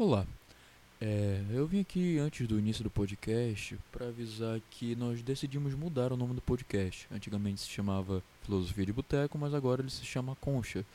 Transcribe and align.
Olá. 0.00 0.24
É, 0.98 1.42
eu 1.52 1.66
vim 1.66 1.82
aqui 1.82 2.18
antes 2.18 2.48
do 2.48 2.58
início 2.58 2.82
do 2.82 2.88
podcast 2.88 3.76
para 3.92 4.06
avisar 4.08 4.58
que 4.70 4.96
nós 4.96 5.20
decidimos 5.20 5.74
mudar 5.74 6.10
o 6.10 6.16
nome 6.16 6.32
do 6.32 6.40
podcast. 6.40 7.06
Antigamente 7.12 7.60
se 7.60 7.68
chamava 7.68 8.22
Filosofia 8.42 8.86
de 8.86 8.94
Boteco, 8.94 9.36
mas 9.36 9.52
agora 9.52 9.82
ele 9.82 9.90
se 9.90 10.02
chama 10.06 10.34
Concha. 10.40 10.86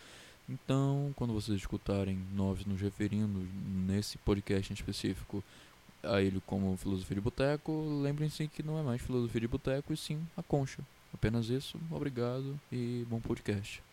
Então, 0.50 1.14
quando 1.16 1.34
vocês 1.34 1.56
escutarem 1.56 2.18
nós 2.34 2.66
nos 2.66 2.82
referindo 2.82 3.48
nesse 3.86 4.18
podcast 4.18 4.74
em 4.74 4.76
específico 4.76 5.44
a 6.02 6.20
ele 6.20 6.42
como 6.48 6.76
Filosofia 6.76 7.14
de 7.14 7.22
Boteco, 7.22 8.02
lembrem-se 8.02 8.48
que 8.48 8.64
não 8.64 8.80
é 8.80 8.82
mais 8.82 9.04
Filosofia 9.04 9.42
de 9.42 9.48
Boteco 9.48 9.94
e 9.94 9.98
sim 9.98 10.20
a 10.36 10.42
Concha. 10.42 10.82
Apenas 11.14 11.48
isso, 11.50 11.80
obrigado 11.92 12.60
e 12.72 13.06
bom 13.08 13.20
podcast. 13.20 13.84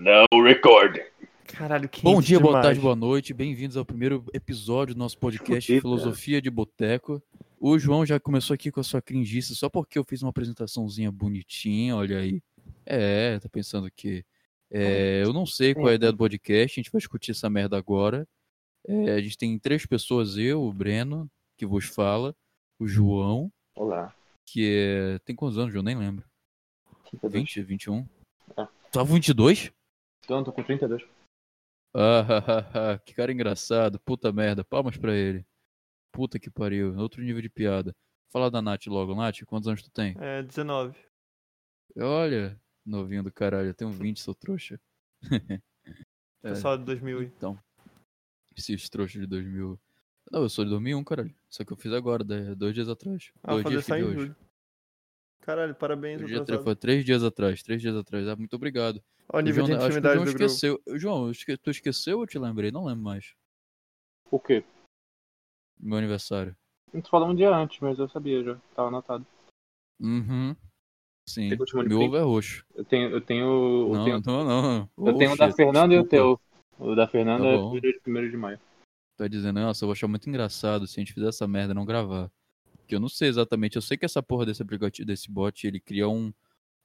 No 0.00 0.26
recording. 0.42 1.11
Caralho, 1.46 1.88
que 1.88 2.02
Bom 2.02 2.20
dia, 2.20 2.38
boa 2.38 2.50
demais. 2.52 2.66
tarde, 2.66 2.80
boa 2.80 2.96
noite. 2.96 3.34
Bem-vindos 3.34 3.76
ao 3.76 3.84
primeiro 3.84 4.24
episódio 4.32 4.94
do 4.94 4.98
nosso 4.98 5.18
podcast 5.18 5.66
Fudeu, 5.66 5.80
Filosofia 5.82 6.40
de 6.40 6.50
Boteco. 6.50 7.22
O 7.60 7.78
João 7.78 8.06
já 8.06 8.18
começou 8.18 8.54
aqui 8.54 8.70
com 8.70 8.80
a 8.80 8.84
sua 8.84 9.02
cringice 9.02 9.54
só 9.54 9.68
porque 9.68 9.98
eu 9.98 10.04
fiz 10.04 10.22
uma 10.22 10.30
apresentaçãozinha 10.30 11.10
bonitinha, 11.10 11.96
olha 11.96 12.18
aí. 12.18 12.42
É, 12.86 13.38
tá 13.38 13.48
pensando 13.48 13.90
que. 13.90 14.24
É, 14.70 15.22
eu 15.24 15.32
não 15.32 15.44
sei 15.44 15.74
qual 15.74 15.88
é 15.88 15.92
a 15.92 15.94
ideia 15.94 16.12
do 16.12 16.18
podcast, 16.18 16.78
a 16.78 16.82
gente 16.82 16.90
vai 16.90 16.98
discutir 16.98 17.32
essa 17.32 17.50
merda 17.50 17.76
agora. 17.76 18.26
É, 18.88 19.10
a 19.12 19.20
gente 19.20 19.36
tem 19.36 19.58
três 19.58 19.84
pessoas, 19.84 20.36
eu, 20.38 20.62
o 20.62 20.72
Breno, 20.72 21.30
que 21.56 21.66
vos 21.66 21.84
fala, 21.84 22.34
o 22.78 22.86
João, 22.86 23.52
Olá. 23.76 24.14
que 24.46 24.66
é. 24.66 25.18
Tem 25.24 25.36
quantos 25.36 25.58
anos, 25.58 25.72
João? 25.72 25.84
Nem 25.84 25.96
lembro. 25.96 26.24
32. 27.10 27.32
20, 27.34 27.62
21? 27.62 28.06
É. 28.56 28.66
Tava 28.90 29.12
22? 29.12 29.70
Então, 30.24 30.42
tô 30.42 30.52
com 30.52 30.62
32. 30.62 31.02
Ah, 31.94 32.98
que 33.04 33.14
cara 33.14 33.32
engraçado. 33.32 33.98
Puta 34.00 34.32
merda. 34.32 34.64
Palmas 34.64 34.96
pra 34.96 35.14
ele. 35.14 35.44
Puta 36.12 36.38
que 36.38 36.50
pariu. 36.50 36.96
Outro 36.96 37.22
nível 37.22 37.42
de 37.42 37.48
piada. 37.48 37.94
Fala 38.30 38.50
da 38.50 38.62
Nath 38.62 38.86
logo. 38.86 39.14
Nath, 39.14 39.42
quantos 39.44 39.68
anos 39.68 39.82
tu 39.82 39.90
tem? 39.90 40.14
É, 40.18 40.42
19. 40.42 40.96
Olha, 41.98 42.58
novinho 42.84 43.22
do 43.22 43.30
caralho. 43.32 43.68
Eu 43.68 43.74
tenho 43.74 43.90
20, 43.90 44.20
seu 44.20 44.34
trouxa. 44.34 44.80
É, 46.44 46.48
Pessoal 46.48 46.76
de 46.76 46.84
2000. 46.84 47.22
então. 47.22 47.56
Esses 48.56 48.90
trouxas 48.90 49.20
de 49.20 49.28
2000. 49.28 49.78
Não, 50.28 50.42
eu 50.42 50.48
sou 50.48 50.64
de 50.64 50.70
2001, 50.72 51.04
caralho. 51.04 51.32
Só 51.48 51.64
que 51.64 51.72
eu 51.72 51.76
fiz 51.76 51.92
agora, 51.92 52.24
dois 52.56 52.74
dias 52.74 52.88
atrás. 52.88 53.30
Ah, 53.44 53.52
dois 53.52 53.64
dias 53.66 53.86
que 53.86 53.94
de 53.96 54.02
hoje. 54.02 54.14
julho. 54.14 54.36
Caralho, 55.42 55.74
parabéns, 55.74 56.22
atrasado. 56.22 56.62
foi 56.64 56.76
três 56.76 57.04
dias 57.04 57.22
atrás. 57.22 57.62
Três 57.62 57.82
dias 57.82 57.94
atrás. 57.96 58.26
Ah, 58.28 58.36
muito 58.36 58.54
obrigado. 58.54 59.02
Olha 59.28 59.42
o 59.42 59.44
nível 59.46 59.66
João, 59.66 59.66
de 59.66 59.72
acho 59.74 59.80
que 59.80 59.86
o 59.86 59.90
intimidade 59.98 60.14
João 60.14 60.24
do 60.24 60.30
grupo. 60.30 60.44
esqueceu. 60.44 60.82
João, 60.98 61.30
esque- 61.30 61.56
tu 61.56 61.70
esqueceu 61.70 62.18
ou 62.18 62.26
te 62.26 62.38
lembrei? 62.38 62.70
Não 62.70 62.84
lembro 62.84 63.02
mais. 63.04 63.34
O 64.30 64.38
quê? 64.38 64.64
Meu 65.80 65.98
aniversário. 65.98 66.56
A 66.92 66.96
gente 66.96 67.10
falou 67.10 67.28
um 67.28 67.34
dia 67.34 67.54
antes, 67.54 67.80
mas 67.80 67.98
eu 67.98 68.08
sabia 68.08 68.42
já. 68.44 68.56
Tava 68.74 68.88
anotado. 68.88 69.26
Uhum. 70.00 70.54
Sim. 71.28 71.50
Meu 71.88 72.00
ovo 72.02 72.16
é 72.16 72.20
roxo. 72.22 72.64
Eu 72.74 72.84
tenho. 72.84 73.10
Eu 73.10 73.20
tenho. 73.20 73.44
Eu 73.88 73.94
Não, 73.94 74.04
tenho, 74.04 74.22
não, 74.24 74.44
não. 74.96 75.06
eu 75.06 75.16
tenho 75.16 75.32
o 75.32 75.36
da 75.36 75.46
Oxe, 75.46 75.56
Fernanda 75.56 75.94
e 75.94 75.98
o 75.98 76.02
desculpa. 76.02 76.42
teu. 76.78 76.86
O 76.86 76.94
da 76.94 77.06
Fernanda 77.08 77.44
Tá 77.44 77.50
é 77.50 77.56
bom. 77.56 77.78
de 77.80 78.00
1 78.06 78.30
de 78.30 78.36
maio. 78.36 78.60
Tá 79.16 79.28
dizendo, 79.28 79.60
nossa, 79.60 79.84
eu 79.84 79.86
vou 79.88 79.92
achar 79.92 80.08
muito 80.08 80.28
engraçado 80.28 80.86
se 80.86 80.98
a 80.98 81.00
gente 81.00 81.12
fizer 81.12 81.28
essa 81.28 81.46
merda 81.46 81.72
e 81.72 81.76
não 81.76 81.84
gravar. 81.84 82.30
Que 82.86 82.94
eu 82.94 83.00
não 83.00 83.08
sei 83.08 83.28
exatamente. 83.28 83.76
Eu 83.76 83.82
sei 83.82 83.96
que 83.96 84.04
essa 84.04 84.22
porra 84.22 84.46
desse 84.46 84.62
aplicativo, 84.62 85.06
desse 85.06 85.30
bot, 85.30 85.66
ele 85.66 85.80
cria 85.80 86.08
um. 86.08 86.32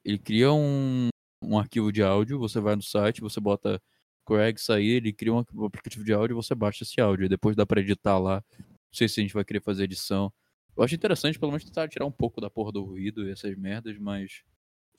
Ele 0.04 0.18
cria 0.18 0.52
um, 0.54 1.10
um 1.44 1.58
arquivo 1.60 1.92
de 1.92 2.02
áudio, 2.02 2.40
você 2.40 2.60
vai 2.60 2.76
no 2.76 2.82
site, 2.82 3.20
você 3.20 3.40
bota 3.40 3.82
Craig 4.26 4.58
sair, 4.58 4.98
ele 4.98 5.12
cria 5.12 5.34
um 5.34 5.40
aplicativo 5.66 6.04
de 6.04 6.14
áudio 6.14 6.34
e 6.34 6.36
você 6.36 6.56
baixa 6.56 6.84
esse 6.84 7.00
áudio. 7.02 7.26
E 7.26 7.30
depois 7.30 7.56
dá 7.56 7.66
pra 7.66 7.82
editar 7.82 8.18
lá. 8.18 8.44
Não 8.58 8.94
sei 8.94 9.08
se 9.08 9.20
a 9.20 9.24
gente 9.24 9.34
vai 9.34 9.44
querer 9.44 9.62
fazer 9.62 9.84
edição. 9.84 10.32
Eu 10.76 10.84
acho 10.84 10.96
interessante, 10.96 11.40
pelo 11.40 11.52
menos, 11.52 11.66
tentar 11.66 11.90
tirar 11.90 12.06
um 12.06 12.12
pouco 12.12 12.40
da 12.40 12.50
porra 12.50 12.72
do 12.72 12.84
ruído 12.84 13.28
e 13.28 13.32
essas 13.32 13.56
merdas, 13.58 13.98
mas. 13.98 14.44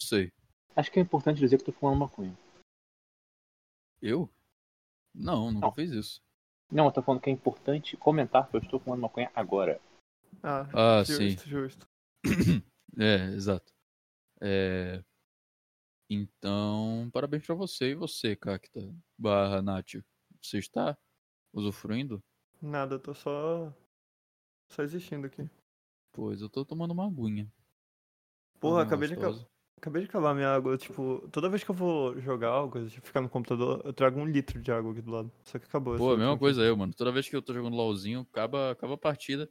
Não 0.00 0.06
sei. 0.06 0.32
Acho 0.74 0.90
que 0.90 0.98
é 0.98 1.02
importante 1.02 1.38
dizer 1.38 1.56
que 1.56 1.62
eu 1.62 1.66
tô 1.66 1.72
fumando 1.72 1.98
maconha. 1.98 2.36
Eu? 4.00 4.30
Não, 5.14 5.50
nunca 5.50 5.66
Não. 5.66 5.72
fiz 5.72 5.90
isso. 5.90 6.22
Não, 6.70 6.86
eu 6.86 6.92
tô 6.92 7.02
falando 7.02 7.20
que 7.20 7.30
é 7.30 7.32
importante 7.32 7.96
comentar 7.96 8.48
que 8.48 8.56
eu 8.56 8.60
estou 8.60 8.78
fumando 8.78 9.00
maconha 9.00 9.30
agora. 9.34 9.80
Ah, 10.42 10.66
Ah, 10.72 11.04
justo, 11.04 11.42
sim. 11.42 11.50
justo. 11.50 11.88
É, 12.98 13.26
exato. 13.34 13.72
É, 14.40 15.04
Então, 16.10 17.10
parabéns 17.12 17.44
pra 17.44 17.54
você 17.54 17.90
e 17.90 17.94
você, 17.94 18.34
Cacta 18.34 18.80
barra 19.16 19.60
Nath. 19.60 20.02
Você 20.42 20.58
está 20.58 20.96
usufruindo? 21.52 22.22
Nada, 22.62 22.94
eu 22.96 22.98
tô 22.98 23.14
só. 23.14 23.72
Só 24.70 24.82
existindo 24.82 25.26
aqui. 25.26 25.48
Pois, 26.12 26.40
eu 26.40 26.48
tô 26.48 26.64
tomando 26.64 26.92
uma 26.92 27.06
aguinha. 27.06 27.50
Porra, 28.60 28.82
acabei 28.82 29.08
de, 29.08 29.14
acabei 29.76 30.02
de 30.02 30.08
acabar 30.08 30.34
minha 30.34 30.48
água. 30.48 30.76
Tipo, 30.76 31.28
toda 31.30 31.48
vez 31.48 31.62
que 31.62 31.70
eu 31.70 31.74
vou 31.74 32.18
jogar 32.20 32.48
algo, 32.48 32.88
tipo, 32.88 33.06
ficar 33.06 33.20
no 33.20 33.28
computador, 33.28 33.82
eu 33.84 33.92
trago 33.92 34.18
um 34.18 34.26
litro 34.26 34.60
de 34.60 34.72
água 34.72 34.92
aqui 34.92 35.02
do 35.02 35.10
lado. 35.10 35.32
Só 35.44 35.58
que 35.58 35.66
acabou. 35.66 35.96
Pô, 35.96 36.08
a 36.12 36.16
mesma 36.16 36.32
última 36.32 36.38
coisa 36.38 36.62
eu, 36.62 36.76
mano. 36.76 36.92
Toda 36.94 37.12
vez 37.12 37.28
que 37.28 37.36
eu 37.36 37.42
tô 37.42 37.52
jogando 37.54 37.76
LOLzinho, 37.76 38.20
acaba, 38.20 38.72
acaba 38.72 38.94
a 38.94 38.98
partida. 38.98 39.48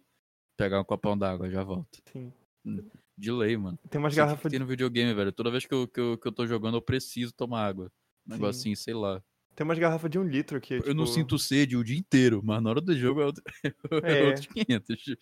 Pegar 0.58 0.82
um 0.82 0.84
copão 0.84 1.18
d'água, 1.18 1.50
já 1.50 1.64
volto. 1.64 1.88
aqui. 2.06 2.34
Sim. 2.66 2.90
De 3.18 3.32
lei, 3.32 3.56
mano. 3.56 3.78
Tem 3.90 4.00
umas 4.00 4.12
aqui 4.14 4.18
garrafas 4.18 4.42
que 4.42 4.48
de. 4.50 4.52
tem 4.52 4.60
no 4.60 4.66
videogame, 4.66 5.14
velho. 5.14 5.32
Toda 5.32 5.52
vez 5.52 5.66
que 5.66 5.74
eu, 5.74 5.88
que, 5.88 6.00
eu, 6.00 6.18
que 6.18 6.28
eu 6.28 6.32
tô 6.32 6.46
jogando, 6.46 6.78
eu 6.78 6.82
preciso 6.82 7.32
tomar 7.34 7.66
água. 7.66 7.86
Um 8.28 8.32
Sim. 8.34 8.40
negocinho, 8.40 8.76
sei 8.76 8.94
lá. 8.94 9.24
Tem 9.56 9.64
umas 9.64 9.80
garrafas 9.80 10.10
de 10.10 10.20
um 10.20 10.24
litro 10.24 10.58
aqui. 10.58 10.76
Eu 10.76 10.94
não 10.94 11.06
tipo, 11.06 11.16
sinto 11.16 11.40
sede 11.40 11.76
o 11.78 11.84
dia 11.84 11.98
inteiro, 11.98 12.42
mas 12.44 12.62
na 12.62 12.70
hora 12.70 12.82
do 12.82 12.96
jogo 12.96 13.22
é, 13.22 13.26
outro... 13.26 13.44
é 14.04 14.12
É. 14.24 14.28
outros 14.28 14.46
500. 14.48 15.18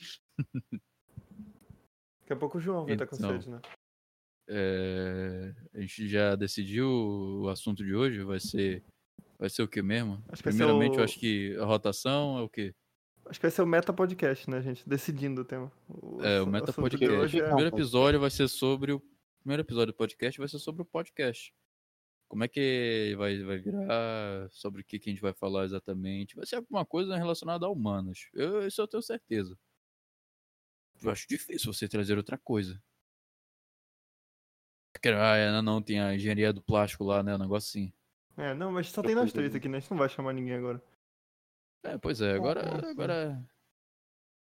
Daqui 2.21 2.33
a 2.33 2.35
pouco 2.35 2.57
o 2.57 2.61
João 2.61 2.85
vai 2.85 2.93
estar 2.95 3.05
com 3.07 3.15
Então. 3.15 3.31
sede, 3.31 3.49
né? 3.49 3.61
É, 4.47 5.53
a 5.73 5.79
gente 5.81 6.07
já 6.07 6.35
decidiu 6.35 6.87
o 7.43 7.49
assunto 7.49 7.83
de 7.83 7.95
hoje? 7.95 8.23
Vai 8.23 8.39
ser, 8.39 8.83
vai 9.39 9.49
ser 9.49 9.63
o 9.63 9.67
que 9.67 9.81
mesmo? 9.81 10.23
Acho 10.27 10.43
que 10.43 10.49
Primeiramente, 10.49 10.95
eu 10.97 11.01
o- 11.01 11.03
acho 11.03 11.19
que 11.19 11.55
a 11.57 11.65
rotação 11.65 12.37
é 12.37 12.41
o 12.41 12.49
quê? 12.49 12.73
Acho 13.25 13.39
que 13.39 13.45
vai 13.45 13.51
ser 13.51 13.61
o 13.61 13.65
Meta 13.65 13.91
Podcast, 13.91 14.49
né, 14.49 14.61
gente? 14.61 14.87
Decidindo 14.87 15.41
o 15.41 15.45
tema. 15.45 15.71
O 15.89 16.21
É, 16.21 16.41
o 16.41 16.47
Meta 16.47 16.71
Podcast. 16.71 17.15
hoje 17.15 17.41
O 17.41 17.43
é- 17.43 17.47
primeiro 17.47 17.75
episódio 17.75 18.19
vai 18.19 18.29
ser 18.29 18.47
sobre 18.47 18.91
o 18.93 19.01
primeiro 19.41 19.61
episódio 19.61 19.93
do 19.93 19.95
podcast 19.95 20.39
vai 20.39 20.47
ser 20.47 20.57
sobre 20.59 20.81
o 20.81 20.85
podcast. 20.85 21.53
Como 22.27 22.43
é 22.43 22.47
que 22.47 23.13
vai, 23.17 23.43
vai 23.43 23.57
virar? 23.59 24.49
Sobre 24.49 24.81
o 24.81 24.83
que, 24.83 24.97
que 24.97 25.09
a 25.09 25.13
gente 25.13 25.21
vai 25.21 25.33
falar 25.33 25.65
exatamente? 25.65 26.35
Vai 26.35 26.45
ser 26.45 26.55
alguma 26.55 26.83
coisa 26.83 27.15
relacionada 27.15 27.65
a 27.65 27.69
humanos. 27.69 28.27
Eu, 28.33 28.65
isso 28.65 28.81
eu 28.81 28.87
tenho 28.87 29.03
certeza. 29.03 29.57
Eu 31.03 31.11
acho 31.11 31.27
difícil 31.27 31.71
você 31.71 31.87
trazer 31.87 32.17
outra 32.17 32.37
coisa. 32.37 32.81
Ah, 35.05 35.35
é, 35.35 35.61
não, 35.61 35.81
tem 35.81 35.99
a 36.01 36.15
engenharia 36.15 36.51
do 36.51 36.63
plástico 36.63 37.03
lá, 37.03 37.21
né? 37.21 37.35
Um 37.35 37.39
negócio 37.39 37.67
assim. 37.69 37.93
É, 38.35 38.55
não, 38.55 38.71
mas 38.71 38.89
só 38.89 39.03
tem 39.03 39.13
nós 39.13 39.31
três 39.31 39.53
aqui, 39.53 39.69
né? 39.69 39.77
A 39.77 39.79
gente 39.79 39.91
não 39.91 39.97
vai 39.99 40.09
chamar 40.09 40.33
ninguém 40.33 40.55
agora. 40.55 40.81
É, 41.85 41.97
pois 41.97 42.19
é, 42.21 42.33
agora, 42.33 42.89
agora. 42.89 43.45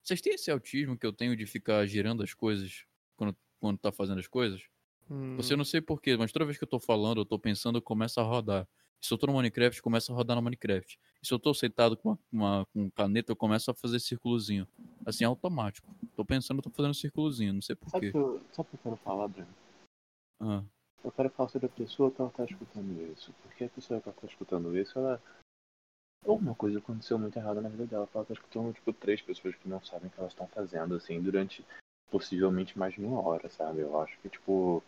Vocês 0.02 0.20
têm 0.20 0.34
esse 0.34 0.50
autismo 0.50 0.96
que 0.98 1.06
eu 1.06 1.12
tenho 1.12 1.36
de 1.36 1.46
ficar 1.46 1.86
girando 1.86 2.22
as 2.22 2.34
coisas 2.34 2.84
quando, 3.16 3.36
quando 3.60 3.78
tá 3.78 3.90
fazendo 3.92 4.18
as 4.18 4.26
coisas? 4.26 4.62
Hum, 5.10 5.36
Você 5.36 5.56
não 5.56 5.64
sei 5.64 5.80
porquê, 5.80 6.16
mas 6.16 6.32
toda 6.32 6.44
vez 6.44 6.58
que 6.58 6.64
eu 6.64 6.68
tô 6.68 6.78
falando, 6.80 7.20
eu 7.20 7.24
tô 7.24 7.38
pensando, 7.38 7.80
começa 7.80 8.20
a 8.20 8.24
rodar. 8.24 8.68
Se 9.00 9.12
eu 9.12 9.18
tô 9.18 9.26
no 9.26 9.32
Minecraft, 9.34 9.80
começa 9.82 10.12
a 10.12 10.14
rodar 10.14 10.36
no 10.36 10.42
Minecraft. 10.42 10.98
E 11.22 11.26
se 11.26 11.32
eu 11.32 11.38
tô 11.38 11.52
sentado 11.54 11.96
com 11.96 12.10
uma, 12.10 12.18
uma- 12.32 12.66
com 12.66 12.90
caneta, 12.90 13.32
eu 13.32 13.36
começo 13.36 13.70
a 13.70 13.74
fazer 13.74 13.98
círculozinho. 13.98 14.66
Assim, 15.06 15.24
automático. 15.24 15.92
Tô 16.14 16.24
pensando, 16.24 16.62
tô 16.62 16.70
fazendo 16.70 16.94
círculozinho, 16.94 17.52
não 17.54 17.62
sei 17.62 17.74
Sabe 17.76 18.08
o 18.08 18.12
porquê. 18.12 18.38
que, 18.40 18.54
sabe 18.54 18.68
o 18.68 18.70
que 18.70 18.76
eu 18.76 18.80
quero 18.82 18.96
falar, 18.96 19.26
Bruno? 19.28 19.48
Ah, 20.40 20.62
Eu 21.02 21.10
quero 21.10 21.30
falar 21.30 21.48
sobre 21.48 21.66
a 21.66 21.70
pessoa 21.70 22.10
que 22.12 22.20
ela 22.20 22.30
tá 22.30 22.44
escutando 22.44 23.12
isso. 23.12 23.32
Porque 23.42 23.64
a 23.64 23.68
pessoa 23.68 24.00
que 24.00 24.08
ela 24.08 24.16
tá 24.20 24.26
escutando 24.26 24.76
isso, 24.76 24.96
ela. 24.98 25.20
Alguma 26.24 26.54
coisa 26.54 26.78
aconteceu 26.78 27.18
muito 27.18 27.36
errada 27.36 27.60
na 27.60 27.68
vida 27.68 27.86
dela. 27.86 28.08
Ela 28.14 28.24
tá 28.24 28.32
escutando, 28.32 28.72
tipo, 28.72 28.92
três 28.92 29.20
pessoas 29.20 29.54
que 29.56 29.68
não 29.68 29.82
sabem 29.82 30.08
o 30.08 30.10
que 30.10 30.20
elas 30.20 30.32
estão 30.32 30.46
fazendo, 30.48 30.94
assim, 30.94 31.20
durante 31.20 31.64
possivelmente 32.10 32.78
mais 32.78 32.94
de 32.94 33.00
uma 33.00 33.20
hora, 33.20 33.48
sabe? 33.48 33.80
Eu 33.80 34.00
acho 34.00 34.16
que, 34.20 34.28
tipo. 34.28 34.82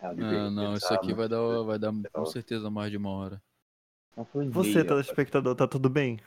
Ela 0.00 0.12
ah, 0.12 0.50
não, 0.50 0.72
pensar 0.72 0.86
isso 0.86 0.94
aqui 0.94 1.14
vai 1.14 1.28
dar, 1.28 1.62
vai 1.62 1.78
dar 1.78 1.92
com 2.12 2.26
certeza 2.26 2.68
mais 2.68 2.90
de 2.90 2.96
uma 2.96 3.10
hora. 3.10 3.40
Você, 4.50 4.84
telespectador, 4.84 5.54
tá 5.54 5.68
tudo 5.68 5.88
bem? 5.88 6.18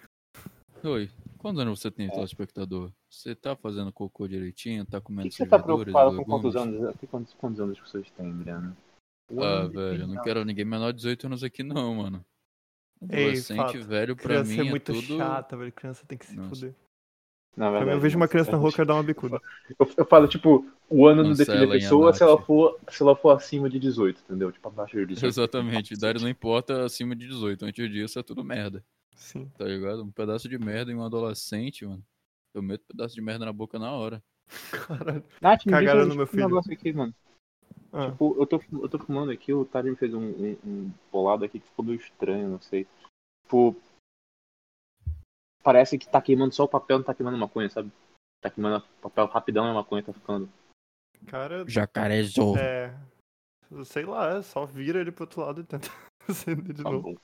Oi, 0.83 1.09
quantos 1.37 1.61
anos 1.61 1.79
você 1.79 1.91
tem, 1.91 2.07
É. 2.07 2.11
telespectador? 2.11 2.91
Você 3.09 3.35
tá 3.35 3.55
fazendo 3.55 3.91
cocô 3.91 4.27
direitinho? 4.27 4.85
Tá 4.85 5.01
comendo 5.01 5.23
que, 5.23 5.29
que 5.29 5.35
você 5.35 5.45
tá 5.45 5.59
preocupado 5.59 6.15
com 6.15 6.23
quantos 6.23 6.55
anos, 6.55 6.95
que 6.97 7.05
quantos, 7.05 7.33
quantos 7.33 7.59
anos 7.59 7.79
que 7.79 7.89
vocês 7.89 8.09
têm, 8.11 8.31
Breno? 8.31 8.75
Ah, 9.31 9.67
velho, 9.67 10.03
eu 10.03 10.07
não 10.07 10.21
quero 10.21 10.45
ninguém 10.45 10.65
menor 10.65 10.91
de 10.91 10.97
18 10.97 11.25
anos 11.25 11.43
aqui 11.43 11.63
não, 11.63 11.95
mano. 11.95 12.25
Ei, 13.09 13.41
Adolescente, 13.41 13.57
fato. 13.57 13.83
velho, 13.83 14.15
pra 14.15 14.43
Criança 14.43 14.51
mim 14.51 14.59
é 14.59 14.63
muito 14.63 14.93
tudo... 14.93 15.17
chata, 15.17 15.57
velho. 15.57 15.71
Criança 15.71 16.05
tem 16.07 16.17
que 16.17 16.25
se 16.25 16.35
Nossa. 16.35 16.49
fuder. 16.49 16.75
Na 17.55 17.69
mim, 17.69 17.89
eu 17.89 17.97
verdade, 17.97 18.01
vejo 18.01 18.17
uma 18.17 18.25
não. 18.25 18.29
criança 18.29 18.51
na 18.51 18.57
rua, 18.57 18.69
eu 18.69 18.73
quero 18.73 18.87
dar 18.87 18.93
uma 18.95 19.03
bicuda. 19.03 19.41
Eu, 19.79 19.89
eu 19.97 20.05
falo, 20.05 20.27
tipo, 20.27 20.65
o 20.89 21.07
ano 21.07 21.23
Cancela, 21.23 21.59
define 21.59 21.63
a 21.63 21.67
pessoa 21.69 22.13
se 22.13 22.21
ela, 22.23 22.41
for, 22.41 22.79
se 22.89 23.01
ela 23.01 23.15
for 23.15 23.29
acima 23.31 23.69
de 23.69 23.79
18, 23.79 24.21
entendeu? 24.21 24.51
Tipo, 24.51 24.67
abaixo 24.67 24.97
de 24.97 25.05
18. 25.05 25.25
Exatamente, 25.25 25.93
idade 25.93 26.21
não 26.21 26.29
importa 26.29 26.83
acima 26.85 27.15
de 27.15 27.27
18. 27.27 27.65
Antes 27.65 27.89
disso 27.89 28.19
é 28.19 28.23
tudo 28.23 28.43
merda. 28.43 28.83
Sim. 29.15 29.49
tá 29.57 29.63
ligado? 29.65 30.03
Um 30.03 30.11
pedaço 30.11 30.49
de 30.49 30.57
merda 30.57 30.91
em 30.91 30.95
um 30.95 31.03
adolescente, 31.03 31.85
mano. 31.85 32.03
Eu 32.53 32.61
meto 32.61 32.81
um 32.83 32.87
pedaço 32.87 33.15
de 33.15 33.21
merda 33.21 33.45
na 33.45 33.53
boca 33.53 33.79
na 33.79 33.91
hora. 33.91 34.21
Caralho. 34.71 35.23
Nath, 35.41 35.65
me 35.65 35.71
Cagaram 35.71 36.05
no 36.05 36.13
um 36.13 36.17
meu 36.17 36.27
filho. 36.27 36.43
negócio 36.43 36.71
aqui, 36.73 36.91
mano. 36.93 37.13
Ah, 37.93 38.09
Tipo, 38.11 38.35
eu 38.39 38.45
tô, 38.45 38.61
eu 38.81 38.89
tô 38.89 38.99
fumando 38.99 39.31
aqui, 39.31 39.53
o 39.53 39.63
Tari 39.65 39.89
me 39.89 39.95
fez 39.95 40.13
um, 40.13 40.19
um, 40.21 40.57
um 40.65 40.91
bolado 41.11 41.45
aqui 41.45 41.59
que 41.59 41.67
ficou 41.67 41.85
meio 41.85 41.97
estranho, 41.97 42.49
não 42.49 42.61
sei. 42.61 42.85
Tipo. 43.43 43.75
Parece 45.63 45.97
que 45.97 46.07
tá 46.07 46.21
queimando 46.21 46.53
só 46.53 46.65
o 46.65 46.69
papel, 46.69 46.97
não 46.99 47.05
tá 47.05 47.13
queimando 47.15 47.37
maconha, 47.37 47.69
sabe? 47.69 47.91
Tá 48.41 48.49
queimando 48.51 48.85
papel 49.01 49.25
rapidão 49.25 49.65
e 49.65 49.69
a 49.71 49.73
maconha 49.73 50.03
tá 50.03 50.13
ficando. 50.13 50.47
cara, 51.25 51.65
Jacarezou. 51.67 52.55
é. 52.57 52.95
Sei 53.83 54.05
lá, 54.05 54.43
só 54.43 54.63
vira 54.65 54.99
ele 55.01 55.11
pro 55.11 55.23
outro 55.23 55.41
lado 55.41 55.61
e 55.61 55.63
tenta 55.63 55.87
acender 56.29 56.71
de 56.75 56.83
Tá 56.83 56.91
novo. 56.91 57.13
bom. 57.13 57.15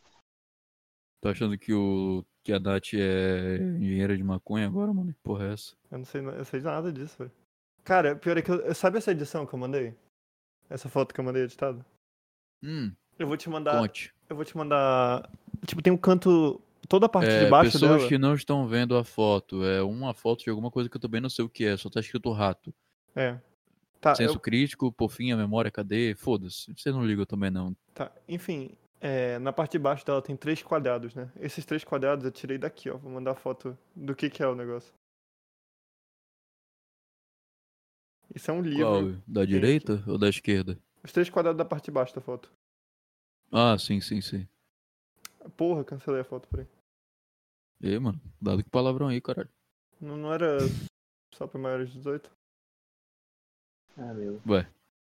Tá 1.21 1.29
achando 1.29 1.55
que 1.55 1.71
o 1.71 2.25
que 2.43 2.51
a 2.51 2.59
Nath 2.59 2.95
é 2.95 3.57
engenheira 3.77 4.17
de 4.17 4.23
maconha 4.23 4.65
agora, 4.65 4.91
mano? 4.91 5.13
Que 5.13 5.19
porra 5.21 5.45
é 5.49 5.53
essa? 5.53 5.75
Eu 5.91 5.99
não 5.99 6.05
sei, 6.05 6.21
eu 6.25 6.45
sei 6.45 6.61
nada 6.61 6.91
disso, 6.91 7.15
velho. 7.19 7.31
Cara, 7.83 8.15
pior 8.15 8.38
é 8.38 8.41
que 8.41 8.49
eu, 8.49 8.73
sabe 8.73 8.97
essa 8.97 9.11
edição 9.11 9.45
que 9.45 9.53
eu 9.53 9.59
mandei? 9.59 9.95
Essa 10.71 10.88
foto 10.89 11.13
que 11.13 11.19
eu 11.19 11.23
mandei 11.25 11.44
editada? 11.44 11.85
Hum, 12.63 12.91
Eu 13.19 13.27
vou 13.27 13.35
te 13.38 13.50
mandar. 13.50 13.77
conte. 13.79 14.13
Eu 14.29 14.35
vou 14.35 14.45
te 14.45 14.56
mandar. 14.56 15.29
Tipo, 15.65 15.81
tem 15.81 15.91
um 15.91 15.97
canto. 15.97 16.62
Toda 16.88 17.06
a 17.06 17.09
parte 17.09 17.29
É, 17.29 17.44
de 17.44 17.50
baixo 17.50 17.71
pessoas 17.73 17.97
dela. 17.97 18.07
que 18.07 18.18
não 18.18 18.33
estão 18.33 18.68
vendo 18.68 18.95
a 18.97 19.03
foto. 19.03 19.63
É 19.63 19.81
uma 19.83 20.13
foto 20.13 20.44
de 20.44 20.50
alguma 20.50 20.71
coisa 20.71 20.89
que 20.89 20.95
eu 20.97 21.01
também 21.01 21.21
não 21.21 21.29
sei 21.29 21.45
o 21.45 21.50
que 21.50 21.65
é. 21.65 21.77
Só 21.77 21.89
tá 21.89 22.00
escrito 22.00 22.31
rato. 22.31 22.73
É. 23.15 23.38
Tá, 24.00 24.15
Senso 24.15 24.35
eu- 24.35 24.39
crítico, 24.39 24.91
por 24.91 25.12
fim, 25.12 25.31
a 25.31 25.38
memória, 25.38 25.69
cadê? 25.69 26.15
Foda-se. 26.15 26.74
Você 26.75 26.91
não 26.91 27.06
liga 27.06 27.25
também, 27.25 27.51
não. 27.51 27.75
tá. 27.94 28.12
Enfim, 28.27 28.71
é, 29.00 29.38
na 29.39 29.53
parte 29.53 29.74
de 29.74 29.79
baixo 29.79 30.03
dela 30.06 30.21
tem 30.21 30.35
três 30.35 30.63
quadrados, 30.63 31.13
né? 31.13 31.29
Esses 31.39 31.63
três 31.65 31.83
quadrados 31.83 32.25
eu 32.25 32.31
tirei 32.31 32.57
daqui, 32.57 32.89
ó. 32.89 32.97
Vou 32.97 33.12
mandar 33.12 33.35
foto 33.35 33.77
do 33.95 34.15
que 34.15 34.29
que 34.29 34.41
é 34.41 34.47
o 34.47 34.56
negócio. 34.56 34.91
Isso 38.33 38.49
é 38.49 38.53
um 38.53 38.61
livro. 38.61 38.79
Qual? 38.79 39.01
Da 39.27 39.45
direita 39.45 40.03
ou 40.07 40.17
da 40.17 40.29
esquerda? 40.29 40.79
Os 41.03 41.11
três 41.11 41.29
quadrados 41.29 41.57
da 41.57 41.65
parte 41.65 41.85
de 41.85 41.91
baixo 41.91 42.15
da 42.15 42.21
foto. 42.21 42.51
Ah, 43.51 43.77
sim, 43.77 43.99
sim, 43.99 44.21
sim. 44.21 44.47
Porra, 45.57 45.83
cancelei 45.83 46.21
a 46.21 46.23
foto 46.23 46.47
por 46.47 46.61
aí. 46.61 46.67
E 47.81 47.99
mano, 47.99 48.21
dado 48.39 48.63
que 48.63 48.69
palavrão 48.69 49.07
aí, 49.07 49.19
caralho. 49.19 49.49
Não, 49.99 50.15
não 50.15 50.33
era 50.33 50.59
só 51.33 51.47
pra 51.47 51.59
maiores 51.59 51.89
de 51.89 51.97
18? 51.97 52.31
Ah, 53.97 54.13
meu. 54.13 54.41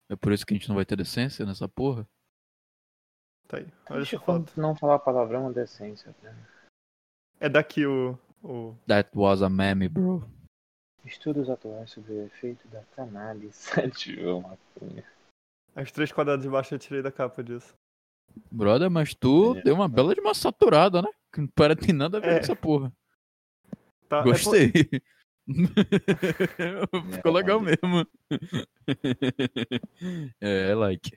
É 0.09 0.15
por 0.15 0.31
isso 0.31 0.45
que 0.45 0.53
a 0.53 0.57
gente 0.57 0.67
não 0.69 0.75
vai 0.75 0.85
ter 0.85 0.95
decência 0.95 1.45
nessa 1.45 1.67
porra? 1.67 2.07
Tá 3.47 3.57
aí. 3.57 3.67
Olha 3.89 3.97
Deixa 3.97 4.15
essa 4.15 4.25
foto. 4.25 4.59
não 4.59 4.75
falar 4.75 4.99
palavrão 4.99 5.51
decência, 5.51 6.13
cara. 6.21 6.37
É 7.39 7.49
daqui 7.49 7.85
o. 7.85 8.17
o... 8.41 8.75
That 8.87 9.09
was 9.13 9.41
a 9.41 9.49
meme, 9.49 9.87
bro. 9.89 10.27
Estudos 11.05 11.49
atuais 11.49 11.89
sobre 11.91 12.13
o 12.13 12.25
efeito 12.25 12.67
da 12.67 12.83
cannabis. 12.95 13.69
Os 15.75 15.91
três 15.91 16.11
quadrados 16.11 16.43
de 16.43 16.49
baixo 16.49 16.75
eu 16.75 16.79
tirei 16.79 17.01
da 17.01 17.11
capa 17.11 17.43
disso. 17.43 17.73
Brother, 18.51 18.89
mas 18.89 19.13
tu 19.15 19.55
É. 19.57 19.61
deu 19.63 19.73
uma 19.75 19.87
bela 19.89 20.13
de 20.13 20.21
uma 20.21 20.33
saturada, 20.33 21.01
né? 21.01 21.09
Que 21.33 21.41
não 21.41 21.47
parece 21.47 21.81
ter 21.81 21.93
nada 21.93 22.17
a 22.17 22.21
ver 22.21 22.27
É. 22.27 22.33
com 22.33 22.39
essa 22.39 22.55
porra. 22.55 22.93
Tá, 24.07 24.19
é 24.19 24.23
por- 24.23 24.31
Gostei. 24.31 24.71
Ficou 27.11 27.31
É, 27.31 27.35
legal 27.35 27.59
pode. 27.59 27.77
mesmo. 27.81 28.07
é, 30.41 30.71
é 30.71 30.75
like. 30.75 31.11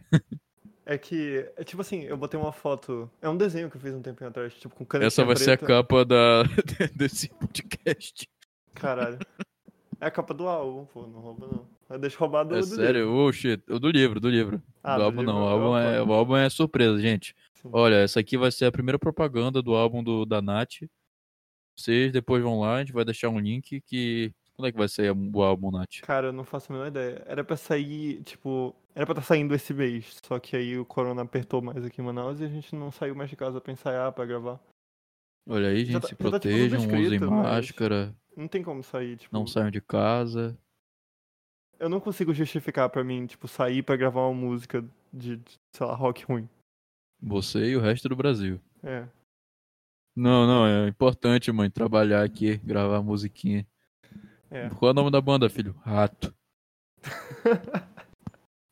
É 0.87 0.99
que, 0.99 1.51
é 1.57 1.65
tipo 1.65 1.81
assim, 1.83 2.03
eu 2.03 2.17
botei 2.17 2.39
uma 2.39 2.53
foto. 2.53 3.11
É 3.23 3.29
um 3.29 3.37
desenho 3.37 3.71
que 3.71 3.77
eu 3.77 3.81
fiz 3.81 3.95
um 3.95 4.03
tempinho 4.03 4.29
atrás, 4.31 4.55
tipo, 4.55 4.75
com 4.75 4.85
canetinha 4.85 5.07
Essa 5.09 5.25
vai 5.25 5.37
ser 5.37 5.53
a 5.53 5.59
preta. 5.59 5.67
capa 5.67 6.05
da, 6.05 6.43
desse 6.95 7.29
podcast. 7.29 8.29
Caralho. 8.75 9.19
É 10.05 10.09
a 10.09 10.11
capa 10.11 10.35
do 10.35 10.47
álbum, 10.47 10.85
pô, 10.85 11.07
não 11.07 11.19
rouba 11.21 11.47
não. 11.89 11.99
Deixa 11.99 12.19
roubar 12.19 12.45
do, 12.45 12.57
É 12.57 12.59
do 12.61 12.67
sério? 12.67 13.07
livro. 13.07 13.15
Oh, 13.17 13.33
shit. 13.33 13.63
O 13.71 13.79
do 13.79 13.89
livro, 13.91 14.21
do 14.21 14.29
livro. 14.29 14.63
Ah, 14.83 14.95
do 14.97 14.99
do 14.99 15.05
álbum 15.05 15.21
livro 15.21 15.33
não. 15.35 15.43
O 15.43 15.47
eu 15.47 15.49
álbum, 15.53 15.77
é, 15.79 16.03
o 16.03 16.13
álbum 16.13 16.37
é 16.37 16.51
surpresa, 16.51 17.01
gente. 17.01 17.35
Sim. 17.55 17.71
Olha, 17.73 17.97
essa 17.97 18.21
aqui 18.21 18.37
vai 18.37 18.51
ser 18.53 18.67
a 18.67 18.73
primeira 18.73 18.99
propaganda 18.99 19.63
do 19.63 19.75
álbum 19.75 20.05
do, 20.05 20.27
da 20.27 20.43
Nath. 20.43 20.83
Vocês 21.79 22.13
depois 22.13 22.43
vão 22.43 22.61
lá, 22.61 22.77
a 22.77 22.81
gente 22.81 22.93
vai 22.93 23.05
deixar 23.05 23.29
um 23.31 23.39
link 23.39 23.81
que. 23.81 24.31
Quando 24.55 24.69
é 24.69 24.73
que 24.73 24.79
vai 24.79 24.89
sair 24.89 25.11
o 25.11 25.43
álbum, 25.43 25.71
Nath? 25.71 26.01
Cara, 26.03 26.29
eu 26.29 26.33
não 26.33 26.45
faço 26.45 26.71
a 26.71 26.75
menor 26.77 26.89
ideia. 26.89 27.23
Era 27.27 27.43
pra 27.43 27.57
sair, 27.57 28.23
tipo. 28.25 28.75
Era 28.95 29.07
pra 29.07 29.13
estar 29.15 29.23
saindo 29.23 29.55
esse 29.55 29.73
mês. 29.73 30.17
Só 30.23 30.39
que 30.39 30.55
aí 30.55 30.79
o 30.79 30.85
corona 30.85 31.23
apertou 31.23 31.63
mais 31.63 31.83
aqui 31.85 32.01
em 32.01 32.05
Manaus 32.05 32.41
e 32.41 32.45
a 32.45 32.49
gente 32.49 32.75
não 32.77 32.93
saiu 32.93 33.15
mais 33.15 33.31
de 33.31 33.37
casa 33.37 33.59
pra 33.61 33.73
ensaiar, 33.73 34.13
pra 34.13 34.27
gravar. 34.27 34.61
Olha 35.49 35.69
aí, 35.69 35.85
gente, 35.85 36.01
tá- 36.01 36.09
se 36.09 36.15
já 36.15 36.17
tá, 36.17 36.17
tipo, 36.17 36.31
protejam, 36.31 36.81
usem 36.81 37.19
mas- 37.21 37.31
máscara, 37.31 38.15
Não 38.37 38.49
tem 38.49 38.63
como 38.63 38.83
sair, 38.83 39.17
tipo. 39.17 39.35
não 39.35 39.47
saiam 39.47 39.71
de 39.71 39.81
casa. 39.81 40.59
Eu 41.79 41.89
não 41.89 42.01
consigo 42.01 42.33
justificar 42.33 42.89
pra 42.89 43.05
mim, 43.05 43.27
tipo, 43.27 43.47
sair 43.49 43.83
pra 43.83 43.97
gravar 43.97 44.23
uma 44.27 44.35
música 44.35 44.85
de, 45.13 45.37
de, 45.37 45.59
sei 45.73 45.87
lá, 45.87 45.95
rock 45.95 46.25
ruim. 46.25 46.49
Você 47.21 47.71
e 47.71 47.77
o 47.77 47.81
resto 47.81 48.09
do 48.09 48.17
Brasil. 48.17 48.61
É. 48.83 49.07
Não, 50.17 50.47
não, 50.47 50.67
é 50.67 50.89
importante, 50.89 51.51
mãe, 51.51 51.71
trabalhar 51.71 52.23
aqui, 52.25 52.57
gravar 52.59 53.03
musiquinha. 53.03 53.67
É. 54.51 54.69
Qual 54.71 54.89
é 54.89 54.93
o 54.93 54.95
nome 54.95 55.11
da 55.11 55.21
banda, 55.21 55.51
filho? 55.51 55.75
Rato. 55.83 56.33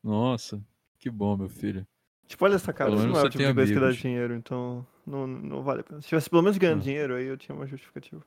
Nossa, 0.03 0.62
que 0.99 1.11
bom, 1.11 1.37
meu 1.37 1.49
filho. 1.49 1.87
Tipo, 2.26 2.44
olha 2.44 2.55
essa 2.55 2.73
cara, 2.73 2.94
isso 2.94 3.06
não 3.06 3.19
é 3.19 3.23
o 3.25 3.29
tipo 3.29 3.44
de 3.44 3.55
coisa 3.55 3.75
que 3.75 3.81
dá 3.81 3.91
dinheiro, 3.93 4.35
então 4.35 4.87
não, 5.06 5.26
não 5.26 5.62
vale 5.62 5.81
a 5.81 5.85
pena. 5.85 6.00
Se 6.00 6.08
tivesse 6.08 6.31
pelo 6.31 6.43
menos 6.43 6.56
ganhando 6.58 6.81
Ah. 6.81 6.85
dinheiro, 6.85 7.15
aí 7.15 7.26
eu 7.26 7.37
tinha 7.37 7.55
uma 7.55 7.67
justificativa. 7.67 8.25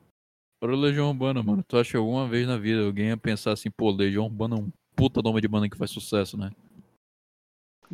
Para 0.65 0.73
o 0.73 0.79
Legião 0.79 1.09
Urbana, 1.09 1.43
mano, 1.43 1.61
tu 1.61 1.77
acha 1.77 1.91
que 1.91 1.97
alguma 1.97 2.27
vez 2.27 2.47
na 2.47 2.57
vida 2.57 2.83
alguém 2.83 3.09
ia 3.09 3.17
pensar 3.17 3.51
assim, 3.51 3.69
pô, 3.69 3.91
Legião 3.91 4.25
Urbana 4.25 4.55
é 4.55 4.59
um 4.59 4.71
puta 4.95 5.21
nome 5.21 5.39
de 5.39 5.47
banda 5.47 5.69
que 5.69 5.77
faz 5.77 5.91
sucesso, 5.91 6.35
né? 6.39 6.49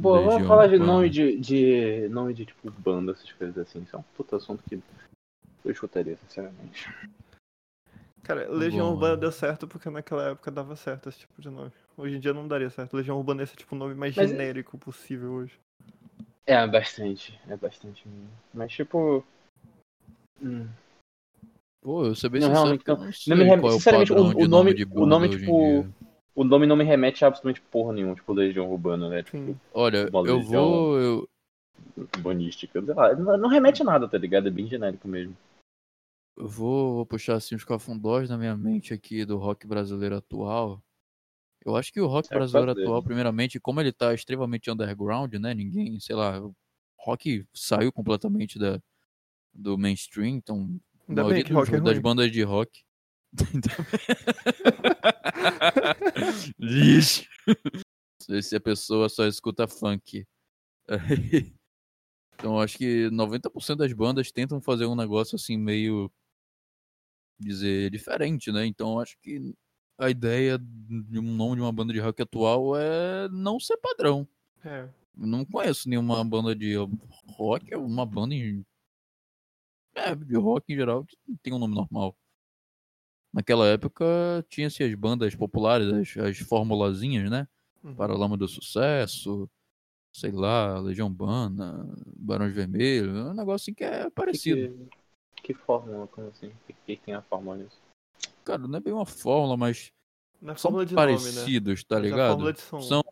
Pô, 0.02 0.24
vamos 0.24 0.48
falar 0.48 0.68
de 0.68 0.76
Urbana. 0.76 0.94
nome 0.94 1.10
de, 1.10 1.38
de. 1.38 2.08
nome 2.08 2.34
de 2.34 2.46
tipo 2.46 2.72
banda, 2.72 3.12
essas 3.12 3.30
coisas 3.34 3.58
assim. 3.58 3.82
Isso 3.82 3.94
é 3.94 4.00
um 4.00 4.04
puta 4.16 4.38
assunto 4.38 4.64
que 4.70 4.82
eu 5.66 5.72
escutaria, 5.72 6.16
sinceramente. 6.16 6.88
Cara, 8.24 8.50
Legião 8.50 8.88
Bom, 8.88 8.94
Urbana 8.94 9.16
é. 9.16 9.18
deu 9.18 9.34
certo 9.34 9.68
porque 9.68 9.90
naquela 9.90 10.30
época 10.30 10.50
dava 10.50 10.74
certo 10.78 11.10
esse 11.10 11.20
tipo 11.20 11.42
de 11.42 11.50
nome. 11.50 11.74
Hoje 11.98 12.16
em 12.16 12.20
dia 12.22 12.34
não 12.34 12.48
daria 12.48 12.70
certo. 12.70 12.96
Legião 12.96 13.18
Urbana 13.18 13.42
é 13.42 13.44
esse 13.44 13.58
tipo 13.58 13.76
o 13.76 13.78
nome 13.78 13.96
mais 13.96 14.16
Mas- 14.16 14.30
genérico 14.30 14.78
possível 14.78 15.30
hoje. 15.34 15.60
É, 16.46 16.66
bastante. 16.66 17.38
É 17.50 17.58
bastante 17.58 18.08
mesmo. 18.08 18.30
Mas 18.54 18.72
tipo. 18.72 19.26
hum, 20.42 20.70
Pô, 21.82 22.06
eu 22.06 22.16
sabia 22.16 22.42
Não, 22.42 22.50
realmente, 22.50 22.84
não 22.88 23.12
sei 23.12 23.36
me 23.36 23.44
rem- 23.44 23.60
qual 23.60 23.72
é 23.72 23.74
o 23.74 23.78
sinceramente, 23.78 24.12
o- 24.14 24.16
nome- 24.16 24.44
o 24.96 25.06
nome, 25.06 25.30
tipo. 25.30 25.86
O 26.34 26.44
nome 26.46 26.66
não 26.66 26.78
me 26.78 26.84
remete 26.84 27.26
a 27.26 27.28
absolutamente 27.28 27.62
porra 27.70 27.92
nenhuma, 27.92 28.16
tipo 28.16 28.32
Legião 28.34 28.72
Urbana, 28.72 29.10
né? 29.10 29.24
Tipo. 29.24 29.56
Olha, 29.74 30.08
Uma 30.10 30.24
eu 30.24 30.42
vou... 30.42 30.98
Eu, 31.00 31.30
bonística. 32.22 32.84
Sei 32.84 32.94
lá, 32.94 33.14
não, 33.16 33.38
não 33.38 33.50
remete 33.50 33.82
a 33.82 33.86
nada, 33.86 34.08
tá 34.08 34.18
ligado? 34.18 34.48
É 34.48 34.52
bem 34.52 34.68
genérico 34.68 35.08
mesmo. 35.08 35.36
eu 36.38 36.48
vou, 36.48 36.96
vou 36.96 37.06
puxar 37.06 37.36
assim 37.36 37.56
os 37.56 37.64
cafundós 37.64 38.30
na 38.30 38.38
minha 38.38 38.56
mente 38.56 38.94
aqui 38.94 39.26
do 39.26 39.38
rock 39.38 39.68
brasileiro 39.68 40.16
atual. 40.16 40.82
Eu 41.66 41.76
acho 41.76 41.92
que 41.94 42.02
o 42.02 42.08
rock 42.08 42.30
É, 42.32 42.36
brasileiro 42.36 42.72
fazer. 42.72 42.84
atual, 42.84 43.04
primeiramente, 43.04 43.60
como 43.60 43.80
ele 43.82 43.92
tá 43.92 44.14
extremamente 44.14 44.72
underground, 44.72 45.34
né? 45.36 45.54
Ninguém, 45.54 46.00
sei 46.00 46.16
lá, 46.16 46.42
o 46.42 46.56
rock 46.98 47.46
saiu 47.54 47.92
completamente 47.92 48.58
da, 48.58 48.82
do 49.54 49.78
mainstream, 49.78 50.36
então 50.38 50.80
Ainda 51.12 51.24
maioria 51.24 51.44
bem 51.44 51.48
que 51.48 51.54
rock 51.54 51.76
é 51.76 51.80
das 51.80 51.94
ruim. 51.94 52.02
bandas 52.02 52.32
de 52.32 52.44
rock. 52.44 52.84
Lixo. 56.60 57.24
Se- 58.22 58.42
Se 58.42 58.56
a 58.56 58.60
pessoa 58.60 59.10
só 59.10 59.26
escuta 59.28 59.68
funk. 59.68 60.26
Então 62.36 62.60
acho 62.60 62.78
que 62.78 63.10
90% 63.12 63.76
das 63.78 63.94
bandas 63.94 64.32
tentam 64.32 64.60
fazer 64.62 64.86
um 64.86 64.96
negócio 64.96 65.36
assim 65.36 65.58
meio 65.58 66.12
dizer 67.40 67.90
diferente, 67.92 68.52
né? 68.52 68.66
Então 68.66 69.00
acho 69.00 69.18
que 69.22 69.54
a 70.00 70.10
ideia 70.10 70.58
de 70.60 71.20
um 71.20 71.36
nome 71.36 71.56
de 71.58 71.62
uma 71.62 71.72
banda 71.72 71.94
de 71.94 72.00
rock 72.00 72.22
atual 72.22 72.76
é 72.78 73.28
não 73.30 73.60
ser 73.60 73.78
padrão. 73.78 74.28
É. 74.64 74.88
Não 75.16 75.46
conheço 75.46 75.90
nenhuma 75.90 76.24
banda 76.24 76.56
de 76.56 76.76
rock, 77.38 77.76
uma 77.76 78.06
banda 78.06 78.34
em... 78.34 78.66
é, 79.96 80.16
de 80.16 80.36
rock 80.36 80.72
em 80.72 80.76
geral 80.76 81.04
que 81.06 81.18
tem 81.42 81.54
um 81.54 81.60
nome 81.60 81.76
normal. 81.76 82.16
Naquela 83.34 83.68
época 83.68 84.06
tinha-se 84.50 84.84
as 84.84 84.94
bandas 84.96 85.34
populares, 85.36 85.88
as, 85.88 86.18
as 86.18 86.38
formulazinhas, 86.40 87.30
né? 87.30 87.48
Uhum. 87.84 87.96
Paralama 87.96 88.38
do 88.38 88.48
Sucesso, 88.48 89.50
sei 90.14 90.32
lá, 90.32 90.80
Legião 90.80 91.08
Urbana, 91.08 91.88
Barões 92.16 92.54
Vermelhos, 92.54 93.16
é 93.16 93.24
um 93.30 93.34
negócio 93.34 93.64
assim 93.66 93.74
que 93.74 93.84
é 93.84 94.10
parecido. 94.10 94.90
Que, 95.36 95.42
que 95.42 95.54
fórmula, 95.54 96.08
como 96.08 96.28
assim? 96.28 96.48
O 96.48 96.56
que, 96.68 96.98
que 96.98 97.06
tem 97.06 97.14
a 97.14 97.22
fórmula 97.22 97.58
nisso? 97.58 97.82
Cara, 98.44 98.68
não 98.68 98.78
é 98.78 98.82
bem 98.82 98.94
uma 98.94 99.06
fórmula, 99.06 99.56
mas 99.56 99.92
Na 100.42 100.56
são 100.56 100.72
fórmula 100.72 100.86
de 100.86 100.94
nome, 100.94 101.08
né? 101.08 101.18
parecidos, 101.18 101.84
tá 101.84 101.98
a 101.98 102.00
ligado? 102.00 102.30
fórmula 102.32 102.54
de 102.54 102.62
som. 102.62 102.82
São 102.82 103.04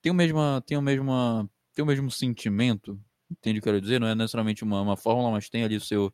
tem 0.00 0.12
o 0.12 0.14
mesmo 0.14 0.38
tem 0.64 0.78
o 0.78 0.82
mesmo 0.82 1.50
tem 1.74 1.82
o 1.82 1.86
mesmo 1.86 2.10
sentimento, 2.10 2.98
entende 3.30 3.58
o 3.58 3.62
que 3.62 3.68
eu 3.68 3.72
quero 3.72 3.80
dizer? 3.80 4.00
Não 4.00 4.06
é 4.08 4.14
necessariamente 4.14 4.62
uma, 4.64 4.80
uma 4.80 4.96
fórmula, 4.96 5.30
mas 5.30 5.48
tem 5.48 5.64
ali 5.64 5.76
o 5.76 5.80
seu 5.80 6.12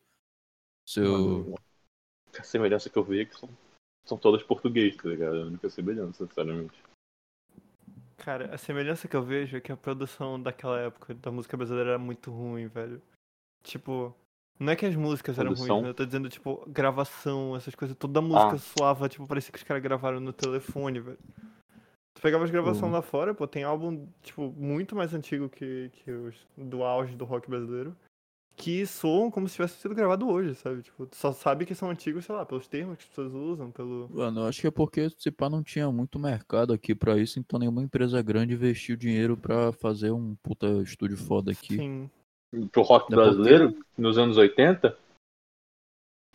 Seu. 0.87 1.55
A 2.39 2.43
semelhança 2.43 2.89
que 2.89 2.99
eu 2.99 3.05
vejo 3.05 3.23
é 3.23 3.25
que 3.27 3.39
são, 3.39 3.49
são 4.05 4.19
todas 4.19 4.43
português, 4.43 4.97
tá 4.97 5.09
ligado? 5.09 5.37
É 5.37 5.43
a 5.43 5.47
única 5.47 5.69
semelhança, 5.71 6.27
sinceramente. 6.27 6.83
Cara, 8.17 8.55
a 8.55 8.59
semelhança 8.59 9.07
que 9.09 9.17
eu 9.17 9.23
vejo 9.23 9.57
é 9.57 9.61
que 9.61 9.73
a 9.73 9.77
produção 9.77 10.41
daquela 10.41 10.79
época 10.81 11.13
da 11.15 11.31
música 11.31 11.57
brasileira 11.57 11.91
era 11.91 11.99
muito 11.99 12.31
ruim, 12.31 12.69
velho. 12.69 13.03
Tipo, 13.65 14.15
não 14.59 14.73
é 14.73 14.77
que 14.77 14.87
as 14.87 14.95
músicas 14.95 15.39
eram 15.39 15.51
Produção? 15.51 15.77
ruins, 15.77 15.83
né? 15.85 15.91
Eu 15.91 15.95
tô 15.95 16.05
dizendo, 16.07 16.29
tipo, 16.29 16.65
gravação, 16.69 17.55
essas 17.57 17.75
coisas. 17.75 17.97
Toda 17.97 18.21
a 18.21 18.23
música 18.23 18.55
Ah. 18.55 18.59
suava, 18.59 19.09
tipo, 19.09 19.27
parecia 19.27 19.53
que 19.53 19.59
os 19.59 19.65
caras 19.65 19.83
gravaram 19.83 20.21
no 20.21 20.33
telefone, 20.33 21.01
velho. 21.01 21.19
Tu 22.15 22.21
pegava 22.23 22.45
as 22.45 22.51
gravações 22.51 22.83
Uhum. 22.85 22.91
lá 22.93 23.03
fora, 23.03 23.35
pô, 23.35 23.47
tem 23.47 23.65
álbum, 23.65 24.07
tipo, 24.23 24.53
muito 24.57 24.95
mais 24.95 25.15
antigo 25.15 25.49
que, 25.49 25.91
que 25.93 26.11
os 26.11 26.35
do 26.57 26.83
auge 26.83 27.17
do 27.17 27.25
rock 27.25 27.49
brasileiro. 27.49 27.97
Que 28.55 28.87
soam 28.87 29.31
como 29.31 29.49
se 29.49 29.55
tivesse 29.57 29.81
sido 29.81 29.95
gravado 29.95 30.29
hoje, 30.29 30.55
sabe? 30.55 30.83
Tipo, 30.83 31.07
tu 31.07 31.17
só 31.17 31.33
sabe 31.33 31.65
que 31.65 31.75
são 31.75 31.89
antigos, 31.89 32.27
sei 32.27 32.35
lá, 32.35 32.45
pelos 32.45 32.69
termos 32.69 32.99
que 32.99 33.05
as 33.05 33.09
pessoas 33.09 33.33
usam, 33.33 33.71
pelo. 33.71 34.11
Mano, 34.13 34.41
eu 34.43 34.47
acho 34.47 34.61
que 34.61 34.67
é 34.67 34.71
porque 34.71 35.09
se 35.17 35.31
pá 35.31 35.49
não 35.49 35.63
tinha 35.63 35.91
muito 35.91 36.19
mercado 36.19 36.71
aqui 36.75 36.95
pra 36.95 37.17
isso, 37.17 37.39
então 37.39 37.59
nenhuma 37.59 37.83
empresa 37.83 38.21
grande 38.21 38.53
investiu 38.53 38.95
dinheiro 38.95 39.39
pra 39.39 39.73
fazer 39.73 40.11
um 40.11 40.35
puta 40.43 40.67
estúdio 40.83 41.17
foda 41.17 41.51
aqui. 41.51 41.77
Sim. 41.79 42.11
Pro 42.71 42.83
rock 42.83 43.07
porque- 43.07 43.17
brasileiro, 43.17 43.75
nos 43.97 44.19
anos 44.19 44.37
80, 44.37 44.99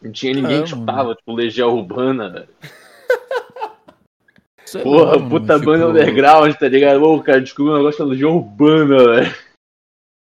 não 0.01 0.11
tinha 0.11 0.33
ninguém 0.33 0.61
É, 0.61 0.63
que 0.63 0.71
mano. 0.71 0.81
chutava, 0.81 1.13
tipo, 1.15 1.31
Legião 1.33 1.75
Urbana, 1.77 2.31
velho. 2.31 2.49
Sei 4.67 4.83
lá, 4.83 4.83
Porra, 4.83 5.17
mano, 5.17 5.29
puta 5.29 5.53
tipo, 5.53 5.65
banda 5.65 5.87
underground, 5.87 6.53
tá 6.55 6.67
ligado? 6.67 7.01
Ô, 7.01 7.23
cara, 7.23 7.39
descobri 7.39 7.71
um 7.71 7.77
negócio 7.77 7.99
da 8.03 8.11
Legião 8.11 8.35
Urbana, 8.37 8.97
velho. 8.97 9.35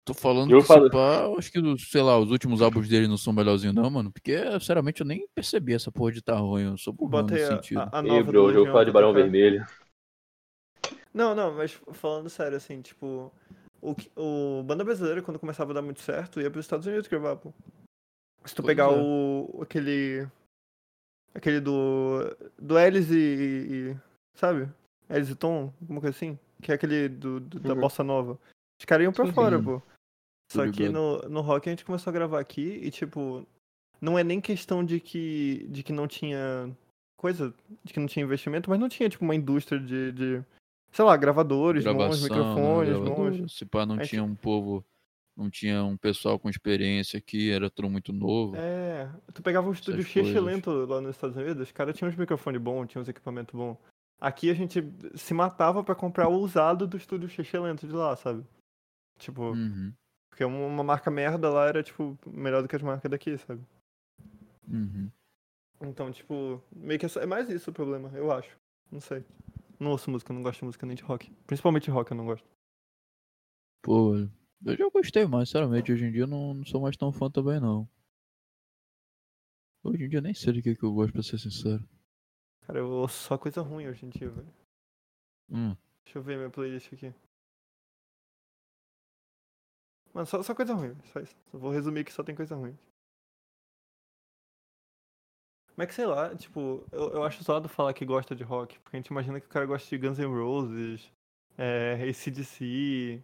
Tô 0.08 0.14
falando 0.14 0.52
Eu 0.52 0.62
que 0.62 0.68
falo- 0.68 0.88
pá, 0.92 1.26
acho 1.36 1.52
que, 1.52 1.60
sei 1.80 2.02
lá, 2.04 2.20
os 2.20 2.30
últimos 2.30 2.62
álbuns 2.62 2.88
dele 2.88 3.08
não 3.08 3.18
são 3.18 3.34
melhorzinhos 3.34 3.74
não, 3.76 3.90
mano. 3.90 4.12
Porque, 4.12 4.38
sinceramente, 4.60 5.02
eu 5.02 5.08
nem 5.08 5.28
percebi 5.34 5.74
essa 5.74 5.92
porra 5.92 6.12
de 6.12 6.22
tá 6.22 6.36
ruim. 6.36 6.66
Eu 6.66 6.78
sou 6.78 6.94
Bota 6.94 7.34
aí 7.34 7.40
nesse 7.40 7.52
a, 7.52 7.56
sentido. 7.56 7.80
a, 7.80 7.90
a 7.92 8.04
Ei, 8.04 8.08
nova 8.08 8.22
bro, 8.24 8.32
do 8.32 8.38
eu 8.38 8.42
vou 8.42 8.48
Legião 8.52 8.66
falar 8.72 8.84
de 8.84 8.92
pra 8.92 9.02
Barão. 9.02 9.14
Vermelho. 9.14 9.66
Não, 11.12 11.34
não, 11.34 11.54
mas 11.56 11.72
falando 11.94 12.30
sério, 12.30 12.56
assim, 12.58 12.82
tipo, 12.82 13.32
o, 13.82 13.96
o 14.16 14.64
banda 14.64 14.84
brasileira, 14.84 15.24
quando 15.24 15.40
começava 15.40 15.72
a 15.72 15.76
dar 15.76 15.82
muito 15.82 16.02
certo, 16.02 16.40
ia 16.40 16.52
pros 16.52 16.66
Estados 16.66 16.86
Unidos 16.86 17.08
gravar, 17.08 17.38
pô. 17.38 17.52
Se 18.44 18.54
tu 18.54 18.62
Pois 18.62 18.68
pegar 18.68 18.92
é. 18.92 18.96
o. 19.02 19.60
aquele. 19.64 20.28
aquele 21.34 21.60
do. 21.60 22.20
do 22.60 22.78
Elis 22.78 23.10
e, 23.10 23.16
e- 23.18 23.98
sabe? 24.36 24.70
E 25.10 25.36
Tom, 25.36 25.74
alguma 25.82 26.02
coisa 26.02 26.16
assim? 26.16 26.38
Que 26.62 26.72
é 26.72 26.76
aquele 26.76 27.10
do, 27.10 27.40
do- 27.40 27.60
da 27.60 27.74
Uhum. 27.74 27.80
Bossa 27.82 28.04
Nova. 28.04 28.40
Os 28.80 28.86
caras 28.86 29.04
iam 29.04 29.14
pra 29.14 29.26
Sim, 29.26 29.34
fora, 29.34 29.62
pô. 29.62 29.82
Só 30.52 30.70
que 30.72 30.88
no, 30.90 31.20
no 31.30 31.42
rock 31.42 31.68
a 31.68 31.72
gente 31.72 31.86
começou 31.86 32.12
a 32.12 32.14
gravar 32.14 32.40
aqui 32.40 32.80
e, 32.84 32.92
tipo, 32.92 33.46
não 34.00 34.18
é 34.18 34.24
nem 34.24 34.40
questão 34.40 34.84
de 34.86 35.00
que, 35.00 35.66
de 35.70 35.82
que 35.84 35.92
não 35.92 36.08
tinha 36.08 36.70
coisa, 37.18 37.54
de 37.84 37.92
que 37.94 38.00
não 38.00 38.08
tinha 38.08 38.24
investimento, 38.26 38.70
mas 38.70 38.80
não 38.80 38.88
tinha, 38.90 39.10
tipo, 39.10 39.24
uma 39.24 39.34
indústria 39.36 39.80
de, 39.80 40.12
de 40.12 40.44
sei 40.92 41.04
lá, 41.06 41.18
gravadores, 41.18 41.84
bons, 41.84 41.94
Gravação, 41.94 42.18
né, 42.18 42.24
microfones, 42.36 42.90
gravador. 43.00 43.32
bons. 43.42 43.54
Se 43.58 43.66
pá, 43.66 43.86
não 43.86 43.96
gente- 43.98 44.10
tinha 44.10 44.24
um 44.24 44.36
povo, 44.36 44.86
não 45.36 45.50
tinha 45.50 45.84
um 45.84 45.98
pessoal 45.98 46.38
com 46.40 46.50
experiência 46.50 47.18
aqui, 47.18 47.50
era 47.52 47.70
tudo 47.70 47.90
muito 47.90 48.14
novo. 48.14 48.56
É, 48.56 49.10
tu 49.34 49.42
pegava 49.42 49.68
um 49.68 49.74
estúdio 49.74 50.06
coisas. 50.12 50.44
lento 50.44 50.70
lá 50.86 51.02
nos 51.02 51.16
Estados 51.16 51.36
Unidos, 51.36 51.64
os 51.64 51.72
caras 51.72 51.96
tinham 51.98 52.10
uns 52.10 52.16
microfones 52.16 52.62
bons, 52.62 52.88
tinham 52.88 53.02
uns 53.02 53.10
equipamentos 53.10 53.54
bons. 53.56 53.78
Aqui 54.20 54.50
a 54.50 54.54
gente 54.54 54.82
se 55.16 55.34
matava 55.34 55.84
pra 55.84 55.94
comprar 55.96 56.28
o 56.30 56.40
usado 56.40 56.88
do 56.88 56.98
estúdio 56.98 57.30
lento 57.62 57.88
de 57.88 57.94
lá, 57.94 58.16
sabe? 58.16 58.44
Tipo, 59.20 59.52
Uhum, 59.52 59.94
porque 60.30 60.44
uma 60.44 60.84
marca 60.84 61.10
merda 61.12 61.50
lá 61.50 61.66
era, 61.66 61.84
tipo, 61.84 62.18
melhor 62.28 62.62
do 62.62 62.68
que 62.68 62.76
as 62.76 62.82
marcas 62.82 63.10
daqui, 63.10 63.38
sabe? 63.38 63.62
uhum. 64.68 65.12
Então, 65.82 66.12
tipo, 66.12 66.62
meio 66.76 67.00
que 67.00 67.06
é 67.06 67.10
é 67.22 67.26
mais 67.26 67.50
isso 67.50 67.70
o 67.70 67.74
problema, 67.74 68.10
eu 68.18 68.32
acho. 68.32 68.58
Não 68.92 69.00
sei. 69.02 69.24
Não 69.80 69.92
ouço 69.92 70.10
música, 70.10 70.34
não 70.34 70.42
gosto 70.42 70.60
de 70.60 70.66
música 70.66 70.86
nem 70.86 70.96
de 70.96 71.04
rock. 71.04 71.32
Principalmente 71.46 71.84
de 71.86 71.92
rock 71.92 72.12
eu 72.12 72.18
não 72.18 72.26
gosto. 72.26 72.48
Pô, 73.82 74.16
eu 74.18 74.76
já 74.78 74.90
gostei 74.90 75.26
mais, 75.26 75.50
sinceramente. 75.50 75.92
Hoje 75.92 76.06
em 76.06 76.12
dia 76.12 76.22
eu 76.24 76.28
não, 76.28 76.54
não 76.54 76.66
sou 76.66 76.82
mais 76.82 76.98
tão 76.98 77.12
fã 77.12 77.30
também, 77.30 77.60
não. 77.60 77.88
Hoje 79.84 80.04
em 80.04 80.10
dia 80.10 80.18
eu 80.20 80.24
nem 80.24 80.34
sei 80.34 80.54
do 80.54 80.62
que, 80.62 80.76
que 80.76 80.84
eu 80.84 80.94
gosto, 80.94 81.14
pra 81.14 81.24
ser 81.24 81.38
sincero. 81.38 81.88
Cara, 82.66 82.80
eu 82.80 82.90
ouço 82.90 83.24
só 83.24 83.38
coisa 83.38 83.62
ruim 83.62 83.88
hoje 83.88 84.06
em 84.06 84.10
dia, 84.10 84.30
velho. 84.30 84.54
Hum. 85.52 85.76
Deixa 86.04 86.18
eu 86.18 86.24
ver 86.24 86.38
minha 86.38 86.50
playlist 86.50 86.92
aqui. 86.94 87.14
Mano, 90.14 90.26
só, 90.26 90.42
só 90.42 90.56
coisa 90.56 90.74
ruim, 90.74 90.96
só 91.12 91.20
isso. 91.20 91.36
Só 91.52 91.58
vou 91.58 91.72
resumir 91.72 92.04
que 92.04 92.14
só 92.14 92.24
tem 92.24 92.36
coisa 92.36 92.56
ruim. 92.56 92.76
Mas 95.76 95.88
que 95.88 95.94
sei 95.94 96.06
lá, 96.06 96.34
tipo, 96.36 96.86
eu, 96.92 97.10
eu 97.12 97.24
acho 97.24 97.44
zoado 97.44 97.68
falar 97.68 97.94
que 97.94 98.06
gosta 98.06 98.34
de 98.34 98.44
rock, 98.44 98.80
porque 98.80 98.96
a 98.96 99.00
gente 99.00 99.08
imagina 99.08 99.42
que 99.42 99.46
o 99.46 99.50
cara 99.50 99.66
gosta 99.66 99.88
de 99.90 99.98
Guns 99.98 100.18
N' 100.18 100.26
Roses, 100.26 101.12
é, 101.58 101.96
ACDC. 102.10 103.22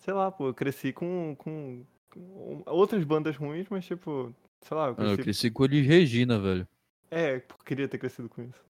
Sei 0.00 0.14
lá, 0.14 0.30
pô, 0.30 0.48
eu 0.48 0.54
cresci 0.54 0.92
com, 0.92 1.34
com, 1.36 1.84
com 2.10 2.62
outras 2.66 3.02
bandas 3.02 3.36
ruins, 3.36 3.66
mas 3.68 3.84
tipo, 3.84 4.32
sei 4.62 4.76
lá, 4.76 4.86
eu 4.86 4.94
cresci. 4.94 5.12
Eu 5.12 5.18
cresci 5.18 5.50
com 5.50 5.64
eles 5.64 5.84
Regina, 5.84 6.38
velho. 6.38 6.66
É, 7.10 7.36
eu 7.36 7.42
queria 7.64 7.88
ter 7.88 7.98
crescido 7.98 8.28
com 8.28 8.42
isso. 8.42 8.62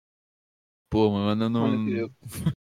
Pô, 0.90 1.10
mano, 1.10 1.44
eu 1.44 1.48
não. 1.48 1.68
Mano, 1.70 1.90
eu- 1.90 2.10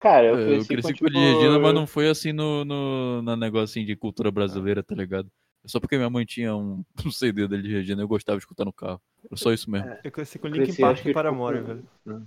Cara, 0.00 0.28
eu 0.28 0.38
É, 0.38 0.44
cresci, 0.46 0.60
eu 0.60 0.66
cresci 0.66 0.82
com, 0.94 0.98
com 0.98 1.06
tipo... 1.06 1.06
Elis 1.08 1.34
Regina, 1.34 1.58
mas 1.58 1.74
não 1.74 1.86
foi 1.86 2.08
assim 2.08 2.32
no, 2.32 2.64
no 2.64 3.20
na 3.20 3.36
negocinho 3.36 3.84
de 3.84 3.94
cultura 3.94 4.30
brasileira, 4.30 4.82
tá 4.82 4.94
ligado? 4.94 5.30
Só 5.66 5.78
porque 5.78 5.96
minha 5.96 6.08
mãe 6.08 6.24
tinha 6.24 6.56
um, 6.56 6.82
um 7.04 7.10
CD 7.10 7.46
dele 7.46 7.62
de 7.64 7.72
Regina, 7.74 8.02
eu 8.02 8.08
gostava 8.08 8.38
de 8.38 8.42
escutar 8.42 8.64
no 8.64 8.72
carro. 8.72 9.00
Era 9.24 9.36
só 9.36 9.52
isso 9.52 9.70
mesmo. 9.70 9.94
Eu 10.02 10.10
cresci 10.10 10.38
com 10.38 10.50
Cresci, 10.50 10.70
Linkin 10.70 10.80
Park 10.80 11.04
e 11.04 11.12
Paramore, 11.12 11.58
tipo, 11.58 11.66
velho. 11.66 12.26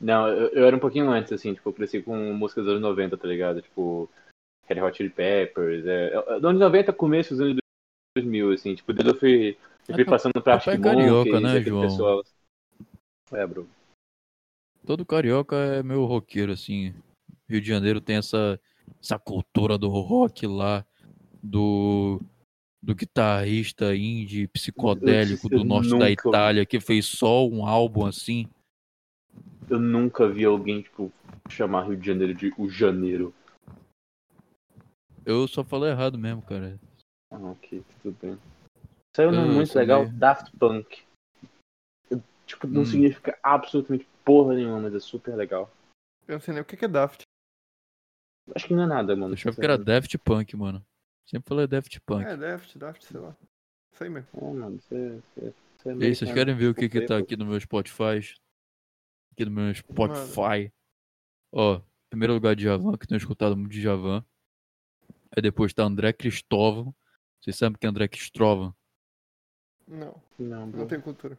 Não, 0.00 0.28
eu, 0.28 0.48
eu 0.50 0.64
era 0.66 0.76
um 0.76 0.80
pouquinho 0.80 1.10
antes, 1.10 1.32
assim, 1.32 1.54
tipo, 1.54 1.68
eu 1.68 1.72
cresci 1.72 2.02
com 2.02 2.16
músicas 2.34 2.64
dos 2.64 2.72
anos 2.74 2.82
90, 2.82 3.16
tá 3.16 3.26
ligado? 3.26 3.62
Tipo, 3.62 4.08
Red 4.68 4.80
Hot 4.82 4.96
Chili 4.96 5.10
Peppers, 5.10 5.84
é, 5.86 6.14
é, 6.14 6.34
dos 6.34 6.44
anos 6.44 6.60
90, 6.60 6.92
começo 6.92 7.30
dos 7.34 7.40
anos 7.40 7.56
2000, 8.16 8.52
assim, 8.52 8.74
tipo, 8.74 8.92
depois 8.92 9.14
eu 9.14 9.20
fui, 9.20 9.58
eu 9.88 9.96
Ah, 10.00 10.04
passando 10.04 10.32
pra 10.32 10.42
papai 10.42 10.74
é 10.74 10.76
Arctic 10.76 10.82
carioca, 10.82 11.40
né, 11.40 11.60
João? 11.62 11.82
pessoal. 11.82 12.22
É, 13.32 13.46
bro. 13.46 13.68
Todo 14.86 15.04
carioca 15.04 15.56
é 15.56 15.82
meio 15.82 16.04
roqueiro, 16.04 16.52
assim. 16.52 16.94
Rio 17.48 17.60
de 17.60 17.66
Janeiro 17.66 18.00
tem 18.00 18.16
essa, 18.16 18.60
essa 19.02 19.18
cultura 19.18 19.76
do 19.76 19.88
rock 19.88 20.46
lá, 20.46 20.84
do, 21.42 22.20
do 22.82 22.94
guitarrista 22.94 23.94
indie 23.94 24.46
psicodélico 24.48 25.48
Eu 25.50 25.58
do 25.58 25.64
norte 25.64 25.90
da 25.90 25.96
nunca- 25.96 26.10
Itália 26.10 26.66
que 26.66 26.80
fez 26.80 27.06
só 27.06 27.46
um 27.46 27.66
álbum 27.66 28.06
assim. 28.06 28.48
Eu 29.68 29.80
nunca 29.80 30.28
vi 30.28 30.44
alguém, 30.44 30.82
tipo, 30.82 31.12
chamar 31.48 31.88
Rio 31.88 31.96
de 31.96 32.06
Janeiro 32.06 32.34
de 32.34 32.52
o 32.56 32.68
Janeiro. 32.68 33.34
Eu 35.24 35.48
só 35.48 35.64
falei 35.64 35.90
errado 35.90 36.16
mesmo, 36.16 36.42
cara. 36.42 36.78
Ah, 37.32 37.38
ok, 37.38 37.82
tudo 38.02 38.16
bem. 38.22 38.38
Saiu 39.16 39.30
um 39.30 39.32
nome 39.32 39.54
muito 39.54 39.72
sou 39.72 39.80
legal, 39.80 40.06
Daft 40.10 40.54
Punk. 40.58 41.02
Eu, 42.10 42.22
tipo, 42.44 42.66
não 42.66 42.82
Hum. 42.82 42.84
significa 42.84 43.38
absolutamente 43.42 44.06
porra 44.22 44.54
nenhuma, 44.54 44.78
mas 44.78 44.94
é 44.94 45.00
super 45.00 45.34
legal. 45.34 45.72
Eu 46.28 46.34
não 46.34 46.40
sei 46.42 46.52
nem 46.52 46.62
o 46.62 46.66
que 46.66 46.84
é 46.84 46.86
Daft. 46.86 47.22
Acho 48.54 48.66
que 48.66 48.74
não 48.74 48.82
é 48.82 48.86
nada, 48.86 49.16
mano. 49.16 49.30
Eu 49.30 49.34
achava 49.34 49.56
que 49.56 49.64
era 49.64 49.78
Daft 49.78 50.18
Punk, 50.18 50.54
mano. 50.54 50.84
Sempre 51.26 51.48
falei 51.48 51.66
Daft 51.66 51.98
Punk. 52.00 52.26
É, 52.26 52.36
Daft, 52.36 52.78
Daft, 52.78 53.06
sei 53.06 53.18
lá. 53.18 53.34
Isso 53.90 54.04
aí 54.04 54.10
mesmo. 54.10 54.28
É, 54.34 54.52
mano, 54.52 54.80
você, 54.82 55.22
você, 55.34 55.54
você 55.78 55.88
é 55.88 55.94
E 55.94 56.04
aí, 56.04 56.14
vocês 56.14 56.32
querem 56.34 56.54
ver 56.54 56.68
o 56.68 56.74
que 56.74 56.86
que 56.86 57.00
tá 57.06 57.16
aqui 57.16 57.38
no 57.38 57.46
meu 57.46 57.58
Spotify? 57.58 58.20
Aqui 59.32 59.46
no 59.46 59.50
meu 59.50 59.74
Spotify. 59.74 60.70
Ó, 61.52 61.80
primeiro 62.10 62.34
lugar 62.34 62.54
de 62.54 62.64
Javan, 62.64 62.98
que 62.98 63.06
tenho 63.06 63.16
escutado 63.16 63.56
muito 63.56 63.72
de 63.72 63.80
Javan. 63.80 64.22
Aí 65.34 65.40
depois 65.40 65.72
tá 65.72 65.84
André 65.84 66.12
Cristóvão. 66.12 66.94
Vocês 67.40 67.56
sabem 67.56 67.78
que 67.78 67.86
é 67.86 67.88
André 67.88 68.08
Cristóvão? 68.08 68.76
Não, 69.86 70.20
Não, 70.38 70.68
bro. 70.68 70.80
não 70.80 70.86
tem 70.86 71.00
cultura. 71.00 71.38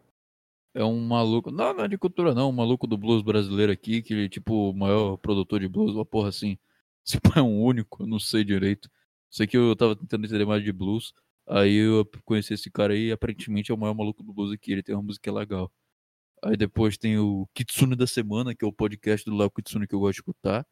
É 0.74 0.84
um 0.84 1.00
maluco. 1.00 1.52
Não, 1.52 1.74
não 1.74 1.84
é 1.86 1.88
de 1.88 1.98
cultura, 1.98 2.34
não. 2.36 2.50
Um 2.50 2.54
maluco 2.54 2.86
do 2.88 2.98
blues 2.98 3.24
brasileiro 3.24 3.72
aqui, 3.72 4.02
que 4.02 4.14
ele 4.14 4.26
é 4.26 4.30
tipo 4.30 4.70
o 4.70 4.74
maior 4.74 5.18
produtor 5.18 5.60
de 5.60 5.68
blues, 5.68 5.96
uma 5.96 6.06
porra 6.06 6.30
assim. 6.30 6.58
Se 7.04 7.20
pá 7.22 7.40
é 7.40 7.42
um 7.42 7.62
único, 7.62 8.04
eu 8.04 8.08
não 8.08 8.20
sei 8.20 8.44
direito. 8.44 8.90
Sei 9.30 9.48
que 9.48 9.58
eu 9.58 9.76
tava 9.76 9.96
tentando 9.96 10.26
entender 10.26 10.46
mais 10.46 10.64
de 10.64 10.72
blues. 10.72 11.14
Aí 11.48 11.76
eu 11.76 12.06
conheci 12.26 12.54
esse 12.54 12.70
cara 12.70 12.94
aí 12.94 13.08
e 13.08 13.12
aparentemente 13.12 13.72
é 13.72 13.76
o 13.76 13.78
maior 13.78 13.94
maluco 13.96 14.22
do 14.24 14.34
blues 14.34 14.52
aqui. 14.52 14.72
Ele 14.72 14.84
tem 14.84 14.96
uma 14.96 15.02
música 15.04 15.32
legal. 15.32 15.72
Aí 16.44 16.56
depois 16.56 16.98
tem 16.98 17.18
o 17.18 17.48
Kitsune 17.56 17.96
da 17.96 18.06
Semana, 18.06 18.54
que 18.56 18.64
é 18.64 18.68
o 18.68 18.74
podcast 18.74 19.26
do 19.30 19.36
Léo 19.36 19.50
Kitsune 19.50 19.88
que 19.88 19.96
eu 19.96 20.00
gosto 20.00 20.14
de 20.16 20.20
escutar. 20.22 20.66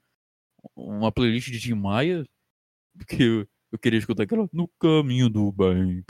Uma 0.75 1.11
playlist 1.11 1.49
de 1.49 1.59
Tim 1.59 1.73
Maia, 1.73 2.23
porque 2.97 3.23
eu, 3.23 3.47
eu 3.71 3.79
queria 3.79 3.99
escutar 3.99 4.23
aquela 4.23 4.47
No 4.53 4.67
Caminho 4.79 5.29
do 5.29 5.51
Bem. 5.51 6.03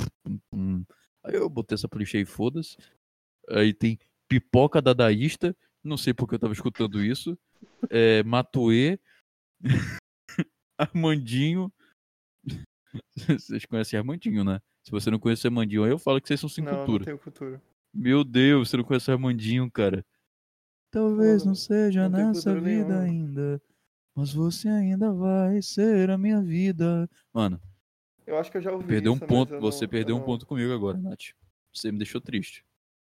Aí 1.26 1.36
eu 1.36 1.50
botei 1.50 1.76
essa 1.76 1.88
playlist 1.90 2.16
aí, 2.16 2.26
foda-se. 2.26 2.78
Aí 3.50 3.74
tem 3.74 3.98
Pipoca 4.28 4.82
Dadaísta, 4.82 5.56
não 5.84 5.98
sei 5.98 6.14
porque 6.14 6.36
eu 6.36 6.40
tava 6.40 6.54
escutando 6.54 7.04
isso. 7.04 7.38
É, 7.90 8.24
Matuê, 8.24 9.00
Armandinho. 10.78 11.72
Vocês 13.16 13.66
conhecem 13.66 14.00
Armandinho, 14.00 14.44
né? 14.44 14.60
Se 14.84 14.92
você 14.92 15.10
não 15.10 15.20
conhece 15.20 15.48
Armandinho, 15.48 15.84
aí 15.84 15.90
eu 15.92 15.98
falo 16.00 16.22
que 16.22 16.28
vocês 16.28 16.40
são 16.40 16.48
sem 16.50 16.64
não, 16.64 16.76
cultura. 16.76 17.00
não 17.00 17.06
tenho 17.06 17.20
cultura. 17.20 17.62
Meu 17.94 18.24
Deus, 18.24 18.70
você 18.70 18.78
não 18.78 18.84
conhece 18.84 19.10
Armandinho, 19.12 19.70
cara. 19.72 20.06
Talvez 20.92 21.42
Não, 21.44 21.48
não 21.50 21.56
seja 21.56 22.08
não 22.08 22.28
nessa 22.28 22.54
vida 22.54 22.64
nenhuma. 22.64 23.00
ainda, 23.02 23.62
mas 24.16 24.32
você 24.32 24.70
ainda 24.70 25.12
vai 25.12 25.62
ser 25.62 26.10
a 26.10 26.18
minha 26.18 26.42
vida. 26.42 27.10
Mano, 27.34 27.60
Eu 28.28 28.38
acho 28.38 28.52
que 28.52 28.58
eu 28.58 28.62
já 28.62 28.72
ouvi 28.72 28.88
perdeu 28.88 29.12
um 29.14 29.16
isso, 29.16 29.26
ponto, 29.28 29.60
você 29.60 29.86
não- 29.86 29.90
perdeu 29.92 30.14
eu 30.14 30.18
um 30.18 30.20
não- 30.20 30.26
ponto 30.26 30.46
comigo 30.46 30.74
agora, 30.74 30.98
Nath. 30.98 31.34
Você 31.74 31.92
me 31.92 31.98
deixou 31.98 32.20
triste. 32.22 32.66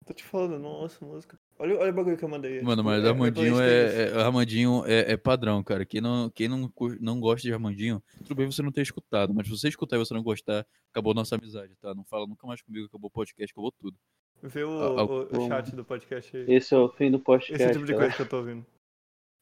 Tô 0.06 0.12
te 0.14 0.24
falando, 0.24 0.64
ouço 0.66 1.04
música. 1.04 1.38
Olha, 1.58 1.76
olha 1.78 1.90
o 1.90 1.94
bagulho 1.94 2.16
que 2.16 2.24
eu 2.24 2.28
mandei. 2.28 2.62
Mano, 2.62 2.82
mas 2.82 3.04
é- 3.04 3.08
Armandinho 3.08 3.60
é, 3.60 4.08
é- 4.08 4.22
Armandinho 4.22 4.82
é, 4.86 5.12
é 5.12 5.16
padrão, 5.16 5.62
cara. 5.62 5.84
Quem 5.84 6.00
não, 6.00 6.30
quem 6.30 6.48
não, 6.48 6.72
não 7.00 7.20
gosta 7.20 7.42
de 7.46 7.52
Armandinho, 7.52 8.02
tudo 8.22 8.34
bem 8.34 8.46
você 8.50 8.62
não 8.62 8.72
ter 8.72 8.82
escutado, 8.82 9.34
mas 9.34 9.46
se 9.46 9.52
você 9.52 9.68
escutar 9.68 9.96
e 9.96 9.98
você 9.98 10.14
não 10.14 10.22
gostar, 10.22 10.66
acabou 10.90 11.12
nossa 11.14 11.34
amizade, 11.36 11.74
tá? 11.76 11.94
Não 11.94 12.04
fala 12.04 12.26
nunca 12.26 12.46
mais 12.46 12.62
comigo, 12.62 12.86
acabou 12.86 13.08
o 13.08 13.12
podcast, 13.12 13.52
acabou 13.52 13.72
tudo. 13.72 13.96
Vê 14.42 14.62
o, 14.62 14.70
o- 14.70 15.36
o 15.36 15.48
chat 15.48 15.74
do 15.74 15.84
podcast 15.84 16.36
aí. 16.36 16.44
Esse 16.48 16.74
é 16.74 16.78
o 16.78 16.88
fim 16.90 17.10
do 17.10 17.18
podcast. 17.18 17.62
Esse 17.62 17.72
tipo 17.72 17.84
de 17.84 17.94
coisa 17.94 18.14
que 18.14 18.22
eu 18.22 18.28
tô 18.28 18.36
ouvindo. 18.38 18.64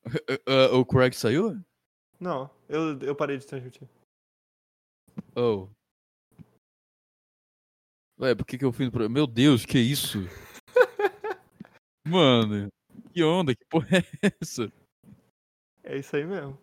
O 0.72 0.84
Craig 0.84 1.14
saiu? 1.14 1.60
Não, 2.18 2.48
eu, 2.68 2.98
eu 3.00 3.14
parei 3.14 3.36
de 3.36 3.46
transmitir. 3.46 3.86
Oh. 5.34 5.68
Ué, 8.18 8.34
por 8.34 8.46
que 8.46 8.56
que 8.56 8.64
eu 8.64 8.72
fiz 8.72 8.88
o 8.88 8.90
programa? 8.90 9.14
Meu 9.14 9.26
Deus, 9.26 9.66
que 9.66 9.78
isso? 9.78 10.20
Mano, 12.06 12.68
que 13.12 13.22
onda, 13.22 13.54
que 13.54 13.64
porra 13.66 13.98
é 13.98 14.32
essa? 14.40 14.72
É 15.84 15.98
isso 15.98 16.16
aí 16.16 16.24
mesmo. 16.24 16.58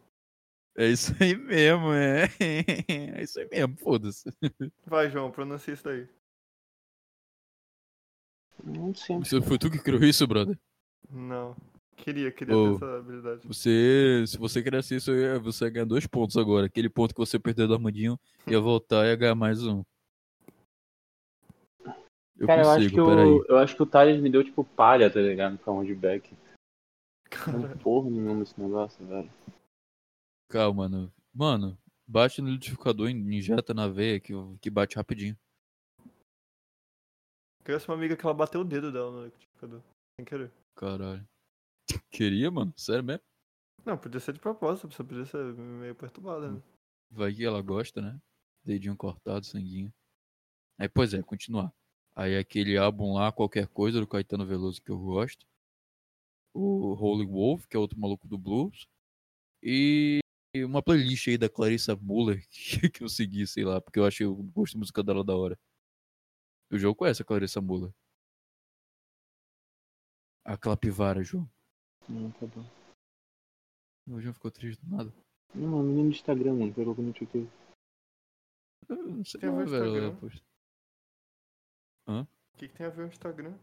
É 0.76 0.88
isso 0.88 1.12
aí 1.22 1.36
mesmo, 1.36 1.94
é. 1.94 2.24
É 3.16 3.24
isso 3.24 3.40
aí 3.40 3.48
mesmo, 3.50 3.78
foda-se. 3.78 4.30
Vai, 4.86 5.10
João, 5.10 5.32
pronuncia 5.32 5.74
isso 5.74 5.84
daí. 5.84 6.08
Não 8.64 8.94
sei. 8.96 9.42
Foi 9.42 9.60
tu 9.60 9.70
que 9.70 9.78
criou 9.78 10.04
isso, 10.04 10.26
brother? 10.26 10.58
Não. 11.10 11.56
Queria, 11.96 12.32
queria 12.32 12.56
Ô. 12.56 12.70
ter 12.72 12.76
essa 12.76 12.98
habilidade. 12.98 13.48
Você, 13.48 14.24
se 14.28 14.38
você 14.38 14.62
quisesse 14.62 14.96
isso, 14.96 15.12
ia- 15.12 15.40
você 15.40 15.66
ia 15.66 15.70
ganhar 15.70 15.86
dois 15.86 16.06
pontos 16.08 16.36
agora. 16.38 16.66
Aquele 16.66 16.90
ponto 16.90 17.14
que 17.14 17.20
você 17.20 17.40
perdeu 17.40 17.68
do 17.68 17.74
Armandinho 17.76 18.20
ia 18.48 18.60
voltar 18.60 19.06
e 19.06 19.10
ia 19.10 19.16
ganhar 19.16 19.36
mais 19.36 19.66
um. 19.66 19.84
Eu 22.38 22.48
Cara, 22.48 22.64
eu 22.64 22.70
acho, 22.72 22.84
consigo, 22.90 22.96
que 22.96 23.02
o, 23.02 23.46
eu 23.48 23.58
acho 23.58 23.76
que 23.76 23.84
o 23.84 23.86
Thales 23.86 24.20
me 24.22 24.30
deu 24.30 24.44
tipo 24.44 24.64
palha, 24.66 25.10
tá 25.10 25.22
ligado? 25.22 25.58
Pra 25.60 25.72
um 25.72 25.84
de 25.86 25.94
back. 25.96 26.36
Cara, 27.30 27.58
Não 27.58 27.78
porra 27.78 28.10
nenhuma 28.10 28.44
esse 28.44 28.60
negócio, 28.60 29.06
velho. 29.06 29.32
Calma, 30.50 30.90
mano. 30.90 31.14
Mano, 31.34 31.78
bate 32.08 32.42
no 32.42 32.50
liquidificador, 32.50 33.10
injeta 33.10 33.74
na 33.74 33.88
veia 33.88 34.20
que, 34.20 34.34
que 34.60 34.70
bate 34.70 34.96
rapidinho. 34.98 35.38
conheço 37.64 37.90
uma 37.90 37.98
amiga 37.98 38.18
que 38.18 38.26
ela 38.26 38.34
bateu 38.34 38.62
o 38.62 38.66
dedo 38.66 38.92
dela 38.92 39.12
no 39.12 39.26
liquidificador. 39.26 39.82
Sem 40.20 40.26
querer. 40.26 40.52
Caralho. 40.76 41.26
Queria, 42.14 42.52
mano? 42.52 42.72
Sério 42.78 43.04
mesmo? 43.04 43.24
Não, 43.84 43.98
podia 43.98 44.20
ser 44.20 44.34
de 44.34 44.40
propósito, 44.40 44.88
você 44.88 45.04
podia 45.04 45.26
ser 45.26 45.44
meio 45.56 45.96
perturbada, 45.96 46.52
né? 46.52 46.62
Vai 47.10 47.34
que 47.34 47.44
ela 47.44 47.60
gosta, 47.60 48.02
né? 48.02 48.22
Dedinho 48.64 48.96
cortado, 48.96 49.44
sanguinho. 49.44 49.92
Aí, 50.78 50.88
pois 50.88 51.12
é, 51.16 51.24
continuar. 51.24 51.74
Aí 52.16 52.38
aquele 52.38 52.78
álbum 52.78 53.16
lá, 53.16 53.32
qualquer 53.32 53.68
coisa, 53.68 54.00
do 54.00 54.08
Caetano 54.08 54.46
Veloso 54.46 54.80
que 54.80 54.92
eu 54.92 55.00
gosto. 55.00 55.44
O 56.54 56.94
Holy 56.94 57.26
Wolf, 57.26 57.66
que 57.66 57.76
é 57.76 57.80
outro 57.80 58.00
maluco 58.00 58.28
do 58.28 58.38
blues. 58.38 58.88
E 59.64 60.20
uma 60.58 60.84
playlist 60.84 61.28
aí 61.30 61.38
da 61.38 61.50
Clarissa 61.50 61.96
Muller 61.96 62.46
que, 62.94 63.04
eu 63.04 63.10
segui, 63.10 63.48
sei 63.48 63.66
lá, 63.66 63.82
porque 63.82 63.98
eu 63.98 64.06
achei 64.06 64.28
o 64.28 64.36
gosto 64.36 64.74
de 64.74 64.78
música 64.78 65.02
dela 65.02 65.24
da 65.24 65.36
hora. 65.36 65.60
O 66.72 66.78
jogo 66.78 66.96
conhece 66.96 67.24
a 67.24 67.26
Clarissa 67.26 67.60
Muller. 67.60 67.92
A 70.46 70.56
Clapivara, 70.56 71.24
João. 71.24 71.50
Não, 72.10 72.32
tá 72.32 72.46
bom. 72.48 72.66
O 74.08 74.20
João 74.22 74.34
ficou 74.34 74.52
triste 74.52 74.84
do 74.86 74.96
nada. 74.96 75.14
Não, 75.56 75.80
é 75.80 75.84
menino 75.84 76.10
do 76.10 76.16
Instagram, 76.16 76.54
mano. 76.56 76.74
Pegou 76.74 76.94
TikTok. 76.96 77.48
Eu 78.90 78.96
não 78.98 79.24
sei 79.26 79.40
Tem 79.40 79.50
a 79.50 79.52
não, 79.54 79.60
ver 79.66 79.70
velho. 79.70 80.16
Posta- 80.18 80.44
O 82.08 82.58
que, 82.58 82.68
que 82.68 82.74
tem 82.76 82.86
a 82.86 82.90
ver 82.90 83.04
o 83.04 83.08
Instagram? 83.08 83.54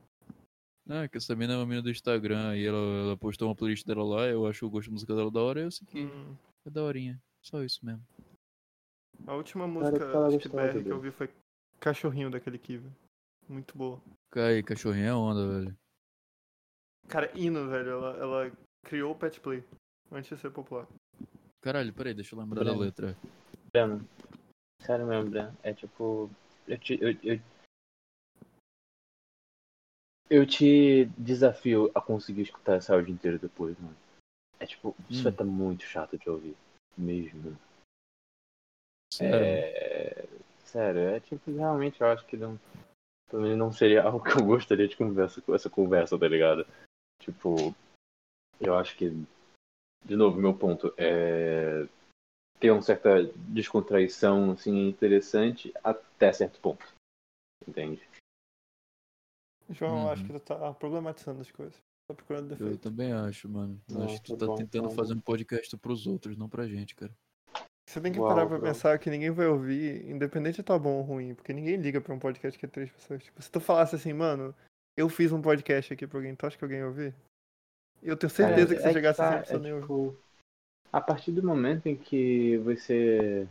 Ah, 0.89 1.07
que 1.09 1.19
essa 1.19 1.37
mina 1.37 1.53
é 1.53 1.57
uma 1.57 1.67
mina 1.67 1.83
do 1.83 1.91
Instagram 1.91 2.57
e 2.57 2.65
ela, 2.67 2.79
ela 2.79 3.17
postou 3.17 3.49
uma 3.49 3.55
playlist 3.55 3.87
dela 3.87 4.03
lá, 4.03 4.27
eu 4.27 4.47
acho 4.47 4.67
o 4.67 4.71
gosto 4.71 4.87
de 4.89 4.93
música 4.95 5.15
dela 5.15 5.31
da 5.31 5.41
hora 5.41 5.61
e 5.61 5.65
eu 5.65 5.71
segui. 5.71 6.07
Hum, 6.07 6.35
É 6.65 6.71
daorinha. 6.71 7.21
Só 7.43 7.63
isso 7.63 7.85
mesmo. 7.85 8.03
a 9.27 9.35
última 9.35 9.65
Cara, 9.67 9.73
música 9.73 9.99
que 9.99 10.39
que 10.39 10.49
gostava 10.49 10.73
BR 10.73 10.83
que 10.83 10.91
eu 10.91 11.01
vi 11.01 11.11
foi 11.11 11.31
Cachorrinho 11.79 12.31
daquele 12.31 12.59
Kiwi. 12.59 12.91
Muito 13.49 13.77
boa. 13.77 14.01
Cai, 14.31 14.63
cachorrinho 14.63 15.07
é 15.07 15.15
onda, 15.15 15.47
velho. 15.49 15.79
Cara, 17.11 17.31
hino, 17.35 17.69
velho. 17.69 17.91
Ela, 17.91 18.17
ela 18.19 18.53
criou 18.85 19.13
o 19.13 19.19
Pet 19.19 19.41
Play 19.41 19.65
antes 20.13 20.31
de 20.31 20.37
ser 20.39 20.51
popular. 20.51 20.87
Caralho, 21.61 21.93
peraí, 21.93 22.15
deixa 22.15 22.35
eu 22.35 22.39
lembrar 22.41 22.65
da 22.65 22.71
Breno. 22.71 22.81
letra. 22.81 23.17
Breno. 23.73 24.09
Sério 24.83 25.07
mesmo, 25.07 25.31
Breno. 25.31 25.57
É 25.63 25.75
tipo. 25.75 26.31
Eu 26.67 26.79
te. 26.79 26.99
Eu, 27.03 27.11
eu... 27.23 27.41
eu 30.31 30.47
te 30.47 31.07
desafio 31.19 31.91
a 31.95 32.01
conseguir 32.01 32.43
escutar 32.43 32.77
esse 32.79 32.93
áudio 32.93 33.13
inteiro 33.13 33.39
depois, 33.39 33.79
mano. 33.79 33.97
É 34.59 34.67
tipo, 34.67 34.95
isso 35.09 35.21
Hum. 35.21 35.25
vai 35.25 35.33
estar 35.33 35.45
muito 35.45 35.83
chato 35.85 36.17
de 36.19 36.29
ouvir. 36.31 36.57
Mesmo. 36.97 37.57
Sério. 39.13 39.35
É. 39.47 40.29
Sério, 40.65 41.01
é 41.01 41.19
tipo, 41.21 41.51
realmente 41.51 42.01
eu 42.01 42.07
acho 42.07 42.25
que 42.27 42.37
não. 42.37 42.57
Pelo 43.29 43.43
menos 43.43 43.59
não 43.59 43.73
seria 43.73 44.03
algo 44.05 44.23
que 44.23 44.31
eu 44.41 44.45
gostaria 44.47 44.87
de 44.87 44.97
conversa 44.97 45.43
com 45.43 45.53
essa 45.55 45.69
conversa, 45.69 46.17
tá 46.19 46.29
ligado? 46.29 46.65
Tipo, 47.21 47.75
eu 48.61 48.77
acho 48.77 48.97
que. 48.97 49.11
De 50.05 50.17
novo, 50.17 50.41
meu 50.41 50.57
ponto 50.57 50.93
é. 50.97 51.87
Ter 52.59 52.71
uma 52.71 52.83
certa 52.83 53.23
descontraição, 53.49 54.51
assim, 54.51 54.89
interessante 54.89 55.73
até 55.83 56.33
certo 56.33 56.61
ponto. 56.61 56.85
Entende? 57.67 58.07
João, 59.71 60.03
eu 60.03 60.09
acho 60.11 60.23
Uhum. 60.23 60.29
que 60.29 60.35
tu 60.35 60.41
tá 60.41 60.75
problematizando 60.75 61.41
as 61.41 61.51
coisas. 61.51 61.79
Tá 62.09 62.15
procurando 62.15 62.51
Eu 62.51 62.57
defeito. 62.59 62.79
também 62.81 63.13
acho, 63.13 63.49
mano. 63.49 63.81
Eu 63.89 63.99
Não, 63.99 64.05
acho 64.05 64.21
que 64.21 64.27
tu 64.27 64.37
tá 64.37 64.47
bom, 64.47 64.57
tentando 64.57 64.87
então. 64.87 64.97
fazer 64.97 65.15
um 65.15 65.21
podcast 65.21 65.77
pros 65.79 66.07
outros, 66.07 66.37
não 66.37 66.49
pra 66.49 66.67
gente, 66.67 66.95
cara. 66.95 67.13
Você 67.89 68.01
tem 68.01 68.13
que 68.13 68.19
Uau, 68.19 68.29
parar 68.29 68.47
pra 68.47 68.61
pensar 68.61 68.99
que 68.99 69.11
ninguém 69.11 69.31
vai 69.31 69.47
ouvir, 69.47 70.09
independente 70.09 70.57
de 70.57 70.63
tá 70.63 70.79
bom 70.79 70.99
ou 70.99 71.03
ruim, 71.03 71.35
porque 71.35 71.53
ninguém 71.53 71.77
liga 71.77 72.01
pra 72.01 72.15
um 72.15 72.19
podcast 72.19 72.59
que 72.59 72.67
é 72.67 72.69
três 72.69 72.91
pessoas. 72.91 73.23
Tipo, 73.25 73.41
se 73.41 73.51
tu 73.51 73.61
falasse 73.61 73.97
assim, 73.97 74.13
mano, 74.13 74.55
eu 75.01 75.09
fiz 75.09 75.33
um 75.33 75.43
podcast 75.43 75.93
aqui 75.93 76.07
pra 76.07 76.19
alguém, 76.19 76.35
tu 76.35 76.47
acha 76.47 76.57
que 76.57 76.65
alguém 76.65 76.79
ia 76.79 76.87
ouvir? 76.87 77.15
Eu 78.03 78.17
tenho 78.17 78.31
certeza 78.31 78.75
que 78.75 78.81
se 78.81 78.89
É, 78.89 78.93
chegasse 78.93 79.19
tá, 79.19 79.41
a 79.41 79.45
100% 79.45 79.55
é 79.55 79.59
nem 79.59 79.73
ouvir. 79.73 79.83
tipo, 79.87 80.17
A 80.93 81.01
partir 81.01 81.33
do 81.33 81.43
momento 81.43 81.87
em 81.87 81.97
que 81.97 82.57
você 82.59 83.47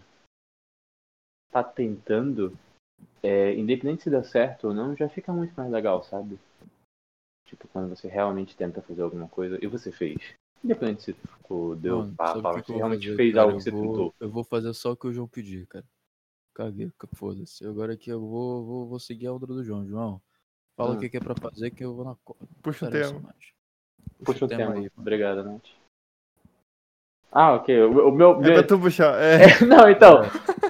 tá 1.51 1.63
tentando, 1.63 2.57
é, 3.23 3.53
independente 3.55 4.03
se 4.03 4.09
dá 4.09 4.23
certo 4.23 4.67
ou 4.67 4.73
não, 4.73 4.95
já 4.95 5.07
fica 5.09 5.31
muito 5.31 5.53
mais 5.55 5.71
legal, 5.71 6.03
sabe? 6.03 6.39
Tipo, 7.45 7.67
quando 7.69 7.89
você 7.89 8.07
realmente 8.07 8.55
tenta 8.55 8.81
fazer 8.81 9.01
alguma 9.01 9.27
coisa 9.27 9.57
e 9.63 9.67
você 9.67 9.91
fez. 9.91 10.35
Independente 10.63 11.03
se 11.03 11.13
ficou, 11.13 11.75
deu 11.75 11.99
Mano, 11.99 12.15
pá, 12.15 12.39
pá, 12.41 12.51
você 12.53 12.73
realmente 12.73 13.05
fazer, 13.05 13.15
fez 13.15 13.33
cara? 13.33 13.45
algo 13.45 13.57
que 13.57 13.63
você 13.63 13.71
vou- 13.71 13.81
tentou. 13.81 14.15
Eu 14.19 14.29
vou 14.29 14.43
fazer 14.43 14.73
só 14.73 14.91
o 14.91 14.97
que 14.97 15.07
o 15.07 15.13
João 15.13 15.27
pedir, 15.27 15.65
cara. 15.67 15.85
Caguei, 16.53 16.91
foda-se. 17.15 17.65
Agora 17.65 17.93
aqui 17.93 18.09
eu 18.09 18.19
vou, 18.19 18.65
vou, 18.65 18.87
vou 18.87 18.99
seguir 18.99 19.27
a 19.27 19.33
onda 19.33 19.47
do 19.47 19.63
João. 19.63 19.87
João, 19.87 20.21
fala 20.79 20.91
o 20.91 20.93
Hum. 20.95 20.99
que 20.99 21.09
que 21.09 21.17
é 21.17 21.19
pra 21.19 21.35
fazer 21.35 21.71
que 21.71 21.83
eu 21.83 21.93
vou 21.93 22.05
na 22.05 22.15
corda. 22.23 22.47
Puxa 22.63 22.87
o 22.87 22.89
tema. 22.89 23.19
mais. 23.19 23.53
Puxa 24.23 24.45
o 24.45 24.47
tema 24.47 24.63
aí, 24.63 24.69
aí. 24.69 24.75
mano. 24.83 24.91
Obrigado, 24.97 25.43
Nath. 25.43 25.67
Ah, 27.31 27.53
ok. 27.53 27.81
O, 27.83 28.09
o 28.09 28.11
meu. 28.11 28.41
É 28.43 28.53
pra 28.53 28.63
tu 28.67 28.79
puxar. 28.79 29.13
É. 29.21 29.63
Não, 29.65 29.89
então. 29.89 30.21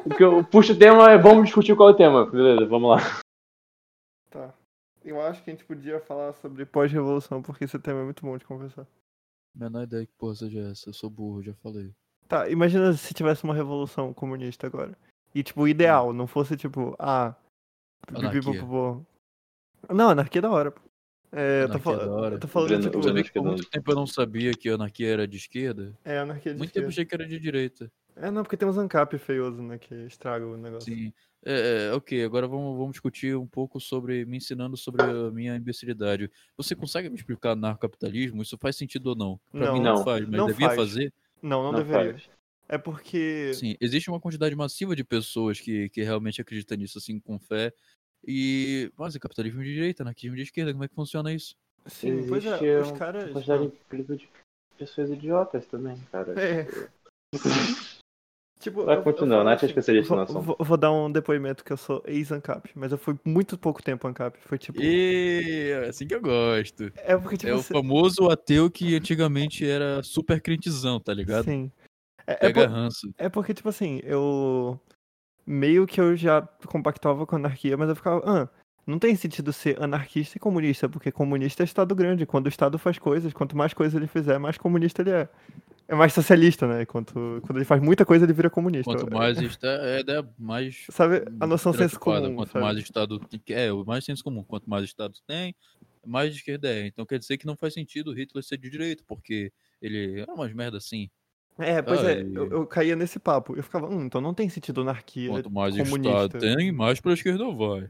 O 0.06 0.10
que 0.16 0.24
eu 0.24 0.44
puxo 0.44 0.74
o 0.74 0.78
tema 0.80 1.10
é 1.12 1.18
vamos 1.18 1.46
discutir 1.46 1.76
qual 1.76 1.90
é 1.90 1.92
o 1.92 1.96
tema. 1.96 2.26
Beleza, 2.26 2.66
vamos 2.66 2.90
lá. 2.90 2.98
Tá. 4.30 4.54
Eu 5.04 5.22
acho 5.22 5.42
que 5.44 5.50
a 5.50 5.54
gente 5.54 5.66
podia 5.66 6.00
falar 6.02 6.34
sobre 6.34 6.66
pós-revolução, 6.66 7.42
porque 7.42 7.64
esse 7.64 7.80
tema 7.80 8.02
é 8.02 8.04
muito 8.04 8.26
bom 8.26 8.38
de 8.38 8.46
conversar. 8.46 8.86
Menor 9.56 9.84
ideia 9.84 10.06
que 10.06 10.12
porra 10.18 10.36
seja 10.36 10.60
essa. 10.72 10.90
Eu 10.90 10.94
sou 10.94 11.10
burro, 11.10 11.42
já 11.42 11.54
falei. 11.56 11.94
Tá, 12.28 12.50
imagina 12.50 12.94
se 12.94 13.14
tivesse 13.14 13.44
uma 13.44 13.56
revolução 13.56 14.14
comunista 14.14 14.68
agora. 14.68 14.96
E, 15.34 15.42
tipo, 15.42 15.62
o 15.62 15.68
ideal, 15.68 16.12
não 16.14 16.28
fosse, 16.28 16.56
tipo, 16.58 16.96
ah. 17.00 17.34
Anarquia. 18.08 18.42
Não, 19.90 20.10
anarquia 20.10 20.40
é 20.40 20.42
da 20.42 20.50
hora. 20.50 20.74
É, 21.32 21.64
eu 21.64 21.70
tô, 21.70 21.78
é 21.78 21.82
fal- 21.82 21.98
da 21.98 22.12
hora. 22.12 22.36
eu 22.36 22.40
tô 22.40 22.48
falando, 22.48 22.68
Breno, 22.70 22.84
tipo, 22.90 23.00
Breno 23.42 23.44
muito 23.52 23.70
tempo 23.70 23.92
eu 23.92 23.96
não 23.96 24.08
sabia 24.08 24.52
que 24.54 24.68
a 24.68 24.74
anarquia 24.74 25.08
era 25.10 25.28
de 25.28 25.38
esquerda? 25.38 25.96
é 26.04 26.18
anarquia 26.18 26.54
de 26.54 26.58
Muito 26.58 26.72
tempo 26.74 26.86
eu 26.86 26.90
esquerda. 26.90 26.90
achei 26.90 27.06
que 27.06 27.16
era 27.16 27.28
de 27.28 27.40
direita. 27.40 27.92
É, 28.16 28.32
não, 28.32 28.42
porque 28.44 28.58
tem 28.58 28.68
uns 28.68 28.78
ANCAP 28.78 29.18
feioso, 29.18 29.62
né, 29.62 29.78
que 29.78 29.94
estraga 30.06 30.46
o 30.46 30.58
negócio. 30.58 30.92
Sim. 30.94 31.14
É, 31.46 31.90
é, 31.92 31.94
ok, 31.94 32.22
agora 32.26 32.48
vamos, 32.48 32.76
vamos 32.78 32.92
discutir 32.92 33.38
um 33.38 33.48
pouco 33.48 33.80
sobre. 33.80 34.26
me 34.26 34.38
ensinando 34.38 34.76
sobre 34.76 35.04
a 35.04 35.32
minha 35.32 35.56
imbecilidade. 35.56 36.30
Você 36.58 36.76
consegue 36.76 37.10
me 37.10 37.16
explicar 37.16 37.56
narcocapitalismo? 37.56 38.42
Isso 38.42 38.58
faz 38.58 38.76
sentido 38.76 39.08
ou 39.08 39.16
não? 39.16 39.40
Pra 39.52 39.68
Não. 39.68 39.74
mim 39.74 39.80
não, 39.82 39.96
Não. 39.96 40.04
faz, 40.04 40.22
mas 40.28 40.32
Não 40.38 40.48
devia 40.48 40.68
faz. 40.68 40.76
fazer. 40.76 41.14
Não, 41.42 41.64
não, 41.64 41.72
Não 41.72 41.80
deveria. 41.80 42.14
faz. 42.14 42.30
É 42.68 42.78
porque. 42.78 43.54
Sim, 43.54 43.76
existe 43.80 44.10
uma 44.10 44.20
quantidade 44.20 44.54
massiva 44.56 44.96
de 44.96 45.04
pessoas 45.04 45.60
que, 45.62 45.88
que 45.90 46.04
realmente 46.04 46.42
acreditam 46.42 46.78
nisso, 46.78 46.98
assim, 46.98 47.20
com 47.20 47.40
fé. 47.40 47.72
E. 48.28 48.92
Mas 48.98 49.16
é 49.16 49.20
capitalismo 49.20 49.64
de 49.64 49.74
direita, 49.74 50.04
anarquismo 50.04 50.36
de 50.36 50.44
esquerda, 50.44 50.72
como 50.72 50.84
é 50.84 50.88
que 50.88 50.96
funciona 50.96 51.34
isso? 51.34 51.56
Sim, 51.86 52.26
pois 52.28 52.46
é, 52.46 52.50
Existe 52.50 52.70
os 52.82 52.90
uma 52.90 52.98
caras. 52.98 53.32
quantidade 53.32 53.64
ah, 53.64 53.66
incrível 53.66 54.16
de 54.16 54.30
pessoas 54.78 55.10
idiotas 55.10 55.66
também, 55.68 55.98
cara. 56.12 56.34
É. 56.40 56.68
Tipo, 58.60 58.84
Vai 58.86 58.96
eu- 58.96 59.00
eu 59.00 59.04
continuar, 59.04 59.44
Nath 59.44 59.64
é 59.64 59.66
especialista 59.68 60.14
no 60.16 60.18
vou, 60.18 60.24
assunto. 60.42 60.58
vou, 60.58 60.58
vou 60.60 60.78
dar 60.78 60.92
um 60.92 61.12
depoimento 61.12 61.64
que 61.64 61.72
eu 61.72 61.78
sou 61.78 62.04
ex-ANCAP, 62.06 62.72
mas 62.76 62.92
eu 62.92 62.98
fui 62.98 63.18
muito 63.26 63.58
pouco 63.58 63.82
tempo 63.82 64.08
ANCAP. 64.08 64.38
Foi 64.42 64.58
tipo. 64.58 64.82
E 64.82 65.72
é 65.72 65.88
assim 65.90 66.06
que 66.06 66.14
eu 66.16 66.22
gosto. 66.22 66.92
É 66.98 67.18
porque, 67.18 67.38
tipo, 67.38 67.50
É 67.52 67.56
o 67.56 67.62
você- 67.62 67.74
famoso 67.74 68.30
ateu 68.30 68.70
que 68.70 68.96
antigamente 68.96 69.66
era 69.66 70.04
super 70.04 70.42
crentizão, 70.42 71.00
tá 71.00 71.14
ligado? 71.14 71.46
Sim. 71.46 71.72
É, 72.28 72.34
é, 72.34 72.36
Pega 72.36 72.68
por- 72.68 72.70
ranço. 72.74 73.14
é 73.18 73.30
porque, 73.30 73.54
tipo 73.54 73.70
assim, 73.70 74.02
eu. 74.04 74.80
Meio 75.46 75.88
que 75.88 76.00
eu 76.00 76.16
já 76.16 76.42
compactava 76.68 77.26
com 77.26 77.36
a 77.36 77.40
anarquia, 77.40 77.76
mas 77.76 77.90
eu 77.90 77.96
ficava. 77.96 78.22
Ah, 78.26 78.50
não 78.86 78.98
tem 78.98 79.16
sentido 79.16 79.54
ser 79.54 79.82
anarquista 79.82 80.38
e 80.38 80.40
comunista, 80.40 80.90
porque 80.90 81.12
comunista 81.12 81.64
é 81.64 81.66
Estado 81.66 81.94
grande. 81.94 82.26
Quando 82.26 82.48
o 82.48 82.50
Estado 82.50 82.78
faz 82.80 82.98
coisas, 82.98 83.32
quanto 83.34 83.56
mais 83.56 83.74
coisas 83.74 83.96
ele 83.96 84.08
fizer, 84.08 84.38
mais 84.40 84.58
comunista 84.58 85.02
ele 85.02 85.12
é. 85.12 85.30
É 85.88 85.96
mais 85.96 86.14
socialista, 86.14 86.68
né? 86.68 86.86
Quanto, 86.86 87.14
quando 87.42 87.58
ele 87.58 87.66
faz 87.66 87.82
muita 87.82 88.06
coisa, 88.06 88.24
ele 88.24 88.34
vira 88.34 88.48
comunista. 88.48 88.94
Quanto 88.94 89.12
mais 89.12 89.42
está, 89.42 89.68
é, 89.68 90.02
é 90.02 90.24
mais 90.38 90.86
Sabe 90.92 91.24
a 91.40 91.48
noção 91.48 91.74
senso 91.74 92.00
comum, 92.00 92.36
Quanto 92.36 92.52
sabe? 92.52 92.64
mais 92.64 92.78
Estado. 92.78 93.20
É, 93.48 93.74
o 93.74 93.84
mais 93.84 94.06
senso 94.06 94.24
comum. 94.24 94.44
Quanto 94.44 94.70
mais 94.70 94.84
Estado 94.86 95.16
tem, 95.26 95.56
mais 96.06 96.32
de 96.32 96.38
esquerda 96.38 96.70
é. 96.70 96.86
Então 96.86 97.08
quer 97.08 97.18
dizer 97.18 97.38
que 97.40 97.48
não 97.48 97.58
faz 97.58 97.74
sentido 97.74 98.12
o 98.12 98.14
Hitler 98.14 98.44
ser 98.44 98.58
de 98.58 98.70
direita, 98.70 99.04
porque 99.08 99.52
ele 99.82 100.22
é 100.22 100.32
umas 100.32 100.54
merda 100.54 100.78
assim. 100.78 101.10
É, 101.60 101.82
pois 101.82 102.02
Ah, 102.04 102.12
é, 102.12 102.22
e- 102.22 102.36
eu, 102.36 102.50
eu 102.52 102.66
caía 102.68 102.96
nesse 102.96 103.20
papo. 103.20 103.56
Eu 103.56 103.62
ficava, 103.62 103.88
hum, 103.88 104.06
então 104.06 104.22
não 104.22 104.34
tem 104.34 104.48
sentido 104.48 104.82
anarquia 104.82 105.30
Quanto 105.30 105.52
mais 105.52 105.76
comunista. 105.78 106.38
Estado 106.38 106.56
tem, 106.56 106.72
mais 106.72 107.00
pra 107.02 107.12
esquerda 107.14 107.52
vai. 107.54 107.90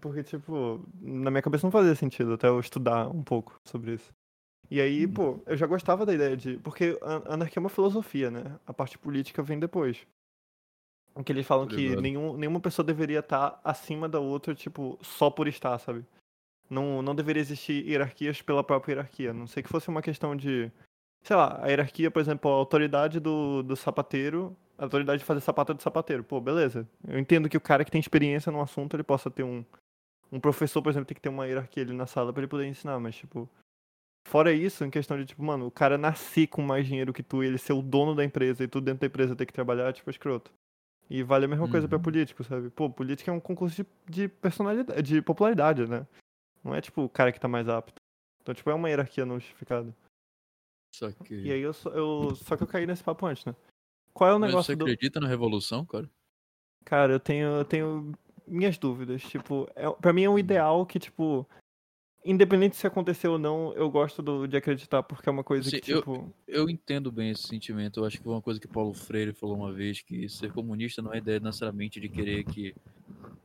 Porque, 0.00 0.22
tipo, 0.22 0.84
na 1.00 1.30
minha 1.30 1.40
cabeça 1.42 1.66
não 1.66 1.70
fazia 1.70 1.94
sentido 1.94 2.34
até 2.34 2.48
eu 2.48 2.58
estudar 2.60 3.08
um 3.08 3.22
pouco 3.22 3.58
sobre 3.64 3.94
isso. 3.94 4.12
E 4.70 4.80
aí, 4.80 5.06
Hum. 5.06 5.12
pô, 5.12 5.40
eu 5.46 5.56
já 5.56 5.66
gostava 5.66 6.04
da 6.04 6.12
ideia 6.12 6.36
de. 6.36 6.58
Porque 6.58 6.98
a 7.00 7.34
anarquia 7.34 7.58
é 7.58 7.62
uma 7.62 7.70
filosofia, 7.70 8.30
né? 8.30 8.58
A 8.66 8.74
parte 8.74 8.98
política 8.98 9.42
vem 9.42 9.58
depois. 9.58 10.06
Em 11.16 11.22
que 11.22 11.32
eles 11.32 11.46
falam 11.46 11.66
Tô 11.66 11.74
que 11.74 11.96
nenhum, 11.96 12.36
nenhuma 12.36 12.60
pessoa 12.60 12.84
deveria 12.84 13.20
estar 13.20 13.60
acima 13.64 14.08
da 14.08 14.20
outra, 14.20 14.54
tipo, 14.54 14.98
só 15.02 15.30
por 15.30 15.48
estar, 15.48 15.78
sabe? 15.78 16.04
Não, 16.68 17.00
não 17.00 17.14
deveria 17.14 17.40
existir 17.40 17.86
hierarquias 17.88 18.42
pela 18.42 18.62
própria 18.62 18.92
hierarquia. 18.92 19.32
Não 19.32 19.46
sei 19.46 19.62
que 19.62 19.68
fosse 19.68 19.88
uma 19.88 20.02
questão 20.02 20.36
de. 20.36 20.70
Sei 21.28 21.36
lá, 21.36 21.62
a 21.62 21.66
hierarquia, 21.68 22.10
por 22.10 22.20
exemplo, 22.20 22.50
a 22.50 22.54
autoridade 22.54 23.20
do, 23.20 23.62
do 23.62 23.76
sapateiro, 23.76 24.56
a 24.78 24.84
autoridade 24.84 25.18
de 25.18 25.26
fazer 25.26 25.42
sapato 25.42 25.72
é 25.72 25.74
do 25.74 25.82
sapateiro. 25.82 26.24
Pô, 26.24 26.40
beleza. 26.40 26.88
Eu 27.06 27.18
entendo 27.18 27.50
que 27.50 27.56
o 27.58 27.60
cara 27.60 27.84
que 27.84 27.90
tem 27.90 28.00
experiência 28.00 28.50
no 28.50 28.62
assunto, 28.62 28.96
ele 28.96 29.02
possa 29.02 29.30
ter 29.30 29.42
um. 29.42 29.62
Um 30.32 30.40
professor, 30.40 30.80
por 30.80 30.88
exemplo, 30.88 31.04
tem 31.04 31.14
que 31.14 31.20
ter 31.20 31.28
uma 31.28 31.46
hierarquia 31.46 31.82
ali 31.82 31.92
na 31.92 32.06
sala 32.06 32.32
pra 32.32 32.40
ele 32.40 32.48
poder 32.48 32.66
ensinar, 32.66 32.98
mas, 32.98 33.14
tipo. 33.14 33.46
Fora 34.26 34.54
isso, 34.54 34.86
em 34.86 34.90
questão 34.90 35.18
de, 35.18 35.26
tipo, 35.26 35.42
mano, 35.42 35.66
o 35.66 35.70
cara 35.70 35.98
nascer 35.98 36.46
com 36.46 36.62
mais 36.62 36.86
dinheiro 36.86 37.12
que 37.12 37.22
tu 37.22 37.44
e 37.44 37.46
ele 37.46 37.58
ser 37.58 37.74
o 37.74 37.82
dono 37.82 38.14
da 38.14 38.24
empresa 38.24 38.64
e 38.64 38.68
tu 38.68 38.80
dentro 38.80 39.00
da 39.00 39.06
empresa 39.06 39.36
ter 39.36 39.44
que 39.44 39.52
trabalhar, 39.52 39.90
é, 39.90 39.92
tipo, 39.92 40.08
escroto. 40.08 40.50
E 41.10 41.22
vale 41.22 41.44
a 41.44 41.48
mesma 41.48 41.68
coisa 41.68 41.86
pra 41.86 41.98
Uhum. 41.98 42.02
político, 42.04 42.42
sabe? 42.42 42.70
Pô, 42.70 42.88
política 42.88 43.30
é 43.30 43.34
um 43.34 43.40
concurso 43.40 43.76
de, 43.76 43.86
de 44.10 44.28
personalidade, 44.28 45.02
de 45.02 45.20
popularidade, 45.20 45.86
né? 45.86 46.06
Não 46.64 46.74
é, 46.74 46.80
tipo, 46.80 47.02
o 47.02 47.08
cara 47.08 47.32
que 47.32 47.40
tá 47.40 47.48
mais 47.48 47.68
apto. 47.68 48.00
Então, 48.40 48.54
tipo, 48.54 48.70
é 48.70 48.74
uma 48.74 48.88
hierarquia 48.88 49.26
não 49.26 49.38
justificada. 49.38 49.94
Só 50.94 51.10
que. 51.12 51.34
E 51.34 51.52
aí 51.52 51.60
eu 51.60 51.72
só, 51.72 51.90
eu 51.90 52.34
só 52.34 52.56
que 52.56 52.62
eu 52.62 52.66
caí 52.66 52.86
nesse 52.86 53.02
papo 53.04 53.26
antes, 53.26 53.44
né? 53.44 53.54
Qual 54.12 54.30
é 54.30 54.34
o 54.34 54.38
Mas 54.38 54.50
negócio 54.50 54.72
você 54.72 54.76
do. 54.76 54.84
acredita 54.84 55.20
na 55.20 55.28
revolução, 55.28 55.84
cara? 55.86 56.08
Cara, 56.84 57.12
eu 57.12 57.20
tenho, 57.20 57.46
eu 57.48 57.64
tenho 57.64 58.12
minhas 58.46 58.78
dúvidas. 58.78 59.22
Tipo, 59.22 59.68
é, 59.76 59.90
pra 59.92 60.12
mim 60.12 60.22
é 60.24 60.30
um 60.30 60.38
ideal 60.38 60.84
que, 60.86 60.98
tipo. 60.98 61.46
Independente 62.24 62.76
se 62.76 62.86
aconteceu 62.86 63.32
ou 63.32 63.38
não, 63.38 63.72
eu 63.74 63.88
gosto 63.88 64.20
do- 64.20 64.46
de 64.46 64.56
acreditar, 64.56 65.02
porque 65.04 65.28
é 65.28 65.32
uma 65.32 65.44
coisa 65.44 65.68
Assim, 65.68 65.78
que, 65.80 65.92
eu- 65.92 65.98
tipo. 66.00 66.34
Eu 66.48 66.68
entendo 66.68 67.12
bem 67.12 67.30
esse 67.30 67.46
sentimento. 67.46 68.00
Eu 68.00 68.04
acho 68.04 68.18
que 68.18 68.24
foi 68.24 68.32
uma 68.32 68.42
coisa 68.42 68.58
que 68.60 68.66
Paulo 68.66 68.92
Freire 68.92 69.32
falou 69.32 69.56
uma 69.56 69.72
vez, 69.72 70.02
que 70.02 70.28
ser 70.28 70.52
comunista 70.52 71.00
não 71.00 71.12
é 71.12 71.16
a 71.16 71.18
ideia 71.18 71.38
necessariamente 71.40 72.00
de 72.00 72.08
querer 72.08 72.44
que, 72.44 72.74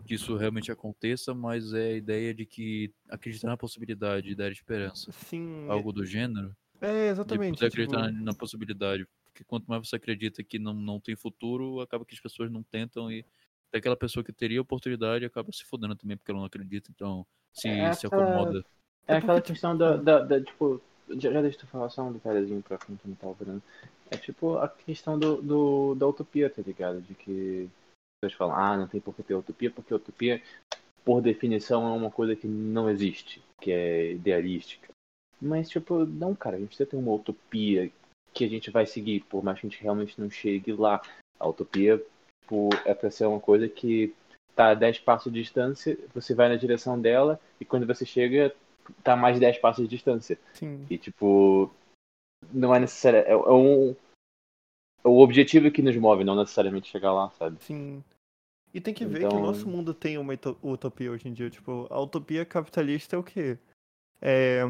que 0.05 0.15
isso 0.15 0.35
realmente 0.35 0.71
aconteça, 0.71 1.33
mas 1.35 1.71
é 1.71 1.89
a 1.89 1.97
ideia 1.97 2.33
de 2.33 2.45
que 2.45 2.91
acreditar 3.07 3.47
na 3.47 3.55
possibilidade 3.57 4.27
de 4.27 4.35
dar 4.35 4.51
esperança. 4.51 5.11
Sim. 5.11 5.67
Algo 5.69 5.93
do 5.93 6.03
gênero. 6.03 6.53
É, 6.83 7.05
De 7.05 7.09
exatamente. 7.11 7.55
poder 7.57 7.69
tipo, 7.71 7.81
acreditar 7.83 8.11
na, 8.11 8.25
na 8.25 8.33
possibilidade. 8.33 9.07
Porque 9.25 9.43
quanto 9.43 9.65
mais 9.67 9.87
você 9.87 9.95
acredita 9.95 10.43
que 10.43 10.59
não, 10.59 10.73
não 10.73 10.99
tem 10.99 11.15
futuro, 11.15 11.79
acaba 11.81 12.05
que 12.05 12.13
as 12.13 12.19
pessoas 12.19 12.51
não 12.51 12.61
tentam 12.61 13.11
e 13.11 13.25
até 13.69 13.79
aquela 13.79 13.95
pessoa 13.95 14.23
que 14.23 14.31
teria 14.33 14.61
oportunidade 14.61 15.25
acaba 15.25 15.51
se 15.51 15.63
fodendo 15.65 15.95
também 15.95 16.17
porque 16.17 16.29
ela 16.29 16.39
não 16.39 16.45
acredita. 16.47 16.91
Então, 16.93 17.25
se, 17.53 17.67
É 17.69 17.93
se 17.93 18.05
aquela- 18.05 18.23
acomoda. 18.29 18.65
É 19.07 19.13
É 19.13 19.17
aquela 19.17 19.35
porque, 19.39 19.53
questão 19.53 19.77
da, 19.77 19.97
da, 19.97 20.19
da, 20.19 20.41
tipo, 20.41 20.79
já, 21.17 21.31
já 21.31 21.41
deixa 21.41 21.59
eu 21.61 21.67
falar 21.67 21.89
só 21.89 22.03
um 22.03 22.13
detalhezinho 22.13 22.61
pra 22.61 22.77
quem 22.77 22.97
não 23.05 23.15
tá 23.15 23.27
ouvindo. 23.27 23.61
É 24.11 24.17
tipo 24.17 24.57
a 24.57 24.69
questão 24.69 25.17
do, 25.17 25.41
do, 25.41 25.95
da 25.95 26.07
utopia, 26.07 26.49
tá 26.49 26.61
ligado? 26.61 27.01
De 27.01 27.15
que 27.15 27.63
as 28.23 28.29
pessoas 28.29 28.37
falam, 28.37 28.55
ah, 28.55 28.77
não 28.77 28.87
tem 28.87 29.01
por 29.01 29.15
que 29.15 29.23
ter 29.23 29.33
utopia, 29.33 29.71
porque 29.71 29.93
utopia, 29.93 30.41
por 31.03 31.21
definição, 31.21 31.87
é 31.87 31.97
uma 31.97 32.11
coisa 32.11 32.35
que 32.35 32.47
não 32.47 32.89
existe, 32.89 33.41
que 33.59 33.71
é 33.71 34.11
idealística. 34.11 34.92
Mas, 35.43 35.69
tipo, 35.69 36.05
não, 36.05 36.33
cara, 36.33 36.55
a 36.55 36.59
gente 36.59 36.69
precisa 36.69 36.89
ter 36.89 36.95
uma 36.95 37.11
utopia 37.13 37.91
que 38.33 38.45
a 38.45 38.47
gente 38.47 38.71
vai 38.71 38.85
seguir, 38.85 39.21
por 39.25 39.43
mais 39.43 39.59
que 39.59 39.67
a 39.67 39.69
gente 39.69 39.81
realmente 39.83 40.19
não 40.19 40.29
chegue 40.29 40.71
lá. 40.71 41.01
A 41.39 41.47
utopia, 41.47 42.01
tipo, 42.41 42.69
é 42.85 42.93
pra 42.93 43.11
ser 43.11 43.25
uma 43.25 43.39
coisa 43.39 43.67
que 43.67 44.13
tá 44.55 44.69
a 44.69 44.73
10 44.73 44.99
passos 44.99 45.33
de 45.33 45.41
distância, 45.41 45.97
você 46.13 46.33
vai 46.33 46.47
na 46.47 46.55
direção 46.55 46.99
dela, 46.99 47.39
e 47.59 47.65
quando 47.65 47.85
você 47.85 48.05
chega, 48.05 48.55
tá 49.03 49.13
a 49.13 49.17
mais 49.17 49.35
de 49.35 49.41
10 49.41 49.57
passos 49.57 49.83
de 49.83 49.89
distância. 49.95 50.39
Sim. 50.53 50.85
E, 50.89 50.97
tipo, 50.97 51.69
não 52.53 52.73
é 52.73 52.79
necessário. 52.79 53.19
É, 53.19 53.31
é 53.31 53.51
um. 53.51 53.95
É 55.03 55.07
o 55.07 55.17
objetivo 55.19 55.69
que 55.69 55.81
nos 55.81 55.95
move, 55.97 56.23
não 56.23 56.35
necessariamente 56.35 56.89
chegar 56.89 57.11
lá, 57.11 57.29
sabe? 57.31 57.61
Sim. 57.61 58.01
E 58.73 58.79
tem 58.79 58.93
que 58.93 59.05
ver 59.05 59.19
que 59.19 59.25
o 59.25 59.27
Então- 59.27 59.41
nosso 59.41 59.67
mundo 59.67 59.93
tem 59.93 60.17
uma 60.17 60.33
utopia 60.63 61.11
hoje 61.11 61.27
em 61.27 61.33
dia. 61.33 61.49
Tipo, 61.49 61.85
a 61.89 61.99
utopia 61.99 62.45
capitalista 62.45 63.15
é 63.17 63.19
o 63.19 63.23
quê? 63.23 63.57
É. 64.21 64.61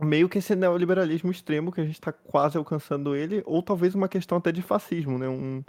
Meio 0.00 0.28
que 0.28 0.38
esse 0.38 0.54
neoliberalismo 0.56 1.30
extremo 1.30 1.70
que 1.70 1.80
a 1.80 1.84
gente 1.84 2.00
tá 2.00 2.12
quase 2.12 2.56
alcançando 2.56 3.14
ele, 3.14 3.42
ou 3.44 3.62
talvez 3.62 3.94
uma 3.94 4.08
questão 4.08 4.38
até 4.38 4.50
de 4.50 4.62
fascismo, 4.62 5.18
né? 5.18 5.28
Um 5.28 5.62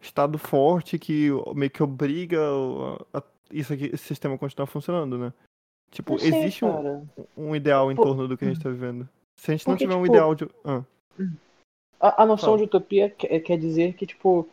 Estado 0.00 0.38
forte 0.38 0.98
que 0.98 1.28
meio 1.56 1.70
que 1.70 1.82
obriga 1.82 2.40
o- 2.52 3.04
a, 3.12 3.22
isso 3.50 3.72
aqui, 3.72 3.86
esse 3.86 4.04
sistema 4.04 4.36
a 4.36 4.38
continuar 4.38 4.66
funcionando, 4.66 5.18
né? 5.18 5.32
Tipo, 5.90 6.12
Não 6.12 6.18
sei, 6.20 6.28
existe 6.28 6.64
um, 6.64 7.06
um 7.36 7.56
ideal 7.56 7.90
em 7.90 7.96
Pô, 7.96 8.02
torno 8.02 8.28
do 8.28 8.36
que 8.36 8.44
a 8.44 8.48
gente 8.48 8.62
tá 8.62 8.68
vivendo. 8.68 9.08
Se 9.40 9.50
a 9.50 9.56
gente 9.56 9.66
não 9.66 9.74
porque, 9.74 9.84
tiver 9.84 9.96
um 9.96 10.02
tipo, 10.04 10.14
ideal 10.14 10.34
de. 10.34 10.48
Ah, 10.64 10.82
A, 11.98 12.22
a 12.22 12.26
noção 12.26 12.50
Fala. 12.50 12.58
de 12.58 12.64
utopia 12.64 13.10
quer, 13.10 13.40
quer 13.40 13.58
dizer 13.58 13.94
que, 13.94 14.06
tipo, 14.06 14.48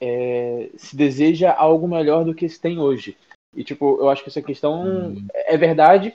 é, 0.00 0.70
se 0.76 0.96
deseja 0.96 1.52
algo 1.52 1.88
melhor 1.88 2.24
do 2.24 2.34
que 2.34 2.48
se 2.48 2.60
tem 2.60 2.78
hoje. 2.78 3.16
E, 3.54 3.64
tipo, 3.64 3.98
eu 4.00 4.08
acho 4.08 4.22
que 4.22 4.28
essa 4.28 4.40
questão 4.42 5.10
Hum. 5.10 5.26
é 5.34 5.56
verdade 5.56 6.14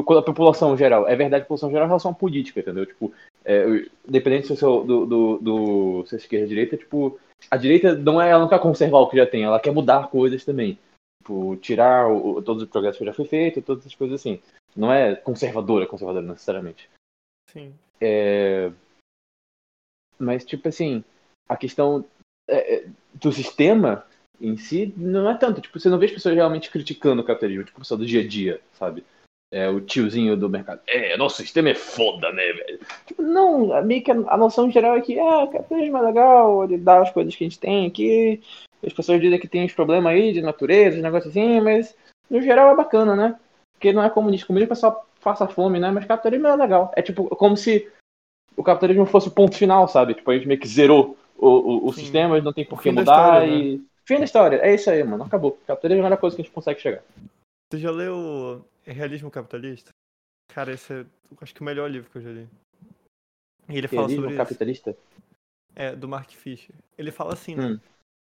a 0.00 0.22
população 0.22 0.76
geral. 0.76 1.06
É 1.08 1.14
verdade 1.14 1.42
a 1.42 1.44
população 1.44 1.70
geral 1.70 1.84
em 1.86 1.88
relação 1.88 2.10
à 2.10 2.14
política, 2.14 2.60
entendeu? 2.60 2.86
Tipo, 2.86 3.12
é, 3.44 3.64
independente 4.08 4.46
se 4.46 4.56
sou 4.56 4.84
do, 4.84 5.06
do, 5.06 5.38
do 5.38 6.06
se 6.06 6.14
é 6.14 6.18
esquerda 6.18 6.44
ou 6.44 6.48
direita, 6.48 6.76
tipo, 6.76 7.18
a 7.50 7.56
direita 7.56 7.94
não 7.94 8.20
é, 8.20 8.30
ela 8.30 8.40
não 8.40 8.48
quer 8.48 8.60
conservar 8.60 8.98
o 9.00 9.08
que 9.08 9.16
já 9.16 9.26
tem, 9.26 9.42
ela 9.44 9.60
quer 9.60 9.72
mudar 9.72 10.08
coisas 10.08 10.44
também. 10.44 10.78
Tipo, 11.22 11.56
tirar 11.56 12.08
o, 12.08 12.36
o- 12.36 12.42
todos 12.42 12.62
os 12.62 12.68
progressos 12.68 12.98
que 12.98 13.04
já 13.04 13.12
foi 13.12 13.24
feito, 13.26 13.62
todas 13.62 13.82
essas 13.82 13.94
coisas 13.94 14.20
assim. 14.20 14.40
Não 14.74 14.92
é 14.92 15.14
conservadora, 15.14 15.86
conservadora 15.86 16.26
necessariamente. 16.26 16.88
sim. 17.50 17.74
É, 18.00 18.70
Mas, 20.18 20.44
tipo 20.44 20.68
assim, 20.68 21.04
a 21.48 21.56
questão 21.56 22.04
é, 22.48 22.76
é, 22.76 22.88
do 23.14 23.32
sistema 23.32 24.06
em 24.40 24.56
si 24.56 24.92
não 24.96 25.28
é 25.30 25.36
tanto. 25.36 25.60
Tipo, 25.60 25.78
você 25.78 25.88
não 25.88 25.98
vê 25.98 26.06
as 26.06 26.12
pessoas 26.12 26.34
realmente 26.34 26.70
criticando 26.70 27.22
o 27.22 27.24
capitalismo, 27.24 27.64
tipo, 27.64 27.78
o 27.78 27.80
pessoal 27.80 27.98
do 27.98 28.06
dia 28.06 28.20
a 28.20 28.26
dia, 28.26 28.60
sabe? 28.72 29.04
É, 29.52 29.68
o 29.68 29.82
tiozinho 29.82 30.34
do 30.34 30.48
mercado. 30.48 30.80
É, 30.86 31.14
nosso 31.18 31.36
sistema 31.36 31.68
é 31.68 31.74
foda, 31.74 32.32
né, 32.32 32.42
velho? 32.42 32.80
Tipo, 33.04 33.20
não, 33.20 33.84
meio 33.84 34.02
que 34.02 34.10
a, 34.10 34.14
a 34.28 34.36
noção 34.38 34.70
geral 34.70 34.96
é 34.96 35.02
que, 35.02 35.20
ah, 35.20 35.44
o 35.44 35.48
capitalismo 35.48 35.98
é 35.98 36.00
legal, 36.00 36.64
ele 36.64 36.78
dá 36.78 37.02
as 37.02 37.10
coisas 37.10 37.36
que 37.36 37.44
a 37.44 37.46
gente 37.46 37.58
tem 37.58 37.86
aqui. 37.86 38.40
As 38.84 38.94
pessoas 38.94 39.20
dizem 39.20 39.38
que 39.38 39.46
tem 39.46 39.62
uns 39.62 39.74
problemas 39.74 40.14
aí 40.14 40.32
de 40.32 40.40
natureza, 40.40 40.96
uns 40.96 41.02
negócios 41.02 41.30
assim, 41.30 41.60
mas 41.60 41.94
no 42.30 42.40
geral 42.40 42.72
é 42.72 42.76
bacana, 42.76 43.14
né? 43.14 43.38
Porque 43.74 43.92
não 43.92 44.02
é 44.02 44.08
comunista. 44.08 44.46
Comunismo 44.46 44.72
é 44.72 44.76
só 44.76 45.04
faça 45.20 45.46
fome, 45.46 45.78
né? 45.78 45.90
Mas 45.90 46.06
capitalismo 46.06 46.46
é 46.46 46.56
legal. 46.56 46.90
É 46.96 47.02
tipo, 47.02 47.28
como 47.36 47.54
se 47.54 47.86
o 48.56 48.62
capitalismo 48.62 49.04
fosse 49.04 49.28
o 49.28 49.32
ponto 49.32 49.54
final, 49.54 49.86
sabe? 49.86 50.14
Tipo, 50.14 50.30
a 50.30 50.34
gente 50.34 50.48
meio 50.48 50.58
que 50.58 50.66
zerou 50.66 51.16
o, 51.36 51.48
o, 51.48 51.86
o 51.88 51.92
sistema, 51.92 52.40
não 52.40 52.54
tem 52.54 52.64
por 52.64 52.80
que 52.80 52.90
mudar 52.90 53.02
história, 53.02 53.46
né? 53.46 53.54
e. 53.54 53.92
Fim 54.04 54.18
da 54.18 54.24
história, 54.24 54.56
é 54.56 54.74
isso 54.74 54.90
aí, 54.90 55.04
mano. 55.04 55.24
Acabou. 55.24 55.58
Capitalismo 55.66 56.02
é 56.02 56.06
a 56.06 56.08
melhor 56.08 56.18
coisa 56.18 56.34
que 56.34 56.42
a 56.42 56.44
gente 56.44 56.54
consegue 56.54 56.80
chegar. 56.80 57.02
Você 57.70 57.78
já 57.78 57.90
leu 57.90 58.64
Realismo 58.84 59.30
Capitalista? 59.30 59.90
Cara, 60.48 60.72
esse 60.72 60.92
é, 60.92 61.06
acho 61.40 61.54
que 61.54 61.60
o 61.60 61.64
melhor 61.64 61.90
livro 61.90 62.10
que 62.10 62.18
eu 62.18 62.22
já 62.22 62.30
li. 62.30 62.48
E 63.68 63.78
ele 63.78 63.88
fala 63.88 64.08
sobre 64.08 64.28
isso. 64.28 64.36
capitalista? 64.36 64.96
É, 65.74 65.96
do 65.96 66.08
Mark 66.08 66.30
Fisher. 66.30 66.74
Ele 66.98 67.10
fala 67.10 67.32
assim, 67.32 67.54
né? 67.54 67.66
Hum. 67.66 67.80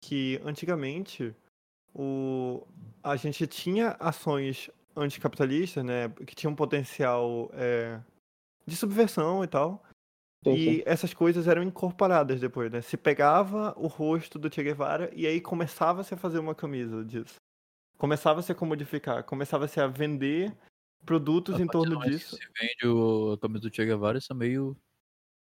Que 0.04 0.42
antigamente 0.44 1.34
o... 1.94 2.66
a 3.04 3.16
gente 3.16 3.46
tinha 3.48 3.96
ações 4.00 4.70
anticapitalistas, 4.96 5.84
né? 5.84 6.10
Que 6.26 6.36
tinham 6.36 6.52
um 6.52 6.56
potencial 6.56 7.50
é, 7.54 8.00
de 8.66 8.76
subversão 8.76 9.44
e 9.44 9.48
tal. 9.48 9.84
Sim, 10.44 10.54
e 10.54 10.76
sim. 10.78 10.84
essas 10.86 11.14
coisas 11.14 11.48
eram 11.48 11.64
incorporadas 11.64 12.40
depois, 12.40 12.72
né? 12.72 12.82
Se 12.82 12.98
pegava 12.98 13.74
o 13.78 13.88
rosto 13.88 14.40
do 14.40 14.54
Che 14.54 14.64
Guevara 14.64 15.10
e 15.14 15.28
aí 15.28 15.40
começava-se 15.40 16.14
a 16.14 16.18
fazer 16.18 16.40
uma 16.40 16.56
camisa 16.56 17.04
disso. 17.04 17.36
Começava-se 18.00 18.50
a 18.50 18.56
comodificar, 18.56 19.26
começava-se 19.26 19.78
a 19.78 19.86
vender 19.86 20.56
produtos 21.06 21.56
A 21.56 21.62
em 21.62 21.68
torno 21.68 22.00
disso. 22.00 22.38
Se 22.38 22.48
vende 22.58 22.88
o, 22.88 23.34
a 23.34 23.38
camisa 23.38 23.60
do 23.70 23.76
Che 23.76 23.86
Guevara, 23.86 24.18
isso 24.18 24.32
é 24.32 24.36
meio, 24.36 24.78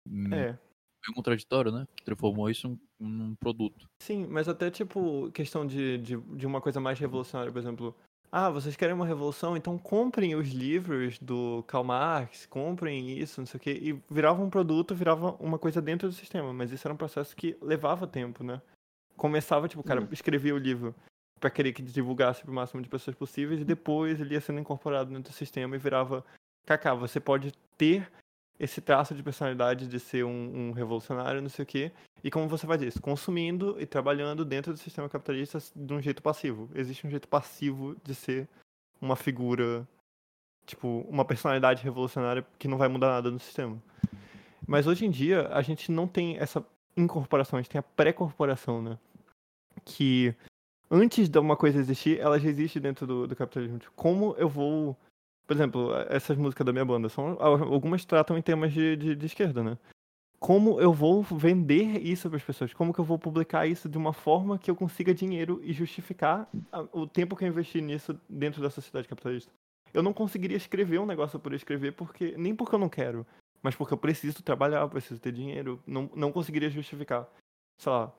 hum, 0.07 0.31
É. 0.31 0.45
meio 0.51 1.15
contraditório, 1.15 1.71
né? 1.71 1.87
Que 1.95 2.03
transformou 2.03 2.47
isso 2.51 2.79
num, 2.99 3.33
produto. 3.33 3.87
Sim, 4.03 4.27
mas 4.27 4.47
até 4.47 4.69
tipo, 4.69 5.31
questão 5.31 5.65
de, 5.65 5.97
de, 5.97 6.15
de 6.15 6.45
uma 6.45 6.61
coisa 6.61 6.79
mais 6.79 6.99
revolucionária, 6.99 7.51
por 7.51 7.57
exemplo. 7.57 7.95
Ah, 8.31 8.51
vocês 8.51 8.75
querem 8.75 8.93
uma 8.93 9.05
revolução? 9.05 9.57
Então 9.57 9.75
comprem 9.79 10.35
os 10.35 10.49
livros 10.49 11.17
do 11.17 11.63
Karl 11.67 11.83
Marx, 11.83 12.45
comprem 12.45 13.17
isso, 13.17 13.41
não 13.41 13.47
sei 13.47 13.57
o 13.57 13.61
quê. 13.61 13.79
E 13.81 14.13
virava 14.13 14.43
um 14.43 14.49
produto, 14.49 14.93
virava 14.93 15.31
uma 15.39 15.57
coisa 15.57 15.81
dentro 15.81 16.07
do 16.07 16.13
sistema. 16.13 16.53
Mas 16.53 16.71
isso 16.71 16.87
era 16.87 16.93
um 16.93 16.97
processo 16.97 17.35
que 17.35 17.57
levava 17.61 18.05
tempo, 18.05 18.43
né? 18.43 18.61
Começava, 19.17 19.67
tipo, 19.67 19.81
o 19.81 19.83
cara 19.83 20.01
Hum. 20.01 20.07
escrevia 20.11 20.53
o 20.53 20.57
livro 20.59 20.93
pra 21.43 21.51
querer 21.51 21.73
que 21.73 21.81
divulgasse 21.81 22.41
pro 22.41 22.53
máximo 22.53 22.81
de 22.81 22.87
pessoas 22.87 23.17
possíveis 23.17 23.59
e 23.59 23.65
depois 23.65 24.21
ele 24.21 24.33
ia 24.33 24.39
sendo 24.39 24.61
incorporado 24.61 25.09
dentro 25.09 25.33
do 25.33 25.35
sistema 25.35 25.75
e 25.75 25.77
virava. 25.77 26.23
Kaká, 26.65 26.93
você 26.93 27.19
pode 27.19 27.51
ter 27.77 28.09
esse 28.57 28.79
traço 28.79 29.13
de 29.13 29.21
personalidade 29.21 29.85
de 29.85 29.99
ser 29.99 30.23
um, 30.23 30.69
um 30.69 30.71
revolucionário, 30.71 31.41
não 31.41 31.49
sei 31.49 31.63
o 31.63 31.65
quê. 31.65 31.91
E 32.23 32.31
como 32.31 32.47
você 32.47 32.65
faz 32.65 32.81
isso? 32.81 33.01
Consumindo 33.01 33.75
e 33.77 33.85
trabalhando 33.85 34.45
dentro 34.45 34.71
do 34.71 34.79
sistema 34.79 35.09
capitalista 35.09 35.59
de 35.75 35.93
um 35.93 36.01
jeito 36.01 36.23
passivo. 36.23 36.69
Existe 36.73 37.05
um 37.05 37.09
jeito 37.09 37.27
passivo 37.27 37.97
de 38.05 38.15
ser 38.15 38.47
uma 39.01 39.17
figura, 39.17 39.85
tipo, 40.65 41.05
uma 41.09 41.25
personalidade 41.25 41.83
revolucionária 41.83 42.47
que 42.57 42.69
não 42.69 42.77
vai 42.77 42.87
mudar 42.87 43.07
nada 43.07 43.29
no 43.29 43.39
sistema. 43.39 43.83
Mas 44.65 44.87
hoje 44.87 45.05
em 45.05 45.11
dia, 45.11 45.49
a 45.49 45.61
gente 45.61 45.91
não 45.91 46.07
tem 46.07 46.37
essa 46.37 46.65
incorporação, 46.95 47.59
a 47.59 47.61
gente 47.61 47.71
tem 47.71 47.79
a 47.79 47.83
pré-corporação, 47.83 48.81
né? 48.81 48.97
Que 49.83 50.33
antes 50.93 51.27
de 51.27 51.39
uma 51.39 51.57
coisa 51.57 51.79
existir, 51.79 52.19
ela 52.19 52.39
já 52.39 52.49
existe 52.49 52.79
dentro 52.79 53.07
do, 53.07 53.27
do 53.27 53.35
capitalismo. 53.35 53.79
Tipo, 53.79 53.93
Como 53.95 54.35
eu 54.37 54.47
vou. 54.47 54.95
Por 55.45 55.53
exemplo, 55.55 55.91
essas 56.09 56.37
músicas 56.37 56.65
da 56.65 56.71
minha 56.71 56.85
banda, 56.85 57.09
são, 57.09 57.37
algumas 57.41 58.05
tratam 58.05 58.37
em 58.37 58.41
temas 58.41 58.71
de, 58.71 58.95
de, 58.95 59.13
de 59.13 59.25
esquerda, 59.25 59.61
né? 59.61 59.77
como 60.43 60.77
eu 60.81 60.91
vou 60.91 61.23
vender 61.23 62.05
isso 62.05 62.27
para 62.27 62.35
as 62.35 62.43
pessoas? 62.43 62.73
Como 62.73 62.93
que 62.93 62.99
eu 62.99 63.05
vou 63.05 63.17
publicar 63.17 63.65
isso 63.65 63.87
de 63.87 63.97
uma 63.97 64.11
forma 64.11 64.59
que 64.59 64.69
eu 64.69 64.75
consiga 64.75 65.13
dinheiro 65.13 65.61
e 65.63 65.71
justificar 65.71 66.49
o 66.91 67.07
tempo 67.07 67.33
que 67.37 67.45
eu 67.45 67.47
investi 67.47 67.79
nisso 67.79 68.19
dentro 68.27 68.61
da 68.61 68.69
sociedade 68.69 69.07
capitalista? 69.07 69.49
Eu 69.93 70.03
não 70.03 70.11
conseguiria 70.11 70.57
escrever 70.57 70.99
um 70.99 71.05
negócio 71.05 71.39
por 71.39 71.53
escrever 71.53 71.93
porque 71.93 72.35
nem 72.37 72.53
porque 72.53 72.75
eu 72.75 72.79
não 72.79 72.89
quero, 72.89 73.25
mas 73.61 73.73
porque 73.73 73.93
eu 73.93 73.97
preciso 73.97 74.43
trabalhar, 74.43 74.85
preciso 74.89 75.17
ter 75.17 75.31
dinheiro, 75.31 75.81
não, 75.87 76.09
não 76.13 76.29
conseguiria 76.29 76.69
justificar. 76.69 77.25
Sei 77.77 77.89
lá. 77.89 78.11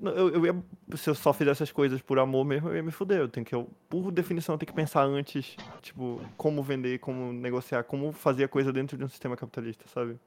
Eu, 0.00 0.30
eu 0.30 0.46
ia, 0.46 0.64
se 0.96 1.10
eu 1.10 1.14
só 1.14 1.32
fizesse 1.32 1.62
essas 1.62 1.72
coisas 1.72 2.00
por 2.00 2.18
amor 2.18 2.44
mesmo, 2.44 2.68
eu 2.68 2.76
ia 2.76 2.82
me 2.82 2.90
fuder. 2.90 3.20
Eu 3.20 3.28
tenho 3.28 3.44
que, 3.44 3.54
eu, 3.54 3.68
por 3.88 4.10
definição, 4.10 4.54
eu 4.54 4.58
tenho 4.58 4.68
que 4.68 4.76
pensar 4.76 5.04
antes, 5.04 5.56
tipo, 5.82 6.20
como 6.36 6.62
vender, 6.62 6.98
como 6.98 7.32
negociar, 7.32 7.84
como 7.84 8.12
fazer 8.12 8.44
a 8.44 8.48
coisa 8.48 8.72
dentro 8.72 8.96
de 8.96 9.04
um 9.04 9.08
sistema 9.08 9.36
capitalista, 9.36 9.86
sabe? 9.88 10.18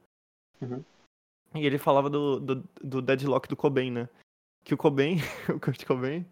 Uhum. 0.61 0.83
E 1.55 1.65
ele 1.65 1.77
falava 1.77 2.09
do, 2.09 2.39
do, 2.39 2.63
do 2.81 3.01
deadlock 3.01 3.47
do 3.47 3.55
Cobain, 3.55 3.91
né? 3.91 4.09
Que 4.63 4.73
o 4.73 4.77
Cobain, 4.77 5.17
o 5.53 5.59
Kurt 5.59 5.85
Cobain, 5.85 6.25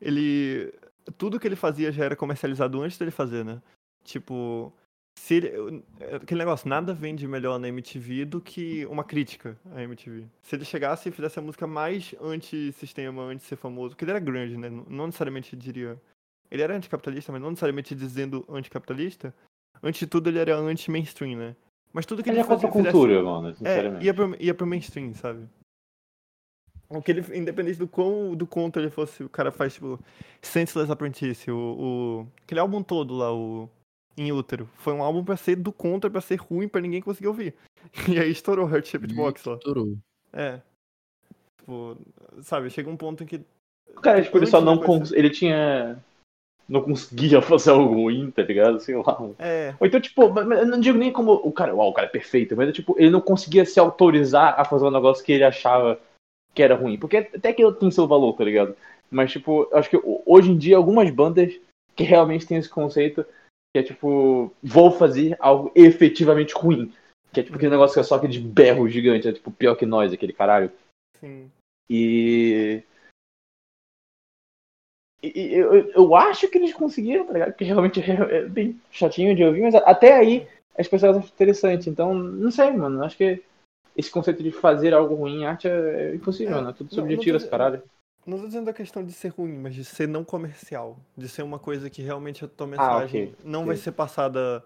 ele. 0.00 0.72
Tudo 1.18 1.40
que 1.40 1.48
ele 1.48 1.56
fazia 1.56 1.90
já 1.90 2.04
era 2.04 2.16
comercializado 2.16 2.80
antes 2.80 2.98
dele 2.98 3.10
fazer, 3.10 3.44
né? 3.44 3.60
Tipo. 4.04 4.72
Se 5.18 5.34
ele, 5.34 5.82
aquele 6.16 6.38
negócio, 6.40 6.68
nada 6.68 6.92
vende 6.92 7.26
melhor 7.28 7.58
na 7.58 7.68
MTV 7.68 8.24
do 8.24 8.40
que 8.40 8.84
uma 8.86 9.04
crítica 9.04 9.56
à 9.74 9.80
MTV. 9.82 10.26
Se 10.42 10.56
ele 10.56 10.64
chegasse 10.64 11.08
e 11.08 11.12
fizesse 11.12 11.38
a 11.38 11.42
música 11.42 11.66
mais 11.66 12.14
anti-sistema, 12.20 13.22
antes 13.22 13.44
de 13.44 13.48
ser 13.50 13.56
famoso, 13.56 13.90
porque 13.90 14.04
ele 14.04 14.10
era 14.10 14.20
grande, 14.20 14.56
né? 14.56 14.68
Não 14.70 15.06
necessariamente 15.06 15.54
diria. 15.56 16.00
Ele 16.50 16.62
era 16.62 16.74
anticapitalista, 16.76 17.30
mas 17.32 17.40
não 17.40 17.50
necessariamente 17.50 17.94
dizendo 17.94 18.44
anticapitalista. 18.48 19.34
Antes 19.82 20.00
de 20.00 20.06
tudo, 20.06 20.28
ele 20.28 20.38
era 20.38 20.56
anti-mainstream, 20.56 21.36
né? 21.38 21.56
Mas 21.92 22.04
tudo 22.06 22.22
que 22.22 22.28
Ele 22.30 22.38
ele 22.38 22.44
é 22.44 22.48
contra 22.48 22.68
a 22.68 22.70
fazia, 22.72 22.82
fizesse- 22.90 22.92
cultura, 22.92 23.22
mano, 23.22 23.48
é, 23.48 23.54
sinceramente. 23.54 24.04
ia 24.04 24.14
pro, 24.14 24.36
ia 24.42 24.54
pro 24.54 24.66
mainstream, 24.66 25.14
sabe? 25.14 25.46
O 26.88 27.00
que 27.00 27.10
ele, 27.12 27.38
independente 27.38 27.78
do 27.78 27.88
quão 27.88 28.34
do 28.34 28.46
conto 28.46 28.78
ele 28.78 28.90
fosse, 28.90 29.22
o 29.24 29.28
cara 29.28 29.50
faz, 29.50 29.74
tipo, 29.74 29.98
Senseless 30.42 30.90
Apprentice, 30.92 31.50
o, 31.50 31.56
o- 31.56 32.26
aquele 32.42 32.60
álbum 32.60 32.82
todo 32.82 33.14
lá, 33.14 33.32
o 33.32 33.68
Em 34.16 34.32
Útero. 34.32 34.68
Foi 34.76 34.92
um 34.92 35.02
álbum 35.02 35.24
pra 35.24 35.36
ser 35.36 35.56
do 35.56 35.72
contra, 35.72 36.10
pra 36.10 36.20
ser 36.20 36.36
ruim, 36.36 36.68
pra 36.68 36.80
ninguém 36.80 37.00
conseguir 37.00 37.28
ouvir. 37.28 37.54
E 38.08 38.18
aí 38.18 38.30
estourou 38.30 38.68
Heart 38.68 38.86
Shaped 38.86 39.14
Box 39.14 39.44
lá. 39.44 39.54
Estourou. 39.54 39.96
É. 40.32 40.60
Tipo, 41.58 41.96
sabe, 42.42 42.70
chega 42.70 42.88
um 42.90 42.96
ponto 42.96 43.22
em 43.22 43.26
que. 43.26 43.40
Cara, 44.02 44.22
tipo, 44.22 44.38
ele 44.38 44.46
só 44.46 44.60
não 44.60 44.78
cons... 44.78 45.12
ele 45.12 45.30
tinha 45.30 45.98
não 46.68 46.80
conseguia 46.80 47.42
fazer 47.42 47.70
algo 47.70 47.92
ruim, 47.94 48.30
tá 48.30 48.42
ligado? 48.42 48.80
Sei 48.80 48.96
lá. 48.96 49.18
É, 49.38 49.74
Ou 49.78 49.86
então, 49.86 50.00
tipo, 50.00 50.22
eu 50.22 50.66
não 50.66 50.80
digo 50.80 50.96
nem 50.96 51.12
como 51.12 51.32
o 51.32 51.52
cara, 51.52 51.74
uau, 51.74 51.90
o 51.90 51.92
cara 51.92 52.06
é 52.06 52.10
perfeito, 52.10 52.56
mas 52.56 52.72
tipo, 52.72 52.94
ele 52.98 53.10
não 53.10 53.20
conseguia 53.20 53.64
se 53.64 53.78
autorizar 53.78 54.58
a 54.58 54.64
fazer 54.64 54.86
um 54.86 54.90
negócio 54.90 55.24
que 55.24 55.32
ele 55.32 55.44
achava 55.44 56.00
que 56.54 56.62
era 56.62 56.74
ruim. 56.74 56.98
Porque 56.98 57.16
até 57.18 57.52
que 57.52 57.70
tem 57.74 57.90
seu 57.90 58.06
valor, 58.06 58.32
tá 58.34 58.44
ligado? 58.44 58.76
Mas, 59.10 59.30
tipo, 59.32 59.68
eu 59.70 59.76
acho 59.76 59.90
que 59.90 59.96
ho- 59.96 60.22
hoje 60.24 60.50
em 60.50 60.56
dia 60.56 60.76
algumas 60.76 61.10
bandas 61.10 61.52
que 61.94 62.04
realmente 62.04 62.46
têm 62.46 62.56
esse 62.56 62.68
conceito 62.70 63.24
que 63.72 63.78
é 63.78 63.82
tipo, 63.82 64.52
vou 64.62 64.90
fazer 64.90 65.36
algo 65.40 65.72
efetivamente 65.74 66.54
ruim. 66.54 66.92
Que 67.32 67.40
é 67.40 67.42
tipo 67.42 67.56
aquele 67.56 67.70
negócio 67.70 67.94
que 67.94 68.00
é 68.00 68.02
só 68.02 68.16
aquele 68.16 68.38
berro 68.38 68.86
gigante, 68.88 69.26
é 69.26 69.32
tipo 69.32 69.50
pior 69.50 69.74
que 69.74 69.86
nós, 69.86 70.12
aquele 70.12 70.34
caralho. 70.34 70.70
sim. 71.18 71.50
E. 71.88 72.82
e- 75.22 75.54
eu, 75.54 75.90
eu- 75.90 76.14
acho 76.14 76.48
que 76.48 76.58
eles 76.58 76.74
conseguiram, 76.74 77.26
tá 77.26 77.32
ligado? 77.32 77.50
Porque 77.52 77.64
realmente 77.64 78.00
é, 78.00 78.38
é 78.38 78.44
bem 78.44 78.80
chatinho 78.90 79.34
de 79.34 79.42
ouvir, 79.44 79.62
mas 79.62 79.74
até 79.74 80.14
aí 80.16 80.46
as 80.78 80.86
pessoas 80.86 81.16
acham 81.16 81.28
interessante. 81.30 81.88
Então, 81.88 82.14
não 82.14 82.50
sei, 82.50 82.70
mano. 82.72 83.02
Acho 83.02 83.16
que 83.16 83.42
esse 83.96 84.10
conceito 84.10 84.42
de 84.42 84.52
fazer 84.52 84.92
algo 84.92 85.14
ruim 85.14 85.40
em 85.40 85.46
arte 85.46 85.68
é 85.68 86.14
impossível, 86.14 86.58
É, 86.58 86.62
né? 86.62 86.74
Tudo 86.76 86.94
não- 86.94 87.04
não 87.04 87.08
subjetivo 87.08 87.38
tô 87.38 87.42
esse 87.42 87.50
caralho. 87.50 87.82
Não 88.24 88.38
tô 88.38 88.46
dizendo 88.46 88.70
a 88.70 88.72
questão 88.72 89.04
de 89.04 89.12
ser 89.12 89.28
ruim, 89.28 89.58
mas 89.58 89.74
de 89.74 89.84
ser 89.84 90.06
não 90.06 90.24
comercial. 90.24 90.98
De 91.16 91.28
ser 91.28 91.42
uma 91.42 91.58
coisa 91.58 91.90
que 91.90 92.02
realmente 92.02 92.44
a 92.44 92.48
tua 92.48 92.66
Ah, 92.66 92.70
mensagem 92.70 93.24
ok, 93.24 93.34
não 93.44 93.60
ok. 93.60 93.66
vai 93.66 93.76
ser 93.76 93.92
passada 93.92 94.64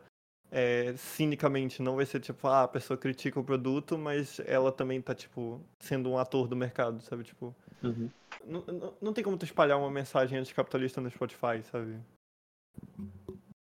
é, 0.51 0.95
cinicamente. 0.97 1.81
Não 1.83 1.97
vai 1.97 2.05
ser 2.05 2.21
tipo, 2.21 2.47
ah, 2.47 2.65
a 2.65 2.69
pessoa 2.69 2.99
critica 2.99 3.41
o 3.41 3.45
produto, 3.45 3.97
mas 3.97 4.41
ela 4.47 4.71
também 4.71 5.01
tá, 5.01 5.15
tipo, 5.15 5.61
sendo 5.81 6.11
um 6.11 6.19
ator 6.19 6.47
do 6.49 6.55
mercado, 6.57 7.01
sabe? 7.01 7.25
Tipo, 7.25 7.55
Uhum. 7.83 8.11
não, 8.45 8.61
não, 8.67 8.95
não 9.01 9.13
tem 9.13 9.25
como 9.25 9.37
tu 9.39 9.45
espalhar 9.45 9.79
uma 9.79 9.91
mensagem 9.91 10.39
anticapitalista 10.39 11.01
no 11.01 11.11
Spotify, 11.11 11.63
sabe? 11.71 11.97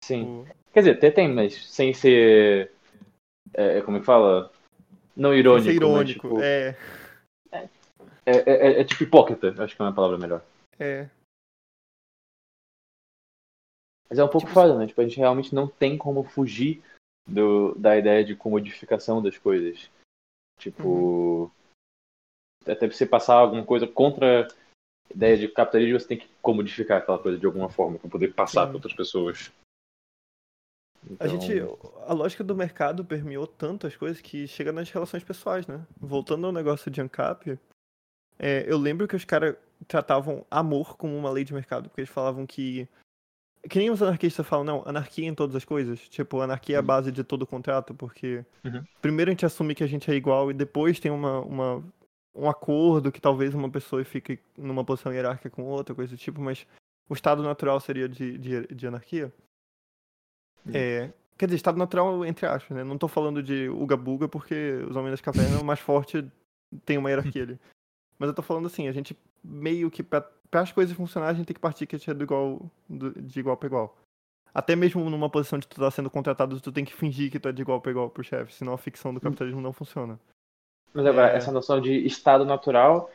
Sim. 0.04 0.24
Tipo, 0.24 0.46
Quer 0.72 0.80
dizer, 0.80 0.96
até 0.96 1.10
tem, 1.10 1.32
mas 1.32 1.54
sem 1.70 1.94
ser. 1.94 2.70
é, 3.54 3.80
como 3.80 3.96
é 3.96 4.00
que 4.00 4.06
fala? 4.06 4.52
Não 5.16 5.32
irônico. 5.34 5.64
ser 5.70 5.74
irônico. 5.74 6.28
Mas, 6.28 6.34
tipo, 6.34 6.40
É, 6.42 6.76
é, 8.26 8.50
é- 8.50 8.80
é 8.80 8.84
tipo 8.84 9.02
hipócrita, 9.04 9.54
acho 9.62 9.74
que 9.76 9.80
é 9.80 9.84
uma 9.84 9.94
palavra 9.94 10.18
melhor. 10.18 10.42
é. 10.78 11.08
Mas 14.08 14.20
é 14.20 14.24
um 14.24 14.28
pouco 14.28 14.46
Tipo, 14.46 14.52
foda, 14.54 14.78
né? 14.78 14.86
Tipo, 14.86 15.00
a 15.00 15.04
gente 15.04 15.16
realmente 15.16 15.52
não 15.52 15.66
tem 15.66 15.98
como 15.98 16.22
fugir 16.22 16.80
do, 17.26 17.74
da 17.74 17.96
ideia 17.96 18.24
de 18.24 18.36
comodificação 18.36 19.20
das 19.20 19.36
coisas. 19.36 19.90
Tipo. 20.60 20.84
Uhum. 20.86 21.50
Até 22.64 22.88
você 22.88 23.04
passar 23.04 23.34
alguma 23.34 23.64
coisa 23.64 23.86
contra 23.86 24.46
a 24.46 25.12
ideia 25.12 25.36
de 25.36 25.48
capitalismo, 25.48 25.98
você 25.98 26.06
tem 26.06 26.18
que 26.18 26.28
comodificar 26.40 26.98
aquela 26.98 27.18
coisa 27.18 27.36
de 27.38 27.46
alguma 27.46 27.68
forma, 27.68 27.98
pra 27.98 28.08
poder 28.08 28.32
passar 28.32 28.62
Sim. 28.62 28.66
para 28.68 28.76
outras 28.76 28.94
pessoas. 28.94 29.52
A 31.20 31.26
Então, 31.26 31.28
gente, 31.40 31.52
a 32.06 32.12
lógica 32.12 32.42
do 32.44 32.54
mercado 32.56 33.04
permeou 33.04 33.46
tanto 33.46 33.86
as 33.88 33.96
coisas 33.96 34.20
que 34.20 34.46
chega 34.48 34.72
nas 34.72 34.90
relações 34.90 35.22
pessoais, 35.24 35.66
né? 35.66 35.84
Voltando 36.00 36.46
ao 36.46 36.52
negócio 36.52 36.90
de 36.90 37.00
ANCAP, 37.00 37.58
é, 38.38 38.64
eu 38.66 38.78
lembro 38.78 39.06
que 39.08 39.16
os 39.16 39.24
caras 39.24 39.56
tratavam 39.86 40.44
amor 40.50 40.96
como 40.96 41.16
uma 41.16 41.30
lei 41.30 41.44
de 41.44 41.54
mercado, 41.54 41.88
porque 41.88 42.00
eles 42.02 42.10
falavam 42.10 42.46
que. 42.46 42.88
Que 43.68 43.78
nem 43.80 43.90
os 43.90 44.00
anarquistas 44.00 44.46
falam, 44.46 44.64
não, 44.64 44.82
anarquia 44.86 45.26
em 45.26 45.34
todas 45.34 45.56
as 45.56 45.64
coisas. 45.64 46.08
Tipo, 46.08 46.40
anarquia 46.40 46.76
é 46.76 46.78
a 46.78 46.80
Uhum. 46.80 46.86
base 46.86 47.10
de 47.10 47.24
todo 47.24 47.44
contrato, 47.46 47.94
porque 47.94 48.44
Uhum. 48.64 48.84
primeiro 49.02 49.30
a 49.30 49.32
gente 49.32 49.44
assume 49.44 49.74
que 49.74 49.82
a 49.82 49.88
gente 49.88 50.08
é 50.08 50.14
igual 50.14 50.50
e 50.50 50.54
depois 50.54 51.00
tem 51.00 51.10
uma, 51.10 51.40
uma, 51.40 51.84
um 52.32 52.48
acordo 52.48 53.10
que 53.10 53.20
talvez 53.20 53.54
uma 53.54 53.68
pessoa 53.68 54.04
fique 54.04 54.38
numa 54.56 54.84
posição 54.84 55.12
hierárquica 55.12 55.50
com 55.50 55.64
outra, 55.64 55.96
coisa 55.96 56.14
do 56.14 56.18
tipo, 56.18 56.40
mas 56.40 56.64
o 57.08 57.14
estado 57.14 57.42
natural 57.42 57.80
seria 57.80 58.08
de, 58.08 58.38
de, 58.38 58.66
de 58.68 58.86
anarquia. 58.86 59.32
Uhum. 60.64 60.72
É, 60.72 61.12
quer 61.36 61.46
dizer, 61.46 61.56
estado 61.56 61.78
natural 61.78 62.24
entre 62.24 62.46
aspas, 62.46 62.76
né? 62.76 62.84
Não 62.84 62.98
tô 62.98 63.08
falando 63.08 63.42
de 63.42 63.68
Uga 63.68 63.96
Buga 63.96 64.28
porque 64.28 64.84
os 64.88 64.94
Homens 64.94 65.12
das 65.12 65.20
Cavernas 65.20 65.60
o 65.60 65.64
mais 65.64 65.80
forte 65.80 66.24
tem 66.84 66.98
uma 66.98 67.10
hierarquia 67.10 67.42
ali. 67.42 67.58
Mas 68.18 68.28
eu 68.28 68.34
tô 68.34 68.42
falando 68.42 68.66
assim, 68.66 68.88
a 68.88 68.92
gente 68.92 69.16
meio 69.42 69.90
que, 69.90 70.02
pra, 70.02 70.20
pra 70.50 70.60
as 70.62 70.72
coisas 70.72 70.96
funcionarem, 70.96 71.34
a 71.34 71.38
gente 71.38 71.46
tem 71.46 71.54
que 71.54 71.60
partir 71.60 71.86
que 71.86 71.96
a 71.96 71.98
gente 71.98 72.10
é 72.10 72.14
do 72.14 72.24
igual, 72.24 72.60
do- 72.88 73.20
de 73.20 73.40
igual 73.40 73.56
pra 73.56 73.66
igual. 73.66 73.96
Até 74.54 74.74
mesmo 74.74 75.08
numa 75.10 75.28
posição 75.28 75.58
de 75.58 75.68
tu 75.68 75.78
tá 75.78 75.90
sendo 75.90 76.08
contratado, 76.08 76.60
tu 76.60 76.72
tem 76.72 76.84
que 76.84 76.94
fingir 76.94 77.30
que 77.30 77.38
tu 77.38 77.48
é 77.48 77.52
de 77.52 77.60
igual 77.60 77.80
pra 77.80 77.90
igual 77.90 78.08
pro 78.08 78.24
chefe, 78.24 78.54
senão 78.54 78.72
a 78.72 78.78
ficção 78.78 79.12
do 79.12 79.20
capitalismo 79.20 79.60
não 79.60 79.72
funciona. 79.72 80.18
Mas 80.94 81.04
agora, 81.04 81.32
É. 81.32 81.36
essa 81.36 81.52
noção 81.52 81.78
de 81.78 81.92
estado 82.06 82.44
natural 82.46 83.10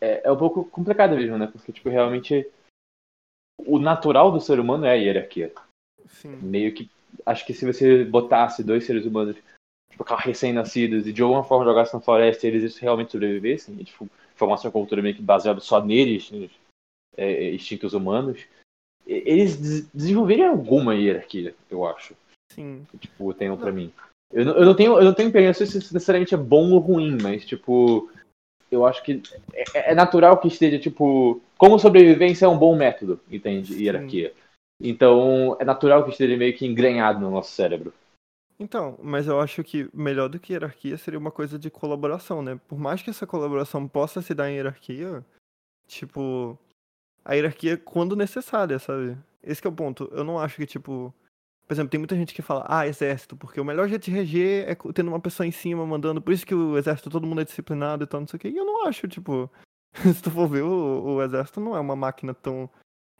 é, 0.00 0.24
é 0.24 0.30
um 0.30 0.36
pouco 0.36 0.64
complicada 0.66 1.16
mesmo, 1.16 1.36
né? 1.36 1.48
Porque, 1.48 1.72
tipo, 1.72 1.88
realmente 1.88 2.48
o 3.66 3.78
natural 3.80 4.30
do 4.30 4.40
ser 4.40 4.60
humano 4.60 4.84
é 4.84 4.90
a 4.92 4.94
hierarquia. 4.94 5.52
Sim. 6.06 6.36
Meio 6.36 6.72
que. 6.72 6.88
Acho 7.26 7.44
que 7.44 7.54
se 7.54 7.64
você 7.66 8.04
botasse 8.04 8.62
dois 8.62 8.84
seres 8.84 9.04
humanos, 9.04 9.36
tipo, 9.90 10.04
recém-nascidos, 10.14 11.06
e 11.08 11.12
de 11.12 11.22
alguma 11.22 11.42
forma 11.42 11.64
jogasse 11.64 11.94
na 11.94 12.00
floresta 12.00 12.46
e 12.46 12.50
eles 12.50 12.76
realmente 12.78 13.12
sobrevivessem, 13.12 13.76
e, 13.80 13.84
tipo, 13.84 14.08
formasse 14.34 14.66
uma 14.66 14.72
cultura 14.72 15.02
meio 15.02 15.14
que 15.14 15.22
baseada 15.22 15.60
só 15.60 15.82
neles, 15.84 16.30
nos 16.30 16.50
é, 17.16 17.52
instintos 17.52 17.94
humanos, 17.94 18.40
eles 19.06 19.56
des- 19.56 19.86
desenvolveriam 19.92 20.50
alguma 20.50 20.94
hierarquia, 20.94 21.54
eu 21.70 21.86
acho. 21.86 22.14
Sim. 22.52 22.86
tipo, 23.00 23.34
tenham 23.34 23.56
pra 23.56 23.72
mim. 23.72 23.92
Eu 24.32 24.44
não, 24.44 24.52
eu 24.54 24.64
não 24.64 24.74
tenho, 24.74 24.98
eu 24.98 25.04
não 25.04 25.14
tenho 25.14 25.28
opinião 25.28 25.52
se 25.52 25.64
isso 25.64 25.76
necessariamente 25.76 26.34
é 26.34 26.38
bom 26.38 26.72
ou 26.72 26.78
ruim, 26.78 27.18
mas 27.20 27.44
tipo, 27.44 28.10
eu 28.70 28.86
acho 28.86 29.02
que 29.02 29.22
é, 29.52 29.92
é 29.92 29.94
natural 29.94 30.38
que 30.38 30.48
esteja 30.48 30.78
tipo, 30.78 31.40
como 31.56 31.78
sobrevivência 31.78 32.46
é 32.46 32.48
um 32.48 32.58
bom 32.58 32.76
método, 32.76 33.20
entende? 33.30 33.74
Sim. 33.74 33.82
Hierarquia. 33.82 34.32
Então, 34.80 35.56
é 35.60 35.64
natural 35.64 36.04
que 36.04 36.10
esteja 36.10 36.36
meio 36.36 36.56
que 36.56 36.66
engrenhado 36.66 37.20
no 37.20 37.30
nosso 37.30 37.52
cérebro. 37.52 37.92
Então, 38.58 38.98
mas 39.02 39.26
eu 39.26 39.40
acho 39.40 39.64
que 39.64 39.90
melhor 39.92 40.28
do 40.28 40.38
que 40.38 40.52
hierarquia 40.52 40.96
seria 40.96 41.18
uma 41.18 41.30
coisa 41.30 41.58
de 41.58 41.70
colaboração, 41.70 42.42
né? 42.42 42.60
Por 42.68 42.78
mais 42.78 43.02
que 43.02 43.10
essa 43.10 43.26
colaboração 43.26 43.88
possa 43.88 44.22
se 44.22 44.32
dar 44.34 44.48
em 44.50 44.54
hierarquia, 44.54 45.24
tipo, 45.88 46.58
a 47.24 47.34
hierarquia 47.34 47.74
é 47.74 47.76
quando 47.76 48.14
necessária, 48.16 48.78
sabe? 48.78 49.16
Esse 49.42 49.66
é 49.66 49.68
o 49.68 49.72
ponto. 49.72 50.08
Eu 50.12 50.24
não 50.24 50.38
acho 50.38 50.56
que, 50.56 50.66
tipo. 50.66 51.12
Por 51.66 51.72
exemplo, 51.74 51.90
tem 51.90 51.98
muita 51.98 52.14
gente 52.14 52.34
que 52.34 52.42
fala, 52.42 52.66
ah, 52.68 52.86
exército, 52.86 53.36
porque 53.38 53.58
o 53.58 53.64
melhor 53.64 53.88
jeito 53.88 54.04
de 54.04 54.10
reger 54.10 54.68
é 54.68 54.74
tendo 54.92 55.08
uma 55.08 55.20
pessoa 55.20 55.46
em 55.46 55.50
cima 55.50 55.86
mandando, 55.86 56.20
por 56.20 56.34
isso 56.34 56.46
que 56.46 56.54
o 56.54 56.76
exército 56.76 57.08
todo 57.08 57.26
mundo 57.26 57.40
é 57.40 57.44
disciplinado 57.44 58.04
e 58.04 58.06
tal, 58.06 58.20
não 58.20 58.28
sei 58.28 58.36
o 58.36 58.40
quê. 58.40 58.48
E 58.50 58.56
eu 58.56 58.66
não 58.66 58.86
acho, 58.86 59.08
tipo, 59.08 59.50
se 60.14 60.22
tu 60.22 60.30
for 60.30 60.46
ver, 60.46 60.62
o, 60.62 61.16
o 61.16 61.22
exército 61.22 61.60
não 61.60 61.74
é 61.74 61.80
uma 61.80 61.96
máquina 61.96 62.34
tão 62.34 62.68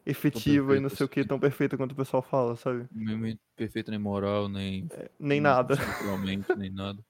efetiva 0.06 0.76
e 0.76 0.80
não 0.80 0.88
perfeita 0.88 0.96
sei 0.96 1.06
o 1.06 1.08
que, 1.08 1.20
assim. 1.20 1.28
tão 1.28 1.40
perfeita 1.40 1.76
quanto 1.76 1.92
o 1.92 1.96
pessoal 1.96 2.22
fala, 2.22 2.56
sabe? 2.56 2.86
Nem 2.90 3.38
perfeito, 3.56 3.90
nem 3.90 3.98
moral, 4.00 4.48
nem. 4.48 4.88
Nem 5.18 5.40
nada. 5.40 5.74
Estruturalmente, 5.74 6.54
nem 6.56 6.70
nada. 6.70 7.04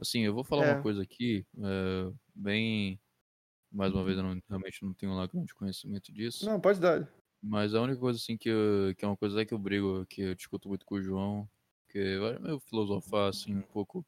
Assim, 0.00 0.20
eu 0.20 0.34
vou 0.34 0.42
falar 0.44 0.66
É. 0.66 0.72
uma 0.74 0.82
coisa 0.82 1.02
aqui, 1.02 1.44
é, 1.58 2.12
bem. 2.34 2.98
Mais 3.70 3.92
uma 3.94 4.04
vez, 4.04 4.18
eu 4.18 4.22
não- 4.22 4.40
realmente 4.48 4.82
não 4.84 4.92
tenho 4.92 5.14
lá 5.14 5.26
grande 5.26 5.54
conhecimento 5.54 6.12
disso. 6.12 6.44
Não, 6.44 6.60
pode 6.60 6.78
dar. 6.80 7.08
Mas 7.42 7.74
a 7.74 7.80
única 7.80 7.98
coisa 7.98 8.18
assim 8.18 8.36
que, 8.36 8.48
eu, 8.48 8.94
que 8.96 9.04
é 9.04 9.08
uma 9.08 9.16
coisa 9.16 9.34
até 9.36 9.46
que 9.46 9.54
eu 9.54 9.58
brigo, 9.58 10.04
que 10.06 10.20
eu 10.22 10.34
discuto 10.34 10.68
muito 10.68 10.84
com 10.84 10.96
o 10.96 11.02
João, 11.02 11.48
que 11.88 12.18
vai 12.18 12.38
meio 12.38 12.60
filosofar 12.60 13.28
assim 13.30 13.56
um 13.56 13.62
pouco 13.62 14.04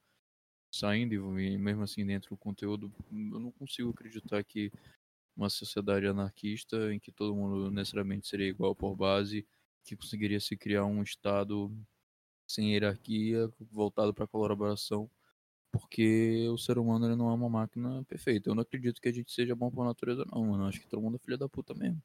saindo 0.72 1.14
e 1.40 1.56
mesmo 1.58 1.82
assim 1.82 2.04
dentro 2.04 2.30
do 2.30 2.36
conteúdo, 2.36 2.92
eu 3.10 3.40
não 3.40 3.50
consigo 3.52 3.90
acreditar 3.90 4.42
que 4.44 4.70
uma 5.36 5.50
sociedade 5.50 6.06
anarquista 6.06 6.92
em 6.94 6.98
que 7.00 7.12
todo 7.12 7.34
mundo 7.34 7.70
necessariamente 7.70 8.26
seria 8.28 8.48
igual 8.48 8.74
por 8.76 8.94
base, 8.96 9.46
que 9.84 9.96
conseguiria 9.96 10.40
se 10.40 10.56
criar 10.56 10.84
um 10.86 11.02
estado 11.02 11.72
sem 12.46 12.72
hierarquia, 12.72 13.48
voltado 13.60 14.14
para 14.14 14.26
colaboração, 14.26 15.10
porque 15.72 16.48
o 16.50 16.58
ser 16.58 16.78
humano 16.78 17.06
ele 17.06 17.16
não 17.16 17.30
é 17.30 17.34
uma 17.34 17.50
máquina 17.50 18.04
perfeita. 18.04 18.50
Eu 18.50 18.54
não 18.56 18.62
acredito 18.62 19.00
que 19.00 19.08
a 19.08 19.12
gente 19.12 19.32
seja 19.32 19.54
bom 19.56 19.70
por 19.70 19.84
natureza 19.86 20.24
não, 20.32 20.44
mano. 20.46 20.66
Acho 20.66 20.80
que 20.80 20.88
todo 20.88 21.02
mundo 21.02 21.16
é 21.16 21.20
filho 21.20 21.38
da 21.38 21.48
puta 21.48 21.74
mesmo. 21.74 22.02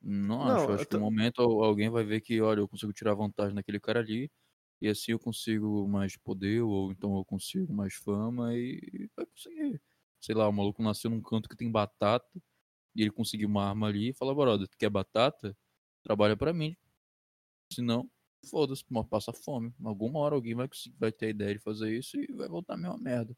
Não, 0.00 0.42
Não, 0.42 0.70
acho. 0.70 0.70
Acho 0.72 0.86
que 0.86 0.90
tô- 0.90 0.98
no 0.98 1.00
momento 1.00 1.40
al- 1.42 1.62
alguém 1.64 1.90
vai 1.90 2.04
ver 2.04 2.20
que, 2.20 2.40
olha, 2.40 2.60
eu 2.60 2.68
consigo 2.68 2.92
tirar 2.92 3.14
vantagem 3.14 3.54
daquele 3.54 3.80
cara 3.80 4.00
ali, 4.00 4.30
e 4.80 4.88
assim 4.88 5.12
eu 5.12 5.18
consigo 5.18 5.88
mais 5.88 6.16
poder, 6.16 6.62
ou 6.62 6.92
então 6.92 7.16
eu 7.16 7.24
consigo 7.24 7.72
mais 7.72 7.94
fama, 7.94 8.54
e 8.54 9.08
vai 9.16 9.26
conseguir. 9.26 9.80
Sei 10.26 10.34
lá, 10.34 10.48
o 10.48 10.52
maluco 10.52 10.82
nasceu 10.82 11.08
num 11.08 11.20
canto 11.22 11.48
que 11.48 11.54
tem 11.54 11.70
batata, 11.70 12.26
e 12.96 13.00
ele 13.00 13.12
conseguiu 13.12 13.46
uma 13.48 13.68
arma 13.68 13.86
ali 13.86 14.08
e 14.08 14.12
fala, 14.12 14.34
brother, 14.34 14.66
tu 14.66 14.76
quer 14.76 14.90
batata? 14.90 15.56
Trabalha 16.02 16.36
pra 16.36 16.52
mim. 16.52 16.76
Senão, 17.72 18.10
foda-se, 18.50 18.84
passa 19.08 19.32
fome. 19.32 19.72
Alguma 19.84 20.18
hora 20.18 20.34
alguém 20.34 20.52
vai, 20.56 20.66
conseguir- 20.66 20.96
vai 20.98 21.12
ter 21.12 21.26
a 21.26 21.30
ideia 21.30 21.54
de 21.54 21.60
fazer 21.60 21.96
isso 21.96 22.16
e 22.20 22.26
vai 22.32 22.48
voltar 22.48 22.74
a 22.74 22.76
mesma 22.76 22.98
merda. 22.98 23.36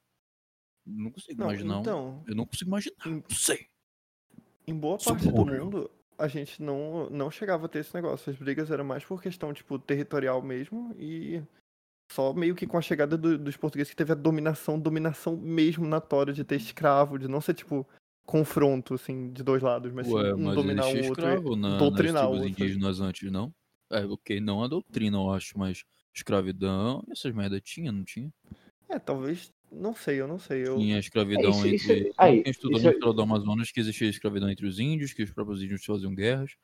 Não 0.87 1.11
consigo 1.11 1.39
Não, 1.43 1.51
imaginar. 1.51 1.81
então, 1.81 2.25
Eu 2.27 2.35
não 2.35 2.47
consigo 2.47 2.71
imaginar. 2.71 3.07
Em- 3.07 3.21
Não 3.29 3.37
sei. 3.37 3.69
em 4.67 4.75
boa 4.75 4.99
Sou 4.99 5.13
parte 5.13 5.27
do 5.27 5.33
burro. 5.35 5.47
mundo, 5.65 5.91
a 6.17 6.27
gente 6.27 6.63
não, 6.63 7.11
não 7.11 7.31
chegava 7.31 7.67
a 7.67 7.69
ter 7.69 7.81
esse 7.81 7.95
negócio. 7.95 8.33
As 8.33 8.39
brigas 8.39 8.71
eram 8.71 8.85
mais 8.85 9.05
por 9.05 9.21
questão, 9.21 9.53
tipo, 9.53 9.79
territorial 9.79 10.41
mesmo 10.41 10.95
e 10.99 11.43
só 12.11 12.33
meio 12.33 12.55
que 12.55 12.67
com 12.67 12.79
a 12.79 12.83
chegada 12.83 13.17
do- 13.19 13.39
dos 13.39 13.57
portugueses 13.57 13.91
que 13.91 13.97
teve 13.97 14.13
a 14.13 14.15
dominação, 14.15 14.79
dominação 14.81 15.37
mesmo 15.37 15.87
natória 15.87 16.33
de 16.33 16.43
ter 16.45 16.57
escravo, 16.57 17.19
de 17.19 17.29
não 17.29 17.41
ser, 17.41 17.55
tipo, 17.55 17.87
confronto, 18.27 18.95
assim, 18.95 19.31
de 19.31 19.43
dois 19.43 19.63
lados, 19.63 19.93
mas 19.93 20.09
Ué, 20.09 20.35
um 20.35 20.39
mas 20.45 20.55
dominar 20.55 20.87
o 20.87 20.89
outro 20.89 21.01
escravo 21.01 21.57
na, 21.57 21.71
nas 21.71 21.79
doutrinar 21.79 22.25
o 22.25 22.31
tribos 22.31 22.47
outro. 22.47 22.63
indígenas 22.65 23.01
antes, 23.01 23.31
não? 23.31 23.53
É, 23.91 24.05
ok, 24.05 24.41
não 24.41 24.63
a 24.63 24.69
doutrina, 24.69 25.17
eu 25.19 25.31
acho, 25.31 25.59
mas 25.59 25.85
escravidão, 26.15 27.03
essas 27.11 27.33
merda 27.33 27.61
tinha, 27.61 27.93
não 27.93 28.05
tinha? 28.05 28.31
É, 28.89 28.99
talvez, 28.99 29.51
não 29.71 29.95
sei, 29.95 30.21
eu 30.21 30.27
não 30.29 30.39
sei. 30.39 30.67
Eu... 30.67 30.77
Tinha 30.77 30.99
escravidão 30.99 31.51
É, 31.53 31.69
isso- 31.69 31.69
isso- 31.69 31.93
entre. 31.93 32.13
aí, 32.19 32.43
quem 32.43 32.51
estudou 32.51 32.79
isso 32.79 32.87
no 33.01 33.11
é- 33.11 33.15
do 33.15 33.23
Amazonas 33.23 33.71
que 33.71 33.81
existia 33.81 34.09
escravidão 34.09 34.51
entre 34.51 34.67
os 34.67 34.79
índios, 34.79 35.13
que 35.13 35.23
os 35.23 35.31
próprios 35.31 35.63
índios 35.63 35.85
faziam 35.85 36.15
guerras, 36.15 36.55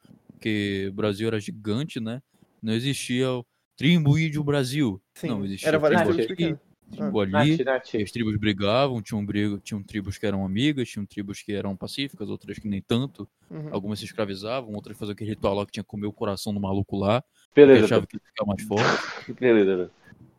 que 0.40 0.86
o 0.90 0.92
Brasil 0.92 1.28
era 1.28 1.38
gigante, 1.40 2.00
né? 2.00 2.22
Não 2.62 2.72
existia 2.72 3.26
o 3.74 3.76
tribo 3.76 4.18
índio 4.18 4.44
Brasil. 4.44 5.00
Sim, 5.14 5.28
não, 5.28 5.44
existia 5.44 5.68
era 5.68 5.78
várias 5.78 6.02
tribo 6.02 6.14
tribos 6.14 6.32
aqui, 6.32 6.44
pequenas. 6.44 6.60
tribo 6.90 7.20
ali. 7.20 7.56
Nath, 7.56 7.66
Nath, 7.66 7.94
as 8.02 8.10
tribos 8.10 8.36
brigavam, 8.36 9.02
tinham, 9.02 9.24
briga, 9.24 9.58
tinham 9.62 9.82
tribos 9.82 10.16
que 10.16 10.26
eram 10.26 10.44
amigas, 10.44 10.88
tinham 10.88 11.04
tribos 11.04 11.42
que 11.42 11.52
eram 11.52 11.76
pacíficas, 11.76 12.28
outras 12.28 12.58
que 12.58 12.68
nem 12.68 12.80
tanto. 12.80 13.28
Uhum. 13.50 13.68
Algumas 13.72 13.98
se 13.98 14.04
escravizavam, 14.04 14.72
outras 14.74 14.96
faziam 14.96 15.12
aquele 15.12 15.30
ritual 15.30 15.54
lá 15.54 15.66
que 15.66 15.72
tinha 15.72 15.84
que 15.84 15.90
comer 15.90 16.06
o 16.06 16.12
coração 16.12 16.54
do 16.54 16.60
maluco 16.60 16.96
lá, 16.96 17.22
beleza, 17.54 17.84
achava 17.84 18.06
que 18.06 18.16
ele 18.16 18.22
ficava 18.24 18.48
mais 18.48 18.62
forte. 18.62 19.32
beleza, 19.32 19.70
beleza. 19.76 19.90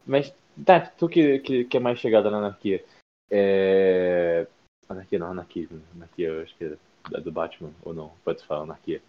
Mas, 0.07 0.33
Nath, 0.55 0.93
tu 0.97 1.09
que, 1.09 1.39
que, 1.39 1.65
que 1.65 1.77
é 1.77 1.79
mais 1.79 1.99
chegada 1.99 2.29
na 2.29 2.37
anarquia, 2.37 2.83
é... 3.29 4.47
Anarquia 4.87 5.19
não, 5.19 5.31
anarquismo. 5.31 5.81
Anarquia, 5.95 6.27
eu 6.27 6.43
acho 6.43 6.55
que 6.57 6.65
é 6.65 7.21
do 7.21 7.31
Batman, 7.31 7.71
ou 7.81 7.93
não? 7.93 8.11
Pode 8.23 8.45
falar 8.45 8.63
anarquia. 8.63 9.01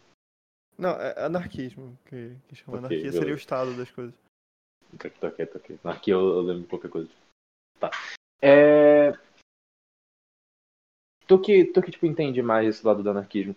Não, 0.79 0.91
é 0.91 1.25
anarquismo, 1.25 1.99
que, 2.07 2.37
que 2.49 2.55
chama 2.57 2.79
Ok, 2.79 2.87
anarquia, 2.87 3.13
seria 3.13 3.19
o 3.19 3.23
beleza. 3.25 3.41
estado 3.41 3.77
das 3.77 3.91
coisas. 3.91 4.15
Tô 5.21 5.27
aqui, 5.27 5.47
tô 5.47 5.59
aqui. 5.59 5.79
Anarquia 5.83 6.15
eu, 6.15 6.21
eu 6.21 6.41
lembro 6.43 6.63
de 6.63 6.69
qualquer 6.69 6.91
coisa. 6.91 7.09
Tá. 7.81 7.91
É... 8.41 9.13
Tu 11.27 11.41
que, 11.41 11.65
tu 11.65 11.83
que 11.83 11.91
tipo, 11.91 12.07
entende 12.07 12.41
mais 12.43 12.69
esse 12.69 12.87
lado 12.87 13.03
do 13.03 13.11
anarquismo, 13.11 13.57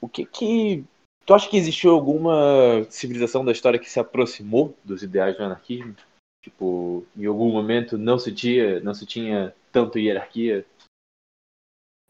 o 0.00 0.08
que 0.08 0.26
que... 0.26 0.84
Tu 1.24 1.32
acha 1.32 1.48
que 1.48 1.56
existiu 1.56 1.92
alguma 1.92 2.84
civilização 2.90 3.44
da 3.44 3.52
história 3.52 3.78
que 3.78 3.88
se 3.88 3.98
aproximou 3.98 4.76
dos 4.84 5.02
ideais 5.02 5.36
do 5.36 5.42
anarquismo? 5.42 5.96
Tipo, 6.42 7.06
em 7.16 7.24
algum 7.24 7.50
momento 7.50 7.96
não 7.96 8.18
se 8.18 8.30
tinha, 8.30 8.80
não 8.80 8.92
se 8.92 9.06
tinha 9.06 9.54
tanto 9.72 9.98
hierarquia? 9.98 10.66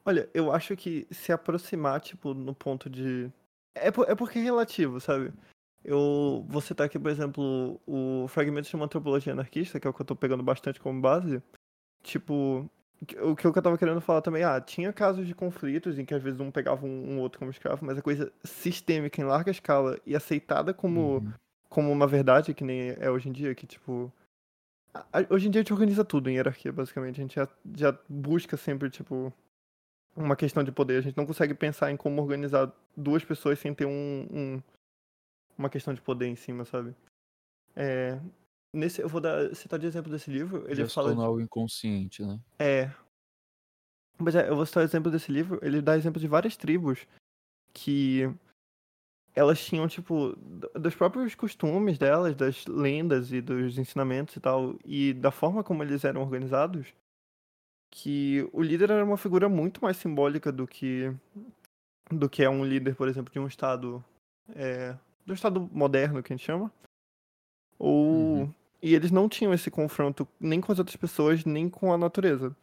Olha, 0.04 0.28
eu 0.34 0.50
acho 0.50 0.76
que 0.76 1.06
se 1.12 1.30
aproximar, 1.32 2.00
tipo, 2.00 2.34
no 2.34 2.52
ponto 2.52 2.90
de. 2.90 3.30
É, 3.74 3.90
por- 3.90 4.08
é 4.08 4.14
porque 4.14 4.38
é 4.38 4.42
relativo, 4.42 5.00
sabe? 5.00 5.32
Eu 5.84 6.44
vou 6.48 6.60
citar 6.62 6.86
aqui, 6.86 6.98
por 6.98 7.10
exemplo, 7.10 7.80
o 7.86 8.26
fragmento 8.28 8.68
de 8.68 8.76
uma 8.76 8.86
antropologia 8.86 9.32
anarquista, 9.32 9.78
que 9.78 9.86
é 9.86 9.90
o 9.90 9.92
que 9.92 10.00
eu 10.00 10.06
tô 10.06 10.16
pegando 10.16 10.42
bastante 10.42 10.80
como 10.80 11.00
base. 11.00 11.42
Tipo, 12.02 12.70
o 13.22 13.36
que 13.36 13.46
eu 13.46 13.52
tava 13.62 13.76
querendo 13.76 14.00
falar 14.00 14.22
também, 14.22 14.42
ah, 14.44 14.60
tinha 14.60 14.92
casos 14.92 15.26
de 15.26 15.34
conflitos 15.34 15.98
em 15.98 16.04
que 16.04 16.14
às 16.14 16.22
vezes 16.22 16.40
um 16.40 16.50
pegava 16.50 16.86
um, 16.86 17.14
um 17.14 17.20
outro 17.20 17.38
como 17.38 17.50
escravo, 17.50 17.84
mas 17.84 17.98
a 17.98 18.02
coisa 18.02 18.32
sistêmica 18.44 19.20
em 19.20 19.24
larga 19.24 19.50
escala 19.50 19.98
e 20.06 20.14
aceitada 20.16 20.72
como, 20.72 21.16
Uhum. 21.18 21.32
como 21.68 21.92
uma 21.92 22.06
verdade, 22.06 22.54
que 22.54 22.64
nem 22.64 22.90
é 22.98 23.10
hoje 23.10 23.28
em 23.28 23.32
dia, 23.32 23.54
que 23.54 23.66
tipo. 23.66 24.10
a- 24.94 25.04
a- 25.12 25.26
Hoje 25.28 25.48
em 25.48 25.50
dia 25.50 25.60
a 25.60 25.62
gente 25.64 25.72
organiza 25.72 26.04
tudo 26.04 26.30
em 26.30 26.34
hierarquia, 26.36 26.72
basicamente. 26.72 27.20
A 27.20 27.22
gente 27.24 27.34
já, 27.34 27.48
já 27.76 27.98
busca 28.08 28.56
sempre, 28.56 28.88
tipo, 28.88 29.32
uma 30.16 30.36
questão 30.36 30.62
de 30.62 30.70
poder. 30.72 30.98
A 30.98 31.00
gente 31.02 31.16
não 31.16 31.26
consegue 31.26 31.54
pensar 31.54 31.90
em 31.90 31.96
como 31.96 32.20
organizar 32.22 32.72
duas 32.96 33.24
pessoas 33.24 33.58
sem 33.58 33.74
ter 33.74 33.86
um, 33.86 34.26
um- 34.30 34.62
uma 35.58 35.68
questão 35.70 35.92
de 35.94 36.00
poder 36.00 36.26
em 36.26 36.36
cima, 36.36 36.64
sabe? 36.64 36.94
É, 37.76 38.18
nesse, 38.72 39.00
eu 39.00 39.08
vou 39.08 39.20
dar, 39.20 39.54
citar 39.54 39.78
de 39.78 39.86
exemplo 39.86 40.10
desse 40.10 40.30
livro. 40.30 40.64
Ele 40.66 40.76
Já 40.82 40.88
se 40.88 40.94
fala. 40.94 41.14
algo 41.24 41.40
inconsciente, 41.40 42.22
né? 42.24 42.40
É. 42.58 42.90
Mas 44.18 44.34
é, 44.34 44.48
eu 44.48 44.56
vou 44.56 44.64
citar 44.66 44.82
o 44.82 44.86
exemplo 44.86 45.10
desse 45.10 45.30
livro. 45.32 45.58
Ele 45.62 45.80
dá 45.82 45.96
exemplo 45.96 46.20
de 46.20 46.28
várias 46.28 46.56
tribos 46.56 47.06
que 47.72 48.22
elas 49.34 49.64
tinham, 49.64 49.88
tipo, 49.88 50.36
dos 50.78 50.94
próprios 50.94 51.34
costumes 51.34 51.98
delas, 51.98 52.36
das 52.36 52.64
lendas 52.66 53.32
e 53.32 53.40
dos 53.40 53.76
ensinamentos 53.78 54.36
e 54.36 54.40
tal, 54.40 54.76
e 54.84 55.12
da 55.12 55.32
forma 55.32 55.64
como 55.64 55.82
eles 55.82 56.04
eram 56.04 56.20
organizados, 56.22 56.94
que 57.96 58.48
o 58.52 58.60
líder 58.60 58.90
era 58.90 59.04
uma 59.04 59.16
figura 59.16 59.48
muito 59.48 59.80
mais 59.80 59.96
simbólica 59.96 60.50
do 60.50 60.66
que 60.66 61.14
do 62.10 62.28
que 62.28 62.42
é 62.42 62.50
um 62.50 62.64
líder, 62.64 62.96
por 62.96 63.08
exemplo, 63.08 63.32
de 63.32 63.38
um 63.38 63.46
estado 63.46 64.04
é, 64.54 64.96
do 65.24 65.32
estado 65.32 65.70
moderno 65.72 66.20
que 66.22 66.32
a 66.32 66.36
gente 66.36 66.44
chama. 66.44 66.72
Ou 67.78 68.40
Uhum. 68.40 68.54
e 68.82 68.94
eles 68.94 69.10
não 69.12 69.28
tinham 69.28 69.54
esse 69.54 69.70
confronto 69.70 70.26
nem 70.40 70.60
com 70.60 70.72
as 70.72 70.78
outras 70.78 70.96
pessoas, 70.96 71.44
nem 71.44 71.68
com 71.70 71.92
a 71.92 71.98
natureza. 71.98 72.54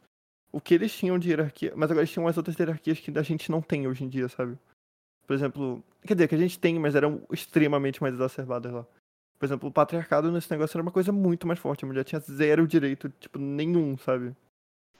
O 0.51 0.59
que 0.59 0.73
eles 0.73 0.93
tinham 0.93 1.17
de 1.17 1.29
hierarquia, 1.29 1.73
mas 1.77 1.89
agora 1.89 2.01
eles 2.01 2.11
tinham 2.11 2.27
as 2.27 2.35
outras 2.35 2.57
hierarquias 2.59 2.99
que 2.99 3.17
a 3.17 3.23
gente 3.23 3.49
não 3.49 3.61
tem 3.61 3.87
hoje 3.87 4.03
em 4.03 4.09
dia, 4.09 4.27
sabe? 4.27 4.57
Por 5.25 5.33
exemplo, 5.33 5.81
quer 6.05 6.13
dizer, 6.13 6.27
que 6.27 6.35
a 6.35 6.37
gente 6.37 6.59
tem, 6.59 6.77
mas 6.77 6.93
eram 6.93 7.21
extremamente 7.31 8.01
mais 8.01 8.13
exacerbadas 8.13 8.71
lá. 8.73 8.85
Por 9.39 9.45
exemplo, 9.45 9.69
o 9.69 9.71
patriarcado 9.71 10.29
nesse 10.29 10.51
negócio 10.51 10.75
era 10.77 10.83
uma 10.83 10.91
coisa 10.91 11.13
muito 11.13 11.47
mais 11.47 11.57
forte. 11.57 11.85
A 11.85 11.87
mulher 11.87 12.03
tinha 12.03 12.19
zero 12.19 12.67
direito, 12.67 13.09
tipo, 13.17 13.39
nenhum, 13.39 13.97
sabe? 13.97 14.35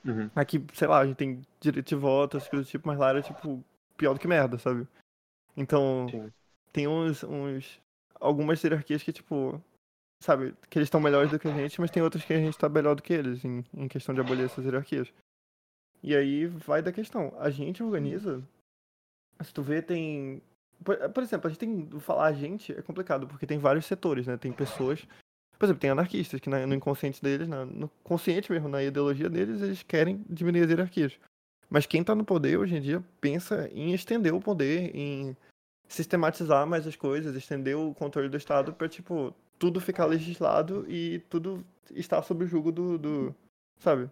Uhum. 0.03 0.29
Aqui, 0.35 0.63
sei 0.73 0.87
lá, 0.87 0.99
a 0.99 1.05
gente 1.05 1.17
tem 1.17 1.41
direito 1.59 1.87
de 1.87 1.95
voto, 1.95 2.37
essas 2.37 2.49
coisas 2.49 2.67
do 2.67 2.71
tipo, 2.71 2.87
mas 2.87 2.97
lá 2.97 3.09
era, 3.09 3.21
tipo, 3.21 3.63
pior 3.97 4.13
do 4.13 4.19
que 4.19 4.27
merda, 4.27 4.57
sabe? 4.57 4.87
Então, 5.55 6.07
Sim. 6.09 6.31
tem 6.71 6.87
uns, 6.87 7.23
uns. 7.23 7.79
Algumas 8.19 8.63
hierarquias 8.63 9.03
que, 9.03 9.13
tipo. 9.13 9.61
Sabe, 10.23 10.53
que 10.69 10.77
eles 10.77 10.85
estão 10.85 11.01
melhores 11.01 11.31
do 11.31 11.39
que 11.39 11.47
a 11.47 11.53
gente, 11.53 11.81
mas 11.81 11.89
tem 11.89 12.03
outras 12.03 12.23
que 12.23 12.31
a 12.31 12.37
gente 12.37 12.55
tá 12.55 12.69
melhor 12.69 12.93
do 12.93 13.01
que 13.01 13.11
eles, 13.11 13.43
em, 13.43 13.65
em 13.73 13.87
questão 13.87 14.13
de 14.13 14.21
abolir 14.21 14.45
essas 14.45 14.63
hierarquias. 14.63 15.11
E 16.03 16.15
aí 16.15 16.45
vai 16.45 16.81
da 16.81 16.91
questão. 16.91 17.33
A 17.39 17.49
gente 17.49 17.81
organiza. 17.81 18.43
Se 19.41 19.53
tu 19.53 19.61
vê, 19.61 19.81
tem. 19.81 20.41
Por, 20.83 20.97
por 21.09 21.23
exemplo, 21.23 21.47
a 21.47 21.49
gente 21.49 21.59
tem. 21.59 21.99
Falar 21.99 22.27
a 22.27 22.33
gente 22.33 22.71
é 22.71 22.81
complicado, 22.81 23.27
porque 23.27 23.47
tem 23.47 23.57
vários 23.57 23.85
setores, 23.85 24.27
né? 24.27 24.37
Tem 24.37 24.51
pessoas. 24.51 25.07
Por 25.61 25.65
exemplo, 25.65 25.81
tem 25.81 25.91
anarquistas 25.91 26.39
que 26.39 26.49
na- 26.49 26.65
no 26.65 26.73
inconsciente 26.73 27.21
deles, 27.21 27.47
na- 27.47 27.67
no 27.67 27.87
consciente 28.03 28.51
mesmo, 28.51 28.67
na 28.67 28.81
ideologia 28.81 29.29
deles, 29.29 29.61
eles 29.61 29.83
querem 29.83 30.25
diminuir 30.27 30.63
as 30.63 30.69
hierarquias. 30.71 31.19
Mas 31.69 31.85
quem 31.85 32.03
tá 32.03 32.15
no 32.15 32.25
poder 32.25 32.57
hoje 32.57 32.75
em 32.77 32.81
dia 32.81 33.03
pensa 33.21 33.69
em 33.71 33.93
estender 33.93 34.33
o 34.33 34.41
poder, 34.41 34.89
em 34.95 35.37
sistematizar 35.87 36.65
mais 36.65 36.87
as 36.87 36.95
coisas, 36.95 37.35
estender 37.35 37.77
o 37.77 37.93
controle 37.93 38.27
do 38.27 38.37
Estado 38.37 38.73
pra, 38.73 38.89
tipo, 38.89 39.35
tudo 39.59 39.79
ficar 39.79 40.05
legislado 40.07 40.83
e 40.89 41.19
tudo 41.29 41.63
estar 41.91 42.23
sob 42.23 42.43
o 42.43 42.47
jugo 42.47 42.71
do. 42.71 42.97
do 42.97 43.35
sabe? 43.77 44.09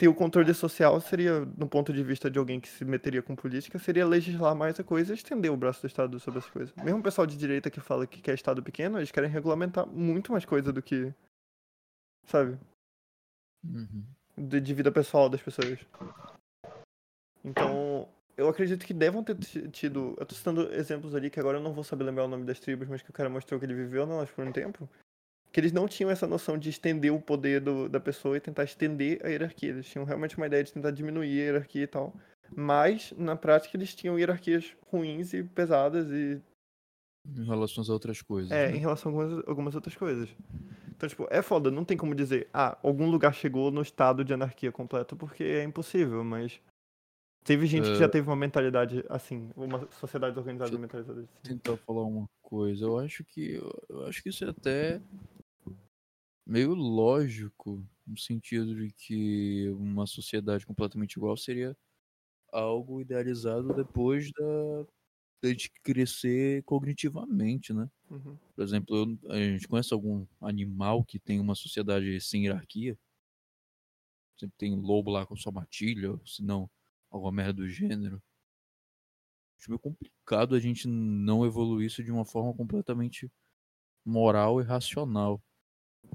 Ter 0.00 0.08
o 0.08 0.14
controle 0.14 0.54
social 0.54 0.98
seria, 0.98 1.40
no 1.58 1.68
ponto 1.68 1.92
de 1.92 2.02
vista 2.02 2.30
de 2.30 2.38
alguém 2.38 2.58
que 2.58 2.68
se 2.68 2.86
meteria 2.86 3.20
com 3.20 3.36
política, 3.36 3.78
seria 3.78 4.06
legislar 4.06 4.54
mais 4.56 4.80
a 4.80 4.82
coisa 4.82 5.12
e 5.12 5.14
estender 5.14 5.52
o 5.52 5.56
braço 5.58 5.82
do 5.82 5.86
Estado 5.86 6.18
sobre 6.18 6.38
as 6.38 6.48
coisas. 6.48 6.74
Mesmo 6.82 7.00
o 7.00 7.02
pessoal 7.02 7.26
de 7.26 7.36
direita 7.36 7.70
que 7.70 7.80
fala 7.80 8.06
que 8.06 8.22
quer 8.22 8.32
Estado 8.32 8.62
pequeno, 8.62 8.98
eles 8.98 9.10
querem 9.10 9.28
regulamentar 9.28 9.86
muito 9.86 10.32
mais 10.32 10.46
coisa 10.46 10.72
do 10.72 10.80
que. 10.80 11.12
Sabe? 12.24 12.58
Uhum. 13.62 14.02
de, 14.38 14.58
de 14.58 14.72
vida 14.72 14.90
pessoal 14.90 15.28
das 15.28 15.42
pessoas. 15.42 15.78
Então, 17.44 18.08
eu 18.38 18.48
acredito 18.48 18.86
que 18.86 18.94
devam 18.94 19.22
ter 19.22 19.36
ti- 19.36 19.68
tido. 19.68 20.16
Eu 20.18 20.24
tô 20.24 20.34
citando 20.34 20.72
exemplos 20.72 21.14
ali 21.14 21.28
que 21.28 21.38
agora 21.38 21.58
eu 21.58 21.62
não 21.62 21.74
vou 21.74 21.84
saber 21.84 22.04
lembrar 22.04 22.24
o 22.24 22.28
nome 22.28 22.46
das 22.46 22.58
tribos, 22.58 22.88
mas 22.88 23.02
que 23.02 23.10
o 23.10 23.12
cara 23.12 23.28
mostrou 23.28 23.60
que 23.60 23.66
ele 23.66 23.74
viveu 23.74 24.06
nelas 24.06 24.30
por 24.30 24.46
um 24.46 24.50
tempo. 24.52 24.88
Que 25.52 25.58
eles 25.60 25.72
não 25.72 25.88
tinham 25.88 26.10
essa 26.10 26.26
noção 26.26 26.56
de 26.56 26.70
estender 26.70 27.12
o 27.12 27.20
poder 27.20 27.60
do- 27.60 27.88
da 27.88 27.98
pessoa 27.98 28.36
e 28.36 28.40
tentar 28.40 28.64
estender 28.64 29.20
a 29.24 29.28
hierarquia. 29.28 29.70
Eles 29.70 29.86
tinham 29.88 30.04
realmente 30.04 30.36
uma 30.36 30.46
ideia 30.46 30.62
de 30.62 30.72
tentar 30.72 30.90
diminuir 30.92 31.40
a 31.40 31.44
hierarquia 31.44 31.82
e 31.82 31.86
tal. 31.86 32.14
Mas, 32.54 33.12
na 33.16 33.36
prática, 33.36 33.76
eles 33.76 33.94
tinham 33.94 34.18
hierarquias 34.18 34.74
ruins 34.90 35.32
e 35.32 35.42
pesadas 35.42 36.08
e 36.10 36.40
Em 37.26 37.44
relação 37.44 37.84
a 37.84 37.92
outras 37.92 38.22
coisas. 38.22 38.50
é, 38.50 38.68
né? 38.70 38.76
em 38.76 38.80
relação 38.80 39.10
a 39.10 39.22
algumas, 39.22 39.48
algumas 39.48 39.74
outras 39.74 39.96
coisas. 39.96 40.28
Então, 40.88 41.08
tipo, 41.08 41.26
é 41.30 41.40
foda, 41.42 41.70
não 41.70 41.84
tem 41.84 41.96
como 41.96 42.14
dizer, 42.14 42.48
ah, 42.52 42.76
algum 42.82 43.10
lugar 43.10 43.34
chegou 43.34 43.70
no 43.70 43.80
estado 43.82 44.24
de 44.24 44.34
anarquia 44.34 44.70
completa, 44.70 45.16
porque 45.16 45.42
é 45.44 45.64
impossível, 45.64 46.22
mas. 46.24 46.60
Teve 47.42 47.64
gente 47.66 47.84
que 47.88 47.96
É. 47.96 48.00
já 48.00 48.08
teve 48.08 48.28
uma 48.28 48.36
mentalidade 48.36 49.02
assim, 49.08 49.50
uma 49.56 49.88
sociedade 49.92 50.38
organizada 50.38 50.68
Deixa 50.70 50.76
eu 50.76 50.80
mentalizada 50.80 51.20
assim. 51.22 51.28
tentar 51.42 51.76
falar 51.78 52.02
uma 52.02 52.28
coisa. 52.42 52.84
Eu 52.84 52.98
acho 52.98 53.24
que 53.24 53.54
eu 53.88 54.06
acho 54.06 54.22
que 54.22 54.28
isso 54.28 54.44
é 54.44 54.50
até 54.50 55.00
meio 56.50 56.74
lógico 56.74 57.86
no 58.06 58.18
sentido 58.18 58.74
de 58.76 58.92
que 58.92 59.68
uma 59.70 60.06
sociedade 60.06 60.66
completamente 60.66 61.14
igual 61.14 61.36
seria 61.36 61.76
algo 62.52 63.00
idealizado 63.00 63.74
depois 63.74 64.30
da 64.32 64.86
da 65.42 65.50
gente 65.50 65.70
crescer 65.84 66.62
cognitivamente, 66.64 67.72
né? 67.72 67.90
Uhum. 68.10 68.38
Por 68.56 68.64
exemplo, 68.64 68.96
eu- 68.96 69.32
a 69.32 69.36
gente 69.38 69.68
conhece 69.68 69.94
algum 69.94 70.26
animal 70.40 71.04
que 71.04 71.18
tem 71.20 71.40
uma 71.40 71.54
sociedade 71.56 72.20
sem 72.20 72.44
hierarquia? 72.46 72.98
Sempre 74.36 74.56
tem 74.58 74.74
um 74.74 74.80
lobo 74.80 75.08
lá 75.08 75.24
com 75.24 75.36
sua 75.36 75.52
matilha, 75.52 76.10
ou 76.10 76.26
se 76.26 76.42
não, 76.42 76.68
alguma 77.10 77.30
merda 77.30 77.52
do 77.62 77.68
gênero. 77.68 78.20
Acho 79.58 79.70
meio 79.70 79.78
complicado 79.78 80.54
a 80.54 80.60
gente 80.60 80.88
não 80.88 81.44
evoluir 81.46 81.86
isso 81.86 82.02
de 82.02 82.10
uma 82.10 82.24
forma 82.24 82.52
completamente 82.54 83.30
moral 84.04 84.60
e 84.60 84.64
racional. 84.64 85.42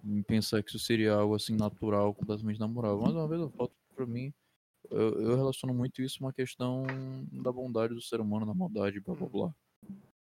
Em 0.04 0.22
pensar 0.24 0.62
que 0.62 0.70
isso 0.70 0.80
seria 0.80 1.14
algo 1.14 1.36
assim 1.36 1.56
natural, 1.56 2.14
completamente 2.14 2.60
namorável. 2.60 3.02
Mais 3.02 3.16
uma 3.16 3.28
vez 3.28 3.42
eu 3.42 3.50
volto 3.50 3.74
pra 3.96 4.06
mim. 4.06 4.34
Eu, 4.90 5.22
eu 5.22 5.36
relaciono 5.36 5.74
muito 5.74 6.02
isso 6.02 6.18
a 6.22 6.28
uma 6.28 6.34
questão 6.34 6.84
da 7.32 7.52
bondade 7.52 7.94
do 7.94 8.02
ser 8.02 8.20
humano, 8.20 8.46
na 8.46 8.54
maldade, 8.54 9.00
blá 9.00 9.16
blá 9.16 9.28
blá. 9.28 9.56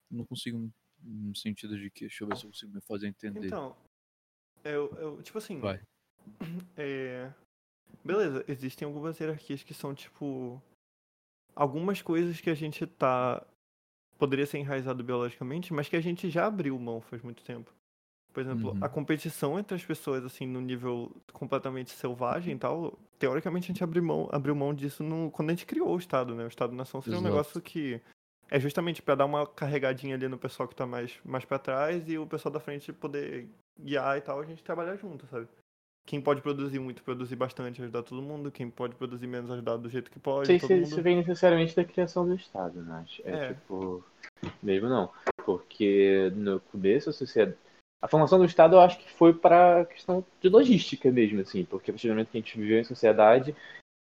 Não 0.09 0.25
consigo, 0.25 0.71
no 1.01 1.35
sentido 1.35 1.77
de 1.77 1.89
que. 1.89 2.01
Deixa 2.01 2.23
eu 2.23 2.27
ver 2.27 2.37
se 2.37 2.45
eu 2.45 2.49
consigo 2.49 2.73
me 2.73 2.81
fazer 2.81 3.07
entender. 3.07 3.47
Então, 3.47 3.75
eu, 4.63 4.91
eu, 4.97 5.21
tipo 5.21 5.37
assim. 5.37 5.59
Vai. 5.59 5.81
É. 6.77 7.31
Beleza, 8.03 8.43
existem 8.47 8.85
algumas 8.85 9.19
hierarquias 9.19 9.63
que 9.63 9.73
são, 9.73 9.93
tipo. 9.93 10.61
Algumas 11.55 12.01
coisas 12.01 12.39
que 12.39 12.49
a 12.49 12.55
gente 12.55 12.85
tá. 12.85 13.45
Poderia 14.17 14.45
ser 14.45 14.59
enraizado 14.59 15.03
biologicamente, 15.03 15.73
mas 15.73 15.89
que 15.89 15.95
a 15.95 16.01
gente 16.01 16.29
já 16.29 16.45
abriu 16.45 16.77
mão 16.79 17.01
faz 17.01 17.21
muito 17.21 17.43
tempo. 17.43 17.73
Por 18.35 18.41
exemplo, 18.41 18.71
Uhum. 18.71 18.77
a 18.81 18.89
competição 18.89 19.57
entre 19.57 19.75
as 19.75 19.85
pessoas, 19.85 20.25
assim, 20.25 20.45
no 20.45 20.59
nível 20.59 21.09
completamente 21.31 21.91
selvagem 21.91 22.53
e 22.53 22.57
tal, 22.59 22.99
teoricamente 23.17 23.63
a 23.63 23.67
gente 23.67 23.81
abriu 23.81 24.03
mão, 24.03 24.27
abriu 24.29 24.53
mão 24.53 24.73
disso 24.73 25.01
no, 25.03 25.31
quando 25.31 25.51
a 25.51 25.53
gente 25.53 25.65
criou 25.65 25.87
o 25.95 25.97
Estado, 25.97 26.35
né? 26.35 26.43
O 26.43 26.47
Estado-nação 26.49 27.01
seria 27.01 27.17
um 27.17 27.21
negócio 27.23 27.61
que 27.61 28.01
é 28.51 28.59
justamente 28.59 29.01
pra 29.01 29.15
dar 29.15 29.23
uma 29.23 29.47
carregadinha 29.47 30.15
ali 30.15 30.27
no 30.27 30.37
pessoal 30.37 30.67
que 30.67 30.75
tá 30.75 30.85
mais, 30.85 31.17
mais 31.23 31.45
pra 31.45 31.57
trás 31.57 32.09
e 32.09 32.17
o 32.17 32.27
pessoal 32.27 32.51
da 32.51 32.59
frente 32.59 32.91
poder 32.91 33.47
guiar 33.79 34.17
e 34.17 34.21
tal, 34.21 34.41
a 34.41 34.45
gente 34.45 34.61
trabalhar 34.61 34.97
junto, 34.97 35.25
sabe? 35.27 35.47
Quem 36.05 36.19
pode 36.19 36.41
produzir 36.41 36.77
muito, 36.79 37.01
produzir 37.03 37.37
bastante, 37.37 37.81
ajudar 37.81 38.03
todo 38.03 38.21
mundo. 38.21 38.51
Quem 38.51 38.69
pode 38.69 38.95
produzir 38.95 39.27
menos, 39.27 39.49
ajudar 39.49 39.77
do 39.77 39.89
jeito 39.89 40.11
que 40.11 40.17
Não 40.17 40.21
pode, 40.23 40.45
sei 40.47 40.59
todo 40.59 40.67
se 40.67 40.73
mundo. 40.75 40.87
isso 40.87 41.01
vem 41.01 41.15
necessariamente 41.15 41.73
da 41.73 41.85
criação 41.85 42.27
do 42.27 42.35
Estado, 42.35 42.81
né? 42.81 43.05
É, 43.23 43.31
É. 43.31 43.53
tipo. 43.53 44.03
Mesmo 44.61 44.89
não. 44.89 45.09
Porque 45.45 46.31
no 46.35 46.59
começo 46.59 47.09
a 47.09 47.13
sociedade. 47.13 47.57
A 48.05 48.07
formação 48.07 48.37
do 48.37 48.45
Estado 48.45 48.75
eu 48.75 48.79
acho 48.81 48.99
que 48.99 49.11
foi 49.13 49.33
para 49.33 49.83
questão 49.85 50.23
de 50.39 50.47
logística 50.47 51.09
mesmo, 51.11 51.41
assim, 51.41 51.65
porque 51.65 51.89
a 51.89 51.93
partir 51.95 52.07
do 52.07 52.11
momento 52.11 52.29
que 52.29 52.37
a 52.37 52.39
gente 52.39 52.59
viveu 52.59 52.79
em 52.79 52.83
sociedade, 52.83 53.55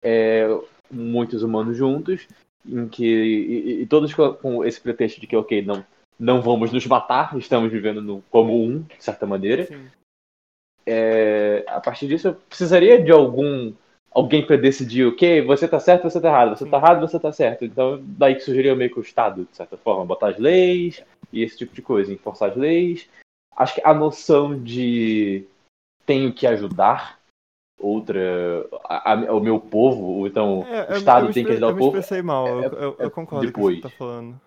é, 0.02 0.48
muitos 0.90 1.44
humanos 1.44 1.76
juntos, 1.76 2.26
em 2.66 2.88
que. 2.88 3.04
E, 3.06 3.82
e 3.82 3.86
todos 3.86 4.14
com- 4.14 4.64
esse 4.64 4.80
pretexto 4.80 5.20
de 5.20 5.28
que, 5.28 5.36
ok, 5.36 5.62
não, 5.64 5.86
não 6.18 6.42
vamos 6.42 6.72
nos 6.72 6.88
matar, 6.88 7.38
estamos 7.38 7.70
vivendo 7.70 8.02
no, 8.02 8.24
como 8.32 8.64
um, 8.64 8.84
de 8.84 9.04
certa 9.04 9.26
maneira. 9.26 9.68
É, 10.86 11.66
a 11.68 11.82
partir 11.82 12.08
disso, 12.08 12.30
eu 12.30 12.36
precisaria 12.36 13.04
de 13.04 13.12
algum 13.12 13.74
alguém 14.12 14.46
para 14.46 14.56
decidir, 14.56 15.06
ok, 15.08 15.42
você 15.42 15.68
tá 15.68 15.78
certo, 15.78 16.04
você 16.04 16.22
tá 16.22 16.30
errado, 16.30 16.58
você 16.58 16.64
Sim. 16.64 16.72
tá 16.72 16.78
errado, 16.78 17.02
você 17.02 17.20
tá 17.20 17.34
certo. 17.34 17.66
Então, 17.66 18.02
daí 18.02 18.36
que 18.36 18.42
surgiria 18.44 18.74
meio 18.78 18.92
que 18.92 19.00
o 19.00 19.04
Estado, 19.04 19.46
de 19.52 19.58
certa 19.58 19.76
forma, 19.76 20.06
botar 20.06 20.30
as 20.30 20.38
leis 20.38 21.04
e 21.34 21.44
esse 21.44 21.58
tipo 21.58 21.76
de 21.76 21.82
coisa, 21.82 22.14
enforçar 22.14 22.52
as 22.52 22.56
leis. 22.56 23.10
Acho 23.60 23.76
que 23.76 23.82
a 23.84 23.94
noção 23.94 24.58
de 24.64 25.46
tenho 26.06 26.34
que 26.34 26.48
ajudar 26.48 27.20
outra, 27.78 28.66
a- 28.86 29.14
a- 29.14 29.34
o 29.34 29.40
meu 29.40 29.60
povo, 29.60 30.02
ou 30.04 30.28
então 30.28 30.66
É, 30.66 30.90
o 30.90 30.94
eu- 30.94 30.98
Estado 30.98 31.28
eu 31.28 31.34
tem 31.34 31.46
que 31.46 31.52
ajudar 31.52 31.68
eu 31.68 31.72
o 31.72 31.76
me 31.76 31.80
povo. 31.80 31.98
expressei 31.98 32.22
mal, 32.22 32.48
eu, 32.48 32.64
é- 32.64 32.66
eu, 32.68 32.96
é 33.00 33.06
eu 33.06 33.12
concordo 33.12 33.28
com 33.30 33.38
o 33.38 33.42
que 33.42 33.46
depois. 33.48 33.76
você 33.76 33.82
tá 33.82 33.90
falando. 33.90 34.40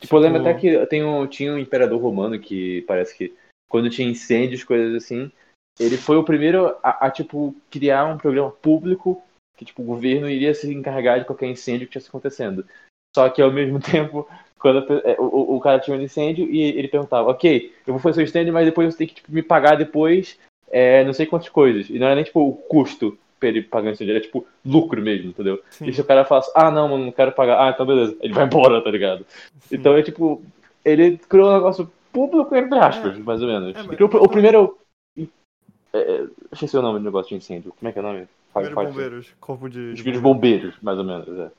Tipo, 0.00 0.16
eu 0.16 0.20
lembro 0.20 0.38
Tipo- 0.38 0.50
até 0.50 0.60
que 0.60 0.86
tem 0.86 1.04
um, 1.04 1.26
tinha 1.26 1.52
um 1.52 1.58
imperador 1.58 2.00
romano 2.00 2.38
que 2.38 2.82
parece 2.82 3.16
que 3.16 3.34
quando 3.68 3.90
tinha 3.90 4.08
incêndios, 4.08 4.64
coisas 4.64 4.94
assim, 4.94 5.30
ele 5.78 5.96
foi 5.96 6.16
o 6.16 6.24
primeiro 6.24 6.76
a, 6.82 7.06
a, 7.06 7.10
tipo, 7.10 7.54
criar 7.70 8.04
um 8.06 8.18
programa 8.18 8.50
público 8.50 9.22
que, 9.56 9.64
tipo, 9.64 9.82
o 9.82 9.86
governo 9.86 10.28
iria 10.28 10.52
se 10.54 10.72
encarregar 10.72 11.20
de 11.20 11.26
qualquer 11.26 11.46
incêndio 11.46 11.86
que 11.86 11.90
estivesse 11.96 12.08
acontecendo. 12.08 12.66
Só 13.14 13.28
que, 13.30 13.40
ao 13.40 13.52
mesmo 13.52 13.78
tempo, 13.80 14.28
quando 14.64 14.78
a 14.78 15.08
é, 15.10 15.16
o, 15.18 15.56
o- 15.56 15.60
cara 15.60 15.78
tinha 15.78 15.94
um 15.94 16.00
incêndio 16.00 16.48
e 16.50 16.58
ele 16.62 16.88
perguntava, 16.88 17.28
ok, 17.28 17.70
eu 17.86 17.92
vou 17.92 18.00
fazer 18.00 18.22
o 18.22 18.24
incêndio, 18.24 18.50
mas 18.54 18.64
depois 18.64 18.90
você 18.90 18.96
tem 18.98 19.06
que 19.06 19.16
tipo, 19.16 19.30
me 19.30 19.42
pagar 19.42 19.76
depois 19.76 20.38
é, 20.70 21.04
não 21.04 21.12
sei 21.12 21.26
quantas 21.26 21.50
coisas. 21.50 21.90
E 21.90 21.98
não 21.98 22.06
era 22.06 22.14
nem, 22.14 22.24
tipo, 22.24 22.40
o 22.40 22.54
custo 22.54 23.18
pra 23.38 23.50
ele 23.50 23.60
pagar 23.62 23.90
o 23.90 23.92
incêndio, 23.92 24.12
era, 24.12 24.22
tipo, 24.22 24.46
lucro 24.64 25.02
mesmo, 25.02 25.28
entendeu? 25.28 25.60
Sim, 25.68 25.86
E 25.86 25.92
se 25.92 26.00
o 26.00 26.04
cara 26.04 26.24
fala 26.24 26.40
assim, 26.40 26.52
ah, 26.54 26.70
não, 26.70 26.88
mano, 26.88 27.04
não 27.04 27.12
quero 27.12 27.32
pagar. 27.32 27.60
Ah, 27.62 27.70
então 27.70 27.84
beleza. 27.84 28.16
Ele 28.22 28.32
vai 28.32 28.46
embora, 28.46 28.80
tá 28.82 28.90
ligado? 28.90 29.26
sim. 29.60 29.76
Então 29.76 29.94
é 29.94 30.02
tipo, 30.02 30.42
ele 30.82 31.18
criou 31.28 31.50
um 31.50 31.54
negócio 31.54 31.90
público, 32.10 32.56
entre 32.56 32.78
aspas, 32.78 33.16
É. 33.16 33.18
mais 33.18 33.42
ou 33.42 33.48
menos. 33.48 33.76
É, 33.76 33.82
mas- 33.82 33.96
criou 33.96 34.10
o 34.14 34.28
primeiro. 34.28 34.78
É, 35.92 35.98
é, 35.98 36.24
esqueci 36.52 36.76
o 36.76 36.82
nome 36.82 37.00
do 37.00 37.04
negócio 37.04 37.28
de 37.28 37.34
incêndio. 37.36 37.74
Como 37.78 37.86
é 37.88 37.92
que 37.92 37.98
é 37.98 38.02
o 38.02 38.04
nome? 38.04 38.26
Primeiro 38.54 38.76
bombeiros, 38.76 39.34
corpo 39.40 39.68
de. 39.68 39.92
Os 39.92 40.20
bombeiros, 40.20 40.74
mais 40.80 40.96
ou 40.96 41.04
menos, 41.04 41.28
é. 41.28 41.50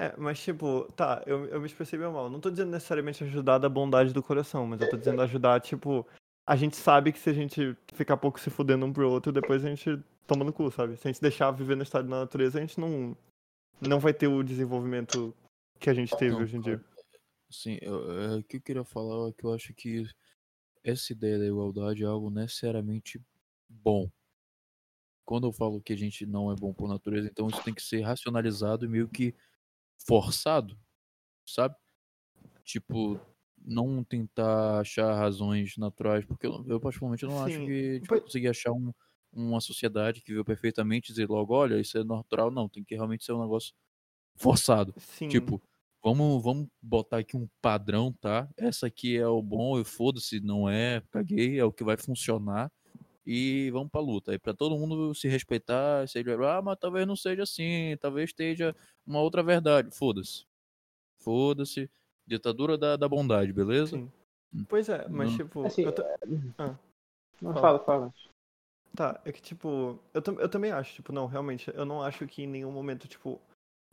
É, 0.00 0.16
mas 0.16 0.42
tipo, 0.42 0.90
tá, 0.96 1.22
eu, 1.26 1.44
eu 1.48 1.60
me 1.60 1.66
expressei 1.66 1.98
bem 1.98 2.10
mal. 2.10 2.30
Não 2.30 2.40
tô 2.40 2.50
dizendo 2.50 2.70
necessariamente 2.70 3.22
ajudar 3.22 3.58
da 3.58 3.68
bondade 3.68 4.14
do 4.14 4.22
coração, 4.22 4.66
mas 4.66 4.80
eu 4.80 4.88
tô 4.88 4.96
dizendo 4.96 5.20
ajudar, 5.20 5.60
tipo, 5.60 6.06
a 6.48 6.56
gente 6.56 6.74
sabe 6.74 7.12
que 7.12 7.18
se 7.18 7.28
a 7.28 7.34
gente 7.34 7.76
ficar 7.92 8.16
pouco 8.16 8.40
se 8.40 8.48
fudendo 8.48 8.86
um 8.86 8.92
pro 8.94 9.10
outro, 9.10 9.30
depois 9.30 9.62
a 9.62 9.68
gente 9.68 10.02
toma 10.26 10.42
no 10.42 10.54
cu, 10.54 10.70
sabe? 10.70 10.96
Se 10.96 11.06
a 11.06 11.12
gente 11.12 11.20
deixar 11.20 11.50
viver 11.50 11.76
no 11.76 11.82
estado 11.82 12.08
da 12.08 12.20
natureza, 12.20 12.56
a 12.56 12.62
gente 12.62 12.80
não, 12.80 13.14
não 13.78 14.00
vai 14.00 14.14
ter 14.14 14.26
o 14.26 14.42
desenvolvimento 14.42 15.36
que 15.78 15.90
a 15.90 15.94
gente 15.94 16.16
teve 16.16 16.32
Não, 16.32 16.40
hoje 16.40 16.56
em 16.56 16.60
dia. 16.62 16.82
Sim, 17.50 17.76
eu- 17.82 18.22
é, 18.22 18.36
o 18.38 18.42
que 18.42 18.56
eu 18.56 18.62
queria 18.62 18.84
falar 18.84 19.28
é 19.28 19.32
que 19.32 19.44
eu 19.44 19.52
acho 19.52 19.74
que 19.74 20.08
essa 20.82 21.12
ideia 21.12 21.38
da 21.38 21.46
igualdade 21.46 22.02
é 22.02 22.06
algo 22.06 22.30
necessariamente 22.30 23.20
bom. 23.68 24.08
Quando 25.26 25.46
eu 25.46 25.52
falo 25.52 25.78
que 25.82 25.92
a 25.92 25.96
gente 25.96 26.24
não 26.24 26.50
é 26.50 26.56
bom 26.56 26.72
por 26.72 26.88
natureza, 26.88 27.28
então 27.28 27.48
isso 27.48 27.62
tem 27.62 27.74
que 27.74 27.82
ser 27.82 28.00
racionalizado 28.00 28.86
e 28.86 28.88
meio 28.88 29.06
que 29.06 29.34
forçado, 30.06 30.78
sabe? 31.48 31.76
Tipo, 32.64 33.20
não 33.58 34.04
tentar 34.04 34.80
achar 34.80 35.14
razões 35.14 35.76
naturais, 35.76 36.24
porque 36.24 36.46
eu, 36.46 36.64
eu 36.68 36.80
particularmente 36.80 37.26
não 37.26 37.42
acho 37.42 37.56
Sim, 37.56 37.64
que 37.64 37.72
a 37.72 37.94
gente 37.94 38.08
pois- 38.08 38.20
vai 38.20 38.20
conseguir 38.20 38.48
achar 38.48 38.72
um- 38.72 38.92
uma 39.32 39.60
sociedade 39.60 40.22
que 40.22 40.32
viu 40.32 40.44
perfeitamente 40.44 41.10
e 41.10 41.14
dizer 41.14 41.28
logo, 41.28 41.54
olha, 41.54 41.80
isso 41.80 41.98
é 41.98 42.04
natural, 42.04 42.50
não, 42.50 42.68
tem 42.68 42.84
que 42.84 42.94
realmente 42.94 43.24
ser 43.24 43.32
um 43.32 43.42
negócio 43.42 43.74
forçado. 44.36 44.94
Sim. 44.98 45.28
Tipo, 45.28 45.62
vamos, 46.04 46.42
vamos 46.42 46.68
botar 46.82 47.18
aqui 47.18 47.36
um 47.36 47.48
padrão, 47.62 48.12
tá? 48.12 48.48
Essa 48.58 48.86
aqui 48.88 49.16
é 49.16 49.26
o 49.26 49.42
bom, 49.42 49.78
eu 49.78 49.84
foda-se, 49.84 50.40
não 50.40 50.68
é, 50.68 51.02
caguei, 51.10 51.58
é 51.58 51.64
o 51.64 51.72
que 51.72 51.84
vai 51.84 51.96
funcionar. 51.96 52.70
E 53.26 53.70
vamos 53.70 53.90
pra 53.90 54.00
luta. 54.00 54.32
Aí 54.32 54.38
pra 54.38 54.54
todo 54.54 54.76
mundo 54.78 55.14
se 55.14 55.28
respeitar, 55.28 56.06
seja, 56.08 56.36
ah, 56.50 56.62
mas 56.62 56.78
talvez 56.78 57.06
não 57.06 57.16
seja 57.16 57.42
assim, 57.42 57.96
talvez 58.00 58.30
esteja 58.30 58.74
uma 59.06 59.20
outra 59.20 59.42
verdade. 59.42 59.90
Foda-se. 59.94 60.44
Foda-se. 61.18 61.90
Ditadura 62.26 62.78
da, 62.78 62.96
da 62.96 63.08
bondade, 63.08 63.52
beleza? 63.52 63.96
Sim. 63.96 64.10
Pois 64.68 64.88
é, 64.88 65.06
mas 65.08 65.30
Não. 65.30 65.36
tipo, 65.36 65.66
Assim, 65.66 65.82
eu 65.82 65.92
tô- 65.92 66.02
Não, 67.40 67.52
Fala. 67.54 67.60
fala, 67.60 67.78
fala. 67.84 68.14
Tá, 68.94 69.20
é 69.24 69.30
que 69.32 69.40
tipo, 69.40 69.98
eu, 70.12 70.22
eu 70.38 70.48
também 70.48 70.72
acho, 70.72 70.94
tipo, 70.94 71.12
não, 71.12 71.26
realmente, 71.26 71.70
eu 71.74 71.84
não 71.84 72.02
acho 72.02 72.26
que 72.26 72.42
em 72.42 72.46
nenhum 72.46 72.72
momento, 72.72 73.06
tipo, 73.06 73.40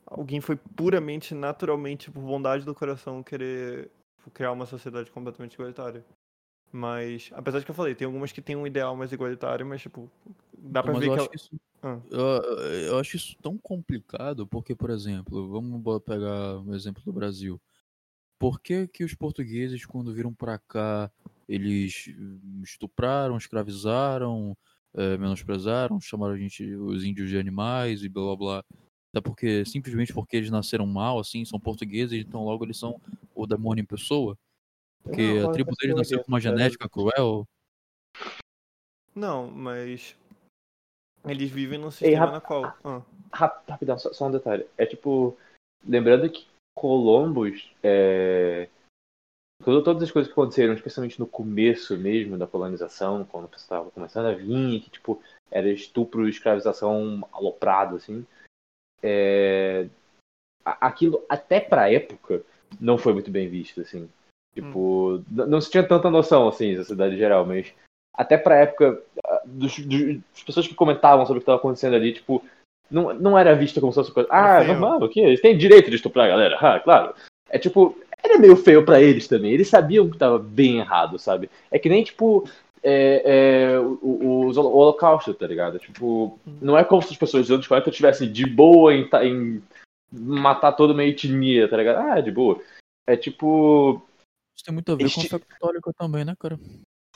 alguém 0.05 0.41
foi 0.41 0.55
puramente, 0.55 1.35
naturalmente, 1.35 2.09
por 2.09 2.21
bondade 2.21 2.65
do 2.65 2.73
coração, 2.73 3.21
querer 3.21 3.91
tipo, 4.17 4.31
criar 4.31 4.51
uma 4.51 4.65
sociedade 4.65 5.11
completamente 5.11 5.53
igualitária. 5.53 6.03
Mas, 6.71 7.29
apesar 7.33 7.59
de 7.59 7.65
que 7.65 7.71
eu 7.71 7.75
falei, 7.75 7.95
tem 7.95 8.05
algumas 8.05 8.31
que 8.31 8.41
têm 8.41 8.55
um 8.55 8.67
ideal 8.67 8.95
mais 8.95 9.11
igualitário, 9.11 9.65
mas, 9.65 9.81
tipo, 9.81 10.09
dá 10.57 10.83
pra 10.83 10.93
Mas 10.93 11.01
ver 11.01 11.09
eu 11.09 11.13
que 11.13 11.19
acho 11.19 11.19
ela... 11.19 11.29
que 11.29 11.35
isso, 11.37 11.49
Ah. 11.81 11.99
eu, 12.09 12.19
eu 12.89 12.99
acho 12.99 13.15
isso 13.17 13.35
tão 13.41 13.57
complicado, 13.57 14.47
porque, 14.47 14.75
por 14.75 14.89
exemplo, 14.89 15.49
vamos 15.49 16.03
pegar 16.03 16.59
o 16.61 16.75
exemplo 16.75 17.03
do 17.03 17.13
Brasil. 17.13 17.61
Por 18.39 18.61
que, 18.61 18.87
que 18.87 19.03
os 19.03 19.15
portugueses, 19.15 19.85
quando 19.85 20.13
viram 20.13 20.33
pra 20.33 20.59
cá, 20.59 21.11
eles 21.47 22.07
estupraram, 22.63 23.37
escravizaram, 23.37 24.57
eh, 24.95 25.17
menosprezaram, 25.17 25.99
chamaram 26.01 26.35
a 26.35 26.37
gente, 26.39 26.65
os 26.75 27.03
índios 27.05 27.29
de 27.29 27.37
animais 27.39 28.03
e 28.03 28.09
blá 28.09 28.23
blá 28.25 28.37
blá? 28.37 28.65
Até 29.13 29.21
porque, 29.21 29.65
simplesmente 29.65 30.13
porque 30.13 30.37
eles 30.37 30.51
nasceram 30.51 30.87
mal, 30.87 31.19
assim, 31.19 31.45
são 31.45 31.59
portugueses, 31.59 32.21
então 32.25 32.43
logo 32.45 32.65
eles 32.65 32.77
são 32.79 32.99
o 33.35 33.47
demônio 33.47 33.83
em 33.83 33.85
pessoa? 33.85 34.37
Porque 35.07 35.39
Não, 35.39 35.49
a 35.49 35.53
tribo 35.53 35.71
deles 35.79 35.95
nasceu 35.95 36.21
com 36.21 36.27
uma 36.27 36.39
genética 36.39 36.89
cruel. 36.89 37.45
Não, 39.15 39.49
mas... 39.49 40.15
Eles 41.25 41.49
vivem 41.49 41.79
num 41.79 41.87
Ei, 41.87 41.91
sistema 41.91 42.25
rap- 42.25 42.31
na 42.33 42.41
qual... 42.41 42.77
Ah, 42.83 43.01
Rap- 43.33 43.69
Rapidão, 43.69 43.97
só, 43.97 44.13
só 44.13 44.27
um 44.27 44.31
detalhe. 44.31 44.67
É 44.77 44.85
tipo, 44.85 45.37
lembrando 45.85 46.29
que 46.29 46.45
Columbus, 46.77 47.71
é... 47.81 48.69
todas 49.63 49.83
todas 49.83 50.03
as 50.03 50.11
coisas 50.11 50.31
que 50.31 50.39
aconteceram, 50.39 50.73
especialmente 50.73 51.19
no 51.19 51.25
começo 51.25 51.97
mesmo 51.97 52.37
da 52.37 52.45
colonização, 52.45 53.25
quando 53.25 53.45
o 53.45 53.49
pessoal 53.49 53.87
estava 53.87 53.91
começando 53.91 54.25
a 54.27 54.35
vir, 54.35 54.81
que 54.81 54.89
tipo, 54.89 55.21
era 55.49 55.69
estupro 55.69 56.27
e 56.27 56.29
escravização 56.29 57.27
aloprado, 57.31 57.95
assim. 57.95 58.25
É... 59.01 59.89
Aquilo, 60.65 61.25
até 61.29 61.59
pra 61.61 61.91
época, 61.91 62.43
não 62.79 62.97
foi 62.97 63.13
muito 63.13 63.31
bem 63.31 63.49
visto, 63.49 63.81
assim. 63.81 64.09
Tipo, 64.61 65.21
n- 65.31 65.45
não 65.45 65.61
se 65.61 65.69
tinha 65.69 65.83
tanta 65.83 66.09
noção, 66.09 66.47
assim, 66.47 66.75
da 66.75 66.83
cidade 66.83 67.15
geral, 67.15 67.45
mas 67.45 67.67
até 68.15 68.37
pra 68.37 68.55
época, 68.57 68.99
ah, 69.23 69.41
dos, 69.45 69.77
dos- 69.79 70.15
das 70.33 70.43
pessoas 70.45 70.67
que 70.67 70.73
comentavam 70.73 71.25
sobre 71.25 71.37
o 71.37 71.41
que 71.41 71.43
estava 71.43 71.59
acontecendo 71.59 71.95
ali, 71.95 72.13
tipo, 72.13 72.43
não, 72.89 73.13
não 73.13 73.37
era 73.37 73.53
visto 73.55 73.79
como 73.79 73.91
se 73.91 73.97
fosse 73.99 74.11
coisa. 74.11 74.27
Ah, 74.31 74.63
normal, 74.67 75.03
o 75.03 75.09
quê? 75.09 75.19
Eles 75.19 75.41
têm 75.41 75.55
direito 75.57 75.89
de 75.91 75.97
estuprar 75.97 76.25
a 76.25 76.29
galera. 76.29 76.57
Ah, 76.59 76.79
claro. 76.79 77.13
É 77.49 77.59
tipo, 77.59 77.95
era 78.23 78.39
meio 78.39 78.55
feio 78.55 78.83
pra 78.83 78.99
eles 79.01 79.27
também. 79.27 79.51
Eles 79.51 79.67
sabiam 79.67 80.09
que 80.09 80.17
tava 80.17 80.39
bem 80.39 80.79
errado, 80.79 81.19
sabe? 81.19 81.49
É 81.69 81.77
que 81.77 81.87
nem, 81.89 82.03
tipo, 82.03 82.49
é, 82.81 83.21
é, 83.73 83.79
o, 83.79 83.99
o- 84.01 84.45
o 84.47 84.77
holocausto, 84.77 85.33
tá 85.35 85.45
ligado? 85.45 85.77
Tipo, 85.77 86.39
não 86.61 86.75
é 86.77 86.83
como 86.83 87.01
se 87.03 87.11
as 87.11 87.17
pessoas 87.17 87.43
dos 87.43 87.51
anos 87.51 87.67
40 87.67 87.89
estivessem 87.91 88.31
de 88.31 88.45
boa 88.47 88.93
em, 88.95 89.07
em 89.23 89.61
matar 90.11 90.71
toda 90.71 90.93
uma 90.93 91.03
etnia, 91.03 91.67
tá 91.67 91.77
ligado? 91.77 91.97
Ah, 91.97 92.19
de 92.21 92.31
boa. 92.31 92.59
É 93.05 93.15
tipo. 93.15 94.01
Isso 94.57 94.65
tem 94.65 94.73
muito 94.73 94.91
a 94.91 94.95
ver 94.95 95.03
com 95.13 95.19
a 95.19 95.23
Este- 95.23 95.29
fé 95.29 95.37
católica 95.39 95.91
também, 95.93 96.25
né, 96.25 96.35
cara? 96.39 96.59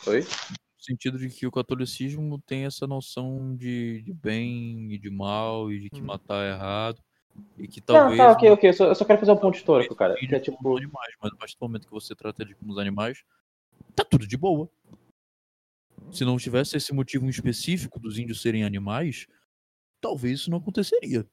Oi? 0.06 0.20
No 0.22 0.84
sentido 0.84 1.18
de 1.18 1.28
que 1.30 1.48
o 1.48 1.52
catolicismo 1.52 2.40
tem 2.46 2.66
essa 2.66 2.86
noção 2.86 3.56
de, 3.56 4.04
de 4.04 4.14
bem 4.14 4.94
e 4.94 4.98
de 5.00 5.10
mal 5.10 5.72
e 5.72 5.80
de 5.80 5.90
que 5.90 6.02
Hum. 6.02 6.06
matar 6.06 6.46
é 6.46 6.52
errado. 6.52 7.02
E 7.58 7.68
que 7.68 7.80
Não, 7.80 7.86
talvez. 7.86 8.18
tá, 8.18 8.32
ok, 8.32 8.48
não- 8.50 8.56
ok. 8.56 8.70
Eu 8.70 8.74
só, 8.74 8.86
eu 8.88 8.96
só 8.96 9.06
quero 9.06 9.20
fazer 9.20 9.32
um 9.32 9.38
ponto 9.38 9.56
histórico, 9.58 9.96
cara. 9.96 10.16
Que 10.16 10.36
é 10.36 10.40
tipo. 10.40 10.78
animais, 10.78 11.16
mas 11.20 11.32
a 11.34 11.36
partir 11.36 11.56
do 11.58 11.64
momento 11.66 11.88
que 11.88 11.92
você 11.94 12.14
trata 12.14 12.44
eles 12.44 12.56
como 12.58 12.74
os 12.74 12.78
animais, 12.78 13.24
tá 13.96 14.06
tudo 14.06 14.28
de 14.28 14.38
boa. 14.38 14.70
Se 16.12 16.24
não 16.26 16.38
tivesse 16.38 16.78
esse 16.78 16.94
motivo 16.94 17.28
específico 17.30 18.00
dos 18.00 18.20
índios 18.20 18.42
serem 18.42 18.64
animais, 18.64 19.26
talvez 20.00 20.42
isso 20.42 20.52
não 20.52 20.58
aconteceria. 20.60 21.26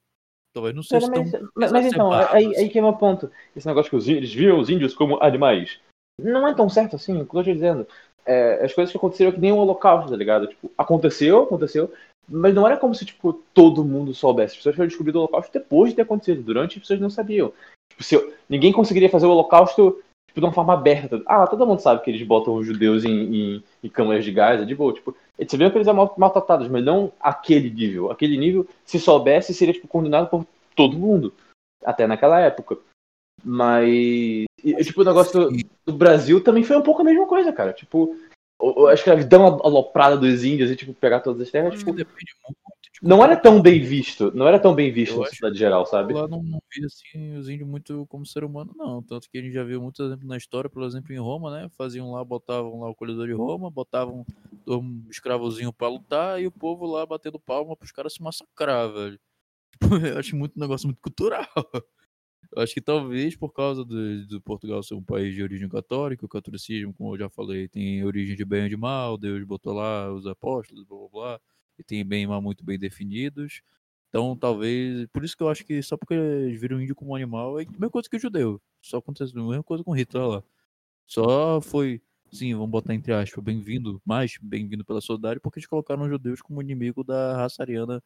Talvez 0.54 0.74
não 0.74 0.82
seja 0.82 1.06
mas, 1.08 1.30
tão. 1.30 1.50
mas, 1.54 1.72
mas 1.72 1.86
então, 1.86 2.12
aí, 2.12 2.46
assim. 2.46 2.56
aí 2.56 2.68
que 2.70 2.78
é 2.78 2.80
o 2.82 2.84
meu 2.84 2.96
ponto. 2.96 3.30
Esse 3.54 3.66
negócio 3.66 3.90
que 3.90 3.96
os, 3.96 4.08
eles 4.08 4.32
viam 4.32 4.58
os 4.58 4.70
índios 4.70 4.94
como 4.94 5.20
animais. 5.22 5.80
Não 6.18 6.46
é 6.46 6.54
tão 6.54 6.68
certo 6.68 6.96
assim, 6.96 7.12
o 7.20 7.26
que 7.26 7.36
eu 7.36 7.44
tô 7.44 7.52
dizendo. 7.52 7.86
É, 8.26 8.64
as 8.64 8.74
coisas 8.74 8.90
que 8.90 8.98
aconteceram 8.98 9.30
é 9.30 9.34
que 9.34 9.40
nem 9.40 9.52
o 9.52 9.56
holocausto, 9.56 10.10
tá 10.10 10.16
ligado? 10.16 10.46
Tipo, 10.48 10.70
aconteceu, 10.76 11.44
aconteceu, 11.44 11.92
mas 12.28 12.54
não 12.54 12.66
era 12.66 12.76
como 12.76 12.94
se, 12.94 13.04
tipo, 13.06 13.32
todo 13.54 13.84
mundo 13.84 14.12
soubesse. 14.12 14.52
As 14.52 14.56
pessoas 14.58 14.76
foram 14.76 14.88
descobrir 14.88 15.16
o 15.16 15.20
holocausto 15.20 15.52
depois 15.52 15.90
de 15.90 15.96
ter 15.96 16.02
acontecido. 16.02 16.42
Durante, 16.42 16.74
as 16.76 16.80
pessoas 16.80 17.00
não 17.00 17.08
sabiam. 17.08 17.52
Tipo, 17.90 18.02
se 18.02 18.14
eu- 18.14 18.32
ninguém 18.48 18.72
conseguiria 18.72 19.08
fazer 19.08 19.26
o 19.26 19.30
holocausto 19.30 20.02
tipo, 20.28 20.40
de 20.40 20.44
uma 20.46 20.52
forma 20.52 20.74
aberta. 20.74 21.22
Ah, 21.26 21.46
todo 21.46 21.66
mundo 21.66 21.80
sabe 21.80 22.02
que 22.02 22.10
eles 22.10 22.26
botam 22.26 22.54
os 22.54 22.66
judeus 22.66 23.04
em, 23.04 23.10
em, 23.56 23.64
em 23.82 23.88
câmaras 23.88 24.24
de 24.24 24.32
gás, 24.32 24.60
é 24.60 24.64
de 24.64 24.74
boa. 24.74 24.92
Tipo, 24.92 25.16
eles 25.38 25.50
sabiam 25.50 25.70
que 25.70 25.78
eles 25.78 25.86
eram 25.86 25.96
mal- 25.96 26.14
maltratados, 26.18 26.68
mas 26.68 26.84
não 26.84 27.12
aquele 27.20 27.70
nível. 27.70 28.10
Aquele 28.10 28.36
nível, 28.36 28.66
se 28.84 28.98
soubesse, 28.98 29.54
seria, 29.54 29.72
tipo, 29.72 29.88
condenado 29.88 30.28
por 30.28 30.44
todo 30.76 30.98
mundo. 30.98 31.32
Até 31.84 32.06
naquela 32.06 32.40
época. 32.40 32.76
Mas. 33.44 34.46
E, 34.64 34.74
tipo, 34.82 35.00
o 35.00 35.04
negócio 35.04 35.50
do, 35.50 35.56
do 35.86 35.92
Brasil 35.92 36.42
também 36.42 36.64
foi 36.64 36.76
um 36.76 36.82
pouco 36.82 37.02
a 37.02 37.04
mesma 37.04 37.26
coisa, 37.26 37.52
cara. 37.52 37.72
Tipo, 37.72 38.16
a 38.88 38.94
escravidão 38.94 39.44
aloprada 39.62 40.16
dos 40.16 40.44
índios 40.44 40.70
e, 40.70 40.76
tipo, 40.76 40.92
pegar 40.94 41.20
todas 41.20 41.42
as 41.42 41.50
terras, 41.50 41.74
Acho 41.74 41.78
tipo, 41.78 41.92
depende 41.92 42.32
muito 42.44 42.58
não 43.02 43.22
era 43.22 43.36
tão 43.36 43.60
bem 43.62 43.80
visto. 43.80 44.32
Não 44.34 44.46
era 44.46 44.58
tão 44.58 44.74
bem 44.74 44.92
visto 44.92 45.18
na 45.18 45.26
sociedade 45.26 45.58
geral, 45.58 45.86
sabe? 45.86 46.14
lá 46.14 46.26
não, 46.26 46.42
não 46.42 46.60
via 46.74 46.86
assim 46.86 47.36
os 47.36 47.48
índios 47.48 47.68
muito 47.68 48.06
como 48.08 48.26
ser 48.26 48.44
humano, 48.44 48.72
não. 48.76 49.02
Tanto 49.02 49.30
que 49.30 49.38
a 49.38 49.42
gente 49.42 49.52
já 49.52 49.64
viu 49.64 49.80
muitos 49.80 50.04
exemplos 50.04 50.28
na 50.28 50.36
história, 50.36 50.68
por 50.68 50.82
exemplo, 50.82 51.12
em 51.12 51.18
Roma, 51.18 51.50
né? 51.50 51.68
Faziam 51.76 52.10
lá, 52.10 52.24
botavam 52.24 52.80
lá 52.80 52.90
o 52.90 52.94
colhedor 52.94 53.26
de 53.26 53.32
Roma, 53.32 53.70
botavam 53.70 54.26
um 54.66 55.04
escravozinho 55.08 55.72
pra 55.72 55.88
lutar 55.88 56.40
e 56.40 56.46
o 56.46 56.52
povo 56.52 56.86
lá 56.86 57.06
batendo 57.06 57.38
palma 57.38 57.76
pros 57.76 57.92
caras 57.92 58.14
se 58.14 58.22
massacrar, 58.22 58.92
velho. 58.92 59.18
Tipo, 59.72 59.94
eu 60.06 60.18
acho 60.18 60.36
muito 60.36 60.56
um 60.56 60.60
negócio 60.60 60.86
muito 60.86 61.00
cultural. 61.00 61.46
Eu 62.52 62.62
acho 62.62 62.72
que 62.74 62.80
talvez 62.80 63.36
por 63.36 63.52
causa 63.52 63.84
do, 63.84 64.26
do 64.26 64.40
Portugal 64.40 64.82
ser 64.82 64.94
um 64.94 65.02
país 65.02 65.34
de 65.34 65.42
origem 65.42 65.68
católica, 65.68 66.24
o 66.24 66.28
catolicismo, 66.28 66.94
como 66.94 67.14
eu 67.14 67.18
já 67.18 67.28
falei, 67.28 67.68
tem 67.68 68.02
origem 68.04 68.34
de 68.36 68.44
bem 68.44 68.66
e 68.66 68.68
de 68.70 68.76
mal, 68.76 69.18
Deus 69.18 69.44
botou 69.44 69.74
lá 69.74 70.12
os 70.12 70.26
apóstolos, 70.26 70.84
blá 70.84 70.98
blá 70.98 71.08
blá, 71.08 71.40
e 71.78 71.84
tem 71.84 72.04
bem 72.04 72.22
e 72.24 72.26
mal 72.26 72.40
muito 72.42 72.64
bem 72.64 72.78
definidos. 72.78 73.60
Então, 74.08 74.34
talvez. 74.36 75.06
Por 75.12 75.22
isso 75.24 75.36
que 75.36 75.42
eu 75.42 75.48
acho 75.50 75.64
que 75.64 75.82
só 75.82 75.96
porque 75.96 76.14
eles 76.14 76.58
viram 76.60 76.78
o 76.78 76.82
índio 76.82 76.94
como 76.96 77.14
animal 77.14 77.60
é 77.60 77.64
a 77.64 77.70
mesma 77.70 77.90
coisa 77.90 78.08
que 78.08 78.16
o 78.16 78.20
judeu. 78.20 78.60
Só 78.80 78.98
acontece 78.98 79.36
a 79.38 79.42
mesma 79.42 79.62
coisa 79.62 79.84
com 79.84 79.92
Hitler 79.92 80.26
lá. 80.26 80.42
Só 81.06 81.60
foi, 81.60 82.02
sim, 82.32 82.54
vamos 82.54 82.70
botar 82.70 82.94
entre 82.94 83.12
aspas, 83.12 83.42
bem-vindo, 83.44 84.00
mais 84.04 84.38
bem-vindo 84.42 84.84
pela 84.84 85.00
sociedade, 85.00 85.40
porque 85.40 85.58
eles 85.58 85.66
colocaram 85.68 86.02
os 86.04 86.08
judeus 86.10 86.42
como 86.42 86.62
inimigo 86.62 87.02
da 87.04 87.36
raça 87.36 87.62
ariana 87.62 88.02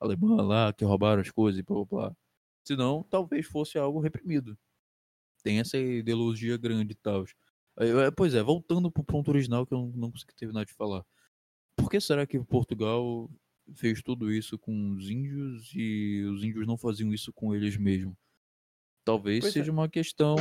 alemã 0.00 0.42
lá, 0.42 0.72
que 0.72 0.84
roubaram 0.84 1.22
as 1.22 1.30
coisas 1.30 1.60
e 1.60 1.62
blá 1.64 1.76
blá 1.84 1.86
blá. 2.10 2.16
Senão, 2.66 3.04
talvez 3.04 3.46
fosse 3.46 3.78
algo 3.78 4.00
reprimido. 4.00 4.58
Tem 5.42 5.60
essa 5.60 5.78
ideologia 5.78 6.56
grande 6.56 6.92
e 6.92 6.96
tal. 6.96 7.24
É, 7.78 8.10
Pois 8.10 8.34
é, 8.34 8.42
voltando 8.42 8.90
pro 8.90 9.04
ponto 9.04 9.30
original 9.30 9.64
que 9.64 9.72
eu 9.72 9.92
não, 9.94 10.10
consegui 10.10 10.34
terminar 10.34 10.64
de 10.64 10.72
falar. 10.72 11.04
por 11.76 11.90
que 11.90 12.00
será 12.00 12.26
que 12.26 12.38
Portugal 12.40 13.30
fez 13.74 14.02
tudo 14.02 14.32
isso 14.32 14.58
com 14.58 14.92
os 14.92 15.08
índios 15.08 15.70
e 15.74 16.24
os 16.24 16.42
índios 16.42 16.66
não 16.66 16.76
faziam 16.76 17.12
isso 17.12 17.32
com 17.32 17.54
eles 17.54 17.76
mesmos? 17.76 18.16
Talvez 19.04 19.40
Pois 19.40 19.54
é. 19.54 19.60
seja 19.60 19.70
uma 19.70 19.88
questão 19.88 20.34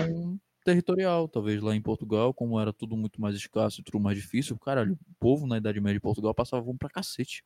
territorial. 0.64 1.28
Talvez 1.28 1.62
lá 1.62 1.76
em 1.76 1.82
Portugal, 1.82 2.34
como 2.34 2.60
era 2.60 2.74
tudo 2.74 2.98
muito 2.98 3.22
mais 3.22 3.36
escasso 3.36 3.82
e 3.82 3.84
tudo 3.84 4.00
mais 4.00 4.18
difícil, 4.18 4.58
caralho, 4.58 4.94
o 4.94 5.16
povo 5.20 5.46
na 5.46 5.58
Idade 5.58 5.80
Média 5.80 6.00
de 6.00 6.02
Portugal 6.02 6.34
passava 6.34 6.66
fome 6.66 6.80
pra 6.80 6.90
cacete. 6.90 7.44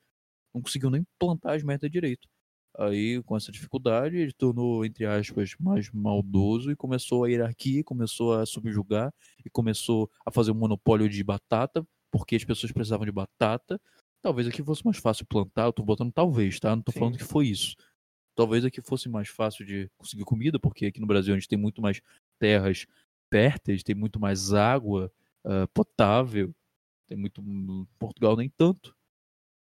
Não 0.54 0.62
conseguiu 0.62 0.90
nem 0.90 1.06
plantar 1.20 1.56
as 1.56 1.64
merdas 1.64 1.92
direito. 1.92 2.30
Aí, 2.78 3.22
com 3.24 3.36
essa 3.36 3.52
dificuldade, 3.52 4.18
ele 4.18 4.32
tornou, 4.32 4.86
entre 4.86 5.06
aspas, 5.06 5.56
mais 5.60 5.92
maldoso 5.92 6.72
e 6.72 6.76
começou 6.76 7.24
a 7.24 7.30
hierarquia, 7.30 7.84
começou 7.84 8.34
a 8.34 8.46
subjugar 8.46 9.14
e 9.46 9.50
começou 9.50 10.10
a 10.26 10.32
fazer 10.32 10.52
um 10.52 10.56
monopólio 10.56 11.10
de 11.10 11.24
batata, 11.24 11.86
porque 12.12 12.36
as 12.36 12.46
pessoas 12.46 12.72
precisavam 12.72 13.06
de 13.06 13.12
batata. 13.12 13.80
Talvez 14.22 14.48
aqui 14.48 14.64
fosse 14.64 14.86
mais 14.86 14.98
fácil 14.98 15.26
plantar, 15.26 15.66
eu 15.66 15.74
tô 15.74 15.84
botando 15.84 16.12
talvez, 16.12 16.60
tá? 16.60 16.76
Não 16.76 16.84
tô 16.84 16.92
falando 16.92 17.14
Sim. 17.14 17.20
que 17.20 17.26
foi 17.26 17.48
isso. 17.48 17.76
Talvez 18.36 18.64
aqui 18.64 18.82
fosse 18.82 19.10
mais 19.10 19.28
fácil 19.28 19.66
de 19.66 19.90
conseguir 19.98 20.24
comida, 20.24 20.60
porque 20.60 20.86
aqui 20.86 21.00
no 21.00 21.08
Brasil 21.08 21.34
a 21.34 21.38
gente 21.38 21.48
tem 21.48 21.58
muito 21.58 21.82
mais 21.82 22.02
terras 22.40 22.86
férteis, 23.30 23.84
tem 23.84 23.96
muito 23.96 24.20
mais 24.20 24.54
água 24.54 25.12
ah, 25.46 25.68
potável, 25.74 26.54
tem 27.08 27.18
muito. 27.18 27.42
Portugal 27.98 28.36
nem 28.36 28.50
tanto. 28.50 28.96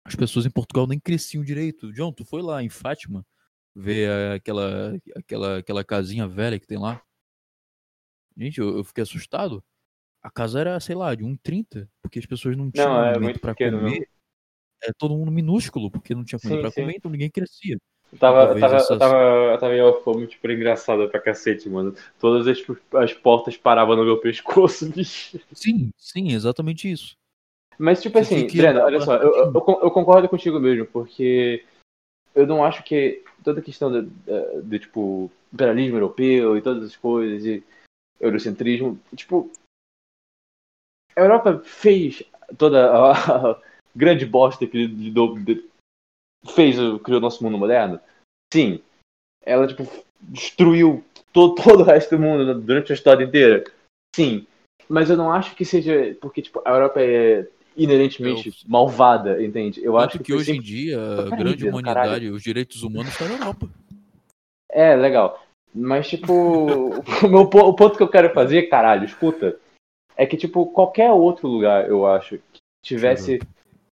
As 0.09 0.17
pessoas 0.17 0.47
em 0.47 0.51
Portugal 0.51 0.87
nem 0.87 0.99
cresciam 0.99 1.45
direito. 1.45 1.93
John, 1.93 2.11
tu 2.11 2.25
foi 2.25 2.41
lá 2.41 2.63
em 2.63 2.71
Fátima 2.71 3.27
ver 3.75 4.11
aquela, 4.35 4.95
aquela, 5.15 5.59
aquela 5.59 5.85
casinha 5.85 6.27
velha 6.27 6.59
que 6.59 6.67
tem 6.67 6.79
lá? 6.79 7.03
Gente, 8.35 8.59
eu, 8.59 8.79
eu 8.79 8.85
fiquei 8.85 9.03
assustado. 9.03 9.63
A 10.23 10.31
casa 10.31 10.61
era, 10.61 10.81
sei 10.81 10.95
lá, 10.95 11.15
de 11.15 11.25
1,30, 11.25 11.89
porque 12.01 12.19
as 12.19 12.25
pessoas 12.25 12.57
não 12.57 12.71
tinham 12.71 13.05
é 13.05 13.11
alimento 13.11 13.39
pequeno 13.39 13.77
comer. 13.77 13.91
mesmo. 13.91 14.07
É 14.83 14.93
todo 14.97 15.15
mundo 15.15 15.31
minúsculo, 15.31 15.91
porque 15.91 16.15
não 16.15 16.25
tinha 16.25 16.39
comida 16.39 16.71
sim. 16.71 16.81
comer, 16.81 16.95
então 16.97 17.11
ninguém 17.11 17.31
crescia. 17.31 17.77
Eu 18.11 18.19
tava, 18.19 18.39
eu 18.39 18.47
Talvez 18.47 18.61
tava, 18.63 18.75
eu 18.75 18.79
essas- 18.79 18.99
tava, 18.99 19.15
eu 19.53 19.59
tava 19.59 19.75
em 19.77 19.83
uma 19.83 20.01
fome, 20.01 20.27
tipo, 20.27 20.51
engraçada 20.51 21.07
pra 21.09 21.21
cacete, 21.21 21.69
mano. 21.69 21.95
Todas 22.19 22.47
as, 22.47 22.59
as 22.95 23.13
portas 23.13 23.57
paravam 23.59 23.95
no 23.95 24.05
meu 24.05 24.19
pescoço, 24.19 24.89
bicho. 24.91 25.39
Sim, 25.53 25.93
sim, 25.99 26.33
exatamente 26.33 26.91
isso. 26.91 27.15
Mas, 27.79 28.03
tipo 28.03 28.19
assim, 28.19 28.47
Breno, 28.49 28.81
olha 28.81 29.01
só, 29.01 29.17
eu, 29.17 29.37
eu, 29.37 29.55
eu 29.55 29.61
con- 29.61 29.79
eu 29.81 29.91
concordo 29.91 30.29
contigo 30.29 30.59
mesmo, 30.59 30.85
porque 30.87 31.65
eu 32.35 32.47
não 32.47 32.65
acho 32.65 32.83
que 32.83 33.23
toda 33.45 33.61
a 33.61 33.63
questão 33.63 33.91
de, 33.93 34.11
de, 34.63 34.79
tipo, 34.81 35.31
imperialismo 35.53 35.97
europeu 35.97 36.57
e 36.57 36.63
todas 36.63 36.83
as 36.85 36.97
coisas, 36.97 37.45
e 37.47 37.63
eurocentrismo, 38.21 38.99
tipo, 39.15 39.51
a 41.17 41.21
Europa 41.21 41.61
fez 41.65 42.23
toda 42.57 42.91
a, 42.93 43.61
grande 43.95 44.27
bosta 44.27 44.67
que 44.67 44.89
de- 44.89 45.69
fez, 46.55 46.77
criou 47.03 47.19
o 47.19 47.21
nosso 47.21 47.43
mundo 47.45 47.59
moderno? 47.59 48.01
Sim. 48.53 48.83
Ela, 49.45 49.67
tipo, 49.67 49.85
destruiu 50.21 51.05
to- 51.33 51.55
todo 51.55 51.81
o 51.81 51.85
resto 51.85 52.17
do 52.17 52.23
mundo 52.23 52.61
durante 52.61 52.93
a 52.93 52.95
história 52.95 53.25
inteira? 53.25 53.65
Sim. 54.15 54.47
Mas 54.89 55.11
eu 55.11 55.17
não 55.17 55.31
acho 55.33 55.55
que 55.55 55.65
seja 55.65 56.17
porque, 56.21 56.43
tipo, 56.43 56.63
a 56.65 56.71
Europa 56.71 57.01
é 57.01 57.47
inerentemente 57.79 58.49
Eu- 58.49 58.55
malvada, 58.67 59.43
entende? 59.43 59.81
Eu 59.83 59.97
acho 59.97 60.13
Tanto 60.19 60.25
que 60.25 60.33
foi 60.33 60.41
hoje 60.41 60.51
em 60.51 60.55
sempre- 60.57 60.67
dia 60.69 61.01
a 61.01 61.37
grande 61.37 61.65
Breno, 61.65 61.79
humanidade, 61.79 62.29
os 62.29 62.43
direitos 62.43 62.83
humanos 62.83 63.13
estão 63.13 63.29
na 63.29 63.35
Europa. 63.37 63.69
É, 64.71 64.95
legal. 64.97 65.43
Mas, 65.75 66.09
tipo, 66.09 66.33
o, 67.25 67.29
meu, 67.29 67.43
o 67.43 67.75
ponto 67.75 67.97
que 67.97 68.03
eu 68.03 68.09
quero 68.09 68.33
fazer, 68.35 68.65
caralho, 68.65 69.05
escuta, 69.05 69.57
é 70.17 70.27
que, 70.27 70.37
tipo, 70.37 70.67
qualquer 70.67 71.13
outro 71.13 71.47
lugar, 71.49 71.89
eu 71.89 72.07
acho, 72.07 72.39
que 72.53 72.61
tivesse 72.85 73.39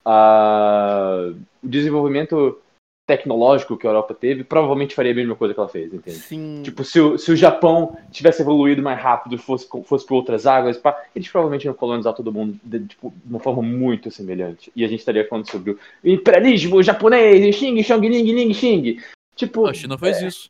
a, 0.03 1.31
o 1.63 1.67
desenvolvimento 1.67 2.59
tecnológico 3.07 3.77
que 3.77 3.85
a 3.85 3.89
Europa 3.91 4.13
teve, 4.15 4.43
provavelmente 4.43 4.95
faria 4.95 5.11
a 5.11 5.15
mesma 5.15 5.35
coisa 5.35 5.53
que 5.53 5.59
ela 5.59 5.69
fez, 5.69 5.93
entende? 5.93 6.17
Sim. 6.17 6.61
Tipo, 6.63 6.83
se 6.83 6.99
o, 6.99 7.17
se 7.17 7.31
o 7.31 7.35
Japão 7.35 7.95
tivesse 8.11 8.41
evoluído 8.41 8.81
mais 8.81 8.99
rápido, 8.99 9.37
fosse, 9.37 9.67
fosse 9.83 10.05
por 10.05 10.15
outras 10.15 10.47
águas, 10.47 10.77
pá, 10.77 10.99
eles 11.15 11.29
provavelmente 11.29 11.65
iam 11.65 11.73
colonizar 11.75 12.13
todo 12.13 12.33
mundo 12.33 12.59
de, 12.63 12.79
tipo, 12.87 13.13
de 13.23 13.29
uma 13.29 13.39
forma 13.39 13.61
muito 13.61 14.09
semelhante. 14.09 14.71
E 14.75 14.83
a 14.83 14.87
gente 14.87 14.99
estaria 14.99 15.27
falando 15.27 15.49
sobre 15.49 15.71
o 15.71 15.79
imperialismo 16.03 16.81
japonês, 16.81 17.55
Xing, 17.55 17.81
Xong, 17.83 18.07
Ling, 18.07 18.23
Ling, 18.33 18.53
Xing. 18.53 18.99
Tipo, 19.35 19.67
A 19.67 19.73
China 19.73 19.97
fez 19.97 20.21
isso. 20.21 20.49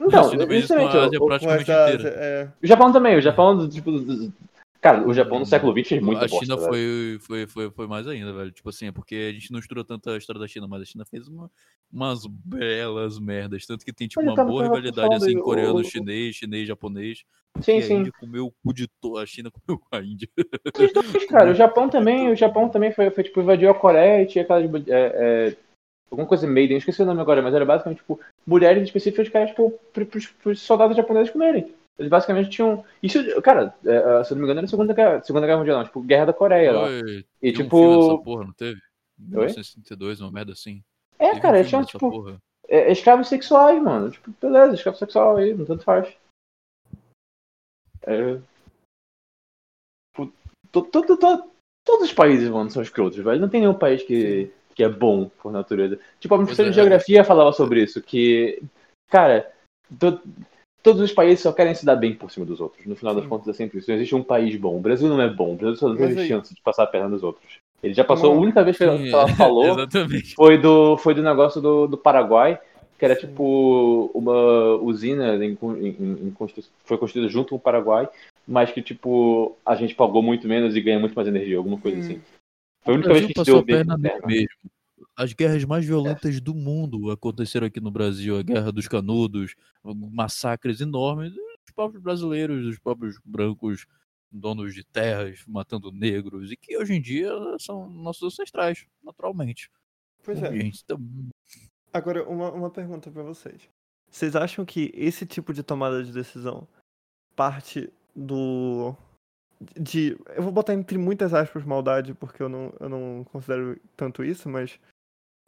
então, 0.00 0.26
a 0.26 0.30
China 0.30 0.46
fez 0.46 0.64
isso 0.64 0.74
com 0.74 0.80
justamente, 0.80 0.96
a 0.96 1.00
o- 1.00 1.04
Ásia 1.04 1.20
praticamente 1.20 1.62
inteira. 1.70 2.08
é, 2.18 2.48
o 2.62 2.66
Japão 2.66 2.92
também, 2.92 3.16
o 3.16 3.22
Japão, 3.22 3.68
tipo, 3.68 3.90
cara, 4.82 5.08
o 5.08 5.14
Japão 5.14 5.38
no 5.38 5.46
século 5.46 5.72
XX 5.72 5.88
fez 5.88 6.02
muita 6.02 6.24
a 6.24 6.28
China 6.28 6.56
bosta, 6.56 6.68
foi, 6.68 7.18
foi, 7.20 7.46
foi, 7.46 7.70
foi 7.70 7.86
mais 7.86 8.06
ainda, 8.08 8.32
velho. 8.32 8.50
Tipo 8.50 8.68
assim, 8.68 8.88
é 8.88 8.92
porque 8.92 9.14
a 9.30 9.32
gente 9.32 9.52
não 9.52 9.60
estuda 9.60 9.84
tanto 9.84 10.10
a 10.10 10.18
história 10.18 10.40
da 10.40 10.48
China, 10.48 10.66
mas 10.68 10.82
a 10.82 10.84
China 10.84 11.04
fez 11.06 11.28
uma, 11.28 11.50
umas 11.90 12.26
belas 12.26 13.18
merdas. 13.18 13.64
Tanto 13.64 13.84
que 13.84 13.92
tem, 13.92 14.08
tipo, 14.08 14.20
uma 14.20 14.34
tava- 14.34 14.50
boa 14.50 14.64
tava 14.64 14.74
rivalidade, 14.74 15.14
assim, 15.14 15.38
coreano-chinês, 15.40 16.34
chinês-japonês. 16.34 17.24
Sim, 17.60 17.78
E 17.78 17.82
a 17.82 17.86
sim. 17.86 17.94
Índia 18.00 18.12
comeu 18.18 18.46
o 18.46 18.50
cu 18.50 18.72
de 18.74 18.88
to... 19.00 19.16
A 19.18 19.24
China 19.24 19.50
comeu 19.50 19.78
com 19.78 19.96
a 19.96 20.02
Índia. 20.02 20.28
Os 20.76 20.92
dois, 20.92 21.24
cara, 21.30 21.52
o 21.52 21.54
Japão 21.54 21.88
também, 21.88 22.30
o 22.30 22.36
Japão 22.36 22.68
também 22.68 22.92
foi, 22.92 23.10
foi 23.10 23.22
tipo, 23.24 23.40
invadiu 23.40 23.70
a 23.70 23.74
Coreia 23.74 24.22
e 24.22 24.26
tinha 24.26 24.42
aquela, 24.42 24.60
é, 24.60 24.68
é, 24.88 25.56
alguma 26.10 26.26
coisa 26.26 26.46
Maiden, 26.46 26.76
eu 26.76 26.78
esqueci 26.78 27.02
o 27.02 27.06
nome 27.06 27.20
agora, 27.20 27.40
mas 27.42 27.54
era 27.54 27.64
basicamente, 27.64 27.98
tipo, 27.98 28.18
mulheres 28.46 28.82
específicas 28.82 29.28
que 29.28 29.36
eram, 29.36 29.46
tipo, 29.46 29.70
pro- 29.92 30.06
pros, 30.06 30.26
pros 30.26 30.60
soldados 30.60 30.96
japoneses 30.96 31.30
comerem. 31.30 31.72
Eles 31.98 32.10
basicamente 32.10 32.50
tinham, 32.50 32.84
isso, 33.02 33.18
cara, 33.42 33.74
é, 33.84 34.20
é, 34.20 34.24
se 34.24 34.32
eu 34.32 34.36
não 34.36 34.40
me 34.40 34.44
engano 34.44 34.60
era 34.60 34.64
a 34.66 34.68
Segunda 34.68 34.94
Guerra, 34.94 35.22
Segunda 35.22 35.46
Guerra 35.46 35.58
Mundial, 35.58 35.78
não, 35.78 35.84
tipo, 35.84 36.00
Guerra 36.02 36.24
da 36.26 36.32
Coreia 36.32 36.72
lá. 36.72 36.86
Foi, 36.86 37.24
E, 37.42 37.52
tinha 37.52 37.66
um 37.66 37.70
filme 37.70 37.96
dessa 37.96 38.08
tipo, 38.10 38.24
porra, 38.24 38.44
não 38.44 38.52
teve? 38.54 38.80
1962, 39.18 40.20
uma 40.20 40.32
merda 40.32 40.52
assim. 40.52 40.82
é, 41.18 41.26
Teve 41.26 41.38
um 41.38 41.42
cara, 41.42 41.58
eles 41.58 41.70
filme 41.70 41.86
tinham, 41.86 41.98
tipo, 41.98 42.10
porra. 42.10 42.38
é, 42.66 42.90
escravos 42.90 43.28
sexuais, 43.28 43.80
mano. 43.82 44.10
Tipo, 44.10 44.32
beleza, 44.40 44.74
escravo 44.74 44.96
sexual 44.98 45.36
aí, 45.36 45.54
não 45.54 45.64
tanto 45.66 45.84
faz. 45.84 46.16
É. 48.02 48.34
Tipo, 50.14 50.32
to- 50.72 50.82
to- 50.82 51.02
to- 51.06 51.16
to- 51.16 51.50
todos 51.84 52.08
os 52.08 52.12
países, 52.12 52.48
mano, 52.48 52.70
são 52.70 52.82
escrotos, 52.82 53.18
velho. 53.18 53.40
Não 53.40 53.48
tem 53.48 53.60
nenhum 53.60 53.78
país 53.78 54.02
que, 54.02 54.50
que 54.74 54.82
é 54.82 54.88
bom 54.88 55.28
por 55.28 55.52
natureza. 55.52 56.00
Tipo, 56.18 56.34
a 56.34 56.38
minha 56.38 56.46
professora 56.46 56.68
é. 56.68 56.70
de 56.70 56.76
geografia 56.76 57.22
falava 57.22 57.52
sobre 57.52 57.82
isso, 57.84 58.02
que, 58.02 58.62
cara, 59.08 59.52
todos 60.82 61.00
os 61.00 61.12
países 61.12 61.40
só 61.40 61.52
querem 61.52 61.74
se 61.74 61.84
dar 61.86 61.96
bem 61.96 62.14
por 62.14 62.30
cima 62.30 62.44
dos 62.46 62.60
outros. 62.60 62.84
No 62.86 62.96
final 62.96 63.14
das 63.14 63.24
Sim. 63.24 63.28
contas 63.30 63.48
é 63.48 63.52
sempre 63.52 63.78
isso. 63.78 63.88
Não 63.88 63.96
existe 63.96 64.14
um 64.14 64.22
país 64.22 64.56
bom. 64.56 64.76
O 64.76 64.80
Brasil 64.80 65.08
não 65.08 65.20
é 65.20 65.28
bom. 65.28 65.52
O 65.52 65.56
Brasil 65.56 65.76
só 65.76 65.88
aí- 65.92 66.26
chance 66.28 66.54
de 66.54 66.60
passar 66.60 66.84
a 66.84 66.86
perna 66.86 67.08
dos 67.10 67.22
outros. 67.22 67.58
Ele 67.82 67.94
já 67.94 68.04
passou, 68.04 68.32
a 68.32 68.36
única 68.36 68.62
vez 68.62 68.76
que 68.78 68.84
ela, 68.84 68.96
que 68.96 69.08
ela 69.12 69.28
falou 69.28 69.64
Exatamente. 69.78 70.34
foi 70.34 70.56
do, 70.58 70.96
foi 70.98 71.14
do 71.14 71.22
negócio 71.22 71.60
do, 71.60 71.86
do 71.88 71.98
Paraguai, 71.98 72.60
que 72.98 73.04
era 73.04 73.14
Sim. 73.16 73.26
tipo 73.26 74.10
uma 74.14 74.76
usina 74.76 75.34
em, 75.44 75.58
em- 75.60 75.96
em 76.26 76.30
constru- 76.30 76.62
foi 76.84 76.96
construída 76.96 77.28
junto 77.28 77.50
com 77.50 77.56
o 77.56 77.60
Paraguai, 77.60 78.08
mas 78.46 78.70
que 78.70 78.80
tipo 78.80 79.56
a 79.66 79.74
gente 79.74 79.94
pagou 79.96 80.22
muito 80.22 80.46
menos 80.46 80.76
e 80.76 80.80
ganha 80.80 81.00
muito 81.00 81.14
mais 81.14 81.26
energia, 81.26 81.56
alguma 81.56 81.76
coisa 81.78 81.96
Hum. 81.98 82.00
assim. 82.00 82.20
Foi 82.84 82.94
a 82.94 82.96
única 82.96 83.12
vez 83.12 83.26
que 83.26 83.32
a 83.32 83.42
gente 83.42 83.46
deu 83.46 83.58
a 83.58 83.62
perna. 83.64 83.98
mesmo. 83.98 84.48
As 85.22 85.32
guerras 85.32 85.64
mais 85.64 85.84
violentas 85.84 86.40
do 86.40 86.54
mundo 86.54 87.10
aconteceram 87.10 87.66
aqui 87.66 87.80
no 87.80 87.90
Brasil. 87.90 88.36
A 88.38 88.42
Guerra 88.42 88.72
dos 88.72 88.88
Canudos, 88.88 89.54
massacres 89.84 90.80
enormes. 90.80 91.32
Os 91.32 91.72
próprios 91.74 92.02
brasileiros, 92.02 92.66
os 92.66 92.78
próprios 92.78 93.20
brancos 93.24 93.86
donos 94.30 94.74
de 94.74 94.82
terras 94.82 95.44
matando 95.46 95.92
negros. 95.92 96.50
E 96.50 96.56
que 96.56 96.76
hoje 96.76 96.94
em 96.94 97.00
dia 97.00 97.30
são 97.60 97.88
nossos 97.88 98.34
ancestrais, 98.34 98.84
naturalmente. 99.02 99.70
Pois 100.24 100.42
é. 100.42 100.52
Gente, 100.52 100.82
então, 100.82 100.98
Agora, 101.92 102.26
uma, 102.28 102.50
uma 102.50 102.70
pergunta 102.70 103.10
pra 103.10 103.22
vocês. 103.22 103.68
Vocês 104.10 104.34
acham 104.34 104.64
que 104.64 104.90
esse 104.94 105.26
tipo 105.26 105.52
de 105.52 105.62
tomada 105.62 106.02
de 106.02 106.12
decisão 106.12 106.66
parte 107.36 107.92
do. 108.16 108.96
De. 109.78 110.16
Eu 110.34 110.42
vou 110.42 110.52
botar 110.52 110.74
entre 110.74 110.96
muitas 110.96 111.34
aspas 111.34 111.64
maldade, 111.64 112.14
porque 112.14 112.42
eu 112.42 112.48
não, 112.48 112.72
eu 112.80 112.88
não 112.88 113.24
considero 113.24 113.78
tanto 113.96 114.24
isso, 114.24 114.48
mas. 114.48 114.80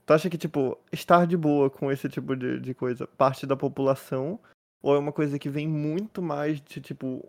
Tu 0.06 0.12
acha 0.12 0.28
que, 0.30 0.36
tipo, 0.38 0.78
estar 0.92 1.26
de 1.26 1.36
boa 1.36 1.70
com 1.70 1.90
esse 1.90 2.08
tipo 2.08 2.36
de, 2.36 2.60
de 2.60 2.74
coisa 2.74 3.06
parte 3.06 3.46
da 3.46 3.56
população? 3.56 4.38
Ou 4.82 4.94
é 4.94 4.98
uma 4.98 5.12
coisa 5.12 5.38
que 5.38 5.48
vem 5.48 5.66
muito 5.66 6.20
mais 6.20 6.60
de, 6.60 6.80
tipo, 6.80 7.26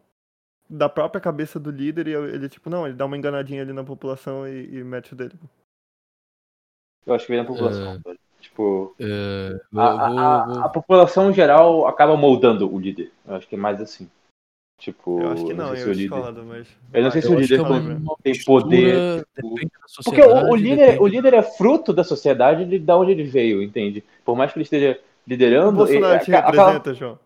da 0.70 0.90
própria 0.90 1.22
cabeça 1.22 1.60
do 1.60 1.72
líder 1.72 2.08
e 2.08 2.14
ele, 2.14 2.50
tipo, 2.50 2.70
não, 2.70 2.86
ele 2.86 2.96
dá 2.96 3.06
uma 3.06 3.18
enganadinha 3.18 3.62
ali 3.62 3.72
na 3.72 3.84
população 3.84 4.46
e, 4.48 4.78
e 4.80 4.84
mete 4.84 5.14
o 5.14 5.16
dele? 5.16 5.40
Eu 7.06 7.14
acho 7.14 7.26
que 7.26 7.32
vem 7.32 7.42
da 7.42 7.48
população. 7.48 8.02
velho. 8.04 8.20
Tipo, 8.42 8.96
eu 9.74 9.82
a, 9.82 9.86
a- 9.86 10.10
vou- 10.10 10.20
a- 10.20 10.46
vou- 10.46 10.64
a 10.64 10.70
população 10.70 11.30
em 11.30 11.34
geral 11.34 11.88
acaba 11.88 12.18
moldando 12.18 12.72
o 12.72 12.80
líder. 12.80 13.12
Eu 13.26 13.36
acho 13.36 13.48
que 13.48 13.56
é 13.56 13.58
mais 13.58 13.80
assim. 13.82 14.10
Tipo, 14.78 15.22
Eu 15.22 15.30
acho 15.32 15.46
que 15.46 15.54
não, 15.54 15.76
se 15.76 15.82
eu 15.84 15.92
o 15.92 15.96
discordo, 15.96 16.44
mas. 16.44 16.68
Eu 16.94 17.04
não 17.04 17.12
sei 17.12 17.22
se 17.22 17.30
o 17.30 17.40
líder 17.40 17.60
é 17.60 17.62
uma- 17.62 17.80
tem- 18.22 18.34
postura, 18.34 18.44
poder, 18.46 19.18
da 19.36 19.42
Porque 20.04 20.22
o, 20.22 20.50
o 20.52 20.56
líder, 20.56 20.76
depende 20.78 21.00
o 21.02 21.08
líder 21.08 21.34
é 21.34 21.42
fruto 21.44 21.94
da 21.94 22.04
sociedade 22.04 22.66
de 22.66 22.78
da 22.78 22.98
onde 22.98 23.12
ele 23.12 23.24
veio, 23.24 23.64
entende? 23.64 24.04
Por 24.26 24.36
mais 24.36 24.52
que 24.52 24.58
ele 24.60 24.64
esteja 24.64 25.00
O 25.00 25.30
liderando. 25.30 25.78
Bolsonaro 25.78 26.16
ele- 26.16 26.26
te 26.26 26.34
aquela- 26.36 26.72
representa, 26.74 26.94
João. 26.94 27.20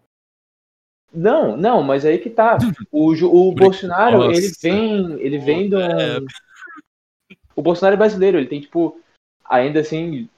Não, 1.12 1.58
não, 1.58 1.82
mas 1.82 2.06
aí 2.06 2.20
que 2.20 2.30
tá. 2.30 2.58
O, 2.91 3.08
o 3.08 3.12
Nossa. 3.14 3.56
Bolsonaro, 3.58 4.32
ele 4.32 4.52
vem, 4.62 5.12
ele 5.20 5.38
vem 5.39 5.70
do. 5.70 5.80
É. 5.82 6.20
o 7.56 7.62
Bolsonaro 7.64 7.95
é 7.95 7.97
brasileiro, 7.97 8.38
ele 8.38 8.47
tem, 8.47 8.62
tipo, 8.62 9.02
ainda 9.43 9.80
assim. 9.80 10.30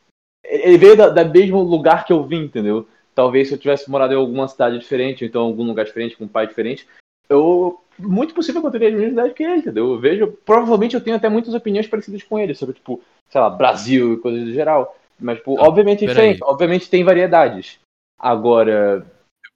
Ele 0.46 0.78
veio 0.78 0.96
da, 0.98 1.10
da 1.10 1.26
mesmo 1.26 1.62
lugar 1.62 2.06
que 2.06 2.14
eu 2.14 2.24
vim, 2.24 2.46
entendeu? 2.46 2.88
Talvez 3.14 3.50
se 3.50 3.54
eu 3.54 3.58
tivesse 3.58 3.92
morado 3.92 4.14
em 4.14 4.18
alguma 4.18 4.48
cidade 4.48 4.80
diferente, 4.80 5.24
ou 5.26 5.28
então 5.28 5.44
em 5.44 5.48
algum 5.50 5.66
lugar 5.66 5.84
diferente, 5.86 6.16
com 6.16 6.24
um 6.24 6.28
pai 6.30 6.48
diferente, 6.48 6.88
eu. 7.32 7.78
Muito 8.00 8.34
possível 8.34 8.62
que 8.62 8.68
eu 8.68 8.72
teria 8.72 8.88
a 8.88 8.92
mesma 8.92 9.10
idade 9.12 9.34
que 9.34 9.44
ele, 9.44 9.58
entendeu? 9.58 9.92
Eu 9.92 10.00
vejo. 10.00 10.32
Provavelmente 10.46 10.96
eu 10.96 11.04
tenho 11.04 11.16
até 11.16 11.30
muitas 11.30 11.54
opiniões 11.54 11.88
parecidas 11.88 12.24
com 12.24 12.40
ele, 12.40 12.56
sobre, 12.56 12.74
tipo, 12.76 13.02
sei 13.30 13.40
lá, 13.40 13.50
Brasil 13.50 14.14
e 14.14 14.18
coisas 14.20 14.44
do 14.46 14.52
geral. 14.54 14.98
Mas, 15.20 15.38
tipo, 15.38 15.56
Tá, 15.56 15.64
obviamente 15.68 16.00
diferente. 16.06 16.40
Obviamente 16.44 16.90
tem 16.90 17.04
variedades. 17.04 17.80
Agora. 18.18 19.06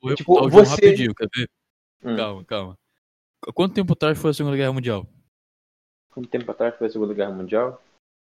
Eu 0.04 0.10
vou 0.10 0.16
Tipo, 0.16 0.50
você- 0.50 0.70
rapidinho, 0.70 1.16
quer 1.16 1.28
ver? 1.34 1.50
Hum. 2.04 2.16
Calma, 2.16 2.44
calma. 2.46 2.78
Qu- 3.44 3.54
Quanto 3.54 3.74
tempo 3.74 3.94
atrás 3.94 4.18
foi 4.20 4.30
a 4.30 4.34
Segunda 4.34 4.56
Guerra 4.58 4.74
Mundial? 4.74 5.08
Quanto 6.12 6.30
tempo 6.30 6.52
atrás 6.52 6.76
foi 6.78 6.86
a 6.88 6.90
Segunda 6.90 7.14
Guerra 7.16 7.32
Mundial? 7.32 7.82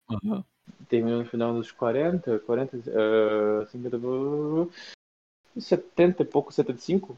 Aham. 0.08 0.44
Terminou 0.88 1.20
no 1.20 1.28
final 1.28 1.52
dos 1.54 1.72
40, 1.72 2.38
40, 2.40 2.76
uh, 2.76 3.66
50, 3.66 3.96
uh, 3.96 4.70
70 5.58 6.22
e 6.22 6.26
pouco, 6.26 6.52
75? 6.52 7.16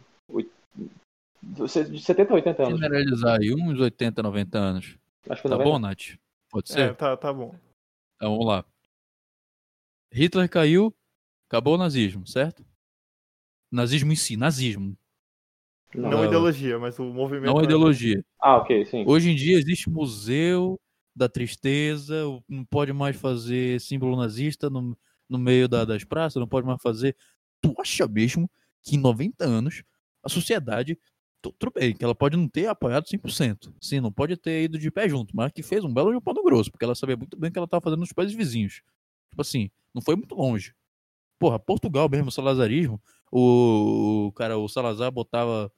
De 1.43 2.01
70 2.01 2.33
a 2.33 2.37
80 2.37 2.63
anos. 2.67 2.81
Generalizar 2.81 3.39
aí, 3.41 3.55
uns 3.55 3.79
80, 3.81 4.23
90 4.23 4.59
anos. 4.59 4.99
Acho 5.29 5.43
que 5.43 5.49
Tá 5.49 5.55
90. 5.57 5.71
bom, 5.71 5.79
Nath? 5.79 6.17
Pode 6.51 6.71
É, 6.73 6.75
ser? 6.75 6.97
tá, 6.97 7.17
tá 7.17 7.33
bom. 7.33 7.55
Então 8.17 8.33
vamos 8.33 8.47
lá. 8.47 8.65
Hitler 10.13 10.49
caiu, 10.49 10.95
acabou 11.49 11.75
o 11.75 11.79
nazismo, 11.79 12.27
certo? 12.27 12.65
Nazismo 13.71 14.13
em 14.13 14.17
si, 14.17 14.37
nazismo, 14.37 14.97
Não, 15.95 16.11
Não. 16.11 16.25
ideologia, 16.27 16.79
mas 16.79 16.99
o 16.99 17.05
movimento. 17.05 17.47
não 17.47 17.61
é- 17.61 17.65
ideologia. 17.65 18.23
Ah, 18.41 18.57
ok, 18.59 18.85
sim. 18.85 19.05
Hoje 19.07 19.31
em 19.31 19.35
dia 19.35 19.57
existe 19.59 19.89
museu 19.89 20.79
da 21.17 21.29
tristeza, 21.31 22.25
não 22.49 22.65
pode 22.65 22.93
mais 22.93 23.17
fazer 23.17 23.81
símbolo 23.81 24.15
nazista 24.17 24.69
no, 24.69 24.97
no 25.29 25.39
meio 25.39 25.67
da- 25.67 25.85
das 25.87 26.05
praças, 26.05 26.39
não 26.39 26.47
pode 26.49 26.67
mais 26.67 26.81
fazer. 26.83 27.17
Tu 27.63 27.75
acha 27.81 28.07
mesmo 28.07 28.51
que 28.83 28.97
em 28.97 28.99
90 29.01 29.45
anos 29.47 29.83
a 30.23 30.29
sociedade, 30.29 30.99
tudo 31.41 31.73
bem, 31.75 31.95
que 31.95 32.05
ela 32.05 32.15
pode 32.15 32.37
não 32.37 32.49
ter 32.49 32.67
apoiado 32.67 33.07
100%, 33.07 33.73
sim, 33.81 34.01
não 34.01 34.13
pode 34.13 34.37
ter 34.37 34.65
ido 34.65 34.79
de 34.79 34.91
pé 34.91 35.09
junto, 35.09 35.35
mas 35.37 35.53
que 35.53 35.63
fez 35.63 35.85
um 35.85 35.93
belo 35.93 36.21
pano 36.21 36.43
grosso, 36.43 36.71
porque 36.71 36.85
ela 36.85 36.95
sabia 36.95 37.17
muito 37.17 37.37
bem 37.37 37.51
o 37.51 37.53
que 37.53 37.59
ela 37.59 37.65
estava 37.65 37.81
fazendo 37.81 38.01
nos 38.01 38.13
países 38.13 38.37
vizinhos. 38.37 38.83
Tipo 39.31 39.43
assim, 39.43 39.71
não 39.95 40.03
foi 40.03 40.17
muito 40.17 40.35
longe. 40.35 40.75
Porra, 41.39 41.59
Portugal 41.59 42.09
mesmo, 42.09 42.29
o 42.29 42.33
salazarismo, 42.33 43.01
o, 43.31 44.27
o 44.27 44.33
cara, 44.33 44.59
o 44.59 44.69
Salazar 44.69 45.11
botava, 45.13 45.73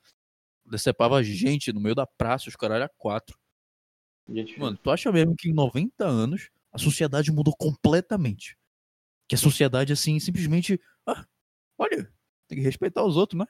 decepava 0.64 1.22
gente 1.22 1.72
no 1.72 1.80
meio 1.80 1.94
da 1.94 2.06
praça, 2.06 2.48
os 2.48 2.56
caralho 2.56 2.84
a 2.84 2.88
quatro. 2.88 3.38
Mano, 4.56 4.78
tu 4.78 4.90
acha 4.90 5.10
mesmo 5.12 5.34
que 5.36 5.50
em 5.50 5.52
90 5.52 6.06
anos 6.06 6.50
a 6.72 6.78
sociedade 6.78 7.32
mudou 7.32 7.54
completamente? 7.56 8.56
Que 9.28 9.34
a 9.34 9.38
sociedade, 9.38 9.92
assim, 9.92 10.18
simplesmente. 10.18 10.80
Ah, 11.06 11.26
olha, 11.76 12.10
tem 12.48 12.58
que 12.58 12.64
respeitar 12.64 13.04
os 13.04 13.16
outros, 13.16 13.38
né? 13.38 13.46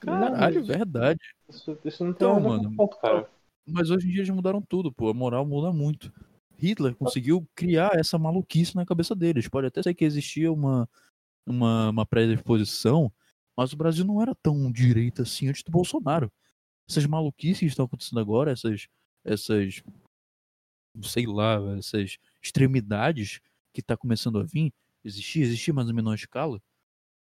Caralho, 0.00 0.64
verdade. 0.64 1.20
isso, 1.48 1.78
isso 1.84 2.04
não 2.04 2.12
tem 2.12 2.28
Então, 2.28 2.40
mano, 2.40 2.74
ponto, 2.76 2.96
cara. 2.98 3.28
Mas 3.66 3.90
hoje 3.90 4.06
em 4.06 4.10
dia 4.10 4.20
eles 4.20 4.30
mudaram 4.30 4.62
tudo, 4.62 4.92
pô. 4.92 5.10
A 5.10 5.14
moral 5.14 5.44
muda 5.44 5.72
muito. 5.72 6.12
Hitler 6.56 6.94
conseguiu 6.96 7.46
criar 7.54 7.92
essa 7.94 8.18
maluquice 8.18 8.74
na 8.74 8.84
cabeça 8.84 9.14
deles. 9.14 9.48
Pode 9.48 9.66
até 9.66 9.82
ser 9.82 9.94
que 9.94 10.04
existia 10.04 10.50
uma, 10.52 10.88
uma, 11.46 11.90
uma 11.90 12.06
predisposição, 12.06 13.12
mas 13.56 13.72
o 13.72 13.76
Brasil 13.76 14.04
não 14.04 14.20
era 14.20 14.34
tão 14.34 14.70
direita 14.72 15.22
assim 15.22 15.48
antes 15.48 15.62
do 15.62 15.70
Bolsonaro. 15.70 16.32
Essas 16.88 17.06
maluquices 17.06 17.60
que 17.60 17.66
estão 17.66 17.84
acontecendo 17.84 18.18
agora, 18.18 18.50
essas, 18.50 18.88
essas, 19.24 19.82
sei 21.02 21.26
lá, 21.26 21.58
essas 21.78 22.18
extremidades 22.42 23.40
que 23.72 23.82
tá 23.82 23.96
começando 23.96 24.38
a 24.38 24.42
vir, 24.42 24.72
existia, 25.04 25.44
existia, 25.44 25.74
mas 25.74 25.88
em 25.88 25.92
menor 25.92 26.14
escala. 26.14 26.60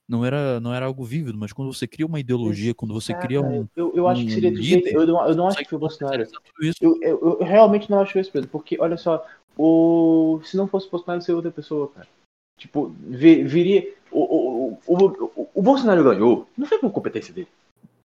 Não 0.06 0.24
era, 0.24 0.60
não 0.60 0.74
era 0.74 0.84
algo 0.84 1.02
vívido, 1.02 1.38
mas 1.38 1.52
quando 1.52 1.72
você 1.72 1.86
cria 1.86 2.04
uma 2.04 2.20
ideologia, 2.20 2.74
quando 2.74 2.92
você 2.92 3.14
cria 3.14 3.40
Cara, 3.40 3.52
um. 3.52 3.66
eu, 3.74 3.90
eu 3.94 4.06
acho 4.06 4.20
que 4.20 4.26
um 4.30 4.34
seria 4.34 4.52
diferente. 4.52 4.84
líder, 4.84 4.96
Eu 4.96 5.06
não, 5.06 5.28
eu 5.28 5.34
não 5.34 5.48
acho 5.48 5.58
que 5.58 5.68
foi 5.68 5.76
o 5.76 5.80
Bolsonaro. 5.80 6.26
Eu, 6.80 6.98
eu, 7.00 7.20
eu 7.20 7.38
realmente 7.38 7.90
não 7.90 8.00
acho 8.00 8.18
isso, 8.18 8.30
Pedro, 8.30 8.48
porque 8.50 8.76
olha 8.78 8.98
só, 8.98 9.26
o... 9.56 10.40
se 10.44 10.58
não 10.58 10.68
fosse 10.68 10.88
o 10.88 10.90
Bolsonaro, 10.90 11.22
seria 11.22 11.36
outra 11.36 11.50
pessoa, 11.50 11.88
cara. 11.88 12.06
Tipo, 12.58 12.94
vi- 13.00 13.44
viria. 13.44 13.94
O, 14.10 14.20
o, 14.20 14.78
o, 14.86 15.48
o, 15.54 15.62
Bolsonaro 15.62 16.04
ganhou, 16.04 16.46
não 16.56 16.66
foi 16.66 16.78
por 16.78 16.92
competência 16.92 17.32
dele. 17.32 17.48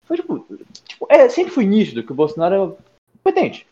Foi 0.06 0.18
tipo. 0.18 0.40
tipo 0.86 1.08
é, 1.10 1.28
sempre 1.28 1.52
foi 1.52 1.66
nítido 1.66 2.04
que 2.04 2.12
o 2.12 2.16
Bolsonaro 2.16 2.56
é 2.56 3.18
competente. 3.24 3.68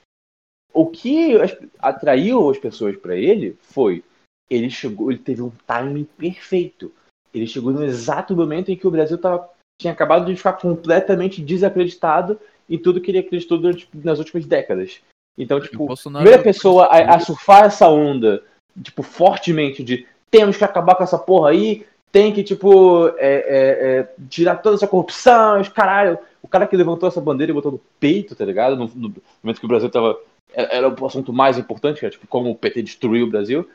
O 0.73 0.87
que 0.87 1.33
atraiu 1.79 2.49
as 2.49 2.57
pessoas 2.57 2.97
pra 2.97 3.15
ele 3.15 3.55
foi. 3.61 4.03
Ele 4.49 4.69
chegou, 4.69 5.11
ele 5.11 5.19
teve 5.19 5.41
um 5.41 5.51
timing 5.65 6.03
perfeito. 6.03 6.91
Ele 7.35 7.45
chegou 7.45 7.73
no 7.73 7.83
exato 7.83 8.35
momento 8.35 8.71
em 8.71 8.77
que 8.77 8.87
o 8.87 8.91
Brasil 8.91 9.17
tava, 9.17 9.49
tinha 9.79 9.91
acabado 9.91 10.25
de 10.25 10.37
ficar 10.37 10.53
completamente 10.53 11.41
desacreditado 11.41 12.39
em 12.69 12.77
tudo 12.77 13.01
que 13.01 13.11
ele 13.11 13.19
acreditou 13.19 13.57
durante, 13.57 13.89
nas 13.93 14.19
últimas 14.19 14.45
décadas. 14.45 15.01
Então, 15.37 15.59
tipo, 15.59 15.85
primeira 16.03 16.41
pessoa 16.41 16.85
a, 16.85 17.15
a 17.15 17.19
surfar 17.19 17.65
essa 17.65 17.89
onda, 17.89 18.41
tipo, 18.81 19.03
fortemente 19.03 19.83
de 19.83 20.07
temos 20.31 20.55
que 20.55 20.63
acabar 20.63 20.95
com 20.95 21.03
essa 21.03 21.17
porra 21.17 21.49
aí, 21.49 21.85
tem 22.09 22.31
que, 22.31 22.41
tipo, 22.41 23.09
é, 23.17 23.17
é, 23.19 23.99
é, 23.99 24.09
tirar 24.29 24.55
toda 24.55 24.75
essa 24.75 24.87
corrupção, 24.87 25.59
os 25.59 25.67
caralho. 25.67 26.17
O 26.41 26.47
cara 26.47 26.65
que 26.65 26.77
levantou 26.77 27.09
essa 27.09 27.19
bandeira 27.19 27.51
e 27.51 27.53
botou 27.53 27.73
no 27.73 27.81
peito, 27.99 28.33
tá 28.33 28.45
ligado? 28.45 28.77
No, 28.77 28.87
no 28.95 29.13
momento 29.43 29.59
que 29.59 29.65
o 29.65 29.67
Brasil 29.67 29.89
tava. 29.89 30.17
Era 30.53 30.73
era 30.73 30.87
o 30.87 31.05
assunto 31.05 31.33
mais 31.33 31.57
importante, 31.57 31.99
que 31.99 32.05
era, 32.05 32.13
tipo, 32.13 32.27
como 32.27 32.49
o 32.49 32.55
PT 32.55 32.83
destruiu 32.83 33.25
o 33.25 33.29
Brasil. 33.29 33.67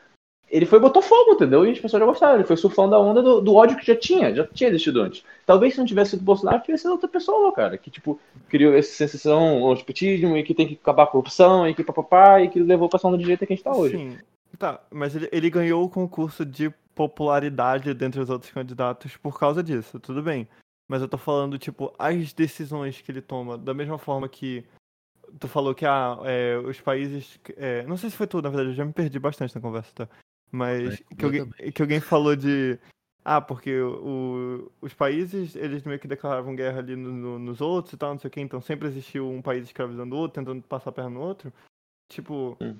Ele 0.51 0.65
foi 0.65 0.79
botou 0.79 1.01
fogo, 1.01 1.31
entendeu? 1.31 1.65
E 1.65 1.71
as 1.71 1.79
pessoas 1.79 2.01
já 2.01 2.05
gostaram. 2.05 2.35
Ele 2.35 2.43
foi 2.43 2.57
surfando 2.57 2.93
a 2.93 2.99
onda 2.99 3.21
do, 3.21 3.39
do 3.39 3.55
ódio 3.55 3.77
que 3.77 3.85
já 3.85 3.95
tinha, 3.95 4.35
já 4.35 4.45
tinha 4.45 4.69
existido 4.69 5.01
antes. 5.01 5.23
Talvez 5.45 5.73
se 5.73 5.79
não 5.79 5.85
tivesse 5.85 6.11
sido 6.11 6.23
Bolsonaro, 6.23 6.61
tivesse 6.61 6.81
sido 6.81 6.91
outra 6.91 7.07
pessoa, 7.07 7.53
cara. 7.53 7.77
Que, 7.77 7.89
tipo, 7.89 8.19
criou 8.49 8.73
essa 8.73 8.91
sensação, 8.91 9.63
o 9.63 9.83
petismo, 9.83 10.35
e 10.35 10.43
que 10.43 10.53
tem 10.53 10.67
que 10.67 10.73
acabar 10.73 11.03
a 11.03 11.07
corrupção, 11.07 11.67
e 11.67 11.73
que 11.73 11.85
papapá, 11.85 12.41
e 12.41 12.49
que 12.49 12.59
levou 12.59 12.89
pra 12.89 12.99
onda 13.05 13.17
de 13.17 13.23
direita 13.23 13.47
que 13.47 13.53
a 13.53 13.55
gente 13.55 13.63
tá 13.63 13.73
hoje. 13.73 13.97
Sim. 13.97 14.17
Tá, 14.59 14.81
mas 14.91 15.15
ele, 15.15 15.29
ele 15.31 15.49
ganhou 15.49 15.85
o 15.85 15.89
concurso 15.89 16.45
de 16.45 16.69
popularidade 16.93 17.93
dentre 17.93 18.19
os 18.19 18.29
outros 18.29 18.51
candidatos 18.51 19.15
por 19.17 19.39
causa 19.39 19.63
disso, 19.63 19.99
tudo 19.99 20.21
bem. 20.21 20.47
Mas 20.87 21.01
eu 21.01 21.07
tô 21.07 21.17
falando, 21.17 21.57
tipo, 21.57 21.93
as 21.97 22.33
decisões 22.33 22.99
que 22.99 23.09
ele 23.09 23.21
toma, 23.21 23.57
da 23.57 23.73
mesma 23.73 23.97
forma 23.97 24.27
que 24.27 24.65
tu 25.39 25.47
falou 25.47 25.73
que 25.73 25.85
ah, 25.85 26.19
é, 26.25 26.57
os 26.57 26.79
países. 26.81 27.39
é, 27.55 27.83
não 27.83 27.95
sei 27.95 28.09
se 28.09 28.17
foi 28.17 28.27
tudo, 28.27 28.43
na 28.43 28.49
verdade, 28.49 28.71
eu 28.71 28.75
já 28.75 28.85
me 28.85 28.91
perdi 28.91 29.17
bastante 29.17 29.55
na 29.55 29.61
conversa, 29.61 29.91
tá? 29.95 30.09
Mas 30.51 30.99
É, 30.99 31.15
que, 31.15 31.25
alguém, 31.25 31.49
que 31.73 31.81
alguém 31.81 31.99
falou 31.99 32.35
de. 32.35 32.77
Ah, 33.23 33.39
porque 33.39 33.79
o, 33.79 34.71
os 34.81 34.93
países, 34.95 35.55
eles 35.55 35.83
meio 35.83 35.99
que 35.99 36.07
declaravam 36.07 36.55
guerra 36.55 36.79
ali 36.79 36.95
no- 36.95 37.11
no- 37.13 37.39
nos 37.39 37.61
outros 37.61 37.93
e 37.93 37.97
tal, 37.97 38.11
não 38.11 38.19
sei 38.19 38.27
o 38.27 38.31
que, 38.31 38.41
então 38.41 38.59
sempre 38.59 38.87
existiu 38.87 39.29
um 39.29 39.41
país 39.43 39.63
escravizando 39.63 40.15
o 40.15 40.17
outro, 40.19 40.41
tentando 40.41 40.61
passar 40.63 40.89
a 40.89 40.93
perna 40.93 41.11
no 41.11 41.21
outro. 41.21 41.53
Tipo, 42.09 42.57
Hum. 42.59 42.75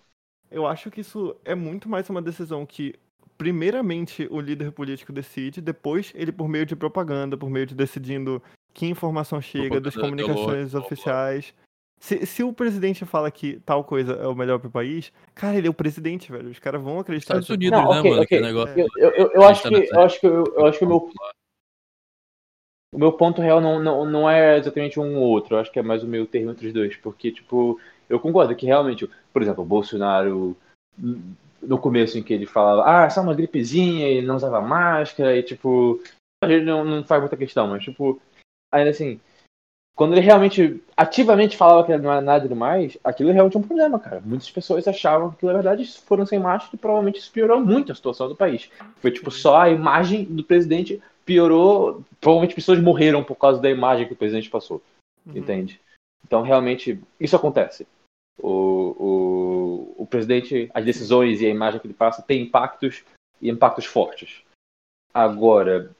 eu 0.49 0.65
acho 0.65 0.89
que 0.89 1.01
isso 1.01 1.35
é 1.45 1.53
muito 1.53 1.87
mais 1.87 2.09
uma 2.09 2.21
decisão 2.23 2.65
que, 2.65 2.95
primeiramente, 3.37 4.27
o 4.31 4.39
líder 4.41 4.71
político 4.71 5.13
decide, 5.13 5.61
depois 5.61 6.11
ele, 6.15 6.31
por 6.31 6.47
meio 6.49 6.65
de 6.65 6.75
propaganda, 6.75 7.37
por 7.37 7.49
meio 7.49 7.67
de 7.67 7.75
decidindo 7.75 8.41
que 8.73 8.87
informação 8.87 9.39
chega, 9.41 9.79
das 9.79 9.93
Propaganda 9.93 10.23
comunicações 10.23 10.71
blá, 10.71 10.79
blá. 10.79 10.87
oficiais. 10.87 11.53
Se, 12.01 12.25
se 12.25 12.43
o 12.43 12.51
presidente 12.51 13.05
fala 13.05 13.29
que 13.29 13.59
tal 13.63 13.83
coisa 13.83 14.13
é 14.13 14.25
o 14.25 14.33
melhor 14.33 14.57
pro 14.57 14.71
país, 14.71 15.13
cara, 15.35 15.55
ele 15.55 15.67
é 15.67 15.69
o 15.69 15.73
presidente, 15.73 16.31
velho. 16.31 16.49
Os 16.49 16.57
caras 16.57 16.81
vão 16.81 16.99
acreditar. 16.99 17.35
Estados 17.35 17.49
Unidos, 17.49 17.79
Não, 17.79 17.91
né, 17.91 17.99
ok, 17.99 18.09
mano? 18.09 18.23
ok. 18.23 18.37
Que 18.39 18.43
negócio. 18.43 18.79
Eu, 18.79 18.87
eu, 18.97 19.09
eu, 19.11 19.31
eu 19.33 19.43
A 19.43 19.49
acho 19.49 19.61
tá 19.61 19.69
que, 19.69 19.75
eu 19.75 20.01
acho 20.01 20.19
que, 20.19 20.25
eu, 20.25 20.43
eu 20.43 20.65
acho 20.65 20.79
que 20.79 20.85
o 20.85 20.87
meu, 20.87 21.11
o 22.95 22.97
meu 22.97 23.13
ponto 23.13 23.39
real 23.39 23.61
não, 23.61 23.79
não, 23.79 24.03
não 24.03 24.27
é 24.27 24.57
exatamente 24.57 24.99
um 24.99 25.15
ou 25.15 25.27
outro. 25.27 25.55
Eu 25.55 25.59
acho 25.59 25.71
que 25.71 25.77
é 25.77 25.83
mais 25.83 26.03
o 26.03 26.07
meio 26.07 26.25
termo 26.25 26.49
entre 26.49 26.65
os 26.65 26.73
dois. 26.73 26.97
Porque, 26.97 27.31
tipo, 27.31 27.79
eu 28.09 28.19
concordo 28.19 28.55
que 28.55 28.65
realmente, 28.65 29.07
por 29.31 29.43
exemplo, 29.43 29.63
o 29.63 29.67
Bolsonaro, 29.67 30.57
no 31.61 31.77
começo 31.77 32.17
em 32.17 32.23
que 32.23 32.33
ele 32.33 32.47
falava, 32.47 32.83
ah, 32.83 33.07
só 33.11 33.21
uma 33.21 33.35
gripezinha 33.35 34.09
e 34.09 34.23
não 34.23 34.37
usava 34.37 34.59
máscara, 34.59 35.37
e, 35.37 35.43
tipo, 35.43 36.01
a 36.43 36.47
gente 36.47 36.65
não, 36.65 36.83
não 36.83 37.03
faz 37.03 37.21
muita 37.21 37.37
questão, 37.37 37.67
mas, 37.67 37.83
tipo, 37.83 38.19
ainda 38.73 38.89
assim, 38.89 39.19
quando 39.95 40.13
ele 40.13 40.21
realmente 40.21 40.81
ativamente 40.95 41.57
falava 41.57 41.85
que 41.85 41.97
não 41.97 42.11
era 42.11 42.21
nada 42.21 42.47
demais, 42.47 42.97
aquilo 43.03 43.29
é 43.29 43.33
realmente 43.33 43.57
um 43.57 43.61
problema, 43.61 43.99
cara. 43.99 44.21
Muitas 44.23 44.49
pessoas 44.49 44.87
achavam 44.87 45.31
que, 45.31 45.45
na 45.45 45.53
verdade, 45.53 45.85
foram 46.01 46.25
sem 46.25 46.39
máscara 46.39 46.75
e 46.75 46.77
provavelmente 46.77 47.19
isso 47.19 47.31
piorou 47.31 47.59
muito 47.59 47.91
a 47.91 47.95
situação 47.95 48.27
do 48.27 48.35
país. 48.35 48.69
Foi 48.97 49.11
tipo 49.11 49.29
só 49.29 49.61
a 49.61 49.69
imagem 49.69 50.23
do 50.23 50.43
presidente 50.43 51.01
piorou. 51.25 52.03
Provavelmente 52.19 52.55
pessoas 52.55 52.81
morreram 52.81 53.23
por 53.23 53.35
causa 53.35 53.61
da 53.61 53.69
imagem 53.69 54.07
que 54.07 54.13
o 54.13 54.17
presidente 54.17 54.49
passou. 54.49 54.81
Uhum. 55.25 55.37
Entende? 55.37 55.79
Então, 56.25 56.41
realmente, 56.41 56.99
isso 57.19 57.35
acontece. 57.35 57.85
O, 58.39 59.93
o, 59.99 60.03
o 60.03 60.07
presidente, 60.07 60.71
as 60.73 60.85
decisões 60.85 61.41
e 61.41 61.45
a 61.45 61.49
imagem 61.49 61.79
que 61.79 61.87
ele 61.87 61.93
passa 61.93 62.21
tem 62.21 62.41
impactos 62.41 63.03
e 63.41 63.49
impactos 63.49 63.85
fortes. 63.85 64.41
Agora, 65.13 65.91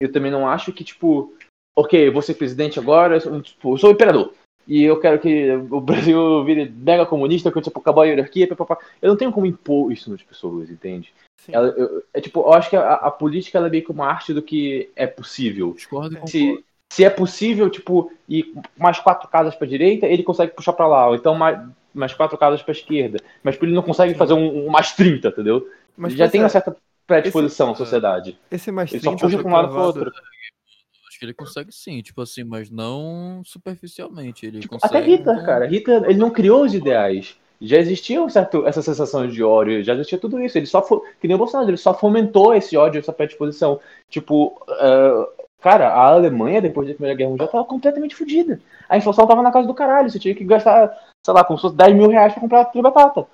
eu 0.00 0.10
também 0.10 0.30
não 0.30 0.48
acho 0.48 0.72
que, 0.72 0.84
tipo, 0.84 1.34
ok, 1.80 2.08
eu 2.08 2.12
vou 2.12 2.22
ser 2.22 2.34
presidente 2.34 2.78
agora, 2.78 3.16
eu 3.16 3.20
sou, 3.20 3.40
tipo, 3.40 3.74
eu 3.74 3.78
sou 3.78 3.90
o 3.90 3.92
imperador. 3.92 4.32
e 4.66 4.82
eu 4.82 5.00
quero 5.00 5.18
que 5.18 5.50
o 5.70 5.80
Brasil 5.80 6.44
vire 6.44 6.70
mega 6.70 7.06
comunista, 7.06 7.50
que 7.50 7.60
tipo, 7.60 7.80
acabou 7.80 8.02
a 8.02 8.06
hierarquia, 8.06 8.46
papapá. 8.46 8.78
eu 9.00 9.08
não 9.08 9.16
tenho 9.16 9.32
como 9.32 9.46
impor 9.46 9.92
isso 9.92 10.10
nas 10.10 10.22
pessoas, 10.22 10.70
entende? 10.70 11.12
Ela, 11.48 11.68
eu, 11.68 12.04
é 12.12 12.20
tipo, 12.20 12.40
eu 12.40 12.52
acho 12.52 12.68
que 12.70 12.76
a, 12.76 12.94
a, 12.94 13.10
política 13.10 13.58
ela 13.58 13.68
é 13.68 13.70
meio 13.70 13.84
que 13.84 13.90
uma 13.90 14.06
arte 14.06 14.34
do 14.34 14.42
que 14.42 14.90
é 14.94 15.06
possível. 15.06 15.72
Discordo 15.72 16.18
e 16.24 16.28
se, 16.28 16.64
se 16.92 17.04
é 17.04 17.08
possível, 17.08 17.70
tipo, 17.70 18.12
ir 18.28 18.52
mais 18.76 18.98
quatro 18.98 19.28
casas 19.28 19.54
para 19.54 19.66
direita, 19.66 20.06
ele 20.06 20.22
consegue 20.22 20.52
puxar 20.52 20.74
para 20.74 20.86
lá, 20.86 21.08
ou 21.08 21.14
então 21.14 21.34
mais, 21.34 21.58
mais 21.94 22.12
quatro 22.12 22.36
casas 22.36 22.62
para 22.62 22.72
esquerda. 22.72 23.18
Mas 23.42 23.54
tipo, 23.54 23.64
ele 23.64 23.74
não 23.74 23.82
consegue 23.82 24.14
fazer 24.14 24.34
um, 24.34 24.66
um 24.66 24.70
mais 24.70 24.92
30, 24.92 25.28
entendeu? 25.28 25.66
Mas, 25.96 26.12
Já 26.12 26.28
tem 26.28 26.40
é, 26.40 26.44
uma 26.44 26.50
certa 26.50 26.76
predisposição 27.06 27.70
esse, 27.70 27.80
na 27.80 27.84
sociedade. 27.84 28.38
Esse 28.50 28.70
mais 28.70 28.90
30 28.90 29.06
ele 29.06 29.18
só 29.18 29.26
puxa 29.26 29.38
para 29.38 29.48
um 29.48 29.54
lado 29.54 29.68
para 29.72 29.86
outro 29.86 30.12
que 31.20 31.26
ele 31.26 31.34
consegue 31.34 31.70
sim, 31.70 32.00
tipo 32.00 32.22
assim, 32.22 32.42
mas 32.42 32.70
não 32.70 33.42
superficialmente. 33.44 34.46
Ele 34.46 34.60
tipo, 34.60 34.78
consegue, 34.78 34.96
até 34.96 35.06
Hitler, 35.06 35.44
cara. 35.44 35.66
Hitler, 35.66 36.04
ele 36.04 36.18
não 36.18 36.30
criou 36.30 36.64
os 36.64 36.72
ideais. 36.72 37.36
Já 37.60 37.76
existia 37.76 38.22
um 38.22 38.28
certo, 38.30 38.66
essa 38.66 38.80
sensação 38.80 39.28
de 39.28 39.44
ódio, 39.44 39.84
já 39.84 39.92
existia 39.92 40.18
tudo 40.18 40.40
isso. 40.40 40.56
Ele 40.56 40.64
só, 40.64 40.80
que 40.80 41.28
nem 41.28 41.34
o 41.34 41.38
Bolsonaro, 41.38 41.68
ele 41.68 41.76
só 41.76 41.92
fomentou 41.92 42.54
esse 42.54 42.74
ódio, 42.74 42.98
essa 42.98 43.12
predisposição. 43.12 43.78
Tipo, 44.08 44.58
uh, 44.66 45.44
cara, 45.60 45.90
a 45.90 46.06
Alemanha, 46.06 46.62
depois 46.62 46.88
da 46.88 46.94
Primeira 46.94 47.14
Guerra 47.14 47.30
Mundial, 47.30 47.48
tava 47.48 47.64
completamente 47.66 48.16
fodida. 48.16 48.58
A 48.88 48.96
inflação 48.96 49.26
tava 49.26 49.42
na 49.42 49.52
casa 49.52 49.68
do 49.68 49.74
caralho. 49.74 50.08
Você 50.08 50.18
tinha 50.18 50.34
que 50.34 50.42
gastar, 50.42 50.90
sei 51.22 51.34
lá, 51.34 51.44
como 51.44 51.58
se 51.58 51.62
fosse 51.62 51.76
10 51.76 51.94
mil 51.94 52.08
reais 52.08 52.32
pra 52.32 52.40
comprar 52.40 52.64
de 52.64 52.80
batata. 52.80 53.26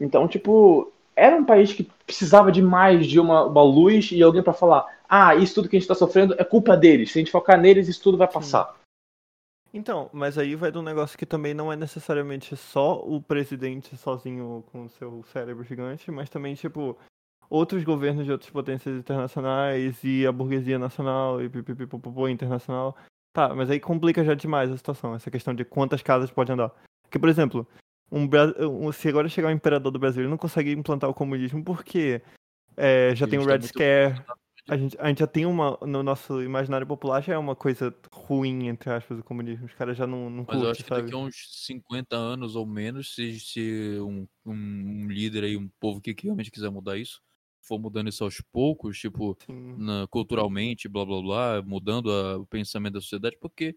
Então, 0.00 0.28
tipo, 0.28 0.92
era 1.16 1.34
um 1.34 1.44
país 1.44 1.72
que 1.72 1.90
precisava 2.06 2.52
de 2.52 2.62
mais 2.62 3.08
de 3.08 3.18
uma, 3.18 3.44
uma 3.44 3.62
luz 3.64 4.10
e 4.12 4.22
alguém 4.22 4.42
para 4.42 4.52
falar: 4.52 4.86
ah, 5.08 5.34
isso 5.34 5.54
tudo 5.54 5.68
que 5.68 5.76
a 5.76 5.78
gente 5.78 5.84
está 5.84 5.94
sofrendo 5.94 6.34
é 6.38 6.44
culpa 6.44 6.76
deles. 6.76 7.12
Se 7.12 7.18
a 7.18 7.20
gente 7.20 7.30
focar 7.30 7.60
neles, 7.60 7.88
isso 7.88 8.02
tudo 8.02 8.18
vai 8.18 8.30
passar. 8.30 8.72
Sim. 8.72 8.84
Então, 9.74 10.08
mas 10.12 10.38
aí 10.38 10.54
vai 10.54 10.70
de 10.70 10.78
um 10.78 10.82
negócio 10.82 11.18
que 11.18 11.26
também 11.26 11.52
não 11.52 11.72
é 11.72 11.76
necessariamente 11.76 12.56
só 12.56 13.00
o 13.00 13.20
presidente 13.20 13.96
sozinho 13.96 14.64
com 14.70 14.84
o 14.84 14.88
seu 14.88 15.24
cérebro 15.32 15.64
gigante, 15.64 16.12
mas 16.12 16.30
também, 16.30 16.54
tipo, 16.54 16.96
outros 17.50 17.82
governos 17.82 18.24
de 18.24 18.30
outras 18.30 18.50
potências 18.50 18.96
internacionais 18.96 19.98
e 20.04 20.24
a 20.26 20.30
burguesia 20.30 20.78
nacional 20.78 21.42
e 21.42 21.48
pipipipopopô 21.48 22.28
internacional. 22.28 22.96
Tá, 23.32 23.52
mas 23.52 23.68
aí 23.68 23.80
complica 23.80 24.24
já 24.24 24.32
demais 24.34 24.70
a 24.70 24.76
situação, 24.76 25.12
essa 25.12 25.28
questão 25.28 25.52
de 25.52 25.64
quantas 25.64 26.02
casas 26.02 26.30
pode 26.30 26.52
andar. 26.52 26.70
Porque, 27.02 27.18
por 27.18 27.28
exemplo, 27.28 27.66
um, 28.12 28.28
um, 28.86 28.92
se 28.92 29.08
agora 29.08 29.28
chegar 29.28 29.48
o 29.48 29.50
um 29.50 29.54
imperador 29.54 29.90
do 29.90 29.98
Brasil, 29.98 30.22
ele 30.22 30.30
não 30.30 30.38
consegue 30.38 30.70
implantar 30.70 31.10
o 31.10 31.14
comunismo 31.14 31.64
porque 31.64 32.22
é, 32.76 33.12
já 33.16 33.26
tem 33.26 33.40
o 33.40 33.44
Red 33.44 33.62
Scare. 33.62 34.22
A 34.66 34.78
gente, 34.78 34.96
a 34.98 35.08
gente 35.08 35.18
já 35.18 35.26
tem 35.26 35.44
uma. 35.44 35.78
No 35.82 36.02
nosso 36.02 36.42
imaginário 36.42 36.86
popular 36.86 37.22
já 37.22 37.34
é 37.34 37.38
uma 37.38 37.54
coisa 37.54 37.94
ruim, 38.10 38.68
entre 38.68 38.90
aspas, 38.90 39.18
o 39.18 39.22
comunismo. 39.22 39.66
Os 39.66 39.74
caras 39.74 39.96
já 39.96 40.06
não, 40.06 40.30
não 40.30 40.44
Mas 40.48 40.56
curte, 40.56 40.64
eu 40.64 40.70
acho 40.70 40.82
que 40.82 40.88
sabe? 40.88 41.02
daqui 41.02 41.14
a 41.14 41.18
uns 41.18 41.34
50 41.66 42.16
anos 42.16 42.56
ou 42.56 42.64
menos, 42.64 43.14
se, 43.14 43.38
se 43.40 43.98
um, 44.00 44.26
um, 44.46 45.06
líder 45.06 45.44
aí, 45.44 45.56
um 45.56 45.68
povo 45.78 46.00
que 46.00 46.14
realmente 46.22 46.50
quiser 46.50 46.70
mudar 46.70 46.96
isso, 46.96 47.20
for 47.60 47.78
mudando 47.78 48.08
isso 48.08 48.24
aos 48.24 48.40
poucos, 48.40 48.98
tipo, 48.98 49.36
na, 49.48 50.06
culturalmente, 50.08 50.88
blá 50.88 51.04
blá 51.04 51.20
blá, 51.20 51.62
mudando 51.62 52.10
a, 52.10 52.38
o 52.38 52.46
pensamento 52.46 52.94
da 52.94 53.00
sociedade, 53.02 53.36
porque 53.38 53.76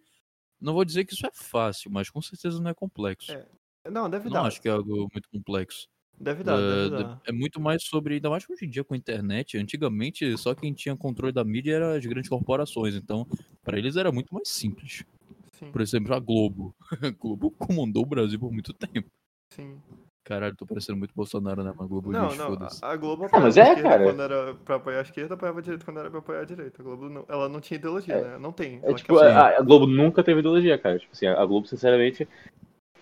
não 0.59 0.73
vou 0.73 0.85
dizer 0.85 1.03
que 1.03 1.13
isso 1.13 1.25
é 1.27 1.31
fácil, 1.33 1.91
mas 1.91 2.09
com 2.09 2.21
certeza 2.21 2.61
não 2.61 2.71
é 2.71 2.73
complexo. 2.73 3.33
É. 3.33 3.45
Não, 3.91 4.09
deve 4.09 4.25
não 4.25 4.33
dar. 4.33 4.39
Não 4.39 4.47
acho 4.47 4.61
que 4.61 4.69
é 4.69 4.71
algo 4.71 5.09
muito 5.13 5.29
complexo. 5.29 5.87
Deve 6.19 6.43
dar, 6.43 6.57
é, 6.59 6.89
deve 6.89 7.03
dar. 7.03 7.21
É 7.27 7.31
muito 7.31 7.59
mais 7.59 7.83
sobre, 7.83 8.15
ainda 8.15 8.29
mais 8.29 8.43
hoje 8.49 8.65
em 8.65 8.69
dia 8.69 8.83
com 8.83 8.93
a 8.93 8.97
internet. 8.97 9.57
Antigamente, 9.57 10.37
só 10.37 10.55
quem 10.55 10.73
tinha 10.73 10.95
controle 10.95 11.31
da 11.31 11.43
mídia 11.43 11.75
eram 11.75 11.91
as 11.91 12.05
grandes 12.05 12.29
corporações. 12.29 12.95
Então, 12.95 13.27
para 13.63 13.77
eles 13.77 13.95
era 13.95 14.11
muito 14.11 14.33
mais 14.33 14.49
simples. 14.49 15.05
Sim. 15.51 15.71
Por 15.71 15.81
exemplo, 15.81 16.13
a 16.13 16.19
Globo. 16.19 16.75
A 16.91 17.09
Globo 17.17 17.51
comandou 17.51 18.03
o 18.03 18.07
Brasil 18.07 18.39
por 18.39 18.51
muito 18.51 18.73
tempo. 18.73 19.09
Sim. 19.51 19.79
Caralho, 20.27 20.57
tô 20.57 20.65
parecendo 20.65 20.97
muito 20.97 21.15
Bolsonaro, 21.15 21.63
né? 21.63 21.73
Mas 21.77 21.87
Globo, 21.87 22.11
não, 22.11 22.29
gente, 22.29 22.39
não, 22.39 22.67
a, 22.81 22.91
a 22.91 22.95
Globo 22.97 23.23
apoiava 23.23 23.45
mas 23.45 23.55
é, 23.55 23.81
cara. 23.81 24.03
quando 24.03 24.21
era 24.21 24.53
pra 24.55 24.75
apoiar 24.75 24.99
a 24.99 25.01
esquerda, 25.01 25.35
apoiava 25.35 25.59
a 25.59 25.61
direita 25.61 25.85
quando 25.85 25.99
era 26.01 26.09
pra 26.09 26.19
apoiar 26.19 26.41
a 26.41 26.45
direita. 26.45 26.81
A 26.81 26.83
Globo, 26.83 27.07
não, 27.07 27.25
ela 27.29 27.47
não 27.47 27.61
tinha 27.61 27.77
ideologia, 27.77 28.15
é, 28.15 28.23
né? 28.23 28.37
Não 28.37 28.51
tem. 28.51 28.81
É, 28.83 28.93
tipo, 28.93 29.17
a, 29.19 29.57
a, 29.57 29.61
Globo 29.61 29.87
nunca 29.87 30.21
teve 30.21 30.41
ideologia, 30.41 30.77
cara. 30.77 30.99
Tipo 30.99 31.13
assim, 31.13 31.27
a 31.27 31.45
Globo, 31.45 31.65
sinceramente, 31.65 32.27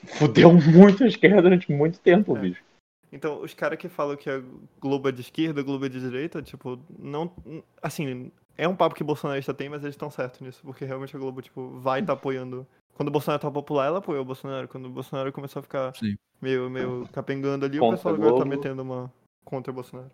fudeu 0.05 0.53
muito 0.53 1.03
a 1.03 1.07
esquerda 1.07 1.41
durante 1.41 1.71
muito 1.71 1.99
tempo, 1.99 2.37
é. 2.37 2.41
bicho. 2.41 2.63
Então, 3.11 3.41
os 3.41 3.53
caras 3.53 3.79
que 3.79 3.87
falam 3.87 4.17
que 4.17 4.29
a 4.29 4.41
Globo 4.79 5.09
é 5.09 5.11
de 5.11 5.21
esquerda, 5.21 5.61
a 5.61 5.63
Globo 5.63 5.85
é 5.85 5.89
de 5.89 5.99
direita, 5.99 6.41
tipo, 6.41 6.79
não. 6.97 7.31
Assim, 7.81 8.31
é 8.57 8.67
um 8.67 8.75
papo 8.75 8.95
que 8.95 9.03
bolsonarista 9.03 9.53
tem, 9.53 9.69
mas 9.69 9.83
eles 9.83 9.95
estão 9.95 10.09
certos 10.09 10.41
nisso, 10.41 10.61
porque 10.63 10.85
realmente 10.85 11.15
a 11.15 11.19
Globo, 11.19 11.41
tipo, 11.41 11.69
vai 11.79 12.01
estar 12.01 12.13
tá 12.13 12.19
apoiando. 12.19 12.65
Quando 12.95 13.09
o 13.09 13.11
Bolsonaro 13.11 13.41
tava 13.41 13.53
popular, 13.53 13.87
ela 13.87 13.99
apoiou 13.99 14.21
o 14.21 14.25
Bolsonaro. 14.25 14.67
Quando 14.67 14.85
o 14.85 14.89
Bolsonaro 14.89 15.31
começou 15.31 15.59
a 15.59 15.63
ficar 15.63 15.95
Sim. 15.95 16.17
meio, 16.41 16.69
meio 16.69 17.07
capengando 17.11 17.65
ali, 17.65 17.77
contra 17.77 17.95
o 17.95 17.97
pessoal 17.97 18.15
agora 18.15 18.37
tá 18.37 18.45
metendo 18.45 18.81
uma 18.81 19.11
contra 19.43 19.71
o 19.71 19.75
Bolsonaro. 19.75 20.11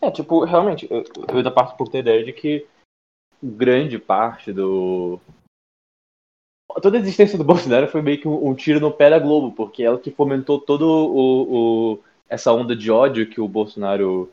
É, 0.00 0.10
tipo, 0.10 0.44
realmente, 0.44 0.86
eu, 0.90 1.04
eu 1.28 1.42
da 1.42 1.50
parte 1.50 1.76
por 1.76 1.88
ter 1.88 1.98
ideia 1.98 2.24
de 2.24 2.32
que 2.32 2.66
grande 3.42 3.98
parte 3.98 4.52
do, 4.52 5.20
toda 6.80 6.96
a 6.96 7.00
existência 7.00 7.38
do 7.38 7.44
Bolsonaro 7.44 7.88
foi 7.88 8.02
meio 8.02 8.20
que 8.20 8.28
um, 8.28 8.48
um, 8.48 8.54
tiro 8.54 8.80
no 8.80 8.92
pé 8.92 9.10
da 9.10 9.18
Globo, 9.18 9.52
porque 9.52 9.82
ela 9.82 9.98
que 9.98 10.10
fomentou 10.10 10.60
todo 10.60 10.82
o, 10.82 11.92
o 11.92 11.98
essa 12.28 12.52
onda 12.52 12.74
de 12.74 12.90
ódio 12.90 13.28
que 13.28 13.40
o 13.40 13.48
Bolsonaro 13.48 14.30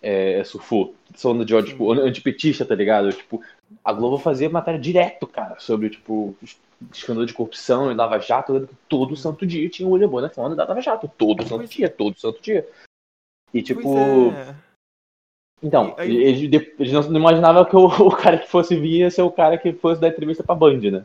é, 0.00 0.42
surfou. 0.44 0.94
Essa 1.12 1.28
onda 1.28 1.44
de 1.44 1.54
ódio, 1.54 1.70
tipo, 1.70 1.92
antipetista, 1.92 2.64
tá 2.64 2.74
ligado? 2.74 3.12
Tipo, 3.12 3.40
a 3.84 3.92
Globo 3.92 4.18
fazia 4.18 4.50
matéria 4.50 4.80
direto, 4.80 5.26
cara, 5.26 5.58
sobre, 5.58 5.90
tipo, 5.90 6.36
escândalo 6.92 7.26
de 7.26 7.32
corrupção 7.32 7.90
e 7.90 7.94
Lava 7.94 8.18
Jato, 8.18 8.68
todo 8.88 9.16
santo 9.16 9.46
dia 9.46 9.68
tinha 9.68 9.88
o 9.88 9.92
olho 9.92 10.08
bom 10.08 10.20
nessa 10.20 10.40
onda 10.40 10.56
da 10.56 10.64
Lava 10.64 10.80
Jato, 10.80 11.10
todo 11.16 11.46
santo 11.46 11.66
dia, 11.66 11.88
todo 11.88 12.18
santo 12.18 12.42
dia. 12.42 12.68
E, 13.54 13.62
tipo... 13.62 14.30
É. 14.32 14.54
Então, 15.62 15.94
aí... 15.96 16.16
eles, 16.16 16.68
eles 16.78 16.92
não 17.08 17.20
imaginavam 17.20 17.64
que 17.64 17.76
o, 17.76 17.86
o, 18.08 18.16
cara 18.16 18.38
que 18.38 18.48
fosse 18.48 18.74
vir 18.74 19.00
ia 19.00 19.10
ser 19.10 19.22
o 19.22 19.30
cara 19.30 19.56
que 19.56 19.72
fosse 19.72 20.00
dar 20.00 20.08
entrevista 20.08 20.42
pra 20.42 20.56
Band, 20.56 20.80
né? 20.80 21.04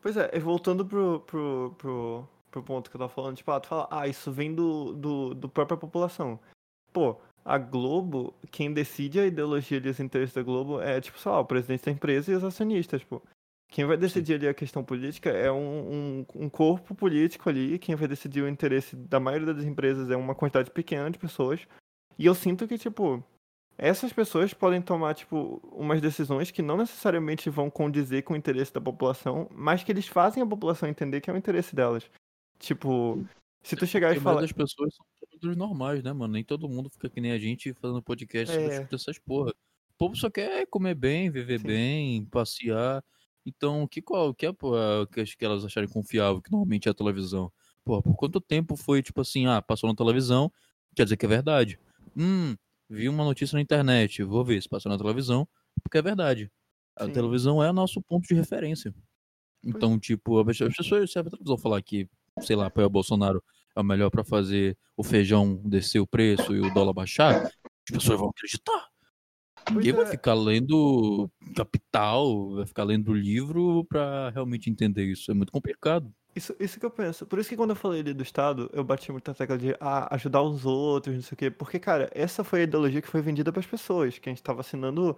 Pois 0.00 0.16
é, 0.16 0.36
voltando 0.40 0.84
pro, 0.84 1.20
pro, 1.20 1.74
pro, 1.78 2.28
pro 2.52 2.62
ponto 2.62 2.90
que 2.90 2.96
eu 2.96 3.00
tava 3.00 3.12
falando, 3.12 3.36
tipo, 3.36 3.50
ah, 3.50 3.58
tu 3.58 3.68
fala, 3.68 3.88
ah, 3.90 4.06
isso 4.06 4.30
vem 4.30 4.54
do, 4.54 4.92
do, 4.92 5.34
do 5.34 5.48
própria 5.48 5.76
população. 5.76 6.38
Pô, 6.92 7.16
a 7.44 7.58
Globo, 7.58 8.34
quem 8.50 8.72
decide 8.72 9.18
a 9.18 9.26
ideologia 9.26 9.80
e 9.82 9.88
os 9.88 9.98
interesses 9.98 10.34
da 10.34 10.42
Globo 10.42 10.80
é, 10.80 11.00
tipo, 11.00 11.18
sei 11.18 11.32
lá, 11.32 11.40
o 11.40 11.44
presidente 11.44 11.86
da 11.86 11.90
empresa 11.90 12.30
e 12.30 12.34
os 12.34 12.44
acionistas, 12.44 13.00
tipo. 13.00 13.20
Quem 13.68 13.86
vai 13.86 13.96
decidir 13.96 14.34
ali 14.34 14.46
a 14.46 14.52
questão 14.52 14.84
política 14.84 15.30
é 15.30 15.50
um, 15.50 15.56
um, 15.56 16.26
um, 16.44 16.48
corpo 16.50 16.94
político 16.94 17.48
ali, 17.48 17.78
quem 17.78 17.94
vai 17.94 18.06
decidir 18.06 18.42
o 18.42 18.48
interesse 18.48 18.94
da 18.94 19.18
maioria 19.18 19.54
das 19.54 19.64
empresas 19.64 20.10
é 20.10 20.16
uma 20.16 20.34
quantidade 20.34 20.70
pequena 20.70 21.10
de 21.10 21.18
pessoas. 21.18 21.66
E 22.18 22.26
eu 22.26 22.34
sinto 22.34 22.68
que, 22.68 22.76
tipo, 22.76 23.24
essas 23.78 24.12
pessoas 24.12 24.52
podem 24.52 24.82
tomar, 24.82 25.14
tipo, 25.14 25.58
umas 25.72 26.02
decisões 26.02 26.50
que 26.50 26.60
não 26.60 26.76
necessariamente 26.76 27.48
vão 27.48 27.70
condizer 27.70 28.22
com 28.22 28.34
o 28.34 28.36
interesse 28.36 28.74
da 28.74 28.80
população, 28.80 29.48
mas 29.50 29.82
que 29.82 29.90
eles 29.90 30.06
fazem 30.06 30.42
a 30.42 30.46
população 30.46 30.86
entender 30.86 31.22
que 31.22 31.30
é 31.30 31.32
o 31.32 31.36
interesse 31.36 31.74
delas. 31.74 32.10
Tipo, 32.62 33.26
se 33.60 33.74
tu 33.74 33.84
chegar 33.86 34.16
e 34.16 34.20
falar. 34.20 34.44
as 34.44 34.52
pessoas 34.52 34.94
são 34.94 35.04
todos 35.32 35.56
normais, 35.56 36.00
né, 36.00 36.12
mano? 36.12 36.32
Nem 36.32 36.44
todo 36.44 36.68
mundo 36.68 36.88
fica 36.88 37.10
que 37.10 37.20
nem 37.20 37.32
a 37.32 37.38
gente 37.38 37.74
fazendo 37.74 38.00
podcast 38.00 38.56
é. 38.56 38.76
sobre 38.76 38.94
essas 38.94 39.18
porra. 39.18 39.50
O 39.50 39.98
povo 39.98 40.16
só 40.16 40.30
quer 40.30 40.64
comer 40.68 40.94
bem, 40.94 41.28
viver 41.28 41.58
Sim. 41.58 41.66
bem, 41.66 42.24
passear. 42.26 43.04
Então, 43.44 43.86
que 43.88 44.00
qual 44.00 44.32
que 44.32 44.46
é 44.46 44.52
que, 45.12 45.36
que 45.36 45.44
elas 45.44 45.64
acharem 45.64 45.88
confiável, 45.88 46.40
que 46.40 46.52
normalmente 46.52 46.86
é 46.86 46.92
a 46.92 46.94
televisão? 46.94 47.52
Porra, 47.84 48.00
por 48.00 48.14
quanto 48.14 48.40
tempo 48.40 48.76
foi, 48.76 49.02
tipo 49.02 49.20
assim, 49.20 49.46
ah, 49.46 49.60
passou 49.60 49.90
na 49.90 49.96
televisão, 49.96 50.50
quer 50.94 51.02
dizer 51.02 51.16
que 51.16 51.26
é 51.26 51.28
verdade. 51.28 51.80
Hum, 52.16 52.54
vi 52.88 53.08
uma 53.08 53.24
notícia 53.24 53.56
na 53.56 53.60
internet, 53.60 54.22
vou 54.22 54.44
ver 54.44 54.62
se 54.62 54.68
passou 54.68 54.90
na 54.90 54.98
televisão, 54.98 55.48
porque 55.82 55.98
é 55.98 56.02
verdade. 56.02 56.48
A 56.94 57.06
Sim. 57.06 57.12
televisão 57.12 57.60
é 57.62 57.70
o 57.70 57.72
nosso 57.72 58.00
ponto 58.00 58.28
de 58.28 58.34
referência. 58.34 58.94
Então, 59.64 59.98
tipo, 59.98 60.38
as 60.48 60.58
pessoas, 60.58 61.10
se 61.10 61.18
a 61.18 61.24
televisão 61.24 61.58
falar 61.58 61.82
que, 61.82 62.08
sei 62.40 62.56
lá, 62.56 62.66
apoiar 62.66 62.86
o 62.86 62.90
Bolsonaro 62.90 63.42
é 63.74 63.80
o 63.80 63.84
melhor 63.84 64.10
para 64.10 64.24
fazer 64.24 64.76
o 64.96 65.02
feijão 65.02 65.56
descer 65.64 66.00
o 66.00 66.06
preço 66.06 66.54
e 66.54 66.60
o 66.60 66.72
dólar 66.72 66.92
baixar, 66.92 67.44
as 67.44 67.52
pessoas 67.90 68.18
vão 68.18 68.28
acreditar. 68.28 68.92
Ninguém 69.70 69.92
é. 69.92 69.96
vai 69.96 70.06
ficar 70.06 70.34
lendo 70.34 71.30
Capital, 71.54 72.56
vai 72.56 72.66
ficar 72.66 72.84
lendo 72.84 73.12
livro 73.12 73.84
para 73.84 74.30
realmente 74.30 74.68
entender 74.68 75.04
isso. 75.04 75.30
É 75.30 75.34
muito 75.34 75.52
complicado. 75.52 76.12
Isso, 76.34 76.56
isso 76.58 76.80
que 76.80 76.86
eu 76.86 76.90
penso. 76.90 77.26
Por 77.26 77.38
isso 77.38 77.48
que 77.48 77.56
quando 77.56 77.70
eu 77.70 77.76
falei 77.76 78.00
ali 78.00 78.14
do 78.14 78.22
Estado, 78.22 78.70
eu 78.72 78.82
bati 78.82 79.12
muito 79.12 79.28
na 79.28 79.34
tecla 79.34 79.58
de 79.58 79.76
ah, 79.78 80.12
ajudar 80.14 80.42
os 80.42 80.64
outros, 80.64 81.14
não 81.14 81.22
sei 81.22 81.34
o 81.34 81.38
quê. 81.38 81.50
Porque, 81.50 81.78
cara, 81.78 82.10
essa 82.14 82.42
foi 82.42 82.60
a 82.60 82.64
ideologia 82.64 83.02
que 83.02 83.08
foi 83.08 83.20
vendida 83.20 83.52
para 83.52 83.60
as 83.60 83.66
pessoas, 83.66 84.18
que 84.18 84.28
a 84.28 84.32
gente 84.32 84.40
estava 84.40 84.60
assinando 84.60 85.16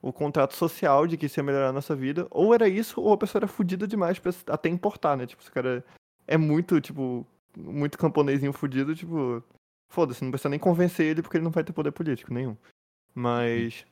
o 0.00 0.12
contrato 0.12 0.54
social 0.54 1.06
de 1.06 1.16
que 1.16 1.26
isso 1.26 1.38
ia 1.38 1.44
melhorar 1.44 1.68
a 1.68 1.72
nossa 1.72 1.94
vida. 1.96 2.26
Ou 2.30 2.54
era 2.54 2.68
isso, 2.68 3.00
ou 3.00 3.12
a 3.12 3.18
pessoa 3.18 3.40
era 3.40 3.48
fodida 3.48 3.86
demais 3.86 4.18
pra 4.18 4.32
até 4.48 4.68
importar, 4.68 5.16
né? 5.16 5.26
Tipo, 5.26 5.42
esse 5.42 5.50
cara 5.50 5.84
é 6.26 6.36
muito, 6.36 6.80
tipo, 6.80 7.26
muito 7.56 7.98
camponesinho 7.98 8.52
fudido, 8.52 8.94
tipo, 8.94 9.42
foda-se, 9.88 10.24
não 10.24 10.30
precisa 10.30 10.48
nem 10.48 10.58
convencer 10.58 11.06
ele 11.06 11.22
porque 11.22 11.36
ele 11.36 11.44
não 11.44 11.50
vai 11.50 11.64
ter 11.64 11.72
poder 11.72 11.92
político 11.92 12.32
nenhum. 12.32 12.56
Mas. 13.14 13.84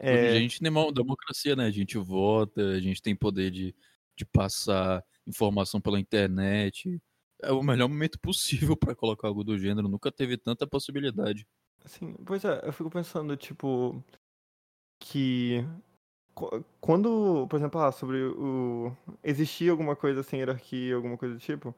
É... 0.00 0.36
A 0.36 0.40
gente 0.40 0.60
tem 0.60 0.70
uma 0.70 0.92
democracia, 0.92 1.56
né? 1.56 1.64
A 1.64 1.70
gente 1.70 1.96
vota, 1.96 2.60
a 2.60 2.80
gente 2.80 3.00
tem 3.00 3.16
poder 3.16 3.50
de, 3.50 3.74
de 4.16 4.24
passar 4.26 5.02
informação 5.26 5.80
pela 5.80 5.98
internet. 5.98 7.00
É 7.40 7.52
o 7.52 7.62
melhor 7.62 7.88
momento 7.88 8.18
possível 8.18 8.76
pra 8.76 8.94
colocar 8.94 9.28
algo 9.28 9.44
do 9.44 9.58
gênero. 9.58 9.88
Nunca 9.88 10.12
teve 10.12 10.36
tanta 10.36 10.66
possibilidade. 10.66 11.46
Assim, 11.84 12.12
pois 12.26 12.44
é, 12.44 12.60
eu 12.64 12.72
fico 12.72 12.90
pensando, 12.90 13.36
tipo, 13.36 14.04
que 14.98 15.64
qu- 15.64 15.87
quando, 16.80 17.46
por 17.48 17.56
exemplo, 17.56 17.80
ah, 17.80 17.92
sobre 17.92 18.22
o 18.24 18.92
existir 19.22 19.70
alguma 19.70 19.96
coisa 19.96 20.22
sem 20.22 20.40
hierarquia, 20.40 20.94
alguma 20.96 21.16
coisa 21.16 21.34
do 21.34 21.40
tipo, 21.40 21.74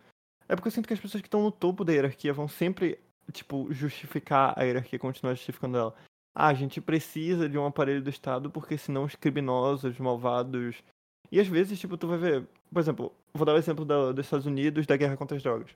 é 0.49 0.55
porque 0.57 0.69
eu 0.69 0.73
sinto 0.73 0.87
que 0.87 0.95
as 0.95 1.01
pessoas 1.01 1.21
que 1.21 1.27
estão 1.29 1.43
no 1.43 1.53
topo 1.53 1.85
da 1.85 1.93
hierarquia 1.93 2.33
vão 2.33 2.49
sempre, 2.49 2.99
tipo, 3.33 3.73
justificar 3.73 4.53
a 4.59 4.63
hierarquia, 4.65 4.99
continuar 4.99 5.35
justificando 5.35 5.79
ela. 5.79 5.95
Ah, 6.35 6.49
a 6.49 6.55
gente 6.55 6.81
precisa 6.81 7.49
de 7.49 7.59
um 7.59 7.67
aparelho 7.67 8.03
do 8.03 8.11
Estado 8.11 8.51
porque 8.51 8.79
senão 8.79 9.05
os 9.05 9.15
criminosos, 9.15 9.99
malvados. 9.99 10.83
E 11.31 11.41
às 11.41 11.47
vezes, 11.47 11.79
tipo, 11.79 11.97
tu 11.97 12.07
vai 12.07 12.19
ver, 12.19 12.49
por 12.73 12.81
exemplo, 12.81 13.13
vou 13.33 13.45
dar 13.47 13.55
o 13.55 13.59
exemplo 13.59 13.85
da- 13.85 14.13
dos 14.13 14.27
Estados 14.27 14.47
Unidos 14.47 14.87
da 14.87 14.97
guerra 14.97 15.17
contra 15.17 15.37
as 15.37 15.43
drogas. 15.43 15.71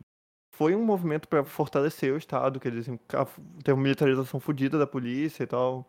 Foi 0.56 0.74
um 0.74 0.84
movimento 0.84 1.26
pra 1.28 1.44
fortalecer 1.44 2.12
o 2.12 2.16
Estado, 2.16 2.60
que 2.60 2.68
eles 2.68 2.86
teve 2.86 3.72
uma 3.72 3.82
militarização 3.82 4.38
fodida 4.38 4.78
da 4.78 4.86
polícia 4.86 5.42
e 5.42 5.46
tal. 5.46 5.84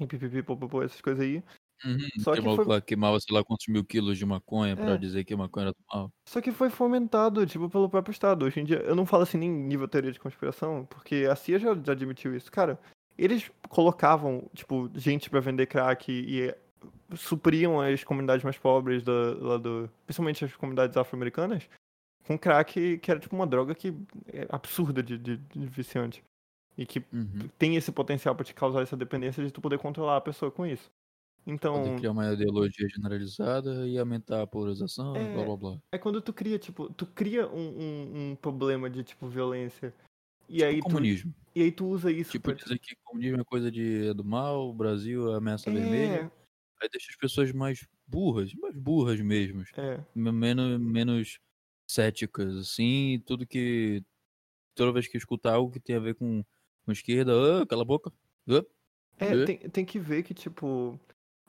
E 0.00 0.06
pipipi, 0.06 0.44
essas 0.84 1.00
coisas 1.00 1.22
aí. 1.22 1.42
Uhum, 1.84 1.98
Só 2.20 2.34
que 2.34 2.40
foi- 2.42 2.64
lá 2.66 2.80
queimava, 2.80 3.18
sei 3.20 3.34
lá, 3.34 3.44
quantos 3.44 3.66
mil 3.68 3.84
quilos 3.84 4.16
de 4.18 4.24
maconha 4.24 4.76
pra 4.76 4.92
É. 4.92 4.98
dizer 4.98 5.24
que 5.24 5.34
a 5.34 5.36
maconha 5.36 5.64
era 5.66 5.72
do 5.72 5.78
mal. 5.92 6.10
Só 6.28 6.40
que 6.40 6.52
foi 6.52 6.70
fomentado, 6.70 7.44
tipo, 7.46 7.68
pelo 7.68 7.88
próprio 7.88 8.12
Estado. 8.12 8.44
Hoje 8.44 8.60
em 8.60 8.64
dia, 8.64 8.78
eu 8.78 8.94
não 8.94 9.04
falo 9.06 9.22
assim 9.24 9.38
nem 9.38 9.50
nível 9.50 9.88
teoria 9.88 10.12
de 10.12 10.20
conspiração, 10.20 10.86
porque 10.88 11.26
a 11.30 11.34
CIA 11.36 11.58
já, 11.58 11.74
já 11.74 11.92
admitiu 11.92 12.34
isso. 12.36 12.50
Cara, 12.50 12.78
eles 13.18 13.50
colocavam, 13.68 14.48
tipo, 14.54 14.90
gente 14.94 15.28
pra 15.30 15.40
vender 15.40 15.66
crack 15.66 16.10
e, 16.10 16.54
supriam 17.16 17.80
as 17.80 18.02
comunidades 18.04 18.44
mais 18.44 18.58
pobres, 18.58 19.02
da, 19.02 19.12
lá 19.40 19.56
do, 19.58 19.90
principalmente 20.06 20.44
as 20.44 20.54
comunidades 20.56 20.96
afro-americanas, 20.96 21.68
com 22.26 22.38
crack 22.38 22.98
que 22.98 23.10
era, 23.10 23.20
tipo, 23.20 23.34
uma 23.36 23.46
droga 23.46 23.74
que 23.74 23.94
é 24.32 24.46
absurda 24.48 25.02
de, 25.02 25.18
de, 25.18 25.36
de 25.36 25.66
viciante. 25.66 26.22
E 26.76 26.84
que 26.84 27.00
Uhum. 27.12 27.48
tem 27.58 27.76
esse 27.76 27.92
potencial 27.92 28.34
pra 28.34 28.44
te 28.44 28.52
causar 28.54 28.82
essa 28.82 28.96
dependência 28.96 29.44
de 29.44 29.50
tu 29.52 29.60
poder 29.60 29.78
controlar 29.78 30.16
a 30.16 30.20
pessoa 30.20 30.50
com 30.50 30.66
isso. 30.66 30.90
Então, 31.46 31.74
Poder 31.82 31.96
criar 31.98 32.12
uma 32.12 32.32
ideologia 32.32 32.88
generalizada 32.88 33.86
e 33.86 33.98
aumentar 33.98 34.42
a 34.42 34.46
polarização, 34.46 35.14
É. 35.14 35.34
blá 35.34 35.44
blá 35.44 35.56
blá. 35.56 35.78
É 35.92 35.98
quando 35.98 36.20
tu 36.22 36.32
cria, 36.32 36.58
tipo, 36.58 36.88
tu 36.94 37.04
cria 37.06 37.46
um, 37.48 37.58
um, 37.80 38.30
um 38.30 38.36
problema 38.36 38.88
de, 38.88 39.02
tipo, 39.04 39.26
violência. 39.28 39.92
E 40.48 40.54
Tipo 40.58 40.64
aí 40.66 40.78
tu, 40.78 40.84
comunismo. 40.84 41.34
e 41.54 41.62
aí 41.62 41.72
tu 41.72 41.86
usa 41.86 42.10
isso 42.10 42.32
Tipo, 42.32 42.44
pra... 42.50 42.54
dizer 42.54 42.78
que 42.78 42.94
comunismo 43.04 43.40
é 43.40 43.44
coisa 43.44 43.70
de, 43.70 44.08
é 44.08 44.14
do 44.14 44.24
mal, 44.24 44.68
o 44.68 44.72
Brasil 44.74 45.32
é 45.32 45.36
ameaça 45.36 45.70
vermelha. 45.70 46.30
É, 46.30 46.44
Aí 46.82 46.88
deixa 46.90 47.10
as 47.10 47.16
pessoas 47.16 47.52
mais 47.52 47.86
burras, 48.06 48.52
mais 48.54 48.74
burras 48.76 49.20
mesmo. 49.20 49.62
é. 49.76 50.00
me- 50.14 50.32
Menos, 50.32 50.78
menos 50.80 51.38
céticas, 51.86 52.56
assim, 52.56 53.22
tudo 53.26 53.46
que. 53.46 54.02
Toda 54.74 54.92
vez 54.92 55.06
que 55.06 55.16
escuta 55.16 55.52
algo 55.52 55.70
que 55.72 55.78
tem 55.80 55.94
a 55.96 56.00
ver 56.00 56.14
com, 56.14 56.42
com 56.84 56.92
esquerda, 56.92 57.62
ah, 57.62 57.66
cala 57.66 57.82
a 57.82 57.84
boca. 57.84 58.10
ah, 58.48 58.62
É, 59.18 59.26
É. 59.26 59.44
tem, 59.44 59.58
tem 59.58 59.84
que 59.84 59.98
ver 59.98 60.22
que, 60.24 60.34
tipo, 60.34 60.98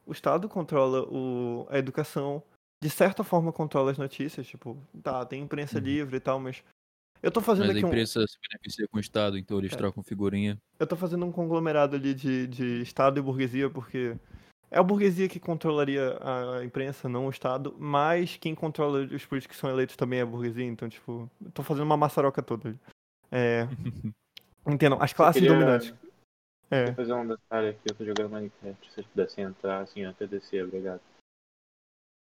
o 0.06 0.12
Estado 0.12 0.48
controla 0.48 1.02
o, 1.04 1.66
a 1.70 1.78
educação, 1.78 2.42
de 2.84 2.90
certa 2.90 3.24
forma 3.24 3.52
controla 3.52 3.92
as 3.92 3.98
notícias, 3.98 4.46
tipo, 4.48 4.78
tá, 5.02 5.26
tem 5.26 5.42
imprensa 5.42 5.78
Uhum. 5.80 5.84
livre 5.84 6.18
e 6.18 6.20
tal, 6.20 6.40
mas 6.40 6.64
eu 7.24 7.32
tô 7.32 7.42
fazendo 7.42 7.68
Mas 7.68 7.76
a 7.76 7.78
aqui 7.80 7.86
um, 7.86 7.88
imprensa 7.90 8.26
se 8.28 8.38
beneficia 8.50 8.88
com 8.88 8.98
o 8.98 9.00
Estado, 9.00 9.38
então 9.38 9.58
eles 9.58 9.74
É. 9.74 9.78
trocam 9.78 10.04
figurinha. 10.04 10.58
eu 10.80 10.86
tô 10.86 10.96
fazendo 10.96 11.26
um 11.26 11.32
conglomerado 11.32 11.96
ali 11.96 12.14
de, 12.14 12.46
de 12.48 12.82
Estado 12.82 13.18
e 13.20 13.22
burguesia, 13.22 13.70
porque 13.70 14.16
é 14.70 14.78
a 14.78 14.84
burguesia 14.84 15.28
que 15.30 15.40
controlaria 15.40 16.18
a 16.22 16.64
imprensa, 16.64 17.08
não 17.10 17.28
o 17.28 17.30
Estado, 17.30 17.76
mas 17.80 18.38
quem 18.38 18.54
controla 18.54 19.00
os 19.06 19.26
políticos 19.26 19.56
que 19.58 19.62
são 19.62 19.70
eleitos 19.70 19.96
também 19.96 20.20
é 20.20 20.22
a 20.22 20.26
burguesia, 20.26 20.66
então, 20.66 20.88
tipo, 20.90 21.30
eu 21.44 21.52
tô 21.52 21.64
fazendo 21.64 21.86
uma 21.86 21.98
maçaroca 21.98 22.42
toda 22.44 22.70
ali. 22.70 22.80
É, 23.32 23.68
entendam, 24.68 25.02
as 25.02 25.14
classes 25.14 25.42
queria- 25.42 25.54
dominantes. 25.56 25.94
É, 26.72 26.86
Vou 26.86 26.96
fazer 26.96 27.14
um 27.14 27.28
detalhe 27.28 27.70
aqui, 27.70 27.82
eu 27.86 27.96
tô 27.96 28.06
jogando 28.06 28.32
Minecraft. 28.32 28.88
Se 28.88 28.94
vocês 28.96 29.08
pudessem 29.08 29.44
entrar 29.44 29.82
assim, 29.82 30.06
até 30.06 30.26
descer, 30.26 30.64
obrigado. 30.66 31.02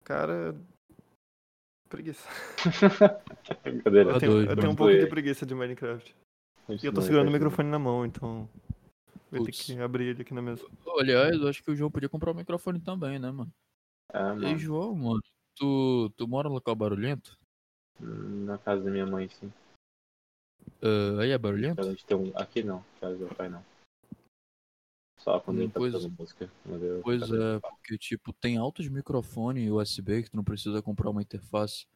cara... 0.03 0.55
Preguiça. 1.89 2.27
Brincadeira. 3.63 4.11
Eu 4.11 4.19
tenho, 4.19 4.41
eu 4.41 4.55
tenho 4.55 4.71
um 4.71 4.75
pouco 4.75 4.93
de 4.93 5.05
preguiça 5.07 5.45
de 5.45 5.53
Minecraft. 5.53 6.15
E 6.67 6.85
eu 6.85 6.93
tô 6.93 7.01
segurando 7.01 7.29
o 7.29 7.31
microfone 7.31 7.69
na 7.69 7.77
mão, 7.77 8.05
então. 8.05 8.49
Vou 9.31 9.45
ter 9.45 9.51
que 9.51 9.79
abrir 9.79 10.05
ele 10.05 10.21
aqui 10.21 10.33
na 10.33 10.41
mesa. 10.41 10.65
Aliás, 10.99 11.35
eu 11.35 11.47
acho 11.47 11.63
que 11.63 11.69
o 11.69 11.75
João 11.75 11.91
podia 11.91 12.09
comprar 12.09 12.31
um 12.31 12.35
microfone 12.35 12.79
também, 12.79 13.19
né, 13.19 13.31
mano? 13.31 13.51
Ah, 14.11 14.31
Ei, 14.33 14.35
mano. 14.35 14.57
João, 14.57 14.95
mano, 14.95 15.21
tu, 15.55 16.09
tu 16.17 16.27
mora 16.27 16.49
no 16.49 16.55
local 16.55 16.75
barulhento? 16.75 17.37
Na 17.99 18.57
casa 18.57 18.83
da 18.83 18.91
minha 18.91 19.05
mãe, 19.05 19.29
sim. 19.29 19.51
Ah, 20.81 21.21
aí 21.21 21.31
é 21.31 21.37
barulhento? 21.37 21.81
Um... 21.81 22.31
Aqui 22.35 22.63
não, 22.63 22.83
casa 22.99 23.15
do 23.15 23.25
meu 23.25 23.35
pai 23.35 23.49
não. 23.49 23.63
Só 25.26 25.39
quando 25.39 25.59
ele 25.59 25.71
tá 25.71 25.80
pois- 25.80 25.91
fazendo 25.91 26.15
música. 26.19 26.51
eu- 26.67 27.01
Pois 27.01 27.23
é, 27.23 27.59
porque, 27.59 27.97
tipo, 27.97 28.32
tem 28.32 28.57
altos 28.57 28.88
microfones 28.88 29.71
USB 29.71 30.21
que 30.21 30.30
tu 30.30 30.38
não 30.38 30.43
precisa 30.43 30.84
comprar 30.84 31.09
uma 31.09 31.21
interface. 31.23 31.88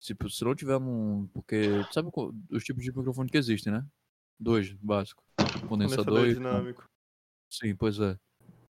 Tipo, 0.00 0.30
se 0.30 0.42
não 0.42 0.54
tiver 0.54 0.78
um. 0.78 1.26
Porque. 1.34 1.68
Sabe 1.92 2.10
qual- 2.10 2.32
os 2.50 2.64
tipos 2.64 2.82
de 2.82 2.90
microfone 2.90 3.28
que 3.28 3.36
existem, 3.36 3.70
né? 3.74 3.86
Dois, 4.40 4.72
básico. 4.72 5.22
Condensador, 5.68 6.26
e. 6.28 6.34
dinâmico. 6.34 6.88
Sim, 7.50 7.76
pois 7.76 8.00
é. 8.00 8.18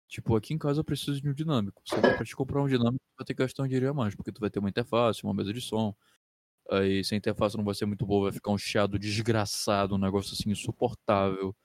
Tipo, 0.09 0.35
aqui 0.35 0.53
em 0.53 0.57
casa 0.57 0.81
eu 0.81 0.83
preciso 0.83 1.21
de 1.21 1.29
um 1.29 1.33
dinâmico. 1.33 1.81
Só 1.85 1.95
que 1.95 2.01
pra 2.01 2.25
te 2.25 2.35
comprar 2.35 2.61
um 2.61 2.67
dinâmico, 2.67 2.99
tu 2.99 3.17
vai 3.19 3.25
ter 3.25 3.33
que 3.33 3.41
gastar 3.43 3.63
um 3.63 3.67
dinheiro 3.67 3.89
a 3.89 3.93
mais, 3.93 4.13
porque 4.13 4.31
tu 4.31 4.41
vai 4.41 4.49
ter 4.49 4.59
uma 4.59 4.69
interface, 4.69 5.23
uma 5.23 5.33
mesa 5.33 5.53
de 5.53 5.61
som. 5.61 5.95
Aí, 6.69 7.01
se 7.03 7.13
a 7.13 7.17
interface 7.17 7.55
não 7.55 7.63
vai 7.63 7.75
ser 7.75 7.85
muito 7.85 8.05
boa, 8.05 8.23
vai 8.23 8.31
ficar 8.33 8.51
um 8.51 8.57
chiado 8.57 8.99
desgraçado, 8.99 9.95
um 9.95 9.99
negócio 9.99 10.33
assim 10.33 10.49
insuportável. 10.51 11.55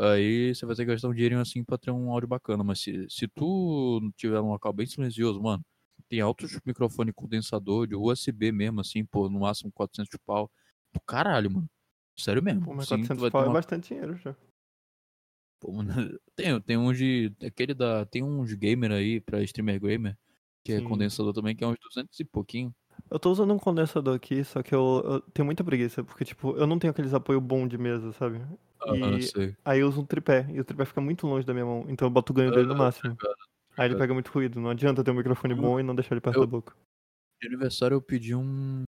Aí 0.00 0.54
você 0.54 0.64
vai 0.64 0.74
ter 0.74 0.84
que 0.86 0.92
gastar 0.92 1.08
um 1.08 1.14
dinheirinho 1.14 1.40
assim 1.40 1.62
pra 1.62 1.76
ter 1.76 1.90
um 1.90 2.10
áudio 2.10 2.28
bacana. 2.28 2.64
Mas 2.64 2.80
se, 2.80 3.06
se 3.10 3.28
tu 3.28 4.00
tiver 4.16 4.40
um 4.40 4.48
local 4.48 4.72
bem 4.72 4.86
silencioso, 4.86 5.40
mano, 5.42 5.62
tem 6.08 6.20
altos 6.20 6.58
microfone 6.64 7.12
condensador 7.12 7.86
de 7.86 7.94
USB 7.94 8.50
mesmo, 8.50 8.80
assim, 8.80 9.04
pô, 9.04 9.28
no 9.28 9.40
máximo 9.40 9.70
400 9.72 10.18
pau. 10.24 10.50
Do 10.92 11.00
caralho, 11.00 11.50
mano. 11.50 11.68
Sério 12.18 12.42
mesmo. 12.42 12.64
Pô, 12.64 12.74
mas 12.74 12.88
Sim, 12.88 12.96
tu 13.02 13.08
400 13.08 13.20
vai 13.20 13.30
ter 13.30 13.32
pau 13.32 13.42
é 13.42 13.46
uma- 13.46 13.52
bastante 13.52 13.88
dinheiro 13.88 14.16
já. 14.16 14.34
Pô, 15.60 15.72
mano, 15.72 15.88
tem, 16.34 16.60
tem 16.62 16.76
uns 16.78 16.96
de. 16.96 17.32
Aquele 17.44 17.74
da. 17.74 18.06
Tem 18.06 18.22
uns 18.22 18.52
gamer 18.54 18.92
aí 18.92 19.20
pra 19.20 19.42
streamer 19.42 19.80
gamer. 19.80 20.16
Que 20.64 20.72
é 20.72 20.78
Sim. 20.78 20.84
condensador 20.84 21.32
também, 21.32 21.56
que 21.56 21.64
é 21.64 21.66
uns 21.66 21.78
200 21.80 22.18
e 22.20 22.24
pouquinho. 22.24 22.74
Eu 23.10 23.18
tô 23.18 23.30
usando 23.30 23.52
um 23.54 23.58
condensador 23.58 24.14
aqui, 24.14 24.44
só 24.44 24.62
que 24.62 24.74
eu, 24.74 25.02
eu 25.04 25.20
tenho 25.32 25.46
muita 25.46 25.64
preguiça, 25.64 26.04
porque, 26.04 26.22
tipo, 26.24 26.54
eu 26.56 26.66
não 26.66 26.78
tenho 26.78 26.90
aqueles 26.90 27.14
apoio 27.14 27.40
bom 27.40 27.66
de 27.66 27.78
mesa, 27.78 28.12
sabe? 28.12 28.40
E 28.86 29.54
aí 29.64 29.80
eu 29.80 29.88
uso 29.88 30.00
um 30.00 30.06
tripé, 30.06 30.46
e 30.50 30.60
o 30.60 30.64
tripé 30.64 30.84
fica 30.84 31.00
muito 31.00 31.26
longe 31.26 31.46
da 31.46 31.52
minha 31.52 31.66
mão, 31.66 31.84
então 31.88 32.06
eu 32.06 32.10
boto 32.10 32.32
o 32.32 32.36
ganho 32.36 32.50
dele 32.50 32.66
no 32.66 32.74
Ah, 32.74 32.78
máximo. 32.78 33.16
Aí 33.76 33.88
ele 33.88 33.96
pega 33.96 34.12
muito 34.12 34.28
ruído, 34.30 34.60
não 34.60 34.70
adianta 34.70 35.04
ter 35.04 35.10
um 35.10 35.14
microfone 35.14 35.54
bom 35.54 35.78
e 35.78 35.82
não 35.82 35.94
deixar 35.94 36.14
ele 36.14 36.20
perto 36.20 36.36
eu- 36.36 36.40
da 36.42 36.46
boca. 36.46 36.74
De 37.40 37.46
aniversário 37.48 37.94
eu 37.94 38.02
pedi 38.02 38.34
um. 38.34 38.82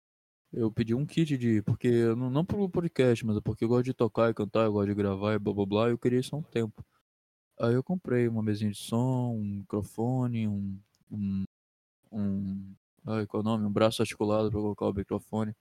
Eu 0.51 0.73
pedi 0.73 0.95
um 0.95 1.05
kit 1.05 1.37
de. 1.37 1.61
Porque. 1.61 1.91
Não, 2.15 2.31
não 2.31 2.45
pro 2.45 2.67
podcast, 2.71 3.25
mas 3.27 3.37
é 3.37 3.41
porque 3.43 3.65
eu 3.65 3.69
gosto 3.69 3.85
de 3.85 3.93
tocar 3.93 4.31
e 4.31 4.35
cantar, 4.35 4.65
eu 4.65 4.73
gosto 4.73 4.89
de 4.89 4.95
gravar 4.95 5.35
e 5.35 5.39
blá 5.39 5.53
blá 5.53 5.67
blá. 5.67 5.89
E 5.89 5.91
eu 5.93 5.99
queria 5.99 6.19
isso 6.21 6.35
há 6.35 6.39
um 6.39 6.43
tempo. 6.43 6.83
Aí 7.61 7.75
eu 7.75 7.83
comprei 7.83 8.27
uma 8.27 8.43
mesinha 8.43 8.71
de 8.71 8.79
som, 8.79 9.35
um 9.35 9.45
microfone, 9.59 10.49
um. 10.49 10.79
Um. 11.11 11.45
um 12.11 12.75
ai, 13.07 13.27
qual 13.27 13.43
é 13.43 13.45
o 13.45 13.45
nome? 13.45 13.67
Um 13.67 13.73
braço 13.73 14.01
articulado 14.01 14.51
pra 14.51 14.59
colocar 14.59 14.87
o 14.87 14.95
microfone. 14.95 15.55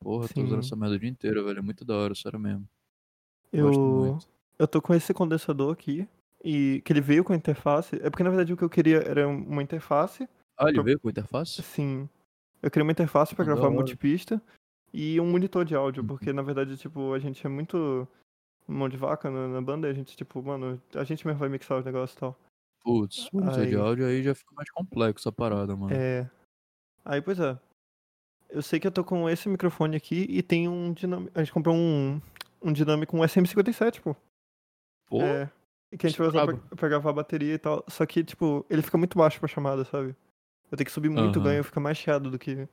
Porra, 0.00 0.24
eu 0.24 0.28
tô 0.32 0.40
usando 0.42 0.62
Sim. 0.62 0.68
essa 0.68 0.76
merda 0.76 0.96
o 0.96 0.98
dia 0.98 1.10
inteiro, 1.10 1.44
velho. 1.44 1.58
É 1.58 1.62
muito 1.62 1.84
da 1.84 1.96
hora, 1.96 2.14
sério 2.14 2.38
mesmo. 2.40 2.66
Eu, 3.58 4.18
eu 4.58 4.68
tô 4.68 4.80
com 4.82 4.94
esse 4.94 5.12
condensador 5.14 5.72
aqui, 5.72 6.08
e 6.44 6.80
que 6.84 6.92
ele 6.92 7.00
veio 7.00 7.24
com 7.24 7.32
a 7.32 7.36
interface. 7.36 7.96
É 8.02 8.08
porque, 8.10 8.22
na 8.22 8.30
verdade, 8.30 8.52
o 8.52 8.56
que 8.56 8.62
eu 8.64 8.70
queria 8.70 8.98
era 8.98 9.26
uma 9.26 9.62
interface 9.62 10.28
Ah, 10.58 10.64
ele 10.68 10.74
Pro- 10.74 10.84
veio 10.84 11.00
com 11.00 11.10
interface? 11.10 11.62
Sim. 11.62 12.08
Eu 12.62 12.70
queria 12.70 12.84
uma 12.84 12.92
interface 12.92 13.34
pra 13.34 13.42
Ah, 13.44 13.46
gravar 13.46 13.70
multipista 13.70 14.40
e 14.92 15.20
um 15.20 15.30
monitor 15.30 15.64
de 15.64 15.74
áudio, 15.74 16.02
Uhum. 16.02 16.06
porque 16.08 16.32
na 16.32 16.42
verdade, 16.42 16.76
tipo, 16.76 17.12
a 17.12 17.18
gente 17.18 17.44
é 17.44 17.48
muito 17.50 18.06
mão 18.66 18.88
de 18.88 18.96
vaca 18.96 19.30
na, 19.30 19.46
na 19.48 19.60
banda, 19.60 19.86
e 19.86 19.90
a 19.90 19.94
gente, 19.94 20.16
tipo, 20.16 20.42
mano, 20.42 20.80
a 20.94 21.04
gente 21.04 21.26
mesmo 21.26 21.38
vai 21.40 21.48
mixar 21.48 21.78
os 21.78 21.84
negócios 21.84 22.16
e 22.16 22.20
tal. 22.20 22.36
Putz, 22.82 23.28
monitor 23.32 23.66
de 23.66 23.74
Aí- 23.74 23.80
áudio 23.80 24.06
aí 24.06 24.22
já 24.22 24.34
fica 24.34 24.54
mais 24.54 24.70
complexo 24.70 25.28
a 25.28 25.32
parada, 25.32 25.74
mano. 25.76 25.92
É. 25.94 26.28
Aí, 27.04 27.20
pois 27.20 27.38
é. 27.40 27.58
Eu 28.48 28.62
sei 28.62 28.78
que 28.80 28.86
eu 28.86 28.92
tô 28.92 29.02
com 29.04 29.28
esse 29.28 29.48
microfone 29.48 29.96
aqui 29.96 30.24
e 30.28 30.40
tem 30.42 30.68
um 30.68 30.92
dinâmico. 30.92 31.32
A 31.34 31.42
gente 31.42 31.52
comprou 31.52 31.74
um, 31.76 32.20
um 32.62 32.72
dinâmico, 32.72 33.16
um 33.16 33.20
SM57, 33.20 34.00
pô. 34.00 34.16
Pô, 35.06 35.22
É. 35.22 35.50
E 35.92 35.96
que 35.96 36.06
a 36.06 36.10
gente 36.10 36.18
vai 36.18 36.28
usar 36.28 36.46
pra, 36.46 36.56
pra 36.76 36.88
gravar 36.88 37.10
a 37.10 37.12
bateria 37.12 37.54
e 37.54 37.58
tal. 37.58 37.84
Só 37.88 38.04
que, 38.04 38.24
tipo, 38.24 38.66
ele 38.68 38.82
fica 38.82 38.98
muito 38.98 39.16
baixo 39.16 39.38
pra 39.38 39.48
chamada, 39.48 39.84
sabe? 39.84 40.16
Eu 40.70 40.76
tenho 40.76 40.84
que 40.86 40.92
subir 40.92 41.08
muito 41.08 41.38
Aham. 41.38 41.44
ganho, 41.48 41.64
fica 41.64 41.78
mais 41.78 41.96
chiado 41.96 42.30
do 42.30 42.38
que. 42.38 42.68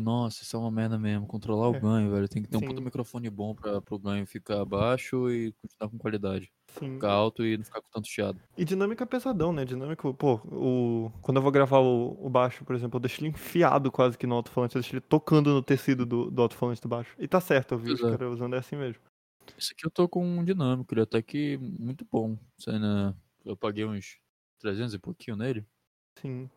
Nossa, 0.00 0.42
isso 0.42 0.56
é 0.56 0.58
uma 0.58 0.70
merda 0.70 0.98
mesmo. 0.98 1.26
Controlar 1.26 1.70
o 1.70 1.74
É. 1.74 1.80
ganho, 1.80 2.10
velho. 2.10 2.28
Tem 2.28 2.42
que 2.42 2.48
ter 2.48 2.56
um 2.58 2.62
puta 2.62 2.80
Sim. 2.80 2.84
microfone 2.84 3.30
bom 3.30 3.54
pra, 3.54 3.80
pro 3.80 3.98
ganho 3.98 4.26
ficar 4.26 4.64
baixo 4.64 5.30
e 5.30 5.52
continuar 5.54 5.90
com 5.90 5.98
qualidade. 5.98 6.52
Sim. 6.68 6.92
Ficar 6.94 7.12
alto 7.12 7.44
e 7.44 7.56
não 7.56 7.64
ficar 7.64 7.80
com 7.82 7.88
tanto 7.90 8.08
chiado. 8.08 8.40
E 8.56 8.64
dinâmica 8.64 9.04
é 9.04 9.06
pesadão, 9.06 9.52
né? 9.52 9.64
Dinâmico, 9.64 10.12
pô, 10.14 10.34
o... 10.46 11.10
quando 11.22 11.36
eu 11.38 11.42
vou 11.42 11.52
gravar 11.52 11.78
o, 11.80 12.16
o 12.26 12.28
baixo, 12.30 12.64
por 12.64 12.74
exemplo, 12.74 12.96
eu 12.96 13.00
deixo 13.00 13.20
ele 13.20 13.28
enfiado 13.28 13.90
quase 13.90 14.16
que 14.18 14.26
no 14.26 14.34
alto-falante, 14.34 14.76
eu 14.76 14.82
deixo 14.82 14.94
ele 14.94 15.00
tocando 15.00 15.50
no 15.52 15.62
tecido 15.62 16.04
do, 16.06 16.30
do 16.30 16.42
alto-falante 16.42 16.80
do 16.80 16.88
baixo. 16.88 17.14
E 17.18 17.26
tá 17.28 17.40
certo, 17.40 17.72
eu 17.74 17.78
vi 17.78 17.92
os 17.92 18.00
Pois 18.00 18.12
é. 18.12 18.16
caras 18.18 18.32
usando, 18.34 18.54
é 18.54 18.58
assim 18.58 18.76
mesmo. 18.76 19.02
Esse 19.58 19.72
aqui 19.72 19.86
eu 19.86 19.90
tô 19.90 20.08
com 20.08 20.24
um 20.24 20.44
dinâmico, 20.44 20.92
ele 20.94 21.00
é 21.00 21.04
até 21.04 21.22
que 21.22 21.56
muito 21.58 22.06
bom. 22.10 22.36
Né, 22.66 23.14
Eu 23.44 23.56
paguei 23.56 23.84
uns 23.84 24.18
300 24.58 24.94
e 24.94 24.98
pouquinho 24.98 25.36
nele, 25.36 25.66
Sim. 26.20 26.48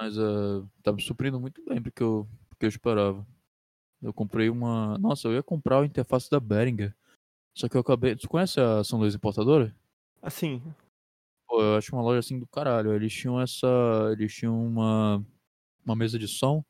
Mas 0.00 0.16
uh, 0.18 0.68
tá 0.82 0.92
me 0.92 1.02
suprindo 1.02 1.40
muito 1.40 1.64
bem 1.64 1.80
porque 1.82 2.02
eu, 2.02 2.28
porque 2.48 2.66
eu 2.66 2.68
esperava. 2.68 3.26
Eu 4.00 4.12
comprei 4.12 4.48
uma. 4.48 4.96
Nossa, 4.98 5.28
eu 5.28 5.32
ia 5.32 5.42
comprar 5.42 5.80
a 5.82 5.86
interface 5.86 6.30
da 6.30 6.38
Behringer. 6.38 6.94
Só 7.54 7.68
que 7.68 7.76
eu 7.76 7.80
acabei. 7.80 8.14
Tu 8.14 8.28
conhece 8.28 8.60
a 8.60 8.84
São 8.84 8.98
Luís 8.98 9.14
Importadora? 9.14 9.74
Assim, 10.22 10.62
Pô, 11.48 11.62
eu 11.62 11.76
acho 11.76 11.94
uma 11.94 12.02
loja 12.02 12.20
assim 12.20 12.38
do 12.38 12.46
caralho. 12.46 12.92
Eles 12.94 13.12
tinham 13.12 13.40
essa. 13.40 13.66
Eles 14.12 14.32
tinham 14.34 14.54
uma. 14.66 15.24
Uma 15.84 15.96
mesa 15.96 16.18
de 16.18 16.28
som. 16.28 16.62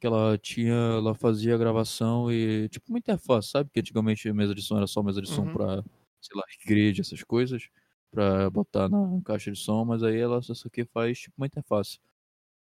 Que 0.00 0.06
ela 0.06 0.38
tinha. 0.38 0.72
Ela 0.74 1.14
fazia 1.14 1.58
gravação 1.58 2.32
e. 2.32 2.68
Tipo 2.70 2.86
uma 2.90 2.98
interface, 2.98 3.50
sabe? 3.50 3.68
Que 3.70 3.80
antigamente 3.80 4.28
a 4.28 4.34
mesa 4.34 4.54
de 4.54 4.62
som 4.62 4.76
era 4.76 4.86
só 4.86 5.02
mesa 5.02 5.20
de 5.20 5.28
som 5.28 5.42
Uhum. 5.46 5.52
pra. 5.52 5.82
Sei 6.20 6.36
lá, 6.36 6.44
igreja, 6.64 7.02
essas 7.02 7.22
coisas. 7.24 7.68
Pra 8.10 8.48
botar 8.50 8.88
na 8.88 9.20
caixa 9.24 9.50
de 9.50 9.58
som. 9.58 9.84
Mas 9.84 10.02
aí 10.02 10.18
ela 10.18 10.38
essa 10.38 10.68
aqui 10.68 10.84
faz 10.86 11.18
tipo 11.20 11.34
uma 11.36 11.46
interface. 11.46 11.98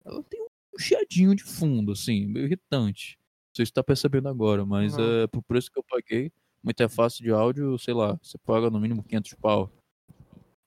Ela 0.07 0.22
tem 0.22 0.40
um 0.40 0.78
chiadinho 0.78 1.34
de 1.34 1.42
fundo, 1.42 1.92
assim, 1.92 2.26
meio 2.26 2.46
irritante. 2.46 3.18
Não 3.18 3.57
sei 3.57 3.66
se 3.66 3.72
tá 3.72 3.82
percebendo 3.82 4.28
agora, 4.28 4.64
mas 4.64 4.96
Não. 4.96 5.04
é 5.04 5.26
por 5.26 5.42
preço 5.42 5.70
que 5.70 5.78
eu 5.78 5.82
paguei. 5.82 6.32
Uma 6.62 6.70
interface 6.70 7.22
de 7.22 7.30
áudio, 7.30 7.78
sei 7.78 7.92
lá, 7.92 8.18
você 8.22 8.38
paga 8.38 8.70
no 8.70 8.80
mínimo 8.80 9.02
500 9.02 9.34
pau. 9.34 9.72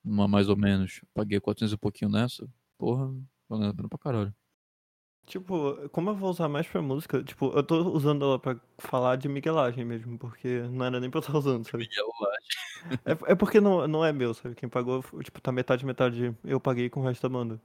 Uma 0.03 0.27
mais 0.27 0.49
ou 0.49 0.57
menos. 0.57 1.01
Paguei 1.13 1.39
400 1.39 1.73
e 1.73 1.77
pouquinho 1.77 2.11
nessa. 2.11 2.47
Porra, 2.77 3.13
valendo 3.47 3.71
a 3.71 3.73
pena 3.73 3.89
pra 3.89 3.99
caralho. 3.99 4.35
tipo, 5.25 5.89
como 5.89 6.09
eu 6.09 6.15
vou 6.15 6.31
usar 6.31 6.49
mais 6.49 6.67
pra 6.67 6.81
música, 6.81 7.23
tipo, 7.23 7.51
eu 7.55 7.63
tô 7.63 7.91
usando 7.91 8.25
ela 8.25 8.39
pra 8.39 8.59
falar 8.77 9.15
de 9.15 9.29
miguelagem 9.29 9.85
mesmo, 9.85 10.17
porque 10.17 10.61
não 10.71 10.85
era 10.85 10.99
nem 10.99 11.09
pra 11.09 11.19
eu 11.19 11.21
estar 11.21 11.37
usando, 11.37 11.69
sabe? 11.69 11.87
É, 13.05 13.31
é 13.31 13.35
porque 13.35 13.59
não, 13.59 13.87
não 13.87 14.03
é 14.03 14.11
meu, 14.11 14.33
sabe? 14.33 14.55
Quem 14.55 14.67
pagou, 14.67 15.03
tipo, 15.21 15.39
tá 15.41 15.51
metade, 15.51 15.85
metade 15.85 16.35
eu 16.43 16.59
paguei 16.59 16.89
com 16.89 17.01
o 17.01 17.03
resto 17.03 17.21
da 17.21 17.29
banda. 17.29 17.61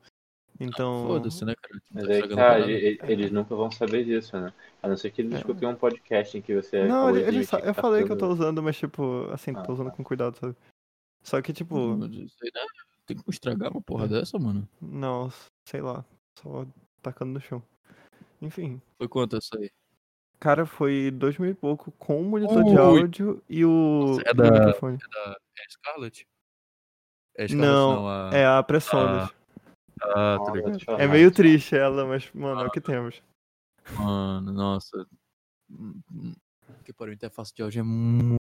Então. 0.61 1.07
Foda-se, 1.09 1.45
né, 1.45 1.55
cara? 1.61 1.83
Mas 1.91 2.05
Tá 2.05 2.11
aí 2.13 2.15
estragando 2.21 2.37
tá, 2.37 2.47
a 2.47 2.51
parada. 2.53 2.71
e- 2.73 2.95
e- 2.95 2.99
eles 3.13 3.31
nunca 3.33 3.57
vão 3.57 3.71
saber 3.71 4.05
disso, 4.05 4.39
né? 4.41 4.53
A 4.83 4.89
não 4.89 4.97
ser 4.97 5.11
que 5.11 5.21
eles 5.23 5.35
É. 5.35 5.37
escutem 5.39 5.69
um 5.69 5.75
podcast 5.75 6.39
em 6.39 6.43
que 6.43 6.55
você 6.55 6.87
Não, 6.87 7.05
acabou 7.09 7.17
ele, 7.19 7.29
ele 7.39 7.45
sa- 7.47 7.59
eu 7.59 7.75
tá 7.75 7.75
falei 7.75 8.05
que 8.05 8.13
eu 8.13 8.17
tô 8.17 8.29
fazendo- 8.29 8.41
usando, 8.43 8.63
mas 8.63 8.77
tipo, 8.79 9.29
assim, 9.33 9.53
Ah, 9.57 9.63
tô 9.63 9.73
usando 9.73 9.91
tá. 9.91 9.97
com 9.97 10.05
cuidado, 10.05 10.37
sabe? 10.37 10.55
Só 11.25 11.41
que, 11.43 11.53
tipo, 11.53 11.77
aí, 11.77 11.97
né? 11.97 12.61
Tem 13.07 13.17
como 13.17 13.31
estragar 13.31 13.71
uma 13.73 13.83
porra 13.83 14.07
dessa, 14.09 14.39
mano? 14.39 14.67
não, 14.81 15.31
sei 15.67 15.81
lá, 15.81 16.05
só 16.39 16.67
tacando 17.03 17.33
no 17.33 17.41
chão. 17.41 17.63
Enfim, 18.41 18.81
Foi 18.99 19.09
quanto 19.09 19.37
essa 19.37 19.59
aí? 19.59 19.71
cara, 20.39 20.65
foi 20.67 21.11
dois 21.11 21.37
mil 21.39 21.51
e 21.51 21.55
pouco 21.55 21.91
com 21.93 22.21
o 22.21 22.25
monitor 22.25 22.63
de 22.65 22.77
áudio 22.77 23.43
e 23.49 23.65
o, 23.65 24.19
É 24.25 24.29
e 24.29 24.31
o 24.31 24.35
da- 24.35 24.51
microfone. 24.53 24.99
É 25.03 25.27
a 25.27 25.71
Scarlett? 25.71 26.27
É 27.37 27.45
a 27.45 27.49
Scarlett, 27.49 27.55
Não, 27.57 28.09
a... 28.09 28.31
É 28.33 28.47
a 28.47 28.63
Presonus. 28.63 29.31
Ah, 30.03 30.39
tá 30.45 30.53
ligado. 30.53 30.79
é 30.99 31.07
meio 31.07 31.31
triste 31.31 31.77
ela, 31.77 32.07
mas, 32.07 32.31
mano, 32.33 32.61
é 32.61 32.67
o 32.67 32.71
que 32.71 32.81
temos. 32.81 33.23
Mano, 33.99 34.53
nossa. 34.53 35.07
Que 36.85 36.93
pariu, 36.93 37.13
a 37.13 37.15
interface 37.15 37.55
de 37.55 37.63
áudio 37.63 37.81
é 37.81 37.83
muito 37.83 38.39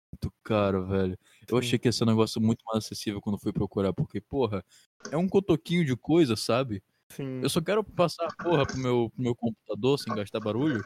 caro, 0.43 0.87
velho. 0.87 1.19
Eu 1.49 1.59
achei 1.59 1.79
que 1.79 1.89
ia 1.89 1.93
ser 1.93 2.05
um 2.05 2.09
negócio 2.09 2.41
muito 2.41 2.63
mais 2.67 2.85
acessível 2.85 3.21
quando 3.21 3.39
fui 3.39 3.53
procurar, 3.53 3.93
porque, 3.93 4.21
porra, 4.21 4.65
é 5.11 5.17
um 5.17 5.29
cotoquinho 5.29 5.85
de 5.85 5.97
coisa, 5.97 6.37
sabe? 6.37 6.83
Sim, 7.11 7.41
Eu 7.43 7.49
só 7.49 7.61
quero 7.61 7.85
passar 7.85 8.27
a 8.27 8.45
porra 8.45 8.67
pro 8.67 8.79
meu, 8.79 9.11
pro 9.15 9.23
meu 9.23 9.35
computador 9.35 9.99
sem 9.99 10.15
gastar 10.15 10.41
barulho, 10.41 10.85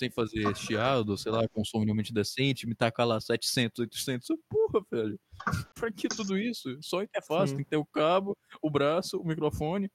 sem 0.00 0.10
fazer 0.10 0.56
chiado, 0.56 1.16
sei 1.18 1.30
lá, 1.30 1.46
com 1.48 1.62
som 1.64 1.78
minimamente 1.78 2.12
decente, 2.12 2.66
me 2.66 2.74
tacar 2.74 3.06
lá 3.06 3.20
700, 3.20 3.78
800. 3.80 4.30
Eu, 4.30 4.38
Porra, 4.48 4.84
velho. 4.90 5.20
Pra 5.74 5.92
que 5.92 6.08
tudo 6.08 6.38
isso? 6.38 6.76
Só 6.82 7.02
interface, 7.02 7.50
Sim. 7.50 7.56
tem 7.56 7.64
que 7.64 7.70
ter 7.70 7.76
o 7.76 7.84
cabo, 7.84 8.36
o 8.62 8.70
braço, 8.70 9.18
o 9.20 9.24
microfone. 9.24 9.90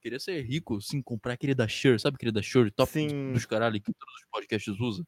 Queria 0.00 0.18
ser 0.18 0.40
rico, 0.42 0.80
sim, 0.80 1.02
comprar 1.02 1.34
aquele 1.34 1.54
da 1.54 1.66
Shure, 1.68 1.98
sabe 1.98 2.14
aquele 2.14 2.32
da 2.32 2.40
Shure, 2.42 2.70
top 2.70 2.90
dos- 2.90 3.10
Sim. 3.10 3.32
dos 3.32 3.44
caralho 3.44 3.80
que 3.80 3.92
todos 3.92 4.14
os 4.14 4.24
podcasts 4.30 4.80
usam? 4.80 5.04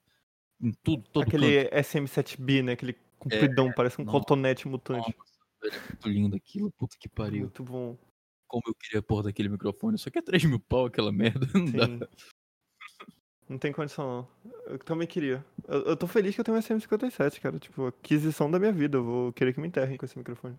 Em 0.61 0.73
tudo, 0.83 1.09
todo 1.11 1.23
aquele 1.23 1.65
canto. 1.65 1.77
SM7B, 1.77 2.63
né? 2.63 2.73
Aquele 2.73 2.97
compridão, 3.19 3.73
parece 3.73 4.01
um 4.01 4.05
nossa, 4.05 4.19
cotonete 4.19 4.67
mutante. 4.67 5.15
Nossa, 5.17 5.33
velho, 5.63 5.75
é 5.75 5.89
muito 5.89 6.09
lindo 6.09 6.37
aquilo, 6.37 6.71
puta 6.73 6.97
que 6.99 7.09
pariu. 7.09 7.43
Muito 7.43 7.63
bom. 7.63 7.97
Como 8.49 8.63
eu 8.67 8.75
queria 8.75 9.03
porra 9.03 9.25
daquele 9.25 9.49
microfone, 9.49 9.99
só 9.99 10.11
que 10.11 10.19
é 10.19 10.23
3 10.23 10.45
mil 10.45 10.59
pau 10.59 10.87
aquela 10.87 11.13
merda, 11.13 11.47
não 11.55 11.67
dá. 11.67 12.09
Não 13.49 13.57
tem 13.57 13.73
condição, 13.73 14.29
não. 14.45 14.53
Eu 14.67 14.79
também 14.79 15.09
queria. 15.09 15.45
Eu, 15.67 15.81
eu 15.85 15.97
tô 15.97 16.07
feliz 16.07 16.35
que 16.35 16.41
eu 16.41 16.45
tenho 16.45 16.57
um 16.57 16.61
SM57, 16.61 17.41
cara. 17.41 17.59
Tipo, 17.59 17.87
aquisição 17.87 18.51
da 18.51 18.59
minha 18.59 18.73
vida. 18.73 18.99
Eu 18.99 19.05
vou 19.05 19.33
querer 19.33 19.55
que 19.55 19.61
me 19.61 19.69
enterrem 19.69 19.97
com 19.97 20.05
esse 20.05 20.19
microfone. 20.19 20.57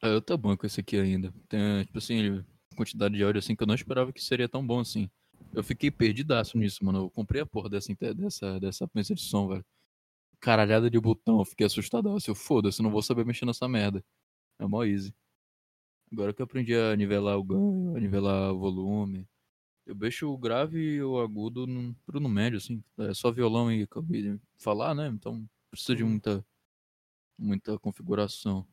Ah, 0.00 0.08
eu 0.08 0.22
tô 0.22 0.36
bom 0.38 0.56
com 0.56 0.66
esse 0.66 0.80
aqui 0.80 0.96
ainda. 0.96 1.34
Tem, 1.48 1.84
tipo 1.84 1.98
assim, 1.98 2.42
quantidade 2.76 3.16
de 3.16 3.22
áudio 3.22 3.40
assim 3.40 3.54
que 3.54 3.62
eu 3.62 3.66
não 3.66 3.74
esperava 3.74 4.12
que 4.12 4.22
seria 4.22 4.48
tão 4.48 4.66
bom 4.66 4.80
assim. 4.80 5.10
Eu 5.52 5.62
fiquei 5.62 5.90
perdidaço 5.90 6.56
nisso, 6.56 6.84
mano. 6.84 7.00
Eu 7.00 7.10
comprei 7.10 7.42
a 7.42 7.46
porra 7.46 7.68
dessa, 7.68 7.92
dessa, 8.14 8.60
dessa 8.60 8.90
mesa 8.94 9.14
de 9.14 9.22
som, 9.22 9.48
velho. 9.48 9.64
Caralhada 10.40 10.88
de 10.88 11.00
botão, 11.00 11.40
eu 11.40 11.44
fiquei 11.44 11.66
assustado. 11.66 12.16
Eu 12.26 12.34
foda-se, 12.34 12.82
não 12.82 12.90
vou 12.90 13.02
saber 13.02 13.26
mexer 13.26 13.44
nessa 13.44 13.68
merda. 13.68 14.02
É 14.58 14.66
mó 14.66 14.84
easy. 14.84 15.14
Agora 16.12 16.32
que 16.32 16.40
eu 16.40 16.44
aprendi 16.44 16.74
a 16.74 16.96
nivelar 16.96 17.36
o 17.36 17.44
ganho, 17.44 17.96
a 17.96 18.00
nivelar 18.00 18.52
o 18.52 18.58
volume. 18.58 19.26
Eu 19.88 19.94
deixo 19.94 20.30
o 20.30 20.36
grave 20.36 20.78
e 20.96 21.02
o 21.02 21.18
agudo 21.18 21.66
no, 21.66 21.94
pro 22.04 22.20
no 22.20 22.28
médio, 22.28 22.58
assim. 22.58 22.84
É 22.98 23.14
só 23.14 23.32
violão 23.32 23.72
e, 23.72 23.88
e 24.12 24.38
falar, 24.58 24.94
né? 24.94 25.08
Então 25.08 25.48
precisa 25.70 25.96
de 25.96 26.02
Sim. 26.02 26.10
muita, 26.10 26.46
muita 27.38 27.78
configuração. 27.78 28.66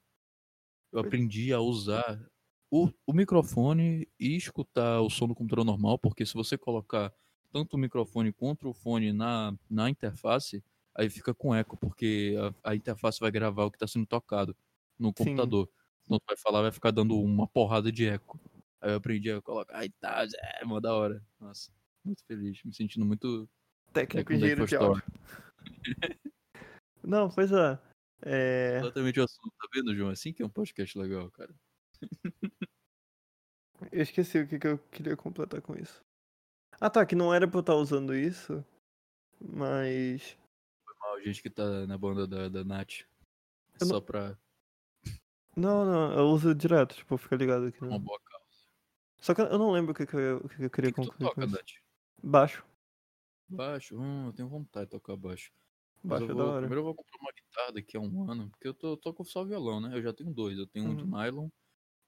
Eu 0.91 0.99
aprendi 0.99 1.53
a 1.53 1.61
usar 1.61 2.30
o, 2.70 2.89
o 3.07 3.13
microfone 3.13 4.09
e 4.20 4.36
escutar 4.36 4.99
o 4.99 5.09
som 5.09 5.26
do 5.26 5.34
computador 5.34 5.63
normal, 5.63 5.97
porque 5.97 6.26
se 6.26 6.34
você 6.34 6.57
colocar 6.57 7.13
tanto 7.49 7.76
o 7.76 7.80
microfone 7.80 8.34
quanto 8.34 8.68
o 8.68 8.74
fone 8.74 9.13
na, 9.13 9.57
na 9.70 9.89
interface, 9.89 10.61
aí 10.93 11.09
fica 11.09 11.34
com 11.34 11.55
eco, 11.55 11.78
porque 11.78 12.36
a, 12.61 12.72
a 12.72 12.76
interface 12.76 13.22
vai 13.22 13.32
gravar 13.32 13.63
o 13.63 13.72
que 13.72 13.78
está 13.78 13.88
sendo 13.88 14.05
tocado 14.05 14.53
no 14.99 15.13
computador. 15.13 15.70
Então 16.03 16.20
tu 16.20 16.26
vai 16.28 16.36
falar, 16.36 16.61
vai 16.61 16.74
ficar 16.74 16.91
dando 16.91 17.18
uma 17.18 17.47
porrada 17.47 17.89
de 17.89 18.05
eco. 18.05 18.38
Aí 18.86 18.91
eu 18.91 18.97
aprendi 18.97 19.31
a 19.31 19.41
colocar 19.41 19.83
e 19.83 19.89
tal, 19.99 20.23
é, 20.23 20.63
mó 20.63 20.79
da 20.79 20.93
hora. 20.93 21.19
Nossa, 21.39 21.71
muito 22.05 22.23
feliz, 22.27 22.61
me 22.63 22.71
sentindo 22.71 23.03
muito 23.03 23.49
Técnico 23.91 24.31
engenheiro 24.31 24.67
de 24.67 24.75
áudio. 24.75 25.03
Não, 27.03 27.27
pois 27.31 27.51
é. 27.51 27.79
É. 28.21 28.78
Exatamente 28.78 29.20
o 29.20 29.24
assunto, 29.24 29.51
tá 29.59 29.67
vendo, 29.74 29.95
João? 29.95 30.12
Assim 30.12 30.32
que 30.32 30.43
é 30.43 30.45
um 30.45 30.49
podcast 30.49 30.95
legal, 30.99 31.32
cara. 31.32 31.53
Eu 33.91 34.03
esqueci 34.03 34.37
o 34.37 34.47
que, 34.47 34.59
que 34.59 34.67
eu 34.67 34.78
queria 34.91 35.17
completar 35.17 35.62
com 35.63 35.75
isso. 35.75 35.99
Ah 36.79 36.89
tá, 36.89 37.03
que 37.07 37.16
não 37.16 37.33
era 37.33 37.47
pra 37.47 37.57
eu 37.57 37.62
estar 37.62 37.75
usando 37.75 38.13
isso. 38.16 38.63
Mas. 39.39 40.37
Mal, 40.99 41.21
gente 41.24 41.41
que 41.41 41.49
tá 41.49 41.87
na 41.87 41.97
banda 41.97 42.28
da, 42.28 42.49
da 42.49 42.63
Nath. 42.63 43.01
É 43.01 43.03
Eu 43.82 43.87
não- 43.87 43.87
só 43.87 44.01
pra 44.01 44.37
Não, 45.55 45.86
não, 45.86 46.13
eu 46.20 46.25
uso 46.28 46.53
direto, 46.53 46.95
tipo, 46.95 47.17
fica 47.17 47.36
ligado 47.36 47.66
aqui. 47.66 47.83
uma 47.83 47.97
No... 47.97 48.05
Só 49.25 49.33
que 49.33 49.41
eu 49.41 49.57
não 49.57 49.71
lembro 49.71 49.91
o 49.91 49.95
que, 49.95 50.05
que, 50.05 50.15
eu, 50.15 50.37
o 50.37 50.47
que, 50.47 50.65
eu 50.65 50.69
queria 50.69 50.91
que, 50.91 51.01
que 51.01 51.01
tu 51.01 51.09
concluir 51.09 51.29
toca. 51.29 51.47
Nath? 51.47 51.71
Baixo. 52.21 52.63
Baixo? 53.49 53.99
Hum, 53.99 54.27
eu 54.27 54.33
tenho 54.33 54.47
vontade 54.47 54.85
de 54.85 54.91
tocar 54.91 55.15
baixo. 55.15 55.51
Mas 56.03 56.11
Baixo 56.11 56.25
eu 56.25 56.29
é 56.29 56.33
vou, 56.35 56.43
da 56.43 56.49
hora. 56.51 56.59
primeiro 56.59 56.81
eu 56.81 56.83
vou 56.83 56.93
comprar 56.93 57.17
uma 57.19 57.31
guitarra 57.31 57.71
daqui 57.71 57.97
a 57.97 57.99
um 57.99 58.31
ano, 58.31 58.49
porque 58.51 58.67
eu 58.67 58.73
tô, 58.75 59.13
com 59.15 59.23
só 59.23 59.43
violão, 59.43 59.81
né? 59.81 59.97
Eu 59.97 60.01
já 60.03 60.13
tenho 60.13 60.31
dois. 60.31 60.59
Eu 60.59 60.67
tenho 60.67 60.85
um 60.85 60.95
de 60.95 61.03
Uhum. 61.05 61.09
nylon 61.09 61.49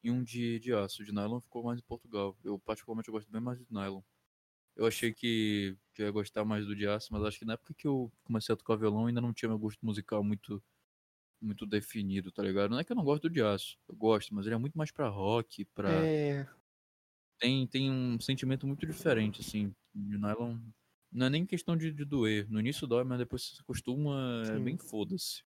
e 0.03 0.11
um 0.11 0.23
de, 0.23 0.59
de 0.59 0.71
aço. 0.75 1.03
De 1.03 1.11
nylon 1.11 1.39
ficou 1.39 1.63
mais 1.63 1.79
em 1.79 1.83
Portugal. 1.83 2.37
Eu 2.43 2.59
particularmente 2.59 3.09
eu 3.09 3.13
gosto 3.13 3.31
bem 3.31 3.41
mais 3.41 3.57
de 3.57 3.65
nylon. 3.71 4.01
Eu 4.75 4.85
achei 4.85 5.11
que, 5.11 5.75
que 5.95 6.03
eu 6.03 6.05
ia 6.05 6.11
gostar 6.11 6.45
mais 6.45 6.67
do 6.67 6.75
de 6.75 6.87
aço, 6.87 7.11
mas 7.11 7.23
acho 7.23 7.39
que 7.39 7.45
na 7.45 7.53
época 7.53 7.73
que 7.73 7.87
eu 7.87 8.11
comecei 8.25 8.53
a 8.53 8.55
tocar 8.55 8.75
violão 8.75 9.07
ainda 9.07 9.19
não 9.21 9.33
tinha 9.33 9.49
meu 9.49 9.57
gosto 9.57 9.83
musical 9.83 10.23
muito 10.23 10.63
muito 11.41 11.65
definido, 11.65 12.31
tá 12.31 12.43
ligado? 12.43 12.71
Não 12.71 12.79
é 12.79 12.83
que 12.83 12.91
eu 12.91 12.95
não 12.95 13.03
gosto 13.03 13.23
do 13.23 13.29
de 13.29 13.41
aço, 13.41 13.77
eu 13.87 13.95
gosto, 13.95 14.33
mas 14.35 14.45
ele 14.45 14.55
é 14.55 14.57
muito 14.57 14.77
mais 14.77 14.91
pra 14.91 15.07
rock, 15.07 15.65
pra... 15.65 15.89
É. 15.89 16.47
tem, 17.39 17.67
tem 17.67 17.91
um 17.91 18.19
sentimento 18.19 18.65
muito 18.67 18.85
diferente, 18.85 19.41
assim. 19.41 19.73
De 19.93 20.17
nylon. 20.17 20.57
Não 21.11 21.27
é 21.27 21.29
nem 21.29 21.45
questão 21.45 21.77
de, 21.77 21.91
de 21.91 22.05
doer. 22.05 22.49
No 22.49 22.59
início 22.59 22.85
dói, 22.85 23.03
mas 23.03 23.19
depois 23.19 23.43
você 23.43 23.55
se 23.55 23.61
acostuma, 23.61 24.43
é 24.47 24.59
bem 24.59 24.77
foda-se. 24.77 25.43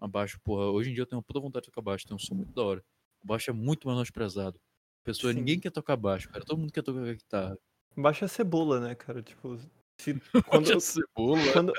Abaixo, 0.00 0.38
porra. 0.44 0.66
Hoje 0.66 0.90
em 0.90 0.94
dia 0.94 1.02
eu 1.02 1.06
tenho 1.06 1.18
uma 1.18 1.24
puta 1.24 1.40
vontade 1.40 1.64
de 1.64 1.70
tocar 1.70 1.82
baixo, 1.82 2.06
tem 2.06 2.14
um 2.14 2.18
som 2.18 2.34
muito 2.34 2.52
da 2.52 2.62
hora. 2.62 2.84
O 3.22 3.26
baixo 3.26 3.50
é 3.50 3.52
muito 3.52 3.88
menosprezado. 3.88 4.60
Pessoa, 5.02 5.32
Sim. 5.32 5.38
ninguém 5.38 5.58
quer 5.58 5.70
tocar 5.70 5.96
baixo, 5.96 6.28
cara. 6.28 6.44
Todo 6.44 6.58
mundo 6.58 6.72
quer 6.72 6.82
tocar 6.82 7.14
guitarra. 7.14 7.58
Baixa 7.96 8.26
a 8.26 8.28
cebola, 8.28 8.80
né, 8.80 8.94
cara? 8.94 9.22
Tipo, 9.22 9.56
se, 9.98 10.14
quando, 10.46 10.66
Quando... 10.66 10.80
cebola. 10.80 11.52
quando, 11.52 11.72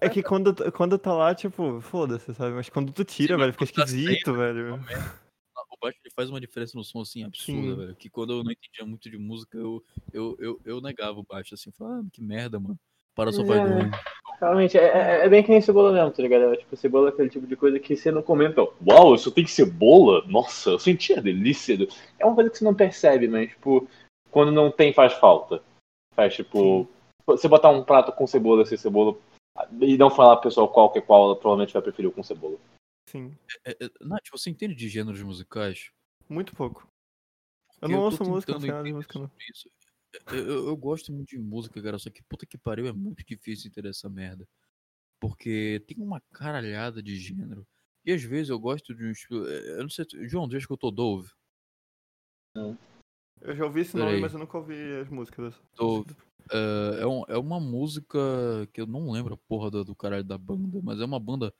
é 0.00 0.08
que 0.08 0.22
quando, 0.22 0.72
quando 0.72 0.98
tá 0.98 1.12
lá, 1.12 1.34
tipo, 1.34 1.80
foda-se, 1.80 2.32
sabe? 2.34 2.54
Mas 2.54 2.68
quando 2.68 2.92
tu 2.92 3.04
tira, 3.04 3.34
Sim, 3.34 3.40
velho, 3.40 3.52
fica 3.52 3.66
tá 3.66 3.84
esquisito, 3.84 4.34
velho. 4.34 4.80
Baixo 5.84 5.98
ele 6.02 6.14
faz 6.16 6.30
uma 6.30 6.40
diferença 6.40 6.78
no 6.78 6.82
som 6.82 7.02
assim 7.02 7.24
absurda, 7.24 7.60
Sim. 7.60 7.76
velho. 7.76 7.94
Que 7.96 8.08
quando 8.08 8.32
eu 8.32 8.42
não 8.42 8.50
entendia 8.50 8.86
muito 8.86 9.10
de 9.10 9.18
música, 9.18 9.58
eu, 9.58 9.84
eu, 10.14 10.34
eu, 10.40 10.60
eu 10.64 10.80
negava 10.80 11.20
o 11.20 11.22
baixo 11.22 11.52
assim, 11.54 11.70
falava, 11.72 12.00
ah, 12.00 12.10
que 12.10 12.22
merda, 12.22 12.58
mano. 12.58 12.78
Para 13.14 13.30
só 13.32 13.44
vai 13.44 13.58
É. 13.58 13.66
doer. 13.66 13.90
Realmente, 14.40 14.78
é, 14.78 14.82
é- 14.82 15.26
é 15.26 15.28
bem 15.28 15.42
que 15.42 15.50
nem 15.50 15.60
cebola 15.60 15.92
mesmo, 15.92 16.10
tá 16.10 16.22
ligado? 16.22 16.54
É, 16.54 16.56
tipo, 16.56 16.74
cebola 16.74 17.08
é 17.08 17.12
aquele 17.12 17.28
tipo 17.28 17.46
de 17.46 17.54
coisa 17.54 17.78
que 17.78 17.94
você 17.96 18.10
não 18.10 18.22
comenta. 18.22 18.66
Uau, 18.86 19.14
isso 19.14 19.30
tem 19.30 19.46
cebola? 19.46 20.24
Nossa, 20.26 20.70
eu 20.70 20.78
senti 20.78 21.12
a 21.12 21.20
delícia. 21.20 21.76
do-" 21.76 21.88
É 22.18 22.24
uma 22.24 22.34
coisa 22.34 22.48
que 22.50 22.56
você 22.58 22.64
não 22.64 22.74
percebe, 22.74 23.28
mas, 23.28 23.50
tipo, 23.50 23.86
quando 24.30 24.50
não 24.50 24.70
tem, 24.70 24.92
faz 24.92 25.12
falta. 25.12 25.62
Faz, 26.16 26.34
tipo, 26.34 26.88
você 27.26 27.46
botar 27.46 27.68
um 27.70 27.84
prato 27.84 28.10
com 28.10 28.26
cebola 28.26 28.64
sem 28.64 28.78
cebola 28.78 29.16
e 29.80 29.96
não 29.98 30.08
falar 30.10 30.36
pro 30.36 30.48
pessoal 30.48 30.66
qual 30.68 30.90
que 30.90 30.98
é 30.98 31.02
qual, 31.02 31.26
ela 31.26 31.36
provavelmente 31.36 31.74
vai 31.74 31.82
preferir 31.82 32.08
o 32.08 32.12
com 32.12 32.22
cebola. 32.22 32.56
Sim. 33.14 33.38
É, 33.64 33.70
é, 33.84 33.90
Nath, 34.00 34.24
você 34.32 34.50
entende 34.50 34.74
de 34.74 34.88
gêneros 34.88 35.22
musicais? 35.22 35.92
Muito 36.28 36.52
pouco. 36.56 36.88
Eu 37.80 37.88
não 37.88 37.98
tô 37.98 38.04
ouço 38.06 38.24
música, 38.24 38.52
não 38.54 38.58
tentando 38.58 38.60
sei 38.62 38.70
nada 38.70 38.82
de 38.82 38.88
entender 38.90 38.96
música, 38.96 39.18
não. 39.20 39.30
isso. 39.48 39.70
Eu, 40.32 40.46
eu- 40.48 40.66
eu 40.68 40.76
gosto 40.76 41.12
muito 41.12 41.28
de 41.28 41.38
música, 41.38 41.80
cara, 41.80 41.96
só 41.96 42.10
que 42.10 42.24
puta 42.24 42.44
que 42.44 42.58
pariu, 42.58 42.88
é 42.88 42.92
muito 42.92 43.24
difícil 43.24 43.68
entender 43.68 43.90
essa 43.90 44.08
merda. 44.10 44.48
Porque 45.20 45.80
tem 45.86 45.96
uma 46.02 46.20
caralhada 46.32 47.00
de 47.00 47.14
gênero. 47.16 47.64
E 48.04 48.12
às 48.12 48.22
vezes 48.22 48.48
eu 48.50 48.58
gosto 48.58 48.92
de 48.92 49.04
um 49.04 49.10
estilo. 49.12 49.46
é, 49.48 49.78
Eu 49.78 49.82
não 49.82 49.88
sei. 49.90 50.04
João, 50.28 50.50
já 50.50 50.58
escutou 50.58 50.90
Dove? 50.90 51.30
Eu 53.40 53.54
já 53.54 53.64
ouvi 53.64 53.80
esse 53.80 53.96
nome, 53.96 54.20
mas 54.20 54.32
eu 54.32 54.38
nunca 54.40 54.58
ouvi 54.58 54.74
as 54.96 55.08
músicas. 55.08 55.54
Dove. 55.76 56.14
É, 56.50 57.02
é, 57.02 57.06
um- 57.06 57.24
é 57.28 57.38
uma 57.38 57.60
música 57.60 58.18
que 58.72 58.80
eu 58.80 58.86
não 58.86 59.10
lembro 59.10 59.34
a 59.34 59.38
porra 59.48 59.70
do, 59.70 59.84
do 59.84 59.94
caralho 59.94 60.24
da 60.24 60.36
banda, 60.36 60.80
mas 60.82 61.00
é 61.00 61.04
uma 61.04 61.20
banda 61.20 61.54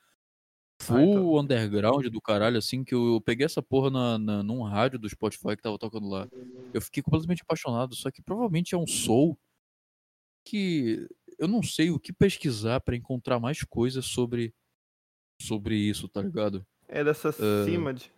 full 0.87 0.97
Ah, 0.97 1.01
então. 1.03 1.39
underground 1.39 2.05
do 2.07 2.21
caralho, 2.21 2.57
assim, 2.57 2.83
que 2.83 2.93
eu, 2.93 3.15
eu 3.15 3.21
peguei 3.21 3.45
essa 3.45 3.61
porra 3.61 3.89
na, 3.89 4.17
na, 4.17 4.43
num 4.43 4.61
rádio 4.63 4.99
do 4.99 5.09
Spotify 5.09 5.55
que 5.55 5.61
tava 5.61 5.77
tocando 5.77 6.07
lá. 6.07 6.27
Eu 6.73 6.81
fiquei 6.81 7.01
completamente 7.01 7.41
apaixonado, 7.41 7.95
só 7.95 8.11
que 8.11 8.21
provavelmente 8.21 8.75
é 8.75 8.77
um 8.77 8.87
soul 8.87 9.37
que 10.47 11.07
eu 11.39 11.47
não 11.47 11.63
sei 11.63 11.89
o 11.89 11.99
que 11.99 12.13
pesquisar 12.13 12.79
pra 12.81 12.95
encontrar 12.95 13.39
mais 13.39 13.63
coisas 13.63 14.05
sobre 14.05 14.53
sobre 15.41 15.75
isso, 15.75 16.07
tá 16.07 16.21
ligado? 16.21 16.65
É 16.87 17.03
dessa 17.03 17.29
Ah. 17.29 17.65
Cimad. 17.65 18.09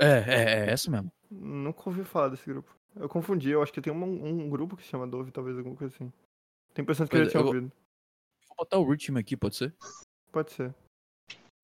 É, 0.00 0.06
é, 0.06 0.42
é 0.66 0.70
essa 0.70 0.90
mesmo. 0.90 1.12
Nunca 1.30 1.82
ouvi 1.86 2.04
falar 2.04 2.28
desse 2.30 2.44
grupo. 2.46 2.74
Eu 2.96 3.08
confundi, 3.08 3.50
eu 3.50 3.62
acho 3.62 3.72
que 3.72 3.80
tem 3.80 3.92
um, 3.92 4.02
um 4.26 4.48
grupo 4.50 4.76
que 4.76 4.82
se 4.82 4.88
chama 4.88 5.06
Dove, 5.06 5.30
talvez 5.30 5.56
alguma 5.56 5.76
coisa 5.76 5.94
assim. 5.94 6.12
Tem 6.72 6.82
impressão 6.82 7.06
que 7.06 7.14
eu 7.14 7.20
já 7.20 7.26
é, 7.26 7.30
tinha 7.30 7.40
eu- 7.42 7.46
ouvido. 7.46 7.72
Vou 8.48 8.56
botar 8.56 8.78
o 8.78 8.90
ritmo 8.90 9.18
aqui, 9.18 9.36
pode 9.36 9.56
ser? 9.56 9.74
Pode 10.32 10.52
ser. 10.52 10.74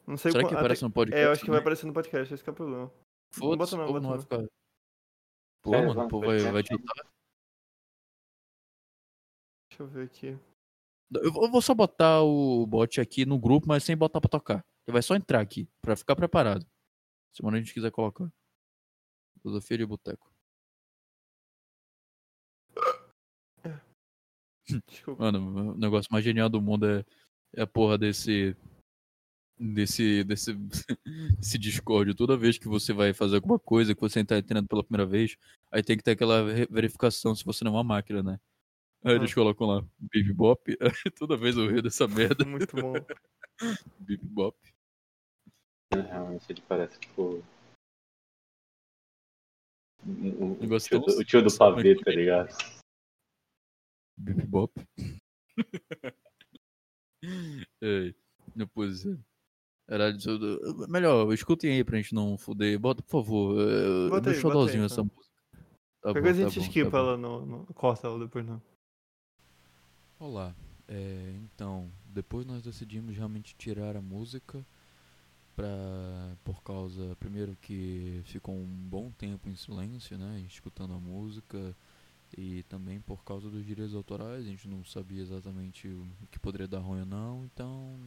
Não 0.06 0.16
sei 0.16 0.32
Será 0.32 0.42
quan- 0.44 0.48
que 0.48 0.54
até- 0.54 0.60
aparece 0.64 0.82
no 0.82 0.90
podcast? 0.90 1.22
É, 1.22 1.26
eu 1.26 1.32
acho 1.32 1.44
que 1.44 1.50
vai 1.50 1.60
aparecer 1.60 1.86
no 1.86 1.92
podcast, 1.94 2.34
esse 2.34 2.42
que 2.44 2.50
é 2.50 2.52
o 2.52 2.56
problema. 2.56 2.92
Foda-se, 3.32 3.72
bota 3.72 3.76
não, 3.76 3.86
povo 3.86 4.00
não 4.00 4.08
vai 4.10 4.18
bota 4.18 4.36
ficar. 4.46 4.54
Pô, 5.62 5.74
É, 5.74 5.78
mano, 5.78 5.90
o 5.90 5.94
vamos 5.94 6.10
povo 6.10 6.26
ver. 6.26 6.42
vai, 6.42 6.52
vai 6.52 6.62
tiltar. 6.62 7.06
Deixa 9.70 9.82
eu 9.82 9.86
ver 9.88 10.04
aqui. 10.06 10.38
Eu 11.22 11.32
vou 11.50 11.62
só 11.62 11.74
botar 11.74 12.22
o 12.22 12.66
bot 12.66 13.00
aqui 13.00 13.24
no 13.24 13.38
grupo, 13.38 13.66
mas 13.68 13.82
sem 13.84 13.96
botar 13.96 14.20
pra 14.20 14.28
tocar. 14.28 14.64
Ele 14.86 14.92
vai 14.92 15.02
só 15.02 15.14
entrar 15.14 15.40
aqui, 15.40 15.66
pra 15.80 15.96
ficar 15.96 16.14
preparado. 16.16 16.66
Semana 17.34 17.56
a 17.56 17.60
gente 17.60 17.72
quiser 17.72 17.90
colocar. 17.90 18.28
Filosofia 19.40 19.78
de 19.78 19.86
boteco. 19.86 20.30
Desculpa. 24.88 25.22
Mano, 25.22 25.72
o 25.72 25.78
negócio 25.78 26.08
mais 26.12 26.24
genial 26.24 26.48
do 26.48 26.60
mundo 26.60 26.86
é, 26.86 27.04
é 27.54 27.62
a 27.62 27.66
porra 27.66 27.96
desse. 27.98 28.56
Desse. 29.58 30.24
Desse. 30.24 30.52
desse 31.38 31.58
Discord. 31.58 32.14
Toda 32.14 32.36
vez 32.36 32.58
que 32.58 32.68
você 32.68 32.92
vai 32.92 33.12
fazer 33.12 33.36
alguma 33.36 33.58
coisa, 33.58 33.94
que 33.94 34.00
você 34.00 34.24
tá 34.24 34.36
entrando 34.38 34.66
pela 34.66 34.82
primeira 34.84 35.06
vez, 35.08 35.36
aí 35.70 35.82
tem 35.82 35.96
que 35.96 36.02
ter 36.02 36.12
aquela 36.12 36.42
verificação 36.70 37.34
se 37.34 37.44
você 37.44 37.64
não 37.64 37.72
é 37.72 37.74
uma 37.76 37.84
máquina, 37.84 38.22
né? 38.22 38.40
Aí 39.04 39.14
eles 39.14 39.30
Ah. 39.30 39.34
colocam 39.34 39.66
lá, 39.66 39.84
Bip 39.98 40.32
Bop. 40.32 40.76
Toda 41.18 41.36
vez 41.36 41.56
eu 41.56 41.70
rio 41.70 41.82
dessa 41.82 42.08
merda. 42.08 42.44
Muito 42.48 42.74
bom. 42.74 42.94
Bip 44.00 44.24
Bop. 44.26 44.56
É, 45.92 46.00
Realmente, 46.00 46.46
ele 46.50 46.62
parece, 46.62 46.98
tipo... 46.98 47.44
O, 50.06 50.08
o 50.08 50.58
Negócio 50.60 50.88
tio, 50.88 51.00
do, 51.00 51.20
o 51.20 51.24
tio 51.24 51.42
do 51.42 51.56
pavê, 51.56 51.94
tá 52.02 52.10
ligado? 52.10 52.48
Bip 54.18 54.46
Bop. 54.46 54.72
Ei, 57.80 58.14
não, 58.56 58.66
pois 58.68 59.04
é. 59.06 59.16
Era 59.86 60.12
Melhor, 60.88 61.32
escutem 61.32 61.72
aí 61.72 61.84
pra 61.84 61.96
gente 61.98 62.14
não 62.14 62.38
fuder. 62.38 62.78
Bota, 62.78 63.02
por 63.02 63.10
favor. 63.10 63.56
É, 63.60 64.08
Bota 64.10 64.30
aí, 64.30 64.42
bota 64.42 64.70
aí, 64.70 64.80
xodózinho 64.80 64.84
essa 64.84 65.02
então. 65.02 65.04
música. 65.04 65.34
Tá 66.02 66.12
bom, 66.14 66.20
a 66.20 66.32
tá 66.32 66.32
gente 66.32 66.58
bom, 66.60 66.66
esquipa 66.66 66.90
tá 66.90 66.98
ela, 66.98 67.16
no, 67.16 67.46
no- 67.46 67.66
corta 67.74 68.06
ela 68.06 68.18
depois 68.18 68.44
não. 68.46 68.60
Olá. 70.18 70.54
É, 70.86 71.34
então, 71.42 71.90
depois 72.06 72.46
nós 72.46 72.62
decidimos 72.62 73.16
realmente 73.16 73.54
tirar 73.56 73.96
a 73.96 74.02
música 74.02 74.64
pra, 75.56 75.68
por 76.44 76.62
causa, 76.62 77.16
primeiro 77.20 77.56
que 77.60 78.22
ficou 78.24 78.54
um 78.54 78.66
bom 78.66 79.10
tempo 79.12 79.48
em 79.48 79.56
silêncio, 79.56 80.18
né, 80.18 80.42
escutando 80.46 80.94
a 80.94 81.00
música 81.00 81.74
e 82.36 82.62
também 82.64 83.00
por 83.00 83.24
causa 83.24 83.48
dos 83.50 83.64
direitos 83.64 83.94
autorais, 83.94 84.44
a 84.44 84.48
gente 84.48 84.68
não 84.68 84.84
sabia 84.84 85.22
exatamente 85.22 85.88
o 85.88 86.06
que 86.30 86.38
poderia 86.38 86.68
dar 86.68 86.80
ruim 86.80 87.00
ou 87.00 87.06
não, 87.06 87.44
então 87.44 87.98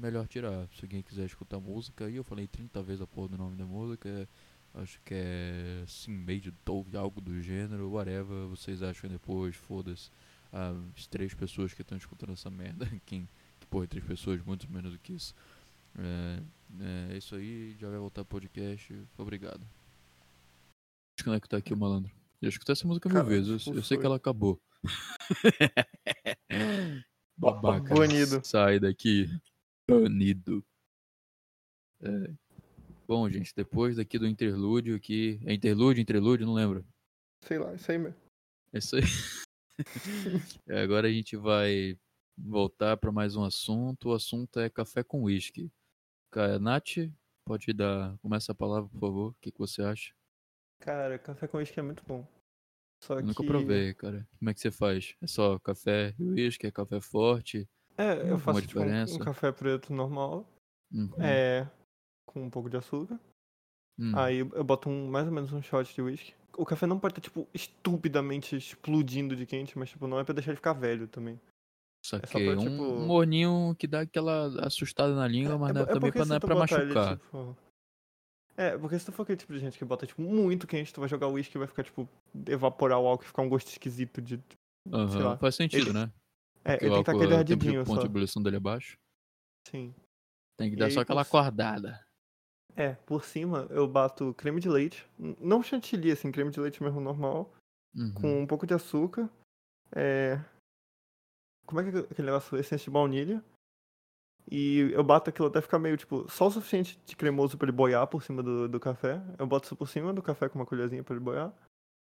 melhor 0.00 0.26
tirar. 0.26 0.68
Se 0.74 0.84
alguém 0.84 1.02
quiser 1.02 1.26
escutar 1.26 1.56
a 1.56 1.60
música 1.60 2.06
aí, 2.06 2.16
eu 2.16 2.24
falei 2.24 2.46
30 2.46 2.82
vezes 2.82 3.02
a 3.02 3.06
porra 3.06 3.28
do 3.28 3.38
nome 3.38 3.56
da 3.56 3.64
música, 3.64 4.08
é- 4.08 4.26
acho 4.80 5.00
que 5.04 5.14
é 5.14 5.84
Sim 5.86 6.16
Made 6.18 6.52
Dove, 6.64 6.96
algo 6.96 7.20
do 7.20 7.40
gênero, 7.42 7.90
whatever, 7.90 8.46
vocês 8.48 8.82
acham 8.82 9.10
depois, 9.10 9.56
foda-se 9.56 10.10
as 10.52 11.06
três 11.06 11.34
pessoas 11.34 11.72
que 11.74 11.82
estão 11.82 11.96
escutando 11.96 12.32
essa 12.32 12.50
merda. 12.50 12.84
Quem, 13.06 13.28
que 13.58 13.66
porra, 13.66 13.86
três 13.86 14.04
pessoas, 14.04 14.42
muito 14.42 14.70
menos 14.70 14.92
do 14.92 14.98
que 14.98 15.12
isso. 15.12 15.34
É, 15.98 16.42
é 17.12 17.16
isso 17.16 17.34
aí, 17.34 17.76
já 17.78 17.88
vai 17.88 17.98
voltar 17.98 18.24
pro 18.24 18.40
podcast. 18.40 18.94
Obrigado. 19.18 19.60
Desconectar 21.16 21.58
aqui 21.58 21.74
o 21.74 21.76
malandro. 21.76 22.10
Já 22.42 22.48
escutei 22.48 22.72
essa 22.72 22.86
música 22.86 23.08
mil 23.08 23.18
Cara, 23.18 23.28
vezes, 23.28 23.50
eu, 23.50 23.58
tipo, 23.58 23.76
eu 23.76 23.82
sei 23.82 23.98
que 23.98 24.06
ela 24.06 24.16
acabou. 24.16 24.58
Babaca. 27.36 27.94
Banido. 27.94 28.40
Sai 28.44 28.80
daqui. 28.80 29.28
Banido. 29.90 30.64
É. 32.02 32.34
Bom, 33.06 33.28
gente, 33.28 33.52
depois 33.54 33.96
daqui 33.96 34.18
do 34.18 34.26
interlúdio 34.26 34.94
aqui. 34.94 35.40
É 35.44 35.52
interlúdio, 35.52 36.00
interlúdio, 36.00 36.46
não 36.46 36.54
lembro. 36.54 36.86
Sei 37.44 37.58
lá, 37.58 37.74
isso 37.74 37.90
aí 37.90 37.98
mesmo. 37.98 38.16
É 38.72 38.78
isso 38.78 38.96
aí. 38.96 39.02
É, 40.68 40.82
Agora 40.82 41.08
a 41.08 41.10
gente 41.10 41.36
vai 41.38 41.98
voltar 42.36 42.98
para 42.98 43.10
mais 43.10 43.34
um 43.34 43.42
assunto. 43.42 44.10
O 44.10 44.12
assunto 44.12 44.60
é 44.60 44.68
café 44.68 45.02
com 45.02 45.22
uísque. 45.22 45.72
Nath, 46.60 47.10
pode 47.46 47.72
dar. 47.72 48.16
Começa 48.18 48.52
a 48.52 48.54
palavra, 48.54 48.90
por 48.90 49.00
favor. 49.00 49.30
O 49.30 49.36
que, 49.40 49.50
que 49.50 49.58
você 49.58 49.80
acha? 49.82 50.12
Cara, 50.80 51.18
café 51.18 51.48
com 51.48 51.56
uísque 51.56 51.80
é 51.80 51.82
muito 51.82 52.04
bom. 52.04 52.26
Só 53.02 53.14
Eu 53.14 53.20
que... 53.20 53.26
nunca 53.28 53.42
provei, 53.42 53.94
cara. 53.94 54.28
Como 54.38 54.50
é 54.50 54.54
que 54.54 54.60
você 54.60 54.70
faz? 54.70 55.16
É 55.20 55.26
só 55.26 55.58
café 55.58 56.14
e 56.18 56.24
uísque? 56.24 56.66
É 56.66 56.70
café 56.70 57.00
forte? 57.00 57.66
É, 58.00 58.30
eu 58.30 58.38
faço 58.38 58.62
tipo, 58.62 58.80
um, 58.80 59.02
um 59.14 59.18
café 59.18 59.52
preto 59.52 59.92
normal, 59.92 60.46
Uhum. 60.92 61.10
é, 61.20 61.68
com 62.26 62.42
um 62.42 62.50
pouco 62.50 62.68
de 62.70 62.76
açúcar. 62.76 63.18
Hum. 63.98 64.12
Aí 64.16 64.38
eu 64.38 64.64
boto 64.64 64.88
um, 64.88 65.08
mais 65.08 65.26
ou 65.26 65.32
menos 65.32 65.52
um 65.52 65.62
shot 65.62 65.94
de 65.94 66.00
whisky. 66.02 66.34
O 66.56 66.64
café 66.64 66.86
não 66.86 66.98
pode 66.98 67.12
estar, 67.12 67.20
tipo, 67.20 67.46
estupidamente 67.54 68.56
explodindo 68.56 69.36
de 69.36 69.46
quente, 69.46 69.78
mas, 69.78 69.90
tipo, 69.90 70.06
não 70.06 70.18
é 70.18 70.24
pra 70.24 70.34
deixar 70.34 70.50
ele 70.50 70.56
ficar 70.56 70.72
velho 70.72 71.06
também. 71.06 71.38
Só 72.04 72.16
é 72.16 72.26
só 72.26 72.38
que 72.38 72.44
pra, 72.50 72.54
um, 72.58 72.64
tipo- 72.64 72.82
um 72.82 73.06
morninho 73.06 73.76
que 73.78 73.86
dá 73.86 74.00
aquela 74.00 74.46
assustada 74.66 75.14
na 75.14 75.28
língua, 75.28 75.58
mas 75.58 75.74
não 75.74 75.82
é, 75.82 75.86
também 75.86 76.10
pra, 76.10 76.24
não 76.24 76.36
é 76.36 76.40
tu 76.40 76.46
pra 76.46 76.54
ele, 76.54 76.60
machucar. 76.94 77.18
tipo- 77.18 77.56
É, 78.56 78.76
porque 78.78 78.98
se 78.98 79.06
tu 79.06 79.12
for 79.12 79.22
aquele 79.22 79.36
tipo 79.38 79.52
de 79.52 79.58
gente 79.60 79.78
que 79.78 79.84
bota, 79.84 80.06
tipo, 80.06 80.20
muito 80.22 80.66
quente, 80.66 80.92
tu 80.92 81.00
vai 81.00 81.08
jogar 81.08 81.26
o 81.28 81.32
whisky 81.32 81.56
e 81.56 81.58
vai 81.58 81.68
ficar, 81.68 81.84
tipo, 81.84 82.08
evaporar 82.48 82.98
o 82.98 83.06
álcool 83.06 83.24
e 83.24 83.28
ficar 83.28 83.42
um 83.42 83.48
gosto 83.48 83.68
esquisito 83.68 84.20
de... 84.20 84.40
lá. 84.90 85.36
Faz 85.38 85.54
sentido, 85.54 85.90
Ele- 85.90 85.92
né? 85.92 86.10
É, 86.64 86.72
Porque 86.72 86.84
ele 86.84 86.90
o 86.90 86.94
tem 86.94 87.04
que 87.04 87.10
estar 87.10 87.12
álcool, 87.12 87.20
aquele 87.22 87.34
o 87.34 87.38
ardidinho 87.38 87.84
ponto 87.84 87.94
só. 87.96 88.00
de 88.02 88.06
ebulição 88.06 88.42
dele 88.42 88.56
é 88.56 88.60
baixo. 88.60 88.98
Sim. 89.68 89.94
Tem 90.58 90.68
que 90.70 90.76
E 90.76 90.78
dar 90.78 90.86
aí, 90.86 90.92
só 90.92 91.00
aquela 91.00 91.24
por- 91.24 91.38
acordada. 91.38 92.04
É, 92.76 92.92
por 92.94 93.24
cima 93.24 93.66
eu 93.70 93.88
bato 93.88 94.32
creme 94.34 94.60
de 94.60 94.68
leite, 94.68 95.06
não 95.18 95.62
chantilly, 95.62 96.12
assim, 96.12 96.30
creme 96.30 96.50
de 96.50 96.60
leite 96.60 96.82
mesmo 96.82 97.00
normal, 97.00 97.52
Uhum. 97.94 98.14
com 98.14 98.42
um 98.42 98.46
pouco 98.46 98.66
de 98.66 98.74
açúcar, 98.74 99.28
é... 99.94 100.38
Como 101.66 101.80
é 101.80 101.90
que 101.90 101.96
é 101.96 102.00
aquele 102.00 102.26
negócio? 102.26 102.56
Essência 102.56 102.84
de 102.84 102.90
baunilha. 102.90 103.44
E 104.50 104.90
eu 104.92 105.04
bato 105.04 105.30
aquilo 105.30 105.46
até 105.48 105.60
ficar 105.60 105.78
meio, 105.78 105.96
tipo, 105.96 106.28
só 106.30 106.48
o 106.48 106.50
suficiente 106.50 106.98
de 107.06 107.14
cremoso 107.16 107.56
pra 107.56 107.66
ele 107.66 107.76
boiar 107.76 108.06
por 108.08 108.22
cima 108.22 108.42
do, 108.42 108.68
do 108.68 108.80
café. 108.80 109.20
Eu 109.38 109.46
boto 109.46 109.66
isso 109.66 109.76
por 109.76 109.88
cima 109.88 110.12
do 110.12 110.22
café 110.22 110.48
com 110.48 110.58
uma 110.58 110.66
colherzinha 110.66 111.04
pra 111.04 111.14
ele 111.14 111.24
boiar. 111.24 111.52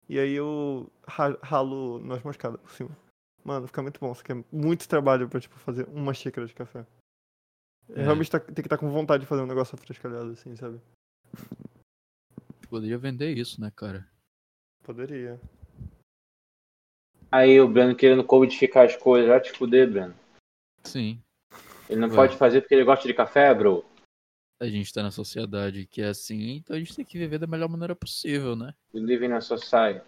E 0.08 0.18
aí 0.18 0.34
eu 0.34 0.92
ra- 1.08 1.38
ralo 1.44 2.00
noz 2.00 2.24
moscada 2.24 2.58
por 2.58 2.72
cima. 2.72 2.96
Mano, 3.44 3.68
fica 3.68 3.82
muito 3.82 4.00
bom. 4.00 4.14
Você 4.14 4.24
quer 4.24 4.44
muito 4.52 4.88
trabalho 4.88 5.28
pra, 5.30 5.40
tipo, 5.40 5.58
fazer 5.58 5.88
uma 5.90 6.14
xícara 6.14 6.46
de 6.46 6.54
café. 6.54 6.86
É. 7.90 8.04
Realmente 8.04 8.30
tá- 8.30 8.40
tem 8.40 8.56
que 8.56 8.62
estar 8.62 8.78
com 8.78 8.90
vontade 8.90 9.22
de 9.22 9.28
fazer 9.28 9.42
um 9.42 9.48
negócio 9.48 9.76
afrescalhado, 9.76 10.32
assim, 10.32 10.56
sabe? 10.56 10.80
Poderia 12.70 12.98
vender 12.98 13.36
isso, 13.36 13.60
né, 13.60 13.72
cara? 13.76 14.08
Poderia. 14.84 15.40
Aí 17.32 17.60
o 17.60 17.68
Breno 17.68 17.96
querendo 17.96 18.24
codificar 18.24 18.86
as 18.86 18.96
coisas, 18.96 19.30
vai 19.30 19.40
te 19.42 19.52
fuder, 19.52 19.90
Breno. 19.90 20.16
Sim. 20.84 21.22
Ele 21.90 22.00
não 22.00 22.10
Ué. 22.10 22.16
pode 22.16 22.38
fazer 22.38 22.62
porque 22.62 22.76
ele 22.76 22.84
gosta 22.84 23.08
de 23.08 23.14
café, 23.14 23.54
bro. 23.54 23.84
A 24.62 24.68
gente 24.68 24.94
tá 24.94 25.02
na 25.02 25.12
sociedade 25.12 25.88
que 25.88 26.02
é 26.02 26.10
assim, 26.10 26.58
então 26.58 26.76
a 26.76 26.80
gente 26.80 26.96
tem 26.96 27.06
que 27.06 27.18
viver 27.18 27.40
da 27.40 27.48
melhor 27.48 27.70
maneira 27.70 27.96
possível, 27.96 28.56
né? 28.56 28.74
We 28.94 29.00
live 29.02 29.26
in 29.26 29.32
a 29.32 29.42
society. 29.42 30.06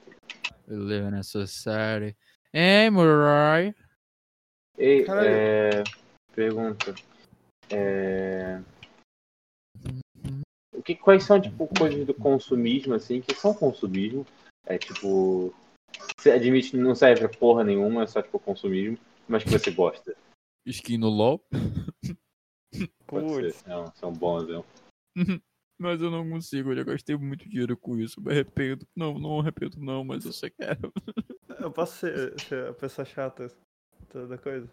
Live 0.67 1.09
nessa 1.09 1.47
série. 1.47 2.15
Hey, 2.53 2.89
Murai. 2.89 3.73
Ei, 4.77 5.05
é... 5.07 5.83
Pergunta. 6.35 6.93
É... 7.69 8.61
O 10.75 10.83
que, 10.83 10.95
quais 10.95 11.23
são, 11.23 11.39
tipo, 11.39 11.67
coisas 11.77 12.05
do 12.05 12.13
consumismo, 12.13 12.93
assim, 12.93 13.21
que 13.21 13.33
são 13.35 13.53
consumismo? 13.53 14.25
É, 14.65 14.77
tipo... 14.77 15.53
Você 16.17 16.31
admite 16.31 16.71
que 16.71 16.77
não 16.77 16.93
serve 16.93 17.27
pra 17.27 17.39
porra 17.39 17.63
nenhuma, 17.63 18.03
é 18.03 18.07
só, 18.07 18.21
tipo, 18.21 18.37
consumismo, 18.37 18.97
mas 19.29 19.43
que 19.43 19.49
você 19.49 19.71
gosta. 19.71 20.13
Skin 20.65 20.97
no 20.97 21.09
LOL. 21.09 21.41
Pode 23.07 23.27
Putz. 23.27 23.55
ser. 23.55 23.69
Não, 23.69 23.91
são 23.93 24.11
bons, 24.11 24.47
não. 24.47 24.65
Mas 25.81 25.99
eu 25.99 26.11
não 26.11 26.29
consigo, 26.29 26.71
eu 26.71 26.75
já 26.75 26.83
gastei 26.83 27.17
muito 27.17 27.49
dinheiro 27.49 27.75
com 27.75 27.97
isso. 27.97 28.21
Me 28.21 28.31
arrependo. 28.31 28.85
Não, 28.95 29.17
não 29.17 29.39
arrependo 29.39 29.79
não, 29.79 30.03
mas 30.03 30.25
eu 30.25 30.31
só 30.31 30.47
quero. 30.47 30.93
Eu 31.59 31.71
posso 31.71 31.97
ser, 31.97 32.39
ser 32.39 32.67
a 32.67 32.73
pessoa 32.73 33.03
chata 33.03 33.51
da 34.13 34.25
da 34.27 34.37
coisa? 34.37 34.69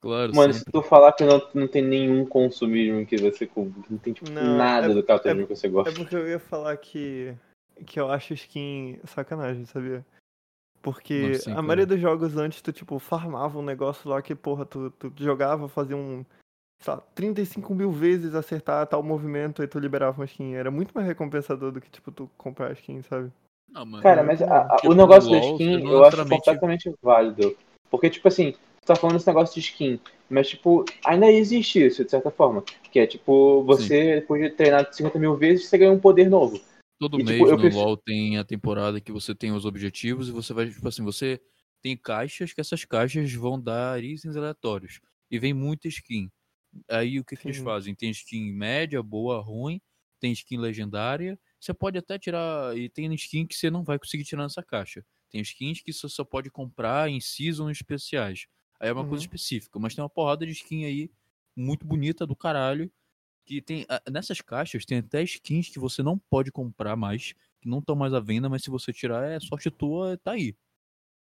Claro, 0.00 0.34
Mano, 0.34 0.52
sempre. 0.52 0.66
se 0.66 0.72
tu 0.72 0.82
falar 0.82 1.12
que 1.12 1.24
não, 1.24 1.40
não 1.54 1.68
tem 1.68 1.82
nenhum 1.82 2.24
consumismo 2.26 3.06
que 3.06 3.16
você... 3.16 3.46
com- 3.46 3.70
que 3.72 3.90
Não 3.92 3.98
tem, 3.98 4.12
tipo, 4.12 4.28
Não, 4.28 4.56
nada 4.58 4.90
é- 4.90 4.94
do 4.94 5.02
capitalismo 5.02 5.46
que 5.46 5.54
você 5.56 5.68
É 5.68 5.70
gosta. 5.70 5.94
porque 5.94 6.14
eu 6.16 6.28
ia 6.28 6.38
falar 6.40 6.76
que, 6.76 7.34
que 7.86 8.00
eu 8.00 8.10
acho 8.10 8.34
skin 8.34 8.98
sacanagem, 9.04 9.64
sabia? 9.64 10.04
Porque 10.82 11.34
assim, 11.36 11.52
a 11.52 11.62
maioria 11.62 11.86
dos 11.86 12.00
jogos 12.00 12.36
antes 12.36 12.60
tu, 12.62 12.72
tipo, 12.72 12.98
farmava 12.98 13.58
um 13.58 13.64
negócio 13.64 14.08
lá 14.10 14.20
que, 14.22 14.34
porra, 14.34 14.64
tu, 14.66 14.90
tu 14.90 15.12
jogava, 15.18 15.68
fazia 15.68 15.96
um, 15.96 16.24
sei 16.80 16.94
lá, 16.94 17.00
35 17.14 17.74
mil 17.74 17.90
vezes 17.90 18.34
acertar 18.34 18.86
tal 18.86 19.02
movimento 19.02 19.62
e 19.62 19.68
tu 19.68 19.78
liberava 19.78 20.18
uma 20.20 20.24
skin. 20.24 20.54
Era 20.54 20.70
muito 20.70 20.92
mais 20.94 21.06
recompensador 21.06 21.72
do 21.72 21.80
que, 21.80 21.90
tipo, 21.90 22.10
tu 22.12 22.30
comprar 22.36 22.68
a 22.68 22.72
skin, 22.72 23.02
sabe? 23.02 23.32
Não, 23.68 23.84
mano, 23.84 24.02
Cara, 24.02 24.22
mas 24.22 24.40
a- 24.40 24.60
a- 24.62 24.76
tipo, 24.76 24.92
o 24.92 24.94
negócio 24.94 25.30
da 25.30 25.38
skin 25.38 25.78
você 25.78 25.84
não 25.84 25.92
eu 25.92 26.04
acho 26.04 26.16
completamente 26.28 26.94
válido. 27.02 27.56
Porque, 27.90 28.08
tipo 28.08 28.28
assim, 28.28 28.52
você 28.52 28.86
tá 28.86 28.94
falando 28.94 29.16
desse 29.16 29.26
negócio 29.26 29.54
de 29.54 29.60
skin, 29.60 30.00
mas, 30.30 30.48
tipo, 30.48 30.84
ainda 31.04 31.30
existe 31.30 31.84
isso, 31.84 32.04
de 32.04 32.10
certa 32.10 32.30
forma. 32.30 32.62
Que 32.92 33.00
é, 33.00 33.06
tipo, 33.06 33.62
você, 33.64 34.20
depois 34.20 34.42
de 34.42 34.50
treinar 34.50 34.92
50 34.92 35.18
mil 35.18 35.36
vezes, 35.36 35.66
você 35.68 35.76
ganha 35.78 35.92
um 35.92 35.98
poder 36.00 36.30
novo. 36.30 36.60
Todo 37.00 37.18
E, 37.20 37.24
mês 37.24 37.38
tipo, 37.38 37.50
no 37.50 37.58
prefiro- 37.58 37.84
LoL 37.84 37.96
tem 37.96 38.38
a 38.38 38.44
temporada 38.44 39.00
que 39.00 39.12
você 39.12 39.34
tem 39.34 39.52
os 39.52 39.64
objetivos 39.64 40.28
e 40.28 40.32
você 40.32 40.52
vai, 40.52 40.68
tipo 40.68 40.86
assim, 40.88 41.04
você 41.04 41.40
tem 41.82 41.96
caixas 41.96 42.52
que 42.52 42.60
essas 42.60 42.84
caixas 42.84 43.32
vão 43.34 43.60
dar 43.60 44.02
itens 44.02 44.36
aleatórios. 44.36 45.00
E 45.30 45.38
vem 45.38 45.52
muita 45.54 45.86
skin. 45.88 46.28
Aí 46.88 47.18
o 47.18 47.24
que, 47.24 47.36
que 47.36 47.46
eles 47.46 47.58
fazem? 47.58 47.94
Tem 47.94 48.10
skin 48.10 48.52
média, 48.52 49.02
boa, 49.02 49.40
ruim, 49.40 49.80
tem 50.20 50.32
skin 50.32 50.58
legendária. 50.58 51.38
Você 51.60 51.72
pode 51.74 51.98
até 51.98 52.18
tirar. 52.18 52.76
E 52.76 52.88
tem 52.88 53.12
skin 53.14 53.46
que 53.46 53.54
você 53.56 53.70
não 53.70 53.84
vai 53.84 53.98
conseguir 53.98 54.24
tirar 54.24 54.42
nessa 54.42 54.62
caixa. 54.62 55.04
Tem 55.30 55.40
skins 55.42 55.80
que 55.82 55.92
você 55.92 56.08
só 56.08 56.24
pode 56.24 56.50
comprar 56.50 57.08
em 57.10 57.20
seasons 57.20 57.70
especiais. 57.72 58.46
Aí 58.80 58.88
é 58.88 58.92
uma 58.92 59.02
Uhum. 59.02 59.08
coisa 59.10 59.24
específica. 59.24 59.78
Mas 59.78 59.94
tem 59.94 60.02
uma 60.02 60.08
porrada 60.10 60.46
de 60.46 60.52
skin 60.52 60.84
aí 60.84 61.10
muito 61.56 61.86
bonita 61.86 62.26
do 62.26 62.36
caralho. 62.36 62.90
Que 63.46 63.62
tem. 63.62 63.86
ah, 63.88 64.02
Nessas 64.10 64.40
caixas 64.40 64.84
tem 64.86 64.98
até 64.98 65.22
skins 65.24 65.68
que 65.70 65.78
você 65.78 66.02
não 66.02 66.18
pode 66.18 66.52
comprar 66.52 66.96
mais. 66.96 67.34
Que 67.60 67.68
não 67.68 67.78
estão 67.80 67.96
mais 67.96 68.14
à 68.14 68.20
venda, 68.20 68.48
mas 68.48 68.62
se 68.62 68.70
você 68.70 68.92
tirar, 68.92 69.28
é 69.30 69.40
sorte 69.40 69.70
tua, 69.70 70.16
tá 70.18 70.32
aí. 70.32 70.54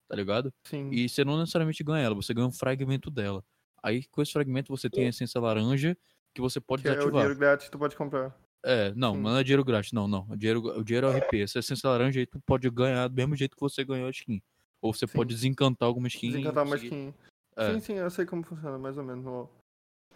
Tá 0.08 0.16
ligado? 0.16 0.52
Sim. 0.64 0.90
E 0.92 1.08
você 1.08 1.24
não 1.24 1.38
necessariamente 1.38 1.82
ganha 1.84 2.04
ela, 2.04 2.14
você 2.14 2.32
ganha 2.34 2.46
um 2.46 2.52
fragmento 2.52 3.10
dela. 3.10 3.44
Aí 3.86 4.02
com 4.10 4.20
esse 4.20 4.32
fragmento 4.32 4.76
você 4.76 4.90
tem 4.90 5.06
a 5.06 5.10
essência 5.10 5.40
laranja 5.40 5.96
que 6.34 6.40
você 6.40 6.60
pode 6.60 6.82
que 6.82 6.88
é 6.88 6.90
o 6.90 6.94
desativar. 6.94 7.22
dinheiro 7.22 7.38
grátis 7.38 7.66
que 7.66 7.70
tu 7.72 7.78
pode 7.78 7.94
comprar. 7.94 8.36
É, 8.64 8.92
não, 8.96 9.14
Sim. 9.14 9.20
mas 9.20 9.32
não 9.32 9.38
é 9.38 9.44
dinheiro 9.44 9.64
grátis, 9.64 9.92
não, 9.92 10.08
não. 10.08 10.26
O 10.28 10.36
dinheiro, 10.36 10.60
o 10.60 10.82
dinheiro 10.82 11.06
é 11.06 11.10
o 11.10 11.16
RP. 11.16 11.34
Essa 11.40 11.60
essência 11.60 11.88
laranja 11.88 12.18
aí 12.18 12.26
tu 12.26 12.40
pode 12.44 12.68
ganhar 12.68 13.06
do 13.06 13.14
mesmo 13.14 13.36
jeito 13.36 13.54
que 13.54 13.60
você 13.60 13.84
ganhou 13.84 14.08
a 14.08 14.10
skin. 14.10 14.42
Ou 14.82 14.92
você 14.92 15.06
Sim. 15.06 15.12
pode 15.12 15.32
desencantar 15.32 15.86
alguma 15.86 16.08
skin. 16.08 16.26
e 16.26 16.30
Desencantar 16.32 16.64
uma 16.64 16.74
skin. 16.74 17.14
É. 17.56 17.72
Sim, 17.74 17.80
sim, 17.80 17.94
eu 17.94 18.10
sei 18.10 18.26
como 18.26 18.42
funciona, 18.42 18.76
mais 18.76 18.98
ou 18.98 19.04
menos. 19.04 19.24
no. 19.24 19.48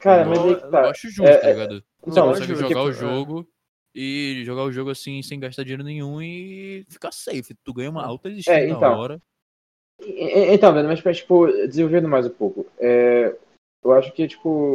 Cara, 0.01 0.23
Eu- 0.23 0.29
mas 0.31 0.39
aí 0.41 0.57
que 0.57 0.65
Eu 0.65 0.71
tá. 0.73 0.91
acho 0.91 1.09
justo, 1.09 1.23
É, 1.25 1.37
tá 1.39 1.49
é, 1.49 1.53
ligado? 1.53 1.75
Você 2.01 2.11
Então, 2.11 2.27
consegue 2.29 2.47
justo, 2.49 2.63
jogar 2.69 2.83
o 2.83 2.93
tipo, 2.93 3.05
é. 3.05 3.09
jogo 3.09 3.49
e 3.95 4.43
jogar 4.45 4.63
o 4.65 4.73
jogo 4.73 4.91
assim 4.91 5.23
sem 5.23 5.39
gastar 5.39 5.63
dinheiro 5.63 5.85
nenhum 5.85 6.21
e 6.21 6.85
ficar 6.89 7.13
safe. 7.13 7.55
Tu 7.63 7.73
ganha 7.73 7.91
uma 7.91 8.03
É. 8.03 8.07
alta 8.07 8.29
skin 8.31 8.51
É, 8.51 8.69
então. 8.69 8.99
hora. 8.99 9.23
E- 10.03 10.09
e- 10.51 10.55
Então, 10.55 10.73
mas 10.73 11.01
pra, 11.01 11.15
tipo, 11.15 11.47
desenvolvendo 11.47 12.09
mais 12.09 12.27
um 12.27 12.31
pouco, 12.31 12.67
é, 12.79 13.37
eu 13.85 13.93
acho 13.93 14.13
que, 14.13 14.27
tipo, 14.29 14.73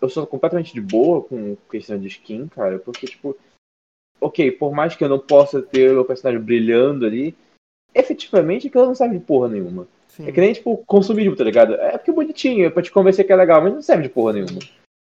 eu 0.00 0.08
sou 0.08 0.26
completamente 0.26 0.72
de 0.72 0.80
boa 0.80 1.22
com 1.22 1.56
questão 1.70 1.98
de 1.98 2.08
skin, 2.08 2.48
cara, 2.48 2.78
porque, 2.78 3.06
tipo, 3.06 3.36
ok, 4.20 4.50
por 4.52 4.72
mais 4.72 4.94
que 4.94 5.04
eu 5.04 5.08
não 5.08 5.18
possa 5.18 5.60
ter 5.62 5.90
o 5.90 5.94
meu 5.94 6.04
personagem 6.04 6.42
brilhando 6.42 7.04
ali, 7.06 7.34
efetivamente 7.94 8.68
aquilo 8.68 8.86
não 8.86 8.94
serve 8.94 9.18
de 9.18 9.24
porra 9.24 9.48
nenhuma. 9.48 9.88
Sim. 10.08 10.26
É 10.28 10.32
que 10.32 10.40
nem, 10.40 10.52
tipo, 10.52 10.78
consumismo, 10.86 11.36
tá 11.36 11.44
ligado? 11.44 11.74
É 11.74 11.98
porque 11.98 12.10
é 12.10 12.14
bonitinho, 12.14 12.64
é 12.66 12.70
pra 12.70 12.82
te 12.82 12.90
convencer 12.90 13.26
que 13.26 13.32
é 13.32 13.36
legal, 13.36 13.60
mas 13.62 13.72
não 13.74 13.82
serve 13.82 14.04
de 14.04 14.08
porra 14.08 14.32
nenhuma. 14.34 14.60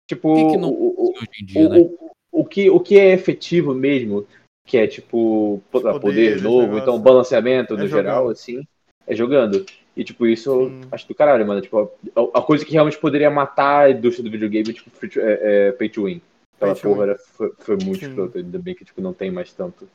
Tipo, 0.09 0.29
O 0.33 0.35
que 0.37 0.51
que 0.53 0.57
não- 0.57 0.71
o, 0.71 0.89
o, 0.89 1.11
Hoje 1.13 1.43
em 1.43 1.45
dia, 1.45 1.69
o, 1.69 1.71
né? 1.71 1.79
o, 1.81 2.41
o 2.41 2.45
que, 2.45 2.71
o 2.71 2.81
que 2.81 2.99
é 2.99 3.13
efetivo 3.13 3.75
mesmo, 3.75 4.27
que 4.67 4.79
é 4.79 4.87
tipo 4.87 5.63
poder 5.73 6.01
poderes, 6.01 6.43
novo, 6.43 6.63
negócio. 6.63 6.83
então 6.83 7.01
balanceamento 7.01 7.77
no 7.77 7.85
É 7.85 7.89
geral, 7.89 8.17
jogando. 8.23 8.33
assim, 8.33 8.67
é 9.07 9.15
jogando. 9.15 9.67
E 9.97 10.03
tipo, 10.05 10.27
isso 10.27 10.49
eu 10.51 10.69
Sim. 10.69 10.81
acho 10.91 11.07
do 11.09 11.15
caralho, 11.15 11.47
mano. 11.47 11.61
Tipo, 11.61 11.93
a, 12.17 12.39
a 12.39 12.43
coisa 12.43 12.65
que 12.65 12.73
realmente 12.73 12.99
poderia 12.99 13.31
matar 13.31 13.87
a 13.87 13.91
indústria 13.91 14.25
do 14.25 14.31
videogame 14.31 14.71
é 14.71 14.73
tipo 14.73 14.91
free 14.91 15.11
to- 15.11 15.21
é, 15.21 15.69
é 15.69 15.73
pay 15.73 15.89
to 15.89 16.05
win. 16.05 16.21
Aquela 16.57 16.75
Pay 16.75 16.83
porra 16.83 16.97
win. 17.05 17.11
era, 17.11 17.19
foi, 17.19 17.53
foi 17.59 17.77
muito 17.77 18.01
Sim. 18.01 18.09
escroto, 18.09 18.39
ainda 18.39 18.59
bem 18.59 18.75
que 18.75 18.85
tipo, 18.85 19.01
não 19.03 19.13
tem 19.13 19.31
mais 19.31 19.53
tanto. 19.53 19.89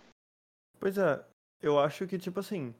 Pois 0.80 0.98
é, 0.98 1.20
eu 1.64 1.80
acho 1.80 2.06
que, 2.06 2.18
tipo 2.20 2.40
assim. 2.40 2.74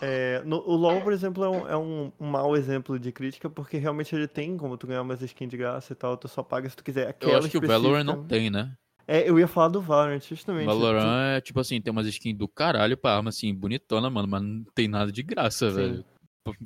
é, 0.00 0.42
no- 0.44 0.58
o 0.66 0.74
LoL, 0.76 1.00
por 1.00 1.12
exemplo, 1.12 1.42
é, 1.44 1.48
um, 1.48 1.68
é 1.68 1.76
um, 1.76 2.12
um 2.20 2.26
mau 2.26 2.54
exemplo 2.56 2.98
de 2.98 3.10
crítica, 3.12 3.48
porque 3.48 3.78
realmente 3.78 4.14
ele 4.14 4.28
tem 4.28 4.56
como 4.58 4.76
tu 4.76 4.86
ganhar 4.86 5.02
umas 5.02 5.22
skins 5.22 5.48
de 5.48 5.56
graça 5.56 5.92
e 5.92 5.96
tal, 5.96 6.16
tu 6.16 6.28
só 6.28 6.42
paga 6.42 6.68
se 6.68 6.76
tu 6.76 6.84
quiser 6.84 7.04
Eu 7.04 7.10
aquela 7.10 7.38
acho 7.38 7.50
que 7.50 7.56
o 7.58 7.66
Valorant 7.66 8.04
não 8.04 8.22
tem, 8.26 8.50
né? 8.50 8.72
É, 9.08 9.28
eu 9.28 9.38
ia 9.38 9.48
falar 9.48 9.68
do 9.68 9.80
Valorant, 9.80 10.20
justamente. 10.20 10.66
Valorant 10.66 11.36
é 11.36 11.40
tipo 11.40 11.58
assim, 11.58 11.80
tem 11.80 11.90
umas 11.90 12.06
skins 12.06 12.36
do 12.36 12.46
caralho 12.46 12.96
pra 12.96 13.16
arma 13.16 13.30
assim, 13.30 13.54
bonitona, 13.54 14.08
mano, 14.10 14.28
mas 14.28 14.42
não 14.42 14.64
tem 14.74 14.86
nada 14.88 15.10
de 15.10 15.22
graça, 15.22 15.70
Sim. 15.70 15.76
velho. 15.76 16.04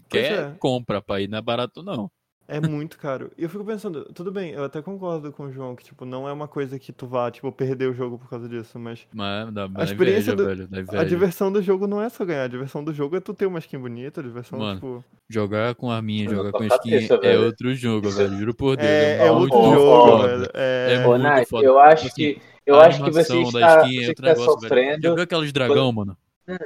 Quer, 0.08 0.32
é. 0.32 0.54
compra, 0.58 1.02
pai, 1.02 1.26
não 1.26 1.38
é 1.38 1.42
barato 1.42 1.82
não. 1.82 2.10
É 2.48 2.60
muito 2.60 2.96
caro. 2.96 3.32
E 3.36 3.42
eu 3.42 3.48
fico 3.48 3.64
pensando, 3.64 4.04
tudo 4.14 4.30
bem, 4.30 4.52
eu 4.52 4.62
até 4.62 4.80
concordo 4.80 5.32
com 5.32 5.44
o 5.46 5.52
João, 5.52 5.74
que, 5.74 5.82
tipo, 5.82 6.04
não 6.04 6.28
é 6.28 6.32
uma 6.32 6.46
coisa 6.46 6.78
que 6.78 6.92
tu 6.92 7.04
vá, 7.04 7.28
tipo, 7.28 7.50
perder 7.50 7.90
o 7.90 7.92
jogo 7.94 8.18
por 8.18 8.30
causa 8.30 8.48
disso, 8.48 8.78
mas 8.78 9.04
Mas 9.12 9.52
dá, 9.52 9.66
dá 9.66 9.82
experiência 9.82 10.32
inveja, 10.32 10.36
do- 10.36 10.46
velho, 10.68 10.86
dá 10.86 11.00
a 11.00 11.04
diversão 11.04 11.50
do 11.50 11.60
jogo 11.60 11.88
não 11.88 12.00
é 12.00 12.08
só 12.08 12.24
ganhar, 12.24 12.44
a 12.44 12.48
diversão 12.48 12.84
do 12.84 12.94
jogo 12.94 13.16
é 13.16 13.20
tu 13.20 13.34
ter 13.34 13.46
uma 13.46 13.58
skin 13.58 13.78
bonita, 13.80 14.20
a 14.20 14.24
diversão, 14.24 14.60
Mano, 14.60 14.74
tipo... 14.76 15.04
Jogar 15.28 15.74
com 15.74 15.90
arminha, 15.90 16.28
jogar 16.28 16.52
com 16.52 16.62
skin 16.62 16.76
cabeça, 16.90 17.14
é 17.14 17.18
velho. 17.18 17.46
outro 17.46 17.74
jogo, 17.74 18.06
Isso 18.06 18.18
velho, 18.18 18.38
juro 18.38 18.54
por 18.54 18.76
Deus. 18.76 18.88
É, 18.88 19.26
é 19.26 19.30
outro 19.32 19.58
muito 19.58 19.74
jogo, 19.74 20.06
foda. 20.12 20.28
velho. 20.38 20.50
É 20.54 20.94
É, 20.94 21.04
Ô, 21.04 21.08
muito 21.10 21.22
Nath, 21.24 21.48
foda. 21.48 21.66
eu 21.66 21.78
acho 21.80 22.06
Assim, 22.06 22.14
que. 22.14 22.42
Eu 22.64 22.76
a 22.76 22.86
acho 22.86 23.02
que 23.02 23.10
você 23.10 23.20
está, 23.40 23.82
skin 23.82 23.98
é 23.98 24.02
você 24.04 24.08
outro 24.10 24.10
está 24.12 24.22
negócio, 24.22 24.60
velho. 24.60 24.74
Já 24.76 24.92
sofrendo. 24.92 25.14
viu 25.16 25.22
aqueles 25.24 25.52
dragão, 25.52 25.92
mano? 25.92 26.16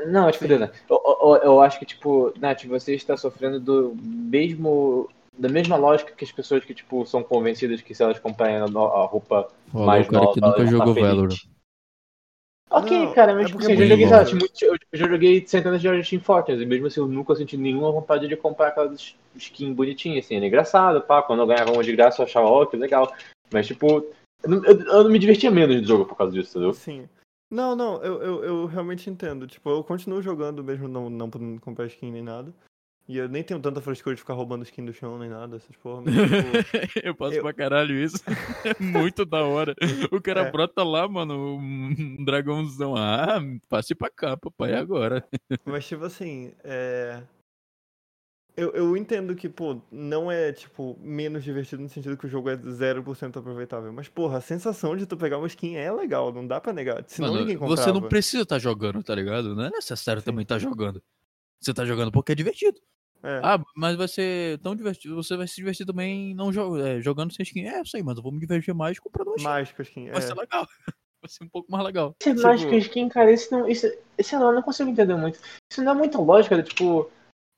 Não, 0.09 0.29
é 0.29 0.33
tipo. 0.33 0.47
Dana, 0.47 0.71
eu, 0.89 1.01
eu, 1.23 1.37
eu 1.43 1.61
acho 1.63 1.79
que, 1.79 1.87
tipo, 1.87 2.33
Nath, 2.39 2.65
você 2.65 2.95
está 2.95 3.17
sofrendo 3.17 3.59
do 3.59 3.97
mesmo. 4.03 5.09
Da 5.39 5.49
mesma 5.49 5.77
lógica 5.77 6.13
que 6.13 6.25
as 6.25 6.33
pessoas 6.33 6.65
que, 6.65 6.75
tipo, 6.75 7.07
são 7.07 7.23
convencidas 7.23 7.81
que 7.81 7.95
se 7.95 8.03
elas 8.03 8.19
comprarem 8.19 8.57
a, 8.57 8.67
no- 8.67 8.85
a 8.93 9.07
roupa 9.07 9.49
Falou 9.73 9.87
mais 9.87 10.07
o 10.07 10.11
cara 10.11 10.21
nova, 10.21 10.35
que 10.35 10.41
nunca 10.41 10.57
vão 10.59 10.67
jogou 10.67 10.95
tá. 10.95 11.01
Valorant. 11.01 11.37
Ok, 12.73 12.91
Não, 12.91 13.15
cara, 13.15 13.35
mas 13.35 13.43
é 13.43 13.47
tipo 13.47 13.59
porque 13.59 13.73
assim, 13.73 13.83
eu 13.83 13.85
é 13.85 13.89
já 13.89 13.97
joguei, 13.97 14.07
lá, 14.07 14.35
muito- 14.35 14.65
eu 14.65 14.77
já 14.93 15.09
joguei 15.09 15.47
centenas 15.47 15.81
de 15.81 15.89
horas 15.89 16.05
de 16.05 16.11
Team 16.11 16.23
Fortress, 16.23 16.63
e 16.63 16.67
mesmo 16.67 16.87
assim 16.87 17.01
eu 17.01 17.07
nunca 17.09 17.35
senti 17.35 17.57
nenhuma 17.57 17.91
vontade 17.91 18.29
de 18.29 18.37
comprar 18.37 18.69
aquelas 18.69 19.17
skin 19.35 19.73
bonitinhas, 19.73 20.25
assim, 20.25 20.37
era 20.37 20.47
engraçado, 20.47 21.01
pá, 21.01 21.21
quando 21.23 21.41
eu 21.41 21.47
ganhava 21.49 21.73
uma 21.73 21.83
de 21.83 21.91
graça 21.97 22.23
eu 22.23 22.27
achava, 22.27 22.47
ó, 22.47 22.65
que 22.67 22.77
legal, 22.77 23.13
mas 23.53 23.67
tipo, 23.67 24.07
eu 24.45 24.49
não, 24.49 24.65
eu- 24.65 24.81
eu 24.83 25.05
não 25.05 25.11
me 25.11 25.19
divertia 25.19 25.51
menos 25.51 25.81
no 25.81 25.87
jogo 25.87 26.05
por 26.05 26.17
causa 26.17 26.33
disso, 26.33 26.51
entendeu? 26.51 26.73
Sim. 26.73 27.09
Não, 27.51 27.75
não, 27.75 28.03
eu, 28.03 28.23
eu, 28.23 28.45
eu 28.45 28.67
realmente 28.67 29.11
entendo. 29.11 29.47
Tipo, 29.47 29.71
eu 29.71 29.83
continuo 29.85 30.23
jogando 30.23 30.63
mesmo 30.63 30.87
não, 30.87 31.11
não 31.11 31.29
podendo 31.29 31.61
comprar 31.61 31.87
skin 31.87 32.11
nem 32.13 32.23
nada. 32.23 32.55
E 33.09 33.17
eu 33.17 33.29
nem 33.29 33.43
tenho 33.43 33.59
tanta 33.59 33.81
frescura 33.81 34.15
de 34.15 34.21
ficar 34.21 34.35
roubando 34.35 34.63
skin 34.63 34.85
do 34.85 34.93
chão 34.93 35.19
nem 35.19 35.29
nada, 35.29 35.57
essas 35.57 35.75
porra. 35.77 36.03
Mas, 36.03 36.15
tipo, 36.15 36.29
eu 37.05 37.13
passo 37.15 37.35
Eu- 37.39 37.43
pra 37.43 37.53
caralho 37.53 37.95
isso. 37.97 38.19
É 38.65 38.81
muito 38.81 39.25
da 39.25 39.43
hora. 39.43 39.75
O 40.13 40.21
cara 40.21 40.43
É. 40.43 40.51
brota 40.53 40.85
lá, 40.85 41.09
mano, 41.09 41.57
um 41.57 42.25
dragãozão. 42.25 42.95
Ah, 42.97 43.41
passe 43.69 43.97
pra 43.97 44.11
cá, 44.11 44.37
papai, 44.37 44.75
agora. 44.75 45.25
mas 45.65 45.89
tipo 45.89 46.05
assim, 46.05 46.53
é. 46.63 47.21
Eu, 48.61 48.73
eu 48.73 48.97
entendo 48.97 49.35
que, 49.35 49.49
pô, 49.49 49.81
não 49.91 50.31
é, 50.31 50.53
tipo, 50.53 50.99
menos 51.01 51.43
divertido 51.43 51.83
no 51.83 51.89
sentido 51.89 52.17
que 52.17 52.27
o 52.27 52.29
jogo 52.29 52.51
é 52.51 52.57
0% 52.57 53.37
aproveitável. 53.39 53.91
Mas, 53.91 54.09
porra, 54.09 54.37
a 54.37 54.41
sensação 54.41 54.95
de 54.95 55.07
tu 55.07 55.17
pegar 55.17 55.39
uma 55.39 55.47
skin 55.47 55.77
é 55.77 55.91
legal, 55.91 56.31
não 56.31 56.47
dá 56.47 56.61
pra 56.61 56.73
negar. 56.73 57.03
Senão 57.07 57.29
Mano, 57.29 57.41
ninguém 57.41 57.57
comprava. 57.57 57.81
você 57.81 57.93
não 57.93 58.07
precisa 58.07 58.43
estar 58.43 58.59
jogando, 58.59 59.03
tá 59.03 59.15
ligado? 59.15 59.55
Não 59.55 59.65
é 59.65 59.71
necessário 59.71 60.21
também 60.21 60.43
estar 60.43 60.59
jogando. 60.59 61.03
Você 61.59 61.73
tá 61.73 61.87
jogando 61.87 62.13
porque 62.13 62.33
é 62.33 62.35
divertido. 62.35 62.79
É. 63.23 63.41
Ah, 63.43 63.63
mas 63.75 63.97
vai 63.97 64.09
ser 64.09 64.59
tão 64.61 64.77
divertido. 64.77 65.15
Você 65.17 65.37
vai 65.37 65.47
se 65.47 65.57
divertir 65.57 65.87
também 65.87 66.35
não 66.35 66.53
jo 66.53 66.77
é, 66.79 67.01
jogando 67.01 67.33
sem 67.33 67.43
skin. 67.43 67.67
É, 67.67 67.81
eu 67.81 67.87
sei, 67.87 68.03
mas 68.03 68.17
eu 68.17 68.23
vou 68.23 68.33
me 68.33 68.41
divertir 68.41 68.75
mais 68.75 68.99
comprando 68.99 69.29
uma 69.29 69.37
skin. 69.37 69.49
Mais 69.49 69.73
com 69.73 69.83
a 69.83 69.85
skin. 69.85 70.11
Vai 70.11 70.19
é. 70.19 70.21
ser 70.21 70.35
legal. 70.35 70.67
Vai 71.23 71.29
ser 71.29 71.45
um 71.45 71.49
pouco 71.51 71.71
mais 71.71 71.85
legal. 71.85 72.17
É 72.19 72.25
Tipo- 72.25 72.41
mais 72.41 72.65
que 72.65 72.77
skin, 72.79 73.09
cara, 73.11 73.31
isso 73.31 73.53
não. 73.53 73.69
Isso, 73.69 73.87
sei 74.23 74.39
lá, 74.39 74.47
eu 74.47 74.55
não 74.55 74.63
consigo 74.63 74.89
entender 74.89 75.15
muito. 75.15 75.39
Isso 75.71 75.83
não 75.83 75.93
é 75.93 75.95
muita 75.95 76.19
lógica, 76.19 76.63
tipo, 76.63 77.11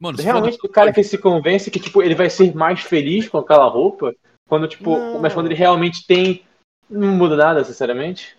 Mano, 0.03 0.19
se 0.19 0.25
realmente 0.25 0.59
for 0.59 0.67
o 0.67 0.73
cara 0.73 0.93
que 0.93 1.05
se 1.05 1.17
convence 1.17 1.71
que, 1.71 1.79
tipo, 1.79 2.03
ele 2.03 2.17
vai 2.17 2.29
ser 2.29 2.53
mais 2.57 2.81
feliz 2.81 3.29
com 3.29 3.39
aquela 3.39 3.69
roupa, 3.69 4.13
quando, 4.49 4.67
tipo, 4.67 4.99
Não. 4.99 5.21
mas 5.21 5.33
quando 5.33 5.47
ele 5.47 5.55
realmente 5.55 6.05
tem. 6.05 6.45
Não 6.91 7.15
muda 7.17 7.37
nada, 7.37 7.63
sinceramente. 7.63 8.37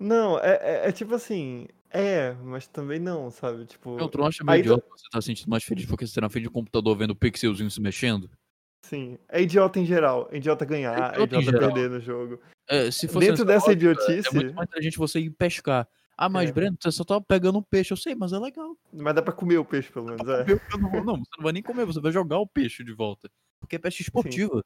Não, 0.00 0.36
é, 0.40 0.58
é, 0.60 0.88
é 0.88 0.92
tipo 0.92 1.14
assim. 1.14 1.68
É, 1.92 2.32
mas 2.42 2.66
também 2.66 2.98
não, 2.98 3.30
sabe? 3.30 3.66
Tipo. 3.66 3.96
Não, 3.96 4.08
tu 4.08 4.18
não 4.18 4.26
acha 4.26 4.42
meio 4.42 4.54
Aí 4.54 4.60
idiota 4.62 4.84
você 4.90 5.04
tá 5.12 5.22
sentindo 5.22 5.48
mais 5.48 5.62
feliz 5.62 5.86
porque 5.86 6.04
você 6.04 6.12
tá 6.12 6.22
na 6.22 6.28
frente 6.28 6.44
do 6.44 6.50
computador 6.50 6.96
vendo 6.96 7.12
o 7.12 7.16
pixelzinho 7.16 7.70
se 7.70 7.80
mexendo? 7.80 8.28
Sim. 8.84 9.16
É 9.28 9.40
idiota 9.40 9.78
em 9.78 9.86
geral. 9.86 10.28
É 10.32 10.38
idiota 10.38 10.64
ganhar, 10.64 10.98
É 10.98 11.20
é 11.20 11.22
idiota 11.22 11.36
em 11.36 11.40
idiota 11.40 11.58
perder 11.58 11.90
no 11.90 12.00
jogo. 12.00 12.40
É, 12.68 12.90
se 12.90 13.06
fosse 13.06 13.28
Dentro 13.28 13.44
dessa 13.44 13.66
lógica, 13.66 13.92
idiotice. 13.92 14.28
É 14.28 14.32
muito 14.32 14.54
mais 14.54 14.68
inteligente 14.68 14.98
você 14.98 15.20
ir 15.20 15.30
pescar. 15.30 15.86
Ah, 16.22 16.28
mas 16.28 16.50
É. 16.50 16.52
Breno, 16.52 16.76
você 16.78 16.92
só 16.92 17.02
tá 17.02 17.18
pegando 17.18 17.58
um 17.58 17.62
peixe. 17.62 17.92
Eu 17.92 17.96
sei, 17.96 18.14
mas 18.14 18.32
é 18.34 18.38
legal. 18.38 18.76
Mas 18.92 19.14
dá 19.14 19.22
pra 19.22 19.32
comer 19.32 19.56
o 19.56 19.64
peixe, 19.64 19.90
pelo 19.90 20.04
menos. 20.04 20.20
É. 20.28 20.44
Não, 20.78 20.90
vou- 20.90 21.02
não, 21.04 21.16
você 21.16 21.30
não 21.38 21.44
vai 21.44 21.52
nem 21.52 21.62
comer, 21.62 21.86
você 21.86 21.98
vai 21.98 22.12
jogar 22.12 22.38
o 22.38 22.46
peixe 22.46 22.84
de 22.84 22.92
volta. 22.92 23.30
Porque 23.58 23.76
é 23.76 23.78
pesca 23.78 24.02
esportiva. 24.02 24.62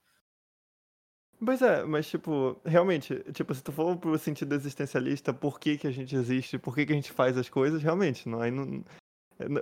Pois 1.44 1.60
é, 1.62 1.84
mas 1.84 2.08
tipo, 2.08 2.56
realmente, 2.64 3.22
tipo, 3.32 3.54
se 3.54 3.62
tu 3.62 3.70
for 3.70 3.96
pro 3.96 4.18
sentido 4.18 4.54
existencialista, 4.54 5.32
por 5.32 5.60
que 5.60 5.76
que 5.76 5.86
a 5.86 5.90
gente 5.90 6.14
existe, 6.16 6.58
por 6.58 6.74
que 6.74 6.86
que 6.86 6.92
a 6.92 6.96
gente 6.96 7.12
faz 7.12 7.36
as 7.36 7.48
coisas, 7.48 7.82
realmente, 7.82 8.28
não, 8.28 8.40
aí 8.40 8.50
não, 8.50 8.82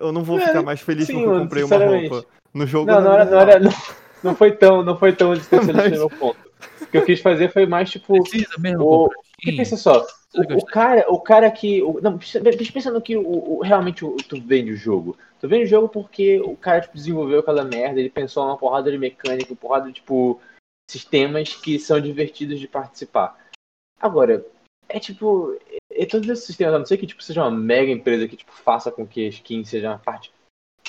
eu 0.00 0.12
não 0.12 0.22
vou 0.22 0.38
É, 0.38 0.46
ficar 0.46 0.62
mais 0.62 0.80
feliz 0.80 1.06
sim, 1.06 1.14
porque 1.14 1.26
eu 1.28 1.40
comprei 1.40 1.62
uma 1.64 1.76
roupa. 1.76 2.24
No 2.54 2.66
jogo 2.66 2.86
Não, 2.90 3.00
não 3.00 3.10
na 3.10 3.14
era, 3.20 3.30
não, 3.30 3.38
era, 3.40 3.58
não, 3.60 3.70
não 4.22 4.34
foi 4.36 4.52
tão, 4.52 4.82
não 4.84 4.96
foi 4.98 5.12
tão 5.14 5.32
existencialista 5.32 5.90
Mas- 5.90 5.92
no 6.00 6.08
meu 6.08 6.18
ponto. 6.18 6.38
O 6.82 6.86
que 6.86 6.96
eu 6.98 7.04
quis 7.04 7.20
fazer 7.20 7.50
foi 7.52 7.66
mais, 7.66 7.90
tipo, 7.90 8.22
Precisa 8.22 8.54
mesmo 8.58 8.84
o- 8.84 9.08
Porque 9.08 9.24
skin? 9.50 9.56
pensa 9.56 9.76
só, 9.76 10.06
o, 10.34 10.64
cara, 10.64 11.04
o 11.08 11.20
cara 11.20 11.50
que. 11.50 11.82
O, 11.82 12.00
não, 12.00 12.16
deixa 12.16 12.72
pensando 12.72 13.00
que 13.00 13.16
o, 13.16 13.58
o- 13.58 13.62
realmente 13.62 14.04
o, 14.04 14.16
tu 14.16 14.40
vende 14.40 14.72
o 14.72 14.76
jogo. 14.76 15.16
Tu 15.40 15.48
vende 15.48 15.64
o 15.64 15.68
jogo 15.68 15.88
porque 15.88 16.40
o 16.40 16.56
cara 16.56 16.80
tipo, 16.80 16.94
desenvolveu 16.94 17.40
aquela 17.40 17.64
merda, 17.64 18.00
ele 18.00 18.08
pensou 18.08 18.44
numa 18.44 18.56
porrada 18.56 18.90
de 18.90 18.96
mecânica, 18.96 19.52
uma 19.52 19.56
porrada 19.56 19.86
de 19.88 19.94
tipo 19.94 20.40
sistemas 20.90 21.54
que 21.54 21.78
são 21.78 22.00
divertidos 22.00 22.58
de 22.58 22.66
participar. 22.66 23.38
Agora, 24.00 24.44
é 24.88 24.98
tipo. 24.98 25.58
É, 25.90 26.06
todos 26.06 26.28
esses 26.28 26.46
sistemas, 26.46 26.74
a 26.74 26.78
não 26.78 26.86
ser 26.86 26.96
que 26.96 27.06
tipo, 27.06 27.22
seja 27.22 27.42
uma 27.42 27.50
mega 27.50 27.90
empresa 27.90 28.26
que 28.26 28.36
tipo, 28.36 28.52
faça 28.52 28.90
com 28.90 29.06
que 29.06 29.26
a 29.26 29.28
skin 29.28 29.64
seja 29.64 29.90
uma 29.90 29.98
parte 29.98 30.32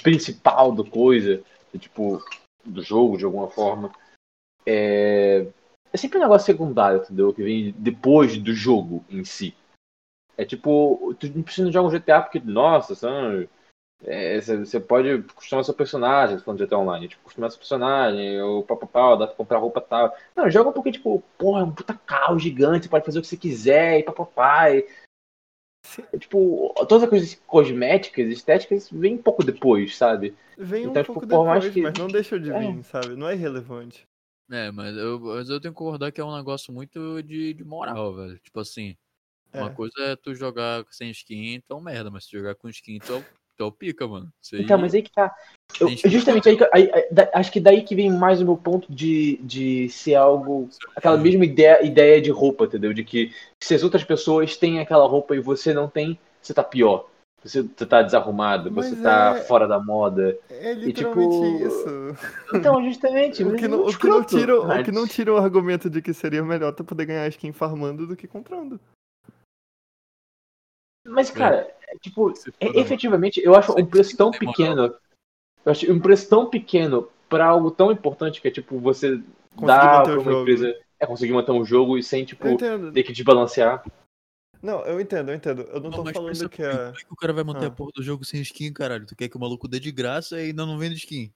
principal 0.02 0.72
do 0.72 0.86
coisa, 0.86 1.44
tipo, 1.78 2.24
do 2.64 2.82
jogo 2.82 3.18
de 3.18 3.26
alguma 3.26 3.50
forma. 3.50 3.92
É, 4.66 5.46
é 5.94 5.98
sempre 5.98 6.18
um 6.18 6.22
negócio 6.22 6.46
secundário, 6.48 7.02
entendeu? 7.02 7.34
Que 7.34 7.44
vem 7.44 7.72
depois 7.78 8.36
do 8.38 8.54
jogo 8.54 9.06
em 9.10 9.24
si. 9.24 9.56
É 10.36 10.44
tipo, 10.44 11.14
tu 11.20 11.28
não 11.28 11.44
precisa 11.44 11.72
jogar 11.72 11.88
um 11.88 11.92
GTA 11.92 12.22
porque, 12.22 12.40
nossa, 12.40 12.96
são, 12.96 13.48
é, 14.04 14.42
você 14.42 14.58
você 14.58 14.80
pode 14.80 15.22
customar 15.36 15.64
seu 15.64 15.74
personagem, 15.76 16.40
falando 16.40 16.58
de 16.58 16.64
GTA 16.66 16.80
Online, 16.80 17.08
tipo, 17.08 17.22
customar 17.24 17.52
seu 17.52 17.60
personagem, 17.60 18.42
ou 18.42 18.64
papapá, 18.64 19.16
dá 19.16 19.28
pra 19.28 19.36
comprar 19.36 19.60
roupa 19.60 19.80
tal. 19.80 20.12
Não, 20.36 20.50
joga 20.50 20.72
porque, 20.72 20.92
tipo, 20.92 21.24
porra, 21.38 21.62
é 21.62 21.64
um 21.64 21.72
puta 21.72 21.94
caos 21.94 22.42
gigante, 22.42 22.86
você 22.86 22.90
pode 22.90 23.06
fazer 23.06 23.20
o 23.20 23.22
que 23.22 23.28
você 23.28 23.38
quiser, 23.38 24.00
e 24.00 24.04
papapá. 24.04 24.72
E, 24.72 24.88
é, 26.12 26.18
tipo, 26.18 26.74
todas 26.88 27.04
as 27.04 27.10
coisas 27.10 27.36
cosméticas, 27.46 28.28
estéticas, 28.30 28.90
vem 28.90 29.14
um 29.14 29.22
pouco 29.22 29.44
depois, 29.44 29.96
sabe? 29.96 30.36
Vem 30.58 30.88
um 30.88 30.90
Então, 30.90 31.04
tipo, 31.04 31.14
pouco 31.14 31.28
depois, 31.28 31.72
que- 31.72 31.82
mas 31.82 31.98
não 32.00 32.08
deixa 32.08 32.40
de 32.40 32.52
É. 32.52 32.58
vir, 32.60 32.84
sabe? 32.84 33.16
Não 33.16 33.28
é 33.28 33.34
irrelevante. 33.36 34.08
É, 34.52 34.72
mas 34.72 34.96
eu, 34.96 35.20
mas 35.20 35.50
eu 35.50 35.60
tenho 35.60 35.74
que 35.74 35.78
concordar 35.78 36.12
que 36.12 36.20
é 36.22 36.26
um 36.26 36.36
negócio 36.36 36.74
muito 36.74 37.22
de, 37.24 37.54
de 37.54 37.64
moral, 37.64 38.14
velho. 38.14 38.38
Tipo 38.40 38.60
assim, 38.60 38.96
uma 39.54 39.68
É. 39.68 39.74
coisa 39.74 39.94
é 40.00 40.16
tu 40.16 40.36
jogar 40.36 40.86
sem 40.92 41.10
skin, 41.12 41.54
então 41.56 41.80
merda, 41.82 42.12
mas 42.12 42.26
se 42.26 42.32
jogar 42.32 42.56
com 42.56 42.70
skin, 42.70 43.00
tu 43.00 43.14
é 43.14 43.16
o, 43.18 43.22
tu 43.58 43.64
é 43.64 43.66
o 43.66 43.72
pica, 43.72 44.08
mano. 44.08 44.32
Aí- 44.54 44.62
Então, 44.62 44.78
mas 44.78 44.94
aí 44.94 45.02
que 45.02 45.12
tá. 45.12 45.34
Eu- 45.80 45.88
que- 45.88 46.08
justamente 46.10 46.48
aí, 46.50 46.58
que- 46.58 46.70
aí- 46.72 46.92
aí- 46.94 47.08
da- 47.12 47.32
acho 47.34 47.52
que 47.52 47.60
daí 47.60 47.82
que 47.84 47.96
vem 47.96 48.12
mais 48.12 48.42
o 48.42 48.46
meu 48.46 48.58
ponto 48.58 48.94
de, 48.94 49.38
de 49.38 49.90
ser 49.90 50.16
algo. 50.16 50.70
Aquela 50.96 51.18
mesma 51.18 51.46
ideia, 51.46 51.84
ideia 51.84 52.22
de 52.22 52.30
roupa, 52.30 52.66
entendeu? 52.66 52.94
De 52.94 53.04
que 53.04 53.32
se 53.60 53.74
as 53.74 53.82
outras 53.84 54.04
pessoas 54.04 54.56
têm 54.58 54.80
aquela 54.80 55.08
roupa 55.08 55.36
e 55.36 55.40
você 55.40 55.74
não 55.74 55.88
tem, 55.88 56.20
você 56.42 56.54
tá 56.54 56.64
pior. 56.64 57.10
Você, 57.44 57.62
você 57.62 57.86
tá 57.86 58.02
desarrumado, 58.02 58.72
você 58.72 58.92
Mas 58.92 59.02
tá 59.02 59.36
é- 59.38 59.42
fora 59.42 59.68
da 59.68 59.78
moda. 59.78 60.40
É 60.50 60.74
tipo, 60.74 60.86
literalmente 60.86 61.64
isso. 61.64 61.86
Então, 62.56 62.82
justamente. 62.86 63.44
O 63.44 63.56
que, 63.56 63.66
é 63.66 63.68
não, 63.68 63.86
o, 63.86 63.98
que 63.98 64.08
não 64.08 64.24
tira, 64.24 64.60
o 64.62 64.84
que 64.84 64.92
não 64.92 65.06
tira 65.08 65.34
o 65.34 65.38
argumento 65.38 65.90
de 65.90 66.02
que 66.02 66.14
seria 66.14 66.42
melhor 66.44 66.72
tu 66.74 66.86
poder 66.86 67.06
ganhar 67.06 67.28
skin 67.28 67.52
farmando 67.52 68.08
do 68.08 68.16
que 68.16 68.28
comprando. 68.28 68.80
Mas, 71.06 71.30
cara, 71.30 71.70
é, 71.90 71.98
tipo, 71.98 72.32
é- 72.62 72.80
efetivamente, 72.80 73.42
eu 73.44 73.56
acho 73.56 73.74
Você 73.74 73.82
um 73.82 73.86
preço 73.86 74.16
tão 74.16 74.32
tem 74.32 74.40
moral. 74.42 74.54
pequeno. 74.56 74.96
Eu 75.66 75.72
acho 75.72 75.92
um 75.92 76.00
preço 76.00 76.30
tão 76.30 76.50
pequeno 76.50 77.10
pra 77.28 77.48
algo 77.48 77.72
tão 77.72 77.92
importante 77.92 78.42
que 78.42 78.48
é, 78.48 78.52
tipo, 78.52 78.80
você 78.80 79.22
Conseguir 79.56 79.68
dar 79.68 80.04
pra 80.04 80.14
uma 80.14 80.24
jogo. 80.24 80.42
empresa. 80.42 80.76
É 81.00 81.06
conseguir 81.06 81.34
manter 81.34 81.52
um 81.52 81.66
jogo 81.66 81.98
e 81.98 82.04
sem, 82.04 82.24
tipo, 82.24 82.46
ter 82.58 83.04
que 83.04 83.12
desbalancear. 83.12 83.84
Não, 84.64 84.80
eu 84.86 85.00
entendo, 85.02 85.30
eu 85.30 85.36
entendo. 85.36 85.64
Eu 85.64 85.82
não 85.82 85.90
Não, 85.90 86.04
tô 86.04 86.14
falando 86.14 86.50
que 86.50 86.64
é. 86.64 86.72
Como 86.72 86.88
é 86.90 86.94
que 86.94 87.14
o 87.14 87.16
cara 87.18 87.34
vai 87.34 87.44
manter 87.44 87.66
Ah. 87.66 87.68
a 87.68 87.72
porra 87.72 87.92
do 87.94 88.02
jogo 88.02 88.24
sem 88.24 88.40
skin, 88.42 88.72
caralho? 88.72 89.06
Tu 89.06 89.14
quer 89.14 89.28
que 89.28 89.36
o 89.36 89.40
maluco 89.40 89.68
dê 89.68 89.78
de 89.78 89.92
graça 89.92 90.40
e 90.40 90.46
ainda 90.46 90.66
não 90.66 90.78
vende 90.78 90.96
skin? 90.96 91.30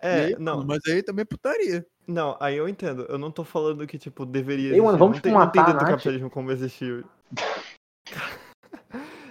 É, 0.00 0.24
aí, 0.24 0.36
não, 0.38 0.56
mano, 0.56 0.68
mas 0.68 0.80
aí 0.86 1.02
também 1.02 1.22
é 1.22 1.26
putaria. 1.26 1.86
não, 2.08 2.36
aí 2.40 2.56
eu 2.56 2.66
entendo. 2.68 3.02
Eu 3.10 3.18
não 3.18 3.30
tô 3.30 3.44
falando 3.44 3.86
que, 3.86 3.98
tipo, 3.98 4.24
deveria 4.26 4.72
Ei, 4.72 4.80
mano, 4.80 4.96
existir. 4.96 4.98
vamos, 4.98 5.16
não, 5.16 5.20
tem, 5.22 5.32
tipo, 5.32 5.38
não 5.38 5.50
tem 5.50 5.60
matar 5.60 5.66
dentro 5.72 5.86
do 5.86 5.90
capitalismo 5.90 6.30
como 6.30 6.50
existiu. 6.50 7.04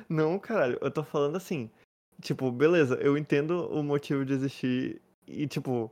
Não, 0.08 0.38
caralho, 0.38 0.78
eu 0.82 0.92
tô 0.92 1.04
falando 1.04 1.36
assim. 1.38 1.70
Tipo, 2.22 2.52
beleza, 2.52 2.96
eu 2.96 3.18
entendo 3.18 3.68
o 3.72 3.82
motivo 3.82 4.26
de 4.26 4.34
existir 4.34 5.02
e, 5.26 5.48
tipo. 5.48 5.90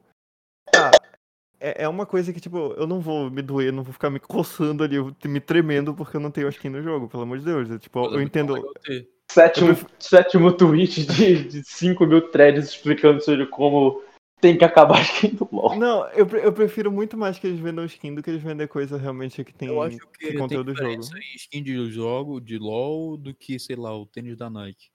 Tá. 0.72 0.92
É, 1.60 1.84
é 1.84 1.88
uma 1.90 2.06
coisa 2.06 2.32
que, 2.32 2.40
tipo, 2.40 2.58
eu 2.78 2.88
não 2.88 3.00
vou 3.02 3.30
me 3.30 3.42
doer, 3.42 3.72
não 3.74 3.84
vou 3.84 3.94
ficar 3.94 4.10
me 4.10 4.20
coçando 4.20 4.84
ali, 4.84 4.96
eu- 4.96 5.16
me 5.26 5.40
tremendo 5.42 5.94
porque 5.94 6.16
eu 6.18 6.22
não 6.22 6.32
tenho 6.32 6.48
skin 6.50 6.70
no 6.70 6.82
jogo, 6.82 7.08
pelo 7.10 7.24
amor 7.24 7.38
de 7.40 7.46
Deus. 7.46 7.70
é, 7.70 7.78
Tipo, 7.78 8.00
é 8.00 8.06
eu 8.08 8.12
muito 8.12 8.28
entendo. 8.28 8.74
ter. 8.84 9.10
Sétimo, 9.32 9.76
sétimo 10.00 10.52
tweet 10.52 11.06
de, 11.06 11.44
de 11.44 11.64
5 11.64 12.06
mil 12.08 12.32
threads 12.32 12.70
explicando 12.70 13.22
sobre 13.24 13.46
como 13.46 14.02
tem 14.42 14.58
que 14.58 14.64
acabar 14.64 14.98
a 14.98 15.02
skin 15.02 15.36
do 15.36 15.48
LoL. 15.52 15.76
Não, 15.76 16.08
eu, 16.10 16.26
eu 16.30 16.52
prefiro 16.52 16.92
muito 16.92 17.16
mais 17.16 17.38
que 17.38 17.46
eles 17.46 17.60
vendam 17.60 17.86
skin 17.86 18.16
do 18.16 18.24
que 18.24 18.30
eles 18.32 18.42
vendem 18.42 18.66
coisa 18.68 18.98
realmente 18.98 19.44
que 19.44 19.54
tem, 19.54 19.68
Eu 19.68 19.82
acho 19.84 20.00
que 20.00 20.08
que 20.20 20.28
tem 20.30 20.38
conteúdo 20.38 20.74
do 20.74 20.78
jogo. 20.78 21.02
skin 21.36 21.62
de 21.62 21.92
jogo, 21.92 22.40
de 22.42 22.58
LoL, 22.58 23.18
do 23.18 23.34
que, 23.36 23.60
sei 23.60 23.76
lá, 23.76 23.96
o 23.96 24.06
tênis 24.08 24.36
da 24.36 24.50
Nike. 24.50 24.88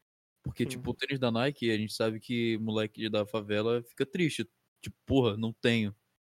Porque, 0.43 0.65
Sim. 0.65 0.71
tipo, 0.71 0.91
o 0.91 0.95
tênis 0.95 1.21
da 1.21 1.31
Nike, 1.31 1.71
a 1.71 1.77
gente 1.77 1.93
sabe 1.93 2.19
que 2.19 2.59
moleque 2.59 3.09
da 3.09 3.25
favela 3.25 3.83
fica 3.89 4.05
triste. 4.05 4.49
Tipo, 4.83 4.97
porra, 5.07 5.37
não 5.37 5.53
tenho. 5.53 5.95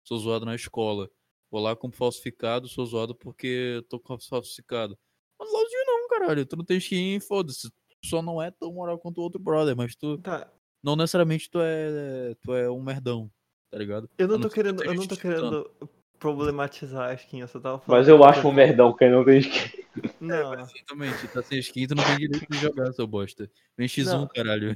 Sou 0.06 0.18
zoado 0.20 0.46
na 0.46 0.56
escola. 0.56 1.10
Vou 1.52 1.62
lá 1.62 1.76
com 1.76 1.92
falsificado, 1.92 2.68
sou 2.68 2.86
zoado 2.86 3.16
porque 3.16 3.84
tô 3.90 4.00
com 4.00 4.18
falsificado. 4.20 4.98
Mas 5.40 5.52
LoLzinho 5.52 5.86
não, 5.86 6.08
caralho. 6.08 6.46
Tu 6.46 6.56
não 6.56 6.64
tem 6.66 6.78
skin, 6.78 7.20
foda-se. 7.20 7.70
Tu 7.70 8.08
Só 8.10 8.22
não 8.22 8.42
é 8.42 8.52
tão 8.52 8.72
moral 8.74 9.00
quanto 9.00 9.18
o 9.18 9.24
outro 9.24 9.40
brother, 9.42 9.76
mas 9.76 9.96
tu 9.96 10.18
Tá, 10.20 10.52
não 10.84 10.96
necessariamente 10.96 11.50
tu 11.50 11.60
é 11.62 12.36
tu 12.42 12.54
é 12.54 12.70
um 12.70 12.82
merdão, 12.82 13.32
tá 13.72 13.78
ligado? 13.78 14.10
eu 14.18 14.28
não 14.28 14.40
tô 14.40 14.50
querendo, 14.50 14.84
eu 14.84 14.94
não 14.94 15.08
tô 15.08 15.18
querendo 15.18 15.72
problematizar 16.20 17.10
a 17.10 17.14
skin, 17.16 17.40
eu 17.42 17.48
só 17.48 17.60
tava 17.60 17.80
falando. 17.80 18.00
Mas 18.00 18.08
eu 18.08 18.24
acho 18.24 18.48
um 18.48 18.52
merdão 18.52 18.96
quem 18.96 19.12
não 19.12 19.24
tem 19.26 19.40
skin. 19.40 19.84
Não, 20.20 20.54
Exatamente, 20.54 21.28
tá 21.30 21.42
sem 21.42 21.60
skin, 21.60 21.88
tu 21.88 21.96
não 21.96 22.04
tem 22.04 22.18
direito 22.18 22.48
de 22.52 22.58
jogar, 22.58 22.92
seu 22.94 23.08
bosta. 23.08 23.50
Vem 23.78 23.88
X1, 23.88 24.06
Não. 24.06 24.28
caralho. 24.28 24.76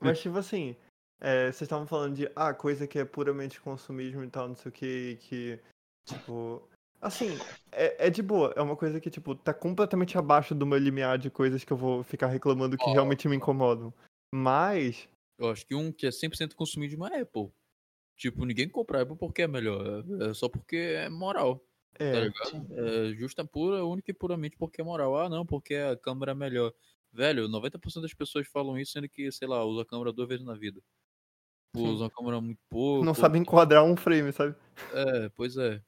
mas 0.00 0.20
tipo 0.20 0.38
assim, 0.38 0.76
é, 1.20 1.46
vocês 1.46 1.62
estavam 1.62 1.86
falando 1.86 2.16
de, 2.16 2.30
ah, 2.34 2.54
coisa 2.54 2.86
que 2.86 2.98
é 2.98 3.04
puramente 3.04 3.60
consumismo 3.60 4.24
e 4.24 4.28
tal, 4.30 4.48
não 4.48 4.56
sei 4.56 4.68
o 4.70 4.72
que, 4.72 5.16
que, 5.20 5.60
tipo... 6.04 6.68
Assim, 7.00 7.28
é, 7.72 8.08
é 8.08 8.10
de 8.10 8.22
boa, 8.22 8.52
é 8.56 8.60
uma 8.60 8.76
coisa 8.76 9.00
que, 9.00 9.08
tipo, 9.08 9.34
tá 9.34 9.54
completamente 9.54 10.18
abaixo 10.18 10.54
do 10.54 10.66
meu 10.66 10.78
limiar 10.78 11.16
de 11.16 11.30
coisas 11.30 11.64
que 11.64 11.72
eu 11.72 11.76
vou 11.76 12.02
ficar 12.02 12.26
reclamando 12.26 12.76
que 12.76 12.84
Ó, 12.84 12.92
realmente 12.92 13.26
me 13.26 13.36
incomodam. 13.36 13.92
Mas, 14.34 15.08
Eu 15.38 15.50
acho 15.50 15.66
que 15.66 15.74
um 15.74 15.90
que 15.90 16.06
é 16.06 16.10
100% 16.10 16.54
consumido 16.54 16.90
de 16.90 16.96
uma 16.96 17.08
Apple. 17.08 17.50
Tipo, 18.18 18.44
ninguém 18.44 18.68
compra 18.68 19.00
Apple 19.00 19.16
porque 19.16 19.40
é 19.40 19.48
melhor. 19.48 20.04
É 20.20 20.34
só 20.34 20.46
porque 20.46 20.76
é 20.76 21.08
moral. 21.08 21.64
Tá 21.94 22.04
É, 22.04 22.20
ligado? 22.20 22.74
É 22.74 23.14
justa, 23.14 23.42
pura, 23.46 23.82
única 23.84 24.10
e 24.10 24.14
puramente 24.14 24.58
porque 24.58 24.82
é 24.82 24.84
moral. 24.84 25.18
Ah, 25.18 25.28
não, 25.30 25.46
porque 25.46 25.74
a 25.74 25.96
câmera 25.96 26.32
é 26.32 26.34
melhor. 26.34 26.74
Velho, 27.10 27.48
90% 27.48 28.02
das 28.02 28.12
pessoas 28.12 28.46
falam 28.46 28.78
isso, 28.78 28.92
sendo 28.92 29.08
que, 29.08 29.32
sei 29.32 29.48
lá, 29.48 29.64
usa 29.64 29.82
a 29.82 29.86
câmera 29.86 30.12
duas 30.12 30.28
vezes 30.28 30.44
na 30.44 30.54
vida. 30.54 30.82
Tipo, 31.72 31.88
usa 31.88 32.06
a 32.06 32.10
câmera 32.10 32.40
muito 32.40 32.60
pouco. 32.68 33.04
não 33.04 33.14
sabe 33.14 33.38
enquadrar 33.38 33.84
um 33.84 33.96
frame, 33.96 34.32
sabe? 34.32 34.56
É, 34.92 35.28
pois 35.30 35.56
é. 35.56 35.80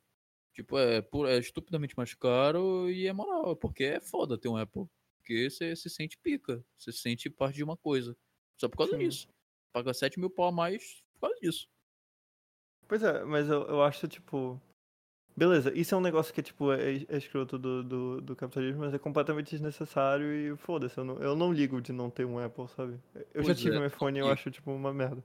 Tipo, 0.54 0.78
é, 0.78 0.98
é 1.28 1.38
estupidamente 1.38 1.96
mais 1.96 2.14
caro 2.14 2.88
e 2.90 3.06
é 3.06 3.12
moral, 3.12 3.56
porque 3.56 3.84
é 3.84 4.00
foda 4.00 4.38
ter 4.38 4.48
um 4.48 4.56
Apple. 4.56 4.86
Porque 5.18 5.48
você 5.48 5.74
se 5.74 5.88
sente 5.88 6.18
pica, 6.18 6.64
você 6.76 6.92
se 6.92 6.98
sente 6.98 7.30
parte 7.30 7.56
de 7.56 7.64
uma 7.64 7.76
coisa. 7.76 8.16
Só 8.60 8.68
por 8.68 8.76
causa 8.76 8.92
Sim. 8.92 8.98
disso. 8.98 9.28
Paga 9.72 9.94
7 9.94 10.20
mil 10.20 10.28
pau 10.28 10.46
a 10.46 10.52
mais 10.52 11.02
por 11.14 11.28
causa 11.28 11.40
disso. 11.40 11.68
Pois 12.86 13.02
é, 13.02 13.24
mas 13.24 13.48
eu, 13.48 13.62
eu 13.62 13.82
acho, 13.82 14.06
tipo. 14.06 14.60
Beleza, 15.34 15.72
isso 15.74 15.94
é 15.94 15.98
um 15.98 16.02
negócio 16.02 16.34
que, 16.34 16.42
tipo, 16.42 16.70
é, 16.72 16.96
é 17.08 17.16
escroto 17.16 17.58
do, 17.58 17.82
do, 17.82 18.20
do 18.20 18.36
capitalismo, 18.36 18.80
mas 18.80 18.92
é 18.92 18.98
completamente 18.98 19.50
desnecessário 19.50 20.26
e 20.26 20.54
foda-se, 20.58 20.98
eu 20.98 21.04
não, 21.04 21.16
eu 21.22 21.34
não 21.34 21.50
ligo 21.50 21.80
de 21.80 21.90
não 21.90 22.10
ter 22.10 22.26
um 22.26 22.38
Apple, 22.38 22.68
sabe? 22.68 23.00
Eu 23.32 23.42
já 23.42 23.46
Pois 23.46 23.58
tive 23.58 23.76
é, 23.76 23.80
um 23.80 23.86
iPhone 23.86 24.18
e 24.18 24.20
eu 24.20 24.30
acho, 24.30 24.50
tipo, 24.50 24.70
uma 24.70 24.92
merda. 24.92 25.24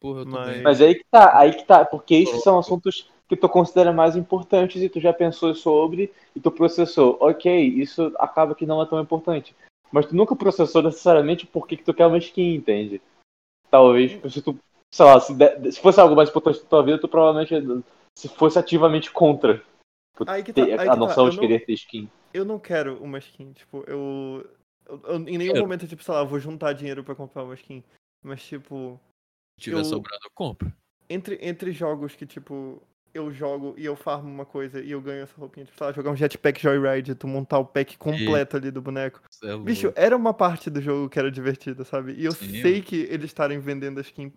Porra, 0.00 0.20
eu 0.20 0.26
Mas- 0.26 0.46
também. 0.46 0.62
Mas 0.62 0.80
aí 0.80 0.94
que 0.94 1.04
tá, 1.10 1.38
aí 1.38 1.52
que 1.54 1.64
tá, 1.64 1.84
porque 1.84 2.14
esses 2.14 2.42
são 2.42 2.58
assuntos 2.58 3.10
que 3.28 3.36
tu 3.36 3.48
considera 3.48 3.92
mais 3.92 4.16
importantes 4.16 4.80
e 4.80 4.88
tu 4.88 5.00
já 5.00 5.12
pensou 5.12 5.54
sobre 5.54 6.12
e 6.34 6.40
tu 6.40 6.50
processou. 6.50 7.18
Ok, 7.20 7.60
isso 7.60 8.12
acaba 8.18 8.54
que 8.54 8.64
não 8.66 8.80
é 8.80 8.86
tão 8.86 9.00
importante. 9.00 9.54
Mas 9.92 10.06
tu 10.06 10.14
nunca 10.14 10.36
processou 10.36 10.82
necessariamente 10.82 11.46
por 11.46 11.66
que 11.66 11.76
que 11.76 11.84
tu 11.84 11.92
quer 11.94 12.06
uma 12.06 12.18
skin, 12.18 12.54
entende? 12.54 13.00
Talvez, 13.70 14.12
se 14.32 14.40
tu, 14.42 14.58
sei 14.94 15.04
lá, 15.04 15.20
se, 15.20 15.34
de- 15.34 15.72
se 15.72 15.80
fosse 15.80 16.00
algo 16.00 16.14
mais 16.14 16.28
importante 16.30 16.62
na 16.62 16.68
tua 16.68 16.82
vida, 16.82 16.98
tu 16.98 17.08
provavelmente 17.08 17.54
se 18.16 18.28
fosse 18.28 18.58
ativamente 18.58 19.10
contra 19.12 19.62
tu 20.16 20.24
Aí 20.26 20.42
que 20.42 20.52
tá, 20.52 20.64
ter 20.64 20.72
aí 20.72 20.74
a 20.74 20.78
que 20.78 20.86
tá, 20.86 20.96
noção 20.96 21.24
eu 21.26 21.30
de 21.30 21.36
não- 21.36 21.42
querer 21.42 21.64
ter 21.64 21.72
skin. 21.74 22.08
Eu 22.32 22.44
não 22.44 22.58
quero 22.58 23.02
uma 23.02 23.18
skin, 23.18 23.52
tipo, 23.52 23.84
eu. 23.86 24.44
eu- 24.86 25.00
eu- 25.04 25.16
em 25.28 25.38
nenhum 25.38 25.52
Quero. 25.52 25.64
momento, 25.64 25.86
tipo, 25.86 26.02
sei 26.02 26.14
lá, 26.14 26.20
eu 26.20 26.26
vou 26.26 26.38
juntar 26.38 26.72
dinheiro 26.72 27.02
pra 27.04 27.14
comprar 27.14 27.44
uma 27.44 27.54
skin. 27.54 27.82
Mas, 28.22 28.42
tipo, 28.42 28.98
tiver 29.58 29.78
eu- 29.80 29.84
sobrando, 29.84 30.20
eu 30.24 30.30
compro. 30.34 30.72
entre, 31.10 31.38
entre 31.42 31.72
jogos 31.72 32.14
que, 32.14 32.24
tipo, 32.26 32.82
eu 33.14 33.32
jogo 33.32 33.74
e 33.76 33.84
eu 33.84 33.96
farmo 33.96 34.28
uma 34.28 34.44
coisa 34.44 34.80
e 34.80 34.90
eu 34.90 35.00
ganho 35.00 35.22
essa 35.22 35.34
roupinha, 35.36 35.66
tipo, 35.66 35.78
sei 35.78 35.92
jogar 35.92 36.10
um 36.10 36.16
Jetpack 36.16 36.60
Joyride, 36.60 37.14
tu 37.14 37.26
montar 37.26 37.58
o 37.58 37.64
pack 37.64 37.96
completo 37.98 38.56
ali 38.56 38.70
do 38.70 38.82
boneco. 38.82 39.20
É 39.42 39.56
Bicho, 39.56 39.92
era 39.96 40.16
uma 40.16 40.32
parte 40.34 40.68
do 40.70 40.80
jogo 40.80 41.08
que 41.08 41.18
era 41.18 41.30
divertida, 41.30 41.84
sabe? 41.84 42.12
E 42.12 42.24
eu 42.24 42.32
Sim, 42.32 42.60
sei 42.60 42.82
que 42.82 42.96
eles 43.10 43.26
estarem 43.26 43.58
vendendo 43.58 43.98
a 43.98 44.02
skin 44.02 44.32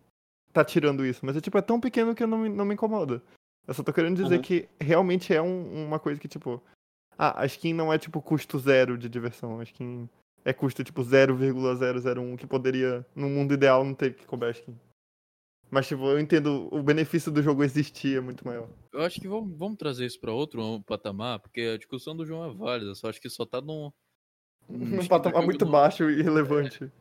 tá 0.54 0.64
tirando 0.66 1.06
isso, 1.06 1.26
mas 1.26 1.36
é 1.38 1.42
tipo, 1.42 1.58
é 1.58 1.62
tão 1.62 1.80
pequeno 1.80 2.14
que 2.16 2.26
não 2.26 2.38
me, 2.40 2.50
não 2.50 2.66
me 2.66 2.74
incomoda. 2.74 3.22
Eu 3.68 3.74
só 3.74 3.84
tô 3.84 3.94
querendo 3.94 4.22
dizer 4.22 4.36
Uhum. 4.38 4.42
que 4.42 4.68
realmente 4.80 5.34
é 5.34 5.42
um- 5.42 5.86
uma 5.86 6.00
coisa 6.00 6.20
que, 6.20 6.28
tipo. 6.28 6.62
Ah, 7.18 7.42
a 7.42 7.46
skin 7.46 7.74
não 7.74 7.94
é 7.94 7.98
tipo 8.00 8.22
custo 8.22 8.58
zero 8.58 8.98
de 8.98 9.08
diversão. 9.08 9.60
A 9.60 9.64
skin 9.64 10.10
é 10.44 10.52
custo 10.52 10.84
tipo 10.84 11.04
0,001 11.04 12.36
que 12.36 12.48
poderia, 12.48 13.06
no 13.16 13.30
mundo 13.30 13.54
ideal, 13.54 13.84
não 13.86 13.94
ter 13.94 14.16
que 14.16 14.26
cobrar 14.26 14.48
a 14.48 14.52
skin. 14.52 14.76
Mas, 15.72 15.88
tipo, 15.88 16.04
eu 16.06 16.20
entendo 16.20 16.68
o 16.70 16.84
benefício 16.84 17.32
do 17.32 17.42
jogo 17.42 17.64
existir 17.64 18.18
é 18.18 18.22
muito 18.22 18.46
maior. 18.46 18.68
Eu 18.92 19.02
acho 19.04 19.22
que 19.22 19.28
vamos, 19.28 19.58
vamos 19.58 19.78
trazer 19.78 20.06
isso 20.06 20.20
pra 20.20 20.34
outro 20.34 20.82
patamar, 20.82 21.40
porque 21.40 21.62
a 21.62 21.78
discussão 21.78 22.14
do 22.16 22.26
João 22.26 22.52
é 22.52 22.54
válida, 22.54 22.94
só 22.94 23.08
acho 23.08 23.22
que 23.22 23.30
só 23.30 23.46
tá 23.46 23.62
num. 23.62 23.90
Num 24.70 25.08
patamar 25.08 25.42
muito 25.44 25.66
no- 25.66 25.72
baixo 25.72 26.10
e 26.10 26.20
irrelevante. 26.20 26.92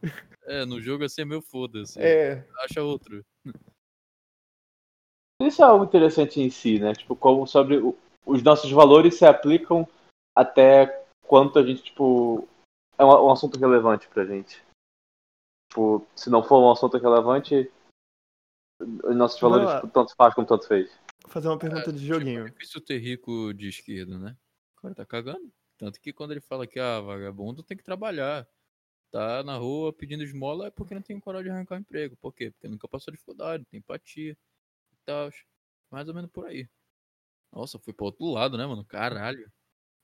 É, 0.44 0.64
no 0.64 0.80
jogo 0.80 1.04
assim 1.04 1.22
é 1.22 1.24
meio 1.24 1.42
foda-se. 1.42 2.00
É. 2.00 2.46
Acha 2.64 2.82
outro. 2.82 3.24
Isso 5.42 5.62
é 5.62 5.64
algo 5.64 5.84
interessante 5.84 6.40
em 6.40 6.50
si, 6.50 6.78
né? 6.78 6.92
Tipo, 6.94 7.16
como 7.16 7.46
sobre 7.46 7.76
o- 7.78 7.96
os 8.24 8.42
nossos 8.42 8.70
valores 8.70 9.16
se 9.16 9.24
aplicam 9.24 9.86
até 10.36 11.04
quanto 11.26 11.58
a 11.58 11.66
gente, 11.66 11.82
tipo, 11.82 12.46
é 12.98 13.04
um, 13.04 13.08
um 13.08 13.30
assunto 13.32 13.58
relevante 13.58 14.08
pra 14.08 14.24
gente. 14.24 14.62
Tipo, 15.68 16.06
se 16.14 16.28
não 16.30 16.42
for 16.42 16.60
um 16.60 16.70
assunto 16.70 16.98
relevante, 16.98 17.70
os 18.80 19.16
nossos 19.16 19.40
valores, 19.40 19.90
tanto 19.92 20.14
faz 20.14 20.34
como 20.34 20.46
tanto 20.46 20.66
fez. 20.66 20.90
Vou 21.22 21.30
fazer 21.30 21.48
uma 21.48 21.58
pergunta 21.58 21.92
de 21.92 21.98
Tipo, 22.00 22.14
joguinho. 22.14 22.46
é 22.46 22.50
difícil 22.50 22.80
ter 22.80 22.98
rico 22.98 23.52
de 23.54 23.68
esquerda, 23.68 24.18
né? 24.18 24.36
O 24.78 24.82
cara 24.82 24.94
tá 24.94 25.04
cagando. 25.06 25.52
Tanto 25.78 26.00
que 26.00 26.12
quando 26.12 26.32
ele 26.32 26.40
fala 26.40 26.66
que, 26.66 26.78
ah, 26.78 27.00
vagabundo 27.00 27.62
tem 27.62 27.76
que 27.76 27.84
trabalhar. 27.84 28.46
Tá 29.10 29.42
na 29.42 29.56
rua 29.56 29.92
pedindo 29.92 30.22
esmola 30.22 30.68
é 30.68 30.70
porque 30.70 30.94
não 30.94 31.02
tem 31.02 31.18
coragem 31.18 31.46
de 31.46 31.50
arrancar 31.50 31.74
um 31.76 31.80
emprego. 31.80 32.16
Por 32.16 32.32
quê? 32.32 32.52
Porque 32.52 32.68
nunca 32.68 32.86
passou 32.86 33.10
dificuldade, 33.12 33.64
tem 33.64 33.78
empatia 33.78 34.32
e 34.92 34.96
tal. 35.04 35.28
Mais 35.90 36.08
ou 36.08 36.14
menos 36.14 36.30
por 36.30 36.46
aí. 36.46 36.68
Nossa, 37.52 37.76
fui 37.80 37.92
pro 37.92 38.06
outro 38.06 38.24
lado, 38.26 38.56
né, 38.56 38.64
mano? 38.64 38.84
Caralho. 38.84 39.50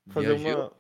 Fazer 0.09 0.35
Viajei 0.37 0.55
uma-. 0.55 0.73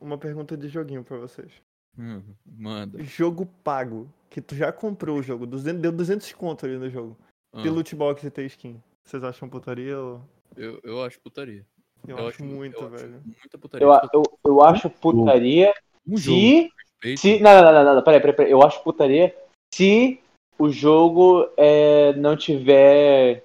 Uma 0.00 0.18
pergunta 0.18 0.56
de 0.56 0.68
joguinho 0.68 1.02
pra 1.02 1.16
vocês. 1.18 1.52
Hum, 1.98 2.22
manda. 2.46 3.02
Jogo 3.02 3.46
pago, 3.64 4.08
que 4.30 4.40
tu 4.40 4.54
já 4.54 4.72
comprou 4.72 5.18
o 5.18 5.22
jogo, 5.22 5.46
200, 5.46 5.82
deu 5.82 5.90
200 5.90 6.32
conto 6.32 6.64
ali 6.64 6.78
no 6.78 6.88
jogo. 6.88 7.16
Ah, 7.52 7.62
Tem 7.62 7.70
loot 7.70 7.94
box 7.96 8.24
e 8.24 8.30
tem 8.30 8.46
skin. 8.46 8.80
Vocês 9.04 9.24
acham 9.24 9.48
putaria 9.48 9.98
ou... 9.98 10.20
eu, 10.56 10.80
eu 10.84 11.02
acho 11.02 11.18
putaria. 11.20 11.64
Eu, 12.06 12.28
acho 12.28 12.44
muito, 12.44 12.78
eu 12.78 12.86
acho 12.86 12.96
velho. 12.96 13.22
muita 13.24 13.58
putaria. 13.58 13.86
Eu, 13.86 13.92
eu, 14.12 14.22
eu 14.44 14.62
acho 14.62 14.88
putaria 14.88 15.74
um 16.06 16.16
jogo, 16.16 16.38
se. 17.02 17.16
se 17.16 17.40
não, 17.40 17.54
não, 17.54 17.72
não, 17.72 17.84
não, 17.84 17.94
não, 17.96 18.02
peraí, 18.02 18.20
peraí, 18.20 18.36
peraí. 18.36 18.52
Eu 18.52 18.62
acho 18.62 18.82
putaria 18.84 19.34
se 19.74 20.20
o 20.58 20.70
jogo 20.70 21.50
é, 21.56 22.12
não 22.14 22.36
tiver. 22.36 23.44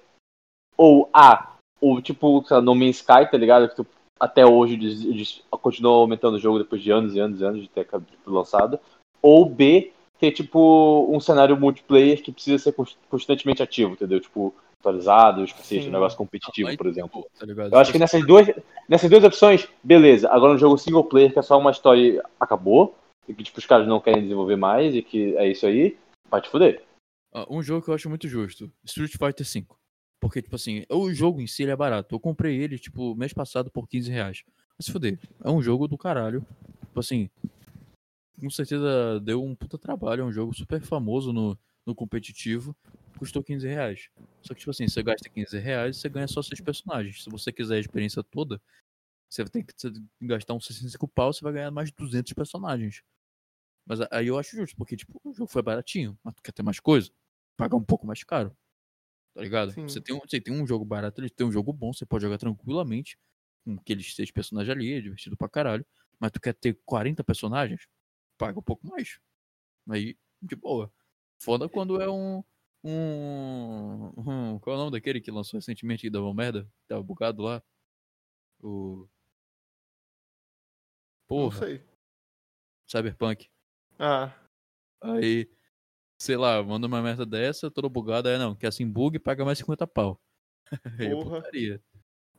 Ou 0.76 1.08
A, 1.12 1.56
ou 1.80 2.00
tipo, 2.02 2.44
sei 2.46 2.56
lá, 2.56 2.62
No 2.62 2.74
Man's 2.74 2.96
Sky, 2.96 3.30
tá 3.30 3.36
ligado? 3.36 3.68
Que 3.68 3.76
tu, 3.76 3.86
até 4.18 4.44
hoje 4.46 4.74
eles, 4.74 5.04
eles 5.04 5.42
continuam 5.50 5.96
aumentando 5.96 6.36
o 6.36 6.40
jogo 6.40 6.58
depois 6.58 6.82
de 6.82 6.90
anos 6.90 7.14
e 7.14 7.20
anos 7.20 7.40
e 7.40 7.44
anos 7.44 7.62
de 7.62 7.68
ter 7.68 7.84
ter 7.84 8.00
lançado. 8.26 8.78
Ou 9.20 9.48
B, 9.48 9.92
ter 10.18 10.32
tipo 10.32 11.08
um 11.10 11.18
cenário 11.20 11.58
multiplayer 11.58 12.22
que 12.22 12.32
precisa 12.32 12.58
ser 12.58 12.72
const- 12.72 12.96
constantemente 13.10 13.62
ativo, 13.62 13.92
entendeu? 13.92 14.20
Tipo, 14.20 14.54
atualizado, 14.80 15.46
cacete, 15.46 15.84
Sim. 15.84 15.88
um 15.88 15.92
negócio 15.92 16.18
competitivo, 16.18 16.76
por 16.76 16.86
exemplo. 16.86 17.26
tá? 17.38 17.46
Eu 17.72 17.78
acho 17.78 17.90
que 17.90 17.98
nessas 17.98 18.24
duas, 18.26 18.48
nessas 18.88 19.08
duas 19.08 19.24
opções, 19.24 19.66
beleza. 19.82 20.28
Agora 20.30 20.52
no 20.52 20.58
jogo 20.58 20.76
single 20.76 21.04
player, 21.04 21.32
que 21.32 21.38
é 21.38 21.42
só 21.42 21.58
uma 21.58 21.70
história 21.70 22.22
acabou, 22.38 22.94
e 23.26 23.34
que 23.34 23.42
tipo, 23.42 23.58
os 23.58 23.66
caras 23.66 23.88
não 23.88 24.00
querem 24.00 24.22
desenvolver 24.22 24.56
mais, 24.56 24.94
e 24.94 25.02
que 25.02 25.34
é 25.36 25.48
isso 25.48 25.66
aí, 25.66 25.96
vai 26.30 26.40
te 26.40 26.50
fuder. 26.50 26.82
Ah, 27.32 27.46
um 27.50 27.62
jogo 27.62 27.82
que 27.82 27.90
eu 27.90 27.94
acho 27.94 28.08
muito 28.08 28.28
justo, 28.28 28.70
Street 28.84 29.12
Fighter 29.12 29.46
V. 29.46 29.66
Porque, 30.24 30.40
tipo 30.40 30.56
assim, 30.56 30.86
o 30.88 31.12
jogo 31.12 31.38
em 31.38 31.46
si 31.46 31.64
ele 31.64 31.72
é 31.72 31.76
barato. 31.76 32.14
Eu 32.14 32.18
comprei 32.18 32.56
ele, 32.56 32.78
tipo, 32.78 33.14
mês 33.14 33.34
passado 33.34 33.70
por 33.70 33.86
15 33.86 34.10
reais. 34.10 34.42
Mas 34.78 34.86
se 34.86 34.90
fuder, 34.90 35.20
é 35.44 35.50
um 35.50 35.60
jogo 35.60 35.86
do 35.86 35.98
caralho. 35.98 36.40
Tipo 36.80 37.00
assim, 37.00 37.28
com 38.40 38.48
certeza 38.48 39.20
deu 39.20 39.44
um 39.44 39.54
puta 39.54 39.76
trabalho. 39.76 40.22
É 40.22 40.24
um 40.24 40.32
jogo 40.32 40.54
super 40.54 40.80
famoso 40.80 41.30
no, 41.30 41.58
no 41.84 41.94
competitivo. 41.94 42.74
Custou 43.18 43.44
15 43.44 43.68
reais. 43.68 44.08
Só 44.40 44.54
que, 44.54 44.60
tipo 44.60 44.70
assim, 44.70 44.88
você 44.88 45.02
gasta 45.02 45.28
15 45.28 45.58
reais 45.58 45.98
e 45.98 46.00
você 46.00 46.08
ganha 46.08 46.26
só 46.26 46.40
seis 46.40 46.62
personagens. 46.62 47.22
Se 47.22 47.28
você 47.28 47.52
quiser 47.52 47.76
a 47.76 47.80
experiência 47.80 48.22
toda, 48.22 48.58
você 49.28 49.44
ter 49.44 49.62
que 49.62 49.74
gastar 50.22 50.54
uns 50.54 50.66
65 50.66 51.06
pau, 51.06 51.34
você 51.34 51.42
vai 51.42 51.52
ganhar 51.52 51.70
mais 51.70 51.90
de 51.90 51.96
200 51.96 52.32
personagens. 52.32 53.02
Mas 53.84 54.00
aí 54.10 54.28
eu 54.28 54.38
acho 54.38 54.56
justo, 54.56 54.74
porque, 54.74 54.96
tipo, 54.96 55.20
o 55.22 55.34
jogo 55.34 55.50
foi 55.50 55.60
baratinho, 55.60 56.18
mas 56.24 56.34
tu 56.34 56.42
quer 56.42 56.52
ter 56.52 56.62
mais 56.62 56.80
coisa? 56.80 57.10
Pagar 57.58 57.76
um 57.76 57.84
pouco 57.84 58.06
mais 58.06 58.24
caro. 58.24 58.56
Tá 59.34 59.40
ligado? 59.42 59.72
Sim. 59.72 59.82
Você 59.88 60.00
tem, 60.00 60.14
um, 60.14 60.20
você 60.20 60.40
tem 60.40 60.54
um 60.54 60.66
jogo 60.66 60.84
barato, 60.84 61.20
ele 61.20 61.28
tem 61.28 61.46
um 61.46 61.50
jogo 61.52 61.72
bom, 61.72 61.92
você 61.92 62.06
pode 62.06 62.22
jogar 62.22 62.38
tranquilamente 62.38 63.18
com 63.64 63.74
aqueles 63.74 64.14
seis 64.14 64.30
personagens 64.30 64.74
ali, 64.74 64.92
é 64.92 65.00
divertido 65.00 65.36
pra 65.36 65.48
caralho. 65.48 65.84
Mas 66.20 66.30
tu 66.30 66.40
quer 66.40 66.54
ter 66.54 66.78
40 66.84 67.24
personagens? 67.24 67.88
Paga 68.38 68.58
um 68.58 68.62
pouco 68.62 68.86
mais. 68.86 69.18
Aí, 69.90 70.16
de 70.40 70.54
boa. 70.54 70.92
Foda 71.40 71.68
quando 71.68 72.00
é 72.00 72.08
um. 72.08 72.44
Um. 72.84 74.12
um- 74.16 74.58
qual 74.60 74.74
é 74.74 74.78
o 74.78 74.80
nome 74.80 74.92
daquele 74.92 75.20
que 75.20 75.30
lançou 75.30 75.58
recentemente 75.58 76.06
e 76.06 76.10
dava 76.10 76.26
uma 76.26 76.34
merda? 76.34 76.70
Tava 76.86 77.02
bugado 77.02 77.42
lá? 77.42 77.62
O. 78.62 78.98
Não 79.00 79.08
Porra, 81.26 81.58
sei. 81.58 81.82
Cyberpunk. 82.86 83.48
Ah, 83.98 84.32
Aí, 85.00 85.50
sei 86.24 86.38
lá, 86.38 86.62
manda 86.62 86.86
uma 86.86 87.02
merda 87.02 87.26
dessa, 87.26 87.70
toda 87.70 87.88
bugada, 87.88 88.30
aí 88.30 88.38
não, 88.38 88.54
que 88.54 88.66
assim 88.66 88.88
bug 88.88 89.18
paga 89.18 89.44
mais 89.44 89.58
50 89.58 89.86
pau. 89.86 90.18
Aí 90.98 91.06
é 91.06 91.10
Porra. 91.10 91.36
putaria. 91.42 91.82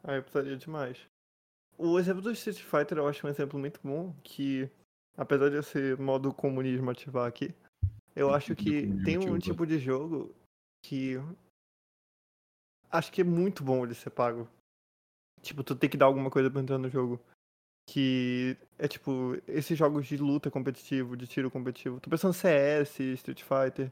aí 0.04 0.20
precisaria 0.20 0.58
demais. 0.58 0.98
O 1.78 2.00
exemplo 2.00 2.22
do 2.24 2.32
Street 2.32 2.60
Fighter 2.60 2.98
eu 2.98 3.08
acho 3.08 3.26
um 3.26 3.30
exemplo 3.30 3.60
muito 3.60 3.80
bom, 3.84 4.16
que 4.24 4.68
apesar 5.16 5.50
de 5.50 5.58
eu 5.58 5.64
ser 5.64 5.98
modo 6.00 6.34
comunismo 6.34 6.90
ativar 6.90 7.28
aqui, 7.28 7.54
eu 8.16 8.34
acho 8.34 8.56
que 8.56 8.88
tem 9.04 9.20
um 9.20 9.38
tipo 9.38 9.66
de 9.68 9.78
jogo 9.78 10.34
que 10.84 11.18
acho 12.90 13.12
que 13.12 13.22
é 13.22 13.24
muito 13.24 13.64
bom 13.64 13.86
ele 13.86 13.94
ser 13.94 14.10
pago. 14.10 14.50
Tipo, 15.42 15.64
tu 15.64 15.76
tem 15.76 15.90
que 15.90 15.98
dar 15.98 16.08
alguma 16.08 16.32
coisa 16.32 16.50
pra 16.50 16.62
entrar 16.62 16.80
no 16.80 16.90
jogo. 16.90 17.22
Que 17.88 18.58
é 18.80 18.88
tipo, 18.88 19.38
esses 19.48 19.78
jogos 19.78 20.08
de 20.08 20.18
luta 20.18 20.50
competitivo, 20.50 21.16
de 21.16 21.28
tiro 21.28 21.52
competitivo. 21.52 22.00
Tô 22.00 22.10
pensando 22.10 22.34
CS, 22.34 23.00
Street 23.00 23.44
Fighter. 23.44 23.92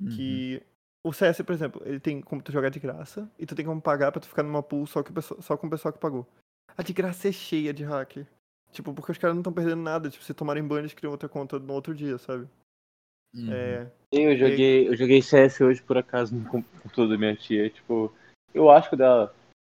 Uhum. 0.00 0.08
Que 0.08 0.62
o 1.04 1.12
CS, 1.12 1.42
por 1.42 1.52
exemplo, 1.52 1.82
ele 1.84 2.00
tem 2.00 2.20
como 2.20 2.42
tu 2.42 2.52
jogar 2.52 2.68
de 2.68 2.80
graça 2.80 3.30
e 3.38 3.46
tu 3.46 3.54
tem 3.54 3.64
como 3.64 3.80
pagar 3.80 4.12
pra 4.12 4.20
tu 4.20 4.28
ficar 4.28 4.42
numa 4.42 4.62
pool 4.62 4.86
só, 4.86 5.02
que 5.02 5.12
só 5.20 5.56
com 5.56 5.66
o 5.66 5.70
pessoal 5.70 5.92
que 5.92 6.00
pagou. 6.00 6.26
A 6.76 6.82
de 6.82 6.92
graça 6.92 7.28
é 7.28 7.32
cheia 7.32 7.72
de 7.72 7.84
hacker. 7.84 8.26
Tipo, 8.72 8.94
porque 8.94 9.12
os 9.12 9.18
caras 9.18 9.34
não 9.34 9.42
estão 9.42 9.52
perdendo 9.52 9.82
nada. 9.82 10.08
Tipo, 10.08 10.24
se 10.24 10.32
tomarem 10.32 10.66
ban, 10.66 10.78
eles 10.78 10.94
criam 10.94 11.12
outra 11.12 11.28
conta 11.28 11.58
no 11.58 11.72
outro 11.74 11.94
dia, 11.94 12.16
sabe? 12.18 12.48
Uhum. 13.34 13.52
É. 13.52 13.90
Eu 14.10 14.36
joguei, 14.36 14.88
eu 14.88 14.96
joguei 14.96 15.22
CS 15.22 15.60
hoje 15.60 15.82
por 15.82 15.96
acaso 15.96 16.34
no 16.34 16.48
computador 16.48 17.08
da 17.08 17.18
minha 17.18 17.36
tia. 17.36 17.68
Tipo, 17.70 18.12
eu 18.54 18.70
acho 18.70 18.88
que 18.88 18.94
o 18.94 18.98
dela 18.98 19.34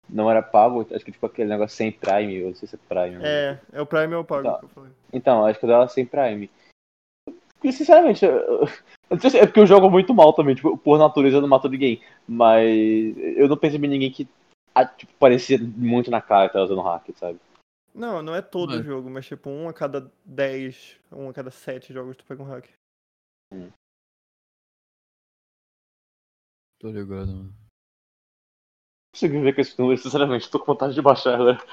não 0.10 0.30
era 0.30 0.42
pago, 0.42 0.86
acho 0.92 1.04
que 1.06 1.12
tipo 1.12 1.26
aquele 1.26 1.50
negócio 1.50 1.76
sem 1.76 1.92
Prime, 1.92 2.36
eu 2.36 2.48
não 2.48 2.56
sei 2.56 2.68
se 2.68 2.76
é 2.76 2.80
Prime. 2.88 3.18
né? 3.18 3.28
É, 3.28 3.60
é 3.74 3.82
o 3.82 3.86
Prime 3.86 4.14
ou 4.16 4.22
o 4.22 4.26
Pago 4.26 4.44
Tá. 4.44 4.60
que 4.60 4.66
eu 4.66 4.70
falei. 4.70 4.92
Então, 5.12 5.46
acho 5.46 5.60
que 5.60 5.68
dela 5.68 5.86
é 5.86 5.88
sem 5.88 6.06
Prime. 6.06 6.50
E 7.64 7.72
sinceramente, 7.72 8.26
eu, 8.26 8.68
eu 9.10 9.20
se 9.20 9.38
é 9.38 9.46
porque 9.46 9.60
eu 9.60 9.66
jogo 9.66 9.90
muito 9.90 10.14
mal 10.14 10.34
também, 10.34 10.54
tipo, 10.56 10.78
por 10.78 11.00
natureza 11.00 11.38
eu 11.38 11.42
não 11.42 11.48
mato 11.48 11.70
ninguém. 11.70 12.02
Mas 12.28 12.68
eu 13.38 13.48
não 13.48 13.56
percebi 13.56 13.88
ninguém 13.88 14.12
que 14.12 14.28
ah, 14.76 14.86
tipo, 14.86 15.14
parecia 15.20 15.58
muito 15.60 16.10
na 16.12 16.20
cara 16.22 16.48
que 16.48 16.54
tava 16.54 16.66
usando 16.66 16.82
hack, 16.82 17.10
sabe? 17.16 17.40
Não, 17.94 18.24
não 18.24 18.34
é 18.34 18.42
todo 18.42 18.72
o 18.72 18.84
jogo, 18.84 19.08
mas 19.10 19.28
tipo, 19.28 19.50
um 19.52 19.70
a 19.70 19.74
cada 19.74 20.12
10, 20.26 21.00
um 21.12 21.30
a 21.30 21.34
cada 21.34 21.52
7 21.52 21.94
jogos 21.94 22.18
tu 22.18 22.26
pega 22.26 22.42
um 22.42 22.46
hack. 22.48 22.68
Tô 26.80 26.90
ligado, 26.90 27.28
mano. 27.28 27.54
Não 29.14 29.20
consigo 29.20 29.42
ver 29.44 29.54
com 29.54 29.62
esse 29.62 29.80
número, 29.80 30.02
sinceramente, 30.02 30.50
tô 30.50 30.60
com 30.60 30.66
vontade 30.66 30.96
de 30.96 31.02
baixar 31.02 31.36
agora. 31.36 31.64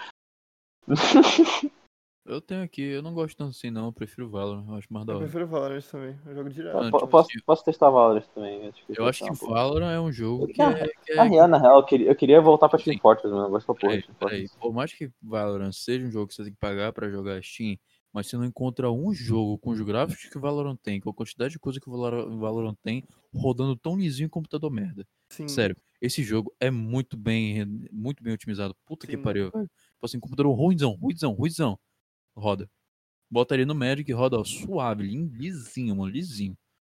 Eu 2.26 2.38
tenho 2.40 2.62
aqui, 2.62 2.82
eu 2.82 3.02
não 3.02 3.14
gosto 3.14 3.34
tanto 3.36 3.50
assim 3.50 3.70
não, 3.70 3.86
eu 3.86 3.92
prefiro 3.92 4.28
Valorant, 4.28 4.68
eu 4.68 4.74
acho 4.74 4.92
mais 4.92 5.06
da 5.06 5.14
Eu 5.14 5.16
hora. 5.16 5.24
prefiro 5.24 5.46
Valorant 5.48 5.82
também, 5.90 6.18
eu 6.26 6.34
jogo 6.34 6.50
direto. 6.50 6.76
Ah, 6.76 6.90
Po- 6.90 6.98
tipo 6.98 7.08
posso, 7.10 7.30
assim- 7.30 7.44
posso 7.44 7.64
testar 7.64 7.88
Valorant 7.90 8.24
também. 8.34 8.68
Acho 8.68 8.86
que 8.86 9.00
Eu 9.00 9.06
acho 9.06 9.24
que 9.24 9.46
Valorant 9.46 9.90
é 9.90 9.98
um 10.00 10.12
jogo 10.12 10.46
que 10.48 10.60
Ah, 10.60 10.70
é... 10.70 10.86
Que 11.06 11.14
Na 11.14 11.24
é 11.24 11.28
real, 11.28 11.48
na 11.48 11.58
real, 11.58 11.78
eu 11.80 11.84
queria, 11.86 12.08
eu 12.08 12.14
queria 12.14 12.40
voltar 12.42 12.68
pra 12.68 12.78
Team 12.78 12.94
Sim. 12.94 13.00
Fortress, 13.00 13.32
mano. 13.32 13.46
Eu 13.46 13.50
gosto 13.50 13.66
pra 13.66 13.74
porra 13.74 13.92
Peraí, 13.94 14.00
de 14.02 14.06
Team. 14.06 14.16
Fortress. 14.18 14.56
Por 14.60 14.72
mais 14.74 14.92
que 14.92 15.10
Valorant 15.22 15.72
seja 15.72 16.06
um 16.06 16.10
jogo 16.10 16.26
que 16.28 16.34
você 16.34 16.44
tem 16.44 16.52
que 16.52 16.58
pagar 16.60 16.92
pra 16.92 17.08
jogar 17.10 17.42
Steam, 17.42 17.76
mas 18.12 18.26
você 18.28 18.36
não 18.36 18.44
encontra 18.44 18.92
um 18.92 19.12
jogo 19.14 19.58
com 19.58 19.70
os 19.70 19.80
gráficos 19.80 20.28
que 20.28 20.36
o 20.36 20.40
Valorant 20.40 20.76
tem, 20.76 21.00
com 21.00 21.08
a 21.10 21.14
quantidade 21.14 21.52
de 21.54 21.58
coisa 21.58 21.80
que 21.80 21.88
o 21.88 22.38
Valorant 22.38 22.76
tem, 22.82 23.02
rodando 23.34 23.74
tão 23.76 23.96
lisinho 23.96 24.26
em 24.26 24.30
computador 24.30 24.70
merda. 24.70 25.06
Sim. 25.30 25.48
Sério, 25.48 25.76
esse 26.00 26.22
jogo 26.22 26.54
é 26.60 26.70
muito 26.70 27.16
bem, 27.16 27.64
muito 27.92 28.22
bem 28.22 28.32
otimizado. 28.32 28.74
Puta 28.86 29.06
que 29.06 29.16
Sim. 29.16 29.22
pariu, 29.22 29.50
velho. 29.50 29.66
Tipo 29.66 30.06
assim, 30.06 30.20
computador 30.20 30.54
ruimzão, 30.56 30.92
ruimzão, 30.92 31.32
ruimzão. 31.32 31.78
Roda. 32.36 32.70
Bota 33.30 33.54
ele 33.54 33.64
no 33.64 33.74
Magic 33.74 34.10
e 34.10 34.14
roda 34.14 34.38
ó, 34.38 34.44
suave, 34.44 35.02
lisinho, 35.04 35.96
mano, 35.96 36.10
lisinho. 36.10 36.56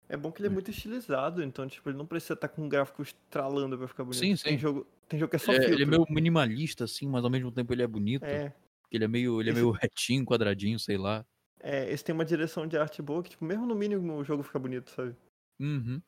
É 0.09 0.17
bom 0.17 0.33
que 0.33 0.41
ele 0.43 0.49
é 0.49 0.51
muito 0.51 0.71
estilizado, 0.71 1.43
então, 1.43 1.67
tipo, 1.69 1.89
ele 1.89 1.97
não 1.97 2.07
precisa 2.07 2.35
estar 2.35 2.49
com 2.49 2.63
um 2.65 2.69
gráfico 2.69 3.01
estralando 3.03 3.79
pra 3.79 3.87
ficar 3.89 4.05
bonito. 4.05 4.19
Sim, 4.21 4.37
Tem 4.37 4.55
sim. 4.55 4.59
jogo, 4.59 4.87
tem 5.09 5.19
jogo 5.21 5.31
que 5.31 5.37
é 5.37 5.39
só 5.39 5.53
É, 5.53 5.57
filtro. 5.57 5.75
ele 5.75 5.83
é 5.85 5.87
meio 5.87 6.05
minimalista, 6.11 6.85
assim, 6.85 7.09
mas 7.09 7.25
ao 7.25 7.31
mesmo 7.31 7.53
tempo 7.53 7.73
ele 7.73 7.83
é 7.83 7.87
bonito. 7.87 8.25
É, 8.25 8.51
Porque 8.83 8.97
ele 8.97 9.05
é 9.05 9.09
meio, 9.09 9.41
ele 9.41 9.51
é 9.51 9.53
Esse- 9.53 9.61
meio 9.61 9.71
retinho, 9.73 10.25
quadradinho, 10.25 10.79
sei 10.81 10.99
lá. 10.99 11.25
é, 11.61 11.91
esse 11.93 12.03
tem 12.05 12.13
uma 12.15 12.25
direção 12.25 12.67
de 12.67 12.77
arte 12.77 13.01
boa 13.03 13.23
que, 13.23 13.31
tipo, 13.31 13.45
mesmo 13.45 13.67
no 13.67 13.75
mínimo 13.75 14.15
o 14.15 14.25
jogo 14.25 14.43
fica 14.43 14.59
bonito, 14.59 14.91
sabe? 14.91 15.15
Uhum. 15.61 16.03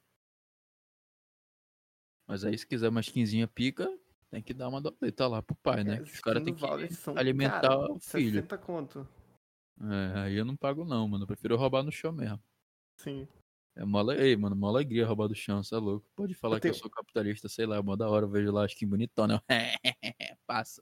Mas 2.32 2.46
aí, 2.46 2.56
se 2.56 2.66
quiser 2.66 2.88
uma 2.88 3.02
skinzinha 3.02 3.46
pica, 3.46 3.86
tem 4.30 4.42
que 4.42 4.54
dar 4.54 4.66
uma 4.66 4.80
doleta 4.80 5.28
lá 5.28 5.42
pro 5.42 5.54
pai, 5.56 5.84
né? 5.84 5.98
É, 5.98 6.00
os 6.00 6.18
caras 6.18 6.42
têm 6.42 6.54
que 6.54 6.64
alimentar 7.14 7.60
cara, 7.60 7.92
o 7.92 8.00
filho. 8.00 8.36
60 8.40 8.56
conto. 8.56 9.06
É, 9.78 10.18
aí 10.20 10.34
eu 10.36 10.44
não 10.46 10.56
pago 10.56 10.82
não, 10.82 11.06
mano. 11.06 11.24
Eu 11.24 11.26
prefiro 11.26 11.58
roubar 11.58 11.82
no 11.82 11.92
chão 11.92 12.10
mesmo. 12.10 12.42
Sim. 12.96 13.28
É 13.76 13.84
mó, 13.84 14.10
Ei, 14.12 14.34
mano, 14.34 14.56
mó 14.56 14.68
alegria 14.68 15.06
roubar 15.06 15.28
do 15.28 15.34
chão, 15.34 15.62
você 15.62 15.74
é 15.74 15.78
louco. 15.78 16.08
Pode 16.16 16.32
falar 16.32 16.56
Eu 16.56 16.60
que 16.62 16.68
eu 16.68 16.72
tenho- 16.72 16.80
sou 16.80 16.90
capitalista, 16.90 17.50
sei 17.50 17.66
lá, 17.66 17.82
mó 17.82 17.96
da 17.96 18.08
hora, 18.08 18.24
eu 18.24 18.30
vejo 18.30 18.50
lá 18.50 18.62
a 18.62 18.66
skin 18.66 18.86
bonitona. 18.86 19.44
Passa. 20.46 20.80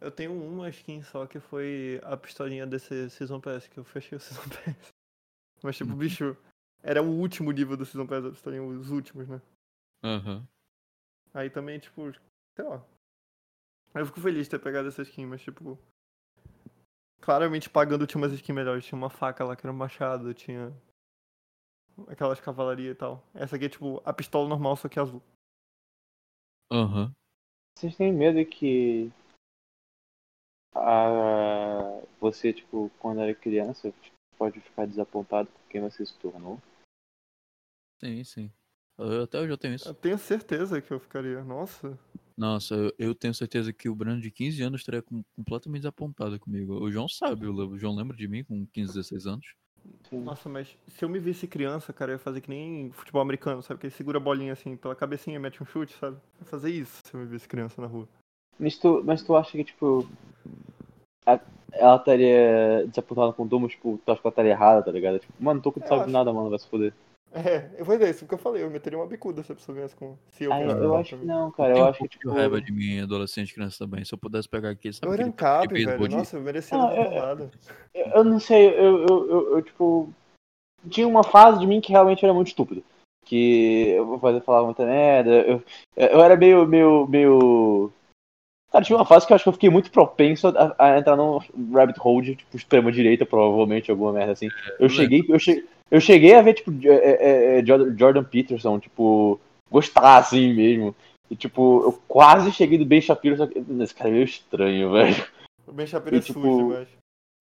Eu 0.00 0.12
tenho 0.12 0.32
uma 0.32 0.68
skin 0.68 1.02
só 1.02 1.26
que 1.26 1.40
foi 1.40 2.00
a 2.04 2.16
pistolinha 2.16 2.64
desse 2.64 3.10
Season 3.10 3.40
Pass, 3.40 3.66
que 3.66 3.78
eu 3.80 3.82
fechei 3.82 4.16
o 4.16 4.20
Season 4.20 4.40
Pass. 4.76 4.92
Mas, 5.64 5.76
tipo, 5.76 5.90
Uhum. 5.90 5.98
bicho, 5.98 6.36
era 6.80 7.02
o 7.02 7.10
último 7.10 7.50
nível 7.50 7.76
do 7.76 7.84
Season 7.84 8.06
Pass 8.06 8.22
da 8.22 8.30
pistolinha, 8.30 8.62
os 8.62 8.90
últimos, 8.92 9.26
né? 9.26 9.42
Aham. 10.04 10.46
Aí 11.34 11.48
também, 11.48 11.78
tipo, 11.78 12.12
sei 12.54 12.64
lá. 12.64 12.84
Eu 13.94 14.06
fico 14.06 14.20
feliz 14.20 14.44
de 14.46 14.50
ter 14.50 14.58
pegado 14.58 14.88
essa 14.88 15.02
skin, 15.02 15.26
mas, 15.26 15.42
tipo. 15.42 15.78
Claramente 17.20 17.70
pagando 17.70 18.06
tinha 18.06 18.20
umas 18.20 18.32
skins 18.32 18.54
melhores. 18.54 18.84
Tinha 18.84 18.98
uma 18.98 19.10
faca 19.10 19.44
lá 19.44 19.54
que 19.56 19.66
era 19.66 19.72
um 19.72 19.76
machado, 19.76 20.34
tinha. 20.34 20.72
Aquelas 22.08 22.40
cavalarias 22.40 22.94
e 22.94 22.98
tal. 22.98 23.22
Essa 23.34 23.56
aqui 23.56 23.66
é, 23.66 23.68
tipo, 23.68 24.02
a 24.04 24.12
pistola 24.12 24.48
normal, 24.48 24.76
só 24.76 24.88
que 24.88 24.98
azul. 24.98 25.22
Aham. 26.70 27.14
Vocês 27.76 27.96
têm 27.96 28.12
medo 28.12 28.44
que 28.48 29.10
a... 30.74 32.02
você, 32.20 32.52
tipo, 32.52 32.90
quando 32.98 33.20
era 33.20 33.34
criança, 33.34 33.92
tipo, 33.92 34.16
pode 34.38 34.60
ficar 34.60 34.86
desapontado 34.86 35.50
com 35.50 35.68
quem 35.68 35.80
você 35.80 36.04
se 36.04 36.18
tornou? 36.18 36.58
Sim, 37.98 38.24
sim. 38.24 38.52
Eu, 38.98 39.22
até 39.22 39.38
hoje 39.40 39.52
eu 39.52 39.58
tenho 39.58 39.74
isso. 39.74 39.88
Eu 39.88 39.94
tenho 39.94 40.18
certeza 40.18 40.80
que 40.80 40.92
eu 40.92 41.00
ficaria. 41.00 41.42
Nossa. 41.42 41.98
Nossa, 42.36 42.74
eu, 42.74 42.92
eu 42.98 43.14
tenho 43.14 43.34
certeza 43.34 43.72
que 43.72 43.88
o 43.88 43.94
Brando 43.94 44.20
de 44.20 44.30
15 44.30 44.62
anos 44.62 44.80
estaria 44.80 45.02
com- 45.02 45.22
completamente 45.36 45.80
desapontado 45.82 46.38
comigo. 46.40 46.74
O 46.82 46.90
João 46.90 47.08
sabe, 47.08 47.46
o 47.46 47.78
João 47.78 47.94
lembra 47.94 48.16
de 48.16 48.26
mim 48.28 48.42
com 48.44 48.66
15, 48.66 48.94
16 48.94 49.26
anos. 49.26 49.46
Sim. 50.08 50.20
Nossa, 50.22 50.48
mas 50.48 50.68
se 50.88 51.04
eu 51.04 51.08
me 51.08 51.18
visse 51.18 51.46
criança, 51.46 51.92
cara, 51.92 52.12
eu 52.12 52.14
ia 52.14 52.18
fazer 52.18 52.40
que 52.40 52.48
nem 52.48 52.90
futebol 52.92 53.20
americano, 53.20 53.62
sabe? 53.62 53.80
Que 53.80 53.86
ele 53.86 53.94
segura 53.94 54.18
a 54.18 54.20
bolinha 54.20 54.52
assim 54.52 54.76
pela 54.76 54.94
cabecinha 54.94 55.36
e 55.36 55.38
mete 55.38 55.62
um 55.62 55.66
chute, 55.66 55.94
sabe? 55.98 56.16
Eu 56.16 56.40
ia 56.40 56.46
fazer 56.46 56.70
isso 56.70 56.98
se 57.04 57.14
eu 57.14 57.20
me 57.20 57.26
visse 57.26 57.48
criança 57.48 57.80
na 57.80 57.88
rua. 57.88 58.08
Mas 58.58 58.78
tu, 58.78 59.02
mas 59.04 59.22
tu 59.22 59.34
acha 59.36 59.50
que, 59.52 59.64
tipo, 59.64 60.08
a- 61.26 61.40
ela 61.72 61.96
estaria 61.96 62.84
desapontada 62.86 63.32
com 63.32 63.42
o 63.44 63.48
Domo, 63.48 63.68
tipo, 63.68 63.98
tu 64.04 64.12
acha 64.12 64.20
que 64.20 64.26
ela 64.26 64.32
estaria 64.32 64.50
errada, 64.52 64.82
tá 64.84 64.92
ligado? 64.92 65.18
Tipo, 65.18 65.32
mano, 65.42 65.60
tô 65.60 65.72
com 65.72 65.80
sabe 65.80 65.94
de 65.96 66.02
acho. 66.02 66.10
nada, 66.12 66.32
mano, 66.32 66.50
vai 66.50 66.58
se 66.58 66.68
foder. 66.68 66.92
É, 67.34 67.70
eu 67.78 67.84
vou 67.84 67.96
dizer 67.96 68.10
isso 68.10 68.26
que 68.26 68.34
eu 68.34 68.38
falei, 68.38 68.62
eu 68.62 68.70
meteria 68.70 68.98
uma 68.98 69.06
bicuda 69.06 69.42
se 69.42 69.50
a 69.52 69.54
pessoa 69.54 69.74
viesse 69.76 69.96
com. 69.96 70.16
Se 70.32 70.44
eu 70.44 70.52
Ah, 70.52 70.60
eu 70.60 70.96
acho 70.96 71.16
que 71.16 71.24
não, 71.24 71.50
cara, 71.50 71.76
eu 71.78 71.84
um 71.84 71.88
acho 71.88 71.98
que, 72.00 72.08
de 72.08 72.18
tipo... 72.18 72.30
raiva 72.30 72.60
de 72.60 72.70
mim, 72.70 73.00
adolescente 73.00 73.50
e 73.50 73.54
criança 73.54 73.78
também. 73.78 74.04
Se 74.04 74.12
eu 74.12 74.18
pudesse 74.18 74.46
pegar 74.48 74.68
aqui, 74.70 74.92
sabe 74.92 75.06
Eu 75.06 75.12
era 75.14 75.26
um 75.26 75.30
de 75.62 75.68
beisebol 75.68 75.96
velho. 75.96 76.08
de- 76.08 76.16
Nossa, 76.16 76.36
eu 76.36 76.42
merecia 76.42 76.76
Não, 76.76 76.84
uma 76.86 76.92
é- 76.94 77.04
porrada. 77.04 77.50
Eu 77.94 78.06
eu 78.16 78.24
não 78.24 78.38
sei, 78.38 78.68
eu, 78.68 79.06
eu, 79.06 79.30
eu, 79.30 79.56
eu, 79.56 79.62
tipo. 79.62 80.12
Tinha 80.90 81.06
uma 81.06 81.22
fase 81.22 81.60
de 81.60 81.66
mim 81.66 81.80
que 81.80 81.92
realmente 81.92 82.24
era 82.24 82.34
muito 82.34 82.48
estúpido. 82.48 82.82
Que 83.24 83.90
eu 83.90 84.04
vou 84.04 84.18
fazer 84.18 84.40
falar 84.42 84.64
muita 84.64 84.84
merda. 84.84 85.30
Eu, 85.30 85.62
eu 85.96 86.20
era 86.20 86.36
meio, 86.36 86.66
meio, 86.66 87.06
meio. 87.06 87.92
Cara, 88.70 88.84
tinha 88.84 88.98
uma 88.98 89.06
fase 89.06 89.26
que 89.26 89.32
eu 89.32 89.36
acho 89.36 89.44
que 89.44 89.48
eu 89.48 89.52
fiquei 89.54 89.70
muito 89.70 89.90
propenso 89.90 90.48
a, 90.48 90.74
a 90.78 90.98
entrar 90.98 91.16
num 91.16 91.38
rabbit 91.72 91.98
hole, 92.02 92.34
tipo, 92.36 92.56
extrema 92.56 92.90
direita, 92.90 93.24
provavelmente, 93.24 93.90
alguma 93.90 94.12
merda 94.12 94.32
assim. 94.32 94.48
Eu 94.78 94.86
eu 94.86 94.88
cheguei, 94.88 95.24
eu, 95.28 95.38
che, 95.38 95.64
eu 95.92 96.00
cheguei 96.00 96.34
a 96.34 96.42
ver, 96.42 96.54
tipo, 96.54 96.72
é, 96.84 96.88
é, 96.88 97.58
é, 97.60 97.64
Jordan 97.64 97.96
Jordan 97.96 98.24
Peterson, 98.24 98.80
tipo, 98.80 99.38
gostar 99.70 100.16
assim 100.16 100.52
mesmo. 100.52 100.94
E, 101.30 101.36
tipo, 101.36 101.82
eu 101.84 101.92
quase 102.08 102.50
cheguei 102.50 102.76
do 102.78 102.84
Ben 102.84 103.00
Shapiro, 103.00 103.36
só 103.36 103.46
que 103.46 103.62
esse 103.80 103.94
cara 103.94 104.10
é 104.10 104.12
meio 104.12 104.24
estranho, 104.24 104.90
velho. 104.92 105.24
O 105.66 105.72
Ben 105.72 105.86
Shapiro 105.86 106.16
é 106.16 106.18
E, 106.18 106.22
tipo, 106.22 106.40
sujo 106.40 106.56
demais. 106.56 106.88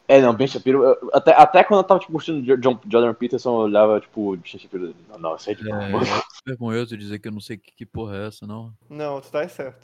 É, 0.07 0.21
não, 0.21 0.33
Ben 0.33 0.47
Shapiro. 0.47 0.83
eu- 0.83 1.09
Até, 1.13 1.31
até 1.33 1.63
quando 1.63 1.79
eu 1.79 1.83
tava 1.85 1.99
tipo, 1.99 2.11
curtindo 2.11 2.41
Jo- 2.45 2.57
John, 2.57 2.79
Jordan 2.89 3.13
Peterson, 3.13 3.49
eu 3.49 3.65
olhava, 3.65 3.99
tipo, 3.99 4.35
Ben 4.37 4.45
Shapiro. 4.59 4.93
Não, 5.09 5.17
não, 5.17 5.35
isso 5.35 5.49
é 5.49 5.53
de 5.53 5.69
É, 5.69 5.73
boa. 5.73 6.03
é 6.03 6.21
vergonhoso 6.47 6.95
dizer 6.97 7.19
que 7.19 7.27
eu 7.27 7.31
não 7.31 7.39
sei 7.41 7.57
que, 7.57 7.71
que 7.75 7.85
porra 7.85 8.17
é 8.17 8.27
essa, 8.27 8.45
não. 8.45 8.73
Não, 8.89 9.19
tu 9.21 9.31
tá 9.31 9.47
certo. 9.47 9.83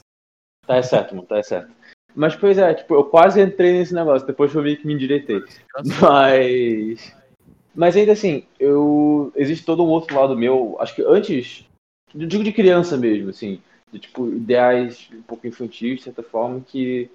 Tá 0.66 0.76
é 0.76 0.82
certo, 0.82 1.16
mano, 1.16 1.28
tá 1.28 1.38
é 1.38 1.44
certo. 1.44 1.72
Mas, 2.16 2.36
pois 2.36 2.58
é, 2.58 2.74
tipo, 2.74 2.94
eu 2.96 3.04
quase 3.06 3.42
entrei 3.42 3.74
nesse 3.74 3.94
negócio, 3.94 4.26
depois 4.28 4.54
eu 4.54 4.62
meio 4.64 4.78
que 4.78 4.88
me 4.88 4.94
endireitei. 4.94 5.42
Mas. 6.02 7.14
Mas 7.78 7.96
ainda 7.96 8.14
assim, 8.14 8.44
eu. 8.60 9.32
Existe 9.36 9.64
todo 9.64 9.84
um 9.84 9.90
outro 9.90 10.20
lado 10.20 10.36
meu, 10.36 10.76
acho 10.80 10.96
que 10.96 11.04
antes. 11.04 11.64
Eu 12.16 12.26
digo 12.26 12.44
de 12.44 12.52
criança 12.52 12.98
mesmo, 12.98 13.30
assim. 13.30 13.62
De 13.92 14.00
tipo, 14.00 14.28
ideais 14.28 15.08
um 15.14 15.22
pouco 15.22 15.46
infantis, 15.46 15.98
de 15.98 16.02
certa 16.02 16.24
forma, 16.24 16.60
que 16.60 17.08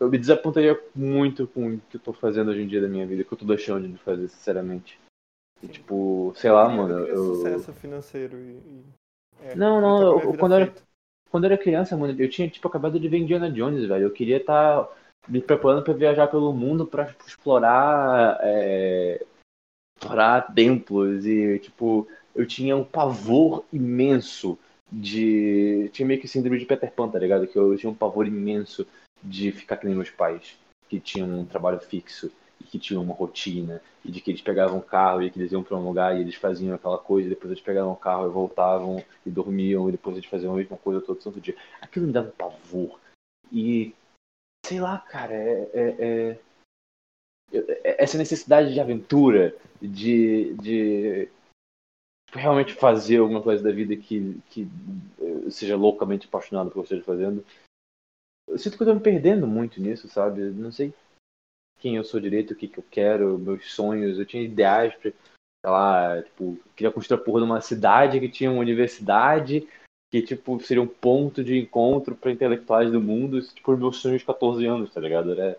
eu 0.00 0.10
me 0.10 0.18
desapontaria 0.18 0.78
muito 0.94 1.46
com 1.46 1.74
o 1.74 1.78
que 1.78 1.96
eu 1.96 2.00
tô 2.00 2.12
fazendo 2.12 2.50
hoje 2.50 2.62
em 2.62 2.66
dia 2.66 2.80
da 2.80 2.88
minha 2.88 3.06
vida, 3.06 3.22
que 3.22 3.32
eu 3.32 3.38
tô 3.38 3.44
deixando 3.44 3.86
de 3.86 3.96
fazer, 3.98 4.26
sinceramente. 4.28 4.98
E, 5.62 5.68
tipo, 5.68 6.32
sei 6.34 6.50
lá, 6.50 6.64
eu 6.64 6.76
mano. 6.76 6.98
eu 7.06 7.36
sucesso 7.36 7.72
financeiro 7.72 8.36
e. 8.36 8.82
é, 9.42 9.54
Não, 9.54 9.80
não, 9.80 10.18
eu- 10.20 10.34
quando 10.34 10.52
eu 10.52 10.60
era-. 10.60 10.72
Quando 11.30 11.44
eu 11.44 11.52
era 11.52 11.62
criança, 11.62 11.96
mano, 11.96 12.20
eu 12.20 12.28
tinha, 12.28 12.48
tipo, 12.48 12.66
acabado 12.66 12.98
de 12.98 13.06
ver 13.08 13.18
Indiana 13.18 13.50
Jones, 13.50 13.86
velho. 13.86 14.06
Eu 14.06 14.10
queria 14.10 14.38
estar 14.38 14.88
me 15.28 15.40
preparando 15.40 15.84
pra 15.84 15.92
viajar 15.94 16.26
pelo 16.26 16.52
mundo 16.52 16.86
pra 16.86 17.04
tipo, 17.04 17.24
explorar. 17.28 18.38
É... 18.40 19.24
Explorar 20.00 20.54
templos 20.54 21.26
e, 21.26 21.58
tipo, 21.58 22.06
eu 22.34 22.46
tinha 22.46 22.76
um 22.76 22.84
pavor 22.84 23.64
imenso 23.72 24.56
de. 24.90 25.90
Tinha 25.92 26.06
meio 26.06 26.20
que 26.20 26.28
síndrome 26.28 26.58
de 26.58 26.66
Peter 26.66 26.90
Pan, 26.92 27.08
tá 27.08 27.18
ligado? 27.18 27.46
Que 27.46 27.58
eu 27.58 27.76
tinha 27.76 27.90
um 27.90 27.94
pavor 27.94 28.26
imenso 28.26 28.86
de 29.22 29.50
ficar 29.50 29.80
nem 29.82 29.94
meus 29.94 30.10
pais, 30.10 30.56
que 30.88 31.00
tinham 31.00 31.28
um 31.28 31.44
trabalho 31.44 31.80
fixo. 31.80 32.30
e 32.60 32.64
que 32.64 32.78
tinham 32.78 33.02
uma 33.02 33.14
rotina, 33.14 33.80
e 34.04 34.10
de 34.10 34.20
que 34.20 34.30
eles 34.30 34.42
pegavam 34.42 34.78
um 34.78 34.82
carro 34.82 35.22
e 35.22 35.30
que 35.30 35.38
eles 35.38 35.52
iam 35.52 35.62
para 35.62 35.76
um 35.76 35.86
lugar 35.86 36.16
e 36.16 36.20
eles 36.20 36.34
faziam 36.34 36.74
aquela 36.74 36.98
coisa, 36.98 37.28
depois 37.28 37.50
eles 37.50 37.62
pegavam 37.62 37.92
o 37.92 37.96
carro 37.96 38.26
e 38.26 38.30
voltavam 38.30 39.04
e 39.24 39.30
dormiam, 39.30 39.88
e 39.88 39.92
depois 39.92 40.16
eles 40.16 40.28
faziam 40.28 40.52
a 40.52 40.56
mesma 40.56 40.76
coisa 40.76 41.00
todo 41.00 41.22
santo 41.22 41.40
dia. 41.40 41.56
Aquilo 41.80 42.06
me 42.06 42.12
dava 42.12 42.32
pavor. 42.36 42.98
E, 43.52 43.94
sei 44.66 44.80
lá, 44.80 44.98
cara, 44.98 45.34
é, 45.34 45.68
é, 45.72 46.38
é 47.52 48.02
essa 48.02 48.18
necessidade 48.18 48.72
de 48.72 48.80
aventura, 48.80 49.54
de, 49.80 50.54
de 50.54 51.28
realmente 52.32 52.74
fazer 52.74 53.18
alguma 53.18 53.42
coisa 53.42 53.62
da 53.62 53.70
vida 53.70 53.96
que, 53.96 54.40
que 54.50 54.68
seja 55.50 55.76
loucamente 55.76 56.26
apaixonado 56.26 56.70
por 56.70 56.80
eu 56.80 56.82
esteja 56.84 57.02
fazendo. 57.02 57.44
Eu 58.46 58.58
sinto 58.58 58.76
que 58.76 58.82
eu 58.82 58.86
tô 58.86 58.94
me 58.94 59.00
perdendo 59.00 59.46
muito 59.46 59.80
nisso, 59.80 60.08
sabe? 60.08 60.40
Não 60.42 60.72
sei 60.72 60.92
quem 61.78 61.96
eu 61.96 62.04
sou 62.04 62.20
direito, 62.20 62.52
o 62.52 62.56
que, 62.56 62.68
que 62.68 62.78
eu 62.78 62.84
quero, 62.90 63.38
meus 63.38 63.72
sonhos. 63.72 64.18
Eu 64.18 64.26
tinha 64.26 64.42
ideais 64.42 64.94
pra, 64.94 65.10
sei 65.10 65.70
lá, 65.70 66.22
tipo, 66.22 66.58
queria 66.74 66.92
construir 66.92 67.20
a 67.20 67.24
porra 67.24 67.40
de 67.40 67.46
uma 67.46 67.60
cidade 67.60 68.20
que 68.20 68.28
tinha 68.28 68.50
uma 68.50 68.60
universidade, 68.60 69.68
que, 70.10 70.22
tipo, 70.22 70.60
seria 70.60 70.82
um 70.82 70.88
ponto 70.88 71.44
de 71.44 71.58
encontro 71.58 72.16
para 72.16 72.32
intelectuais 72.32 72.90
do 72.90 73.00
mundo. 73.00 73.38
Isso, 73.38 73.54
tipo, 73.54 73.76
meus 73.76 73.98
sonhos 73.98 74.20
de 74.20 74.26
14 74.26 74.66
anos, 74.66 74.92
tá 74.92 75.00
ligado? 75.00 75.32
Era, 75.32 75.58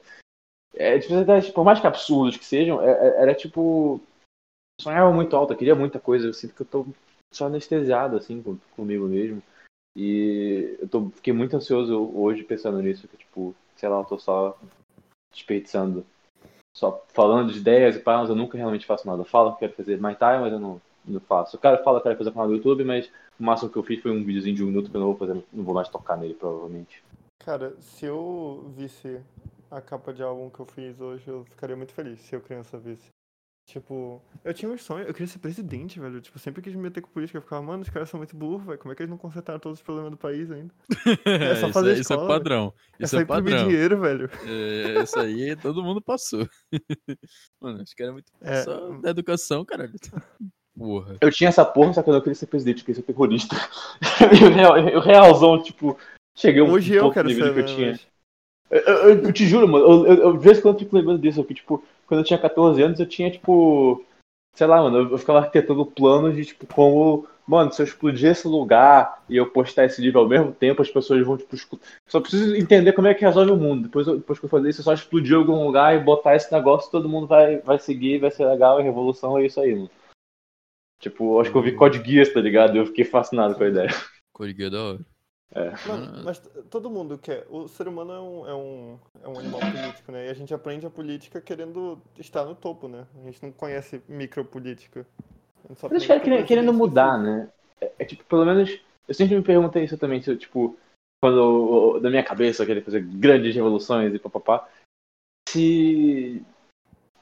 é, 0.73 0.99
tipo, 0.99 1.53
por 1.53 1.63
mais 1.63 1.79
que 1.79 1.87
absurdos 1.87 2.37
que 2.37 2.45
sejam, 2.45 2.81
era, 2.81 2.91
é, 2.91 3.21
era 3.23 3.35
tipo. 3.35 4.01
Sonhava 4.79 5.11
muito 5.11 5.35
alto, 5.35 5.53
eu 5.53 5.57
queria 5.57 5.75
muita 5.75 5.99
coisa. 5.99 6.27
Eu 6.27 6.33
sinto 6.33 6.55
que 6.55 6.61
eu 6.61 6.65
tô 6.65 6.87
só 7.33 7.47
anestesiado, 7.47 8.15
assim, 8.15 8.41
com, 8.41 8.57
comigo 8.75 9.05
mesmo. 9.07 9.41
E 9.95 10.77
eu 10.79 10.87
tô, 10.87 11.09
fiquei 11.09 11.33
muito 11.33 11.55
ansioso 11.55 12.11
hoje 12.15 12.43
pensando 12.43 12.81
nisso, 12.81 13.07
que, 13.07 13.17
tipo, 13.17 13.53
sei 13.75 13.89
lá, 13.89 13.97
eu 13.99 14.05
tô 14.05 14.17
só 14.17 14.57
desperdiçando. 15.31 16.05
Só 16.75 17.03
falando 17.09 17.51
de 17.51 17.59
ideias 17.59 17.95
e 17.95 17.99
pá, 17.99 18.19
mas 18.19 18.29
eu 18.29 18.35
nunca 18.35 18.57
realmente 18.57 18.85
faço 18.85 19.05
nada. 19.05 19.21
Eu 19.21 19.25
falo 19.25 19.53
que 19.53 19.59
quero 19.59 19.73
fazer 19.73 19.99
mais 19.99 20.17
time, 20.17 20.39
mas 20.39 20.53
eu 20.53 20.59
não, 20.59 20.81
não 21.05 21.19
faço. 21.19 21.57
O 21.57 21.59
cara 21.59 21.83
fala 21.83 21.99
que 21.99 22.03
quero 22.03 22.17
fazer 22.17 22.31
canal 22.31 22.47
do 22.47 22.55
YouTube, 22.55 22.83
mas 22.83 23.11
o 23.39 23.43
máximo 23.43 23.69
que 23.69 23.77
eu 23.77 23.83
fiz 23.83 24.01
foi 24.01 24.11
um 24.11 24.23
videozinho 24.23 24.55
de 24.55 24.63
um 24.63 24.67
minuto 24.67 24.89
que 24.89 24.95
eu 24.95 25.01
não 25.01 25.07
vou 25.07 25.17
fazer, 25.17 25.43
não 25.51 25.63
vou 25.63 25.73
mais 25.73 25.89
tocar 25.89 26.15
nele, 26.17 26.35
provavelmente. 26.35 27.03
Cara, 27.43 27.75
se 27.81 28.05
eu 28.05 28.71
visse 28.75 29.19
a 29.71 29.81
capa 29.81 30.13
de 30.13 30.21
álbum 30.23 30.49
que 30.49 30.59
eu 30.59 30.65
fiz 30.65 30.99
hoje, 31.01 31.27
eu 31.27 31.43
ficaria 31.45 31.75
muito 31.75 31.93
feliz 31.93 32.19
se 32.21 32.35
eu 32.35 32.41
criança 32.41 32.77
visse. 32.77 33.09
Tipo, 33.69 34.19
eu 34.43 34.51
tinha 34.51 34.71
um 34.71 34.75
sonho, 34.79 35.05
eu 35.05 35.13
queria 35.13 35.27
ser 35.27 35.37
presidente, 35.37 35.99
velho. 35.99 36.19
Tipo, 36.19 36.39
sempre 36.39 36.59
quis 36.59 36.73
me 36.73 36.81
meter 36.81 37.01
com 37.01 37.11
política. 37.11 37.37
Eu 37.37 37.41
ficava, 37.43 37.61
mano, 37.61 37.83
os 37.83 37.89
caras 37.89 38.09
são 38.09 38.17
muito 38.17 38.35
burros, 38.35 38.65
velho. 38.65 38.79
Como 38.79 38.91
é 38.91 38.95
que 38.95 39.03
eles 39.03 39.11
não 39.11 39.17
consertaram 39.17 39.59
todos 39.59 39.77
os 39.77 39.83
problemas 39.83 40.09
do 40.09 40.17
país 40.17 40.49
ainda? 40.49 40.73
É 41.25 41.55
só 41.55 41.71
fazer 41.71 41.93
isso, 41.93 42.01
escola, 42.01 42.21
isso 42.21 42.31
é 42.31 42.33
padrão. 42.33 42.73
É 42.99 43.03
isso 43.03 43.17
é, 43.17 43.21
é 43.21 43.25
padrão. 43.25 43.67
dinheiro, 43.67 43.99
velho. 43.99 44.29
É, 44.43 45.03
isso 45.03 45.19
aí 45.19 45.55
todo 45.55 45.83
mundo 45.83 46.01
passou. 46.01 46.49
mano, 47.61 47.83
acho 47.83 47.95
que 47.95 48.01
era 48.01 48.11
muito 48.11 48.31
é... 48.41 48.63
só 48.63 48.89
da 49.01 49.11
educação, 49.11 49.63
caralho. 49.63 49.93
Porra. 50.75 51.17
Eu 51.21 51.31
tinha 51.31 51.49
essa 51.49 51.63
porra, 51.63 51.93
só 51.93 52.01
que 52.01 52.09
eu 52.09 52.13
não 52.13 52.21
queria 52.21 52.33
ser 52.33 52.47
presidente, 52.47 52.79
eu 52.79 52.85
queria 52.85 53.01
ser 53.01 53.05
terrorista. 53.05 53.55
o 54.95 54.99
realzão, 54.99 55.61
tipo, 55.61 55.95
cheguei 56.35 56.63
um 56.63 56.71
Hoje 56.71 56.93
pouco 56.93 57.09
eu 57.09 57.13
quero 57.13 57.27
nível 57.27 57.45
ser, 57.45 57.53
que 57.53 57.59
eu 57.59 57.65
tinha. 57.65 57.99
Eu, 58.69 58.79
eu, 58.79 59.23
eu, 59.23 59.33
te 59.33 59.47
juro, 59.47 59.67
mano, 59.67 59.85
eu, 59.85 60.05
eu, 60.05 60.23
eu, 60.23 60.37
de 60.37 60.43
vez 60.43 60.59
em 60.59 60.61
quando 60.61 60.75
eu 60.75 60.79
fico 60.79 60.95
lembrando 60.95 61.21
disso, 61.21 61.43
que, 61.43 61.55
tipo, 61.55 61.83
quando 62.05 62.21
eu 62.21 62.25
tinha 62.25 62.39
14 62.39 62.81
anos, 62.81 62.99
eu 62.99 63.05
tinha, 63.05 63.31
tipo. 63.31 64.05
Sei 64.55 64.67
lá, 64.67 64.81
mano, 64.81 65.11
eu 65.11 65.17
ficava 65.17 65.39
arquitetando 65.39 65.85
planos 65.85 66.35
de, 66.35 66.45
tipo, 66.45 66.67
como. 66.67 67.27
Mano, 67.47 67.71
se 67.71 67.81
eu 67.81 67.85
explodir 67.85 68.29
esse 68.29 68.47
lugar 68.47 69.23
e 69.27 69.35
eu 69.35 69.49
postar 69.49 69.85
esse 69.85 69.99
livro 69.99 70.19
ao 70.19 70.27
mesmo 70.27 70.51
tempo, 70.51 70.83
as 70.83 70.89
pessoas 70.89 71.25
vão, 71.25 71.35
tipo, 71.35 71.57
só 72.07 72.19
preciso 72.19 72.55
entender 72.55 72.93
como 72.93 73.07
é 73.07 73.13
que 73.15 73.25
resolve 73.25 73.51
o 73.51 73.57
mundo. 73.57 73.83
Depois, 73.83 74.05
depois 74.05 74.37
que 74.37 74.45
eu 74.45 74.49
fazer 74.49 74.69
isso, 74.69 74.81
é 74.81 74.83
só 74.83 74.93
explodir 74.93 75.35
algum 75.35 75.65
lugar 75.65 75.95
e 75.95 76.03
botar 76.03 76.35
esse 76.35 76.51
negócio, 76.51 76.91
todo 76.91 77.09
mundo 77.09 77.25
vai, 77.25 77.57
vai 77.57 77.79
seguir, 77.79 78.19
vai 78.19 78.29
ser 78.29 78.45
legal, 78.45 78.77
a 78.77 78.83
revolução 78.83 79.35
é 79.35 79.47
isso 79.47 79.59
aí, 79.59 79.73
mano. 79.73 79.89
Tipo, 80.99 81.39
acho 81.39 81.51
que 81.51 81.57
eu 81.57 81.61
vi 81.63 81.75
Code 81.75 82.03
Geass, 82.03 82.31
tá 82.31 82.39
ligado? 82.39 82.75
E 82.75 82.79
eu 82.79 82.85
fiquei 82.85 83.05
fascinado 83.05 83.55
com 83.55 83.63
a 83.63 83.69
ideia. 83.69 83.89
Code 84.31 84.53
Geass 84.53 84.67
é 84.67 84.69
da 84.69 84.83
hora. 84.83 84.99
É. 85.51 85.71
Mano, 85.87 86.23
mas 86.23 86.39
todo 86.69 86.91
mundo 86.91 87.17
quer. 87.17 87.45
O 87.49 87.67
ser 87.67 87.87
humano 87.87 88.13
é 88.13 88.19
um, 88.19 88.47
é, 88.47 88.53
um, 88.53 88.99
é 89.23 89.27
um 89.27 89.39
animal 89.39 89.59
político, 89.59 90.11
né? 90.11 90.27
E 90.27 90.29
a 90.29 90.33
gente 90.33 90.53
aprende 90.53 90.85
a 90.85 90.91
política 90.91 91.41
querendo 91.41 91.99
estar 92.19 92.45
no 92.45 92.53
topo, 92.53 92.87
né? 92.87 93.07
A 93.19 93.25
gente 93.25 93.41
não 93.41 93.51
conhece 93.51 94.01
micropolítica. 94.07 95.07
Mas 95.67 95.83
os 95.83 96.05
caras 96.05 96.23
querendo, 96.23 96.45
querendo 96.45 96.73
mudar, 96.73 97.17
né? 97.17 97.51
É, 97.81 97.91
é, 97.99 98.05
tipo, 98.05 98.23
pelo 98.25 98.45
menos. 98.45 98.79
Eu 99.07 99.15
sempre 99.15 99.35
me 99.35 99.43
perguntei 99.43 99.83
isso 99.83 99.97
também, 99.97 100.21
se, 100.21 100.35
tipo, 100.37 100.77
quando 101.19 101.99
da 101.99 102.11
minha 102.11 102.23
cabeça 102.23 102.61
eu 102.61 102.67
queria 102.67 102.83
fazer 102.83 103.01
grandes 103.01 103.55
revoluções 103.55 104.13
e 104.13 104.19
papapá. 104.19 104.69
Se. 105.49 106.43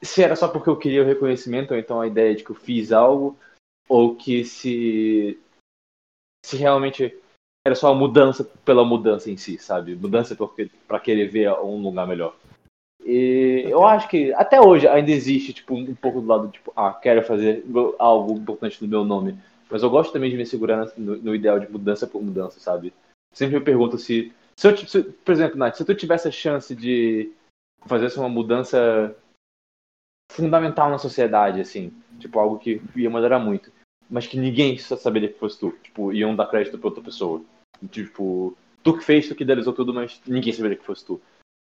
Se 0.02 0.22
era 0.22 0.36
só 0.36 0.48
porque 0.48 0.68
eu 0.68 0.78
queria 0.78 1.02
o 1.02 1.06
reconhecimento, 1.06 1.72
ou 1.72 1.80
então 1.80 2.00
a 2.00 2.06
ideia 2.06 2.34
de 2.34 2.44
que 2.44 2.50
eu 2.50 2.54
fiz 2.54 2.92
algo, 2.92 3.38
ou 3.88 4.14
que 4.14 4.44
se. 4.44 5.40
Se 6.44 6.56
realmente 6.56 7.18
era 7.68 7.74
só 7.74 7.92
a 7.92 7.94
mudança 7.94 8.44
pela 8.64 8.84
mudança 8.84 9.30
em 9.30 9.36
si, 9.36 9.58
sabe? 9.58 9.94
Mudança 9.94 10.36
para 10.86 11.00
querer 11.00 11.28
ver 11.28 11.52
um 11.60 11.80
lugar 11.82 12.06
melhor. 12.06 12.34
E 13.04 13.64
eu 13.68 13.86
acho 13.86 14.08
que 14.08 14.32
até 14.34 14.60
hoje 14.60 14.88
ainda 14.88 15.10
existe 15.10 15.52
tipo 15.52 15.74
um 15.74 15.94
pouco 15.94 16.20
do 16.20 16.26
lado 16.26 16.48
tipo, 16.48 16.72
ah, 16.74 16.92
quero 16.92 17.22
fazer 17.22 17.64
algo 17.98 18.34
importante 18.34 18.82
no 18.82 18.88
meu 18.88 19.04
nome, 19.04 19.38
mas 19.70 19.82
eu 19.82 19.90
gosto 19.90 20.12
também 20.12 20.30
de 20.30 20.36
me 20.36 20.46
segurar 20.46 20.90
no, 20.96 21.16
no 21.16 21.34
ideal 21.34 21.60
de 21.60 21.70
mudança 21.70 22.06
por 22.06 22.22
mudança, 22.22 22.58
sabe? 22.58 22.92
Sempre 23.32 23.58
me 23.58 23.64
pergunto 23.64 23.98
se, 23.98 24.32
se 24.56 24.66
eu, 24.66 24.76
se, 24.76 25.02
por 25.02 25.32
exemplo, 25.32 25.58
Nath, 25.58 25.76
se 25.76 25.84
tu 25.84 25.94
tivesse 25.94 26.26
a 26.26 26.32
chance 26.32 26.74
de 26.74 27.32
fazer 27.86 28.12
uma 28.18 28.28
mudança 28.28 29.14
fundamental 30.32 30.90
na 30.90 30.98
sociedade, 30.98 31.60
assim, 31.60 31.92
tipo 32.18 32.38
algo 32.38 32.58
que 32.58 32.82
ia 32.96 33.10
melhorar 33.10 33.38
muito, 33.38 33.70
mas 34.08 34.26
que 34.26 34.38
ninguém 34.38 34.76
saberia 34.78 35.28
que 35.28 35.38
fosse 35.38 35.58
tu, 35.58 35.70
tipo, 35.82 36.12
iam 36.12 36.34
dar 36.34 36.46
crédito 36.46 36.78
pra 36.78 36.88
outra 36.88 37.02
pessoa. 37.02 37.42
Tipo, 37.90 38.56
tu 38.82 38.96
que 38.96 39.04
fez, 39.04 39.28
tu 39.28 39.34
que 39.34 39.44
idealizou 39.44 39.72
tudo, 39.72 39.94
mas 39.94 40.20
ninguém 40.26 40.52
saberia 40.52 40.76
que 40.76 40.84
fosse 40.84 41.04
tu. 41.04 41.20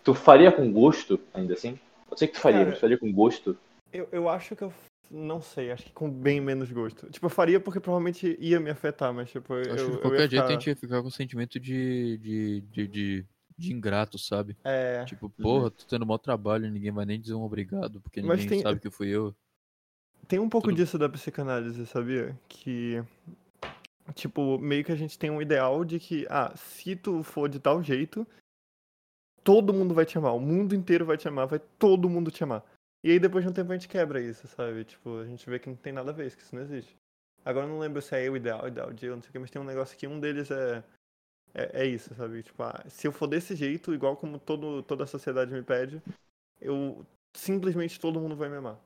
Tu 0.02 0.14
faria 0.14 0.50
com 0.50 0.72
gosto, 0.72 1.20
ainda 1.34 1.54
assim? 1.54 1.78
Eu 2.10 2.16
sei 2.16 2.28
que 2.28 2.34
tu 2.34 2.40
faria, 2.40 2.60
Cara, 2.60 2.70
mas 2.70 2.80
faria 2.80 2.98
com 2.98 3.12
gosto? 3.12 3.56
Eu, 3.92 4.08
eu 4.10 4.28
acho 4.28 4.56
que 4.56 4.62
eu 4.62 4.72
não 5.10 5.42
sei, 5.42 5.72
acho 5.72 5.84
que 5.84 5.92
com 5.92 6.08
bem 6.08 6.40
menos 6.40 6.70
gosto. 6.70 7.10
Tipo, 7.10 7.26
eu 7.26 7.30
faria 7.30 7.58
porque 7.58 7.80
provavelmente 7.80 8.36
ia 8.40 8.60
me 8.60 8.70
afetar, 8.70 9.12
mas 9.12 9.30
tipo, 9.30 9.54
eu. 9.54 9.74
Acho 9.74 9.86
que 9.86 9.90
de 9.92 9.98
qualquer 9.98 10.30
jeito 10.30 10.44
a 10.44 10.52
gente 10.52 10.66
ia 10.68 10.76
ficar 10.76 11.02
com 11.02 11.10
sentimento 11.10 11.58
de, 11.58 12.16
de, 12.18 12.60
de, 12.60 12.86
de, 12.88 13.26
de 13.58 13.72
ingrato, 13.72 14.18
sabe? 14.18 14.56
É. 14.62 15.04
Tipo, 15.04 15.28
porra, 15.28 15.70
tô 15.70 15.84
tendo 15.84 16.06
mau 16.06 16.18
trabalho, 16.18 16.70
ninguém 16.70 16.92
vai 16.92 17.04
nem 17.04 17.20
dizer 17.20 17.34
um 17.34 17.42
obrigado, 17.42 18.00
porque 18.00 18.22
ninguém 18.22 18.46
tem, 18.46 18.62
sabe 18.62 18.78
que 18.78 18.90
fui 18.90 19.08
eu. 19.08 19.34
Tem 20.28 20.38
um 20.38 20.48
pouco 20.48 20.68
Tudo... 20.68 20.76
disso 20.76 20.96
da 20.96 21.08
psicanálise, 21.08 21.84
sabia? 21.86 22.38
Que 22.48 23.02
Tipo, 24.14 24.58
meio 24.58 24.84
que 24.84 24.92
a 24.92 24.96
gente 24.96 25.18
tem 25.18 25.30
um 25.30 25.40
ideal 25.40 25.84
de 25.84 25.98
que, 25.98 26.26
ah, 26.28 26.54
se 26.56 26.96
tu 26.96 27.22
for 27.22 27.48
de 27.48 27.60
tal 27.60 27.82
jeito, 27.82 28.26
todo 29.42 29.72
mundo 29.72 29.94
vai 29.94 30.04
te 30.04 30.18
amar, 30.18 30.34
o 30.34 30.40
mundo 30.40 30.74
inteiro 30.74 31.04
vai 31.04 31.16
te 31.16 31.28
amar, 31.28 31.46
vai 31.46 31.58
todo 31.78 32.08
mundo 32.08 32.30
te 32.30 32.42
amar. 32.42 32.64
E 33.02 33.10
aí 33.10 33.18
depois 33.18 33.44
de 33.44 33.50
um 33.50 33.52
tempo 33.52 33.72
a 33.72 33.74
gente 33.74 33.88
quebra 33.88 34.20
isso, 34.20 34.46
sabe? 34.48 34.84
Tipo, 34.84 35.18
a 35.18 35.26
gente 35.26 35.48
vê 35.48 35.58
que 35.58 35.68
não 35.68 35.76
tem 35.76 35.92
nada 35.92 36.10
a 36.10 36.14
ver, 36.14 36.34
que 36.34 36.42
isso 36.42 36.54
não 36.54 36.62
existe. 36.62 36.94
Agora 37.44 37.66
eu 37.66 37.70
não 37.70 37.78
lembro 37.78 38.02
se 38.02 38.14
é 38.14 38.28
eu 38.28 38.36
ideal, 38.36 38.68
ideal 38.68 38.92
de 38.92 39.06
eu, 39.06 39.14
não 39.14 39.22
sei 39.22 39.30
o 39.30 39.32
que, 39.32 39.38
mas 39.38 39.50
tem 39.50 39.60
um 39.60 39.64
negócio 39.64 39.96
que 39.96 40.06
um 40.06 40.20
deles 40.20 40.50
é. 40.50 40.84
É, 41.52 41.82
é 41.82 41.86
isso, 41.86 42.14
sabe? 42.14 42.42
Tipo, 42.44 42.62
ah, 42.62 42.84
se 42.88 43.08
eu 43.08 43.12
for 43.12 43.26
desse 43.26 43.56
jeito, 43.56 43.92
igual 43.92 44.16
como 44.16 44.38
todo, 44.38 44.84
toda 44.84 45.02
a 45.02 45.06
sociedade 45.06 45.52
me 45.52 45.62
pede, 45.62 46.00
eu 46.60 47.04
simplesmente 47.34 47.98
todo 47.98 48.20
mundo 48.20 48.36
vai 48.36 48.48
me 48.48 48.56
amar. 48.56 48.78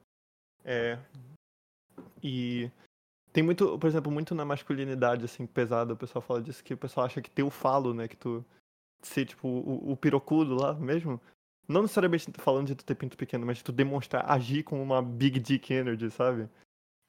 É. 0.64 0.98
E 2.22 2.70
tem 3.34 3.42
muito, 3.42 3.76
por 3.80 3.88
exemplo, 3.88 4.12
muito 4.12 4.32
na 4.32 4.44
masculinidade, 4.44 5.24
assim, 5.24 5.44
pesada, 5.44 5.92
o 5.92 5.96
pessoal 5.96 6.22
fala 6.22 6.40
disso, 6.40 6.62
que 6.62 6.72
o 6.72 6.78
pessoal 6.78 7.04
acha 7.04 7.20
que 7.20 7.28
ter 7.28 7.42
o 7.42 7.50
falo, 7.50 7.92
né, 7.92 8.06
que 8.06 8.16
tu 8.16 8.44
ser, 9.02 9.26
tipo, 9.26 9.48
o, 9.48 9.90
o 9.90 9.96
pirocudo 9.96 10.54
lá 10.54 10.72
mesmo, 10.74 11.20
não 11.66 11.82
necessariamente 11.82 12.30
falando 12.38 12.68
de 12.68 12.76
tu 12.76 12.84
ter 12.84 12.94
pinto 12.94 13.16
pequeno, 13.16 13.44
mas 13.44 13.58
de 13.58 13.64
tu 13.64 13.72
demonstrar, 13.72 14.24
agir 14.30 14.62
com 14.62 14.80
uma 14.80 15.02
big 15.02 15.40
dick 15.40 15.74
energy, 15.74 16.12
sabe? 16.12 16.42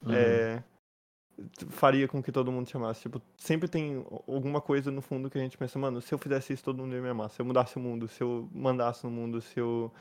Uhum. 0.03 0.13
É, 0.13 0.63
faria 1.69 2.07
com 2.07 2.23
que 2.23 2.31
todo 2.31 2.51
mundo 2.51 2.65
te 2.65 2.75
amasse. 2.75 3.03
Tipo, 3.03 3.21
sempre 3.37 3.69
tem 3.69 4.03
alguma 4.27 4.59
coisa 4.59 4.89
no 4.89 5.03
fundo 5.03 5.29
que 5.29 5.37
a 5.37 5.41
gente 5.41 5.59
pensa, 5.59 5.77
mano, 5.77 6.01
se 6.01 6.11
eu 6.11 6.17
fizesse 6.17 6.53
isso, 6.53 6.63
todo 6.63 6.81
mundo 6.81 6.95
ia 6.95 7.01
me 7.03 7.09
amar. 7.09 7.29
Se 7.29 7.39
eu 7.39 7.45
mudasse 7.45 7.77
o 7.77 7.79
mundo, 7.79 8.07
se 8.07 8.23
eu 8.23 8.49
mandasse 8.51 9.03
no 9.03 9.11
mundo, 9.11 9.41
se 9.41 9.59
eu 9.59 9.93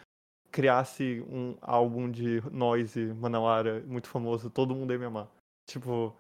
criasse 0.50 1.22
um 1.28 1.54
álbum 1.60 2.10
de 2.10 2.40
noise 2.50 3.12
manauara 3.12 3.84
muito 3.86 4.08
famoso, 4.08 4.48
todo 4.48 4.74
mundo 4.74 4.90
ia 4.90 4.98
me 4.98 5.04
amar. 5.04 5.28
Tipo, 5.66 6.14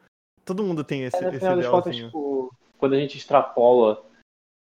todo 0.44 0.62
mundo 0.62 0.84
tem 0.84 1.04
esse, 1.04 1.16
é, 1.16 1.28
esse 1.28 1.36
idealzinho. 1.36 1.70
Contas, 1.70 1.96
tipo, 1.96 2.54
quando 2.78 2.94
a 2.94 2.98
gente 2.98 3.16
extrapola 3.16 4.04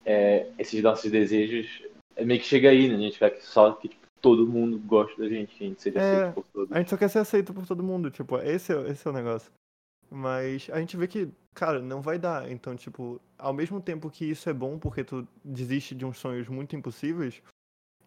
é, 0.06 0.52
esses 0.58 0.82
nossos 0.82 1.10
desejos, 1.10 1.84
é 2.16 2.26
meio 2.26 2.40
que 2.40 2.46
chega 2.46 2.70
aí, 2.70 2.88
né? 2.88 2.96
A 2.96 3.00
gente 3.00 3.20
vê 3.20 3.30
que 3.30 3.46
só 3.46 3.72
que 3.74 3.90
tipo, 3.90 4.04
todo 4.22 4.48
mundo 4.48 4.80
gosta 4.80 5.22
da 5.22 5.28
gente, 5.28 5.54
a 5.54 5.68
gente 5.68 5.82
seja 5.82 6.00
é, 6.00 6.16
aceito 6.16 6.34
por 6.34 6.46
todos. 6.48 6.72
A 6.72 6.80
gente 6.80 6.90
só 6.90 6.98
quer 6.98 7.10
ser 7.10 7.20
aceito 7.20 7.54
por 7.54 7.66
todo 7.66 7.84
mundo, 7.84 8.10
tipo, 8.12 8.38
esse 8.38 8.74
é, 8.74 8.90
esse 8.90 9.08
é 9.08 9.12
o 9.12 9.14
negócio. 9.14 9.52
Mas 10.10 10.70
a 10.72 10.80
gente 10.80 10.96
vê 10.96 11.08
que, 11.08 11.30
cara, 11.54 11.82
não 11.82 12.02
vai 12.02 12.20
dar. 12.20 12.50
Então, 12.52 12.76
tipo, 12.76 13.20
ao 13.38 13.52
mesmo 13.52 13.82
tempo 13.82 14.10
que 14.10 14.26
isso 14.26 14.50
é 14.50 14.54
bom 14.54 14.78
porque 14.78 15.04
tu 15.04 15.28
desiste 15.44 15.96
de 15.96 16.06
uns 16.06 16.18
sonhos 16.18 16.48
muito 16.48 16.76
impossíveis, 16.76 17.42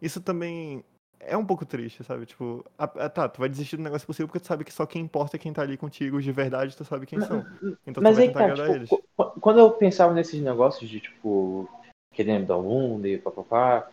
isso 0.01 0.20
também 0.20 0.85
é 1.20 1.36
um 1.36 1.44
pouco 1.44 1.64
triste, 1.66 2.05
sabe? 2.05 2.26
Tipo, 2.26 2.64
a, 2.78 2.84
a, 2.84 3.09
tá, 3.09 3.28
tu 3.28 3.40
vai 3.40 3.48
desistir 3.48 3.76
do 3.76 3.82
negócio 3.82 4.06
possível 4.06 4.28
porque 4.28 4.40
tu 4.40 4.47
sabe 4.47 4.64
que 4.64 4.72
só 4.72 4.86
quem 4.86 5.02
importa 5.02 5.36
é 5.36 5.38
quem 5.38 5.52
tá 5.52 5.62
ali 5.62 5.76
contigo 5.76 6.20
de 6.20 6.32
verdade, 6.32 6.76
tu 6.76 6.84
sabe 6.84 7.06
quem 7.06 7.20
são. 7.20 7.44
Então 7.86 8.02
Mas 8.02 8.14
tu 8.14 8.16
vai 8.16 8.26
tentar 8.26 8.40
cara, 8.40 8.52
agradar 8.52 8.80
tipo, 8.80 8.94
eles. 8.97 9.09
qu- 9.16 9.40
quando 9.40 9.59
eu 9.60 9.70
pensava 9.72 10.12
nesses 10.14 10.40
negócios 10.40 10.88
de, 10.88 11.01
tipo, 11.01 11.68
querer 12.12 12.38
mudar 12.40 12.56
o 12.56 12.62
mundo 12.62 13.06
e 13.06 13.18
papapá, 13.18 13.88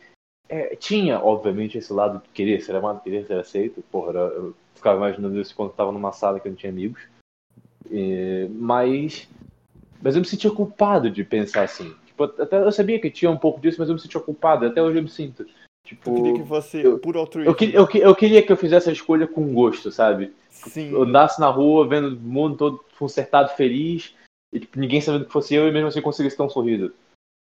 é, 0.50 0.76
tinha, 0.76 1.20
obviamente, 1.20 1.78
esse 1.78 1.92
lado 1.92 2.22
de 2.22 2.30
querer 2.30 2.62
ser 2.62 2.76
amado, 2.76 3.02
querer 3.02 3.26
ser 3.26 3.40
aceito. 3.40 3.82
Porra, 3.92 4.14
eu 4.14 4.56
ficava 4.76 4.98
imaginando 4.98 5.40
isso 5.40 5.56
quando 5.56 5.70
eu 5.70 5.76
tava 5.76 5.92
numa 5.92 6.12
sala 6.12 6.40
que 6.40 6.48
eu 6.48 6.52
não 6.52 6.58
tinha 6.58 6.72
amigos. 6.72 7.02
E- 7.90 8.48
mas, 8.52 9.28
mas 10.02 10.16
eu 10.16 10.22
me 10.22 10.28
sentia 10.28 10.52
culpado 10.52 11.10
de 11.10 11.24
pensar 11.24 11.64
assim. 11.64 11.96
Tipo, 12.06 12.26
até 12.26 12.58
eu 12.62 12.72
sabia 12.72 13.00
que 13.00 13.10
tinha 13.10 13.32
um 13.32 13.38
pouco 13.38 13.60
disso, 13.60 13.78
mas 13.80 13.90
eu 13.90 13.96
me 13.96 14.02
sentia 14.02 14.22
culpado. 14.22 14.66
Até 14.66 14.82
hoje 14.82 15.00
eu 15.00 15.04
me 15.04 15.10
sinto. 15.10 15.46
Tipo, 15.96 16.12
Tu 16.12 16.16
queria 16.16 16.34
que 16.34 16.48
fosse 16.48 16.80
eu- 16.82 17.00
puro 17.00 17.20
altruísmo. 17.20 17.52
eu, 17.52 17.56
que- 17.56 17.74
eu, 17.74 17.88
que- 17.88 17.98
eu 18.00 18.16
queria 18.16 18.42
que 18.44 18.52
eu 18.52 18.58
fizesse 18.58 18.90
a 18.90 18.94
escolha 18.94 19.28
com 19.28 19.54
gosto, 19.54 19.92
sabe? 19.92 20.34
Sim. 20.50 20.92
eu 20.92 21.04
andasse 21.04 21.40
na 21.42 21.48
rua 21.50 21.86
vendo 21.88 22.16
o 22.16 22.20
mundo 22.20 22.56
todo 22.58 22.86
consertado, 22.98 23.50
feliz, 23.56 24.16
e 24.54 24.60
tipo, 24.62 24.80
ninguém 24.80 25.02
sabendo 25.02 25.26
que 25.26 25.32
fosse 25.32 25.54
eu 25.54 25.68
e 25.68 25.72
mesmo 25.72 25.88
assim 25.90 26.02
conseguisse 26.02 26.38
ter 26.38 26.44
um 26.44 26.50
sorriso. 26.50 26.94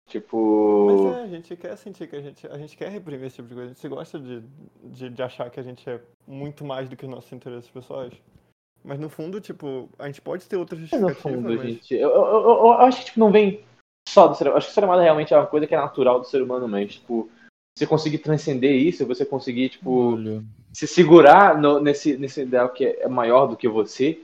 Tipo. 0.07 0.87
Mas 1.05 1.17
é, 1.17 1.23
a 1.23 1.27
gente 1.27 1.55
quer 1.55 1.77
sentir 1.77 2.07
que 2.07 2.15
a 2.15 2.21
gente, 2.21 2.47
a 2.47 2.57
gente 2.57 2.75
quer 2.75 2.89
reprimir 2.89 3.25
esse 3.27 3.35
tipo 3.37 3.47
de 3.47 3.53
coisa. 3.55 3.71
A 3.71 3.73
gente 3.73 3.87
gosta 3.87 4.19
de, 4.19 4.41
de, 4.83 5.09
de 5.09 5.21
achar 5.21 5.49
que 5.49 5.59
a 5.59 5.63
gente 5.63 5.87
é 5.89 5.99
muito 6.27 6.65
mais 6.65 6.89
do 6.89 6.95
que 6.95 7.05
os 7.05 7.11
nossos 7.11 7.31
interesses 7.31 7.69
pessoais. 7.69 8.13
Mas 8.83 8.99
no 8.99 9.09
fundo, 9.09 9.39
tipo, 9.39 9.89
a 9.99 10.07
gente 10.07 10.21
pode 10.21 10.45
ter 10.47 10.57
outras 10.57 10.79
no 10.79 10.87
justificativas, 10.87 11.21
fundo, 11.35 11.49
mas... 11.55 11.61
gente. 11.61 11.93
Eu, 11.93 12.09
eu, 12.09 12.25
eu- 12.25 12.43
eu 12.47 12.71
acho 12.73 12.99
que 12.99 13.05
tipo, 13.05 13.19
não 13.19 13.31
vem 13.31 13.63
só 14.07 14.27
do 14.27 14.35
ser 14.35 14.45
humano. 14.45 14.57
Acho 14.57 14.67
que 14.67 14.71
o 14.71 14.73
ser 14.75 14.83
humano 14.83 15.01
realmente 15.01 15.33
é 15.33 15.37
uma 15.37 15.45
coisa 15.47 15.67
que 15.67 15.75
é 15.75 15.77
natural 15.77 16.19
do 16.19 16.25
ser 16.25 16.41
humano, 16.41 16.67
mas, 16.67 16.93
tipo, 16.95 17.29
você 17.79 17.87
conseguir 17.87 18.17
transcender 18.19 18.75
isso, 18.75 19.05
você 19.05 19.25
conseguir, 19.25 19.69
tipo, 19.69 20.15
Olha, 20.15 20.43
se 20.73 20.85
segurar 20.85 21.59
no- 21.59 21.79
nesse, 21.79 22.17
nesse 22.17 22.41
ideal 22.41 22.69
que 22.69 22.85
é 22.85 23.07
maior 23.07 23.47
do 23.47 23.55
que 23.55 23.67
você, 23.67 24.19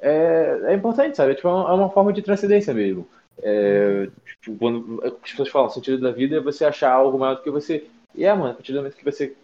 é, 0.00 0.60
é 0.64 0.74
importante, 0.74 1.16
sabe? 1.16 1.34
Tipo, 1.34 1.48
é 1.48 1.52
uma, 1.52 1.70
é 1.70 1.72
uma 1.72 1.90
forma 1.90 2.12
de 2.12 2.22
transcendência 2.22 2.74
mesmo. 2.74 3.06
É, 3.42 4.08
tipo, 4.40 4.56
quando 4.58 5.00
as 5.04 5.30
pessoas 5.30 5.48
falam, 5.48 5.68
o 5.68 5.70
sentido 5.70 5.98
da 6.00 6.10
vida 6.10 6.36
é 6.36 6.40
você 6.40 6.64
achar 6.64 6.92
algo 6.92 7.18
maior 7.18 7.36
do 7.36 7.42
que 7.42 7.50
você. 7.50 7.86
E 8.14 8.24
é, 8.24 8.34
mano, 8.34 8.50
a 8.50 8.54
partir 8.54 8.72
do 8.72 8.78
momento 8.78 8.96
que 8.96 9.04
você 9.04 9.36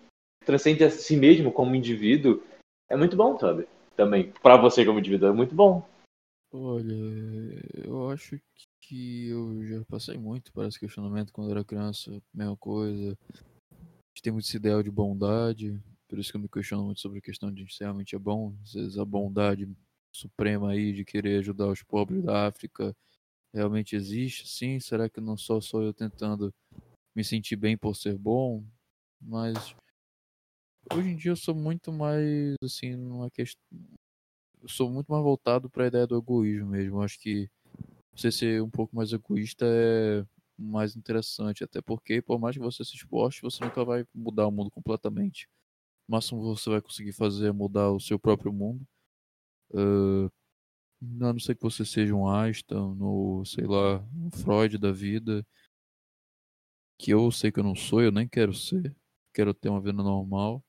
transcende 0.44 0.82
a 0.84 0.90
si 0.90 1.16
mesmo 1.16 1.52
como 1.52 1.74
indivíduo, 1.74 2.42
é 2.90 2.96
muito 2.96 3.16
bom, 3.16 3.38
sabe? 3.38 3.66
Também, 3.96 4.32
pra 4.42 4.56
você 4.56 4.84
como 4.84 4.98
indivíduo, 4.98 5.28
é 5.28 5.32
muito 5.32 5.54
bom. 5.54 5.86
Olha, 6.56 6.94
eu 7.84 8.10
acho 8.10 8.40
que 8.80 9.28
eu 9.28 9.66
já 9.66 9.84
passei 9.84 10.16
muito 10.16 10.52
por 10.52 10.64
esse 10.64 10.78
questionamento 10.78 11.32
quando 11.32 11.50
era 11.50 11.64
criança, 11.64 12.22
mesma 12.32 12.56
coisa. 12.56 13.18
A 13.30 14.08
gente 14.14 14.22
tem 14.22 14.32
muito 14.32 14.46
esse 14.46 14.56
ideal 14.56 14.82
de 14.82 14.90
bondade, 14.90 15.80
por 16.08 16.18
isso 16.18 16.30
que 16.30 16.36
eu 16.36 16.40
me 16.40 16.48
questiono 16.48 16.84
muito 16.84 17.00
sobre 17.00 17.18
a 17.18 17.22
questão 17.22 17.52
de 17.52 17.70
se 17.72 17.80
realmente 17.80 18.14
é 18.14 18.18
bom. 18.18 18.54
Às 18.62 18.72
vezes 18.72 18.98
a 18.98 19.04
bondade 19.04 19.68
suprema 20.12 20.70
aí 20.70 20.92
de 20.92 21.04
querer 21.04 21.38
ajudar 21.40 21.68
os 21.68 21.82
pobres 21.82 22.22
da 22.22 22.46
África 22.46 22.96
realmente 23.52 23.96
existe, 23.96 24.48
sim? 24.48 24.80
Será 24.80 25.08
que 25.08 25.20
não 25.20 25.36
só 25.36 25.60
sou 25.60 25.82
eu 25.82 25.92
tentando 25.92 26.52
me 27.14 27.24
sentir 27.24 27.56
bem 27.56 27.76
por 27.76 27.94
ser 27.94 28.16
bom? 28.16 28.64
Mas 29.20 29.74
hoje 30.92 31.08
em 31.08 31.16
dia 31.16 31.32
eu 31.32 31.36
sou 31.36 31.54
muito 31.54 31.92
mais 31.92 32.54
assim, 32.62 32.94
numa 32.96 33.30
questão. 33.30 33.60
Eu 34.66 34.70
sou 34.70 34.90
muito 34.90 35.06
mais 35.06 35.22
voltado 35.22 35.70
para 35.70 35.84
a 35.84 35.86
ideia 35.86 36.08
do 36.08 36.18
egoísmo 36.18 36.70
mesmo. 36.70 36.96
Eu 36.96 37.02
acho 37.02 37.20
que 37.20 37.48
você 38.12 38.32
ser 38.32 38.60
um 38.60 38.68
pouco 38.68 38.96
mais 38.96 39.12
egoísta 39.12 39.64
é 39.64 40.26
mais 40.58 40.96
interessante, 40.96 41.62
até 41.62 41.80
porque 41.80 42.20
por 42.20 42.36
mais 42.40 42.56
que 42.56 42.62
você 42.62 42.84
se 42.84 42.96
esforce, 42.96 43.40
você 43.42 43.64
nunca 43.64 43.84
vai 43.84 44.04
mudar 44.12 44.44
o 44.48 44.50
mundo 44.50 44.68
completamente. 44.68 45.48
O 46.08 46.12
máximo 46.12 46.40
que 46.40 46.60
você 46.60 46.68
vai 46.68 46.82
conseguir 46.82 47.12
fazer 47.12 47.46
é 47.46 47.52
mudar 47.52 47.92
o 47.92 48.00
seu 48.00 48.18
próprio 48.18 48.52
mundo. 48.52 48.84
Ah, 49.72 50.28
a 51.20 51.32
não 51.32 51.38
ser 51.38 51.54
que 51.54 51.62
você 51.62 51.84
seja 51.84 52.12
um 52.12 52.28
Einstein 52.28 53.00
ou, 53.00 53.44
sei 53.44 53.66
lá, 53.66 54.04
um 54.16 54.32
Freud 54.32 54.78
da 54.78 54.90
vida. 54.90 55.46
Que 56.98 57.12
eu 57.12 57.30
sei 57.30 57.52
que 57.52 57.60
eu 57.60 57.64
não 57.64 57.76
sou, 57.76 58.02
eu 58.02 58.10
nem 58.10 58.26
quero 58.26 58.52
ser. 58.52 58.92
Quero 59.32 59.54
ter 59.54 59.68
uma 59.68 59.80
vida 59.80 60.02
normal. 60.02 60.60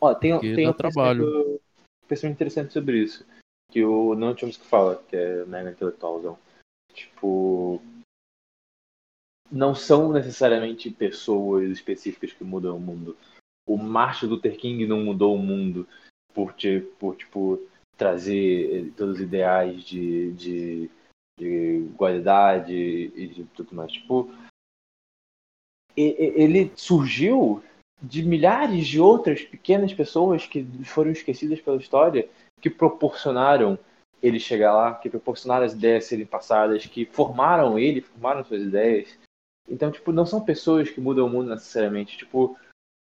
Ó, 0.00 0.12
tem, 0.12 0.36
tem 0.40 0.68
um 0.68 0.72
trabalho. 0.72 1.24
pensamento, 1.24 1.62
pensamento 2.08 2.34
interessante 2.34 2.72
sobre 2.72 3.04
isso. 3.04 3.24
Que 3.70 3.84
o 3.84 4.14
Noam 4.14 4.36
Chomsky 4.36 4.64
fala, 4.64 5.02
que 5.08 5.16
é 5.16 5.44
mega 5.44 5.70
intelectualzão. 5.70 6.38
Tipo. 6.92 7.80
Não 9.50 9.74
são 9.74 10.12
necessariamente 10.12 10.90
pessoas 10.90 11.70
específicas 11.70 12.32
que 12.32 12.42
mudam 12.42 12.76
o 12.76 12.80
mundo. 12.80 13.16
O 13.68 13.76
Martin 13.76 14.26
Luther 14.26 14.56
King 14.56 14.86
não 14.86 15.04
mudou 15.04 15.34
o 15.34 15.38
mundo 15.38 15.86
por, 16.34 16.54
por 16.98 17.16
tipo, 17.16 17.60
trazer 17.96 18.92
todos 18.96 19.16
os 19.16 19.20
ideais 19.20 19.82
de, 19.84 20.32
de, 20.32 20.90
de 21.38 21.76
igualdade 21.78 22.74
e 22.74 23.26
de 23.28 23.44
tudo 23.54 23.74
mais. 23.74 23.92
Tipo, 23.92 24.30
ele 25.96 26.70
surgiu 26.76 27.62
de 28.02 28.22
milhares 28.22 28.86
de 28.86 29.00
outras 29.00 29.42
pequenas 29.42 29.94
pessoas 29.94 30.46
que 30.46 30.62
foram 30.84 31.10
esquecidas 31.10 31.60
pela 31.60 31.78
história, 31.78 32.28
que 32.60 32.70
proporcionaram 32.70 33.78
ele 34.22 34.40
chegar 34.40 34.72
lá, 34.74 34.94
que 34.94 35.10
proporcionaram 35.10 35.64
as 35.64 35.72
ideias 35.72 36.04
serem 36.04 36.26
passadas, 36.26 36.86
que 36.86 37.04
formaram 37.04 37.78
ele, 37.78 38.00
formaram 38.00 38.44
suas 38.44 38.62
ideias. 38.62 39.16
Então, 39.68 39.90
tipo, 39.90 40.12
não 40.12 40.24
são 40.24 40.44
pessoas 40.44 40.88
que 40.90 41.00
mudam 41.00 41.26
o 41.26 41.30
mundo 41.30 41.50
necessariamente. 41.50 42.16
Tipo, 42.16 42.56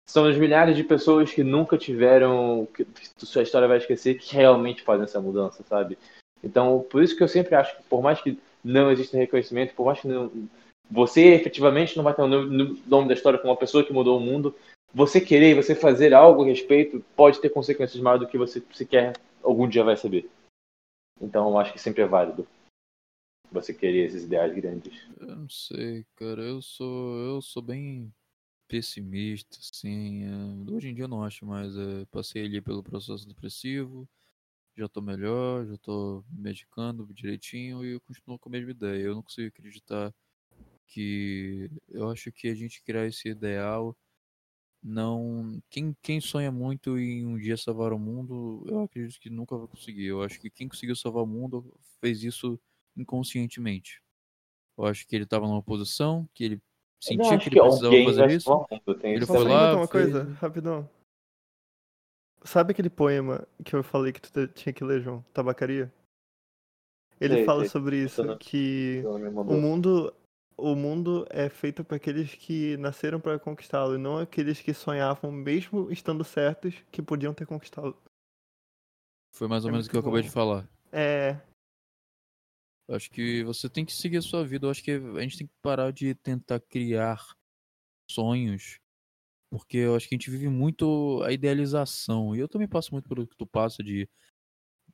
são 0.10 0.26
as 0.26 0.38
milhares 0.38 0.76
de 0.76 0.84
pessoas 0.84 1.32
que 1.32 1.44
nunca 1.44 1.78
tiveram, 1.78 2.68
que 2.74 2.86
sua 3.18 3.44
história 3.44 3.68
vai 3.68 3.78
esquecer, 3.78 4.18
que 4.18 4.34
realmente 4.34 4.84
fazem 4.84 5.04
essa 5.04 5.22
mudança, 5.22 5.64
sabe? 5.64 5.98
Então, 6.44 6.86
por 6.90 7.04
isso 7.04 7.16
que 7.16 7.24
eu 7.24 7.28
sempre 7.28 7.56
acho 7.56 7.76
que, 7.78 7.84
por 7.84 8.02
mais 8.02 8.22
que 8.22 8.40
não 8.64 8.92
exista 8.92 9.18
reconhecimento, 9.18 9.74
por 9.74 9.86
mais 9.86 10.00
que 10.00 10.08
não, 10.08 10.32
você 10.90 11.34
efetivamente 11.34 11.96
não 11.98 12.04
vai 12.04 12.14
ter 12.14 12.22
o 12.22 12.28
nome 12.28 12.82
nome 12.86 13.08
da 13.08 13.14
história 13.14 13.40
como 13.40 13.52
uma 13.52 13.60
pessoa 13.60 13.84
que 13.84 13.94
mudou 13.94 14.18
o 14.18 14.22
mundo, 14.22 14.56
você 14.94 15.20
querer 15.20 15.56
você 15.56 15.76
fazer 15.76 16.14
algo 16.14 16.44
a 16.44 16.46
respeito 16.46 17.04
pode 17.16 17.42
ter 17.42 17.50
consequências 17.50 18.02
maiores 18.02 18.26
do 18.26 18.32
que 18.32 18.38
você 18.38 18.62
sequer 18.74 19.14
algum 19.44 19.68
dia 19.68 19.84
vai 19.84 19.98
saber. 19.98 20.30
Então, 21.20 21.50
eu 21.50 21.58
acho 21.58 21.74
que 21.74 21.80
sempre 21.80 22.02
é 22.02 22.08
válido 22.08 22.48
você 23.52 23.74
querer 23.74 24.06
esses 24.06 24.24
ideais 24.24 24.54
grandes. 24.54 25.08
Eu 25.20 25.36
não 25.36 25.50
sei, 25.50 26.06
cara. 26.16 26.42
Eu 26.42 26.62
sou, 26.62 27.18
eu 27.18 27.42
sou 27.42 27.62
bem 27.62 28.14
pessimista, 28.68 29.58
assim. 29.60 30.24
é, 30.24 30.72
Hoje 30.72 30.90
em 30.90 30.94
dia 30.94 31.06
eu 31.06 31.10
não 31.10 31.24
acho 31.24 31.46
mais. 31.46 31.76
é, 31.76 32.06
Passei 32.12 32.46
ali 32.46 32.62
pelo 32.62 32.84
processo 32.84 33.28
depressivo, 33.28 34.08
já 34.76 34.88
tô 34.88 35.02
melhor, 35.02 35.66
já 35.66 35.78
tô 35.78 36.24
me 36.30 36.42
medicando 36.42 37.08
direitinho 37.14 37.84
e 37.84 37.94
eu 37.94 38.02
continuo 38.02 38.38
com 38.38 38.50
a 38.50 38.52
mesma 38.52 38.72
ideia. 38.72 39.04
Eu 39.04 39.16
não 39.16 39.24
consigo 39.24 39.48
acreditar 39.48 40.14
que. 40.88 41.70
Eu 41.90 42.10
acho 42.10 42.32
que 42.32 42.50
a 42.50 42.56
gente 42.56 42.82
criar 42.84 43.06
esse 43.08 43.30
ideal 43.30 43.96
não. 44.88 45.62
Quem, 45.70 45.96
quem 46.02 46.20
sonha 46.22 46.52
muito 46.52 46.98
em 46.98 47.26
um 47.26 47.38
dia 47.38 47.58
salvar 47.58 47.92
o 47.94 48.00
mundo, 48.00 48.64
eu 48.68 48.84
acredito 48.84 49.20
que 49.20 49.30
nunca 49.30 49.58
vai 49.58 49.68
conseguir. 49.68 50.06
Eu 50.06 50.24
acho 50.24 50.40
que 50.40 50.50
quem 50.50 50.68
conseguiu 50.68 50.96
salvar 50.96 51.24
o 51.24 51.28
mundo 51.28 51.74
fez 52.00 52.24
isso 52.24 52.60
inconscientemente. 52.96 54.02
Eu 54.78 54.86
acho 54.86 55.06
que 55.08 55.16
ele 55.16 55.26
estava 55.26 55.46
numa 55.48 55.62
posição 55.62 56.28
que 56.34 56.44
ele 56.44 56.62
sentia 57.00 57.38
que 57.38 57.50
ele 57.50 57.60
precisava 57.60 57.88
alguém 57.88 58.06
fazer 58.06 58.32
isso. 58.32 58.50
mundo, 58.50 58.66
Ele 59.04 59.26
foi 59.26 59.38
lá, 59.38 59.44
perguntar 59.44 59.76
uma 59.76 59.88
fez- 59.88 60.12
coisa? 60.12 60.34
Rapidão. 60.40 60.90
Sabe 62.44 62.72
aquele 62.72 62.90
poema 62.90 63.46
que 63.66 63.76
eu 63.76 63.84
falei 63.84 64.14
que 64.14 64.22
tu 64.22 64.48
tinha 64.48 64.72
que 64.72 64.84
ler, 64.84 65.02
João? 65.02 65.22
Tabacaria? 65.34 65.92
Ele 67.20 67.36
Sei, 67.36 67.46
fala 67.46 67.62
sei. 67.64 67.70
sobre 67.70 68.04
isso, 68.04 68.38
que 68.38 69.04
o 69.48 69.58
mundo, 69.58 70.14
o 70.58 70.76
mundo 70.76 71.26
é 71.30 71.50
feito 71.50 71.84
para 71.84 71.98
aqueles 71.98 72.34
que 72.34 72.78
nasceram 72.78 73.20
para 73.20 73.40
conquistá-lo, 73.40 73.96
e 73.96 73.98
não 73.98 74.18
aqueles 74.18 74.62
que 74.62 74.74
sonhavam, 74.74 75.32
mesmo 75.32 75.92
estando 75.92 76.24
certos, 76.24 76.76
que 76.92 77.02
podiam 77.02 77.34
ter 77.34 77.46
conquistá-lo. 77.46 77.98
Foi 79.34 79.48
mais 79.48 79.64
ou 79.66 79.70
É 79.70 79.72
menos 79.72 79.88
o 79.88 79.90
que 79.90 79.96
eu 79.96 80.02
muito 80.02 80.08
acabei 80.08 80.22
bom. 80.22 80.28
de 80.28 80.34
falar. 80.34 80.70
É, 80.92 81.42
Eu 82.88 82.96
Acho 82.96 83.10
que 83.12 83.44
você 83.44 83.70
tem 83.70 83.86
que 83.86 83.94
seguir 83.94 84.18
a 84.18 84.22
sua 84.22 84.46
vida. 84.46 84.66
Eu 84.66 84.72
acho 84.72 84.84
que 84.84 84.92
a 84.92 85.22
gente 85.22 85.38
tem 85.38 85.48
que 85.48 85.54
parar 85.62 85.92
de 85.92 86.16
tentar 86.16 86.60
criar 86.60 87.22
sonhos. 88.10 88.80
Porque 89.52 89.78
eu 89.78 89.96
acho 89.96 90.08
que 90.10 90.16
a 90.16 90.18
gente 90.18 90.32
vive 90.32 90.50
muito 90.50 91.22
a 91.24 91.32
idealização. 91.32 92.36
E 92.36 92.40
eu 92.40 92.48
também 92.50 92.68
passo 92.68 92.94
muito 92.94 93.10
pelo 93.10 93.28
que 93.28 93.38
tu 93.38 93.48
passa 93.48 93.84
de. 93.84 94.10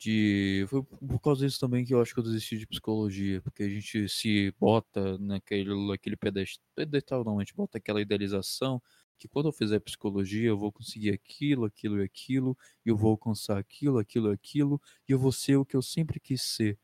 De 0.04 0.66
foi 0.68 0.84
por 0.84 1.20
causa 1.22 1.46
disso 1.46 1.60
também 1.60 1.86
que 1.86 1.94
eu 1.94 2.02
acho 2.02 2.14
que 2.14 2.20
eu 2.20 2.24
desisti 2.24 2.58
de 2.58 2.68
psicologia. 2.68 3.42
Porque 3.42 3.64
a 3.64 3.70
gente 3.70 4.10
se 4.10 4.54
bota 4.60 5.18
naquele, 5.18 5.74
naquele 5.88 6.18
pedestal. 6.18 7.24
Não, 7.24 7.40
a 7.40 7.44
gente 7.44 7.56
bota 7.56 7.78
aquela 7.78 8.02
idealização 8.02 8.82
que 9.18 9.28
quando 9.28 9.48
eu 9.48 9.54
fizer 9.54 9.80
psicologia 9.80 10.50
eu 10.50 10.58
vou 10.58 10.72
conseguir 10.72 11.12
aquilo, 11.12 11.66
aquilo 11.66 12.02
e 12.02 12.04
aquilo. 12.04 12.58
E 12.86 12.90
eu 12.90 12.98
vou 12.98 13.12
alcançar 13.12 13.58
aquilo, 13.58 13.98
aquilo 14.00 14.32
e 14.32 14.34
aquilo. 14.34 14.82
E 15.08 15.14
eu 15.14 15.20
vou 15.20 15.32
ser 15.32 15.56
o 15.58 15.66
que 15.66 15.76
eu 15.76 15.82
sempre 15.82 16.20
quis 16.20 16.42
ser. 16.42 16.78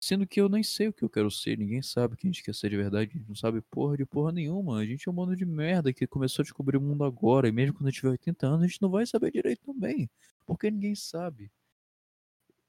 Sendo 0.00 0.26
que 0.26 0.40
eu 0.40 0.48
nem 0.48 0.64
sei 0.64 0.88
o 0.88 0.92
que 0.92 1.04
eu 1.04 1.08
quero 1.08 1.30
ser, 1.30 1.56
ninguém 1.56 1.80
sabe 1.80 2.14
o 2.14 2.16
que 2.16 2.26
a 2.26 2.30
gente 2.30 2.42
quer 2.42 2.54
ser 2.54 2.70
de 2.70 2.76
verdade, 2.76 3.12
a 3.14 3.18
gente 3.18 3.28
não 3.28 3.36
sabe 3.36 3.60
porra 3.62 3.96
de 3.96 4.04
porra 4.04 4.32
nenhuma. 4.32 4.78
A 4.78 4.84
gente 4.84 5.08
é 5.08 5.12
um 5.12 5.14
mundo 5.14 5.36
de 5.36 5.46
merda 5.46 5.92
que 5.92 6.08
começou 6.08 6.42
a 6.42 6.44
descobrir 6.44 6.76
o 6.76 6.80
mundo 6.80 7.04
agora, 7.04 7.46
e 7.48 7.52
mesmo 7.52 7.74
quando 7.74 7.86
a 7.86 7.90
gente 7.90 8.00
tiver 8.00 8.10
80 8.10 8.46
anos, 8.48 8.64
a 8.64 8.66
gente 8.66 8.82
não 8.82 8.90
vai 8.90 9.06
saber 9.06 9.30
direito 9.30 9.62
também, 9.64 10.10
porque 10.44 10.68
ninguém 10.72 10.96
sabe. 10.96 11.52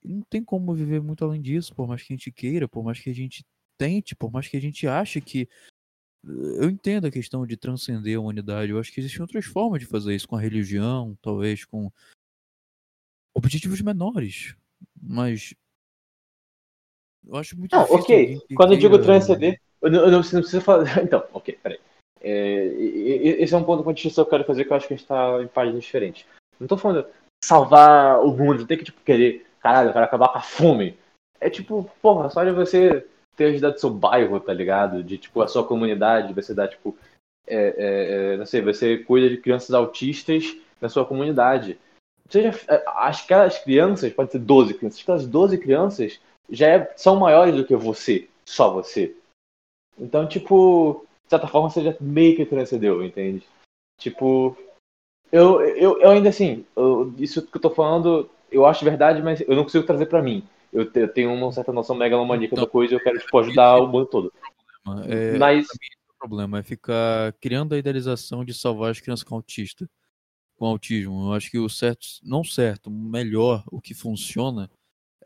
Não 0.04 0.22
tem 0.22 0.44
como 0.44 0.74
viver 0.74 1.02
muito 1.02 1.24
além 1.24 1.42
disso, 1.42 1.74
por 1.74 1.88
mais 1.88 2.02
que 2.02 2.14
a 2.14 2.16
gente 2.16 2.32
queira, 2.32 2.68
por 2.68 2.84
mais 2.84 3.00
que 3.00 3.10
a 3.10 3.14
gente 3.14 3.46
tente, 3.78 4.16
por 4.16 4.32
mais 4.32 4.48
que 4.48 4.58
a 4.58 4.62
gente 4.62 4.88
ache 4.88 5.22
que. 5.22 5.48
Eu 6.26 6.70
entendo 6.70 7.06
a 7.06 7.12
questão 7.12 7.46
de 7.46 7.58
transcender 7.58 8.18
a 8.18 8.22
humanidade, 8.22 8.72
eu 8.72 8.80
acho 8.80 8.92
que 8.94 9.02
existem 9.02 9.22
outras 9.22 9.46
formas 9.46 9.82
de 9.82 9.86
fazer 9.86 10.16
isso, 10.16 10.28
com 10.28 10.38
a 10.38 10.42
religião, 10.42 11.18
talvez 11.22 11.66
com 11.66 11.92
objetivos 13.36 13.82
menores, 13.82 14.56
mas 15.02 15.54
eu 17.26 17.36
acho 17.36 17.58
muito 17.58 17.78
difícil 17.78 17.96
ok. 17.96 18.42
Quando 18.56 18.74
eu 18.74 18.80
digo 18.80 18.98
queira- 18.98 19.04
transcender, 19.04 19.60
eu 19.82 19.92
não, 19.92 20.00
eu 20.02 20.12
não, 20.12 20.22
precisa 20.22 20.62
falar. 20.62 20.86
Então, 21.04 21.24
ok, 21.34 21.58
peraí. 21.62 21.80
É, 22.22 22.66
esse 23.40 23.54
é 23.54 23.58
um 23.58 23.64
ponto 23.64 23.84
de 23.86 23.94
distinção 23.94 24.24
que 24.24 24.30
eu 24.30 24.32
quero 24.32 24.46
fazer 24.46 24.64
que 24.64 24.72
eu 24.72 24.78
acho 24.78 24.88
que 24.88 24.94
a 24.94 24.98
gente 24.98 25.08
tá 25.08 25.44
em 25.44 25.48
páginas 25.48 25.84
diferentes. 25.84 26.26
Não 26.58 26.68
tô 26.68 26.78
falando 26.78 27.06
salvar 27.44 28.22
o 28.24 28.32
mundo, 28.32 28.66
tem 28.66 28.78
que 28.78 28.86
tipo, 28.86 29.02
querer, 29.02 29.46
caralho, 29.64 29.90
eu 29.90 29.94
quero 29.94 30.06
acabar 30.06 30.28
com 30.28 30.38
a 30.38 30.42
fome. 30.42 30.98
É 31.40 31.50
tipo, 31.50 31.90
porra, 32.02 32.30
só 32.30 32.44
de 32.44 32.52
você 32.52 33.08
ter 33.36 33.46
ajudado 33.46 33.80
seu 33.80 33.90
bairro, 33.90 34.40
tá 34.40 34.54
ligado? 34.54 35.04
De 35.04 35.18
tipo, 35.18 35.42
a 35.42 35.48
sua 35.48 35.66
comunidade, 35.66 36.34
você 36.34 36.54
dá, 36.54 36.68
tipo, 36.68 36.96
é, 37.48 37.56
é, 37.56 38.34
é, 38.34 38.38
não 38.38 38.46
sei, 38.46 38.62
você 38.62 38.98
cuida 38.98 39.30
de 39.30 39.38
crianças 39.38 39.74
autistas 39.74 40.56
na 40.80 40.90
sua 40.90 41.06
comunidade. 41.06 41.80
Seja, 42.30 42.50
é, 42.68 42.84
aquelas 42.88 43.58
crianças, 43.60 44.14
pode 44.14 44.32
ser 44.32 44.40
12 44.40 44.74
crianças, 44.74 45.02
aquelas 45.02 45.26
12 45.26 45.58
crianças 45.58 46.20
já 46.50 46.68
é- 46.68 46.94
são 46.96 47.16
maiores 47.16 47.56
do 47.56 47.66
que 47.66 47.76
você, 47.76 48.28
só 48.46 48.72
você. 48.72 49.16
Então, 49.98 50.28
tipo, 50.28 51.06
de 51.26 51.30
certa 51.30 51.48
forma 51.48 51.70
você 51.70 51.82
já 51.84 51.96
meio 52.00 52.36
que 52.36 52.46
transcendeu, 52.46 53.04
entende? 53.04 53.46
Tipo, 54.00 54.58
eu, 55.32 55.62
eu, 55.62 56.00
eu 56.00 56.12
ainda 56.12 56.30
assim, 56.30 56.66
eu- 56.76 57.14
isso 57.18 57.46
que 57.46 57.58
eu 57.58 57.62
tô 57.62 57.70
falando, 57.70 58.30
eu 58.54 58.66
acho 58.66 58.86
verdade, 58.86 59.22
mas 59.22 59.42
eu 59.42 59.56
não 59.56 59.64
consigo 59.64 59.86
trazer 59.86 60.06
pra 60.06 60.22
mim. 60.22 60.44
Eu, 60.72 60.90
te- 60.90 61.00
eu 61.02 61.08
tenho 61.08 61.32
uma 61.34 61.52
certa 61.52 61.72
noção 61.72 61.96
megalomaníaca 61.96 62.56
da 62.56 62.66
coisa 62.66 62.94
e 62.94 62.98
eu 62.98 63.00
quero, 63.04 63.20
tipo, 63.20 63.38
ajudar 63.40 63.78
o 63.80 63.88
mundo 63.88 64.06
todo. 64.06 64.34
É, 65.08 65.38
Mas, 65.38 65.68
o 65.68 66.18
problema 66.20 66.60
é 66.60 66.64
ficar 66.64 67.34
criando 67.34 67.74
a 67.74 67.78
idealização 67.78 68.44
de 68.44 68.54
salvar 68.54 68.92
as 68.92 69.00
crianças 69.00 69.24
com 69.24 69.36
autista, 69.36 69.90
com 70.56 70.66
autismo. 70.66 71.28
Eu 71.30 71.34
acho 71.34 71.52
que 71.52 71.60
o 71.60 71.70
certo, 71.70 72.06
não 72.24 72.44
certo, 72.44 72.90
melhor, 72.92 73.64
o 73.72 73.82
que 73.82 73.94
funciona 73.94 74.70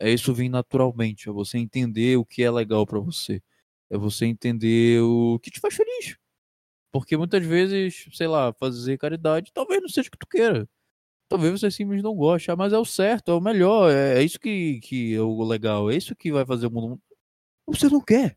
é 0.00 0.10
isso 0.10 0.34
vir 0.34 0.48
naturalmente, 0.48 1.28
é 1.28 1.32
você 1.32 1.58
entender 1.58 2.16
o 2.18 2.24
que 2.24 2.42
é 2.42 2.50
legal 2.50 2.86
pra 2.86 3.00
você, 3.00 3.42
é 3.90 3.98
você 3.98 4.26
entender 4.26 5.00
o 5.02 5.38
que 5.40 5.50
te 5.50 5.60
faz 5.60 5.74
feliz. 5.74 6.16
Porque 6.92 7.16
muitas 7.16 7.44
vezes, 7.44 8.06
sei 8.12 8.26
lá, 8.26 8.52
fazer 8.54 8.98
caridade 8.98 9.52
talvez 9.52 9.80
não 9.82 9.88
seja 9.88 10.08
o 10.08 10.12
que 10.12 10.18
tu 10.18 10.26
queira. 10.26 10.68
Talvez 11.28 11.60
você 11.60 11.70
simplesmente 11.70 12.04
não 12.04 12.14
goste, 12.14 12.50
ah, 12.50 12.56
mas 12.56 12.72
é 12.72 12.78
o 12.78 12.84
certo, 12.84 13.30
é 13.30 13.34
o 13.34 13.40
melhor, 13.40 13.90
é, 13.90 14.18
é 14.18 14.22
isso 14.22 14.40
que, 14.40 14.80
que 14.80 15.14
é 15.14 15.20
o 15.20 15.42
legal, 15.44 15.90
é 15.90 15.96
isso 15.96 16.16
que 16.16 16.32
vai 16.32 16.44
fazer 16.46 16.66
o 16.66 16.70
mundo. 16.70 16.98
Você 17.66 17.88
não 17.88 18.00
quer. 18.00 18.36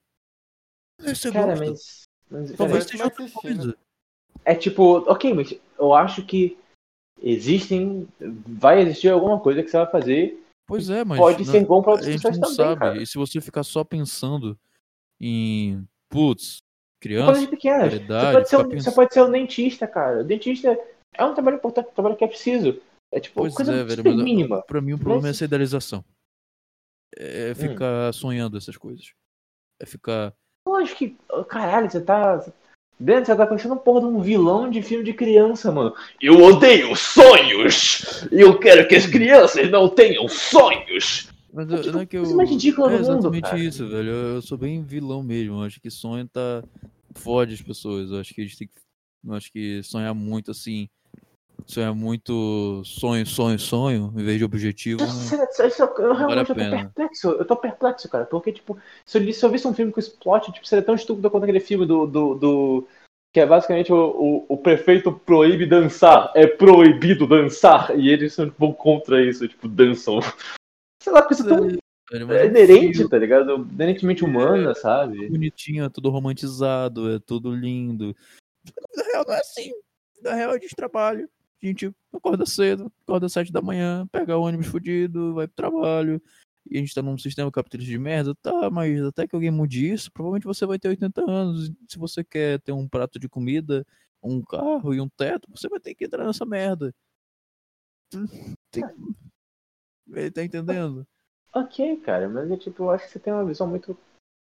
Você 1.00 1.32
cara, 1.32 1.56
gosta. 1.56 1.66
mas. 1.66 2.04
mas 2.30 2.52
Talvez 2.58 2.84
Mas 2.84 2.92
seja 2.92 3.04
outra 3.06 3.30
coisa. 3.30 3.78
É 4.44 4.56
tipo, 4.56 5.10
ok, 5.10 5.34
mas 5.34 5.54
eu 5.80 5.94
acho 5.94 6.26
que 6.26 6.58
existem. 7.22 8.08
Vai 8.20 8.82
existir 8.82 9.10
alguma 9.10 9.40
coisa 9.40 9.64
que 9.64 9.70
você 9.70 9.78
vai 9.78 9.90
fazer 9.90 10.42
Pois 10.68 10.90
é, 10.90 11.04
mas 11.04 11.20
pode 11.20 11.44
não- 11.46 11.52
ser 11.52 11.66
bom 11.66 11.82
pra 11.82 11.92
a 11.92 11.94
outras 11.96 12.12
gente 12.12 12.22
pessoas 12.22 12.38
não 12.38 12.44
também, 12.44 12.56
sabe. 12.56 12.80
cara. 12.80 13.02
E 13.02 13.06
se 13.06 13.18
você 13.18 13.42
ficar 13.42 13.64
só 13.64 13.84
pensando 13.84 14.58
em, 15.20 15.86
putz, 16.10 16.60
Coisas 17.02 17.02
criança, 17.02 17.48
pequenas. 17.48 17.94
Você 17.94 18.56
pode, 18.58 18.76
um, 18.76 18.82
você 18.82 18.92
pode 18.92 19.14
ser 19.14 19.22
um 19.24 19.32
dentista, 19.32 19.88
cara. 19.88 20.22
O 20.22 20.24
dentista 20.24 20.80
é 21.16 21.26
um 21.26 21.34
trabalho 21.34 21.58
importante, 21.58 21.90
um 21.90 21.94
trabalho 21.94 22.16
que 22.16 22.24
é 22.24 22.28
preciso. 22.28 22.82
É 23.14 23.20
tipo, 23.20 23.42
Pois 23.42 23.54
coisa 23.54 23.74
é, 23.74 23.84
velho, 23.84 24.04
mas 24.06 24.16
mínima. 24.16 24.62
pra 24.62 24.80
mim 24.82 24.94
o 24.94 24.98
problema 24.98 25.28
é 25.28 25.30
Mas- 25.30 25.38
essa 25.38 25.46
idealização. 25.46 26.00
Hum. 26.00 26.04
É 27.18 27.54
ficar 27.54 28.14
sonhando 28.14 28.58
essas 28.58 28.78
coisas. 28.78 29.12
É 29.82 29.86
ficar. 29.86 30.34
Eu 30.66 30.76
acho 30.76 30.96
que. 30.96 31.18
Caralho, 31.50 31.90
você 31.92 32.00
tá. 32.00 32.38
Dentro, 32.98 33.26
você 33.26 33.36
tá 33.36 33.48
parecendo 33.48 33.74
um 33.74 33.78
porra 33.80 34.02
de 34.02 34.06
um 34.06 34.22
vilão 34.22 34.70
de 34.70 34.82
filme 34.82 35.04
de 35.04 35.12
criança, 35.14 35.72
mano. 35.72 35.94
Eu 36.22 36.36
odeio 36.42 36.96
sonhos! 36.96 38.28
Eu 38.32 38.60
quero 38.60 38.88
que 38.88 38.96
as 38.96 39.08
crianças 39.08 39.70
não 39.72 39.90
tenham 39.90 40.28
sonhos! 40.30 41.28
Mas 41.52 41.70
É 41.70 41.78
tipo 41.82 41.92
não 41.94 42.02
é 42.02 42.06
que 42.06 42.16
eu. 42.16 42.22
coisa 42.22 42.38
mais 42.38 42.50
ridícula 42.50 42.88
é 42.94 42.98
do 42.98 43.04
mundo, 43.04 43.12
exatamente 43.18 43.42
cara. 43.44 43.60
isso, 43.60 43.88
velho. 43.90 44.10
Eu, 44.10 44.28
eu 44.36 44.42
sou 44.42 44.58
bem 44.58 44.84
vilão 44.84 45.22
mesmo. 45.24 45.56
Eu 45.56 45.64
acho 45.64 45.82
que 45.82 45.90
sonho 45.90 46.28
tá. 46.30 46.64
Fode 47.16 47.56
as 47.56 47.62
pessoas. 47.62 48.12
Eu 48.12 48.20
acho 48.20 48.34
que 48.34 48.42
a 48.42 48.44
gente 48.46 48.58
tem 48.58 48.68
que. 48.68 48.74
Eu 49.26 49.34
acho 49.34 49.52
que 49.52 49.82
sonhar 49.84 50.14
muito 50.14 50.52
assim. 50.52 50.88
Sonhar 51.66 51.94
muito 51.96 52.82
sonho, 52.86 53.26
sonho, 53.26 53.60
sonho, 53.60 54.14
em 54.18 54.24
vez 54.24 54.38
de 54.38 54.44
objetivo. 54.46 55.02
não- 55.06 55.08
Isso- 55.10 55.36
isso- 55.36 55.64
isso- 55.64 55.84
eu 55.84 56.14
vale 56.16 56.18
realmente 56.18 56.50
eu 56.50 56.56
tô 56.56 56.56
perplexo. 56.56 57.30
Eu 57.30 57.46
tô 57.46 57.56
perplexo, 57.56 58.10
cara. 58.10 58.26
Porque, 58.26 58.52
tipo, 58.52 58.78
se 59.06 59.18
eu, 59.18 59.34
se 59.34 59.46
eu 59.46 59.50
visse 59.50 59.68
um 59.68 59.74
filme 59.74 59.92
com 59.92 60.00
esse 60.00 60.12
plot, 60.18 60.52
tipo, 60.52 60.68
seria 60.68 60.84
tão 60.84 60.96
estúpido 60.96 61.30
quanto 61.30 61.44
aquele 61.44 61.60
filme 61.60 61.86
do. 61.86 62.06
do, 62.06 62.36
do- 62.36 62.88
que 63.34 63.40
é 63.40 63.46
basicamente 63.46 63.94
o, 63.94 63.96
o, 63.96 64.46
o 64.50 64.58
prefeito 64.58 65.10
proíbe 65.12 65.66
dançar. 65.66 66.32
É 66.36 66.46
proibido 66.46 67.26
dançar. 67.26 67.98
E 67.98 68.10
eles 68.10 68.34
são, 68.34 68.52
vão 68.60 68.74
contra 68.74 69.24
isso, 69.24 69.48
tipo, 69.48 69.70
dançam. 69.70 70.20
Sei 71.02 71.14
lá, 71.14 71.22
coisa 71.22 71.48
tão 71.48 71.68
Velho, 72.12 72.28
mas 72.28 72.38
é 72.38 72.44
um 72.44 72.48
inerente, 72.48 73.08
tá 73.08 73.18
ligado? 73.18 73.66
Inerentemente 73.72 74.26
humana, 74.26 74.76
sabe? 74.76 75.30
bonitinho, 75.30 75.86
é 75.86 75.90
tudo 75.90 76.10
romantizado, 76.10 77.10
é 77.16 77.20
tudo 77.20 77.56
lindo. 77.56 78.14
Na 78.94 79.04
real 79.04 79.24
não 79.26 79.34
é 79.34 79.40
assim. 79.40 79.72
Na 80.22 80.34
real 80.34 80.52
a 80.52 80.58
gente 80.60 80.76
trabalha. 80.76 81.28
A 81.62 81.66
gente 81.66 81.94
acorda 82.12 82.46
cedo, 82.46 82.92
acorda 83.04 83.28
às 83.28 83.34
sete 83.34 83.52
da 83.52 83.62
manhã, 83.62 84.08
pega 84.12 84.38
o 84.38 84.42
ônibus 84.42 84.68
fudido, 84.68 85.36
vai 85.36 85.48
pro 85.48 85.56
trabalho. 85.56 86.22
E 86.70 86.78
a 86.78 86.80
gente 86.80 86.94
tá 86.94 87.02
num 87.02 87.18
sistema 87.18 87.52
capitalista 87.52 87.92
de 87.92 87.98
merda, 87.98 88.36
tá, 88.36 88.70
mas 88.70 89.02
até 89.02 89.28
que 89.28 89.36
alguém 89.36 89.52
mude 89.52 89.92
isso, 89.92 90.12
provavelmente 90.12 90.46
você 90.46 90.66
vai 90.66 90.78
ter 90.78 90.90
80 90.90 91.30
anos. 91.30 91.72
Se 91.88 91.98
você 91.98 92.24
quer 92.24 92.60
ter 92.62 92.72
um 92.72 92.88
prato 92.88 93.20
de 93.20 93.28
comida, 93.28 93.86
um 94.22 94.42
carro 94.42 94.94
e 94.94 95.02
um 95.02 95.10
teto, 95.10 95.50
você 95.50 95.68
vai 95.68 95.80
ter 95.80 95.96
que 95.96 96.06
entrar 96.06 96.26
nessa 96.26 96.46
merda. 96.46 96.94
Tem... 98.70 98.84
Ele 100.08 100.32
tá 100.32 100.44
entendendo? 100.44 101.08
Ok, 101.54 101.98
cara, 101.98 102.30
mas 102.30 102.50
é 102.50 102.58
tipo, 102.58 102.84
eu 102.84 102.90
acho 102.92 103.06
que 103.06 103.12
você 103.12 103.20
tem 103.20 103.34
uma 103.34 103.46
visão 103.46 103.68
muito 103.68 103.98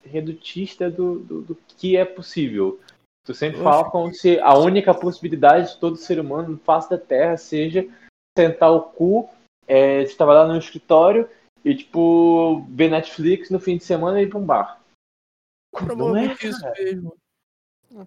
redutista 0.03 0.89
do, 0.89 1.19
do, 1.19 1.41
do 1.41 1.55
que 1.55 1.95
é 1.95 2.05
possível. 2.05 2.79
Tu 3.25 3.33
sempre 3.33 3.61
fala 3.61 3.89
como 3.89 4.13
se 4.13 4.39
a 4.39 4.57
única 4.57 4.93
possibilidade 4.93 5.73
de 5.73 5.79
todo 5.79 5.95
ser 5.95 6.19
humano 6.19 6.49
no 6.49 6.57
face 6.57 6.89
da 6.89 6.97
Terra 6.97 7.37
seja 7.37 7.87
sentar 8.37 8.71
o 8.71 8.81
cu, 8.81 9.29
é, 9.65 10.03
trabalhar 10.05 10.47
no 10.47 10.57
escritório 10.57 11.29
e, 11.63 11.73
tipo, 11.73 12.65
ver 12.69 12.89
Netflix 12.89 13.49
no 13.49 13.59
fim 13.59 13.77
de 13.77 13.85
semana 13.85 14.19
e 14.19 14.25
ir 14.25 14.29
pra 14.29 14.39
um 14.39 14.45
bar. 14.45 14.81
Não 15.73 15.79
é, 15.79 15.85
Provavelmente 15.85 16.47
isso 16.47 16.59
cara. 16.59 16.73
mesmo. 16.77 17.15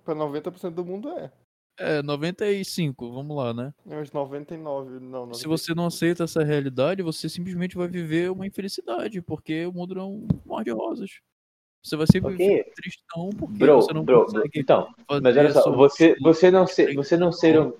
Pra 0.05 0.15
90% 0.15 0.71
do 0.71 0.85
mundo 0.85 1.09
é. 1.11 1.33
É, 1.79 2.03
95, 2.03 3.13
vamos 3.13 3.37
lá, 3.37 3.53
né? 3.53 3.73
É 3.89 3.99
uns 3.99 4.11
99, 4.11 4.99
não, 4.99 5.27
90. 5.27 5.35
Se 5.35 5.47
você 5.47 5.75
não 5.75 5.87
aceita 5.87 6.25
essa 6.25 6.43
realidade, 6.43 7.03
você 7.03 7.29
simplesmente 7.29 7.77
vai 7.77 7.87
viver 7.87 8.31
uma 8.31 8.47
infelicidade, 8.47 9.21
porque 9.21 9.67
o 9.67 9.73
mundo 9.73 9.95
não 9.95 10.03
é 10.03 10.07
um 10.07 10.29
mar 10.47 10.65
de 10.65 10.71
rosas. 10.71 11.21
Você 11.87 11.97
vai 11.97 12.07
sempre 12.09 12.35
Ok. 12.35 12.65
ficar 12.65 12.71
tristão 12.75 13.31
porque 13.39 13.59
Bro, 13.59 13.77
você 13.83 13.93
não 13.93 14.05
bro, 14.05 14.25
consegue 14.25 14.51
então, 14.59 14.93
fazer 15.07 15.21
mas 15.23 15.37
olha 15.37 15.53
só, 15.53 15.71
você, 15.71 16.17
você 16.21 16.51
não 16.51 16.67
ser, 16.67 16.95
você 16.97 17.17
não 17.17 17.31
ser 17.31 17.61
um, 17.61 17.73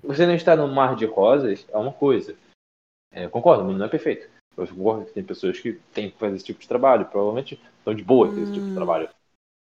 você 0.00 0.24
não 0.24 0.34
estar 0.34 0.54
no 0.56 0.68
mar 0.68 0.94
de 0.94 1.06
rosas 1.06 1.66
é 1.68 1.76
uma 1.76 1.92
coisa. 1.92 2.36
É, 3.12 3.26
concordo, 3.26 3.64
o 3.64 3.66
mundo 3.66 3.78
não 3.78 3.86
é 3.86 3.88
perfeito. 3.88 4.28
Eu 4.56 4.64
concordo 4.68 5.06
que 5.06 5.12
tem 5.12 5.24
pessoas 5.24 5.58
que 5.58 5.72
têm 5.92 6.08
que 6.08 6.18
fazer 6.18 6.36
esse 6.36 6.44
tipo 6.44 6.60
de 6.60 6.68
trabalho, 6.68 7.06
provavelmente 7.06 7.60
estão 7.78 7.92
de 7.92 8.04
boa 8.04 8.32
ter 8.32 8.42
esse 8.42 8.52
tipo 8.52 8.66
de 8.66 8.70
Hum. 8.72 8.76
trabalho. 8.76 9.08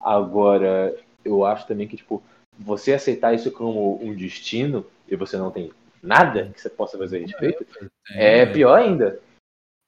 Agora, 0.01 0.93
eu 1.23 1.45
acho 1.45 1.65
também 1.65 1.87
que, 1.87 1.95
tipo, 1.95 2.21
você 2.57 2.91
aceitar 2.91 3.33
isso 3.33 3.49
como 3.49 4.03
um 4.03 4.13
destino 4.13 4.85
e 5.07 5.15
você 5.15 5.37
não 5.37 5.51
tem 5.51 5.71
nada 6.03 6.49
que 6.53 6.59
você 6.59 6.69
possa 6.69 6.97
fazer 6.97 7.17
a 7.17 7.21
respeito, 7.21 7.65
é 8.09 8.45
né? 8.45 8.51
pior 8.51 8.77
ainda. 8.77 9.21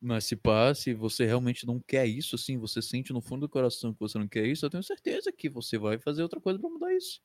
Mas 0.01 0.25
se 0.25 0.35
pá, 0.35 0.73
se 0.73 0.95
você 0.95 1.25
realmente 1.25 1.65
não 1.67 1.79
quer 1.79 2.07
isso, 2.07 2.35
assim, 2.35 2.57
você 2.57 2.81
sente 2.81 3.13
no 3.13 3.21
fundo 3.21 3.41
do 3.41 3.49
coração 3.49 3.93
que 3.93 3.99
você 3.99 4.17
não 4.17 4.27
quer 4.27 4.45
isso, 4.45 4.65
eu 4.65 4.69
tenho 4.69 4.81
certeza 4.81 5.31
que 5.31 5.47
você 5.47 5.77
vai 5.77 5.99
fazer 5.99 6.23
outra 6.23 6.39
coisa 6.39 6.57
pra 6.57 6.69
mudar 6.69 6.91
isso. 6.95 7.19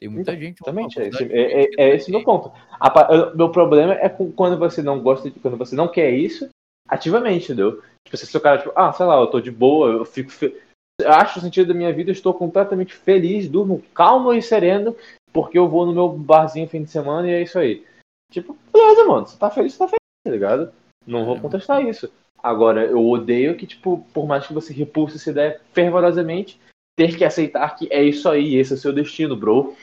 Tem 0.00 0.08
muita 0.08 0.32
Então, 0.32 0.42
gente. 0.42 0.60
Exatamente, 0.60 1.00
é 1.00 1.08
esse, 1.08 1.24
é, 1.32 1.62
é, 1.62 1.70
é 1.76 1.88
não 1.88 1.94
esse 1.94 2.10
o 2.10 2.14
meu 2.14 2.24
ponto. 2.24 2.52
A 2.80 3.34
meu 3.34 3.50
problema 3.50 3.94
é 3.94 4.08
com- 4.08 4.32
quando 4.32 4.58
você 4.58 4.82
não 4.82 5.00
gosta 5.00 5.30
de. 5.30 5.38
Quando 5.38 5.56
você 5.56 5.76
não 5.76 5.86
quer 5.86 6.10
isso 6.10 6.48
ativamente, 6.88 7.44
entendeu? 7.44 7.80
Tipo, 8.04 8.16
se 8.16 8.36
o 8.36 8.40
cara, 8.40 8.58
tipo, 8.58 8.72
ah, 8.74 8.92
sei 8.92 9.06
lá, 9.06 9.20
eu 9.20 9.26
tô 9.28 9.40
de 9.40 9.50
boa, 9.52 9.90
eu 9.90 10.04
fico. 10.04 10.30
Fe... 10.30 10.56
eu 11.00 11.12
Acho 11.12 11.38
o 11.38 11.42
sentido 11.42 11.68
da 11.68 11.74
minha 11.74 11.92
vida, 11.92 12.10
estou 12.10 12.34
completamente 12.34 12.94
feliz, 12.94 13.48
durmo 13.48 13.82
calmo 13.94 14.32
e 14.32 14.42
sereno, 14.42 14.96
porque 15.32 15.58
eu 15.58 15.68
vou 15.68 15.86
no 15.86 15.92
meu 15.92 16.08
barzinho 16.08 16.68
fim 16.68 16.82
de 16.82 16.90
semana 16.90 17.28
e 17.28 17.32
é 17.32 17.42
isso 17.42 17.58
aí. 17.58 17.84
Tipo, 18.32 18.56
beleza, 18.72 19.04
mano, 19.04 19.26
você 19.26 19.38
tá 19.38 19.48
feliz, 19.50 19.72
você 19.72 19.78
tá 19.78 19.86
feliz, 19.86 20.00
tá 20.24 20.30
ligado? 20.30 20.72
Não 21.06 21.24
vou 21.24 21.36
É. 21.36 21.40
contestar 21.40 21.84
isso. 21.84 22.10
Agora, 22.42 22.84
eu 22.84 23.04
odeio 23.08 23.56
que, 23.56 23.66
tipo, 23.66 24.04
por 24.12 24.26
mais 24.26 24.46
que 24.46 24.52
você 24.52 24.72
repulse 24.72 25.16
essa 25.16 25.30
ideia 25.30 25.60
fervorosamente, 25.72 26.60
ter 26.96 27.16
que 27.16 27.24
aceitar 27.24 27.76
que 27.76 27.88
é 27.92 28.02
isso 28.02 28.28
aí, 28.28 28.54
esse 28.56 28.72
é 28.72 28.76
o 28.76 28.78
seu 28.78 28.92
destino, 28.92 29.36
bro. 29.36 29.76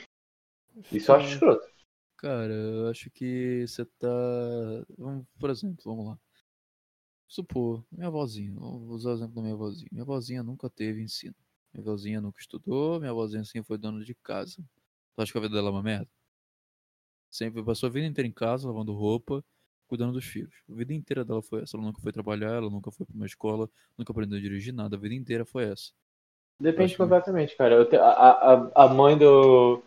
Isso 0.90 1.10
eu 1.10 1.16
acho 1.16 1.28
escroto. 1.34 1.66
Cara, 2.16 2.52
eu 2.52 2.88
acho 2.88 3.10
que 3.10 3.66
você 3.66 3.84
tá. 3.84 4.08
Por 5.38 5.50
exemplo, 5.50 5.82
vamos 5.84 6.06
lá. 6.06 6.18
Supor, 7.28 7.84
minha 7.90 8.08
avózinha, 8.08 8.52
vou 8.54 8.94
usar 8.94 9.10
o 9.10 9.14
exemplo 9.14 9.34
da 9.34 9.42
minha 9.42 9.54
avózinha. 9.54 9.88
Minha 9.90 10.04
avózinha 10.04 10.42
nunca 10.42 10.70
teve 10.70 11.02
ensino. 11.02 11.34
Minha 11.72 11.82
avózinha 11.82 12.20
nunca 12.20 12.40
estudou, 12.40 13.00
minha 13.00 13.10
avózinha 13.10 13.44
sempre 13.44 13.66
foi 13.66 13.76
dona 13.78 14.04
de 14.04 14.14
casa. 14.14 14.62
Tu 15.14 15.22
acha 15.22 15.32
que 15.32 15.38
a 15.38 15.40
vida 15.40 15.54
dela 15.54 15.68
é 15.68 15.72
uma 15.72 15.82
merda? 15.82 16.08
Sempre 17.30 17.64
passou 17.64 17.88
a 17.88 17.90
vida 17.90 18.06
inteira 18.06 18.28
em 18.28 18.32
casa, 18.32 18.68
lavando 18.68 18.92
roupa, 18.92 19.44
cuidando 19.94 20.12
dos 20.12 20.24
filhos. 20.24 20.54
A 20.70 20.74
vida 20.74 20.92
inteira 20.92 21.24
dela 21.24 21.42
foi 21.42 21.62
essa. 21.62 21.76
Ela 21.76 21.86
nunca 21.86 22.00
foi 22.00 22.12
trabalhar, 22.12 22.50
ela 22.52 22.68
nunca 22.70 22.90
foi 22.90 23.06
pra 23.06 23.14
uma 23.14 23.26
escola, 23.26 23.68
nunca 23.96 24.12
aprendeu 24.12 24.38
a 24.38 24.42
dirigir 24.42 24.74
nada. 24.74 24.96
A 24.96 24.98
vida 24.98 25.14
inteira 25.14 25.44
foi 25.44 25.64
essa. 25.64 25.90
Depende 26.60 26.84
Acho 26.86 26.94
que- 26.94 27.02
completamente, 27.02 27.56
cara. 27.56 27.74
Eu 27.74 27.88
te- 27.88 27.96
a, 27.96 28.08
a, 28.08 28.84
a 28.84 28.88
mãe 28.88 29.16
do. 29.16 29.82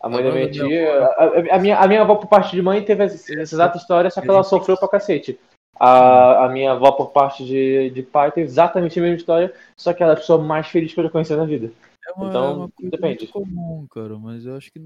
A 0.00 0.08
mãe 0.08 0.20
A 0.20 0.24
da 0.24 0.32
minha 0.32 0.46
da 0.46 0.52
minha 0.52 0.68
tia. 0.68 1.04
A, 1.04 1.56
a 1.56 1.58
minha, 1.58 1.78
a 1.78 1.86
minha 1.86 2.02
avó, 2.02 2.16
por 2.16 2.26
parte 2.26 2.54
de 2.56 2.60
mãe, 2.62 2.84
teve 2.84 3.04
essa, 3.04 3.16
essa 3.40 3.54
exata 3.54 3.78
história, 3.78 4.10
só 4.10 4.20
que 4.20 4.28
ela 4.28 4.42
sofreu 4.42 4.76
pra 4.76 4.88
cacete. 4.88 5.38
A, 5.78 6.44
a 6.44 6.48
minha 6.48 6.72
avó, 6.72 6.92
por 6.92 7.12
parte 7.12 7.44
de, 7.44 7.90
de 7.90 8.02
pai, 8.02 8.30
teve 8.30 8.46
exatamente 8.46 8.98
a 8.98 9.02
mesma 9.02 9.16
história, 9.16 9.54
só 9.76 9.92
que 9.94 10.02
ela 10.02 10.12
é 10.12 10.14
a 10.14 10.18
pessoa 10.18 10.42
mais 10.42 10.66
feliz 10.68 10.92
que 10.92 11.00
eu 11.00 11.04
já 11.04 11.10
conheci 11.10 11.34
na 11.34 11.44
vida. 11.44 11.72
É 12.06 12.12
uma, 12.12 12.28
Então, 12.28 12.44
é 12.44 12.54
uma 12.56 12.68
coisa 12.70 12.90
depende. 12.90 13.18
muito 13.20 13.32
comum, 13.32 13.86
cara, 13.90 14.18
mas 14.18 14.44
eu 14.44 14.56
acho 14.56 14.70
que 14.72 14.80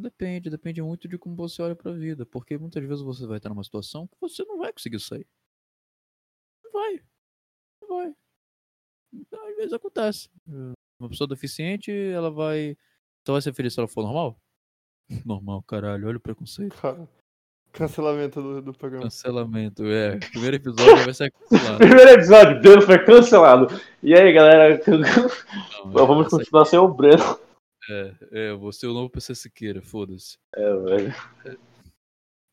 depende, 0.00 0.50
depende 0.50 0.82
muito 0.82 1.08
de 1.08 1.18
como 1.18 1.36
você 1.36 1.60
olha 1.62 1.76
pra 1.76 1.92
vida, 1.92 2.24
porque 2.26 2.56
muitas 2.58 2.82
vezes 2.84 3.02
você 3.02 3.26
vai 3.26 3.38
estar 3.38 3.48
numa 3.48 3.64
situação 3.64 4.06
que 4.06 4.16
você 4.20 4.44
não 4.44 4.58
vai 4.58 4.72
conseguir 4.72 5.00
sair. 5.00 5.26
Não 6.64 6.72
vai. 6.72 7.02
Não 7.80 7.88
vai. 7.88 8.16
Então, 9.12 9.48
às 9.48 9.56
vezes 9.56 9.72
acontece. 9.72 10.28
Uma 11.00 11.08
pessoa 11.08 11.28
deficiente, 11.28 11.90
ela 11.90 12.30
vai. 12.30 12.76
Só 13.26 13.32
vai 13.32 13.42
ser 13.42 13.52
feliz 13.52 13.74
se 13.74 13.80
ela 13.80 13.88
for 13.88 14.02
normal? 14.02 14.40
Normal, 15.24 15.62
caralho, 15.62 16.06
olha 16.06 16.18
o 16.18 16.20
preconceito. 16.20 16.76
Cara, 16.76 17.08
Cancelamento 17.72 18.42
do, 18.42 18.62
do 18.62 18.72
programa. 18.72 19.04
Cancelamento, 19.04 19.84
é. 19.86 20.18
Primeiro 20.18 20.56
episódio 20.56 20.96
já 20.96 21.04
vai 21.04 21.14
ser 21.14 21.30
cancelado. 21.30 21.78
Primeiro 21.78 22.10
episódio, 22.10 22.60
Breno 22.60 22.82
foi 22.82 22.98
cancelado. 23.04 23.80
E 24.02 24.14
aí, 24.14 24.32
galera, 24.32 24.80
Não, 25.84 25.90
vamos 25.92 26.28
continuar 26.28 26.64
sem 26.64 26.78
o 26.78 26.88
Breno. 26.88 27.38
É, 27.90 28.16
é, 28.50 28.52
você 28.54 28.86
é 28.86 28.88
o 28.88 28.92
novo 28.92 29.08
PC 29.10 29.34
Siqueira, 29.34 29.80
foda-se. 29.80 30.38
É, 30.54 30.76
velho. 30.76 31.12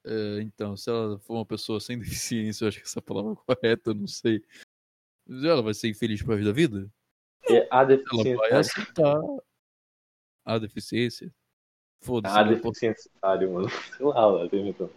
É, 0.05 0.41
então, 0.41 0.77
se 0.77 0.89
ela 0.89 1.19
for 1.19 1.35
uma 1.35 1.45
pessoa 1.45 1.79
sem 1.79 1.97
deficiência, 1.99 2.63
eu 2.63 2.67
acho 2.69 2.77
que 2.79 2.85
essa 2.85 3.01
palavra 3.01 3.33
é 3.33 3.35
correta, 3.35 3.89
eu 3.89 3.95
não 3.95 4.07
sei. 4.07 4.41
Mas 5.27 5.43
Ela 5.43 5.61
vai 5.61 5.73
ser 5.73 5.89
infeliz 5.89 6.21
pro 6.21 6.33
resto 6.35 6.45
da 6.45 6.51
vida? 6.53 6.89
É 7.49 7.67
a 7.71 7.77
Ela 7.77 7.85
deficiência. 7.85 8.37
vai 8.37 8.51
aceitar 8.51 9.21
a 10.45 10.57
deficiência. 10.59 11.35
Foda-se. 12.01 12.37
A 12.37 12.45
né? 12.45 12.55
deficiência, 12.55 13.11
mano. 13.23 13.67
Sei 13.97 14.05
lá, 14.05 14.45
então. 14.51 14.89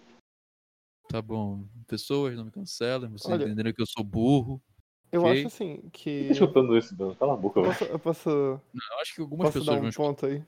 Tá 1.09 1.23
bom. 1.23 1.66
Pessoas 1.86 2.36
não 2.36 2.44
me 2.44 2.51
cancelem, 2.51 3.10
vocês 3.10 3.32
Olha- 3.32 3.44
entenderam 3.44 3.73
que 3.73 3.81
eu 3.81 3.86
sou 3.86 4.05
burro. 4.05 4.62
Eu 5.11 5.23
Ok. 5.23 5.33
acho 5.33 5.47
assim 5.47 5.83
que. 5.93 6.27
Tá 6.27 6.33
escutando 6.33 6.77
isso, 6.77 6.95
Breno? 6.97 7.15
Cala 7.17 7.35
a 7.35 7.37
boca, 7.37 7.61
Eu 7.61 7.65
velho. 7.65 7.77
posso, 7.79 7.93
eu 7.93 7.99
posso, 7.99 8.29
Não, 8.29 8.97
eu 8.97 9.01
acho 9.01 9.15
que 9.15 9.21
algumas 9.21 9.47
posso 9.53 9.59
dar 9.65 9.73
pessoas 9.73 9.79
um 9.79 9.91
vão 10.03 10.07
ponto 10.15 10.27
aí? 10.27 10.43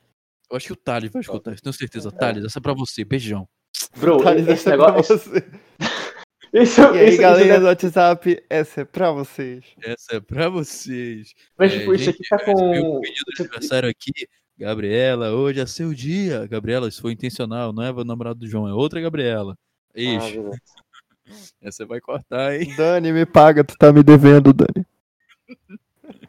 Eu 0.51 0.57
acho 0.57 0.67
que 0.67 0.73
o 0.73 0.77
Thales 0.77 1.11
vai 1.13 1.21
escutar 1.23 1.53
isso, 1.53 1.63
tenho 1.63 1.73
certeza. 1.73 2.11
Thales, 2.11 2.45
essa 2.45 2.59
é 2.59 2.63
pra 2.63 2.75
você. 2.75 3.05
Beijão. 3.05 3.49
Bro, 3.97 4.23
Thales, 4.23 4.47
esse 4.49 4.69
é 4.69 4.77
pra 4.77 4.87
negócio. 4.89 5.17
você. 5.19 5.45
Esse, 6.53 6.81
E 6.81 6.85
aí, 6.85 7.09
esse, 7.11 7.19
galerinha 7.19 7.53
esse, 7.55 7.61
do 7.61 7.67
WhatsApp, 7.67 8.43
essa 8.51 8.81
é 8.81 8.85
pra 8.85 9.13
vocês. 9.13 9.65
Essa 9.85 10.17
é 10.17 10.21
pra 10.21 10.49
vocês. 10.49 11.33
mas, 11.57 11.73
É, 11.73 11.79
tipo, 11.79 11.95
isso 11.95 12.05
gente, 12.07 12.17
aqui 12.17 12.29
tá 12.45 12.51
um 12.51 12.55
com. 12.55 13.01
pedido 13.01 13.25
de 13.25 13.33
isso- 13.35 13.43
aniversário 13.45 13.89
aqui. 13.89 14.11
Gabriela, 14.59 15.31
hoje 15.33 15.61
é 15.61 15.67
seu 15.67 15.95
dia. 15.95 16.49
Gabriela, 16.49 16.89
isso 16.89 17.01
foi 17.01 17.13
intencional, 17.13 17.73
não 17.73 17.85
é 17.85 17.93
o 17.93 18.05
namorado 18.05 18.41
do 18.41 18.49
João, 18.49 18.67
é 18.67 18.75
outra 18.75 19.01
Gabriela. 19.01 19.55
Ah, 19.95 20.01
Ixi, 20.01 20.39
beleza. 20.39 20.61
essa 21.63 21.87
vai 21.87 22.01
cortar, 22.01 22.55
hein? 22.55 22.75
Dani, 22.77 23.13
me 23.13 23.27
paga, 23.27 23.65
tu 23.65 23.77
tá 23.77 23.93
me 23.93 24.03
devendo, 24.03 24.53
Dani. 24.53 24.87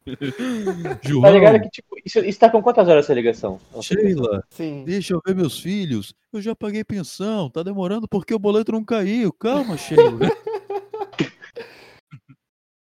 João, 1.04 1.22
Tá 1.22 1.32
ligado 1.32 1.62
que, 1.62 1.70
tipo, 1.70 1.96
isso, 2.04 2.20
isso 2.20 2.40
tá 2.40 2.50
com 2.50 2.62
quantas 2.62 2.88
horas 2.88 3.06
essa 3.06 3.14
ligação? 3.14 3.60
Sheila, 3.82 4.44
Sim. 4.50 4.84
deixa 4.84 5.14
eu 5.14 5.22
ver 5.26 5.36
meus 5.36 5.60
filhos. 5.60 6.14
Eu 6.34 6.42
já 6.42 6.56
paguei 6.56 6.84
pensão, 6.84 7.50
tá 7.50 7.62
demorando 7.64 8.08
porque 8.08 8.34
o 8.34 8.40
boleto 8.40 8.72
não 8.72 8.84
caiu. 8.84 9.32
Calma, 9.32 9.78
Sheila. 9.78 10.20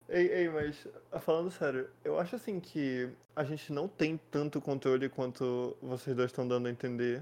Ei, 0.07 0.27
ei, 0.31 0.49
mas 0.49 0.87
falando 1.19 1.51
sério, 1.51 1.89
eu 2.01 2.17
acho 2.17 2.37
assim 2.37 2.57
que 2.57 3.09
a 3.35 3.43
gente 3.43 3.73
não 3.73 3.85
tem 3.85 4.17
tanto 4.31 4.61
controle 4.61 5.09
quanto 5.09 5.75
vocês 5.81 6.15
dois 6.15 6.31
estão 6.31 6.47
dando 6.47 6.67
a 6.67 6.71
entender 6.71 7.21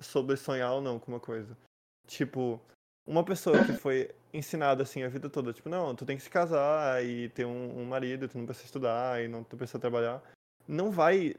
sobre 0.00 0.36
sonhar 0.36 0.72
ou 0.72 0.80
não 0.80 0.98
com 0.98 1.12
uma 1.12 1.20
coisa. 1.20 1.56
Tipo, 2.04 2.60
uma 3.06 3.24
pessoa 3.24 3.64
que 3.64 3.72
foi 3.72 4.10
ensinada 4.32 4.82
assim 4.82 5.02
a 5.02 5.08
vida 5.08 5.28
toda, 5.28 5.52
tipo, 5.52 5.68
não, 5.68 5.94
tu 5.94 6.04
tem 6.06 6.16
que 6.16 6.22
se 6.22 6.30
casar 6.30 7.04
e 7.04 7.28
ter 7.30 7.44
um, 7.44 7.80
um 7.80 7.84
marido, 7.84 8.28
tu 8.28 8.38
não 8.38 8.46
precisa 8.46 8.66
estudar 8.66 9.22
e 9.22 9.28
não 9.28 9.44
tu 9.44 9.56
precisa 9.56 9.78
trabalhar, 9.78 10.22
não 10.66 10.90
vai 10.90 11.34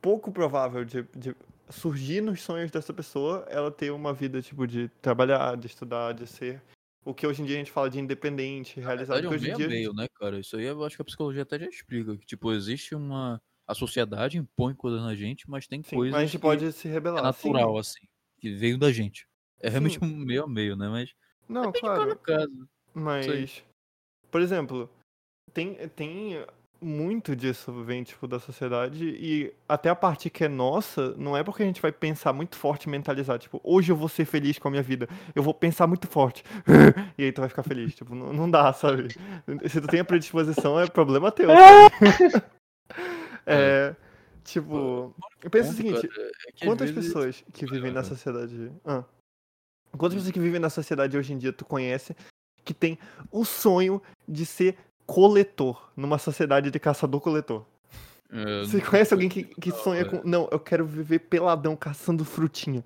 pouco 0.00 0.32
provável 0.32 0.84
de, 0.84 1.02
de 1.16 1.34
surgir 1.68 2.20
nos 2.20 2.42
sonhos 2.42 2.70
dessa 2.70 2.92
pessoa 2.92 3.46
ela 3.48 3.70
ter 3.70 3.90
uma 3.90 4.12
vida 4.12 4.40
tipo 4.40 4.66
de 4.66 4.88
trabalhar, 5.00 5.56
de 5.56 5.66
estudar, 5.66 6.12
de 6.12 6.26
ser 6.26 6.62
o 7.04 7.12
que 7.12 7.26
hoje 7.26 7.42
em 7.42 7.44
dia 7.44 7.56
a 7.56 7.58
gente 7.58 7.70
fala 7.70 7.90
de 7.90 8.00
independente, 8.00 8.80
realizado. 8.80 9.16
verdade, 9.20 9.26
é 9.26 9.28
um 9.28 9.30
que 9.30 9.36
hoje 9.36 9.44
em 9.44 9.56
meio 9.56 9.58
dia 9.58 9.68
meio, 9.68 9.92
né, 9.92 10.06
cara? 10.14 10.38
Isso 10.38 10.56
aí 10.56 10.64
eu 10.64 10.82
acho 10.84 10.96
que 10.96 11.02
a 11.02 11.04
psicologia 11.04 11.42
até 11.42 11.58
já 11.58 11.66
explica. 11.66 12.16
Que, 12.16 12.24
tipo, 12.24 12.50
existe 12.52 12.94
uma. 12.94 13.40
A 13.66 13.74
sociedade 13.74 14.38
impõe 14.38 14.74
coisas 14.74 15.02
na 15.02 15.14
gente, 15.14 15.48
mas 15.48 15.66
tem 15.66 15.82
Sim, 15.82 15.96
coisas 15.96 16.12
mas 16.12 16.22
a 16.22 16.26
gente 16.26 16.38
pode 16.38 16.72
se 16.72 16.88
é 16.88 16.92
rebelar. 16.92 17.22
natural, 17.22 17.74
Sim. 17.74 17.80
assim. 17.80 18.06
Que 18.40 18.54
veio 18.54 18.78
da 18.78 18.90
gente. 18.90 19.26
É 19.64 19.68
realmente 19.70 19.98
Sim. 19.98 20.04
um 20.04 20.16
meio 20.16 20.44
a 20.44 20.46
meio, 20.46 20.76
né? 20.76 20.88
Mas 20.88 21.14
Não, 21.48 21.72
claro. 21.72 22.16
caso. 22.16 22.68
Mas, 22.92 23.64
por 24.30 24.40
exemplo, 24.40 24.90
tem, 25.52 25.74
tem 25.96 26.44
muito 26.84 27.34
disso 27.34 27.72
vem, 27.82 28.02
tipo, 28.02 28.28
da 28.28 28.38
sociedade 28.38 29.08
e 29.18 29.52
até 29.66 29.88
a 29.88 29.94
parte 29.94 30.28
que 30.28 30.44
é 30.44 30.48
nossa, 30.48 31.14
não 31.16 31.34
é 31.34 31.42
porque 31.42 31.62
a 31.62 31.66
gente 31.66 31.80
vai 31.80 31.90
pensar 31.90 32.32
muito 32.32 32.56
forte 32.56 32.84
e 32.84 32.90
mentalizar, 32.90 33.38
tipo, 33.38 33.58
hoje 33.64 33.90
eu 33.90 33.96
vou 33.96 34.08
ser 34.08 34.26
feliz 34.26 34.58
com 34.58 34.68
a 34.68 34.70
minha 34.70 34.82
vida, 34.82 35.08
eu 35.34 35.42
vou 35.42 35.54
pensar 35.54 35.86
muito 35.86 36.06
forte, 36.06 36.44
e 37.16 37.24
aí 37.24 37.32
tu 37.32 37.40
vai 37.40 37.48
ficar 37.48 37.62
feliz, 37.62 37.94
tipo, 37.94 38.14
não, 38.14 38.32
não 38.32 38.50
dá, 38.50 38.72
sabe? 38.74 39.08
Se 39.68 39.80
tu 39.80 39.88
tem 39.88 40.00
a 40.00 40.04
predisposição, 40.04 40.78
é 40.78 40.86
problema 40.86 41.32
teu, 41.32 41.48
sabe? 41.48 42.44
É, 43.46 43.94
tipo, 44.42 45.14
eu 45.42 45.50
penso 45.50 45.70
o 45.70 45.74
seguinte, 45.74 46.08
é 46.62 46.64
Quantas 46.64 46.90
pessoas 46.90 47.44
que 47.52 47.66
vivem 47.66 47.92
na 47.92 48.02
sociedade. 48.02 48.72
Ah. 48.82 49.04
Quantas 49.98 50.14
pessoas 50.14 50.32
que 50.32 50.40
vivem 50.40 50.60
na 50.60 50.70
sociedade 50.70 51.16
hoje 51.16 51.32
em 51.32 51.38
dia 51.38 51.52
tu 51.52 51.64
conhece 51.64 52.14
que 52.64 52.72
tem 52.74 52.98
o 53.30 53.44
sonho 53.44 54.00
de 54.28 54.44
ser 54.46 54.76
coletor 55.06 55.90
numa 55.96 56.18
sociedade 56.18 56.70
de 56.70 56.78
caçador-coletor? 56.78 57.64
É, 58.32 58.60
Você 58.64 58.80
conhece 58.80 59.12
alguém 59.14 59.28
que, 59.28 59.44
que 59.44 59.70
sonha 59.70 60.00
é. 60.00 60.04
com. 60.04 60.20
Não, 60.28 60.48
eu 60.50 60.58
quero 60.58 60.86
viver 60.86 61.20
peladão 61.20 61.76
caçando 61.76 62.24
frutinha. 62.24 62.84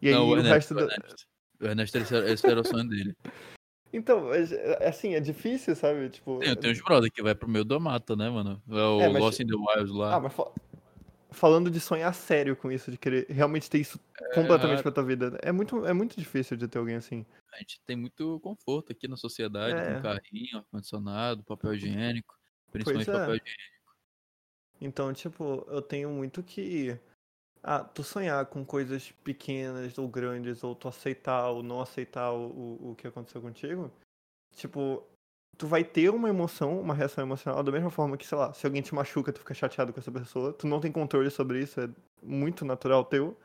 E 0.00 0.08
aí 0.08 0.14
não, 0.14 0.28
o, 0.28 0.36
Ernesto, 0.36 0.54
resto 0.54 0.72
o 0.72 0.76
da. 0.76 0.82
Ernesto. 0.94 1.26
O 1.60 1.66
Ernesto, 1.66 1.98
esse 1.98 2.14
era, 2.16 2.30
esse 2.32 2.46
era 2.46 2.60
o 2.60 2.64
sonho 2.64 2.88
dele. 2.88 3.14
Então, 3.90 4.24
mas, 4.28 4.52
é- 4.52 4.86
assim, 4.86 5.14
é 5.14 5.20
difícil, 5.20 5.74
sabe? 5.74 6.10
Tipo. 6.10 6.40
Tem, 6.40 6.54
tem 6.54 6.72
uns 6.72 6.82
brother 6.82 7.10
que 7.10 7.22
vai 7.22 7.34
pro 7.34 7.48
meio 7.48 7.64
da 7.64 7.80
mata, 7.80 8.14
né, 8.14 8.28
mano? 8.28 8.60
É 8.68 8.74
o 8.74 9.00
É, 9.00 9.08
mas- 9.08 9.22
Lost 9.22 9.40
in 9.40 9.46
the 9.46 9.54
Wild 9.56 9.90
lá. 9.92 10.16
Ah, 10.16 10.20
mas 10.20 10.34
falando 11.30 11.70
de 11.70 11.80
sonhar 11.80 12.14
sério 12.14 12.56
com 12.56 12.70
isso, 12.70 12.90
de 12.90 12.96
querer 12.96 13.26
realmente 13.28 13.68
ter 13.68 13.78
isso 13.78 13.98
completamente 14.34 14.76
raro. 14.78 14.82
pra 14.82 14.92
tua 14.92 15.04
vida, 15.04 15.38
é 15.42 15.52
muito, 15.52 15.84
é 15.86 15.92
muito 15.92 16.16
difícil 16.18 16.56
de 16.56 16.66
ter 16.68 16.78
alguém 16.78 16.96
assim. 16.96 17.24
A 17.52 17.58
gente 17.58 17.80
tem 17.86 17.96
muito 17.96 18.40
conforto 18.40 18.92
aqui 18.92 19.06
na 19.08 19.16
sociedade, 19.16 19.78
É. 19.78 19.94
com 19.94 20.02
carrinho, 20.02 20.58
ar-condicionado, 20.58 21.44
papel 21.44 21.74
higiênico, 21.74 22.34
principalmente 22.70 23.10
é. 23.10 23.12
papel 23.12 23.36
higiênico. 23.36 23.78
Então, 24.80 25.12
tipo, 25.12 25.66
eu 25.68 25.82
tenho 25.82 26.10
muito 26.10 26.42
que. 26.42 26.98
Ah, 27.62 27.82
tu 27.82 28.04
sonhar 28.04 28.46
com 28.46 28.64
coisas 28.64 29.10
pequenas 29.24 29.98
ou 29.98 30.08
grandes, 30.08 30.62
ou 30.62 30.76
tu 30.76 30.86
aceitar 30.86 31.48
ou 31.50 31.62
não 31.62 31.80
aceitar 31.80 32.30
o, 32.30 32.46
o, 32.46 32.90
o 32.90 32.94
que 32.94 33.08
aconteceu 33.08 33.42
contigo, 33.42 33.90
tipo, 34.52 35.04
tu 35.56 35.66
vai 35.66 35.82
ter 35.82 36.10
uma 36.10 36.28
emoção, 36.28 36.80
uma 36.80 36.94
reação 36.94 37.24
emocional, 37.24 37.62
da 37.62 37.72
mesma 37.72 37.90
forma 37.90 38.16
que, 38.16 38.26
sei 38.26 38.38
lá, 38.38 38.52
se 38.52 38.66
alguém 38.66 38.82
te 38.82 38.94
machuca, 38.94 39.32
tu 39.32 39.40
fica 39.40 39.54
chateado 39.54 39.92
com 39.92 40.00
essa 40.00 40.12
pessoa, 40.12 40.52
tu 40.52 40.66
não 40.66 40.80
tem 40.80 40.92
controle 40.92 41.30
sobre 41.30 41.62
isso, 41.62 41.80
é 41.80 41.88
muito 42.22 42.64
natural 42.64 43.04
teu. 43.04 43.36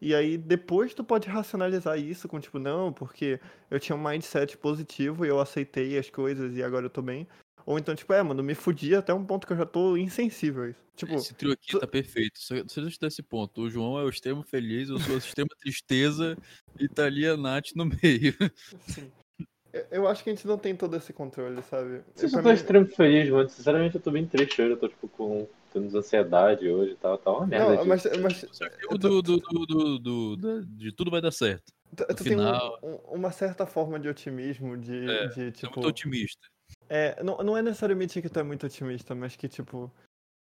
E 0.00 0.14
aí 0.14 0.36
depois 0.36 0.94
tu 0.94 1.04
pode 1.04 1.28
racionalizar 1.28 1.98
isso 1.98 2.26
com, 2.26 2.40
tipo, 2.40 2.58
não, 2.58 2.92
porque 2.92 3.38
eu 3.70 3.78
tinha 3.78 3.94
um 3.94 4.02
mindset 4.02 4.56
positivo 4.58 5.24
e 5.24 5.28
eu 5.28 5.40
aceitei 5.40 5.96
as 5.96 6.10
coisas 6.10 6.56
e 6.56 6.62
agora 6.62 6.86
eu 6.86 6.90
tô 6.90 7.00
bem. 7.00 7.26
Ou 7.64 7.78
então, 7.78 7.94
tipo, 7.94 8.12
é, 8.12 8.20
mano, 8.20 8.42
me 8.42 8.54
fudi 8.56 8.96
até 8.96 9.14
um 9.14 9.24
ponto 9.24 9.46
que 9.46 9.52
eu 9.52 9.56
já 9.56 9.64
tô 9.64 9.96
insensível 9.96 10.64
a 10.64 10.70
isso. 10.70 10.82
Tipo, 10.96 11.14
Esse 11.14 11.32
trio 11.34 11.52
aqui 11.52 11.70
tu- 11.70 11.78
tá 11.78 11.86
perfeito. 11.86 12.38
Só, 12.40 12.56
só 12.66 12.80
deixa 12.80 13.06
esse 13.06 13.22
ponto. 13.22 13.62
O 13.62 13.70
João 13.70 13.96
é 13.98 14.02
o 14.02 14.08
extremo 14.08 14.42
feliz, 14.42 14.88
eu 14.88 14.98
sou 14.98 15.14
a 15.14 15.18
extrema 15.18 15.50
tristeza 15.60 16.36
e 16.80 16.88
tá 16.88 17.04
ali 17.04 17.24
a 17.24 17.36
Nath 17.36 17.68
no 17.76 17.84
meio. 17.84 18.34
Sim. 18.88 19.10
Eu- 19.90 20.06
acho 20.08 20.22
que 20.22 20.30
a 20.30 20.34
gente 20.34 20.46
não 20.46 20.58
tem 20.58 20.74
todo 20.76 20.96
esse 20.96 21.12
controle, 21.12 21.62
sabe? 21.62 22.02
Se 22.14 22.26
eu 22.26 22.30
Pra 22.30 22.42
tô 22.42 22.48
mim- 22.48 22.54
extremo 22.54 22.86
feliz, 22.86 23.30
mano. 23.30 23.48
Sinceramente, 23.48 23.94
eu 23.96 24.00
tô 24.00 24.10
bem 24.10 24.26
triste 24.26 24.60
hoje. 24.60 24.72
Eu 24.72 24.76
tô, 24.78 24.88
tipo, 24.88 25.08
com. 25.08 25.46
tendo 25.72 25.96
ansiedade 25.96 26.68
hoje 26.68 26.92
e 26.92 26.96
tal. 26.96 27.16
Tá 27.16 27.30
uma 27.30 27.46
merda. 27.46 27.76
Não, 27.76 27.84
mas, 27.86 28.04
mas 28.20 28.44
O 28.90 28.98
do, 28.98 29.22
do, 29.22 29.38
do, 29.38 29.98
do, 30.36 30.66
de 30.66 30.92
tudo 30.92 31.10
vai 31.10 31.20
dar 31.22 31.30
certo. 31.32 31.64
tu, 31.96 32.24
tem 32.24 32.38
um- 32.38 32.76
um- 32.82 32.96
uma 33.16 33.32
certa 33.32 33.64
forma 33.64 33.98
de 33.98 34.06
otimismo, 34.08 34.76
de, 34.76 35.08
É, 35.10 35.26
de 35.28 35.44
Tô 35.46 35.50
tipo. 35.52 35.80
muito 35.80 35.88
otimista. 35.88 36.46
É, 36.90 37.22
não, 37.22 37.38
não 37.38 37.56
é 37.56 37.62
necessariamente 37.62 38.20
que 38.20 38.28
tu 38.28 38.38
é 38.38 38.42
muito 38.42 38.66
otimista, 38.66 39.14
mas 39.14 39.34
que, 39.34 39.48
tipo, 39.48 39.90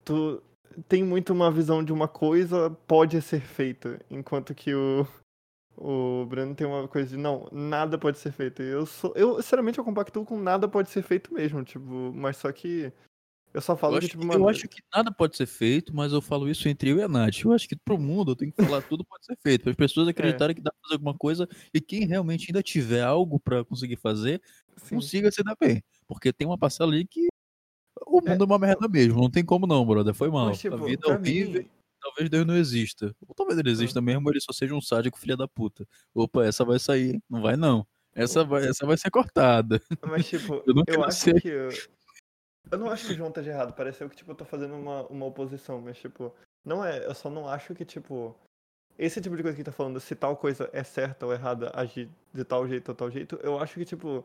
tu 0.03 0.43
tem 0.87 1.03
muito 1.03 1.33
uma 1.33 1.49
visão 1.51 1.83
de 1.83 1.91
uma 1.91 2.07
coisa 2.07 2.69
pode 2.87 3.19
ser 3.21 3.41
feita, 3.41 3.99
enquanto 4.11 4.53
que 4.53 4.75
o, 4.75 5.07
o 5.77 6.25
Breno 6.25 6.55
tem 6.55 6.65
uma 6.65 6.87
coisa 6.87 7.09
de, 7.09 7.17
não, 7.17 7.47
nada 7.51 7.97
pode 7.97 8.17
ser 8.17 8.31
feito. 8.31 8.61
E 8.61 8.67
eu 8.67 8.85
sou, 8.85 9.13
eu, 9.15 9.35
sinceramente, 9.41 9.77
eu 9.77 9.83
compactuo 9.85 10.25
com 10.25 10.39
nada 10.39 10.67
pode 10.67 10.89
ser 10.89 11.01
feito 11.03 11.33
mesmo, 11.33 11.63
tipo, 11.63 12.11
mas 12.13 12.37
só 12.37 12.51
que 12.51 12.91
eu 13.53 13.61
só 13.61 13.75
falo 13.77 13.95
Eu 13.95 13.99
que, 13.99 14.05
acho, 14.05 14.11
tipo, 14.11 14.21
que- 14.21 14.27
mano, 14.27 14.43
eu 14.43 14.49
acho 14.49 14.67
que 14.67 14.81
nada 14.93 15.11
pode 15.13 15.37
ser 15.37 15.45
feito, 15.45 15.95
mas 15.95 16.11
eu 16.11 16.21
falo 16.21 16.49
isso 16.49 16.67
entre 16.67 16.89
eu 16.89 16.97
e 16.97 17.03
a 17.03 17.07
Nath. 17.07 17.41
Eu 17.45 17.53
acho 17.53 17.67
que 17.69 17.75
pro 17.75 17.97
mundo 17.97 18.31
eu 18.31 18.35
tenho 18.35 18.51
que 18.51 18.61
falar 18.63 18.81
tudo 18.81 19.05
pode 19.05 19.25
ser 19.25 19.37
feito. 19.41 19.63
Para 19.63 19.71
as 19.71 19.75
É. 19.79 19.83
pessoas 19.87 20.07
acreditarem 20.09 20.55
que 20.55 20.61
dá 20.61 20.71
pra 20.71 20.79
fazer 20.83 20.95
alguma 20.95 21.13
coisa 21.17 21.47
e 21.73 21.79
quem 21.79 22.05
realmente 22.05 22.47
ainda 22.49 22.61
tiver 22.61 23.01
algo 23.01 23.39
pra 23.39 23.63
conseguir 23.63 23.95
fazer, 23.95 24.41
sim, 24.77 24.95
consiga 24.95 25.31
se 25.31 25.41
dar 25.43 25.55
bem. 25.59 25.81
Porque 26.07 26.33
tem 26.33 26.45
uma 26.45 26.57
parcela 26.57 26.91
ali 26.91 27.05
que 27.07 27.27
o 28.05 28.19
mundo 28.21 28.43
é, 28.43 28.45
uma 28.45 28.59
merda 28.59 28.87
mesmo. 28.89 29.21
Não 29.21 29.29
tem 29.31 29.43
como 29.45 29.65
não, 29.65 29.85
brother. 29.85 30.13
Foi 30.13 30.29
mal. 30.29 30.47
mas, 30.47 30.59
tipo, 30.59 30.75
a 30.75 30.85
vida 30.85 31.07
é 31.07 31.13
horrível. 31.13 31.61
mim, 31.61 31.69
Talvez 32.05 32.29
Deus 32.29 32.45
não 32.45 32.55
exista. 32.55 33.15
Ou 33.27 33.33
talvez 33.33 33.57
ele 33.57 33.71
exista 33.71 33.99
mesmo, 33.99 34.27
ou 34.27 34.31
ele 34.31 34.39
só 34.39 34.53
seja 34.53 34.75
um 34.75 34.79
sádico 34.81 35.17
filha 35.17 35.35
da 35.35 35.47
puta. 35.47 35.87
Opa, 36.13 36.45
essa 36.45 36.63
vai 36.63 36.77
sair. 36.77 37.19
Não 37.27 37.41
vai 37.41 37.55
não. 37.55 37.85
Essa 38.13 38.43
vai, 38.43 38.67
essa 38.67 38.85
vai 38.85 38.95
ser 38.95 39.09
cortada. 39.09 39.81
mas, 40.07 40.27
tipo, 40.27 40.61
Eu 40.67 40.75
não 40.75 40.83
eu 40.87 41.03
acho 41.03 41.19
ser- 41.19 41.41
que... 41.41 41.47
Eu, 41.47 41.69
eu 42.71 42.77
não 42.77 42.91
acho 42.91 43.07
que 43.07 43.13
o 43.13 43.15
João 43.15 43.29
esteja 43.29 43.49
errado, 43.51 43.73
pareceu 43.73 44.07
que, 44.07 44.15
tipo, 44.15 44.31
eu 44.31 44.35
tô 44.35 44.45
fazendo 44.45 44.75
uma, 44.75 45.01
uma 45.07 45.25
oposição, 45.25 45.81
mas, 45.81 45.97
tipo, 45.97 46.31
não 46.63 46.85
é, 46.85 47.03
eu 47.07 47.15
só 47.15 47.27
não 47.27 47.49
acho 47.49 47.73
que, 47.73 47.83
tipo, 47.83 48.35
esse 48.99 49.19
tipo 49.19 49.35
de 49.35 49.41
coisa 49.41 49.57
que 49.57 49.63
tá 49.63 49.71
falando, 49.71 49.99
se 49.99 50.15
tal 50.15 50.37
coisa 50.37 50.69
é 50.71 50.83
certa 50.83 51.25
ou 51.25 51.33
errada, 51.33 51.71
agir 51.73 52.07
de 52.31 52.43
tal 52.43 52.67
jeito 52.67 52.89
ou 52.89 52.95
tal 52.95 53.09
jeito, 53.09 53.35
eu 53.41 53.59
acho 53.59 53.73
que, 53.73 53.85
tipo, 53.85 54.23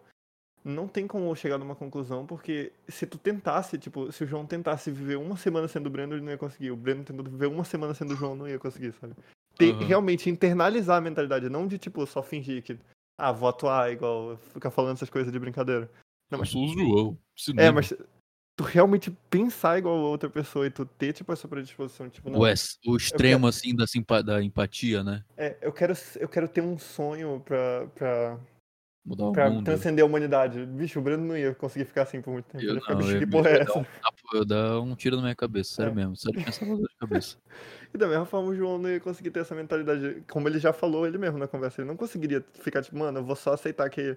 não 0.65 0.87
tem 0.87 1.07
como 1.07 1.35
chegar 1.35 1.59
numa 1.59 1.75
conclusão, 1.75 2.27
porque 2.27 2.73
se 2.89 3.07
tu 3.07 3.17
tentasse, 3.17 3.79
tipo, 3.79 4.13
se 4.13 4.25
o 4.25 4.27
João 4.27 4.45
tentasse 4.47 4.91
viver 4.91 5.17
uma 5.17 5.37
semana 5.37 5.67
sendo 5.69 5.87
o 5.87 5.91
Breno, 5.91 6.15
ele 6.15 6.23
não 6.23 6.31
ia 6.33 6.39
conseguir. 6.39 6.71
O 6.71 6.77
Breno 6.77 7.03
tentando 7.05 7.31
viver 7.31 7.47
uma 7.47 7.65
semana 7.65 7.95
sendo 7.95 8.13
o 8.13 8.17
João, 8.17 8.35
não 8.37 8.49
ia 8.49 8.59
conseguir, 8.59 8.93
sabe? 9.01 9.15
Ter, 9.57 9.73
Aham. 9.75 9.85
Realmente 9.87 10.29
internalizar 10.31 10.99
a 10.99 11.01
mentalidade, 11.01 11.49
não 11.49 11.67
de, 11.67 11.79
tipo, 11.79 12.07
só 12.07 12.23
fingir 12.23 12.63
que, 12.63 12.79
ah, 13.19 13.33
vou 13.33 13.49
atuar 13.49 13.91
igual, 13.93 14.37
ficar 14.53 14.71
falando 14.71 14.95
essas 14.97 15.11
coisas 15.11 15.33
de 15.33 15.39
brincadeira. 15.39 15.91
Não, 16.31 16.37
Eu 16.37 16.41
mas- 16.41 16.51
sou 16.51 16.65
o 16.65 16.69
João. 16.69 17.19
É, 17.57 17.71
mas 17.71 17.93
tu 18.57 18.65
realmente 18.65 19.11
pensar 19.31 19.79
igual 19.79 19.97
a 19.97 20.09
outra 20.09 20.29
pessoa 20.29 20.67
e 20.67 20.71
tu 20.71 20.85
ter, 20.85 21.15
tipo, 21.15 21.33
essa 21.33 21.49
predisposição, 21.49 22.09
tipo, 22.11 22.29
não, 22.29 22.39
O, 22.41 22.45
o 22.93 22.97
extremo, 22.97 23.47
assim, 23.47 23.75
da, 23.75 23.87
simpa- 23.87 24.23
da 24.23 24.43
empatia, 24.43 25.03
né? 25.03 25.25
é, 25.37 25.57
eu 25.63 25.73
quero, 25.73 25.95
eu 26.19 26.29
quero 26.29 26.47
ter 26.47 26.61
um 26.61 26.79
sonho 26.79 27.41
pra, 27.45 27.87
pra, 27.95 28.39
Mudar 29.05 29.25
o 29.29 29.33
pra 29.33 29.51
mundo. 29.51 29.65
transcender 29.65 30.05
a 30.05 30.07
humanidade. 30.07 30.65
Bicho, 30.67 30.99
o 30.99 31.03
Breno 31.03 31.25
não 31.25 31.37
ia 31.37 31.55
conseguir 31.55 31.87
ficar 31.87 32.03
assim 32.03 32.21
por 32.21 32.33
muito 32.33 32.47
tempo. 32.47 32.63
Eu 32.63 32.75
ficar, 32.81 32.93
não, 32.95 32.99
bicho, 33.01 33.13
eu 33.13 33.19
que 33.21 33.27
porra 33.27 33.49
é 33.51 33.61
essa? 33.63 33.87
Eu 34.35 34.45
dar 34.45 34.81
um 34.81 34.95
tiro 34.95 35.17
na 35.17 35.23
minha 35.23 35.35
cabeça, 35.35 35.75
sério 35.75 35.93
É. 35.93 35.95
mesmo. 35.95 36.17
Sério 36.17 36.45
pensar 36.45 36.67
na 36.67 36.75
dor 36.77 36.89
de 36.89 36.97
cabeça. 36.97 37.37
E 37.93 37.99
da 37.99 38.07
mesma 38.07 38.25
forma 38.25 38.49
o 38.51 38.55
João 38.55 38.79
não 38.79 38.89
ia 38.89 39.01
conseguir 39.01 39.33
ter 39.33 39.41
essa 39.41 39.53
mentalidade, 39.53 40.23
como 40.31 40.47
ele 40.49 40.61
já 40.61 40.73
falou 40.73 41.07
ele 41.09 41.19
mesmo 41.19 41.39
na 41.39 41.49
conversa. 41.49 41.81
Ele 41.81 41.89
não 41.89 41.97
conseguiria 41.97 42.45
ficar 42.55 42.83
tipo, 42.83 42.97
mano, 42.97 43.19
eu 43.19 43.25
vou 43.25 43.35
só 43.35 43.53
aceitar 43.53 43.91
que 43.91 44.17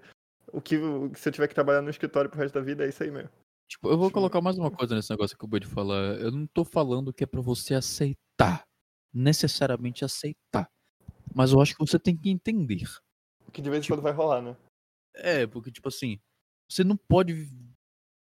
o 0.52 0.62
que 0.62 0.78
o- 0.78 1.12
se 1.16 1.28
eu 1.30 1.34
tiver 1.34 1.48
que 1.48 1.56
trabalhar 1.56 1.82
no 1.82 1.90
escritório 1.90 2.30
pro 2.30 2.40
resto 2.40 2.54
da 2.54 2.62
vida 2.62 2.86
é 2.86 2.90
isso 2.90 3.02
aí 3.02 3.10
mesmo. 3.10 3.30
Tipo, 3.68 3.88
eu 3.90 3.98
vou 3.98 4.10
Tipo, 4.10 4.20
colocar 4.20 4.42
mais 4.42 4.60
uma 4.60 4.70
coisa 4.70 4.94
nesse 4.94 5.10
negócio 5.10 5.36
que 5.36 5.44
eu 5.44 5.48
acabei 5.48 5.60
de 5.62 5.66
falar. 5.66 6.20
Eu 6.20 6.30
não 6.32 6.46
tô 6.46 6.64
falando 6.64 7.12
que 7.12 7.24
é 7.24 7.28
pra 7.28 7.42
você 7.42 7.74
aceitar. 7.74 8.64
Necessariamente 9.12 10.06
aceitar. 10.06 10.70
Mas 11.34 11.52
eu 11.52 11.60
acho 11.62 11.74
que 11.76 11.80
você 11.84 11.98
tem 11.98 12.16
que 12.16 12.30
entender. 12.30 12.84
Que 13.52 13.62
de 13.62 13.70
vez 13.72 13.80
em 13.80 13.82
Tipo, 13.84 13.96
quando 13.96 14.04
vai 14.04 14.12
rolar, 14.12 14.42
né? 14.42 14.56
É, 15.16 15.46
porque, 15.48 15.72
tipo 15.72 15.88
assim, 15.88 16.20
você 16.68 16.84
não 16.84 16.98
pode 16.98 17.48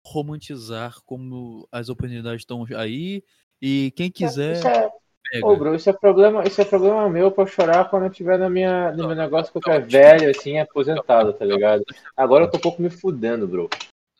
romantizar 0.05 1.01
como 1.05 1.67
as 1.71 1.89
oportunidades 1.89 2.41
estão 2.41 2.65
aí 2.75 3.23
e 3.61 3.91
quem 3.95 4.09
quiser 4.09 4.57
Isso 4.57 4.67
é, 4.67 4.89
pega. 5.29 5.45
Ô, 5.45 5.55
bro, 5.57 5.75
isso 5.75 5.89
é 5.89 5.93
problema, 5.93 6.43
isso 6.47 6.61
é 6.61 6.65
problema 6.65 7.09
meu 7.09 7.31
pra 7.31 7.45
chorar 7.45 7.89
quando 7.89 8.03
eu 8.03 8.09
tiver 8.09 8.37
na 8.37 8.49
minha, 8.49 8.91
no 8.91 8.97
Não, 8.99 9.07
meu 9.07 9.15
negócio 9.15 9.51
que 9.51 9.57
eu 9.57 9.61
tiver 9.61 9.87
velho, 10.17 10.29
assim, 10.31 10.57
aposentado, 10.59 11.33
tá 11.33 11.43
ligado? 11.43 11.83
Agora 12.15 12.45
eu 12.45 12.49
tô 12.51 12.57
um 12.57 12.61
pouco 12.61 12.81
me 12.81 12.89
fudendo, 12.89 13.47
bro. 13.47 13.69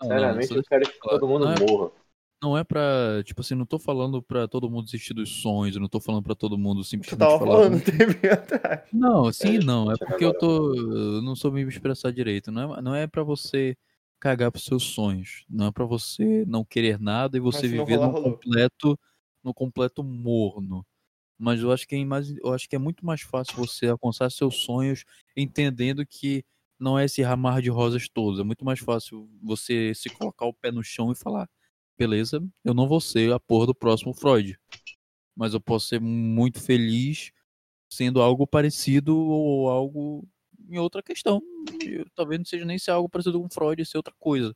Não, 0.01 0.09
não, 0.09 0.17
Sinceramente, 0.17 0.47
só 0.47 0.55
eu 0.55 0.63
quero 0.63 0.89
que 0.89 0.97
falar. 0.97 1.19
todo 1.19 1.27
mundo 1.27 1.45
Não 1.45 1.53
é- 1.53 1.59
morra. 1.59 1.91
Não 2.41 2.55
é 2.55 2.64
pra, 2.64 3.23
tipo 3.23 3.41
assim, 3.41 3.55
não 3.55 3.65
tô 3.65 3.80
falando 3.80 4.22
pra 4.22 4.47
todo 4.47 4.69
mundo 4.69 4.85
desistir 4.85 5.14
dos 5.14 5.41
sonhos, 5.41 5.76
eu 5.76 5.81
não 5.81 5.89
tô 5.89 5.99
falando 5.99 6.23
pra 6.23 6.35
todo 6.35 6.55
mundo 6.57 6.81
Tu 6.81 6.88
simplesmente 6.89 7.19
tava 7.19 7.39
falar. 7.39 7.61
falando 7.61 7.81
tempo 7.84 8.27
atrás. 8.31 8.89
Não, 8.91 9.31
sim, 9.34 9.57
É, 9.57 9.59
não. 9.59 9.91
É 9.91 9.97
porque 9.97 10.23
eu 10.23 10.34
tô. 10.34 10.73
Eu 10.76 11.22
não 11.22 11.35
soube 11.35 11.64
me 11.64 11.69
expressar 11.72 12.11
direito. 12.11 12.51
Não 12.51 12.76
é, 12.76 12.81
não 12.81 12.95
é 12.95 13.07
para 13.07 13.23
você 13.23 13.76
cagar 14.19 14.51
pros 14.51 14.65
seus 14.65 14.84
sonhos. 14.84 15.45
Não 15.49 15.68
é 15.68 15.72
pra 15.72 15.85
você 15.85 16.45
não 16.47 16.64
querer 16.64 16.99
nada 16.99 17.38
e 17.38 17.39
você 17.41 17.68
viver 17.68 17.97
rolar, 17.97 18.07
no 18.07 18.14
rolou. 18.14 18.34
completo, 18.34 18.99
no 19.43 19.53
completo 19.53 20.03
morno. 20.03 20.85
Mas 21.39 21.61
eu 21.61 21.72
acho 21.72 21.88
que 21.88 21.95
é 21.95 22.05
mais, 22.05 22.30
eu 22.38 22.53
acho 22.53 22.69
que 22.69 22.76
é 22.76 22.80
muito 22.80 23.05
mais 23.05 23.22
fácil 23.22 23.55
você 23.57 23.88
alcançar 23.88 24.31
seus 24.31 24.57
sonhos 24.64 25.05
entendendo 25.35 26.05
que 26.05 26.43
não 26.80 26.97
é 26.99 27.05
esse 27.05 27.22
ramar 27.23 27.61
de 27.61 27.69
rosas 27.69 28.07
todos. 28.09 28.39
É 28.39 28.43
muito 28.43 28.65
mais 28.65 28.80
fácil 28.80 29.30
você 29.43 29.93
se 29.95 30.09
colocar 30.11 30.45
o 30.47 30.53
pé 30.53 30.72
no 30.72 30.84
chão 30.84 31.11
e 31.11 31.15
falar: 31.15 31.49
beleza, 31.97 32.45
eu 32.63 32.73
não 32.73 32.87
vou 32.87 33.01
ser 33.01 33.31
a 33.33 33.39
porra 33.39 33.67
do 33.67 33.75
próximo 33.75 34.13
Freud. 34.13 34.57
Mas 35.35 35.53
eu 35.53 35.61
posso 35.61 35.87
ser 35.87 35.99
muito 35.99 36.59
feliz 36.59 37.31
sendo 37.89 38.21
algo 38.21 38.45
parecido 38.45 39.17
ou 39.17 39.69
algo 39.69 40.27
em 40.69 40.77
outra 40.77 41.01
questão. 41.01 41.41
E 41.83 42.05
Talvez 42.15 42.39
não 42.39 42.45
seja 42.45 42.65
nem 42.65 42.77
ser 42.77 42.91
algo 42.91 43.09
parecido 43.09 43.41
com 43.41 43.49
Freud, 43.49 43.83
ser 43.85 43.97
outra 43.97 44.13
coisa. 44.19 44.55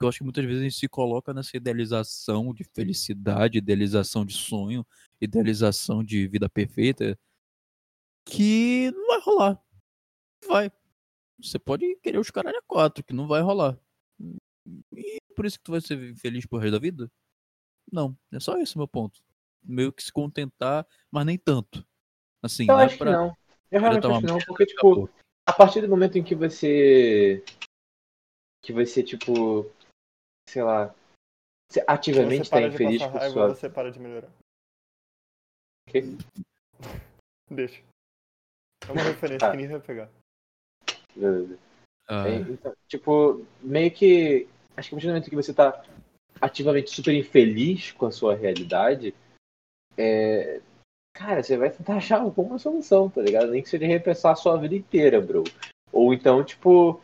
Eu 0.00 0.08
acho 0.08 0.18
que 0.18 0.24
muitas 0.24 0.44
vezes 0.44 0.60
a 0.60 0.64
gente 0.64 0.76
se 0.76 0.88
coloca 0.88 1.34
nessa 1.34 1.56
idealização 1.56 2.54
de 2.54 2.64
felicidade, 2.64 3.58
idealização 3.58 4.24
de 4.24 4.32
sonho, 4.32 4.86
idealização 5.20 6.02
de 6.02 6.26
vida 6.26 6.48
perfeita, 6.48 7.18
que 8.24 8.90
não 8.92 9.06
vai 9.08 9.20
rolar. 9.20 9.62
Vai. 10.46 10.72
Você 11.38 11.58
pode 11.58 11.96
querer 11.96 12.18
os 12.18 12.30
caralho 12.30 12.58
a 12.58 12.62
quatro, 12.62 13.04
que 13.04 13.12
não 13.12 13.26
vai 13.26 13.42
rolar. 13.42 13.78
E 14.94 15.18
por 15.34 15.46
isso 15.46 15.58
que 15.58 15.64
tu 15.64 15.72
vai 15.72 15.80
ser 15.80 16.14
feliz 16.16 16.46
pro 16.46 16.58
resto 16.58 16.72
da 16.72 16.78
vida? 16.78 17.10
Não, 17.92 18.16
é 18.32 18.38
só 18.40 18.56
esse 18.58 18.74
o 18.76 18.78
meu 18.78 18.88
ponto. 18.88 19.22
Meio 19.62 19.92
que 19.92 20.02
se 20.02 20.12
contentar, 20.12 20.86
mas 21.10 21.26
nem 21.26 21.38
tanto. 21.38 21.86
Assim, 22.42 22.64
Eu 22.64 22.74
não 22.74 22.80
é 22.80 22.84
acho 22.84 22.94
que 22.96 23.02
pra. 23.04 23.12
não. 23.12 23.36
Eu 23.70 23.80
realmente 23.80 24.06
acho 24.06 24.20
que 24.20 24.26
não, 24.26 24.38
porque, 24.46 24.66
tipo, 24.66 25.10
a 25.46 25.52
partir 25.52 25.80
do 25.82 25.88
momento 25.88 26.16
em 26.18 26.24
que 26.24 26.34
você. 26.34 27.44
que 28.62 28.72
você, 28.72 29.02
tipo. 29.02 29.70
sei 30.48 30.62
lá. 30.62 30.94
Você 31.70 31.84
ativamente 31.86 32.44
você 32.46 32.50
tá 32.50 32.62
infeliz 32.62 33.00
com 33.02 33.08
raiva, 33.10 33.32
sua. 33.32 33.48
você 33.54 33.68
para 33.70 33.92
de 33.92 34.00
melhorar. 34.00 34.30
Quê? 35.88 36.02
Deixa. 37.50 37.82
É 38.88 38.92
uma 38.92 39.02
referência 39.02 39.38
Tá. 39.38 39.50
que 39.50 39.56
ninguém 39.56 39.76
vai 39.78 39.86
pegar. 39.86 40.10
Beleza. 41.14 41.58
Ah, 42.10 42.28
É, 42.28 42.36
então, 42.38 42.74
tipo, 42.88 43.46
meio 43.62 43.90
que. 43.92 44.48
Acho 44.76 44.88
que 44.88 44.94
a 44.94 44.96
partir 44.96 45.06
do 45.06 45.10
momento 45.10 45.30
que 45.30 45.36
você 45.36 45.54
tá 45.54 45.82
ativamente 46.40 46.90
super 46.90 47.14
infeliz 47.14 47.92
com 47.92 48.06
a 48.06 48.10
sua 48.10 48.34
realidade, 48.34 49.14
é. 49.96 50.60
Cara, 51.12 51.42
você 51.42 51.56
vai 51.56 51.70
tentar 51.70 51.96
achar 51.96 52.20
alguma 52.20 52.58
solução, 52.58 53.10
tá 53.10 53.20
ligado? 53.20 53.50
Nem 53.50 53.62
que 53.62 53.68
seja 53.68 53.86
repensar 53.86 54.32
a 54.32 54.36
sua 54.36 54.56
vida 54.56 54.74
inteira, 54.74 55.20
bro. 55.20 55.44
Ou 55.92 56.12
então, 56.12 56.42
tipo. 56.42 57.00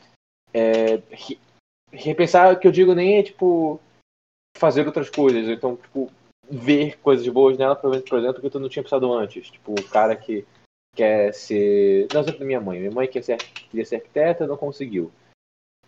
É, 0.53 0.97
re- 1.11 1.39
repensar, 1.93 2.53
o 2.53 2.59
que 2.59 2.67
eu 2.67 2.73
digo 2.73 2.95
nem 2.95 3.19
é, 3.19 3.23
tipo. 3.23 3.81
Fazer 4.57 4.87
outras 4.87 5.11
coisas, 5.11 5.47
então, 5.49 5.77
tipo, 5.77 6.11
ver 6.51 6.99
coisas 7.01 7.29
boas 7.29 7.59
nela, 7.59 7.77
por 7.77 7.95
exemplo, 7.95 8.41
que 8.41 8.49
tu 8.49 8.59
não 8.59 8.71
tinha 8.71 8.83
pensado 8.83 9.13
antes. 9.13 9.51
Tipo, 9.51 9.73
o 9.79 9.89
cara 9.89 10.17
que 10.17 10.47
quer 10.97 11.33
ser. 11.35 12.09
Não, 12.13 12.23
exemplo 12.23 12.41
da 12.41 12.47
minha 12.47 12.61
mãe. 12.61 12.79
Minha 12.81 12.91
mãe 12.91 13.07
quer 13.07 13.23
ser, 13.23 13.37
queria 13.37 13.85
ser 13.85 13.97
arquiteta, 13.97 14.47
não 14.47 14.57
conseguiu. 14.57 15.13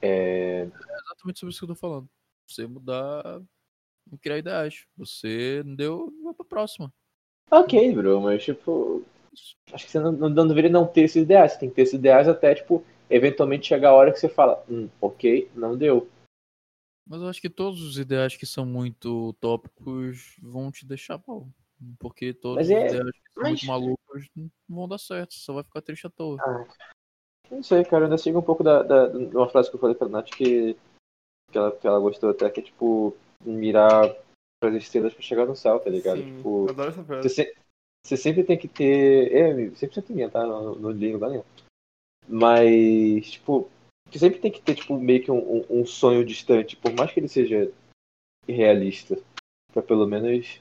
É, 0.00 0.62
exatamente 1.04 1.40
sobre 1.40 1.50
isso 1.50 1.58
que 1.58 1.64
eu 1.64 1.74
tô 1.74 1.74
falando. 1.74 2.08
Você 2.46 2.66
mudar, 2.66 3.40
não 4.10 4.18
criar 4.20 4.38
ideias. 4.38 4.86
Você 4.96 5.62
não 5.64 5.74
deu, 5.74 6.12
vai 6.22 6.34
pra 6.34 6.44
próxima. 6.44 6.92
Ok, 7.50 7.92
bro, 7.94 8.20
mas 8.20 8.44
tipo. 8.44 9.02
Acho 9.72 9.84
que 9.86 9.92
você 9.92 10.00
não, 10.00 10.10
não, 10.12 10.28
não 10.28 10.48
deveria 10.48 10.70
não 10.70 10.86
ter 10.86 11.02
esses 11.02 11.22
ideais. 11.22 11.52
Você 11.52 11.58
tem 11.60 11.68
que 11.68 11.76
ter 11.76 11.82
esses 11.82 11.94
ideais 11.94 12.26
até, 12.28 12.54
tipo, 12.54 12.84
eventualmente 13.08 13.66
chegar 13.68 13.90
a 13.90 13.94
hora 13.94 14.12
que 14.12 14.18
você 14.18 14.28
fala, 14.28 14.62
hum, 14.68 14.88
ok, 15.00 15.48
não 15.54 15.76
deu. 15.76 16.08
Mas 17.06 17.22
eu 17.22 17.28
acho 17.28 17.40
que 17.40 17.48
todos 17.48 17.80
os 17.82 17.98
ideais 17.98 18.36
que 18.36 18.44
são 18.44 18.66
muito 18.66 19.28
utópicos 19.30 20.36
vão 20.42 20.70
te 20.72 20.84
deixar 20.84 21.20
mal. 21.26 21.48
Porque 21.98 22.34
todos 22.34 22.56
Mas 22.56 22.66
os 22.66 22.72
é- 22.72 22.86
ideais 22.88 23.10
que 23.12 23.32
são 23.32 23.42
mas- 23.42 23.50
muito 23.50 23.66
malucos 23.66 23.97
não 24.36 24.50
vão 24.68 24.88
dar 24.88 24.98
certo. 24.98 25.34
Você 25.34 25.40
só 25.40 25.52
vai 25.54 25.64
ficar 25.64 25.82
triste 25.82 26.06
à 26.06 26.10
toa. 26.10 26.38
Não 27.50 27.62
sei, 27.62 27.82
cara, 27.84 28.02
eu 28.02 28.04
ainda 28.04 28.18
sigo 28.18 28.38
um 28.38 28.42
pouco 28.42 28.62
da, 28.62 28.82
da, 28.82 29.06
de 29.08 29.34
uma 29.36 29.48
frase 29.48 29.70
que 29.70 29.76
eu 29.76 29.80
falei 29.80 29.96
pra 29.96 30.08
Nath 30.08 30.30
que, 30.30 30.74
que, 31.50 31.56
ela, 31.58 31.72
que 31.74 31.86
ela 31.86 31.98
gostou 31.98 32.30
até, 32.30 32.50
que 32.50 32.60
é 32.60 32.62
tipo, 32.62 33.16
mirar 33.40 34.14
pras 34.60 34.74
estrelas 34.74 35.14
pra 35.14 35.22
chegar 35.22 35.46
no 35.46 35.56
céu, 35.56 35.80
tá 35.80 35.88
ligado? 35.88 36.18
Sim, 36.22 36.36
Tipo, 36.36 36.66
eu 36.66 36.70
adoro 36.70 36.90
essa 36.90 37.04
frase. 37.04 37.28
você, 37.28 37.54
você 38.04 38.16
sempre 38.16 38.44
tem 38.44 38.58
que 38.58 38.68
ter. 38.68 39.32
É, 39.32 39.70
100% 39.76 40.12
minha, 40.12 40.30
tá? 40.30 40.44
No, 40.44 40.74
no 40.74 40.90
li 40.90 41.12
lugar 41.12 41.30
nenhum. 41.30 41.44
Mas, 42.28 43.30
tipo, 43.30 43.70
você 44.10 44.18
sempre 44.18 44.40
tem 44.40 44.52
que 44.52 44.60
ter, 44.60 44.74
tipo, 44.74 44.98
meio 44.98 45.22
que 45.24 45.30
um, 45.30 45.38
um- 45.60 45.80
um 45.80 45.86
sonho 45.86 46.24
distante, 46.24 46.76
por 46.76 46.92
mais 46.92 47.10
que 47.12 47.20
ele 47.20 47.28
seja 47.28 47.72
irrealista, 48.46 49.16
pra 49.72 49.82
pelo 49.82 50.06
menos 50.06 50.60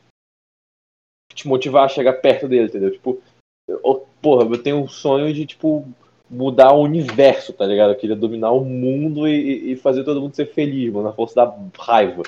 te 1.34 1.48
motivar 1.48 1.86
a 1.86 1.90
chegar 1.90 2.14
perto 2.22 2.48
dele, 2.48 2.68
entendeu? 2.68 2.92
Tipo, 2.92 3.22
eu- 3.68 4.08
porra, 4.22 4.46
eu 4.46 4.62
tenho 4.64 4.78
um 4.82 4.88
sonho 4.88 5.34
de, 5.34 5.46
tipo, 5.46 5.88
mudar 6.30 6.74
o 6.74 6.82
universo, 6.84 7.54
tá 7.54 7.66
ligado? 7.66 7.92
Eu 7.92 7.98
queria 7.98 8.16
dominar 8.16 8.52
o 8.52 8.64
mundo 8.66 9.28
e, 9.28 9.72
e 9.72 9.76
fazer 9.76 10.04
todo 10.04 10.22
mundo 10.22 10.36
ser 10.36 10.48
feliz, 10.48 10.92
mano, 10.92 11.08
na 11.08 11.14
força 11.14 11.36
da 11.36 11.58
raiva. 11.80 12.24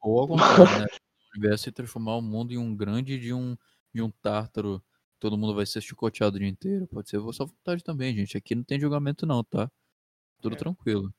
Ou 0.00 0.20
ao 0.20 0.28
contrário, 0.66 0.80
né? 0.80 0.86
O 1.34 1.38
universo 1.38 1.68
e 1.68 1.72
transformar 1.72 2.16
o 2.16 2.22
mundo 2.22 2.52
em 2.52 2.58
um 2.58 2.74
grande 2.74 3.18
de 3.18 3.32
um, 3.32 3.56
de 3.94 4.02
um 4.02 4.10
tártaro. 4.22 4.82
Todo 5.18 5.38
mundo 5.38 5.54
vai 5.54 5.64
ser 5.64 5.80
chicoteado 5.80 6.36
o 6.36 6.38
dia 6.38 6.48
inteiro. 6.48 6.86
Pode 6.88 7.08
ser 7.08 7.16
a 7.16 7.20
vossa 7.20 7.44
vontade 7.44 7.82
também, 7.84 8.14
gente. 8.14 8.36
Aqui 8.36 8.54
não 8.54 8.64
tem 8.64 8.78
julgamento 8.80 9.24
não, 9.24 9.42
tá? 9.44 9.70
Tudo 10.40 10.56
É. 10.56 10.58
tranquilo. 10.58 11.12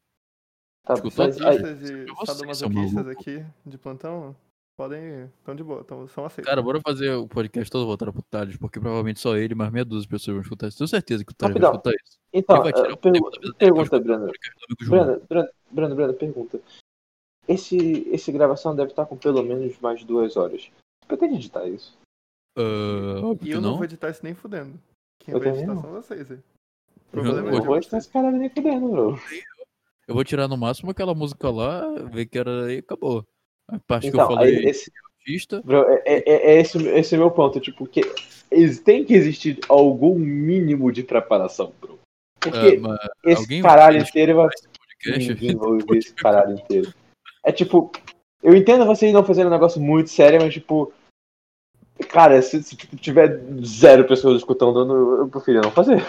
Tá, 0.85 0.95
Escutou? 0.95 1.25
mas 1.25 1.41
aí- 1.41 1.57
e 1.57 2.25
sadomasoquistas 2.25 3.07
aqui 3.07 3.45
de 3.65 3.77
plantão 3.77 4.35
podem. 4.77 5.25
estão 5.37 5.55
de 5.55 5.63
boa, 5.63 5.83
tão, 5.83 6.07
são 6.07 6.25
aceitos. 6.25 6.49
Cara, 6.49 6.61
bora 6.61 6.79
fazer 6.81 7.11
o 7.15 7.27
podcast 7.27 7.71
todo 7.71 7.85
voltado 7.85 8.11
pro 8.13 8.21
Thales, 8.23 8.57
porque 8.57 8.79
provavelmente 8.79 9.19
só 9.19 9.35
ele, 9.37 9.55
mais 9.55 9.71
meia 9.71 9.85
dúzia 9.85 10.03
de 10.03 10.07
pessoas 10.09 10.35
vão 10.35 10.41
escutar 10.41 10.67
isso. 10.67 10.77
Tenho 10.77 10.87
certeza 10.87 11.23
que 11.25 11.31
o 11.31 11.35
Thales 11.35 11.57
vai 11.59 11.71
escutar 11.71 11.91
isso. 11.91 12.17
Então, 12.33 12.55
Ele 12.55 12.63
vai 12.63 12.73
tirar 12.73 12.85
eh, 12.85 12.95
pra 12.95 13.11
pergunta, 13.11 13.39
escutar 13.41 13.97
o 13.97 14.01
Breno. 14.01 14.25
podcast 14.25 14.55
do 14.59 14.65
amigo 14.65 14.85
João. 14.85 15.05
Breno, 15.05 15.21
Breno, 15.29 15.49
Breno, 15.71 15.95
Breno, 15.95 16.13
pergunta. 16.13 16.59
Esse, 17.47 17.77
esse 18.09 18.31
gravação 18.31 18.75
deve 18.75 18.91
estar 18.91 19.05
com 19.05 19.17
pelo 19.17 19.43
menos 19.43 19.77
mais 19.79 19.99
de 19.99 20.05
duas 20.05 20.35
horas. 20.37 20.61
Você 21.01 21.07
pretende 21.07 21.35
editar 21.35 21.67
isso? 21.67 21.97
Óbvio 22.57 23.47
E 23.47 23.51
eu 23.51 23.61
não 23.61 23.71
não. 23.71 23.75
vou 23.77 23.85
editar 23.85 24.09
isso 24.09 24.23
nem 24.23 24.33
fudendo. 24.33 24.79
Quem 25.19 25.33
Eu 25.33 25.39
vai 25.39 25.49
editar 25.49 25.73
não. 25.73 25.81
são 25.81 25.91
vocês 25.91 26.31
aí. 26.31 26.37
O 26.37 26.41
Eu 27.17 27.23
problema 27.23 27.49
é 27.51 27.55
Eu 27.55 27.59
de 27.59 27.65
vou 27.67 27.77
editar 27.77 27.97
esse 27.97 28.09
cara 28.09 28.31
nem 28.31 28.49
fudendo, 28.49 28.89
bro. 28.89 29.19
Eu 30.07 30.15
vou 30.15 30.23
tirar 30.23 30.47
no 30.47 30.57
máximo 30.57 30.91
aquela 30.91 31.13
música 31.13 31.49
lá, 31.49 31.87
ver 32.11 32.25
que 32.25 32.37
era 32.37 32.73
e 32.73 32.77
acabou. 32.79 33.25
A 33.68 33.80
parte 33.80 34.10
que 34.10 34.15
eu 34.15 34.22
Então, 34.22 34.35
falei 34.35 34.57
aí, 34.57 34.65
esse, 34.65 34.91
artista. 35.23 35.61
bro, 35.64 35.84
é, 35.90 36.02
é, 36.06 36.23
é 36.26 36.61
esse, 36.61 36.77
esse 36.90 37.15
é 37.15 37.18
o 37.18 37.22
meu 37.22 37.31
ponto. 37.31 37.60
Tipo, 37.60 37.88
que 37.88 38.02
tem 38.84 39.03
que 39.03 39.14
existir 39.14 39.60
algum 39.68 40.15
mínimo 40.15 40.91
de 40.91 41.03
preparação, 41.03 41.73
bro. 41.81 41.99
Porque 42.40 42.77
mas 42.77 42.99
esse 43.23 43.61
caralho 43.61 43.99
inteiro 43.99 44.35
vai. 44.35 44.49
Ninguém 45.06 45.56
vai 45.56 45.68
ouvir 45.72 45.98
esse 45.98 46.14
caralho 46.14 46.56
inteiro. 46.56 46.94
É 47.44 47.52
tipo, 47.52 47.91
eu 48.41 48.56
entendo 48.56 48.85
vocês 48.85 49.14
não 49.14 49.26
fazendo 49.26 49.48
um 49.48 49.52
negócio 49.52 49.81
muito 49.81 50.10
sério, 50.10 50.41
mas 50.41 50.53
tipo. 50.53 50.94
Cara, 52.10 52.41
se, 52.41 52.61
se 52.64 52.76
tipo, 52.76 52.95
tiver 52.98 53.40
zero 53.64 54.07
pessoas 54.07 54.38
escutando, 54.38 55.19
eu, 55.19 55.30
preferia 55.30 55.61
não 55.61 55.72
fazer. 55.72 56.03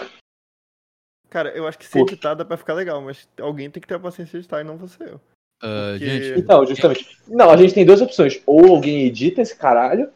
Cara, 1.29 1.49
eu 1.55 1.67
acho 1.67 1.77
que 1.77 1.85
se 1.85 1.99
editar 1.99 2.33
dá 2.33 2.43
pra 2.43 2.57
ficar 2.57 2.73
legal, 2.73 3.01
mas 3.01 3.29
alguém 3.39 3.69
tem 3.69 3.79
que 3.79 3.87
ter 3.87 3.95
a 3.95 3.99
paciência 3.99 4.31
de 4.31 4.37
editar 4.37 4.61
e 4.61 4.63
não 4.63 4.77
você 4.77 5.03
eu. 5.03 5.21
Ah, 5.61 5.91
Porque- 5.97 6.05
gente, 6.05 6.39
Então, 6.39 6.65
justamente. 6.65 7.17
Não, 7.27 7.49
a 7.49 7.57
gente 7.57 7.73
tem 7.73 7.85
duas 7.85 8.01
opções. 8.01 8.41
Ou 8.45 8.67
alguém 8.75 9.01
edita 9.05 9.41
esse 9.41 9.55
caralho, 9.55 10.09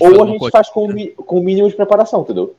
ou 0.00 0.22
a 0.22 0.26
gente 0.26 0.50
faz 0.50 0.68
com, 0.70 0.86
com 1.16 1.38
o 1.38 1.42
mínimo 1.42 1.68
de 1.68 1.76
preparação, 1.76 2.22
entendeu? 2.22 2.56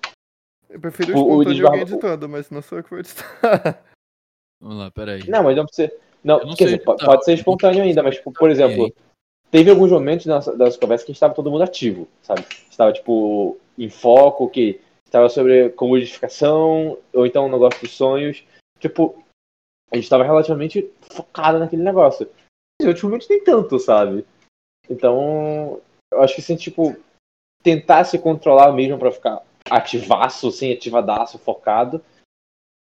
Eu 0.70 0.80
prefiro 0.80 1.18
o 1.18 1.38
O- 1.38 1.46
de 1.46 1.66
alguém 1.66 1.82
editando, 1.82 2.28
mas 2.28 2.50
não 2.50 2.62
sou 2.62 2.78
eu 2.80 2.84
que 2.84 2.90
vou 2.90 3.00
editar. 3.00 3.26
Vamos 4.62 4.78
lá, 4.78 4.92
peraí. 4.92 5.28
Não, 5.28 5.44
mas 5.44 5.56
não 5.56 5.66
precisa. 5.66 5.92
Não, 6.24 6.40
Eu 6.40 6.48
não 6.48 6.56
quer 6.56 6.68
sei 6.70 6.78
dizer, 6.78 6.90
editar, 6.90 7.06
pode 7.06 7.26
ser 7.26 7.34
espontâneo 7.34 7.84
ainda, 7.84 8.02
mas, 8.04 8.16
tipo, 8.16 8.32
por 8.32 8.50
exemplo, 8.50 8.92
teve 9.52 9.70
alguns 9.70 9.92
momentos 9.92 10.26
nessa, 10.26 10.56
das 10.58 10.76
conversas 10.76 11.06
que 11.06 11.12
estava 11.12 11.34
todo 11.34 11.52
mundo 11.52 11.64
ativo, 11.64 12.08
sabe? 12.22 12.44
Estava, 12.70 12.92
tipo, 12.92 13.58
em 13.78 13.90
foco, 13.90 14.50
que 14.50 14.80
estava 15.06 15.30
sobre 15.30 15.70
comodificação, 15.70 16.98
ou 17.14 17.26
então 17.26 17.46
o 17.46 17.52
negócio 17.52 17.80
dos 17.82 17.92
sonhos. 17.92 18.44
Tipo, 18.80 19.24
a 19.96 19.98
gente 19.98 20.06
estava 20.06 20.24
relativamente 20.24 20.92
focado 21.02 21.58
naquele 21.58 21.82
negócio. 21.82 22.30
Mas 22.80 22.90
ultimamente 22.90 23.30
nem 23.30 23.44
tanto, 23.44 23.80
sabe? 23.80 24.26
Então, 24.90 25.82
eu 26.12 26.22
acho 26.22 26.36
que 26.36 26.42
se 26.42 26.52
a 26.52 26.56
gente, 26.56 26.66
tipo, 26.66 26.96
tentar 27.64 28.04
se 28.04 28.20
controlar 28.20 28.72
mesmo 28.74 29.00
pra 29.00 29.12
ficar 29.12 29.42
ativaço, 29.70 30.50
assim, 30.50 30.72
ativadaço, 30.72 31.40
focado, 31.40 32.04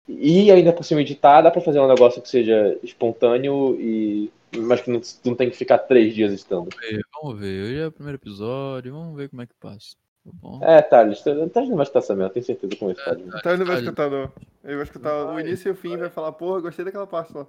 e 0.08 0.50
ainda 0.50 0.72
por 0.72 0.84
cima 0.84 1.02
editar, 1.02 1.42
dá 1.42 1.50
pra 1.50 1.60
fazer 1.60 1.80
um 1.80 1.86
negócio 1.86 2.22
que 2.22 2.28
seja 2.28 2.78
espontâneo 2.82 3.78
e. 3.78 4.32
Mas 4.54 4.82
que 4.82 4.90
não, 4.90 5.00
não 5.24 5.34
tem 5.34 5.48
que 5.48 5.56
ficar 5.56 5.78
três 5.78 6.14
dias 6.14 6.32
estando. 6.32 6.68
ver, 6.78 7.00
Vamos 7.14 7.40
ver, 7.40 7.64
hoje 7.64 7.78
é 7.78 7.86
o 7.86 7.92
primeiro 7.92 8.18
episódio, 8.18 8.92
vamos 8.92 9.16
ver 9.16 9.30
como 9.30 9.40
é 9.40 9.46
que 9.46 9.54
passa. 9.54 9.96
Bom? 10.24 10.60
É, 10.62 10.80
Thales, 10.82 11.20
Thales 11.22 11.68
não 11.68 11.76
vai 11.76 11.82
escutar 11.82 11.98
essa 11.98 12.14
merda, 12.14 12.34
tenho 12.34 12.46
certeza 12.46 12.76
com 12.76 12.90
isso, 12.90 13.04
Thales. 13.04 13.26
Então 13.26 13.52
ele 13.52 13.58
não 13.58 13.66
vai 13.66 13.76
escutar, 13.80 14.10
não. 14.10 14.32
Ele 14.64 14.74
vai 14.76 14.84
escutar 14.84 15.24
o 15.24 15.26
Vai, 15.34 15.42
início 15.42 15.68
e 15.68 15.72
o 15.72 15.74
fim 15.76 15.92
e 15.94 15.96
vai 15.96 16.10
falar, 16.10 16.32
porra, 16.32 16.60
gostei 16.60 16.84
daquela 16.84 17.06
parte 17.06 17.34
lá. 17.36 17.46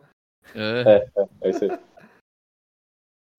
É, 0.56 1.08
É 1.42 1.50
isso 1.50 1.64
aí. 1.66 1.80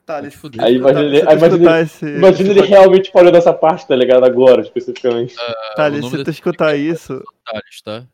Tá, 0.06 0.14
Vai 0.14 0.22
ele 0.24 0.30
te 0.30 0.36
fuder. 0.36 0.62
Aí 0.62 0.74
imagina 0.76 1.04
ele- 1.04 1.28
aí 1.28 1.36
imagina 1.36 1.80
esse, 1.80 2.06
Imagina 2.06 2.50
ele 2.50 2.60
realmente 2.62 3.10
parou 3.10 3.32
nessa 3.32 3.52
parte, 3.54 3.88
tá 3.88 3.96
ligado? 3.96 4.24
Agora, 4.24 4.60
especificamente. 4.60 5.34
Thales, 5.74 5.98
o 5.98 6.02
nome 6.02 6.18
se 6.18 6.24
tu 6.24 6.30
escutar 6.30 6.76
isso, 6.76 7.22
Thales, 7.44 7.82
tá? 7.82 8.06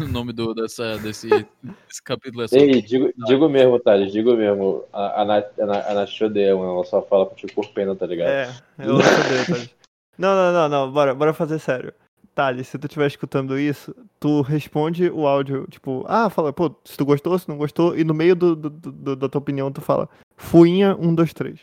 O 0.00 0.08
nome 0.08 0.32
do, 0.32 0.54
dessa, 0.54 0.98
desse, 0.98 1.28
desse 1.28 2.02
capítulo 2.02 2.44
é 2.44 2.48
só. 2.48 2.56
Ei, 2.56 2.80
digo, 2.80 3.12
digo 3.26 3.48
mesmo, 3.48 3.78
Thales, 3.80 4.12
digo 4.12 4.34
mesmo. 4.36 4.84
A, 4.92 5.22
a, 5.22 5.24
Nath, 5.24 5.58
a, 5.60 5.90
a 5.90 5.94
Nath 5.94 6.10
te 6.10 6.24
odeia, 6.24 6.56
mano. 6.56 6.74
Ela 6.76 6.84
só 6.84 7.02
fala 7.02 7.26
contigo 7.26 7.52
por 7.54 7.68
pena, 7.72 7.94
tá 7.96 8.06
ligado? 8.06 8.28
é, 8.30 8.48
eu 8.78 8.94
odeio, 8.94 9.46
Thales. 9.48 9.81
Não, 10.18 10.34
não, 10.34 10.52
não, 10.52 10.68
não, 10.68 10.92
bora, 10.92 11.14
bora 11.14 11.32
fazer 11.32 11.58
sério. 11.58 11.92
Thales, 12.34 12.68
se 12.68 12.78
tu 12.78 12.86
estiver 12.86 13.06
escutando 13.06 13.58
isso, 13.58 13.94
tu 14.18 14.40
responde 14.40 15.10
o 15.10 15.26
áudio, 15.26 15.66
tipo, 15.68 16.02
ah, 16.08 16.30
fala, 16.30 16.50
pô, 16.52 16.74
se 16.84 16.96
tu 16.96 17.04
gostou, 17.04 17.38
se 17.38 17.46
não 17.48 17.58
gostou, 17.58 17.94
e 17.96 18.04
no 18.04 18.14
meio 18.14 18.34
do, 18.34 18.56
do- 18.56 18.70
do- 18.70 19.16
da 19.16 19.28
tua 19.28 19.38
opinião 19.38 19.70
tu 19.70 19.82
fala, 19.82 20.08
fuinha 20.36 20.96
1, 20.96 21.14
2, 21.14 21.34
3. 21.34 21.60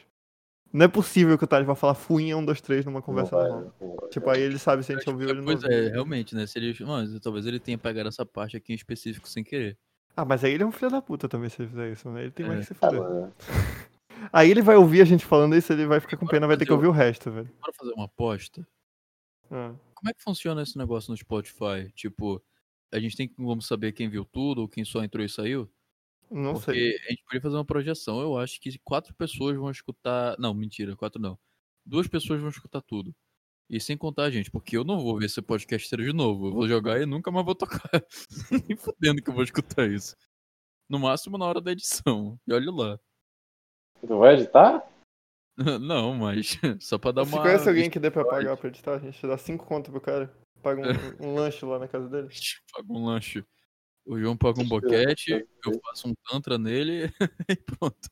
Não 0.71 0.85
é 0.85 0.87
possível 0.87 1.35
que 1.39 1.43
o 1.43 1.47
Thales 1.47 1.65
vá 1.65 1.73
falar 1.73 1.95
fuinha 1.95 2.37
1, 2.37 2.45
2, 2.45 2.61
3 2.61 2.85
numa 2.85 2.99
Não 2.99 3.01
conversa 3.01 3.35
vai, 3.35 3.49
normal. 3.49 3.73
não 3.81 3.95
vai. 3.95 4.09
Tipo, 4.09 4.29
aí 4.29 4.41
ele 4.41 4.59
sabe 4.59 4.83
se 4.83 4.93
a 4.93 4.95
gente 4.97 5.09
ouviu 5.09 5.29
ele 5.29 5.39
não 5.39 5.45
Pois 5.45 5.63
é, 5.63 5.89
realmente, 5.89 6.35
né? 6.35 6.45
Se 6.45 6.59
ele, 6.59 6.75
mano, 6.85 7.19
talvez 7.19 7.47
ele 7.47 7.59
tenha 7.59 7.77
pegado 7.77 8.07
essa 8.07 8.23
parte 8.23 8.55
aqui 8.55 8.71
em 8.71 8.75
específico 8.75 9.27
sem 9.27 9.43
querer. 9.43 9.75
Ah, 10.15 10.23
mas 10.25 10.43
aí 10.43 10.53
ele 10.53 10.61
é 10.61 10.65
um 10.67 10.71
filho 10.71 10.91
da 10.91 11.01
puta 11.01 11.27
também 11.27 11.49
se 11.49 11.59
ele 11.63 11.69
fizer 11.69 11.91
isso, 11.91 12.07
né? 12.11 12.21
Ele 12.21 12.31
tem 12.31 12.45
mais 12.45 12.59
É. 12.59 12.61
que 12.61 12.67
se 12.67 12.73
fuder. 12.75 13.01
mano. 13.01 13.33
Aí 14.31 14.51
ele 14.51 14.61
vai 14.61 14.75
ouvir 14.75 15.01
a 15.01 15.05
gente 15.05 15.25
falando 15.25 15.55
isso, 15.55 15.71
ele 15.71 15.85
vai 15.85 15.99
ficar 15.99 16.17
com 16.17 16.27
pena, 16.27 16.47
vai 16.47 16.57
ter 16.57 16.65
que 16.65 16.73
ouvir 16.73 16.87
o 16.87 16.91
resto, 16.91 17.31
velho. 17.31 17.49
Bora 17.59 17.73
fazer 17.73 17.93
uma 17.93 18.05
aposta? 18.05 18.67
Ah. 19.51 19.73
Como 19.93 20.09
é 20.09 20.13
que 20.13 20.23
funciona 20.23 20.61
esse 20.61 20.77
negócio 20.77 21.11
no 21.11 21.17
Spotify? 21.17 21.91
Tipo, 21.93 22.41
a 22.91 22.99
gente 22.99 23.15
tem 23.15 23.27
como 23.27 23.61
saber 23.61 23.91
quem 23.91 24.09
viu 24.09 24.25
tudo 24.25 24.61
ou 24.61 24.67
quem 24.67 24.85
só 24.85 25.03
entrou 25.03 25.25
e 25.25 25.29
saiu? 25.29 25.69
Não 26.29 26.53
Porque 26.53 26.73
sei. 26.73 26.95
a 27.07 27.09
gente 27.09 27.23
podia 27.23 27.41
fazer 27.41 27.55
uma 27.55 27.65
projeção. 27.65 28.21
Eu 28.21 28.37
acho 28.37 28.59
que 28.61 28.77
quatro 28.79 29.13
pessoas 29.15 29.57
vão 29.57 29.71
escutar. 29.71 30.37
Não, 30.37 30.53
mentira, 30.53 30.95
quatro 30.95 31.19
não. 31.19 31.37
Duas 31.85 32.07
pessoas 32.07 32.39
vão 32.39 32.49
escutar 32.49 32.81
tudo. 32.81 33.15
E 33.69 33.79
sem 33.79 33.97
contar 33.97 34.23
a 34.23 34.31
gente, 34.31 34.49
porque 34.49 34.77
eu 34.77 34.83
não 34.83 34.99
vou 34.99 35.17
ver 35.19 35.25
esse 35.25 35.41
podcast 35.41 35.95
de 35.95 36.13
novo. 36.13 36.47
Eu 36.47 36.53
vou 36.53 36.67
jogar 36.67 37.01
e 37.01 37.05
nunca 37.05 37.31
mais 37.31 37.45
vou 37.45 37.55
tocar. 37.55 37.89
Nem 38.67 38.77
fudendo 38.77 39.21
que 39.21 39.29
eu 39.29 39.33
vou 39.33 39.43
escutar 39.43 39.89
isso. 39.89 40.15
No 40.87 40.99
máximo 40.99 41.37
na 41.37 41.45
hora 41.45 41.61
da 41.61 41.71
edição. 41.71 42.39
E 42.47 42.53
olha 42.53 42.71
lá. 42.71 42.99
Tu 44.05 44.17
vai 44.17 44.33
editar? 44.35 44.87
Não, 45.81 46.13
mas 46.13 46.57
só 46.79 46.97
pra 46.97 47.11
dar 47.11 47.25
Você 47.25 47.35
uma. 47.35 47.41
conhece 47.43 47.67
alguém 47.67 47.89
que 47.89 47.99
dê 47.99 48.09
pra 48.09 48.25
pagar 48.25 48.55
pra 48.57 48.69
editar? 48.69 48.95
A 48.95 48.99
gente 48.99 49.27
dá 49.27 49.37
5 49.37 49.65
conto 49.65 49.91
pro 49.91 50.01
cara. 50.01 50.33
Paga 50.61 50.81
um, 50.81 50.83
um 51.31 51.35
lanche 51.35 51.65
lá 51.65 51.79
na 51.79 51.87
casa 51.87 52.07
dele. 52.07 52.29
Paga 52.71 52.93
um 52.93 53.05
lanche. 53.05 53.43
O 54.05 54.17
João 54.17 54.35
paga 54.35 54.61
um 54.61 54.67
boquete, 54.67 55.31
eu 55.65 55.79
faço 55.81 56.09
um 56.09 56.13
tantra 56.27 56.57
nele 56.57 57.13
e 57.47 57.55
pronto. 57.55 58.09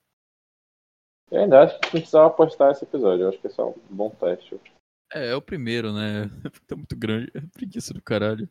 Eu 1.31 1.41
ainda 1.41 1.63
acho 1.63 1.73
que 1.79 1.85
a 1.85 1.89
gente 1.89 1.91
precisava 1.91 2.29
postar 2.29 2.71
esse 2.71 2.83
episódio. 2.83 3.23
Eu 3.23 3.29
acho 3.29 3.39
que 3.39 3.47
é 3.47 3.49
só 3.49 3.69
um 3.69 3.75
bom 3.89 4.09
teste. 4.11 4.59
É, 5.11 5.29
é 5.29 5.35
o 5.35 5.41
primeiro, 5.41 5.91
né? 5.91 6.29
Tá 6.67 6.75
muito 6.75 6.95
grande. 6.95 7.31
É 7.33 7.41
preguiça 7.41 7.93
do 7.93 8.01
caralho. 8.01 8.47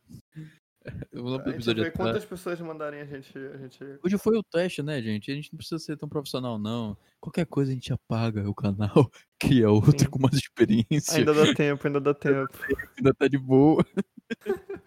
A 0.87 1.19
gente 1.19 1.49
episódio 1.49 1.85
vê 1.85 1.91
quantas 1.91 2.25
pessoas 2.25 2.61
mandarem 2.61 3.01
a 3.01 3.05
gente, 3.05 3.37
a 3.37 3.57
gente. 3.57 3.83
Hoje 4.05 4.19
foi 4.19 4.37
o 4.39 4.43
teste, 4.43 4.83
né, 4.83 5.03
gente? 5.03 5.31
A 5.31 5.35
gente 5.35 5.53
não 5.53 5.57
precisa 5.59 5.79
ser 5.79 5.97
tão 5.97 6.09
profissional, 6.09 6.59
não. 6.59 6.97
Qualquer 7.21 7.47
coisa 7.47 7.71
a 7.71 7.75
gente 7.75 7.93
apaga 7.93 8.49
o 8.49 8.55
canal, 8.55 9.11
cria 9.39 9.71
outro 9.71 9.99
Sim. 9.99 10.11
com 10.11 10.21
mais 10.21 10.35
experiência. 10.37 11.19
Ainda 11.19 11.35
dá 11.35 11.55
tempo, 11.55 11.87
ainda 11.87 12.01
dá 12.01 12.15
tempo. 12.15 12.53
Ainda 12.97 13.15
tá 13.15 13.29
de 13.29 13.39
boa. 13.39 13.85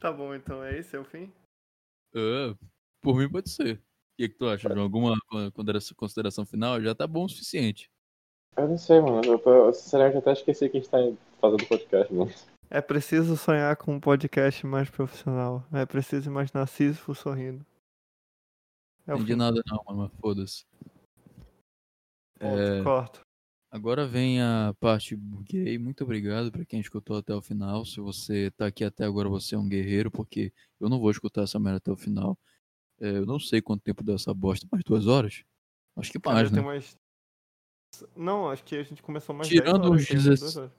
Tá 0.00 0.10
bom, 0.10 0.34
então 0.34 0.64
é 0.64 0.76
esse, 0.80 0.96
é 0.96 0.98
o 0.98 1.04
fim? 1.04 1.32
Ah, 2.12 2.56
por 3.00 3.16
mim 3.16 3.30
pode 3.30 3.48
ser. 3.50 3.76
O 3.76 3.80
que, 4.18 4.28
que 4.30 4.34
tu 4.36 4.48
acha, 4.48 4.68
João? 4.68 4.82
Alguma 4.82 5.16
consideração- 5.54 5.96
consideração 5.96 6.44
final? 6.44 6.82
Já 6.82 6.92
tá 6.92 7.06
bom 7.06 7.24
o 7.24 7.28
suficiente. 7.28 7.88
Eu 8.56 8.66
não 8.66 8.76
sei, 8.76 9.00
mano. 9.00 9.22
Eu, 9.24 9.40
eu 9.40 9.72
sinceramente 9.72 10.18
até 10.18 10.32
esqueci 10.32 10.68
que 10.68 10.78
a 10.78 10.80
gente 10.80 10.90
tá 10.90 10.98
fazendo 11.40 11.68
podcast, 11.68 12.12
mano. 12.12 12.32
É 12.74 12.80
preciso 12.80 13.36
sonhar 13.36 13.76
com 13.76 13.96
um 13.96 14.00
podcast 14.00 14.66
mais 14.66 14.88
profissional. 14.88 15.62
É 15.74 15.84
preciso 15.84 16.30
imaginar 16.30 16.66
Sísifo 16.66 17.14
sorrindo. 17.14 17.66
É 19.06 19.12
Entendi 19.12 19.36
nada 19.36 19.60
não, 19.66 19.84
mano, 19.84 20.10
foda-se. 20.18 20.64
É, 22.40 22.82
corta. 22.82 23.20
Agora 23.70 24.06
vem 24.06 24.40
a 24.40 24.74
parte 24.80 25.14
gay. 25.42 25.76
Muito 25.76 26.02
obrigado 26.02 26.50
pra 26.50 26.64
quem 26.64 26.80
escutou 26.80 27.18
até 27.18 27.34
o 27.34 27.42
final. 27.42 27.84
Se 27.84 28.00
você 28.00 28.50
tá 28.52 28.68
aqui 28.68 28.84
até 28.84 29.04
agora, 29.04 29.28
você 29.28 29.54
é 29.54 29.58
um 29.58 29.68
guerreiro, 29.68 30.10
porque 30.10 30.50
eu 30.80 30.88
não 30.88 30.98
vou 30.98 31.10
escutar 31.10 31.42
essa 31.42 31.58
merda 31.58 31.76
até 31.76 31.92
o 31.92 31.96
final. 31.96 32.38
É, 32.98 33.18
eu 33.18 33.26
não 33.26 33.38
sei 33.38 33.60
quanto 33.60 33.82
tempo 33.82 34.02
deu 34.02 34.14
essa 34.14 34.32
bosta, 34.32 34.66
mais 34.72 34.82
duas 34.82 35.06
horas? 35.06 35.44
Acho 35.94 36.10
que 36.10 36.18
mais, 36.26 36.50
né? 36.50 36.62
umas. 36.62 36.96
Não, 38.16 38.48
acho 38.48 38.64
que 38.64 38.76
a 38.76 38.82
gente 38.82 39.02
começou 39.02 39.34
mais 39.34 39.46
Tirando 39.46 39.90
10 39.90 39.90
horas, 39.90 40.00
os 40.00 40.08
tem 40.08 40.16
umas 40.16 40.24
16 40.24 40.40
duas 40.40 40.56
horas. 40.56 40.72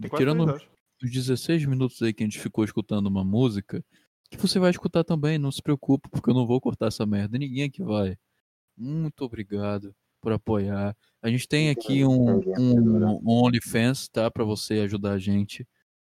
Tem 0.00 0.08
quase 0.08 0.22
Tirando. 0.24 0.73
Os 1.02 1.10
16 1.10 1.66
minutos 1.66 2.00
aí 2.02 2.12
que 2.12 2.22
a 2.22 2.26
gente 2.26 2.38
ficou 2.38 2.64
escutando 2.64 3.06
uma 3.06 3.24
música, 3.24 3.84
que 4.30 4.36
você 4.36 4.58
vai 4.58 4.70
escutar 4.70 5.04
também, 5.04 5.38
não 5.38 5.52
se 5.52 5.62
preocupe, 5.62 6.08
porque 6.10 6.30
eu 6.30 6.34
não 6.34 6.46
vou 6.46 6.60
cortar 6.60 6.86
essa 6.86 7.06
merda. 7.06 7.38
Ninguém 7.38 7.64
aqui 7.64 7.82
vai. 7.82 8.16
Muito 8.76 9.24
obrigado 9.24 9.94
por 10.20 10.32
apoiar. 10.32 10.96
A 11.22 11.28
gente 11.28 11.46
tem 11.46 11.70
aqui 11.70 12.04
um, 12.04 12.40
um, 12.58 13.20
um 13.22 13.44
OnlyFans, 13.44 14.08
tá? 14.08 14.30
Pra 14.30 14.44
você 14.44 14.80
ajudar 14.80 15.12
a 15.12 15.18
gente. 15.18 15.66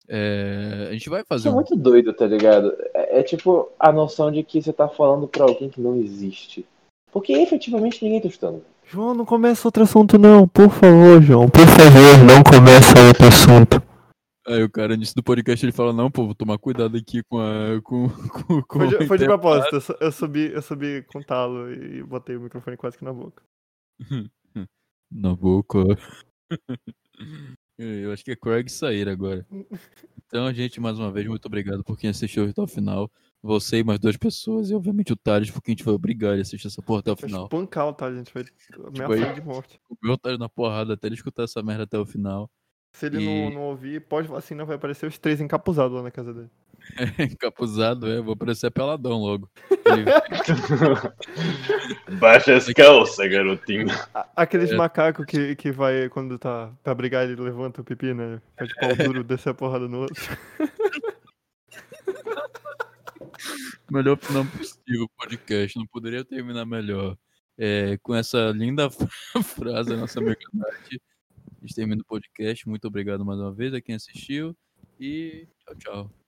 É, 0.08 0.88
a 0.90 0.94
gente 0.94 1.10
vai 1.10 1.22
Isso 1.22 1.28
fazer 1.28 1.48
é 1.48 1.52
um. 1.52 1.56
muito 1.56 1.76
doido, 1.76 2.14
tá 2.14 2.28
ligado? 2.28 2.74
É, 2.94 3.20
é 3.20 3.24
tipo 3.24 3.72
a 3.80 3.92
noção 3.92 4.32
de 4.32 4.44
que 4.44 4.62
você 4.62 4.72
tá 4.72 4.88
falando 4.88 5.28
pra 5.28 5.44
alguém 5.44 5.70
que 5.70 5.82
não 5.82 5.96
existe. 5.96 6.66
Porque 7.12 7.34
efetivamente 7.34 8.04
ninguém 8.04 8.22
tá 8.22 8.28
escutando. 8.28 8.62
João, 8.88 9.16
não 9.16 9.26
começa 9.26 9.68
outro 9.68 9.84
assunto, 9.84 10.20
não. 10.20 10.48
Por 10.48 10.70
favor, 10.70 11.22
João. 11.22 11.50
Por 11.50 11.66
favor, 11.66 12.24
não 12.24 12.44
começa 12.44 12.94
outro 13.08 13.28
assunto. 13.28 13.82
Aí 14.48 14.62
o 14.64 14.70
cara, 14.70 14.96
nisso 14.96 15.16
do 15.16 15.24
podcast, 15.24 15.66
ele 15.66 15.72
fala: 15.72 15.92
Não, 15.92 16.12
pô, 16.12 16.26
vou 16.26 16.36
tomar 16.36 16.58
cuidado 16.60 16.96
aqui 16.98 17.24
com 17.24 17.40
a. 17.40 17.82
Com, 17.84 18.08
com, 18.10 18.62
com 18.64 18.80
Foi 18.80 18.88
de, 18.88 19.08
foi 19.08 19.18
de 19.18 19.24
intervalo." 19.26 19.62
propósito. 19.62 19.76
Eu, 19.76 19.82
su- 19.82 19.98
eu 20.02 20.12
subi, 20.12 20.52
eu 20.52 20.62
subi 20.62 21.04
com 21.12 21.22
talo 21.22 21.72
e 21.74 22.04
botei 22.04 22.36
o 22.36 22.42
microfone 22.42 22.78
quase 22.78 22.98
que 22.98 23.04
na 23.04 23.14
boca. 23.14 23.44
Na 25.12 25.36
boca. 25.36 25.80
Eu 27.78 28.12
acho 28.14 28.24
que 28.24 28.32
é 28.32 28.36
Craig 28.36 28.70
sair 28.70 29.08
agora. 29.10 29.46
Então, 30.26 30.52
gente, 30.54 30.80
mais 30.80 30.98
uma 30.98 31.12
vez, 31.12 31.28
muito 31.28 31.46
obrigado 31.46 31.84
por 31.84 31.98
quem 31.98 32.10
assistiu 32.10 32.48
até 32.50 32.62
o 32.62 32.68
final. 32.68 33.12
Você 33.44 33.80
e 33.80 33.84
mais 33.84 34.00
duas 34.00 34.16
pessoas, 34.18 34.70
e 34.70 34.74
obviamente 34.76 35.12
o 35.12 35.16
Thales, 35.16 35.52
porque 35.52 35.72
a 35.72 35.74
gente 35.74 35.84
vai 35.84 35.94
obrigar 35.94 36.32
ele 36.32 36.40
a 36.40 36.42
assistir 36.42 36.68
essa 36.68 36.82
porra 36.82 37.02
até 37.02 37.12
o 37.12 37.16
final. 37.18 37.44
espancar 37.44 37.88
o 37.88 37.94
Talo, 37.94 38.16
gente. 38.16 38.34
Vai 38.34 38.44
ameaçar 38.88 39.30
ele 39.30 39.42
de 39.42 39.46
morte. 39.46 39.80
O 39.90 39.96
meu 40.02 40.18
Thales 40.18 40.40
na 40.40 40.48
porrada 40.50 40.94
até 40.94 41.08
ele 41.08 41.16
escutar 41.16 41.44
essa 41.44 41.62
merda 41.62 41.84
até 41.84 42.00
o 42.00 42.06
final. 42.06 42.50
Se 42.96 43.06
ele 43.08 43.22
E- 43.22 43.26
não, 43.26 43.50
não 43.56 43.62
ouvir, 43.64 44.00
pós-vacina 44.02 44.64
vai 44.66 44.76
aparecer 44.78 45.06
os 45.06 45.18
três 45.18 45.42
encapuzados 45.42 45.94
lá 45.96 46.02
na 46.04 46.12
casa 46.12 46.34
dele. 46.34 46.50
Encapuzado, 47.20 48.10
é, 48.10 48.22
vou 48.22 48.34
aparecer 48.34 48.72
peladão 48.72 49.18
logo. 49.18 49.50
Baixa 52.20 52.56
as 52.56 52.66
calças, 52.74 53.30
garotinho. 53.30 53.88
Aqueles 54.36 54.72
É. 54.72 54.76
macacos 54.76 55.26
que, 55.26 55.56
que 55.56 55.72
vai, 55.72 56.10
quando 56.10 56.38
tá 56.38 56.72
pra 56.84 56.94
brigar, 56.94 57.24
ele 57.28 57.42
levanta 57.42 57.82
o 57.82 57.84
pipi, 57.84 58.14
né? 58.14 58.42
Faz 58.58 58.70
de 58.70 58.76
pau 58.76 58.90
duro, 58.96 59.24
descer 59.24 59.50
a 59.50 59.54
porrada 59.54 59.88
no 59.88 60.02
outro. 60.02 60.38
melhor 63.92 64.18
final 64.18 64.46
possível 64.46 65.04
o 65.06 65.10
podcast, 65.10 65.78
não 65.78 65.88
poderia 65.88 66.24
terminar 66.24 66.66
melhor. 66.66 67.18
É, 67.58 67.98
com 68.04 68.14
essa 68.14 68.52
linda 68.52 68.90
frase 68.90 69.90
da 69.90 69.96
nossa 69.98 70.20
amiga 70.20 70.38
Nath, 70.54 70.74
a 70.92 71.15
gente 71.66 71.76
termina 71.76 72.02
o 72.02 72.06
podcast. 72.06 72.68
Muito 72.70 72.88
obrigado 72.88 73.26
mais 73.26 73.40
uma 73.40 73.52
vez 73.52 73.74
a 73.74 73.82
quem 73.82 73.96
assistiu 73.96 74.56
e 75.00 75.48
tchau, 75.60 75.76
tchau. 75.76 76.25